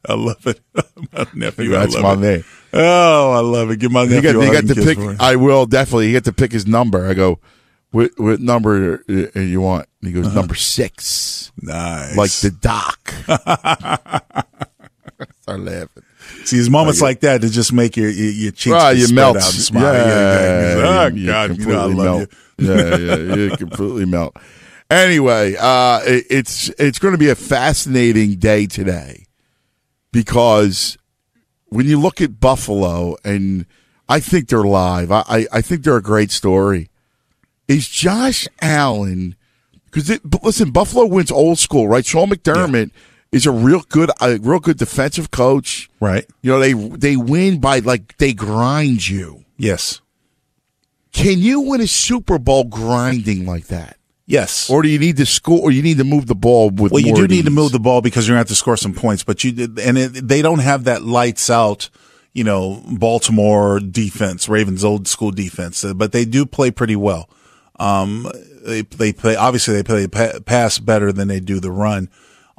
I 0.05 0.13
love 0.13 0.45
it. 0.47 0.59
my 1.13 1.25
nephew. 1.33 1.69
That's 1.69 1.97
my 1.97 2.15
man. 2.15 2.43
Oh, 2.73 3.31
I 3.31 3.39
love 3.39 3.71
it. 3.71 3.80
Give 3.80 3.91
my 3.91 4.03
nephew. 4.03 4.17
You 4.17 4.23
got, 4.33 4.45
you 4.45 4.51
got 4.51 4.67
to 4.75 4.83
pick. 4.83 4.97
I 5.19 5.35
will 5.35 5.65
definitely. 5.65 6.07
You 6.07 6.13
get 6.13 6.25
to 6.25 6.33
pick 6.33 6.51
his 6.51 6.67
number. 6.67 7.07
I 7.07 7.13
go, 7.13 7.39
what, 7.91 8.11
what 8.17 8.39
number 8.39 9.03
you 9.07 9.61
want? 9.61 9.88
And 10.01 10.07
he 10.07 10.13
goes, 10.13 10.27
uh-huh. 10.27 10.35
number 10.35 10.55
six. 10.55 11.51
Nice. 11.61 12.17
Like 12.17 12.31
the 12.31 12.51
doc. 12.51 13.13
Start 15.41 15.59
laughing. 15.59 16.03
See, 16.45 16.57
there's 16.57 16.69
moments 16.69 17.01
like 17.01 17.21
that 17.21 17.41
to 17.41 17.49
just 17.49 17.73
make 17.73 17.95
your 17.97 18.09
your, 18.09 18.31
your 18.31 18.51
cheeks 18.51 18.73
right, 18.73 18.97
you 18.97 19.13
melt 19.13 19.37
out 19.37 19.43
and 19.43 19.53
smile. 19.53 19.93
Yeah, 19.93 20.05
yeah, 20.05 20.75
yeah, 20.75 20.83
oh, 20.83 21.09
God, 21.47 21.57
you 21.57 21.65
know 21.65 21.79
I 21.79 21.85
love 21.85 21.97
melt. 21.97 22.29
you. 22.57 22.73
yeah, 22.73 22.97
yeah, 22.97 23.35
you 23.35 23.57
completely 23.57 24.05
melt. 24.05 24.35
Anyway, 24.91 25.55
uh, 25.57 26.01
it, 26.03 26.25
it's 26.29 26.67
it's 26.77 26.99
going 26.99 27.13
to 27.13 27.17
be 27.17 27.29
a 27.29 27.35
fascinating 27.35 28.35
day 28.35 28.65
today 28.65 29.23
because 30.11 30.97
when 31.69 31.85
you 31.85 31.97
look 31.97 32.19
at 32.19 32.41
Buffalo, 32.41 33.15
and 33.23 33.65
I 34.11 34.19
think 34.19 34.49
they're 34.49 34.63
live. 34.63 35.09
I, 35.09 35.23
I, 35.25 35.47
I 35.53 35.61
think 35.61 35.85
they're 35.85 35.95
a 35.95 36.01
great 36.01 36.31
story. 36.31 36.89
Is 37.69 37.87
Josh 37.87 38.45
Allen? 38.61 39.37
Because 39.85 40.19
listen, 40.43 40.71
Buffalo 40.71 41.05
wins 41.05 41.31
old 41.31 41.59
school, 41.59 41.87
right? 41.87 42.05
Sean 42.05 42.29
McDermott 42.29 42.91
is 43.31 43.45
a 43.45 43.51
real 43.51 43.81
good, 43.89 44.11
a 44.19 44.37
real 44.37 44.59
good 44.59 44.77
defensive 44.77 45.31
coach. 45.31 45.89
Right. 45.99 46.25
You 46.41 46.51
know 46.51 46.59
they 46.59 46.73
they 46.73 47.15
win 47.15 47.59
by 47.59 47.79
like 47.79 48.17
they 48.17 48.33
grind 48.33 49.07
you. 49.07 49.45
Yes. 49.57 50.01
Can 51.13 51.39
you 51.39 51.61
win 51.61 51.81
a 51.81 51.87
Super 51.87 52.39
Bowl 52.39 52.63
grinding 52.63 53.45
like 53.45 53.67
that? 53.67 53.97
Yes. 54.25 54.69
Or 54.69 54.81
do 54.81 54.87
you 54.87 54.97
need 54.97 55.17
to 55.17 55.25
score? 55.25 55.59
Or 55.59 55.71
you 55.71 55.81
need 55.81 55.97
to 55.97 56.05
move 56.05 56.27
the 56.27 56.35
ball 56.35 56.69
with? 56.69 56.93
Well, 56.93 57.01
you 57.01 57.13
do 57.13 57.27
need 57.27 57.45
to 57.45 57.51
move 57.51 57.73
the 57.73 57.79
ball 57.79 58.01
because 58.01 58.27
you're 58.27 58.35
going 58.35 58.45
to 58.45 58.49
have 58.49 58.55
to 58.55 58.55
score 58.55 58.77
some 58.77 58.93
points. 58.93 59.23
But 59.23 59.43
you 59.43 59.75
and 59.81 59.97
it, 59.97 60.27
they 60.27 60.41
don't 60.41 60.59
have 60.59 60.85
that 60.85 61.03
lights 61.03 61.49
out, 61.49 61.89
you 62.31 62.45
know, 62.45 62.81
Baltimore 62.89 63.81
defense, 63.81 64.47
Ravens 64.47 64.85
old 64.85 65.07
school 65.07 65.31
defense. 65.31 65.83
Uh, 65.83 65.93
But 65.93 66.13
they 66.13 66.23
do 66.23 66.45
play 66.45 66.71
pretty 66.71 66.95
well. 66.95 67.29
Um, 67.77 68.31
they 68.65 68.83
they 68.83 69.11
play 69.11 69.35
obviously 69.35 69.73
they 69.73 69.83
play 69.83 70.07
pass 70.45 70.79
better 70.79 71.11
than 71.11 71.27
they 71.27 71.41
do 71.41 71.59
the 71.59 71.71
run. 71.71 72.09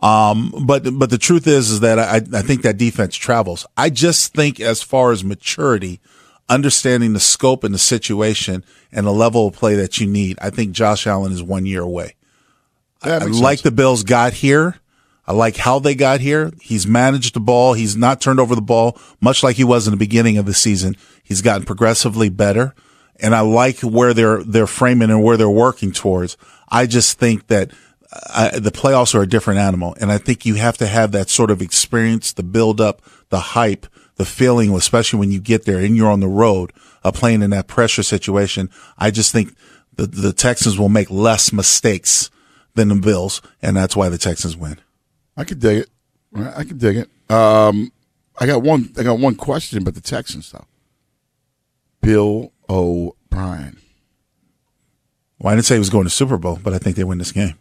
Um, 0.03 0.53
but 0.67 0.83
but 0.99 1.11
the 1.11 1.19
truth 1.19 1.47
is 1.47 1.71
is 1.71 1.81
that 1.81 1.99
I 1.99 2.17
I 2.17 2.43
think 2.43 2.63
that 2.63 2.77
defense 2.77 3.15
travels. 3.17 3.65
I 3.77 3.89
just 3.89 4.35
think 4.35 4.59
as 4.59 4.83
far 4.83 5.13
as 5.13 5.23
maturity, 5.23 6.01
understanding 6.49 7.13
the 7.13 7.21
scope 7.21 7.63
and 7.63 7.73
the 7.73 7.79
situation 7.79 8.65
and 8.91 9.07
the 9.07 9.13
level 9.13 9.47
of 9.47 9.55
play 9.55 9.77
that 9.77 10.01
you 10.01 10.09
need, 10.09 10.39
I 10.43 10.51
think 10.51 10.73
Josh 10.73 11.07
Allen 11.07 11.33
is 11.33 11.43
one 11.43 11.67
year 11.67 11.83
away. 11.83 12.17
I, 13.01 13.13
I 13.13 13.19
like 13.19 13.63
the 13.63 13.71
Bills 13.71 14.03
got 14.03 14.33
here. 14.33 14.77
I 15.25 15.33
like 15.33 15.57
how 15.57 15.79
they 15.79 15.95
got 15.95 16.21
here. 16.21 16.51
He's 16.61 16.87
managed 16.87 17.35
the 17.35 17.41
ball. 17.41 17.75
He's 17.75 17.97
not 17.97 18.21
turned 18.21 18.41
over 18.41 18.57
the 18.57 18.61
ball, 18.61 18.99
much 19.21 19.43
like 19.43 19.57
he 19.57 19.65
was 19.65 19.87
in 19.87 19.93
the 19.93 19.97
beginning 19.97 20.37
of 20.37 20.47
the 20.47 20.55
season. 20.55 20.97
He's 21.23 21.43
gotten 21.43 21.65
progressively 21.65 22.29
better. 22.29 22.75
And 23.21 23.35
I 23.35 23.41
like 23.41 23.81
where 23.81 24.15
they're, 24.15 24.43
they're 24.43 24.67
framing 24.67 25.11
and 25.11 25.23
where 25.23 25.37
they're 25.37 25.49
working 25.49 25.93
towards. 25.93 26.37
I 26.69 26.87
just 26.87 27.21
think 27.21 27.47
that 27.47 27.71
uh, 28.13 28.59
the 28.59 28.71
playoffs 28.71 29.15
are 29.15 29.23
a 29.23 29.27
different 29.27 29.61
animal. 29.61 29.97
And 30.01 30.13
I 30.13 30.19
think 30.19 30.45
you 30.45 30.55
have 30.57 30.77
to 30.79 30.87
have 30.87 31.13
that 31.13 31.31
sort 31.31 31.51
of 31.51 31.63
experience, 31.63 32.33
the 32.33 32.43
build 32.43 32.81
up, 32.81 33.03
the 33.31 33.41
hype, 33.41 33.87
the 34.17 34.25
feeling, 34.25 34.75
especially 34.75 35.19
when 35.19 35.31
you 35.31 35.41
get 35.41 35.65
there 35.65 35.79
and 35.79 35.97
you're 35.97 36.11
on 36.11 36.21
the 36.21 36.29
road, 36.29 36.73
uh, 37.05 37.13
playing 37.13 37.43
in 37.43 37.51
that 37.51 37.67
pressure 37.67 38.03
situation. 38.03 38.71
I 38.99 39.11
just 39.11 39.33
think 39.33 39.55
the, 39.95 40.07
the 40.07 40.33
Texans 40.33 40.79
will 40.79 40.89
make 40.89 41.11
less 41.11 41.53
mistakes 41.53 42.31
than 42.75 42.89
the 42.89 42.95
Bills. 42.97 43.41
And 43.63 43.77
that's 43.77 43.97
why 43.97 44.09
the 44.09 44.19
Texans 44.19 44.57
win. 44.57 44.79
I 45.37 45.45
could 45.45 45.61
dig 45.61 45.79
it. 45.79 45.91
I 46.35 46.65
could 46.65 46.79
dig 46.79 46.97
it. 46.99 47.11
Um, 47.31 47.93
I 48.39 48.47
got 48.47 48.63
one. 48.63 48.93
I 48.99 49.03
got 49.03 49.19
one 49.19 49.35
question 49.35 49.79
about 49.79 49.95
the 49.95 50.01
Texans 50.01 50.51
though. 50.51 50.67
Bill 52.01 52.53
O'Brien. 52.69 53.79
Well, 55.39 55.53
I 55.53 55.57
didn't 55.57 55.67
say 55.67 55.75
he 55.75 55.81
was 55.81 55.91
going 55.91 56.05
to 56.05 56.11
Super 56.11 56.39
Bowl, 56.39 56.59
but 56.63 56.73
I 56.73 56.79
think 56.79 56.97
they 56.97 57.05
win 57.05 57.19
this 57.19 57.33
game. 57.33 57.59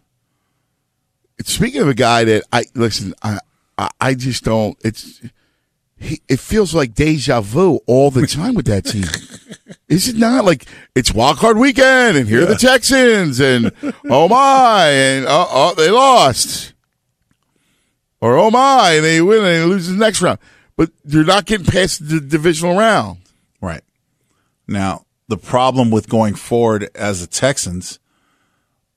Speaking 1.42 1.80
of 1.82 1.88
a 1.88 1.94
guy 1.94 2.24
that 2.24 2.44
I 2.52 2.64
listen, 2.74 3.14
I 3.22 3.38
I, 3.78 3.90
I 4.00 4.14
just 4.14 4.44
don't. 4.44 4.76
It's 4.84 5.20
he, 6.02 6.20
it 6.28 6.40
feels 6.40 6.74
like 6.74 6.94
deja 6.94 7.40
vu 7.40 7.80
all 7.86 8.10
the 8.10 8.26
time 8.26 8.54
with 8.54 8.66
that 8.66 8.84
team. 8.84 9.04
Is 9.88 10.08
it 10.08 10.16
not 10.16 10.44
like 10.44 10.66
it's 10.94 11.12
wild 11.12 11.38
card 11.38 11.58
weekend 11.58 12.16
and 12.16 12.28
here 12.28 12.42
are 12.42 12.46
the 12.46 12.56
Texans 12.56 13.40
and 13.40 13.72
oh 14.08 14.28
my 14.28 14.88
and 14.88 15.26
oh, 15.28 15.46
oh 15.50 15.74
they 15.74 15.90
lost 15.90 16.72
or 18.20 18.36
oh 18.36 18.50
my 18.50 18.94
and 18.94 19.04
they 19.04 19.20
win 19.20 19.38
and 19.38 19.46
they 19.46 19.64
lose 19.64 19.88
the 19.88 19.96
next 19.96 20.22
round, 20.22 20.38
but 20.76 20.90
you're 21.04 21.24
not 21.24 21.46
getting 21.46 21.66
past 21.66 22.08
the 22.08 22.20
divisional 22.20 22.76
round. 22.76 23.18
Right. 23.60 23.82
Now, 24.66 25.06
the 25.28 25.36
problem 25.36 25.90
with 25.90 26.08
going 26.08 26.34
forward 26.34 26.90
as 26.94 27.20
the 27.20 27.26
Texans, 27.26 27.98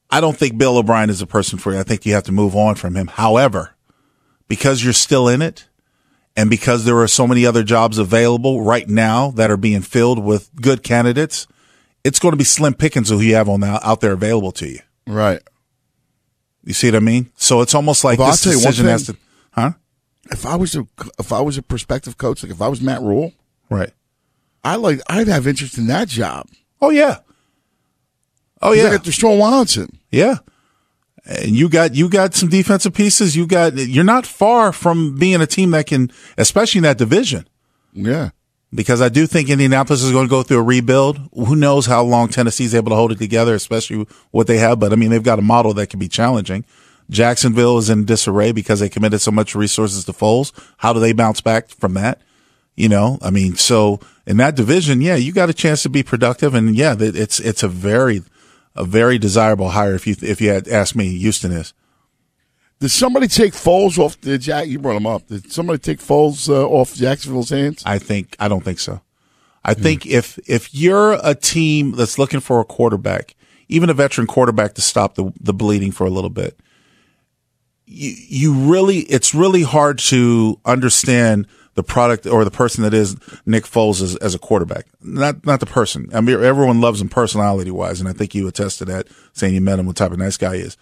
I 0.10 0.22
don't 0.22 0.38
think 0.38 0.58
Bill 0.58 0.78
O'Brien 0.78 1.10
is 1.10 1.22
a 1.22 1.28
person 1.28 1.58
for 1.58 1.74
you. 1.74 1.80
I 1.80 1.84
think 1.84 2.06
you 2.06 2.14
have 2.14 2.24
to 2.24 2.32
move 2.32 2.56
on 2.56 2.76
from 2.76 2.96
him. 2.96 3.08
However, 3.08 3.76
because 4.48 4.84
you're 4.84 4.94
still 4.94 5.28
in 5.28 5.42
it 5.42 5.68
and 6.36 6.50
because 6.50 6.86
there 6.86 6.98
are 7.00 7.08
so 7.08 7.28
many 7.28 7.46
other 7.46 7.64
jobs 7.64 7.98
available 7.98 8.62
right 8.62 8.88
now 8.88 9.32
that 9.32 9.50
are 9.50 9.58
being 9.58 9.82
filled 9.82 10.24
with 10.24 10.50
good 10.62 10.84
candidates, 10.84 11.48
it's 12.04 12.20
going 12.20 12.34
to 12.34 12.38
be 12.38 12.44
slim 12.44 12.74
pickings 12.74 13.10
who 13.10 13.20
you 13.20 13.36
have 13.36 13.50
on 13.50 13.62
the, 13.62 13.88
out 13.88 14.02
there 14.02 14.14
available 14.14 14.52
to 14.54 14.68
you. 14.68 14.80
Right. 15.08 15.42
You 16.64 16.74
see 16.74 16.88
what 16.88 16.96
I 16.96 17.00
mean? 17.00 17.32
So 17.36 17.62
it's 17.62 17.76
almost 17.76 18.04
like 18.04 18.20
Well, 18.20 18.32
this 18.32 18.44
tell 18.44 18.54
you 18.54 18.60
one 18.60 18.66
decision 18.72 18.88
has 18.88 19.06
to, 19.08 19.18
huh? 19.52 19.72
If 20.32 20.46
I 20.46 20.56
was 20.56 20.76
a 20.76 20.88
if 21.20 21.32
I 21.32 21.40
was 21.42 21.58
a 21.60 21.62
prospective 21.62 22.18
coach, 22.18 22.42
like 22.42 22.52
if 22.52 22.60
I 22.62 22.68
was 22.68 22.82
Matt 22.82 23.02
Rhule, 23.02 23.34
right? 23.70 23.92
I 24.64 24.76
like 24.78 25.00
I'd 25.08 25.28
have 25.28 25.46
interest 25.46 25.78
in 25.78 25.86
that 25.88 26.08
job. 26.08 26.48
Oh 26.82 26.90
yeah. 26.90 27.20
Oh 28.66 28.72
yeah. 28.72 28.90
Got 28.90 29.04
Deshaun 29.04 29.38
Watson. 29.38 30.00
Yeah. 30.12 30.38
And 31.26 31.56
you 31.56 31.70
got 31.70 31.94
you 31.94 32.10
got 32.10 32.34
some 32.34 32.50
defensive 32.50 32.94
pieces. 32.94 33.36
You 33.36 33.46
got 33.46 33.76
you're 33.76 34.04
not 34.04 34.26
far 34.26 34.72
from 34.72 35.18
being 35.18 35.40
a 35.40 35.48
team 35.48 35.72
that 35.72 35.86
can, 35.86 36.12
especially 36.38 36.80
in 36.80 36.84
that 36.84 36.98
division. 36.98 37.48
Yeah. 37.94 38.32
Because 38.74 39.02
I 39.02 39.10
do 39.10 39.28
think 39.28 39.50
Indianapolis 39.50 40.02
is 40.02 40.12
going 40.12 40.26
to 40.26 40.30
go 40.30 40.44
through 40.44 40.58
a 40.58 40.64
rebuild. 40.64 41.20
Who 41.34 41.56
knows 41.56 41.86
how 41.86 42.04
long 42.04 42.28
Tennessee's 42.28 42.76
able 42.76 42.90
to 42.90 42.96
hold 42.96 43.12
it 43.12 43.20
together, 43.20 43.54
especially 43.54 44.06
what 44.32 44.48
they 44.48 44.58
have. 44.58 44.80
But 44.80 44.92
I 44.92 44.96
mean, 44.96 45.12
they've 45.12 45.24
got 45.24 45.40
a 45.40 45.44
model 45.44 45.74
that 45.76 45.88
can 45.88 46.00
be 46.00 46.08
challenging. 46.08 46.66
Jacksonville 47.10 47.78
is 47.78 47.90
in 47.90 48.06
disarray 48.06 48.52
because 48.52 48.80
they 48.80 48.90
committed 48.90 49.22
so 49.22 49.30
much 49.30 49.54
resources 49.54 50.06
to 50.06 50.12
Foles. 50.12 50.52
How 50.78 50.92
do 50.92 51.00
they 51.00 51.14
bounce 51.14 51.40
back 51.40 51.70
from 51.70 51.94
that? 51.94 52.20
You 52.76 52.90
know, 52.90 53.20
I 53.22 53.30
mean, 53.30 53.56
so 53.56 54.02
in 54.26 54.38
that 54.38 54.56
division, 54.56 55.00
yeah, 55.02 55.16
you 55.16 55.32
got 55.32 55.50
a 55.50 55.54
chance 55.54 55.84
to 55.84 55.90
be 55.90 56.04
productive, 56.04 56.54
and 56.54 56.76
yeah, 56.76 56.96
it's 57.00 57.40
it's 57.40 57.64
a 57.64 57.70
very 57.70 58.22
a 58.76 58.84
very 58.84 59.18
desirable 59.18 59.70
hire 59.70 59.96
if 59.96 60.06
you 60.06 60.16
if 60.22 60.42
you 60.42 60.50
had 60.50 60.68
asked 60.68 60.96
me. 60.96 61.18
Houston 61.18 61.52
is. 61.52 61.74
Did 62.80 62.90
somebody 62.90 63.28
take 63.28 63.54
Foles 63.54 63.98
off 63.98 64.20
the 64.20 64.38
Jack? 64.38 64.68
You 64.68 64.80
brought 64.80 64.98
him 64.98 65.08
up. 65.08 65.28
Did 65.28 65.52
somebody 65.52 65.80
take 65.80 66.00
Foles 66.00 66.50
uh, 66.50 66.68
off 66.68 66.94
Jacksonville's 66.94 67.50
hands? 67.50 67.84
I 67.86 68.00
think 68.00 68.36
I 68.40 68.48
don't 68.48 68.64
think 68.64 68.80
so. 68.80 69.02
I 69.64 69.74
think 69.74 70.06
if 70.06 70.38
if 70.48 70.74
you're 70.76 71.18
a 71.24 71.34
team 71.34 71.94
that's 71.94 72.20
looking 72.20 72.40
for 72.40 72.60
a 72.60 72.66
quarterback, 72.66 73.36
even 73.68 73.90
a 73.90 73.94
veteran 73.94 74.28
quarterback 74.28 74.76
to 74.76 74.82
stop 74.82 75.16
the 75.16 75.34
the 75.40 75.54
bleeding 75.54 75.92
for 75.92 76.06
a 76.06 76.12
little 76.12 76.30
bit, 76.30 76.60
you 77.86 78.14
you 78.28 78.54
really 78.54 79.00
it's 79.00 79.34
really 79.34 79.64
hard 79.64 79.98
to 80.00 80.60
understand 80.66 81.48
the 81.76 81.84
product 81.84 82.26
or 82.26 82.44
the 82.44 82.52
person 82.52 82.84
that 82.84 82.94
is 82.94 83.16
Nick 83.46 83.66
Foles 83.66 84.02
as, 84.02 84.16
as 84.18 84.34
a 84.34 84.40
quarterback. 84.40 84.86
Not 85.02 85.46
not 85.46 85.60
the 85.60 85.66
person. 85.66 86.10
I 86.14 86.22
mean, 86.22 86.42
everyone 86.44 86.82
loves 86.82 87.02
him 87.02 87.10
personality 87.10 87.72
wise, 87.72 88.00
and 88.00 88.10
I 88.10 88.14
think 88.14 88.34
you 88.34 88.48
attest 88.48 88.80
to 88.80 88.86
that, 88.86 89.08
saying 89.34 89.54
you 89.54 89.62
met 89.62 89.80
him, 89.80 89.86
what 89.86 89.96
type 89.96 90.12
of 90.12 90.18
nice 90.18 90.38
guy 90.38 90.56
he 90.56 90.62
is. 90.62 90.78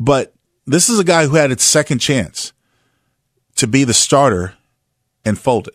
But 0.00 0.34
this 0.66 0.88
is 0.88 0.98
a 0.98 1.04
guy 1.04 1.26
who 1.26 1.36
had 1.36 1.50
its 1.50 1.64
second 1.64 1.98
chance 1.98 2.52
to 3.56 3.66
be 3.66 3.84
the 3.84 3.94
starter 3.94 4.54
and 5.24 5.38
folded. 5.38 5.74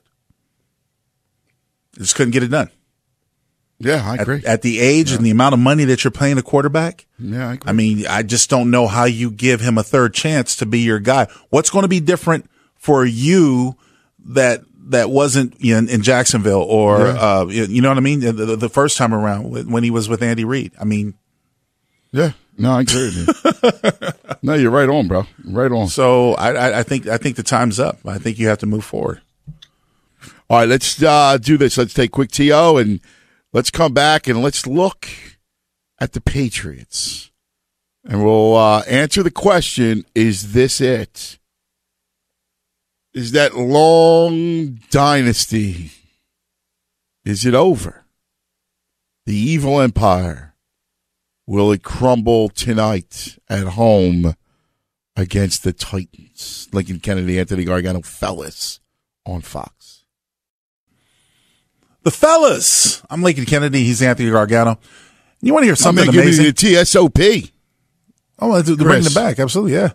Just 1.97 2.15
couldn't 2.15 2.31
get 2.31 2.43
it 2.43 2.47
done. 2.49 2.69
Yeah, 3.79 4.03
I 4.07 4.13
At- 4.15 4.21
agree. 4.21 4.43
At, 4.45 4.61
the 4.61 4.79
age 4.79 5.11
and 5.11 5.25
the 5.25 5.31
amount 5.31 5.53
of 5.53 5.59
money 5.59 5.85
that 5.85 6.03
you're 6.03 6.11
paying 6.11 6.37
a 6.37 6.43
quarterback, 6.43 7.07
Yeah, 7.17 7.49
I 7.49 7.53
agree. 7.53 7.69
I 7.69 7.73
mean, 7.73 8.05
I 8.07 8.21
just 8.21 8.49
don't 8.49 8.69
know 8.69 8.85
how 8.87 9.05
you 9.05 9.31
give 9.31 9.59
him 9.61 9.77
a 9.77 9.83
third 9.83 10.13
chance 10.13 10.55
to 10.57 10.65
be 10.67 10.79
your 10.79 10.99
guy. 10.99 11.27
What's 11.49 11.71
going 11.71 11.81
to 11.83 11.89
be 11.89 11.99
different 11.99 12.47
for 12.75 13.03
you 13.05 13.75
that 14.25 14.61
that 14.89 15.09
wasn't 15.09 15.55
in, 15.61 15.87
in 15.89 16.01
Jacksonville 16.01 16.61
or 16.63 16.99
Yeah. 16.99 17.13
uh, 17.13 17.45
you 17.47 17.81
know 17.81 17.89
what 17.89 17.97
I 17.97 18.01
mean? 18.01 18.19
The, 18.21 18.31
the, 18.33 18.55
the 18.55 18.69
first 18.69 18.97
time 18.97 19.13
around 19.13 19.49
when 19.49 19.71
when 19.71 19.83
he 19.83 19.91
was 19.91 20.09
with 20.09 20.21
Andy 20.21 20.43
Reid. 20.45 20.71
I 20.79 20.83
mean, 20.85 21.13
Yeah, 22.11 22.31
no, 22.57 22.71
I 22.73 22.81
agree 22.81 23.03
with 23.05 23.15
you. 23.17 24.09
no, 24.41 24.53
you're 24.55 24.71
right 24.71 24.89
on, 24.89 25.07
bro. 25.07 25.25
Right 25.45 25.71
on. 25.71 25.87
so 25.87 26.33
I, 26.33 26.51
I, 26.53 26.79
I 26.79 26.83
think 26.83 27.07
I 27.07 27.17
think 27.17 27.35
the 27.35 27.43
time's 27.43 27.79
up. 27.79 27.99
I 28.05 28.17
think 28.17 28.37
you 28.39 28.47
have 28.47 28.57
to 28.59 28.65
move 28.65 28.83
forward. 28.85 29.21
All 30.49 30.57
right, 30.59 30.67
let's 30.67 31.01
uh, 31.01 31.37
do 31.37 31.57
this. 31.57 31.77
Let's 31.77 31.93
take 31.93 32.11
quick 32.11 32.29
TO 32.31 32.77
and 32.77 32.99
let's 33.53 33.71
come 33.71 33.93
back 33.93 34.27
and 34.27 34.41
let's 34.41 34.67
look 34.67 35.07
at 35.99 36.11
the 36.11 36.19
Patriots. 36.21 37.31
And 38.03 38.25
we'll 38.25 38.55
uh, 38.57 38.81
answer 38.87 39.23
the 39.23 39.31
question 39.31 40.03
Is 40.15 40.51
this 40.53 40.81
it? 40.81 41.37
Is 43.13 43.33
that 43.33 43.55
long 43.55 44.79
dynasty? 44.89 45.91
Is 47.25 47.45
it 47.45 47.53
over? 47.53 48.05
The 49.25 49.35
evil 49.35 49.81
empire. 49.81 50.55
Will 51.45 51.71
it 51.71 51.83
crumble 51.83 52.47
tonight 52.47 53.37
at 53.49 53.67
home 53.67 54.35
against 55.17 55.63
the 55.63 55.73
Titans? 55.73 56.69
Lincoln 56.71 56.99
Kennedy, 56.99 57.37
Anthony 57.37 57.65
Gargano, 57.65 58.01
fellas 58.01 58.79
on 59.25 59.41
Fox. 59.41 60.05
The 62.03 62.11
fellas, 62.11 63.03
I'm 63.09 63.21
Lincoln 63.21 63.45
Kennedy. 63.45 63.83
He's 63.83 64.01
Anthony 64.01 64.31
Gargano. 64.31 64.79
You 65.41 65.53
want 65.53 65.63
to 65.63 65.67
hear 65.67 65.75
something 65.75 66.07
I'm 66.07 66.15
amazing? 66.15 66.45
give 66.45 66.63
you 66.63 66.75
the 66.75 66.83
TSOP. 66.85 67.51
Oh, 68.39 68.61
to, 68.61 68.75
bring 68.77 69.05
it 69.05 69.13
back. 69.13 69.37
Absolutely, 69.37 69.73
yeah. 69.73 69.91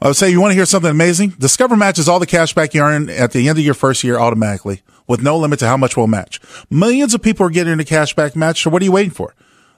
I 0.00 0.06
would 0.06 0.16
say 0.16 0.30
you 0.30 0.40
want 0.40 0.52
to 0.52 0.54
hear 0.54 0.64
something 0.66 0.90
amazing? 0.90 1.30
Discover 1.38 1.76
matches 1.76 2.08
all 2.08 2.20
the 2.20 2.26
cash 2.26 2.54
back 2.54 2.72
you 2.72 2.82
earn 2.82 3.10
at 3.10 3.32
the 3.32 3.48
end 3.48 3.58
of 3.58 3.64
your 3.64 3.74
first 3.74 4.04
year 4.04 4.16
automatically 4.18 4.82
with 5.08 5.22
no 5.22 5.36
limit 5.36 5.58
to 5.60 5.66
how 5.66 5.76
much 5.76 5.96
we'll 5.96 6.06
match. 6.06 6.40
Millions 6.70 7.14
of 7.14 7.22
people 7.22 7.44
are 7.46 7.50
getting 7.50 7.74
a 7.80 7.84
cashback 7.84 8.36
match, 8.36 8.62
so 8.62 8.70
what 8.70 8.80
are 8.80 8.84
you 8.84 8.92
waiting 8.92 9.10
for? 9.10 9.34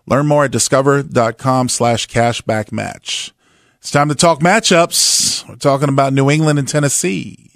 Learn 0.07 0.27
more 0.27 0.45
at 0.45 0.51
discover.com 0.51 1.69
slash 1.71 2.07
cashback 2.09 2.71
match. 2.73 3.33
It's 3.79 3.91
time 3.91 4.09
to 4.11 4.15
talk 4.15 4.41
matchups. 4.41 5.49
We're 5.49 5.57
talking 5.57 5.89
about 5.89 6.13
New 6.13 6.29
England 6.31 6.59
and 6.59 6.69
Tennessee. 6.69 7.53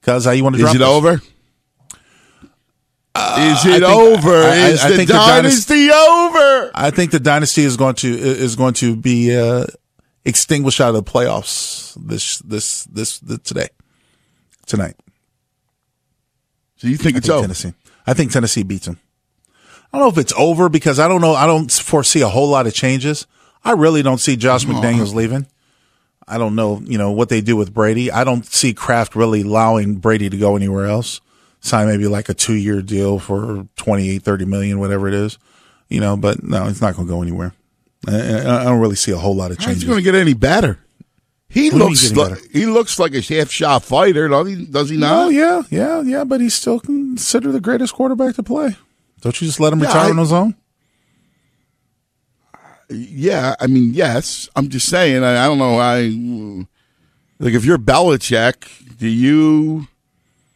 Cuz 0.00 0.24
how 0.24 0.30
you 0.30 0.44
want 0.44 0.56
to 0.56 0.60
Is 0.60 0.62
drop 0.64 0.76
it 0.76 0.78
this? 0.78 0.88
over? 0.88 1.22
Uh, 3.14 3.36
Is 3.40 3.66
it 3.66 3.82
I 3.82 3.86
think- 3.86 4.24
over? 4.24 4.42
I- 4.44 4.46
I- 4.48 4.68
Is 4.68 4.82
the 4.82 4.88
think 4.96 5.08
the 5.08 5.14
dynasty 5.14 5.90
over? 5.90 6.70
I 6.74 6.90
think 6.90 7.10
the 7.10 7.20
dynasty 7.20 7.64
is 7.64 7.76
going 7.76 7.96
to 7.96 8.08
is 8.16 8.54
going 8.56 8.74
to 8.74 8.94
be 8.96 9.36
uh, 9.36 9.64
extinguished 10.28 10.80
out 10.80 10.94
of 10.94 11.04
the 11.04 11.10
playoffs 11.10 11.94
this 11.94 12.38
this 12.38 12.84
this, 12.84 13.18
this 13.18 13.40
today 13.40 13.68
tonight. 14.66 14.94
So 16.76 16.86
you 16.86 16.96
think 16.96 17.16
I 17.16 17.18
it's 17.18 17.26
think 17.26 17.36
over? 17.36 17.42
Tennessee. 17.44 17.72
I 18.06 18.14
think 18.14 18.30
Tennessee 18.30 18.62
beats 18.62 18.86
them. 18.86 19.00
I 19.92 19.98
don't 19.98 20.06
know 20.06 20.10
if 20.10 20.18
it's 20.18 20.34
over 20.36 20.68
because 20.68 20.98
I 21.00 21.08
don't 21.08 21.22
know. 21.22 21.32
I 21.34 21.46
don't 21.46 21.72
foresee 21.72 22.20
a 22.20 22.28
whole 22.28 22.48
lot 22.48 22.66
of 22.66 22.74
changes. 22.74 23.26
I 23.64 23.72
really 23.72 24.02
don't 24.02 24.18
see 24.18 24.36
Josh 24.36 24.64
McDaniels 24.66 25.14
leaving. 25.14 25.46
I 26.28 26.36
don't 26.36 26.54
know, 26.54 26.80
you 26.84 26.98
know, 26.98 27.10
what 27.10 27.30
they 27.30 27.40
do 27.40 27.56
with 27.56 27.72
Brady. 27.72 28.12
I 28.12 28.22
don't 28.22 28.44
see 28.44 28.74
Kraft 28.74 29.16
really 29.16 29.40
allowing 29.40 29.96
Brady 29.96 30.28
to 30.28 30.36
go 30.36 30.56
anywhere 30.56 30.84
else. 30.86 31.22
Sign 31.60 31.88
maybe 31.88 32.06
like 32.06 32.28
a 32.28 32.34
two 32.34 32.54
year 32.54 32.82
deal 32.82 33.18
for 33.18 33.66
28, 33.76 34.22
30 34.22 34.44
million, 34.44 34.78
whatever 34.78 35.08
it 35.08 35.14
is, 35.14 35.38
you 35.88 36.00
know, 36.00 36.16
but 36.16 36.42
no, 36.42 36.68
it's 36.68 36.82
not 36.82 36.94
going 36.94 37.08
to 37.08 37.12
go 37.12 37.22
anywhere. 37.22 37.54
I, 38.06 38.60
I 38.60 38.64
don't 38.64 38.80
really 38.80 38.96
see 38.96 39.10
a 39.12 39.16
whole 39.18 39.34
lot 39.34 39.50
of 39.50 39.58
changes. 39.58 39.82
he 39.82 39.88
going 39.88 39.98
to 39.98 40.04
get 40.04 40.14
any 40.14 40.34
better? 40.34 40.78
He 41.48 41.70
What 41.70 41.72
do 41.72 41.76
you 41.78 41.80
mean 41.80 41.88
looks 41.88 42.02
getting 42.02 42.18
like 42.18 42.28
better? 42.34 42.48
he 42.52 42.66
looks 42.66 42.98
like 42.98 43.14
a 43.14 43.20
half 43.20 43.50
shot 43.50 43.82
fighter, 43.82 44.28
does 44.28 44.48
he? 44.48 44.64
Does 44.66 44.90
he 44.90 44.96
No, 44.98 45.24
not? 45.24 45.32
yeah, 45.32 45.62
yeah, 45.70 46.02
yeah, 46.02 46.24
but 46.24 46.40
he's 46.40 46.54
still 46.54 46.78
considered 46.78 47.52
the 47.52 47.60
greatest 47.60 47.94
quarterback 47.94 48.34
to 48.36 48.42
play. 48.42 48.76
Don't 49.22 49.40
you 49.40 49.46
just 49.46 49.58
let 49.58 49.72
him 49.72 49.80
Yeah, 49.80 49.86
retire 49.86 50.06
I- 50.06 50.10
on 50.10 50.18
his 50.18 50.32
own? 50.32 50.54
Yeah, 52.90 53.54
I 53.60 53.66
mean, 53.66 53.92
yes. 53.92 54.48
I'm 54.56 54.68
just 54.70 54.88
saying. 54.88 55.22
I, 55.22 55.44
I 55.44 55.46
don't 55.46 55.58
know. 55.58 55.78
I 55.78 56.04
like 57.38 57.52
if 57.54 57.64
you're 57.64 57.76
Belichick, 57.78 58.96
do 58.96 59.06
you? 59.06 59.88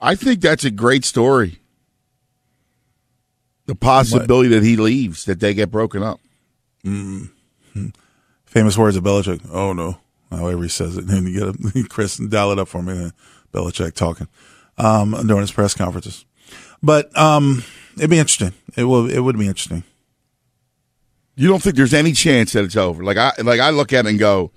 I 0.00 0.14
think 0.14 0.40
that's 0.40 0.64
a 0.64 0.70
great 0.70 1.04
story. 1.04 1.58
The 3.66 3.74
possibility 3.74 4.48
that 4.50 4.62
he 4.62 4.76
leaves, 4.76 5.26
that 5.26 5.40
they 5.40 5.52
get 5.54 5.70
broken 5.70 6.02
up. 6.02 6.20
Mm. 6.84 7.30
Mm. 7.74 7.94
Famous 8.44 8.76
words 8.76 8.96
of 8.96 9.04
Belichick. 9.04 9.40
Oh 9.50 9.72
no, 9.72 9.98
however 10.30 10.62
he 10.62 10.68
says 10.68 10.96
it. 10.96 11.04
And 11.08 11.28
you 11.28 11.52
get 11.54 11.76
a, 11.76 11.88
Chris 11.88 12.16
dial 12.16 12.52
it 12.52 12.58
up 12.58 12.68
for 12.68 12.82
me. 12.82 13.10
Belichick 13.52 13.94
talking 13.94 14.28
um, 14.78 15.12
during 15.26 15.42
his 15.42 15.52
press 15.52 15.74
conferences. 15.74 16.24
But 16.82 17.16
um, 17.16 17.62
it'd 17.96 18.10
be 18.10 18.18
interesting. 18.18 18.52
It 18.76 18.84
will. 18.84 19.08
It 19.10 19.20
would 19.20 19.38
be 19.38 19.46
interesting. 19.46 19.84
You 21.34 21.48
don't 21.48 21.62
think 21.62 21.76
there's 21.76 21.94
any 21.94 22.12
chance 22.12 22.52
that 22.52 22.64
it's 22.64 22.76
over? 22.76 23.02
Like 23.02 23.16
I 23.16 23.32
like 23.42 23.60
I 23.60 23.70
look 23.70 23.92
at 23.92 24.04
it 24.04 24.10
and 24.10 24.18
go, 24.18 24.50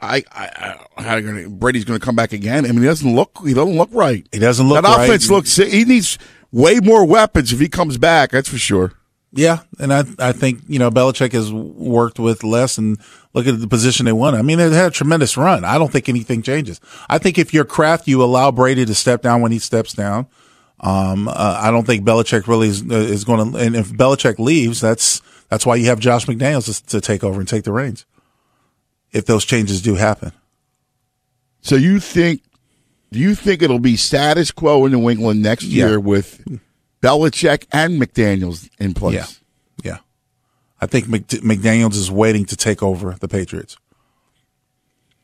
I 0.00 0.24
I, 0.32 0.76
I 0.96 1.02
how 1.02 1.20
gonna, 1.20 1.48
Brady's 1.48 1.84
going 1.84 1.98
to 1.98 2.04
come 2.04 2.16
back 2.16 2.32
again. 2.32 2.64
I 2.64 2.68
mean, 2.68 2.80
he 2.80 2.86
doesn't 2.86 3.14
look 3.14 3.38
he 3.44 3.54
doesn't 3.54 3.76
look 3.76 3.90
right. 3.92 4.26
He 4.32 4.38
doesn't 4.38 4.68
look 4.68 4.82
that 4.82 4.96
right. 4.96 5.04
offense 5.04 5.30
looks. 5.30 5.56
He 5.56 5.84
needs 5.84 6.18
way 6.50 6.80
more 6.80 7.04
weapons 7.04 7.52
if 7.52 7.60
he 7.60 7.68
comes 7.68 7.98
back. 7.98 8.30
That's 8.30 8.48
for 8.48 8.58
sure. 8.58 8.92
Yeah, 9.30 9.58
and 9.78 9.92
I 9.92 10.04
I 10.18 10.32
think 10.32 10.60
you 10.68 10.78
know 10.78 10.90
Belichick 10.90 11.32
has 11.32 11.52
worked 11.52 12.18
with 12.18 12.42
less, 12.44 12.78
and 12.78 12.98
look 13.34 13.46
at 13.46 13.60
the 13.60 13.68
position 13.68 14.06
they 14.06 14.12
won. 14.12 14.34
I 14.34 14.40
mean, 14.42 14.56
they 14.56 14.70
had 14.70 14.86
a 14.86 14.90
tremendous 14.90 15.36
run. 15.36 15.64
I 15.66 15.76
don't 15.76 15.92
think 15.92 16.08
anything 16.08 16.40
changes. 16.40 16.80
I 17.10 17.18
think 17.18 17.36
if 17.38 17.52
you're 17.52 17.66
Kraft, 17.66 18.08
you 18.08 18.22
allow 18.22 18.50
Brady 18.50 18.86
to 18.86 18.94
step 18.94 19.20
down 19.20 19.42
when 19.42 19.52
he 19.52 19.58
steps 19.58 19.92
down. 19.92 20.26
Um, 20.80 21.28
uh, 21.28 21.32
I 21.60 21.70
don't 21.70 21.86
think 21.86 22.04
Belichick 22.06 22.46
really 22.46 22.68
is, 22.68 22.82
uh, 22.82 22.94
is 22.94 23.24
going 23.24 23.52
to. 23.52 23.58
And 23.58 23.76
if 23.76 23.90
Belichick 23.92 24.38
leaves, 24.38 24.80
that's 24.80 25.20
that's 25.50 25.66
why 25.66 25.76
you 25.76 25.86
have 25.86 26.00
Josh 26.00 26.24
McDaniels 26.24 26.80
to, 26.80 26.86
to 26.86 27.00
take 27.00 27.22
over 27.22 27.38
and 27.38 27.48
take 27.48 27.64
the 27.64 27.72
reins. 27.72 28.06
If 29.12 29.26
those 29.26 29.44
changes 29.44 29.82
do 29.82 29.94
happen, 29.96 30.32
So 31.60 31.76
you 31.76 32.00
think? 32.00 32.42
Do 33.10 33.18
you 33.18 33.34
think 33.34 33.62
it'll 33.62 33.78
be 33.78 33.96
status 33.96 34.50
quo 34.50 34.84
in 34.86 34.92
New 34.92 35.08
England 35.10 35.42
next 35.42 35.64
Yeah. 35.64 35.86
year 35.88 36.00
with 36.00 36.42
Belichick 37.00 37.66
and 37.72 38.00
McDaniel's 38.00 38.68
in 38.78 38.94
place? 38.94 39.40
Yeah. 39.82 39.92
yeah, 39.92 39.98
I 40.80 40.86
think 40.86 41.06
McDaniels 41.06 41.94
is 41.94 42.10
waiting 42.10 42.44
to 42.46 42.56
take 42.56 42.82
over 42.82 43.16
the 43.20 43.28
Patriots. 43.28 43.76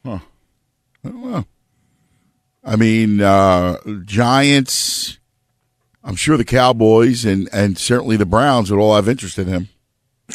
Huh. 0.05 0.19
Well, 1.03 1.47
I 2.63 2.77
mean, 2.77 3.21
uh, 3.21 3.79
Giants. 4.05 5.19
I'm 6.07 6.17
sure 6.17 6.37
the 6.37 6.45
Cowboys 6.45 7.25
and 7.25 7.49
and 7.53 7.79
certainly 7.79 8.17
the 8.17 8.27
Browns 8.27 8.71
would 8.71 8.79
all 8.79 8.95
have 8.95 9.09
interest 9.09 9.39
in 9.39 9.47
him. 9.47 9.69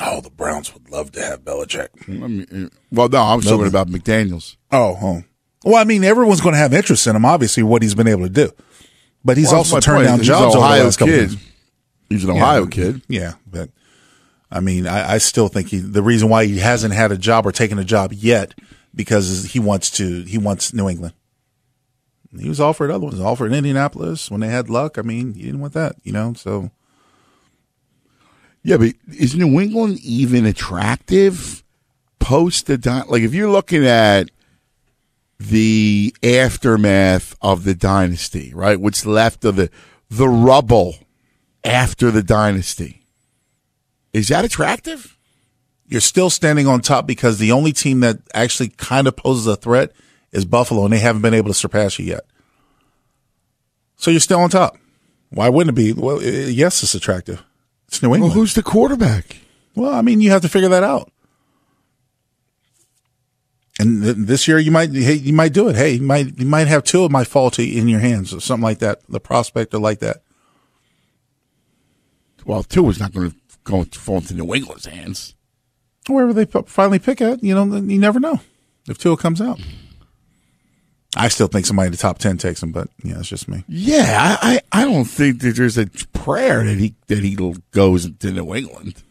Oh, 0.01 0.21
the 0.21 0.29
Browns 0.29 0.73
would 0.73 0.89
love 0.89 1.11
to 1.13 1.23
have 1.23 1.43
Belichick. 1.43 1.89
I 2.07 2.11
mean, 2.11 2.71
well, 2.91 3.09
no, 3.09 3.17
I 3.17 3.35
was 3.35 3.45
talking 3.45 3.67
about 3.67 3.87
McDaniel's. 3.87 4.55
Oh, 4.71 4.97
oh. 5.01 5.23
well, 5.63 5.75
I 5.75 5.83
mean, 5.83 6.03
everyone's 6.03 6.41
going 6.41 6.53
to 6.53 6.59
have 6.59 6.73
interest 6.73 7.07
in 7.07 7.15
him. 7.15 7.25
Obviously, 7.25 7.63
what 7.63 7.81
he's 7.81 7.95
been 7.95 8.07
able 8.07 8.23
to 8.23 8.29
do, 8.29 8.51
but 9.23 9.37
he's 9.37 9.47
Well, 9.47 9.57
also 9.57 9.79
turned 9.79 9.97
point. 9.97 10.07
down 10.07 10.17
He's 10.19 10.27
jobs 10.27 10.55
over 10.55 10.65
the 10.65 10.83
last 10.83 10.97
couple 10.97 11.13
kid. 11.13 11.31
years. 11.31 11.37
He's 12.09 12.23
an 12.23 12.31
Ohio 12.31 12.65
but- 12.65 12.71
kid. 12.73 13.01
Yeah, 13.07 13.33
but 13.49 13.69
I 14.51 14.59
mean, 14.61 14.87
I, 14.87 15.13
I 15.13 15.17
still 15.19 15.47
think 15.47 15.67
he, 15.69 15.77
the 15.77 16.01
reason 16.01 16.27
why 16.29 16.45
he 16.45 16.57
hasn't 16.59 16.93
had 16.93 17.11
a 17.11 17.17
job 17.17 17.45
or 17.45 17.51
taken 17.51 17.77
a 17.77 17.83
job 17.83 18.11
yet 18.13 18.55
because 18.95 19.45
he 19.51 19.59
wants 19.59 19.91
to. 19.91 20.23
He 20.23 20.37
wants 20.37 20.73
New 20.73 20.89
England. 20.89 21.13
He 22.39 22.47
was 22.49 22.59
offered 22.59 22.91
other 22.91 23.05
ones. 23.05 23.19
Offered 23.19 23.47
in 23.47 23.53
Indianapolis 23.57 24.29
when 24.31 24.39
they 24.41 24.47
had 24.49 24.69
luck. 24.69 24.97
I 24.97 25.01
mean, 25.01 25.33
he 25.33 25.43
didn't 25.43 25.61
want 25.61 25.73
that, 25.73 25.95
you 26.03 26.11
know. 26.11 26.33
So 26.33 26.71
Yeah, 28.63 28.77
but 28.77 28.93
is 29.17 29.35
New 29.35 29.59
England 29.59 29.99
even 30.03 30.45
attractive 30.45 31.63
post 32.19 32.67
the 32.67 33.05
like 33.07 33.21
if 33.23 33.33
you're 33.33 33.49
looking 33.49 33.85
at 33.85 34.29
the 35.39 36.13
aftermath 36.21 37.35
of 37.41 37.63
the 37.63 37.75
dynasty, 37.75 38.53
right? 38.53 38.79
What's 38.79 39.05
left 39.05 39.45
of 39.45 39.55
the 39.55 39.69
the 40.09 40.27
rubble 40.27 40.95
after 41.63 42.11
the 42.11 42.23
dynasty? 42.23 43.05
Is 44.11 44.27
that 44.27 44.43
attractive? 44.43 45.17
you're 45.89 46.01
still 46.01 46.29
standing 46.29 46.67
on 46.67 46.81
top 46.81 47.07
because 47.07 47.39
the 47.39 47.51
only 47.51 47.73
team 47.73 47.99
that 48.01 48.19
actually 48.33 48.69
kind 48.69 49.07
of 49.07 49.15
poses 49.15 49.47
a 49.47 49.55
threat 49.55 49.91
is 50.31 50.45
Buffalo, 50.45 50.83
and 50.85 50.93
they 50.93 50.99
haven't 50.99 51.23
been 51.23 51.33
able 51.33 51.49
to 51.49 51.53
surpass 51.55 51.97
you 51.97 52.05
yet. 52.05 52.25
So 53.95 54.11
you're 54.11 54.19
still 54.19 54.39
on 54.39 54.51
top. 54.51 54.77
Why 55.31 55.49
wouldn't 55.49 55.77
it 55.77 55.81
be? 55.81 55.99
Well, 55.99 56.21
yes, 56.21 56.83
it's 56.83 56.93
attractive. 56.93 57.43
It's 57.87 58.01
New 58.03 58.13
England. 58.13 58.23
Well, 58.31 58.33
who's 58.33 58.53
the 58.53 58.63
quarterback? 58.63 59.37
Well, 59.75 59.93
I 59.93 60.01
mean, 60.01 60.21
you 60.21 60.29
have 60.29 60.43
to 60.43 60.49
figure 60.49 60.69
that 60.69 60.83
out. 60.83 61.11
And 63.79 64.03
th- 64.03 64.15
this 64.17 64.47
year, 64.47 64.59
you 64.59 64.71
might 64.71 64.91
hey, 64.91 65.13
you 65.13 65.31
might 65.33 65.53
do 65.53 65.69
it. 65.69 65.75
Hey, 65.75 65.93
you 65.93 66.01
might 66.01 66.37
you 66.37 66.45
might 66.45 66.67
have 66.67 66.83
two 66.83 67.03
of 67.05 67.11
my 67.11 67.23
faulty 67.23 67.79
in 67.79 67.87
your 67.87 68.01
hands 68.01 68.33
or 68.33 68.41
something 68.41 68.63
like 68.63 68.79
that. 68.79 69.01
The 69.07 69.21
prospect 69.21 69.73
or 69.73 69.79
like 69.79 69.99
that. 69.99 70.21
Well, 72.45 72.63
Tua 72.63 72.89
is 72.89 72.99
not 72.99 73.13
going 73.13 73.31
to 73.31 73.37
go 73.63 73.83
fall 73.85 74.17
into 74.17 74.33
New 74.33 74.53
England's 74.53 74.85
hands. 74.85 75.35
Wherever 76.07 76.33
they 76.33 76.45
p- 76.45 76.63
finally 76.65 76.99
pick 76.99 77.21
it, 77.21 77.43
you 77.43 77.53
know, 77.53 77.63
you 77.77 77.99
never 77.99 78.19
know 78.19 78.39
if 78.87 78.97
Tua 78.97 79.15
comes 79.17 79.39
out. 79.39 79.59
I 81.15 81.27
still 81.27 81.47
think 81.47 81.65
somebody 81.65 81.87
in 81.87 81.91
the 81.91 81.97
top 81.97 82.17
ten 82.19 82.37
takes 82.37 82.61
him, 82.61 82.71
but 82.71 82.89
yeah, 83.03 83.19
it's 83.19 83.27
just 83.27 83.47
me. 83.47 83.63
Yeah, 83.67 84.37
I, 84.41 84.61
I, 84.71 84.81
I 84.81 84.85
don't 84.85 85.05
think 85.05 85.41
that 85.41 85.55
there's 85.55 85.77
a 85.77 85.87
prayer 86.13 86.63
that 86.63 86.77
he 86.77 86.95
that 87.07 87.23
he 87.23 87.37
goes 87.71 88.09
to 88.11 88.31
New 88.31 88.53
England. 88.55 89.03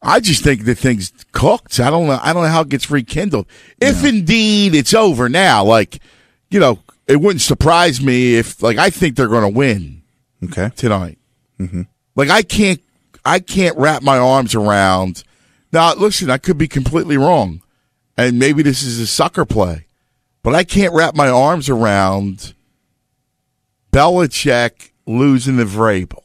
I 0.00 0.20
just 0.20 0.44
think 0.44 0.64
the 0.64 0.74
thing's 0.74 1.12
cooked. 1.32 1.80
I 1.80 1.90
don't 1.90 2.06
know. 2.06 2.18
I 2.22 2.32
don't 2.32 2.44
know 2.44 2.48
how 2.48 2.62
it 2.62 2.68
gets 2.68 2.90
rekindled. 2.90 3.46
If 3.80 4.04
indeed 4.04 4.74
it's 4.74 4.94
over 4.94 5.28
now, 5.28 5.64
like 5.64 6.00
you 6.50 6.60
know, 6.60 6.80
it 7.06 7.20
wouldn't 7.20 7.40
surprise 7.40 8.00
me 8.00 8.36
if 8.36 8.62
like 8.62 8.78
I 8.78 8.90
think 8.90 9.16
they're 9.16 9.28
going 9.28 9.52
to 9.52 9.56
win. 9.56 10.02
Okay, 10.44 10.70
tonight. 10.76 11.18
Mm-hmm. 11.58 11.82
Like 12.14 12.30
I 12.30 12.42
can't 12.42 12.80
I 13.24 13.40
can't 13.40 13.76
wrap 13.76 14.02
my 14.02 14.18
arms 14.18 14.54
around. 14.54 15.24
Now, 15.72 15.94
listen, 15.94 16.30
I 16.30 16.38
could 16.38 16.56
be 16.56 16.68
completely 16.68 17.16
wrong, 17.16 17.62
and 18.16 18.38
maybe 18.38 18.62
this 18.62 18.82
is 18.82 18.98
a 19.00 19.06
sucker 19.06 19.44
play, 19.44 19.86
but 20.42 20.54
I 20.54 20.64
can't 20.64 20.94
wrap 20.94 21.14
my 21.14 21.28
arms 21.28 21.68
around 21.68 22.54
Belichick 23.92 24.92
losing 25.06 25.56
the 25.56 25.64
Vrabel, 25.64 26.22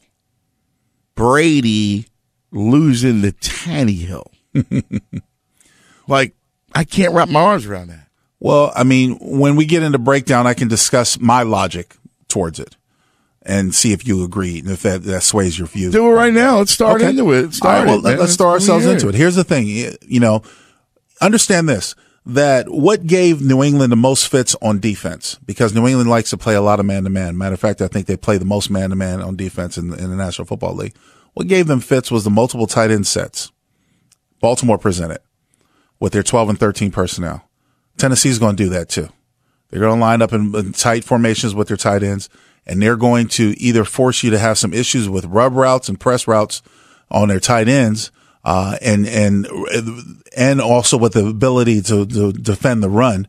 Brady 1.14 2.06
losing 2.54 3.20
the 3.20 3.32
tiny 3.32 4.06
Tannehill. 4.06 4.26
like 6.08 6.34
I 6.74 6.84
can't 6.84 7.12
wrap 7.12 7.28
my 7.28 7.40
arms 7.40 7.66
around 7.66 7.88
that. 7.88 8.08
Well, 8.40 8.72
I 8.74 8.84
mean, 8.84 9.18
when 9.20 9.56
we 9.56 9.64
get 9.64 9.82
into 9.82 9.98
breakdown, 9.98 10.46
I 10.46 10.54
can 10.54 10.68
discuss 10.68 11.18
my 11.18 11.42
logic 11.42 11.96
towards 12.28 12.58
it 12.60 12.76
and 13.42 13.74
see 13.74 13.92
if 13.92 14.06
you 14.06 14.24
agree 14.24 14.58
and 14.58 14.70
if 14.70 14.82
that, 14.82 15.02
that 15.04 15.22
sways 15.22 15.58
your 15.58 15.68
view. 15.68 15.90
Do 15.90 16.06
it 16.10 16.14
right 16.14 16.32
now. 16.32 16.58
Let's 16.58 16.72
start 16.72 17.00
Okay. 17.00 17.10
into 17.10 17.32
it. 17.32 17.54
Start 17.54 17.86
right, 17.86 18.02
well, 18.02 18.06
it, 18.06 18.18
let's 18.18 18.36
throw 18.36 18.50
ourselves 18.50 18.86
into 18.86 19.08
it. 19.08 19.14
Here's 19.14 19.34
the 19.34 19.44
thing, 19.44 19.66
you 19.66 20.20
know, 20.20 20.42
understand 21.20 21.68
this 21.68 21.94
that 22.26 22.70
what 22.70 23.06
gave 23.06 23.42
New 23.42 23.62
England 23.62 23.92
the 23.92 23.96
most 23.96 24.28
fits 24.28 24.56
on 24.62 24.78
defense 24.78 25.38
because 25.44 25.74
New 25.74 25.86
England 25.86 26.08
likes 26.08 26.30
to 26.30 26.38
play 26.38 26.54
a 26.54 26.62
lot 26.62 26.80
of 26.80 26.86
man 26.86 27.04
to 27.04 27.10
man. 27.10 27.36
Matter 27.36 27.54
of 27.54 27.60
fact, 27.60 27.82
I 27.82 27.88
think 27.88 28.06
they 28.06 28.16
play 28.16 28.38
the 28.38 28.46
most 28.46 28.70
man 28.70 28.90
to 28.90 28.96
man 28.96 29.20
on 29.20 29.36
defense 29.36 29.76
in, 29.76 29.92
in 29.92 30.10
the 30.10 30.16
National 30.16 30.46
Football 30.46 30.74
League. 30.74 30.94
What 31.34 31.48
gave 31.48 31.66
them 31.66 31.80
fits 31.80 32.10
was 32.10 32.24
the 32.24 32.30
multiple 32.30 32.66
tight 32.66 32.90
end 32.90 33.06
sets. 33.06 33.52
Baltimore 34.40 34.78
presented 34.78 35.20
with 36.00 36.12
their 36.12 36.22
12 36.22 36.50
and 36.50 36.58
13 36.58 36.90
personnel. 36.90 37.48
Tennessee's 37.96 38.38
going 38.38 38.56
to 38.56 38.62
do 38.62 38.70
that 38.70 38.88
too. 38.88 39.08
They're 39.70 39.80
going 39.80 39.98
to 39.98 40.00
line 40.00 40.22
up 40.22 40.32
in, 40.32 40.72
tight 40.72 41.04
formations 41.04 41.54
with 41.54 41.68
their 41.68 41.76
tight 41.76 42.02
ends, 42.02 42.28
and 42.66 42.80
they're 42.80 42.96
going 42.96 43.28
to 43.28 43.54
either 43.58 43.84
force 43.84 44.22
you 44.22 44.30
to 44.30 44.38
have 44.38 44.58
some 44.58 44.72
issues 44.72 45.08
with 45.08 45.24
rub 45.24 45.54
routes 45.54 45.88
and 45.88 45.98
press 45.98 46.28
routes 46.28 46.62
on 47.10 47.28
their 47.28 47.40
tight 47.40 47.68
ends, 47.68 48.12
uh, 48.44 48.76
and 48.80 49.06
and 49.06 49.46
and 50.36 50.60
also 50.60 50.96
with 50.96 51.14
the 51.14 51.26
ability 51.26 51.82
to, 51.82 52.06
to 52.06 52.32
defend 52.32 52.82
the 52.82 52.90
run, 52.90 53.26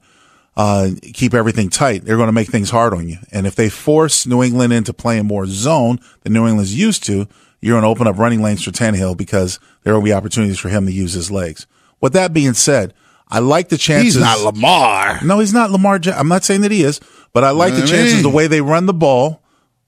uh, 0.56 0.90
keep 1.14 1.34
everything 1.34 1.70
tight. 1.70 2.04
They're 2.04 2.18
going 2.18 2.28
to 2.28 2.34
make 2.34 2.50
things 2.50 2.70
hard 2.70 2.94
on 2.94 3.08
you. 3.08 3.18
And 3.32 3.48
if 3.48 3.56
they 3.56 3.70
force 3.70 4.26
New 4.26 4.44
England 4.44 4.74
into 4.74 4.94
playing 4.94 5.26
more 5.26 5.46
zone 5.46 6.00
than 6.22 6.34
New 6.34 6.48
England's 6.48 6.78
used 6.78 7.04
to, 7.06 7.28
you're 7.66 7.74
going 7.74 7.82
to 7.82 7.90
open 7.90 8.06
up 8.06 8.20
running 8.20 8.44
lanes 8.44 8.64
for 8.64 8.70
Tannehill 8.70 9.18
because 9.18 9.60
there 9.82 9.96
will 9.96 10.04
be 10.04 10.14
opportunities 10.14 10.60
for 10.60 10.70
him 10.70 10.86
to 10.86 10.92
use 10.92 11.14
his 11.14 11.32
legs. 11.32 11.66
With 12.00 12.14
that 12.14 12.32
being 12.32 12.54
said, 12.54 12.94
I 13.28 13.40
like 13.40 13.70
the 13.70 13.78
chances. 13.78 14.14
He's 14.14 14.22
not 14.22 14.40
Lamar. 14.42 15.20
No, 15.24 15.40
he's 15.40 15.52
not 15.52 15.72
Lamar. 15.72 16.00
I'm 16.14 16.28
not 16.28 16.44
saying 16.44 16.62
that 16.62 16.70
he 16.70 16.84
is, 16.84 17.02
but 17.34 17.44
I 17.44 17.50
like 17.50 17.74
the 17.74 17.80
chances, 17.80 18.14
mean? 18.14 18.24
the 18.24 18.30
way 18.30 18.46
they 18.46 18.62
run 18.62 18.86
the 18.86 18.94
ball 18.94 19.42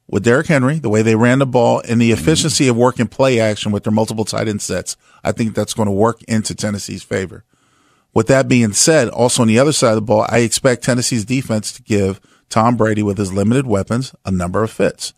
with 0.07 0.23
Derrick 0.23 0.47
Henry, 0.47 0.79
the 0.79 0.89
way 0.89 1.03
they 1.03 1.15
ran 1.15 1.37
the 1.37 1.45
ball, 1.45 1.83
and 1.87 2.01
the 2.01 2.09
mm-hmm. 2.09 2.19
efficiency 2.19 2.67
of 2.67 2.75
working 2.75 3.05
play 3.05 3.39
action 3.39 3.71
with 3.71 3.83
their 3.83 3.93
multiple 3.93 4.25
tight 4.25 4.47
end 4.47 4.63
sets. 4.63 4.97
I 5.23 5.31
think 5.31 5.53
that's 5.53 5.75
going 5.75 5.85
to 5.85 5.91
work 5.91 6.23
into 6.23 6.55
Tennessee's 6.55 7.03
favor. 7.03 7.43
With 8.11 8.25
that 8.25 8.47
being 8.47 8.73
said, 8.73 9.07
also 9.09 9.43
on 9.43 9.47
the 9.47 9.59
other 9.59 9.71
side 9.71 9.89
of 9.89 9.97
the 9.97 10.01
ball, 10.01 10.25
I 10.29 10.39
expect 10.39 10.83
Tennessee's 10.83 11.25
defense 11.25 11.71
to 11.73 11.83
give 11.83 12.19
Tom 12.49 12.75
Brady 12.75 13.03
with 13.03 13.19
his 13.19 13.33
limited 13.33 13.67
weapons 13.67 14.15
a 14.25 14.31
number 14.31 14.63
of 14.63 14.71
fits 14.71 15.13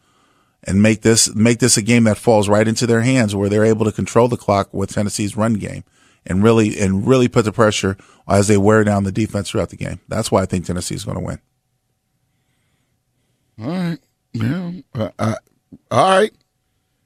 and 0.64 0.82
make 0.82 1.02
this 1.02 1.34
make 1.36 1.60
this 1.60 1.78
a 1.78 1.82
game 1.82 2.04
that 2.04 2.18
falls 2.18 2.50
right 2.50 2.68
into 2.68 2.86
their 2.86 3.02
hands 3.02 3.36
where 3.36 3.50
they're 3.50 3.66
able 3.66 3.86
to 3.86 3.92
control 3.92 4.28
the 4.28 4.38
clock 4.38 4.74
with 4.74 4.94
Tennessee's 4.94 5.38
run 5.38 5.54
game 5.54 5.84
and 6.26 6.44
really 6.44 6.80
and 6.80 7.08
really 7.08 7.28
put 7.28 7.46
the 7.46 7.52
pressure 7.52 7.98
as 8.28 8.48
they 8.48 8.58
wear 8.58 8.84
down 8.84 9.04
the 9.04 9.12
defense 9.12 9.50
throughout 9.50 9.70
the 9.70 9.78
game. 9.78 10.00
That's 10.08 10.32
why 10.32 10.42
I 10.42 10.46
think 10.46 10.66
Tennessee 10.66 10.96
is 10.96 11.06
going 11.06 11.18
to 11.18 11.24
win. 11.24 11.40
All 13.62 13.68
right. 13.68 14.00
Yeah. 14.34 14.72
Uh, 14.94 15.10
uh, 15.18 15.36
all 15.92 16.20
right. 16.20 16.32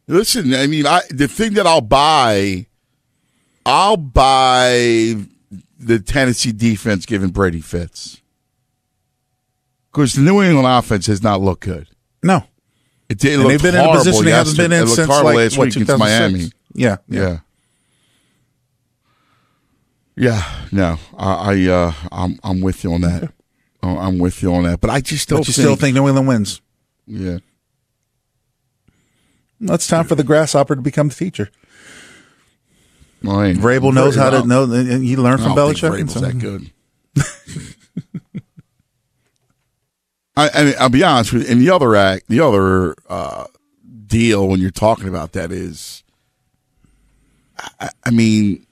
Listen, 0.08 0.54
I 0.54 0.68
mean, 0.68 0.86
I 0.86 1.02
the 1.10 1.28
thing 1.28 1.54
that 1.54 1.66
I'll 1.66 1.82
buy, 1.82 2.68
I'll 3.66 3.98
buy 3.98 5.16
the 5.80 6.00
Tennessee 6.00 6.52
defense 6.52 7.06
giving 7.06 7.30
Brady 7.30 7.62
fits 7.62 8.22
because 9.92 10.14
the 10.14 10.22
New 10.22 10.42
England 10.42 10.68
offense 10.68 11.08
has 11.08 11.24
not 11.24 11.42
looked 11.42 11.64
good. 11.64 11.88
No, 12.22 12.44
it 13.14 13.20
did. 13.20 13.40
And 13.40 13.50
they've 13.50 13.62
been 13.62 13.76
in 13.76 13.82
a 13.82 13.92
position 13.94 14.26
they 14.26 14.32
haven't 14.32 14.58
been 14.58 14.72
in 14.72 14.80
It 14.80 14.86
looked 14.86 14.96
since, 14.96 15.08
horrible 15.08 15.30
like, 15.30 15.38
last 15.38 15.58
what, 15.58 15.66
week 15.66 15.76
against 15.76 15.92
2006? 15.92 16.00
Miami. 16.00 16.52
Yeah, 16.74 16.98
yeah. 17.08 17.40
Yeah, 20.16 20.44
no, 20.72 21.00
I, 21.18 21.54
I 21.54 21.68
uh, 21.70 21.94
I'm 22.12 22.40
I'm 22.44 22.62
with 22.62 22.84
you 22.84 22.94
on 22.94 23.02
that. 23.02 23.32
Oh, 23.86 23.98
I'm 23.98 24.18
with 24.18 24.42
you 24.42 24.54
on 24.56 24.64
that, 24.64 24.80
but 24.80 24.90
I 24.90 25.02
just 25.02 25.28
don't. 25.28 25.40
But 25.42 25.48
you 25.48 25.52
still 25.52 25.76
think 25.76 25.94
New 25.94 26.08
England 26.08 26.26
wins? 26.26 26.62
Yeah. 27.06 27.40
Well, 29.60 29.76
it's 29.76 29.88
time 29.88 30.06
for 30.06 30.16
the 30.16 30.24
grasshopper 30.24 30.78
to 30.78 30.82
become 30.82 31.10
the 31.10 31.16
teacher. 31.16 31.50
Well, 33.22 33.40
I 33.40 33.48
ain't- 33.48 33.60
Vrabel 33.60 33.94
knows 33.94 34.16
how 34.16 34.30
to 34.30 34.48
know. 34.48 34.68
He 34.68 35.18
learned 35.18 35.42
from 35.42 35.52
Belichick. 35.52 35.82
think 35.82 36.00
and 36.00 36.10
Vrabel's 36.10 36.14
so- 36.14 36.20
that 36.22 36.40
good. 36.40 36.72
I, 40.36 40.50
I 40.54 40.64
mean, 40.64 40.74
I'll 40.80 40.90
be 40.90 41.04
honest 41.04 41.34
with 41.34 41.44
you. 41.44 41.52
And 41.52 41.62
the 41.62 41.70
other 41.70 41.96
act, 41.96 42.28
the 42.28 42.40
other 42.40 42.96
uh, 43.10 43.46
deal 44.08 44.48
when 44.48 44.60
you're 44.60 44.72
talking 44.72 45.08
about 45.08 45.34
that 45.34 45.52
is, 45.52 46.04
I, 47.80 47.90
I 48.04 48.12
mean, 48.12 48.66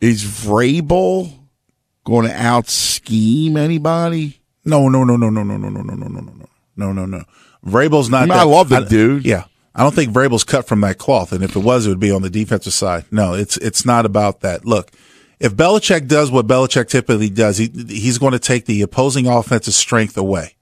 is 0.00 0.24
Vrabel 0.24 1.32
going 2.04 2.26
to 2.26 2.34
out 2.34 2.68
scheme 2.68 3.56
anybody? 3.56 4.40
No, 4.64 4.88
no, 4.88 5.04
no, 5.04 5.16
no, 5.16 5.30
no, 5.30 5.42
no, 5.42 5.56
no, 5.56 5.68
no, 5.68 5.80
no, 5.82 5.94
no, 5.94 6.06
no, 6.08 6.20
no, 6.20 6.48
no, 6.76 6.92
no, 6.92 7.06
no. 7.06 7.24
Vrabel's 7.64 8.10
not. 8.10 8.18
I 8.18 8.20
mean, 8.22 8.28
that, 8.30 8.38
I 8.38 8.44
love 8.44 8.68
the 8.68 8.80
dude. 8.80 9.24
Yeah, 9.24 9.44
I 9.74 9.82
don't 9.82 9.94
think 9.94 10.12
Vrabel's 10.12 10.44
cut 10.44 10.66
from 10.66 10.80
that 10.82 10.98
cloth, 10.98 11.32
and 11.32 11.42
if 11.42 11.56
it 11.56 11.60
was, 11.60 11.86
it 11.86 11.88
would 11.90 12.00
be 12.00 12.10
on 12.10 12.22
the 12.22 12.30
defensive 12.30 12.72
side. 12.72 13.04
No, 13.10 13.34
it's 13.34 13.56
it's 13.58 13.84
not 13.84 14.06
about 14.06 14.40
that. 14.40 14.64
Look, 14.64 14.90
if 15.40 15.56
Belichick 15.56 16.06
does 16.06 16.30
what 16.30 16.46
Belichick 16.46 16.88
typically 16.88 17.30
does, 17.30 17.56
he 17.56 17.68
he's 17.88 18.18
going 18.18 18.32
to 18.32 18.38
take 18.38 18.66
the 18.66 18.82
opposing 18.82 19.26
offensive 19.26 19.74
strength 19.74 20.16
away. 20.16 20.54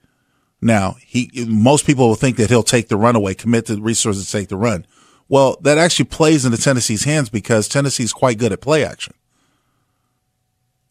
Now, 0.63 0.97
he 1.05 1.31
most 1.47 1.85
people 1.85 2.09
will 2.09 2.15
think 2.15 2.37
that 2.37 2.49
he'll 2.49 2.63
take 2.63 2.89
the 2.89 2.97
run 2.97 3.17
away, 3.17 3.35
commit 3.35 3.67
the 3.67 3.81
resources 3.81 4.27
to 4.27 4.33
take 4.33 4.49
the 4.49 4.57
run. 4.57 4.87
Well, 5.29 5.59
that 5.63 5.79
actually 5.79 6.07
plays 6.07 6.45
into 6.45 6.57
Tennessee's 6.57 7.05
hands 7.05 7.29
because 7.29 7.69
Tennessee's 7.69 8.13
quite 8.13 8.39
good 8.39 8.53
at 8.53 8.61
play 8.61 8.85
action. 8.85 9.15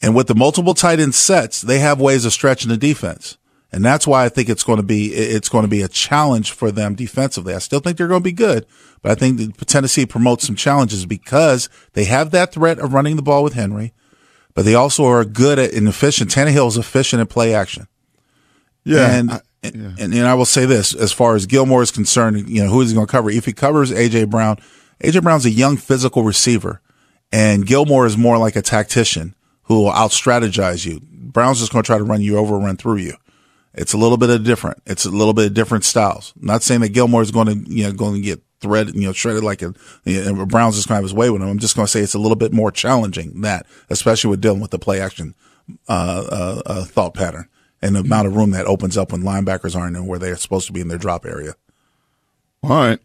And 0.01 0.15
with 0.15 0.27
the 0.27 0.35
multiple 0.35 0.75
tight 0.75 0.99
end 0.99 1.15
sets, 1.15 1.61
they 1.61 1.79
have 1.79 1.99
ways 1.99 2.23
of 2.23 2.33
stretching 2.33 2.69
the 2.69 2.77
defense. 2.77 3.37
And 3.71 3.83
that's 3.83 4.07
why 4.07 4.23
I 4.23 4.29
think 4.29 4.47
it's 4.49 4.63
going 4.63 4.77
to 4.77 4.83
be 4.83 5.13
it's 5.13 5.49
going 5.49 5.63
to 5.63 5.69
be 5.69 5.81
a 5.81 5.87
challenge 5.89 6.51
for 6.51 6.71
them 6.71 6.95
defensively. 6.95 7.53
I 7.53 7.59
still 7.59 7.79
think 7.81 7.97
they're 7.97 8.07
going 8.07 8.21
to 8.21 8.23
be 8.23 8.31
good, 8.31 8.65
but 9.01 9.11
I 9.11 9.15
think 9.15 9.57
Tennessee 9.65 10.05
promotes 10.05 10.47
some 10.47 10.55
challenges 10.55 11.05
because 11.05 11.67
they 11.93 12.05
have 12.05 12.31
that 12.31 12.53
threat 12.53 12.79
of 12.79 12.93
running 12.93 13.17
the 13.17 13.21
ball 13.21 13.43
with 13.43 13.53
Henry, 13.53 13.93
but 14.53 14.63
they 14.63 14.73
also 14.73 15.05
are 15.05 15.25
good 15.25 15.59
at 15.59 15.73
and 15.73 15.87
efficient. 15.87 16.31
Tannehill 16.31 16.69
is 16.69 16.77
efficient 16.77 17.19
in 17.19 17.27
play 17.27 17.53
action. 17.53 17.87
Yeah, 18.85 19.15
and, 19.17 19.31
I- 19.31 19.41
and, 19.63 20.13
and 20.13 20.25
I 20.27 20.33
will 20.33 20.45
say 20.45 20.65
this 20.65 20.93
as 20.95 21.11
far 21.11 21.35
as 21.35 21.45
Gilmore 21.45 21.81
is 21.81 21.91
concerned, 21.91 22.47
you 22.49 22.63
know 22.63 22.69
who 22.69 22.79
is 22.81 22.89
he 22.91 22.95
going 22.95 23.07
to 23.07 23.11
cover? 23.11 23.29
If 23.29 23.43
he 23.45 23.51
covers 23.51 23.91
AJ 23.91 24.29
Brown, 24.29 24.57
AJ 25.03 25.23
Brown's 25.23 25.45
a 25.45 25.49
young 25.49 25.75
physical 25.75 26.23
receiver, 26.23 26.79
and 27.33 27.65
Gilmore 27.65 28.05
is 28.05 28.17
more 28.17 28.37
like 28.37 28.55
a 28.55 28.61
tactician 28.61 29.35
who 29.63 29.83
will 29.83 29.91
out 29.91 30.11
strategize 30.11 30.85
you. 30.85 31.01
Brown's 31.03 31.59
just 31.59 31.73
going 31.73 31.83
to 31.83 31.87
try 31.87 31.97
to 31.97 32.03
run 32.05 32.21
you 32.21 32.37
over, 32.37 32.57
run 32.57 32.77
through 32.77 32.97
you. 32.97 33.15
It's 33.77 33.93
a 33.93 33.97
little 33.97 34.17
bit 34.17 34.29
of 34.29 34.43
different. 34.43 34.81
It's 34.85 35.05
a 35.05 35.09
little 35.11 35.33
bit 35.33 35.45
of 35.45 35.53
different 35.53 35.85
styles. 35.85 36.33
I'm 36.39 36.47
not 36.47 36.63
saying 36.63 36.81
that 36.81 36.89
Gilmore 36.89 37.21
is 37.21 37.31
going 37.31 37.47
to, 37.47 37.71
you 37.71 37.83
know, 37.83 37.91
going 37.93 38.15
to 38.15 38.21
get 38.21 38.41
threaded, 38.59 38.95
you 38.95 39.01
know, 39.05 39.13
shredded 39.13 39.43
like 39.43 39.61
a, 39.61 39.73
you 40.03 40.33
know, 40.33 40.45
Brown's 40.45 40.75
just 40.75 40.87
going 40.87 40.95
to 40.95 40.97
have 40.97 41.03
his 41.03 41.13
way 41.13 41.29
with 41.29 41.41
him. 41.41 41.47
I'm 41.47 41.59
just 41.59 41.75
going 41.75 41.85
to 41.85 41.91
say 41.91 42.01
it's 42.01 42.15
a 42.15 42.19
little 42.19 42.35
bit 42.35 42.51
more 42.51 42.71
challenging 42.71 43.33
than 43.33 43.41
that, 43.41 43.65
especially 43.89 44.31
with 44.31 44.41
dealing 44.41 44.59
with 44.61 44.71
the 44.71 44.79
play 44.79 44.99
action, 44.99 45.35
uh, 45.87 46.25
uh, 46.31 46.61
uh, 46.65 46.83
thought 46.85 47.13
pattern 47.13 47.47
and 47.81 47.95
the 47.95 47.99
amount 47.99 48.27
of 48.27 48.35
room 48.35 48.51
that 48.51 48.65
opens 48.65 48.97
up 48.97 49.11
when 49.11 49.21
linebackers 49.21 49.75
aren't 49.75 49.95
in 49.95 50.07
where 50.07 50.17
they're 50.17 50.35
supposed 50.35 50.65
to 50.65 50.73
be 50.73 50.81
in 50.81 50.87
their 50.87 50.97
drop 50.97 51.25
area. 51.25 51.53
All 52.63 52.69
right. 52.71 52.99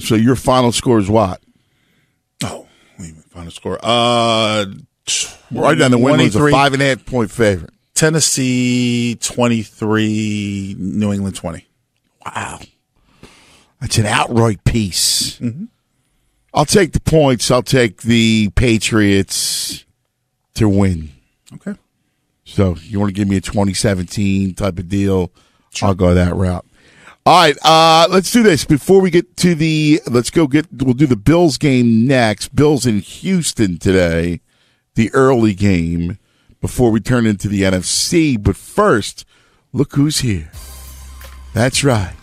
So 0.00 0.14
your 0.14 0.36
final 0.36 0.70
score 0.72 0.98
is 0.98 1.08
what? 1.08 1.40
Oh, 2.44 2.66
wait 2.98 3.08
a 3.10 3.12
minute. 3.12 3.24
Final 3.30 3.50
score. 3.50 3.78
Uh, 3.82 4.66
Right 5.50 5.78
down 5.78 5.90
the 5.90 5.96
win 5.96 6.18
was 6.18 6.36
a 6.36 6.38
23. 6.38 6.52
five 6.52 6.72
and 6.74 6.82
a 6.82 6.86
half 6.86 7.06
point 7.06 7.30
favorite. 7.30 7.70
Tennessee 7.98 9.16
23, 9.16 10.76
New 10.78 11.12
England 11.12 11.34
20. 11.34 11.66
Wow. 12.24 12.60
That's 13.80 13.98
an 13.98 14.06
outright 14.06 14.62
piece. 14.62 15.40
I'll 16.54 16.64
take 16.64 16.92
the 16.92 17.00
points. 17.00 17.50
I'll 17.50 17.64
take 17.64 18.02
the 18.02 18.50
Patriots 18.50 19.84
to 20.54 20.68
win. 20.68 21.10
Okay. 21.52 21.74
So 22.44 22.76
you 22.82 23.00
want 23.00 23.10
to 23.10 23.14
give 23.14 23.26
me 23.26 23.36
a 23.36 23.40
2017 23.40 24.54
type 24.54 24.78
of 24.78 24.88
deal? 24.88 25.32
I'll 25.82 25.96
go 25.96 26.14
that 26.14 26.36
route. 26.36 26.64
All 27.26 27.40
right, 27.40 27.56
uh, 27.64 28.06
let's 28.10 28.30
do 28.30 28.44
this 28.44 28.64
before 28.64 29.00
we 29.00 29.10
get 29.10 29.36
to 29.38 29.56
the. 29.56 30.00
Let's 30.06 30.30
go 30.30 30.46
get. 30.46 30.68
We'll 30.72 30.94
do 30.94 31.08
the 31.08 31.16
Bills 31.16 31.58
game 31.58 32.06
next. 32.06 32.54
Bills 32.54 32.86
in 32.86 33.00
Houston 33.00 33.76
today, 33.76 34.40
the 34.94 35.12
early 35.12 35.52
game 35.52 36.18
before 36.60 36.90
we 36.90 37.00
turn 37.00 37.26
into 37.26 37.48
the 37.48 37.62
NFC. 37.62 38.42
But 38.42 38.56
first, 38.56 39.24
look 39.72 39.94
who's 39.94 40.18
here. 40.20 40.50
That's 41.54 41.82
right, 41.82 42.14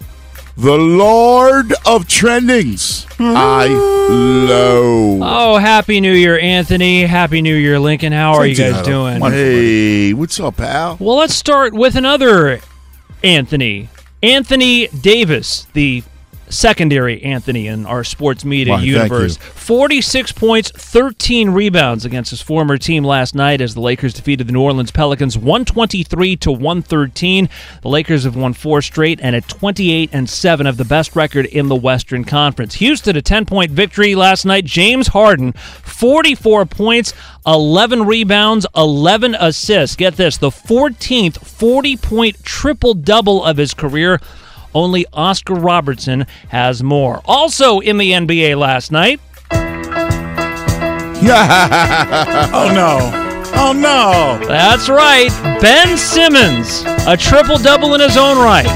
the 0.56 0.78
Lord 0.78 1.72
of 1.86 2.08
Trendings. 2.08 3.06
I 3.20 3.68
low. 3.68 5.20
Oh, 5.22 5.58
happy 5.58 6.00
New 6.00 6.14
Year, 6.14 6.40
Anthony. 6.40 7.04
Happy 7.04 7.42
New 7.42 7.56
Year, 7.56 7.80
Lincoln. 7.80 8.14
How 8.14 8.34
are 8.34 8.46
you 8.46 8.56
guys 8.56 8.86
doing? 8.86 9.22
Hey, 9.22 10.14
what's 10.14 10.40
up, 10.40 10.58
pal? 10.58 10.98
Well, 11.00 11.18
let's 11.18 11.36
start 11.36 11.74
with 11.74 11.96
another 11.96 12.62
Anthony. 13.24 13.90
Anthony 14.24 14.88
Davis, 14.88 15.68
the 15.74 16.04
secondary, 16.50 17.22
Anthony, 17.24 17.68
in 17.68 17.86
our 17.86 18.04
sports 18.04 18.46
media 18.46 18.74
Why, 18.74 18.82
universe. 18.82 19.38
46 19.38 20.32
points, 20.34 20.72
13 20.72 21.50
rebounds 21.50 22.06
against 22.06 22.30
his 22.30 22.42
former 22.42 22.78
team 22.78 23.04
last 23.04 23.36
night 23.36 23.62
as 23.62 23.74
the 23.74 23.82
Lakers 23.82 24.14
defeated 24.14 24.48
the 24.48 24.54
New 24.54 24.62
Orleans 24.62 24.92
Pelicans 24.92 25.38
123 25.38 26.36
to 26.38 26.52
113. 26.52 27.50
The 27.82 27.90
Lakers 27.90 28.24
have 28.24 28.36
won 28.36 28.54
four 28.54 28.82
straight 28.82 29.20
and 29.22 29.36
at 29.36 29.48
28 29.48 30.10
and 30.14 30.30
7 30.30 30.68
of 30.68 30.78
the 30.78 30.86
best 30.86 31.16
record 31.16 31.46
in 31.48 31.68
the 31.68 31.76
Western 31.76 32.24
Conference. 32.24 32.76
Houston 32.76 33.18
a 33.18 33.22
10-point 33.22 33.72
victory 33.72 34.16
last 34.16 34.46
night. 34.46 34.66
James 34.66 35.08
Harden 35.08 35.54
44 35.54 36.66
points, 36.66 37.14
11 37.46 38.06
rebounds, 38.06 38.66
11 38.76 39.36
assists. 39.36 39.96
Get 39.96 40.16
this, 40.16 40.38
the 40.38 40.50
14th 40.50 41.40
40-point 41.40 42.44
triple-double 42.44 43.44
of 43.44 43.58
his 43.58 43.74
career. 43.74 44.20
Only 44.76 45.06
Oscar 45.14 45.56
Robertson 45.56 46.28
has 46.50 46.84
more. 46.84 47.22
Also 47.26 47.80
in 47.80 47.98
the 47.98 48.12
NBA 48.12 48.58
last 48.58 48.92
night, 48.92 49.20
oh 52.52 52.72
no. 52.74 53.22
Oh 53.58 53.72
no. 53.72 54.38
That's 54.48 54.90
right. 54.90 55.30
Ben 55.62 55.98
Simmons, 55.98 56.84
a 57.08 57.16
triple 57.16 57.58
double 57.58 57.96
in 57.96 58.02
his 58.02 58.18
own 58.18 58.38
right. 58.38 58.68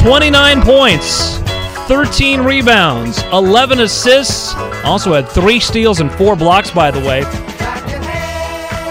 29 0.00 0.62
points, 0.62 1.38
13 1.86 2.40
rebounds, 2.40 3.22
11 3.32 3.80
assists. 3.80 4.52
Also 4.84 5.14
had 5.14 5.28
three 5.28 5.60
steals 5.60 6.00
and 6.00 6.10
four 6.12 6.34
blocks, 6.34 6.70
by 6.72 6.90
the 6.90 7.00
way. 7.00 7.22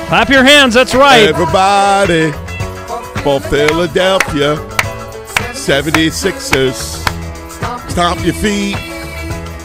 Clap 0.08 0.30
your 0.30 0.44
hands, 0.44 0.74
that's 0.74 0.96
right. 0.96 1.28
Everybody 1.28 2.32
for 3.22 3.40
Philadelphia 3.42 4.79
76ers. 5.70 6.98
Stomp 7.92 8.26
your 8.26 8.34
feet. 8.34 8.76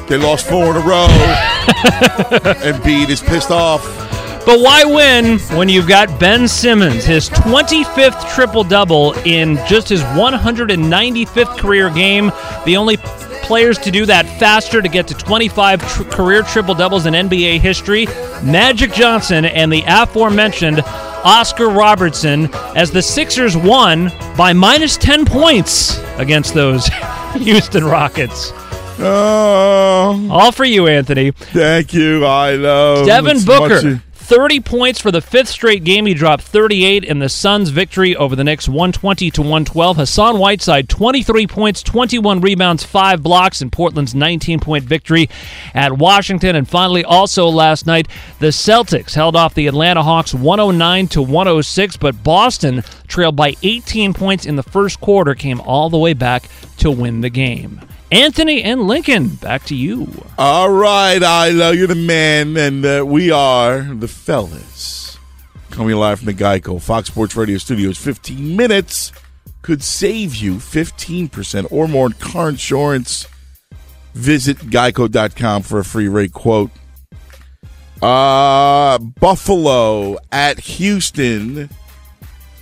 They 0.06 0.18
lost 0.18 0.46
four 0.46 0.66
in 0.72 0.76
a 0.76 0.80
row. 0.80 1.06
and 1.08 2.76
Embiid 2.76 3.08
is 3.08 3.22
pissed 3.22 3.50
off. 3.50 3.82
But 4.44 4.60
why 4.60 4.84
win 4.84 5.38
when 5.56 5.70
you've 5.70 5.88
got 5.88 6.20
Ben 6.20 6.46
Simmons, 6.46 7.06
his 7.06 7.30
25th 7.30 8.34
triple 8.34 8.64
double 8.64 9.14
in 9.20 9.56
just 9.66 9.88
his 9.88 10.02
195th 10.02 11.56
career 11.56 11.88
game? 11.88 12.30
The 12.66 12.76
only 12.76 12.98
players 12.98 13.78
to 13.78 13.90
do 13.90 14.04
that 14.04 14.26
faster 14.38 14.82
to 14.82 14.88
get 14.90 15.08
to 15.08 15.14
25 15.14 15.90
tr- 15.90 16.02
career 16.04 16.42
triple 16.42 16.74
doubles 16.74 17.06
in 17.06 17.14
NBA 17.14 17.60
history 17.60 18.04
Magic 18.42 18.92
Johnson 18.92 19.46
and 19.46 19.72
the 19.72 19.82
aforementioned 19.86 20.82
Oscar 21.24 21.68
Robertson 21.70 22.52
as 22.76 22.90
the 22.90 23.02
Sixers 23.02 23.56
won 23.56 24.10
by 24.36 24.52
minus 24.52 24.96
10 24.96 25.24
points 25.24 25.98
against 26.18 26.54
those 26.54 26.86
Houston 27.36 27.84
Rockets. 27.84 28.52
Oh. 28.98 30.28
All 30.30 30.52
for 30.52 30.64
you, 30.64 30.86
Anthony. 30.86 31.30
Thank 31.32 31.92
you. 31.94 32.24
I 32.24 32.52
love 32.54 33.06
Devin 33.06 33.42
Booker, 33.44 34.02
30 34.24 34.60
points 34.60 34.98
for 34.98 35.10
the 35.10 35.20
fifth 35.20 35.50
straight 35.50 35.84
game. 35.84 36.06
He 36.06 36.14
dropped 36.14 36.44
38 36.44 37.04
in 37.04 37.18
the 37.18 37.28
Suns' 37.28 37.68
victory 37.68 38.16
over 38.16 38.34
the 38.34 38.42
Knicks 38.42 38.66
120 38.66 39.30
to 39.32 39.42
112. 39.42 39.98
Hassan 39.98 40.38
Whiteside, 40.38 40.88
23 40.88 41.46
points, 41.46 41.82
21 41.82 42.40
rebounds, 42.40 42.84
5 42.84 43.22
blocks 43.22 43.60
in 43.60 43.70
Portland's 43.70 44.14
19 44.14 44.60
point 44.60 44.84
victory 44.84 45.28
at 45.74 45.92
Washington. 45.92 46.56
And 46.56 46.66
finally, 46.66 47.04
also 47.04 47.48
last 47.48 47.86
night, 47.86 48.08
the 48.38 48.46
Celtics 48.46 49.12
held 49.12 49.36
off 49.36 49.52
the 49.52 49.66
Atlanta 49.66 50.02
Hawks 50.02 50.32
109 50.32 51.06
to 51.08 51.20
106, 51.20 51.98
but 51.98 52.24
Boston 52.24 52.82
trailed 53.06 53.36
by 53.36 53.56
18 53.62 54.14
points 54.14 54.46
in 54.46 54.56
the 54.56 54.62
first 54.62 55.02
quarter, 55.02 55.34
came 55.34 55.60
all 55.60 55.90
the 55.90 55.98
way 55.98 56.14
back 56.14 56.48
to 56.78 56.90
win 56.90 57.20
the 57.20 57.28
game. 57.28 57.78
Anthony 58.12 58.62
and 58.62 58.86
Lincoln, 58.86 59.28
back 59.28 59.64
to 59.64 59.74
you. 59.74 60.24
All 60.38 60.70
right, 60.70 61.22
I 61.22 61.50
love 61.50 61.74
you, 61.74 61.86
the 61.86 61.94
man, 61.94 62.56
and 62.56 62.84
uh, 62.84 63.04
we 63.06 63.30
are 63.30 63.80
the 63.80 64.08
fellas. 64.08 65.18
Coming 65.70 65.96
live 65.96 66.18
from 66.20 66.26
the 66.26 66.34
Geico 66.34 66.80
Fox 66.80 67.08
Sports 67.08 67.34
Radio 67.34 67.58
studios. 67.58 67.98
15 67.98 68.56
minutes 68.56 69.12
could 69.62 69.82
save 69.82 70.36
you 70.36 70.56
15% 70.56 71.66
or 71.72 71.88
more 71.88 72.06
in 72.06 72.12
car 72.12 72.50
insurance. 72.50 73.26
Visit 74.12 74.58
geico.com 74.58 75.62
for 75.62 75.80
a 75.80 75.84
free 75.84 76.06
rate 76.06 76.32
quote. 76.32 76.70
Uh, 78.00 78.98
Buffalo 78.98 80.18
at 80.30 80.60
Houston. 80.60 81.70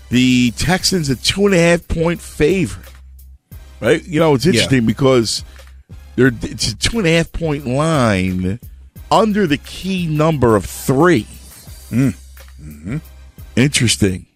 The 0.09 0.53
Texans 0.53 1.09
a 1.09 1.17
two 1.17 1.47
and 1.47 1.55
a 1.55 1.59
half 1.59 1.89
point 1.89 2.21
favorite. 2.21 2.92
Right? 3.83 4.03
You 4.05 4.21
know, 4.21 4.35
it's 4.35 4.47
interesting 4.47 4.87
because 4.87 5.45
they're, 6.15 6.31
it's 6.43 6.69
a 6.71 6.77
two 6.77 6.99
and 6.99 7.07
a 7.07 7.17
half 7.17 7.33
point 7.33 7.67
line 7.67 8.61
under 9.11 9.47
the 9.47 9.59
key 9.59 10.07
number 10.07 10.57
of 10.57 10.65
3 10.65 11.27
Mm-hmm. 11.93 12.99
Interesting. 13.57 14.27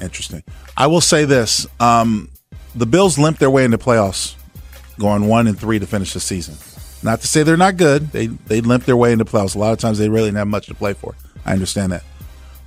Interesting. 0.00 0.42
I 0.76 0.88
will 0.88 1.00
say 1.00 1.24
this: 1.24 1.66
um, 1.80 2.28
the 2.74 2.86
Bills 2.86 3.18
limped 3.18 3.40
their 3.40 3.50
way 3.50 3.64
into 3.64 3.78
playoffs, 3.78 4.34
going 4.98 5.26
one 5.26 5.46
and 5.46 5.58
three 5.58 5.78
to 5.78 5.86
finish 5.86 6.12
the 6.12 6.20
season. 6.20 6.56
Not 7.02 7.20
to 7.22 7.26
say 7.26 7.44
they're 7.44 7.56
not 7.56 7.76
good; 7.76 8.10
they 8.10 8.26
they 8.26 8.60
limped 8.60 8.84
their 8.86 8.96
way 8.96 9.12
into 9.12 9.24
playoffs. 9.24 9.54
A 9.54 9.58
lot 9.58 9.72
of 9.72 9.78
times 9.78 9.98
they 9.98 10.08
really 10.08 10.26
didn't 10.26 10.38
have 10.38 10.48
much 10.48 10.66
to 10.66 10.74
play 10.74 10.92
for. 10.92 11.14
I 11.46 11.52
understand 11.52 11.92
that, 11.92 12.04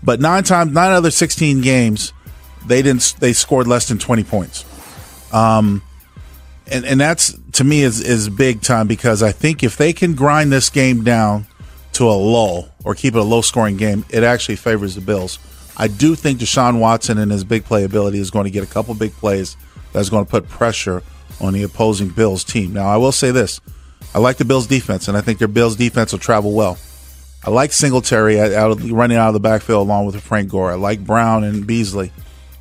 but 0.02 0.20
nine 0.20 0.44
times, 0.44 0.72
nine 0.72 0.92
other 0.92 1.12
sixteen 1.12 1.62
games, 1.62 2.14
they 2.66 2.82
didn't. 2.82 3.16
They 3.20 3.34
scored 3.34 3.68
less 3.68 3.88
than 3.88 4.00
twenty 4.00 4.24
points. 4.24 4.66
Um, 5.36 5.82
and 6.68 6.86
and 6.86 7.00
that's 7.00 7.38
to 7.54 7.64
me 7.64 7.82
is 7.82 8.02
is 8.02 8.30
big 8.30 8.62
time 8.62 8.88
because 8.88 9.22
I 9.22 9.32
think 9.32 9.64
if 9.64 9.78
they 9.78 9.92
can 9.94 10.16
grind 10.16 10.52
this 10.52 10.70
game 10.70 11.04
down 11.04 11.46
to 11.94 12.06
a 12.06 12.16
lull 12.16 12.70
or 12.84 12.96
keep 12.96 13.16
it 13.16 13.20
a 13.20 13.24
low 13.24 13.42
scoring 13.42 13.78
game, 13.78 14.06
it 14.10 14.24
actually 14.24 14.56
favors 14.56 14.96
the 14.96 15.02
Bills. 15.02 15.38
I 15.78 15.88
do 15.90 16.16
think 16.16 16.40
Deshaun 16.40 16.80
Watson 16.80 17.18
and 17.18 17.32
his 17.32 17.44
big 17.44 17.66
playability 17.66 18.16
is 18.16 18.32
going 18.32 18.46
to 18.46 18.50
get 18.50 18.64
a 18.64 18.68
couple 18.68 18.94
big 18.96 19.12
plays 19.14 19.58
that's 19.92 20.10
going 20.10 20.24
to 20.24 20.32
put 20.32 20.48
pressure 20.48 21.04
on 21.42 21.54
the 21.54 21.64
opposing 21.64 22.10
Bills 22.10 22.46
team. 22.46 22.74
Now, 22.74 22.88
I 22.88 22.96
will 22.96 23.12
say 23.12 23.32
this. 23.32 23.60
I 24.14 24.20
like 24.20 24.38
the 24.38 24.46
Bills 24.46 24.68
defense, 24.68 25.10
and 25.10 25.18
I 25.18 25.22
think 25.22 25.40
their 25.40 25.50
Bills 25.50 25.76
defense 25.76 26.14
will 26.14 26.20
travel 26.20 26.54
well. 26.54 26.78
I 27.44 27.50
like 27.50 27.74
Singletary 27.74 28.40
out, 28.40 28.80
running 28.82 29.18
out 29.18 29.28
of 29.28 29.34
the 29.34 29.42
backfield 29.42 29.86
along 29.86 30.06
with 30.06 30.20
Frank 30.22 30.50
Gore. 30.50 30.72
I 30.72 30.76
like 30.76 31.06
Brown 31.06 31.44
and 31.44 31.68
Beasley 31.68 32.12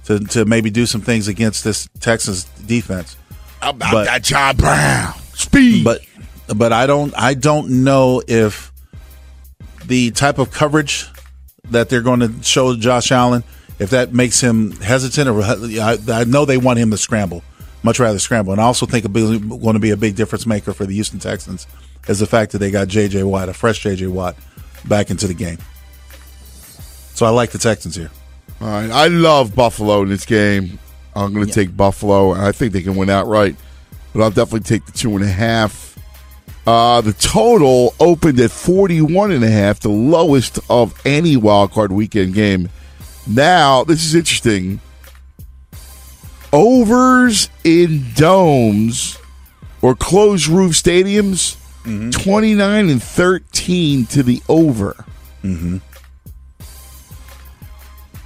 to, 0.05 0.21
to 0.21 0.45
maybe 0.45 0.71
do 0.71 0.87
some 0.87 1.01
things 1.01 1.29
against 1.29 1.65
this 1.65 1.89
Texas 2.01 2.45
defense. 2.67 3.17
How 3.61 3.71
about 3.71 4.05
that 4.05 4.23
John 4.23 4.57
Brown? 4.57 5.15
Speed. 5.35 5.85
But 5.85 6.01
but 6.55 6.73
I 6.73 6.87
don't 6.87 7.15
I 7.17 7.35
don't 7.35 7.85
know 7.85 8.23
if 8.27 8.73
the 9.87 10.11
type 10.11 10.39
of 10.39 10.51
coverage 10.51 11.09
that 11.71 11.89
they're 11.89 12.03
going 12.03 12.21
to 12.21 12.43
show 12.43 12.77
Josh 12.77 13.11
Allen, 13.11 13.43
if 13.79 13.91
that 13.91 14.13
makes 14.13 14.41
him 14.41 14.73
hesitant, 14.73 15.29
or 15.29 15.43
I, 15.43 15.99
I 16.09 16.25
know 16.25 16.45
they 16.45 16.59
want 16.59 16.79
him 16.79 16.91
to 16.91 16.97
scramble, 16.97 17.43
much 17.83 17.99
rather 17.99 18.19
scramble. 18.19 18.53
And 18.53 18.61
I 18.61 18.65
also 18.65 18.87
think 18.87 19.05
it's 19.05 19.13
going 19.13 19.75
to 19.75 19.81
be 19.81 19.91
a 19.91 19.97
big 19.97 20.15
difference 20.15 20.47
maker 20.47 20.73
for 20.73 20.85
the 20.87 20.95
Houston 20.95 21.19
Texans 21.19 21.67
is 22.09 22.19
the 22.19 22.27
fact 22.27 22.53
that 22.53 22.59
they 22.59 22.71
got 22.71 22.89
J.J. 22.89 23.23
Watt, 23.23 23.49
a 23.49 23.55
fresh 23.55 23.81
J.J. 23.81 24.09
Watt, 24.09 24.37
back 24.85 25.11
into 25.11 25.27
the 25.27 25.35
game. 25.35 25.59
So 27.15 27.25
I 27.25 27.31
like 27.31 27.51
the 27.51 27.59
Texans 27.59 27.97
here. 27.97 28.11
All 28.65 28.71
right. 28.71 28.91
I 28.91 29.09
love 29.09 29.55
Buffalo 29.55 30.01
in 30.01 30.09
this 30.09 30.25
game. 30.25 30.79
I'm 31.15 31.35
going 31.35 31.47
to 31.47 31.53
take 31.53 31.77
Buffalo, 31.77 32.33
and 32.33 32.41
I 32.41 32.51
think 32.51 32.73
they 32.73 32.81
can 32.81 32.97
win 32.97 33.11
outright. 33.11 33.57
But 34.15 34.23
I'll 34.23 34.31
definitely 34.31 34.61
take 34.61 34.87
the 34.87 34.93
two 34.93 35.15
and 35.15 35.23
a 35.23 35.29
half. 35.29 35.99
Uh, 36.67 37.03
the 37.03 37.13
total 37.13 37.95
opened 38.01 38.41
at 38.41 38.51
41 38.51 39.33
and 39.33 39.45
a 39.45 39.51
half, 39.51 39.81
the 39.81 39.91
lowest 39.91 40.59
of 40.71 40.99
any 41.05 41.37
wild 41.37 41.73
card 41.73 41.93
weekend 41.93 42.33
game. 42.33 42.71
Now, 43.27 43.85
this 43.85 44.03
is 44.03 44.15
interesting. 44.15 44.81
Overs 46.51 47.51
in 47.65 48.07
domes 48.15 49.19
or 49.83 49.95
closed 49.95 50.49
roof 50.49 50.73
stadiums, 50.73 51.59
29 52.13 52.89
and 52.89 53.03
13 53.03 54.07
to 54.07 54.23
the 54.23 54.41
over. 54.49 55.05
Mm-hmm. 55.43 55.77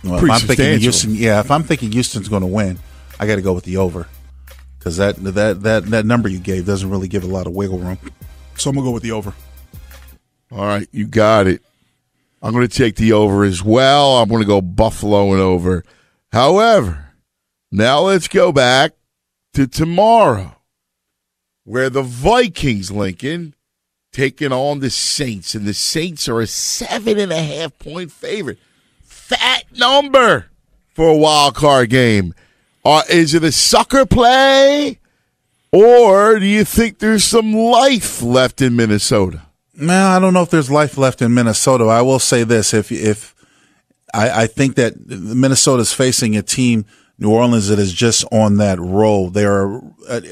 Well, 0.05 0.25
if 0.25 0.31
I'm 0.31 0.41
thinking. 0.41 0.81
Houston, 0.81 1.15
yeah, 1.15 1.41
if 1.41 1.51
I'm 1.51 1.63
thinking 1.63 1.93
Houston's 1.93 2.29
going 2.29 2.43
to 2.43 2.49
win, 2.49 2.79
I 3.19 3.27
got 3.27 3.37
to 3.37 3.43
go 3.43 3.53
with 3.53 3.65
the 3.65 3.79
over 3.79 4.07
because 4.79 4.97
that 4.99 5.17
that 5.17 5.63
that 5.63 5.87
that 5.87 6.07
number 6.07 6.29
you 6.29 6.39
gave 6.39 6.67
doesn't 6.67 6.89
really 6.89 7.09
give 7.09 7.25
a 7.25 7.29
lot 7.29 7.47
of 7.47 7.53
wiggle 7.53 7.79
room. 7.79 7.99
So 8.57 8.71
I'm 8.71 8.77
gonna 8.77 8.87
go 8.87 8.93
with 8.93 9.03
the 9.03 9.13
over. 9.13 9.35
All 10.51 10.65
right, 10.65 10.89
you 10.93 11.07
got 11.07 11.47
it. 11.47 11.63
I'm 12.41 12.53
going 12.53 12.67
to 12.67 12.75
take 12.75 12.97
the 12.97 13.13
over 13.13 13.45
as 13.45 13.63
well. 13.63 14.19
I'm 14.19 14.29
going 14.29 14.41
to 14.41 14.47
go 14.47 14.61
Buffalo 14.61 15.33
and 15.33 15.41
over. 15.41 15.85
However, 16.33 17.13
now 17.71 18.01
let's 18.01 18.29
go 18.29 18.53
back 18.53 18.93
to 19.55 19.67
tomorrow, 19.67 20.57
where 21.65 21.91
the 21.91 22.03
Vikings, 22.03 22.91
Lincoln, 22.91 23.55
taking 24.13 24.53
on 24.53 24.79
the 24.79 24.91
Saints, 24.91 25.55
and 25.55 25.67
the 25.67 25.75
Saints 25.75 26.29
are 26.29 26.41
a 26.41 26.47
seven 26.47 27.19
and 27.19 27.33
a 27.33 27.43
half 27.43 27.79
point 27.79 28.13
favorite. 28.13 28.59
Fat 29.29 29.65
number 29.77 30.47
for 30.95 31.09
a 31.09 31.17
wild 31.17 31.55
card 31.55 31.91
game. 31.91 32.33
Uh, 32.83 33.03
is 33.11 33.35
it 33.35 33.45
a 33.45 33.53
sucker 33.53 34.07
play? 34.07 35.01
Or 35.71 36.39
do 36.39 36.47
you 36.47 36.65
think 36.65 36.99
there's 36.99 37.25
some 37.25 37.53
life 37.53 38.23
left 38.23 38.63
in 38.63 38.75
Minnesota? 38.75 39.43
Man, 39.75 40.07
I 40.07 40.19
don't 40.19 40.33
know 40.33 40.41
if 40.41 40.49
there's 40.49 40.71
life 40.71 40.97
left 40.97 41.21
in 41.21 41.35
Minnesota. 41.35 41.85
I 41.85 42.01
will 42.01 42.19
say 42.19 42.43
this: 42.43 42.73
if 42.73 42.91
if 42.91 43.35
I, 44.15 44.45
I 44.45 44.47
think 44.47 44.77
that 44.77 45.07
Minnesota's 45.07 45.93
facing 45.93 46.35
a 46.35 46.43
team, 46.43 46.87
New 47.19 47.31
Orleans, 47.31 47.69
that 47.69 47.79
is 47.79 47.93
just 47.93 48.25
on 48.33 48.57
that 48.57 48.81
roll. 48.81 49.29
They 49.29 49.45
are. 49.45 49.83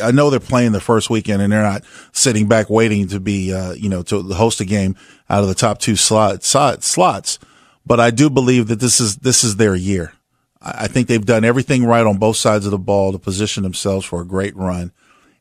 I 0.02 0.10
know 0.10 0.30
they're 0.30 0.40
playing 0.40 0.72
the 0.72 0.80
first 0.80 1.10
weekend, 1.10 1.42
and 1.42 1.52
they're 1.52 1.62
not 1.62 1.84
sitting 2.12 2.48
back 2.48 2.70
waiting 2.70 3.08
to 3.08 3.20
be, 3.20 3.52
uh, 3.52 3.72
you 3.72 3.90
know, 3.90 4.02
to 4.04 4.22
host 4.22 4.62
a 4.62 4.64
game 4.64 4.96
out 5.28 5.42
of 5.42 5.48
the 5.48 5.54
top 5.54 5.80
two 5.80 5.96
slot, 5.96 6.44
slot, 6.44 6.82
slots. 6.82 7.38
But 7.86 8.00
I 8.00 8.10
do 8.10 8.28
believe 8.28 8.66
that 8.68 8.80
this 8.80 9.00
is 9.00 9.16
this 9.16 9.44
is 9.44 9.56
their 9.56 9.74
year. 9.74 10.12
I, 10.60 10.88
think 10.88 11.06
they've 11.06 11.24
done 11.24 11.44
everything 11.44 11.84
right 11.84 12.04
on 12.04 12.18
both 12.18 12.36
sides 12.36 12.64
of 12.64 12.72
the 12.72 12.78
ball 12.78 13.12
to 13.12 13.18
position 13.18 13.62
themselves 13.62 14.04
for 14.04 14.20
a 14.20 14.26
great 14.26 14.56
run. 14.56 14.90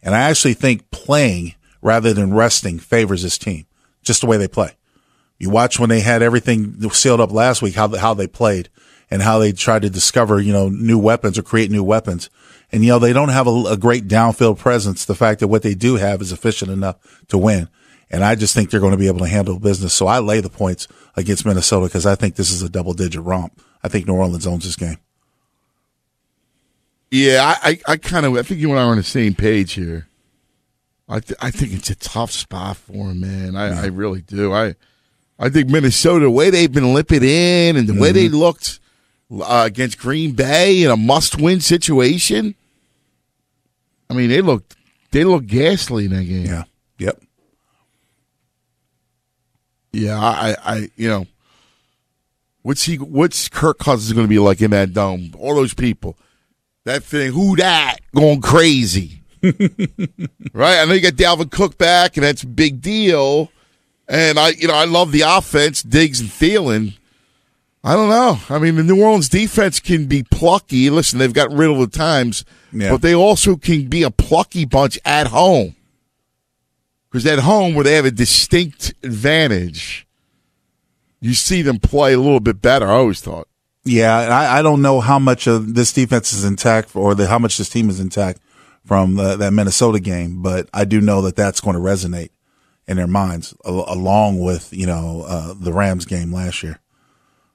And 0.04 0.14
I 0.14 0.30
actually 0.30 0.54
think 0.54 0.92
playing 0.92 1.56
rather 1.82 2.14
than 2.14 2.34
resting 2.34 2.78
favors 2.78 3.24
this 3.24 3.38
team, 3.38 3.66
just 4.04 4.22
the 4.22 4.28
way 4.28 4.38
they 4.38 4.48
play. 4.48 4.72
You 5.40 5.50
watch 5.50 5.80
when 5.80 5.90
they 5.90 6.02
had 6.02 6.22
everything 6.22 6.90
sealed 6.92 7.22
up 7.22 7.32
last 7.32 7.62
week, 7.62 7.76
how, 7.76 7.88
how 7.96 8.14
they 8.14 8.28
played 8.28 8.70
and 9.10 9.22
how 9.22 9.40
they 9.40 9.52
tried 9.52 9.82
to 9.82 9.90
discover, 9.90 10.40
you 10.40 10.54
know, 10.54 10.70
new 10.70 10.98
weapons 10.98 11.38
or 11.38 11.44
create 11.44 11.72
new 11.72 11.84
weapons. 11.84 12.30
And, 12.72 12.84
you 12.84 12.90
know, 12.90 13.00
they 13.00 13.14
don't 13.14 13.30
have 13.30 13.48
a, 13.48 13.64
a 13.70 13.78
great 13.78 14.08
downfield 14.08 14.58
presence. 14.58 15.06
The 15.06 15.16
fact 15.16 15.40
that 15.40 15.48
what 15.48 15.64
they 15.64 15.76
do 15.76 15.96
have 15.96 16.22
is 16.22 16.32
efficient 16.32 16.72
enough 16.72 16.98
to 17.28 17.38
win. 17.38 17.70
And 18.12 18.24
I 18.24 18.36
just 18.36 18.54
think 18.54 18.70
they're 18.70 18.80
going 18.80 18.92
to 18.92 18.98
be 18.98 19.08
able 19.08 19.20
to 19.20 19.28
handle 19.28 19.60
business. 19.60 19.94
So 19.94 20.08
I 20.08 20.20
lay 20.20 20.40
the 20.40 20.50
points 20.50 20.88
against 21.16 21.46
Minnesota 21.46 21.88
because 21.88 22.06
I 22.06 22.16
think 22.16 22.36
this 22.36 22.52
is 22.52 22.62
a 22.62 22.70
double 22.70 22.94
digit 22.94 23.22
romp. 23.22 23.62
I 23.84 23.88
think 23.88 24.08
New 24.08 24.14
Orleans 24.14 24.48
owns 24.48 24.64
this 24.64 24.76
game. 24.76 24.98
Yeah, 27.12 27.56
I, 27.64 27.70
I, 27.70 27.94
I 27.94 27.98
kind 27.98 28.26
of, 28.26 28.36
I 28.36 28.42
think 28.42 28.60
you 28.60 28.70
and 28.72 28.80
I 28.80 28.84
are 28.84 28.92
on 28.92 28.98
the 28.98 29.04
same 29.04 29.36
page 29.36 29.74
here. 29.74 30.08
I, 31.08 31.20
th- 31.20 31.38
I 31.42 31.52
think 31.52 31.72
it's 31.74 31.90
a 31.90 31.96
tough 31.96 32.32
spot 32.32 32.78
for 32.78 33.12
him, 33.12 33.22
man. 33.22 33.56
I, 33.56 33.70
yeah. 33.70 33.82
I 33.82 33.86
really 33.88 34.22
do. 34.22 34.54
I, 34.54 34.76
I 35.38 35.50
think 35.50 35.70
Minnesota, 35.70 36.26
the 36.26 36.32
way 36.32 36.50
they've 36.50 36.72
been 36.72 36.94
limping 36.94 37.24
in 37.24 37.76
and 37.76 37.88
the 37.88 37.94
mm-hmm. 37.94 38.02
way 38.02 38.12
they 38.12 38.26
mm-hmm. 38.26 38.38
looked 38.38 38.80
uh, 39.32 39.64
against 39.66 40.00
Green 40.00 40.32
Bay 40.32 40.84
in 40.84 40.90
a 40.90 40.98
must-win 40.98 41.60
situation. 41.62 42.56
I 44.10 44.14
mean, 44.14 44.30
they 44.30 44.42
looked, 44.42 44.76
they 45.12 45.24
looked 45.24 45.48
ghastly 45.48 46.06
in 46.06 46.12
that 46.12 46.24
game. 46.24 46.46
Yeah. 46.46 46.64
Yep. 47.00 47.22
Yeah, 49.96 50.20
I, 50.20 50.56
I, 50.64 50.90
you 50.96 51.08
know, 51.08 51.26
what's 52.62 52.84
he, 52.84 52.98
what's 52.98 53.50
Kirk 53.50 53.80
Cousins 53.80 54.14
going 54.14 54.26
to 54.26 54.30
be 54.30 54.40
like 54.40 54.62
in 54.62 54.72
that 54.72 54.94
dome? 54.94 55.32
All 55.38 55.56
those 55.56 55.74
people 55.74 56.18
that 56.86 57.04
thing, 57.04 57.32
who 57.34 57.56
that 57.58 57.98
going 58.14 58.42
crazy. 58.42 59.22
right? 59.44 60.80
I 60.80 60.86
know 60.86 60.94
you 60.94 61.02
got 61.02 61.14
Dalvin 61.14 61.52
Cook 61.52 61.78
back, 61.78 62.16
and 62.16 62.24
that's 62.24 62.44
a 62.44 62.48
big 62.48 62.82
deal. 62.82 63.52
And 64.08 64.40
I, 64.40 64.50
you 64.50 64.68
know, 64.68 64.76
I 64.76 64.86
love 64.86 65.12
the 65.12 65.22
offense, 65.22 65.84
Diggs 65.84 66.22
and 66.22 66.30
Thielen. 66.30 66.96
I 67.84 67.96
don't 67.96 68.10
know. 68.10 68.40
I 68.50 68.58
mean, 68.60 68.76
the 68.76 68.84
New 68.84 69.04
Orleans 69.04 69.30
defense 69.30 69.80
can 69.80 70.06
be 70.06 70.24
plucky. 70.24 70.90
Listen, 70.90 71.20
they've 71.20 71.34
got 71.34 71.52
rid 71.52 71.70
of 71.70 71.78
the 71.78 71.88
times, 71.88 72.46
yeah. 72.72 72.90
but 72.90 73.02
they 73.02 73.14
also 73.14 73.56
can 73.56 73.88
be 73.88 74.04
a 74.04 74.10
plucky 74.10 74.66
bunch 74.66 74.98
at 75.06 75.28
home. 75.28 75.75
Because 77.16 77.28
at 77.28 77.40
home, 77.40 77.76
where 77.76 77.86
they 77.86 77.94
have 77.94 78.04
a 78.04 78.12
distinct 78.12 78.94
advantage, 79.02 80.06
you 81.22 81.34
see 81.34 81.62
them 81.62 81.80
play 81.80 82.12
a 82.12 82.20
little 82.20 82.42
bit 82.42 82.62
better. 82.62 82.88
I 82.88 82.96
always 82.96 83.22
thought. 83.22 83.48
Yeah, 83.86 84.14
I, 84.18 84.60
I 84.60 84.62
don't 84.62 84.82
know 84.82 85.00
how 85.00 85.18
much 85.18 85.48
of 85.48 85.76
this 85.76 85.94
defense 85.94 86.34
is 86.34 86.44
intact, 86.44 86.94
or 86.94 87.16
the, 87.16 87.28
how 87.28 87.40
much 87.40 87.58
this 87.58 87.70
team 87.70 87.90
is 87.90 88.02
intact 88.02 88.42
from 88.84 89.16
the, 89.16 89.38
that 89.38 89.54
Minnesota 89.54 90.02
game, 90.02 90.42
but 90.42 90.68
I 90.74 90.84
do 90.84 91.00
know 91.00 91.22
that 91.22 91.38
that's 91.38 91.62
going 91.62 91.78
to 91.78 91.82
resonate 91.82 92.32
in 92.86 92.98
their 92.98 93.08
minds, 93.08 93.56
along 93.64 94.42
with 94.42 94.74
you 94.74 94.86
know 94.86 95.24
uh, 95.26 95.54
the 95.58 95.72
Rams 95.72 96.04
game 96.04 96.34
last 96.34 96.64
year, 96.64 96.82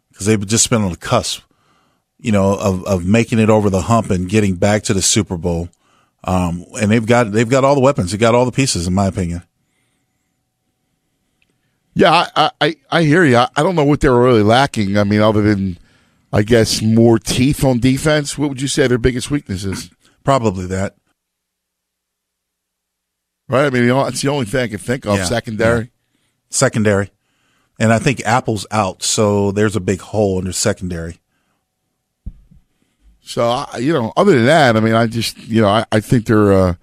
because 0.08 0.24
they've 0.24 0.47
just 0.47 0.70
been 0.70 0.80
on 0.80 0.90
the 0.90 0.97
cusp, 0.97 1.42
you 2.18 2.32
know, 2.32 2.55
of 2.55 2.82
of 2.86 3.05
making 3.05 3.39
it 3.39 3.50
over 3.50 3.68
the 3.68 3.82
hump 3.82 4.08
and 4.08 4.26
getting 4.26 4.55
back 4.55 4.84
to 4.84 4.94
the 4.94 5.02
Super 5.02 5.36
Bowl, 5.36 5.68
um, 6.24 6.64
and 6.80 6.90
they've 6.90 7.05
got 7.05 7.30
they've 7.30 7.50
got 7.50 7.62
all 7.62 7.74
the 7.74 7.82
weapons, 7.82 8.10
they've 8.10 8.18
got 8.18 8.34
all 8.34 8.47
the 8.47 8.52
pieces, 8.52 8.86
in 8.86 8.94
my 8.94 9.06
opinion. 9.06 9.42
Yeah, 11.94 12.27
I 12.35 12.51
I, 12.60 12.77
I 12.91 13.02
hear 13.02 13.25
you. 13.25 13.36
I 13.36 13.49
don't 13.57 13.75
know 13.75 13.85
what 13.85 14.01
they 14.01 14.09
were 14.09 14.23
really 14.23 14.43
lacking. 14.43 14.97
I 14.97 15.05
mean, 15.05 15.20
other 15.20 15.43
than 15.43 15.78
I 16.33 16.43
guess, 16.43 16.81
more 16.81 17.19
teeth 17.19 17.65
on 17.65 17.81
defense? 17.81 18.39
What 18.39 18.49
would 18.51 18.62
you 18.62 18.69
say 18.69 18.86
their 18.86 18.99
biggest 18.99 19.31
weaknesses? 19.31 19.91
Probably 20.23 20.67
that. 20.67 20.94
Right. 23.49 23.67
I 23.67 23.70
mean, 23.70 23.85
it's 23.85 24.23
the 24.23 24.28
only 24.28 24.47
thing 24.47 24.62
I 24.62 24.69
can 24.69 24.78
think 24.78 25.07
of. 25.07 25.19
Yeah, 25.19 25.25
secondary. 25.25 25.81
Yeah. 25.81 25.91
Secondary. 26.51 27.10
And 27.81 27.93
I 27.93 27.99
think 27.99 28.20
Apple's 28.25 28.67
out, 28.70 29.02
so 29.02 29.51
there's 29.52 29.75
a 29.75 29.81
big 29.81 30.01
hole 30.01 30.39
in 30.39 30.44
their 30.44 30.52
secondary. 30.52 31.19
So, 33.23 33.65
you 33.78 33.93
know, 33.93 34.12
other 34.17 34.33
than 34.35 34.47
that, 34.47 34.77
I 34.77 34.81
mean, 34.81 34.94
I 34.94 35.07
just, 35.07 35.39
you 35.49 35.62
know, 35.62 35.69
I, 35.69 35.86
I 35.91 36.01
think 36.01 36.27
they're, 36.27 36.52
uh, 36.52 36.75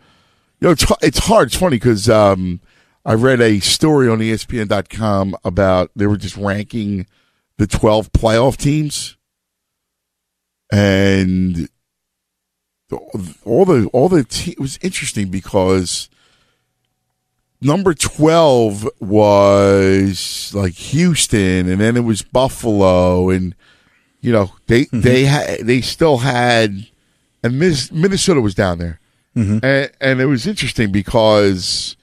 you 0.60 0.68
know, 0.68 0.72
it's, 0.72 0.86
it's 1.02 1.19
hard. 1.19 1.48
It's 1.48 1.58
funny 1.58 1.76
because 1.76 2.10
um, 2.10 2.61
I 3.08 3.14
read 3.14 3.40
a 3.40 3.61
story 3.61 4.10
on 4.10 4.19
ESPN.com 4.19 5.38
about 5.45 5.92
they 5.95 6.06
were 6.06 6.18
just 6.18 6.36
ranking 6.36 7.08
the 7.58 7.66
12 7.66 8.11
playoff 8.11 8.58
teams 8.58 9.16
and 10.69 11.69
all 13.45 13.64
the 13.64 13.90
all 13.94 14.10
the 14.10 14.26
te- 14.26 14.52
it 14.52 14.60
was 14.60 14.77
interesting 14.82 15.30
because 15.30 16.10
number 17.61 17.94
12 17.94 18.90
was 19.00 20.52
like 20.53 20.74
Houston 20.74 21.69
and 21.69 21.80
then 21.80 21.95
it 21.95 22.03
was 22.03 22.22
Buffalo 22.22 23.30
and 23.30 23.56
you 24.19 24.34
know 24.34 24.52
they 24.68 24.84
mm-hmm. 24.84 25.00
they 25.00 25.24
had 25.24 25.60
they 25.61 25.80
still 25.80 26.18
had 26.18 26.88
and 27.42 27.58
Minnesota 27.58 28.42
was 28.42 28.53
down 28.53 28.80
there 28.80 29.00
mm-hmm. 29.34 29.66
and, 29.66 29.92
and 30.02 30.19
it 30.19 30.26
was 30.26 30.45
interesting 30.45 30.92
because 30.92 31.97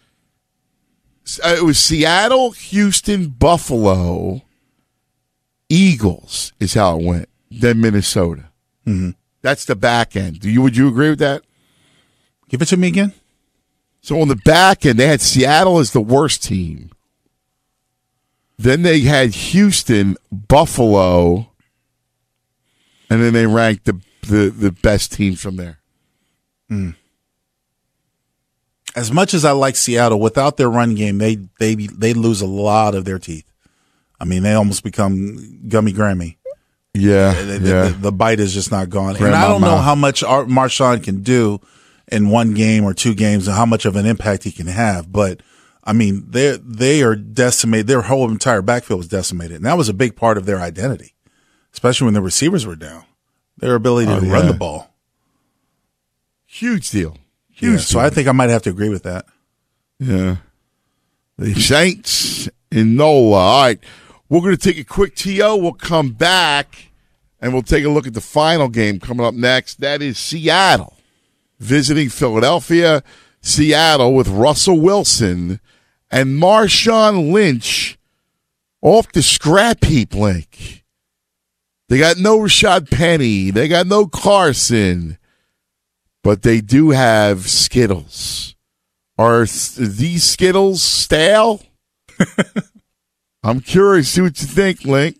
uh, 1.42 1.56
it 1.58 1.64
was 1.64 1.78
Seattle, 1.78 2.50
Houston, 2.52 3.28
Buffalo, 3.28 4.42
Eagles 5.68 6.52
is 6.60 6.74
how 6.74 6.98
it 6.98 7.04
went, 7.04 7.28
then 7.50 7.80
Minnesota. 7.80 8.50
Mm-hmm. 8.86 9.10
That's 9.42 9.64
the 9.64 9.76
back 9.76 10.16
end. 10.16 10.40
Do 10.40 10.50
you 10.50 10.62
would 10.62 10.76
you 10.76 10.88
agree 10.88 11.10
with 11.10 11.18
that? 11.18 11.42
Give 12.48 12.62
it 12.62 12.66
to 12.66 12.76
me 12.76 12.88
again. 12.88 13.12
So 14.00 14.20
on 14.20 14.28
the 14.28 14.36
back 14.36 14.84
end, 14.84 14.98
they 14.98 15.06
had 15.06 15.20
Seattle 15.20 15.78
as 15.78 15.92
the 15.92 16.00
worst 16.00 16.42
team. 16.42 16.90
Then 18.58 18.82
they 18.82 19.00
had 19.00 19.34
Houston, 19.34 20.16
Buffalo, 20.30 21.50
and 23.10 23.22
then 23.22 23.32
they 23.32 23.46
ranked 23.46 23.86
the 23.86 24.00
the, 24.22 24.50
the 24.50 24.72
best 24.72 25.12
teams 25.12 25.40
from 25.40 25.56
there. 25.56 25.78
Mm. 26.70 26.96
As 28.94 29.10
much 29.10 29.34
as 29.34 29.44
I 29.44 29.52
like 29.52 29.76
Seattle, 29.76 30.20
without 30.20 30.56
their 30.56 30.70
run 30.70 30.94
game, 30.94 31.18
they 31.18 31.36
they 31.58 31.74
they 31.74 32.14
lose 32.14 32.40
a 32.40 32.47
lot 32.47 32.94
of 32.94 33.05
their 33.05 33.18
teeth. 33.18 33.50
I 34.20 34.24
mean, 34.24 34.42
they 34.42 34.55
almost 34.55 34.84
become 34.84 35.68
gummy 35.68 35.92
Grammy. 35.92 36.36
Yeah, 36.94 37.32
the, 37.32 37.52
yeah. 37.55 37.89
The, 37.89 37.97
the, 38.00 38.12
bite 38.12 38.39
is 38.39 38.55
just 38.55 38.70
not 38.70 38.89
gone. 38.89 39.16
Grandma 39.16 39.26
and 39.26 39.34
I 39.34 39.48
don't 39.48 39.60
know 39.60 39.78
how 39.78 39.97
much 39.97 40.23
Art 40.23 40.47
Marshawn 40.47 41.02
can 41.02 41.23
do 41.23 41.60
in 42.10 42.31
one 42.31 42.55
game 42.55 42.84
or 42.84 42.94
two 42.94 43.14
games 43.14 43.48
and 43.48 43.56
how 43.56 43.66
much 43.66 43.84
of 43.84 43.97
an 43.97 44.06
impact 44.06 44.44
he 44.44 44.52
can 44.52 44.68
have. 44.68 45.10
But 45.10 45.40
I 45.82 45.92
mean, 45.92 46.24
they 46.31 46.56
they 46.62 47.02
are 47.02 47.16
decimated. 47.16 47.89
Their 47.89 48.02
whole 48.02 48.31
entire 48.31 48.62
backfield 48.62 48.98
was 48.98 49.08
decimated, 49.08 49.56
and 49.56 49.66
that 49.66 49.76
was 49.76 49.89
a 49.89 49.94
big 49.94 50.14
part 50.14 50.39
of 50.39 50.47
their 50.47 50.60
identity, 50.60 51.14
especially 51.73 52.06
when 52.06 52.14
the 52.14 52.23
receivers 52.23 52.64
were 52.64 52.76
down. 52.76 53.05
Their 53.58 53.74
ability 53.74 54.10
oh, 54.10 54.20
to 54.20 54.26
oh, 54.26 54.28
yeah. 54.28 54.32
run 54.32 54.47
the 54.47 54.55
ball, 54.55 54.94
huge 56.47 56.90
deal. 56.90 57.18
Huge. 57.55 57.73
Yeah, 57.73 57.78
so 57.78 58.00
I 58.00 58.10
think 58.10 58.28
I 58.28 58.33
might 58.33 58.50
have 58.50 58.62
to 58.62 58.70
agree 58.70 58.89
with 58.89 59.05
that. 59.05 59.26
Yeah, 59.99 60.36
the 61.39 61.55
Saints 61.55 62.49
in 62.70 62.97
NOLA. 62.97 63.39
All 63.39 63.62
right. 63.65 63.78
We're 64.28 64.41
going 64.41 64.57
to 64.57 64.73
take 64.73 64.78
a 64.78 64.84
quick 64.84 65.15
TO. 65.15 65.57
We'll 65.57 65.73
come 65.73 66.10
back 66.10 66.91
and 67.41 67.52
we'll 67.52 67.62
take 67.62 67.84
a 67.84 67.91
look 67.91 68.07
at 68.07 68.15
the 68.15 68.20
final 68.20 68.68
game 68.68 68.99
coming 68.99 69.24
up 69.24 69.34
next. 69.34 69.81
That 69.81 70.02
is 70.02 70.18
Seattle 70.18 70.97
visiting 71.60 72.08
Philadelphia. 72.08 73.02
Seattle 73.41 74.15
with 74.15 74.26
Russell 74.26 74.81
Wilson 74.81 75.60
and 76.10 76.42
Marshawn 76.42 77.33
Lynch 77.33 77.99
off 78.83 79.12
the 79.12 79.23
scrap 79.23 79.84
heap 79.84 80.15
link. 80.15 80.84
They 81.89 81.99
got 81.99 82.16
no 82.16 82.39
Rashad 82.39 82.91
Penny. 82.91 83.50
They 83.50 83.68
got 83.68 83.86
no 83.86 84.07
Carson. 84.07 85.18
But 86.24 86.42
they 86.42 86.62
do 86.62 86.90
have 86.90 87.46
Skittles. 87.48 88.56
Are 89.18 89.44
these 89.44 90.24
Skittles 90.24 90.82
stale? 90.82 91.60
I'm 93.44 93.60
curious, 93.60 94.08
see 94.08 94.22
what 94.22 94.40
you 94.40 94.48
think, 94.48 94.86
Link. 94.86 95.18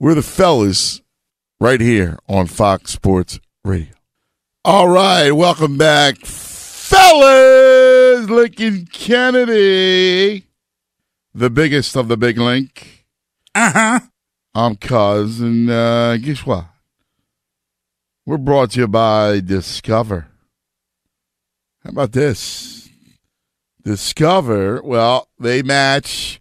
We're 0.00 0.16
the 0.16 0.22
fellas 0.22 1.00
right 1.60 1.80
here 1.80 2.18
on 2.28 2.48
Fox 2.48 2.90
Sports 2.90 3.38
Radio. 3.64 3.94
All 4.64 4.88
right, 4.88 5.30
welcome 5.30 5.78
back. 5.78 6.18
fellas, 6.26 8.28
Lincoln 8.28 8.88
Kennedy, 8.92 10.46
the 11.32 11.48
biggest 11.48 11.96
of 11.96 12.08
the 12.08 12.16
big 12.16 12.38
link. 12.38 13.06
Uh 13.54 13.70
huh. 13.70 14.00
I'm 14.52 14.74
Cuz, 14.74 15.40
and 15.40 15.70
uh, 15.70 16.16
guess 16.16 16.44
what? 16.44 16.64
We're 18.28 18.36
brought 18.36 18.72
to 18.72 18.80
you 18.80 18.88
by 18.88 19.40
Discover. 19.40 20.26
How 21.82 21.88
about 21.88 22.12
this? 22.12 22.90
Discover, 23.82 24.82
well, 24.82 25.28
they 25.40 25.62
match 25.62 26.38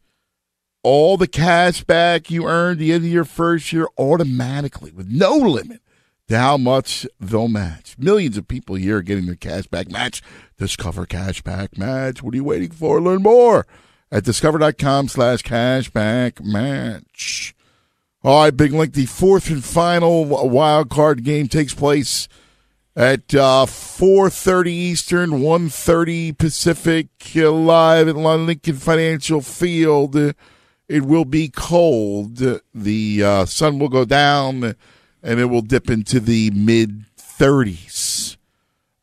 all 0.83 1.15
the 1.15 1.29
cash 1.29 1.85
back 1.85 2.29
you 2.29 2.45
earned 2.45 2.79
the 2.79 2.91
end 2.91 3.05
of 3.05 3.09
your 3.09 3.23
first 3.23 3.71
year 3.71 3.87
automatically 3.97 4.91
with 4.91 5.07
no 5.07 5.37
limit 5.37 5.79
to 6.27 6.37
how 6.37 6.57
much 6.57 7.07
they'll 7.21 7.47
match. 7.47 7.97
Millions 7.97 8.35
of 8.35 8.49
people 8.49 8.77
year 8.77 8.97
are 8.97 9.01
getting 9.01 9.25
their 9.25 9.35
cash 9.35 9.67
back 9.67 9.89
match. 9.89 10.21
Discover 10.57 11.05
cash 11.05 11.41
back 11.41 11.77
match. 11.77 12.21
What 12.21 12.33
are 12.33 12.37
you 12.37 12.43
waiting 12.43 12.71
for? 12.71 12.99
Learn 12.99 13.23
more 13.23 13.65
at 14.11 14.25
discover.com 14.25 15.07
slash 15.07 15.41
cashback 15.41 16.43
match. 16.43 17.55
All 18.27 18.43
right, 18.43 18.57
Big 18.57 18.73
Link. 18.73 18.91
The 18.91 19.05
fourth 19.05 19.49
and 19.49 19.63
final 19.63 20.25
wild 20.25 20.89
card 20.89 21.23
game 21.23 21.47
takes 21.47 21.73
place 21.73 22.27
at 22.93 23.33
uh, 23.33 23.65
4.30 23.65 24.67
Eastern, 24.67 25.29
1.30 25.29 26.37
Pacific, 26.37 27.07
live 27.33 28.09
at 28.09 28.17
Lincoln 28.17 28.75
Financial 28.75 29.39
Field. 29.39 30.17
It 30.89 31.05
will 31.05 31.23
be 31.23 31.47
cold. 31.47 32.35
The 32.75 33.23
uh, 33.23 33.45
sun 33.45 33.79
will 33.79 33.87
go 33.87 34.03
down 34.03 34.75
and 35.23 35.39
it 35.39 35.45
will 35.45 35.61
dip 35.61 35.89
into 35.89 36.19
the 36.19 36.51
mid 36.51 37.05
30s 37.15 38.35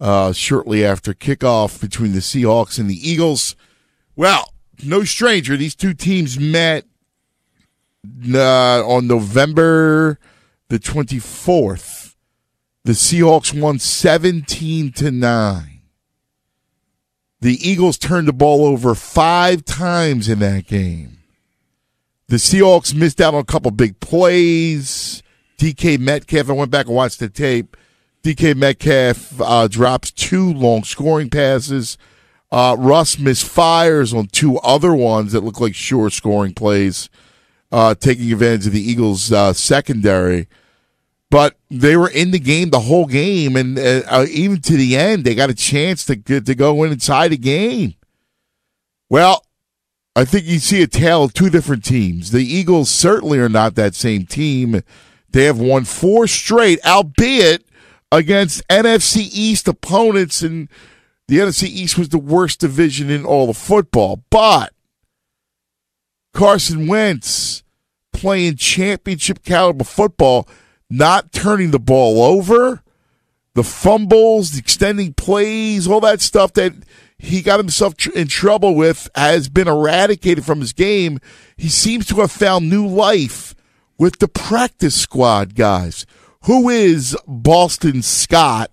uh, 0.01 0.35
shortly 0.35 0.85
after 0.85 1.15
kickoff 1.15 1.81
between 1.81 2.13
the 2.13 2.19
Seahawks 2.19 2.79
and 2.79 2.91
the 2.91 3.11
Eagles. 3.11 3.57
Well, 4.17 4.53
no 4.85 5.03
stranger, 5.05 5.57
these 5.57 5.75
two 5.75 5.95
teams 5.95 6.39
met 6.39 6.85
uh, 8.35 8.87
on 8.87 9.07
November 9.07 10.19
the 10.69 10.79
24th. 10.79 12.15
The 12.85 12.93
Seahawks 12.93 13.59
won 13.59 13.79
17 13.79 14.93
to 14.93 15.11
9. 15.11 15.81
The 17.41 17.69
Eagles 17.69 17.99
turned 17.99 18.29
the 18.29 18.33
ball 18.33 18.65
over 18.65 18.95
five 18.95 19.65
times 19.65 20.29
in 20.29 20.39
that 20.39 20.67
game. 20.67 21.19
The 22.29 22.37
Seahawks 22.37 22.95
missed 22.95 23.21
out 23.21 23.35
on 23.35 23.41
a 23.41 23.45
couple 23.45 23.71
big 23.71 24.01
plays. 24.01 25.23
DK 25.59 25.99
Metcalf, 25.99 26.49
I 26.49 26.53
went 26.53 26.71
back 26.71 26.87
and 26.87 26.95
watched 26.95 27.21
the 27.21 27.29
tape. 27.29 27.77
DK 28.23 28.57
Metcalf 28.57 29.41
uh, 29.41 29.69
drops 29.69 30.11
two 30.11 30.53
long 30.55 30.85
scoring 30.85 31.29
passes. 31.29 31.99
Uh, 32.51 32.77
Russ 32.79 33.17
misfires 33.17 34.17
on 34.17 34.27
two 34.29 34.59
other 34.59 34.95
ones 34.95 35.33
that 35.33 35.45
look 35.45 35.61
like 35.61 35.75
sure 35.75 36.09
scoring 36.09 36.55
plays, 36.55 37.11
uh, 37.75 37.93
taking 37.93 38.33
advantage 38.33 38.69
of 38.69 38.73
the 38.73 38.81
Eagles' 38.81 39.33
uh, 39.33 39.53
secondary. 39.53 40.47
But 41.29 41.57
they 41.69 41.97
were 41.97 42.09
in 42.09 42.31
the 42.31 42.39
game 42.39 42.71
the 42.71 42.79
whole 42.79 43.07
game, 43.07 43.57
and 43.57 43.77
uh, 43.77 44.27
even 44.31 44.61
to 44.61 44.77
the 44.77 44.97
end, 44.97 45.25
they 45.25 45.35
got 45.35 45.51
a 45.51 45.55
chance 45.55 46.05
to 46.07 46.17
to 46.17 46.55
go 46.55 46.85
in 46.85 46.93
inside 46.93 47.33
the 47.33 47.37
game. 47.37 47.95
Well, 49.11 49.45
I 50.15 50.25
think 50.25 50.47
you 50.47 50.61
see 50.61 50.83
a 50.83 50.87
tale 50.87 51.25
of 51.25 51.35
two 51.35 51.51
different 51.51 51.85
teams. 51.85 52.31
The 52.31 52.45
Eagles 52.45 52.89
certainly 52.89 53.41
are 53.41 53.49
not 53.49 53.75
that 53.75 53.97
same 53.97 54.27
team. 54.27 54.83
They 55.31 55.45
have 55.47 55.59
won 55.59 55.85
four 55.85 56.29
straight, 56.29 56.79
albeit 56.87 57.65
against 58.13 58.67
NFC 58.69 59.29
East 59.33 59.67
opponents, 59.67 60.43
and 60.43 60.69
the 61.27 61.39
NFC 61.39 61.65
East 61.65 61.99
was 61.99 62.11
the 62.11 62.19
worst 62.19 62.61
division 62.61 63.11
in 63.11 63.25
all 63.25 63.51
of 63.51 63.57
football. 63.57 64.23
But 64.31 64.73
Carson 66.33 66.87
Wentz 66.87 67.64
playing 68.25 68.57
championship 68.57 69.45
caliber 69.45 69.85
football, 69.85 70.49
not 70.89 71.31
turning 71.31 71.73
the 71.73 71.79
ball 71.79 72.23
over, 72.23 72.83
the 73.53 73.63
fumbles, 73.63 74.53
the 74.53 74.61
extending 74.61 75.13
plays, 75.13 75.87
all 75.87 76.01
that 76.01 76.23
stuff 76.23 76.55
that 76.55 76.73
he 77.19 77.43
got 77.43 77.61
himself 77.61 77.99
tr- 77.99 78.13
in 78.13 78.27
trouble 78.27 78.75
with 78.75 79.11
has 79.15 79.51
been 79.51 79.69
eradicated 79.69 80.43
from 80.43 80.61
his 80.61 80.73
game. 80.73 81.21
He 81.59 81.69
seems 81.69 82.07
to 82.07 82.15
have 82.23 82.33
found 82.33 82.71
new 82.71 82.87
life 82.87 83.55
with 83.99 84.21
the 84.21 84.29
practice 84.29 84.99
squad 84.99 85.55
guys. 85.55 86.07
Who 86.45 86.71
is 86.71 87.15
Boston 87.27 88.01
Scott, 88.01 88.71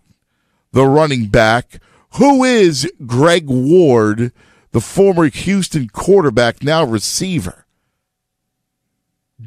the 0.72 0.86
running 0.86 1.28
back? 1.28 1.82
Who 2.14 2.46
is 2.46 2.90
Greg 3.06 3.48
Ward, 3.48 4.32
the 4.72 4.80
former 4.80 5.28
Houston 5.28 5.90
quarterback, 5.90 6.64
now 6.64 6.86
receiver? 6.86 7.66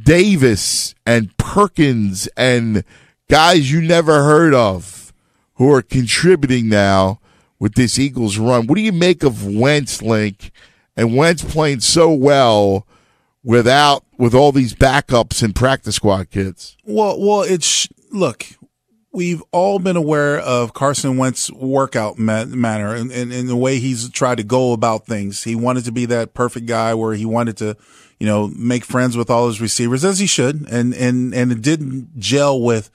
Davis 0.03 0.95
and 1.07 1.37
Perkins 1.37 2.27
and 2.37 2.85
guys 3.29 3.71
you 3.71 3.81
never 3.81 4.23
heard 4.23 4.55
of 4.55 5.13
who 5.55 5.73
are 5.73 5.83
contributing 5.83 6.69
now 6.69 7.21
with 7.59 7.75
this 7.75 7.99
Eagles 7.99 8.39
run. 8.39 8.67
What 8.67 8.77
do 8.77 8.83
you 8.83 8.93
make 8.93 9.23
of 9.23 9.47
Wentz, 9.47 10.03
Link? 10.03 10.51
And 10.97 11.17
Wentz 11.17 11.45
playing 11.45 11.81
so 11.81 12.13
well 12.13 12.87
without 13.43 14.05
with 14.19 14.35
all 14.35 14.53
these 14.53 14.75
backups 14.75 15.43
and 15.43 15.55
practice 15.55 15.97
squad 15.97 16.31
kids? 16.31 16.77
Well, 16.85 17.21
well, 17.21 17.43
it's 17.43 17.89
look. 18.11 18.47
We've 19.13 19.43
all 19.53 19.79
been 19.79 19.97
aware 19.97 20.39
of 20.41 20.75
Carson 20.75 21.17
Wentz's 21.19 21.53
workout 21.53 22.19
ma- 22.19 22.47
manner 22.47 22.97
and, 22.97 23.13
and, 23.13 23.33
and 23.33 23.49
the 23.49 23.55
way 23.55 23.79
he's 23.79 24.09
tried 24.11 24.39
to 24.39 24.45
go 24.45 24.73
about 24.73 25.07
things. 25.07 25.45
He 25.45 25.55
wanted 25.55 25.85
to 25.85 25.93
be 25.93 26.05
that 26.07 26.35
perfect 26.35 26.67
guy 26.67 26.95
where 26.95 27.15
he 27.15 27.25
wanted 27.25 27.57
to, 27.59 27.77
you 28.19 28.27
know, 28.27 28.49
make 28.57 28.85
friends 28.85 29.17
with 29.17 29.31
all 29.31 29.49
his 29.49 29.61
receivers 29.61 30.05
as 30.05 30.19
he 30.19 30.27
should, 30.27 30.67
and 30.71 30.95
and 30.95 31.35
and 31.35 31.53
it 31.53 31.63
didn't 31.63 32.19
gel 32.19 32.61
with 32.61 32.91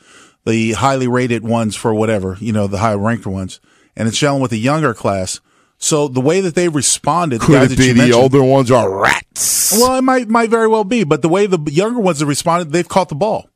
the 0.46 0.74
highly 0.74 1.08
rated 1.08 1.44
ones 1.44 1.76
for 1.76 1.94
whatever, 1.94 2.38
you 2.40 2.54
know, 2.54 2.68
the 2.68 2.78
high 2.80 2.94
ranked 2.94 3.28
ones, 3.28 3.60
and 3.96 4.08
it's 4.08 4.18
gelling 4.18 4.42
with 4.42 4.52
the 4.52 4.60
younger 4.60 4.94
class. 4.94 5.40
So 5.78 6.08
the 6.08 6.20
way 6.22 6.42
that 6.42 6.56
they 6.56 6.68
responded, 6.68 7.40
Could 7.42 7.54
the 7.54 7.60
guys 7.60 7.72
it 7.72 7.76
that 7.78 7.94
be 7.96 8.02
the 8.02 8.14
older 8.14 8.44
ones 8.44 8.70
are 8.72 9.02
rats? 9.02 9.78
well, 9.80 9.96
it 9.96 10.02
might 10.02 10.28
might 10.28 10.50
very 10.50 10.68
well 10.68 10.84
be, 10.84 11.04
but 11.04 11.22
the 11.22 11.30
way 11.30 11.46
the 11.46 11.60
younger 11.72 12.00
ones 12.00 12.20
have 12.20 12.28
responded, 12.28 12.72
they've 12.72 12.88
caught 12.88 13.10
the 13.10 13.16
ball. 13.16 13.50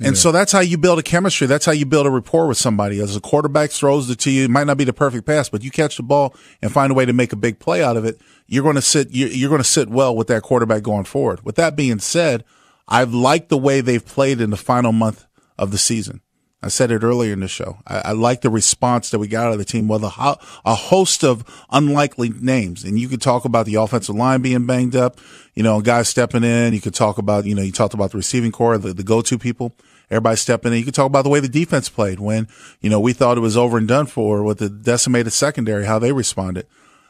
And 0.00 0.16
so 0.16 0.30
that's 0.30 0.52
how 0.52 0.60
you 0.60 0.78
build 0.78 1.00
a 1.00 1.02
chemistry. 1.02 1.48
That's 1.48 1.66
how 1.66 1.72
you 1.72 1.84
build 1.84 2.06
a 2.06 2.10
rapport 2.10 2.46
with 2.46 2.56
somebody. 2.56 3.00
As 3.00 3.16
a 3.16 3.20
quarterback 3.20 3.70
throws 3.70 4.08
it 4.08 4.20
to 4.20 4.30
you, 4.30 4.44
it 4.44 4.50
might 4.50 4.68
not 4.68 4.76
be 4.76 4.84
the 4.84 4.92
perfect 4.92 5.26
pass, 5.26 5.48
but 5.48 5.64
you 5.64 5.72
catch 5.72 5.96
the 5.96 6.04
ball 6.04 6.36
and 6.62 6.70
find 6.70 6.92
a 6.92 6.94
way 6.94 7.04
to 7.04 7.12
make 7.12 7.32
a 7.32 7.36
big 7.36 7.58
play 7.58 7.82
out 7.82 7.96
of 7.96 8.04
it. 8.04 8.20
You're 8.46 8.62
going 8.62 8.76
to 8.76 8.82
sit. 8.82 9.08
You're, 9.10 9.28
you're 9.28 9.48
going 9.50 9.60
to 9.60 9.68
sit 9.68 9.88
well 9.88 10.14
with 10.14 10.28
that 10.28 10.42
quarterback 10.42 10.84
going 10.84 11.04
forward. 11.04 11.44
With 11.44 11.56
that 11.56 11.74
being 11.74 11.98
said, 11.98 12.44
I've 12.86 13.12
liked 13.12 13.48
the 13.48 13.58
way 13.58 13.80
they've 13.80 14.04
played 14.04 14.40
in 14.40 14.50
the 14.50 14.56
final 14.56 14.92
month 14.92 15.26
of 15.58 15.72
the 15.72 15.78
season. 15.78 16.20
I 16.60 16.68
said 16.68 16.90
it 16.90 17.04
earlier 17.04 17.32
in 17.32 17.40
the 17.40 17.48
show. 17.48 17.78
I, 17.86 17.98
I 18.06 18.12
like 18.12 18.40
the 18.40 18.50
response 18.50 19.10
that 19.10 19.20
we 19.20 19.28
got 19.28 19.46
out 19.46 19.52
of 19.52 19.58
the 19.58 19.64
team 19.64 19.86
with 19.86 20.02
a, 20.02 20.08
ho- 20.08 20.38
a 20.64 20.74
host 20.74 21.22
of 21.22 21.44
unlikely 21.70 22.30
names. 22.30 22.82
And 22.82 22.98
you 22.98 23.08
could 23.08 23.22
talk 23.22 23.44
about 23.44 23.66
the 23.66 23.76
offensive 23.76 24.16
line 24.16 24.42
being 24.42 24.66
banged 24.66 24.96
up, 24.96 25.20
you 25.54 25.62
know, 25.62 25.80
guys 25.80 26.08
stepping 26.08 26.42
in. 26.42 26.74
You 26.74 26.80
could 26.80 26.94
talk 26.94 27.18
about, 27.18 27.44
you 27.44 27.54
know, 27.54 27.62
you 27.62 27.70
talked 27.70 27.94
about 27.94 28.10
the 28.10 28.16
receiving 28.16 28.50
core, 28.50 28.76
the, 28.76 28.92
the 28.92 29.04
go-to 29.04 29.38
people, 29.38 29.76
everybody 30.10 30.36
stepping 30.36 30.72
in. 30.72 30.78
You 30.78 30.84
could 30.84 30.94
talk 30.94 31.06
about 31.06 31.22
the 31.22 31.28
way 31.30 31.40
the 31.40 31.48
defense 31.48 31.88
played 31.88 32.20
when, 32.20 32.48
you 32.80 32.90
know, 32.90 33.00
we 33.00 33.12
thought 33.12 33.36
it 33.36 33.42
was 33.42 33.56
over 33.56 33.78
and 33.78 33.86
done 33.88 34.06
for 34.06 34.42
with 34.42 34.58
the 34.58 34.68
decimated 34.68 35.32
secondary, 35.32 35.84
how 35.86 35.98
they 35.98 36.12
responded. 36.12 36.66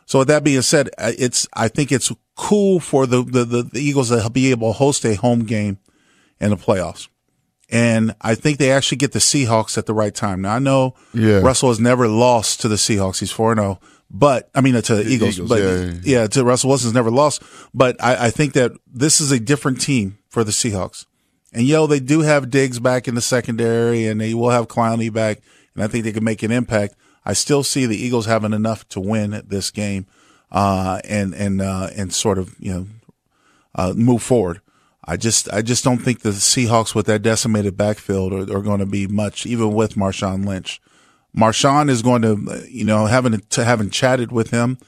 So 0.07 0.20
with 0.20 0.28
that 0.28 0.43
being 0.44 0.62
said, 0.62 0.89
uh, 0.99 1.12
it's, 1.18 1.47
I 1.52 1.68
think 1.68 1.93
it's 1.93 2.10
cool 2.36 2.81
for 2.81 3.07
the, 3.07 3.23
the, 3.23 3.44
the, 3.44 3.62
the 3.62 3.81
Eagles 3.81 4.09
to 4.09 4.31
be 4.31 4.51
able 4.51 4.73
to 4.73 4.78
host 4.78 5.05
a 5.05 5.15
home 5.15 5.44
game 5.44 5.78
in 6.41 6.51
the 6.51 6.57
playoffs. 6.57 7.09
And 7.70 8.15
I 8.23 8.35
think 8.35 8.57
they 8.59 8.73
actually 8.73 8.97
get 8.97 9.12
the 9.12 9.18
Seahawks 9.18 9.77
at 9.77 9.85
the 9.85 9.93
right 9.93 10.15
time. 10.15 10.41
Now 10.41 10.55
I 10.55 10.59
know 10.59 10.94
Yeah. 11.12 11.41
Russell 11.41 11.68
has 11.68 11.78
never 11.78 12.09
lost 12.09 12.62
to 12.62 12.68
the 12.68 12.77
Seahawks. 12.77 13.20
He's 13.20 13.31
4 13.31 13.55
0, 13.55 13.78
but 14.10 14.49
I 14.55 14.62
mean, 14.62 14.81
to 14.81 14.94
the 14.94 15.07
Eagles, 15.07 15.35
Eagles, 15.39 15.49
but 15.51 15.60
yeah, 15.60 15.93
yeah, 16.02 16.27
to 16.28 16.44
Russell 16.44 16.70
Wilson's 16.70 16.94
never 16.94 17.10
lost. 17.10 17.43
But 17.75 18.02
I, 18.02 18.28
I 18.28 18.31
think 18.31 18.55
that 18.55 18.73
this 18.91 19.20
is 19.20 19.31
a 19.31 19.39
different 19.39 19.83
team 19.83 20.17
for 20.31 20.44
the 20.44 20.51
Seahawks. 20.52 21.05
And 21.52 21.67
yo, 21.67 21.86
they 21.86 22.01
do 22.01 22.20
have 22.20 22.51
Diggs 22.51 22.78
back 22.78 23.09
in 23.09 23.15
the 23.15 23.20
secondary 23.20 24.07
and 24.07 24.20
they 24.20 24.35
will 24.35 24.51
have 24.51 24.68
Clowney 24.68 25.12
back. 25.12 25.41
And 25.75 25.83
I 25.83 25.86
think 25.86 26.05
they 26.05 26.12
can 26.12 26.25
make 26.25 26.43
an 26.43 26.52
impact. 26.52 26.94
I 27.25 27.33
still 27.33 27.62
see 27.62 27.86
the 27.86 27.97
Eagles 27.97 28.27
having 28.27 28.52
enough 28.52 28.89
to 28.91 29.01
win 29.01 29.43
this 29.47 29.70
game, 29.70 30.07
uh, 30.51 31.01
and, 31.05 31.35
and, 31.35 31.60
uh, 31.60 31.91
and 31.94 32.12
sort 32.12 32.39
of, 32.39 32.55
you 32.59 32.73
know, 32.73 32.86
uh, 33.75 33.93
move 33.94 34.23
forward. 34.23 34.60
I 35.05 35.17
just, 35.17 35.52
I 35.52 35.62
just 35.62 35.85
don't 35.85 35.99
think 35.99 36.20
the 36.20 36.31
Seahawks 36.31 36.94
with 36.94 37.07
that 37.07 37.23
decimated 37.23 37.77
backfield 37.77 38.33
are, 38.33 38.57
are 38.57 38.62
going 38.62 38.81
to 38.81 38.86
be 38.86 39.07
much, 39.07 39.47
even 39.47 39.73
with 39.73 39.94
Marshawn 39.94 40.47
Lynch. 40.47 40.81
Marshawn 41.36 41.89
is 41.89 42.02
going 42.02 42.23
to, 42.23 42.65
you 42.68 42.85
know, 42.85 43.07
having 43.07 43.39
to 43.39 43.65
having 43.65 43.91
chatted 43.91 44.33
with 44.33 44.51
him 44.51 44.78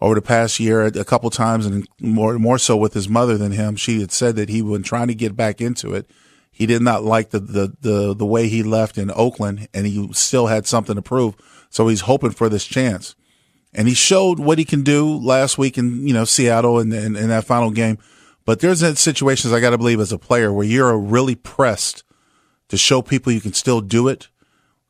over 0.00 0.14
the 0.14 0.22
past 0.22 0.58
year 0.58 0.82
a 0.86 1.04
couple 1.04 1.30
times, 1.30 1.66
and 1.66 1.86
more 2.00 2.38
more 2.38 2.58
so 2.58 2.76
with 2.76 2.94
his 2.94 3.08
mother 3.08 3.36
than 3.36 3.52
him. 3.52 3.76
She 3.76 4.00
had 4.00 4.12
said 4.12 4.36
that 4.36 4.48
he 4.48 4.62
was 4.62 4.82
trying 4.82 5.08
to 5.08 5.14
get 5.14 5.36
back 5.36 5.60
into 5.60 5.94
it. 5.94 6.10
He 6.50 6.66
did 6.66 6.82
not 6.82 7.04
like 7.04 7.30
the 7.30 7.40
the 7.40 7.72
the, 7.80 8.14
the 8.14 8.26
way 8.26 8.48
he 8.48 8.62
left 8.62 8.98
in 8.98 9.10
Oakland, 9.14 9.68
and 9.74 9.86
he 9.86 10.12
still 10.12 10.46
had 10.46 10.66
something 10.66 10.96
to 10.96 11.02
prove. 11.02 11.34
So 11.70 11.88
he's 11.88 12.02
hoping 12.02 12.32
for 12.32 12.48
this 12.48 12.66
chance. 12.66 13.14
And 13.72 13.86
he 13.86 13.94
showed 13.94 14.40
what 14.40 14.58
he 14.58 14.64
can 14.64 14.82
do 14.82 15.16
last 15.16 15.56
week 15.56 15.78
in, 15.78 16.06
you 16.06 16.12
know, 16.12 16.24
Seattle 16.24 16.80
and 16.80 16.92
in, 16.92 17.14
in, 17.14 17.16
in, 17.16 17.28
that 17.28 17.44
final 17.44 17.70
game. 17.70 17.98
But 18.44 18.58
there's 18.58 18.80
situations 18.98 19.52
I 19.52 19.60
got 19.60 19.70
to 19.70 19.78
believe 19.78 20.00
as 20.00 20.10
a 20.10 20.18
player 20.18 20.52
where 20.52 20.66
you're 20.66 20.98
really 20.98 21.36
pressed 21.36 22.02
to 22.68 22.76
show 22.76 23.00
people 23.00 23.32
you 23.32 23.40
can 23.40 23.52
still 23.52 23.80
do 23.80 24.08
it 24.08 24.28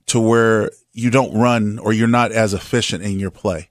to 0.06 0.18
where 0.18 0.70
you 0.92 1.10
don't 1.10 1.34
run 1.34 1.78
or 1.78 1.92
you're 1.92 2.08
not 2.08 2.32
as 2.32 2.54
efficient 2.54 3.02
in 3.02 3.18
your 3.20 3.30
play. 3.30 3.68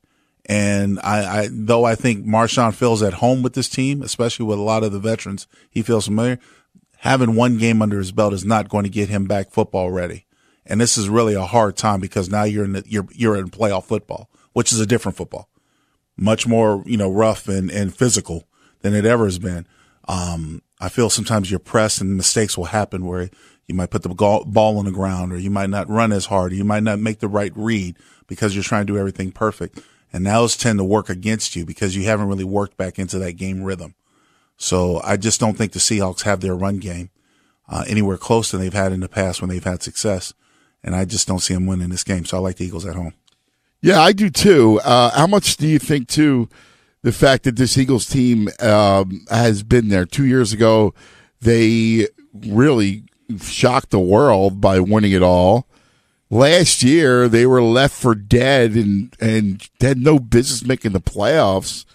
And 0.50 1.00
I, 1.03 1.42
I 1.42 1.48
though 1.52 1.86
I 1.86 1.94
think 1.94 2.26
Marshawn 2.26 2.74
feels 2.74 3.03
at 3.03 3.14
home 3.14 3.44
with 3.44 3.53
this 3.53 3.69
team, 3.69 4.02
especially 4.02 4.48
with 4.48 4.58
a 4.58 4.64
lot 4.64 4.84
of 4.84 4.92
the 4.92 5.00
veterans 5.00 5.48
he 5.69 5.84
feels 5.84 6.06
familiar, 6.06 6.40
having 6.98 7.36
one 7.36 7.60
game 7.60 7.84
under 7.84 8.00
his 8.00 8.11
belt 8.11 8.34
is 8.34 8.44
not 8.44 8.68
going 8.68 8.84
to 8.84 8.90
get 8.90 9.10
him 9.10 9.26
back 9.26 9.52
football 9.52 9.92
ready. 9.92 10.26
And 10.66 10.82
this 10.82 10.98
is 10.98 11.08
really 11.08 11.36
a 11.36 11.45
hard 11.45 11.78
time 11.78 12.00
because 12.00 12.30
now 12.30 12.44
you're 12.44 12.66
in 12.66 12.74
the, 12.74 12.84
you're 12.88 13.08
you're 13.14 13.38
in 13.38 13.52
playoff 13.52 13.86
football, 13.86 14.28
which 14.53 14.72
is 14.72 14.80
a 14.80 14.88
different 14.88 15.16
football, 15.16 15.50
much 16.18 16.48
more 16.48 16.84
you 16.88 16.98
know 16.98 17.11
rough 17.11 17.48
and 17.48 17.69
and 17.69 17.95
physical 17.95 18.48
than 18.82 18.95
it 18.95 19.06
ever 19.06 19.26
has 19.26 19.38
been. 19.38 19.68
Um, 20.08 20.64
I 20.82 20.90
feel 20.90 21.11
sometimes 21.11 21.52
you're 21.52 21.60
pressed 21.60 22.02
and 22.02 22.18
mistakes 22.18 22.58
will 22.58 22.66
happen 22.66 23.06
where 23.06 23.30
you 23.68 23.76
might 23.76 23.92
put 23.92 24.02
the 24.02 24.10
ball 24.10 24.78
on 24.80 24.86
the 24.86 24.92
ground 24.92 25.32
or 25.32 25.38
you 25.38 25.52
might 25.52 25.69
not 25.69 25.88
run 25.90 26.11
as 26.11 26.26
hard 26.26 26.53
or 26.53 26.56
you 26.56 26.64
might 26.64 26.82
not 26.82 26.98
make 26.98 27.19
the 27.19 27.28
right 27.28 27.52
read 27.56 27.98
because 28.26 28.56
you're 28.56 28.64
trying 28.64 28.88
to 28.88 28.94
do 28.94 28.98
everything 28.98 29.32
perfect. 29.32 29.80
And 30.12 30.26
those 30.26 30.58
tend 30.58 30.80
to 30.80 30.84
work 30.84 31.10
against 31.10 31.56
you 31.56 31.66
because 31.66 31.96
you 31.96 32.04
haven't 32.06 32.28
really 32.28 32.44
worked 32.44 32.78
back 32.78 32.98
into 32.98 33.20
that 33.20 33.34
game 33.34 33.64
rhythm. 33.64 33.94
So 34.58 35.00
I 35.04 35.18
just 35.18 35.40
don't 35.40 35.58
think 35.58 35.72
the 35.72 35.80
Seahawks 35.80 36.24
have 36.24 36.42
their 36.42 36.56
run 36.56 36.80
game 36.80 37.12
uh, 37.68 37.86
anywhere 37.88 38.18
close 38.18 38.52
than 38.52 38.60
they've 38.60 38.74
had 38.74 38.92
in 38.92 39.00
the 39.00 39.08
past 39.08 39.42
when 39.42 39.50
they've 39.50 39.64
had 39.64 39.84
success. 39.84 40.34
And 40.84 40.96
I 40.96 41.06
just 41.06 41.28
don't 41.28 41.40
see 41.40 41.54
them 41.54 41.68
winning 41.68 41.90
this 41.90 42.04
game. 42.04 42.26
So 42.26 42.38
I 42.38 42.40
like 42.40 42.58
the 42.58 42.66
Eagles 42.66 42.86
at 42.86 42.96
home. 42.96 43.14
Yeah, 43.82 44.02
I 44.02 44.12
do 44.12 44.30
too. 44.30 44.82
Uh, 44.84 45.12
how 45.12 45.28
much 45.28 45.58
do 45.58 45.68
you 45.68 45.80
think, 45.80 46.08
too, 46.08 46.50
the 47.02 47.12
fact 47.12 47.44
that 47.44 47.56
this 47.56 47.78
Eagles 47.78 48.06
team 48.06 48.50
um, 48.60 49.26
has 49.30 49.64
been 49.64 49.90
there 49.90 50.06
two 50.06 50.26
years 50.26 50.52
ago? 50.52 50.94
They 51.40 52.08
really 52.34 53.04
shocked 53.40 53.92
the 53.92 54.00
world 54.00 54.60
by 54.60 54.80
winning 54.80 55.14
it 55.14 55.24
all. 55.24 55.68
Last 56.30 56.83
year, 56.83 57.27
they 57.27 57.45
were 57.45 57.61
left 57.61 57.95
for 57.95 58.14
dead 58.14 58.74
and, 58.74 59.16
and 59.19 59.67
had 59.82 59.98
no 59.98 60.19
business 60.19 60.66
making 60.66 60.91
the 60.91 61.01
playoffs. 61.01 61.85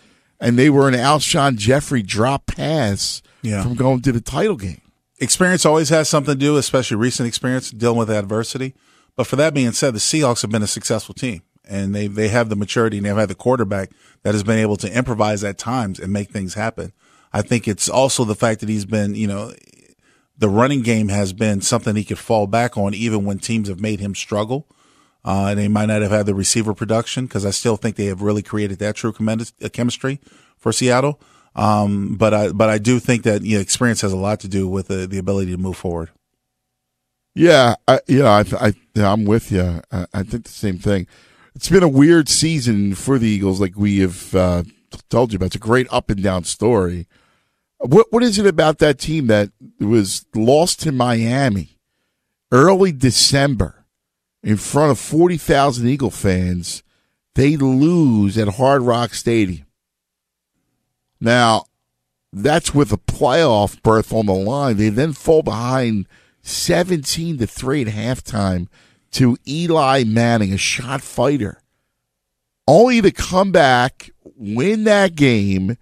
And 0.40 0.58
they 0.58 0.70
were 0.70 0.88
an 0.88 0.94
Alshon 0.94 1.56
Jeffery 1.56 2.02
drop 2.02 2.46
pass 2.46 3.22
yeah. 3.42 3.62
from 3.62 3.74
going 3.74 4.02
to 4.02 4.12
the 4.12 4.20
title 4.20 4.56
game. 4.56 4.80
Experience 5.20 5.64
always 5.64 5.90
has 5.90 6.08
something 6.08 6.34
to 6.34 6.38
do, 6.38 6.56
especially 6.56 6.96
recent 6.96 7.28
experience 7.28 7.70
dealing 7.70 7.98
with 7.98 8.10
adversity. 8.10 8.74
But 9.16 9.28
for 9.28 9.36
that 9.36 9.54
being 9.54 9.72
said, 9.72 9.94
the 9.94 10.00
Seahawks 10.00 10.42
have 10.42 10.50
been 10.50 10.62
a 10.62 10.66
successful 10.66 11.14
team 11.14 11.42
and 11.64 11.94
they, 11.94 12.08
they 12.08 12.28
have 12.28 12.48
the 12.48 12.56
maturity 12.56 12.98
and 12.98 13.06
they've 13.06 13.16
had 13.16 13.28
the 13.28 13.34
quarterback 13.34 13.90
that 14.22 14.34
has 14.34 14.42
been 14.42 14.58
able 14.58 14.76
to 14.78 14.92
improvise 14.92 15.44
at 15.44 15.58
times 15.58 16.00
and 16.00 16.12
make 16.12 16.30
things 16.30 16.54
happen. 16.54 16.92
I 17.32 17.42
think 17.42 17.66
it's 17.66 17.88
also 17.88 18.24
the 18.24 18.34
fact 18.34 18.60
that 18.60 18.68
he's 18.68 18.84
been, 18.84 19.14
you 19.14 19.26
know, 19.26 19.52
the 20.36 20.48
running 20.48 20.82
game 20.82 21.08
has 21.08 21.32
been 21.32 21.60
something 21.60 21.96
he 21.96 22.04
could 22.04 22.18
fall 22.18 22.46
back 22.46 22.76
on 22.76 22.94
even 22.94 23.24
when 23.24 23.38
teams 23.38 23.68
have 23.68 23.80
made 23.80 24.00
him 24.00 24.14
struggle. 24.14 24.66
Uh, 25.24 25.46
and 25.50 25.58
they 25.58 25.68
might 25.68 25.86
not 25.86 26.02
have 26.02 26.10
had 26.10 26.26
the 26.26 26.34
receiver 26.34 26.74
production 26.74 27.24
because 27.24 27.46
I 27.46 27.50
still 27.50 27.76
think 27.76 27.96
they 27.96 28.06
have 28.06 28.20
really 28.20 28.42
created 28.42 28.78
that 28.80 28.94
true 28.94 29.14
uh, 29.18 29.68
chemistry 29.72 30.20
for 30.58 30.70
Seattle. 30.70 31.18
Um, 31.56 32.16
but 32.16 32.34
I, 32.34 32.52
but 32.52 32.68
I 32.68 32.78
do 32.78 32.98
think 32.98 33.22
that 33.22 33.42
you 33.42 33.56
know, 33.56 33.62
experience 33.62 34.02
has 34.02 34.12
a 34.12 34.18
lot 34.18 34.40
to 34.40 34.48
do 34.48 34.68
with 34.68 34.88
the, 34.88 35.06
the 35.06 35.18
ability 35.18 35.52
to 35.52 35.56
move 35.56 35.76
forward. 35.76 36.10
Yeah, 37.34 37.76
I, 37.88 38.00
yeah, 38.06 38.28
I, 38.28 38.44
I, 38.68 38.74
I'm 39.00 39.24
with 39.24 39.50
you. 39.50 39.80
I, 39.90 40.06
I, 40.12 40.22
think 40.22 40.44
the 40.44 40.50
same 40.50 40.78
thing. 40.78 41.06
It's 41.54 41.68
been 41.68 41.82
a 41.82 41.88
weird 41.88 42.28
season 42.28 42.94
for 42.94 43.18
the 43.18 43.26
Eagles, 43.26 43.60
like 43.60 43.76
we 43.76 44.00
have 44.00 44.34
uh, 44.34 44.62
told 45.08 45.32
you 45.32 45.36
about. 45.36 45.46
It's 45.46 45.56
a 45.56 45.60
great 45.60 45.86
up 45.90 46.10
and 46.10 46.22
down 46.22 46.44
story. 46.44 47.08
What 47.86 48.06
what 48.10 48.22
is 48.22 48.38
it 48.38 48.46
about 48.46 48.78
that 48.78 48.98
team 48.98 49.26
that 49.26 49.50
was 49.78 50.24
lost 50.34 50.80
to 50.80 50.92
Miami 50.92 51.78
early 52.50 52.92
December 52.92 53.84
in 54.42 54.56
front 54.56 54.90
of 54.90 54.98
forty 54.98 55.36
thousand 55.36 55.86
Eagle 55.88 56.10
fans? 56.10 56.82
They 57.34 57.58
lose 57.58 58.38
at 58.38 58.48
Hard 58.48 58.82
Rock 58.82 59.12
Stadium. 59.12 59.66
Now, 61.20 61.64
that's 62.32 62.74
with 62.74 62.90
a 62.92 62.96
playoff 62.96 63.82
berth 63.82 64.12
on 64.14 64.26
the 64.26 64.32
line. 64.32 64.78
They 64.78 64.88
then 64.88 65.12
fall 65.12 65.42
behind 65.42 66.08
seventeen 66.40 67.36
to 67.36 67.46
three 67.46 67.82
at 67.82 67.88
halftime 67.88 68.68
to 69.12 69.36
Eli 69.46 70.04
Manning, 70.04 70.54
a 70.54 70.58
shot 70.58 71.02
fighter, 71.02 71.60
only 72.66 73.02
to 73.02 73.10
come 73.10 73.52
back, 73.52 74.10
win 74.24 74.84
that 74.84 75.16
game 75.16 75.76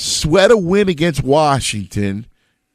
sweat 0.00 0.50
a 0.50 0.56
win 0.56 0.88
against 0.88 1.22
Washington, 1.22 2.26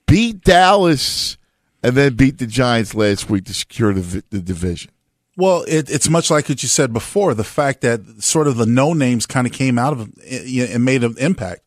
beat 0.08 0.44
Dallas, 0.44 1.38
and 1.84 1.95
then 1.95 2.16
beat 2.16 2.38
the 2.38 2.48
Giants 2.48 2.95
last 2.95 3.30
week 3.30 3.45
to 3.45 3.54
secure 3.54 3.94
the, 3.94 4.24
the 4.30 4.40
division. 4.40 4.92
Well, 5.38 5.66
it, 5.68 5.90
it's 5.90 6.10
much 6.10 6.32
like 6.32 6.48
what 6.48 6.64
you 6.64 6.70
said 6.70 6.94
before. 6.94 7.34
The 7.34 7.44
fact 7.44 7.82
that 7.82 8.24
sort 8.24 8.48
of 8.48 8.56
the 8.56 8.66
no 8.66 8.94
names 8.94 9.26
kind 9.26 9.45
of 9.45 9.52
came 9.52 9.78
out 9.78 9.94
of 9.94 10.10
and 10.30 10.86
made 10.86 11.04
an 11.04 11.16
impact. 11.20 11.62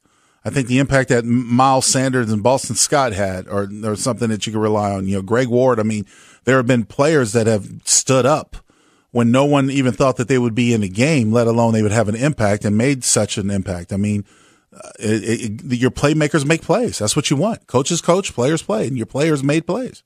I 0.44 0.50
think 0.50 0.68
the 0.68 0.78
impact 0.78 1.10
that 1.10 1.24
Miles 1.26 1.84
Sanders 1.84 2.32
and 2.32 2.42
Boston 2.42 2.76
Scott 2.76 3.12
had, 3.12 3.46
or 3.48 3.68
or 3.84 3.96
something 3.96 4.30
that 4.30 4.46
you 4.46 4.52
can 4.52 4.62
rely 4.62 4.92
on. 4.92 5.06
You 5.06 5.16
know, 5.16 5.22
Greg 5.22 5.48
Ward. 5.48 5.78
I 5.78 5.82
mean, 5.82 6.06
there 6.44 6.56
have 6.56 6.66
been 6.66 6.84
players 6.84 7.32
that 7.32 7.46
have 7.46 7.68
stood 7.84 8.24
up 8.24 8.56
when 9.10 9.30
no 9.30 9.44
one 9.44 9.70
even 9.70 9.92
thought 9.92 10.16
that 10.16 10.28
they 10.28 10.38
would 10.38 10.54
be 10.54 10.72
in 10.72 10.80
the 10.80 10.88
game, 10.88 11.32
let 11.32 11.46
alone 11.46 11.74
they 11.74 11.82
would 11.82 11.92
have 11.92 12.08
an 12.08 12.14
impact 12.14 12.64
and 12.64 12.78
made 12.78 13.04
such 13.04 13.36
an 13.36 13.50
impact. 13.50 13.92
I 13.92 13.96
mean, 13.96 14.24
it, 14.98 15.60
it, 15.62 15.78
your 15.78 15.90
playmakers 15.90 16.44
make 16.46 16.62
plays. 16.62 16.98
That's 16.98 17.16
what 17.16 17.30
you 17.30 17.36
want. 17.36 17.66
Coaches 17.66 18.00
coach, 18.00 18.34
players 18.34 18.62
play, 18.62 18.86
and 18.86 18.96
your 18.96 19.06
players 19.06 19.42
made 19.42 19.66
plays. 19.66 20.02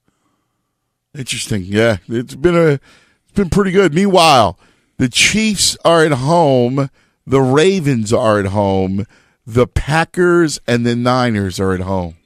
Interesting. 1.17 1.65
Yeah, 1.65 1.99
it's 2.09 2.35
been 2.35 2.57
a 2.57 2.73
it's 2.73 3.35
been 3.35 3.51
pretty 3.51 3.71
good. 3.71 3.95
Meanwhile, 3.95 4.59
the 4.97 5.09
Chiefs 5.09 5.77
are 5.85 6.05
at 6.05 6.13
home. 6.13 6.91
The 7.27 7.41
Ravens 7.41 8.13
are 8.13 8.39
at 8.39 8.47
home. 8.47 9.07
The 9.47 9.67
Packers 9.67 10.59
and 10.67 10.87
the 10.87 10.97
Niners 10.97 11.59
are 11.59 11.73
at 11.73 11.81
home. 11.81 12.17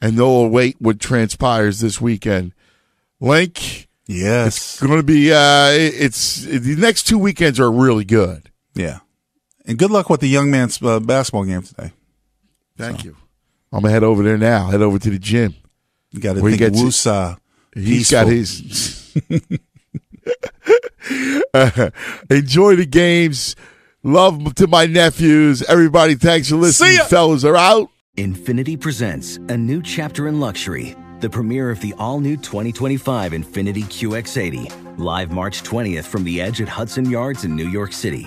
And 0.00 0.18
they'll 0.18 0.26
await 0.26 0.76
what 0.78 1.00
transpires 1.00 1.80
this 1.80 2.00
weekend. 2.00 2.52
Link. 3.20 3.88
Yes. 4.06 4.56
It's 4.56 4.80
going 4.80 4.98
to 4.98 5.02
be, 5.02 5.32
uh, 5.32 5.70
it's, 5.70 6.42
the 6.44 6.76
next 6.76 7.04
two 7.04 7.18
weekends 7.18 7.60
are 7.60 7.70
really 7.70 8.04
good. 8.04 8.50
Yeah. 8.74 9.00
And 9.70 9.78
good 9.78 9.92
luck 9.92 10.10
with 10.10 10.20
the 10.20 10.26
young 10.26 10.50
man's 10.50 10.82
uh, 10.82 10.98
basketball 10.98 11.44
game 11.44 11.62
today. 11.62 11.92
Thank 12.76 13.02
so. 13.02 13.04
you. 13.04 13.16
I'm 13.72 13.82
gonna 13.82 13.92
head 13.92 14.02
over 14.02 14.24
there 14.24 14.36
now. 14.36 14.66
Head 14.66 14.82
over 14.82 14.98
to 14.98 15.10
the 15.10 15.18
gym. 15.20 15.54
You 16.10 16.18
got 16.18 16.32
to 16.32 16.40
think 16.40 16.58
he 16.58 16.66
Wusa. 16.66 17.38
He's 17.72 18.10
got 18.10 18.26
his. 18.26 19.16
uh, 21.54 21.90
enjoy 22.30 22.74
the 22.74 22.84
games. 22.84 23.54
Love 24.02 24.56
to 24.56 24.66
my 24.66 24.86
nephews. 24.86 25.62
Everybody, 25.62 26.16
thanks 26.16 26.48
for 26.48 26.56
listening. 26.56 26.98
Fellas 27.06 27.44
are 27.44 27.56
out. 27.56 27.90
Infiniti 28.16 28.80
presents 28.80 29.36
a 29.36 29.56
new 29.56 29.80
chapter 29.82 30.26
in 30.26 30.40
luxury. 30.40 30.96
The 31.20 31.30
premiere 31.30 31.70
of 31.70 31.80
the 31.80 31.94
all-new 31.96 32.38
2025 32.38 33.32
Infiniti 33.32 33.84
QX80, 33.84 34.98
live 34.98 35.30
March 35.30 35.62
20th 35.62 36.06
from 36.06 36.24
the 36.24 36.40
Edge 36.40 36.60
at 36.60 36.68
Hudson 36.68 37.08
Yards 37.08 37.44
in 37.44 37.54
New 37.54 37.68
York 37.68 37.92
City 37.92 38.26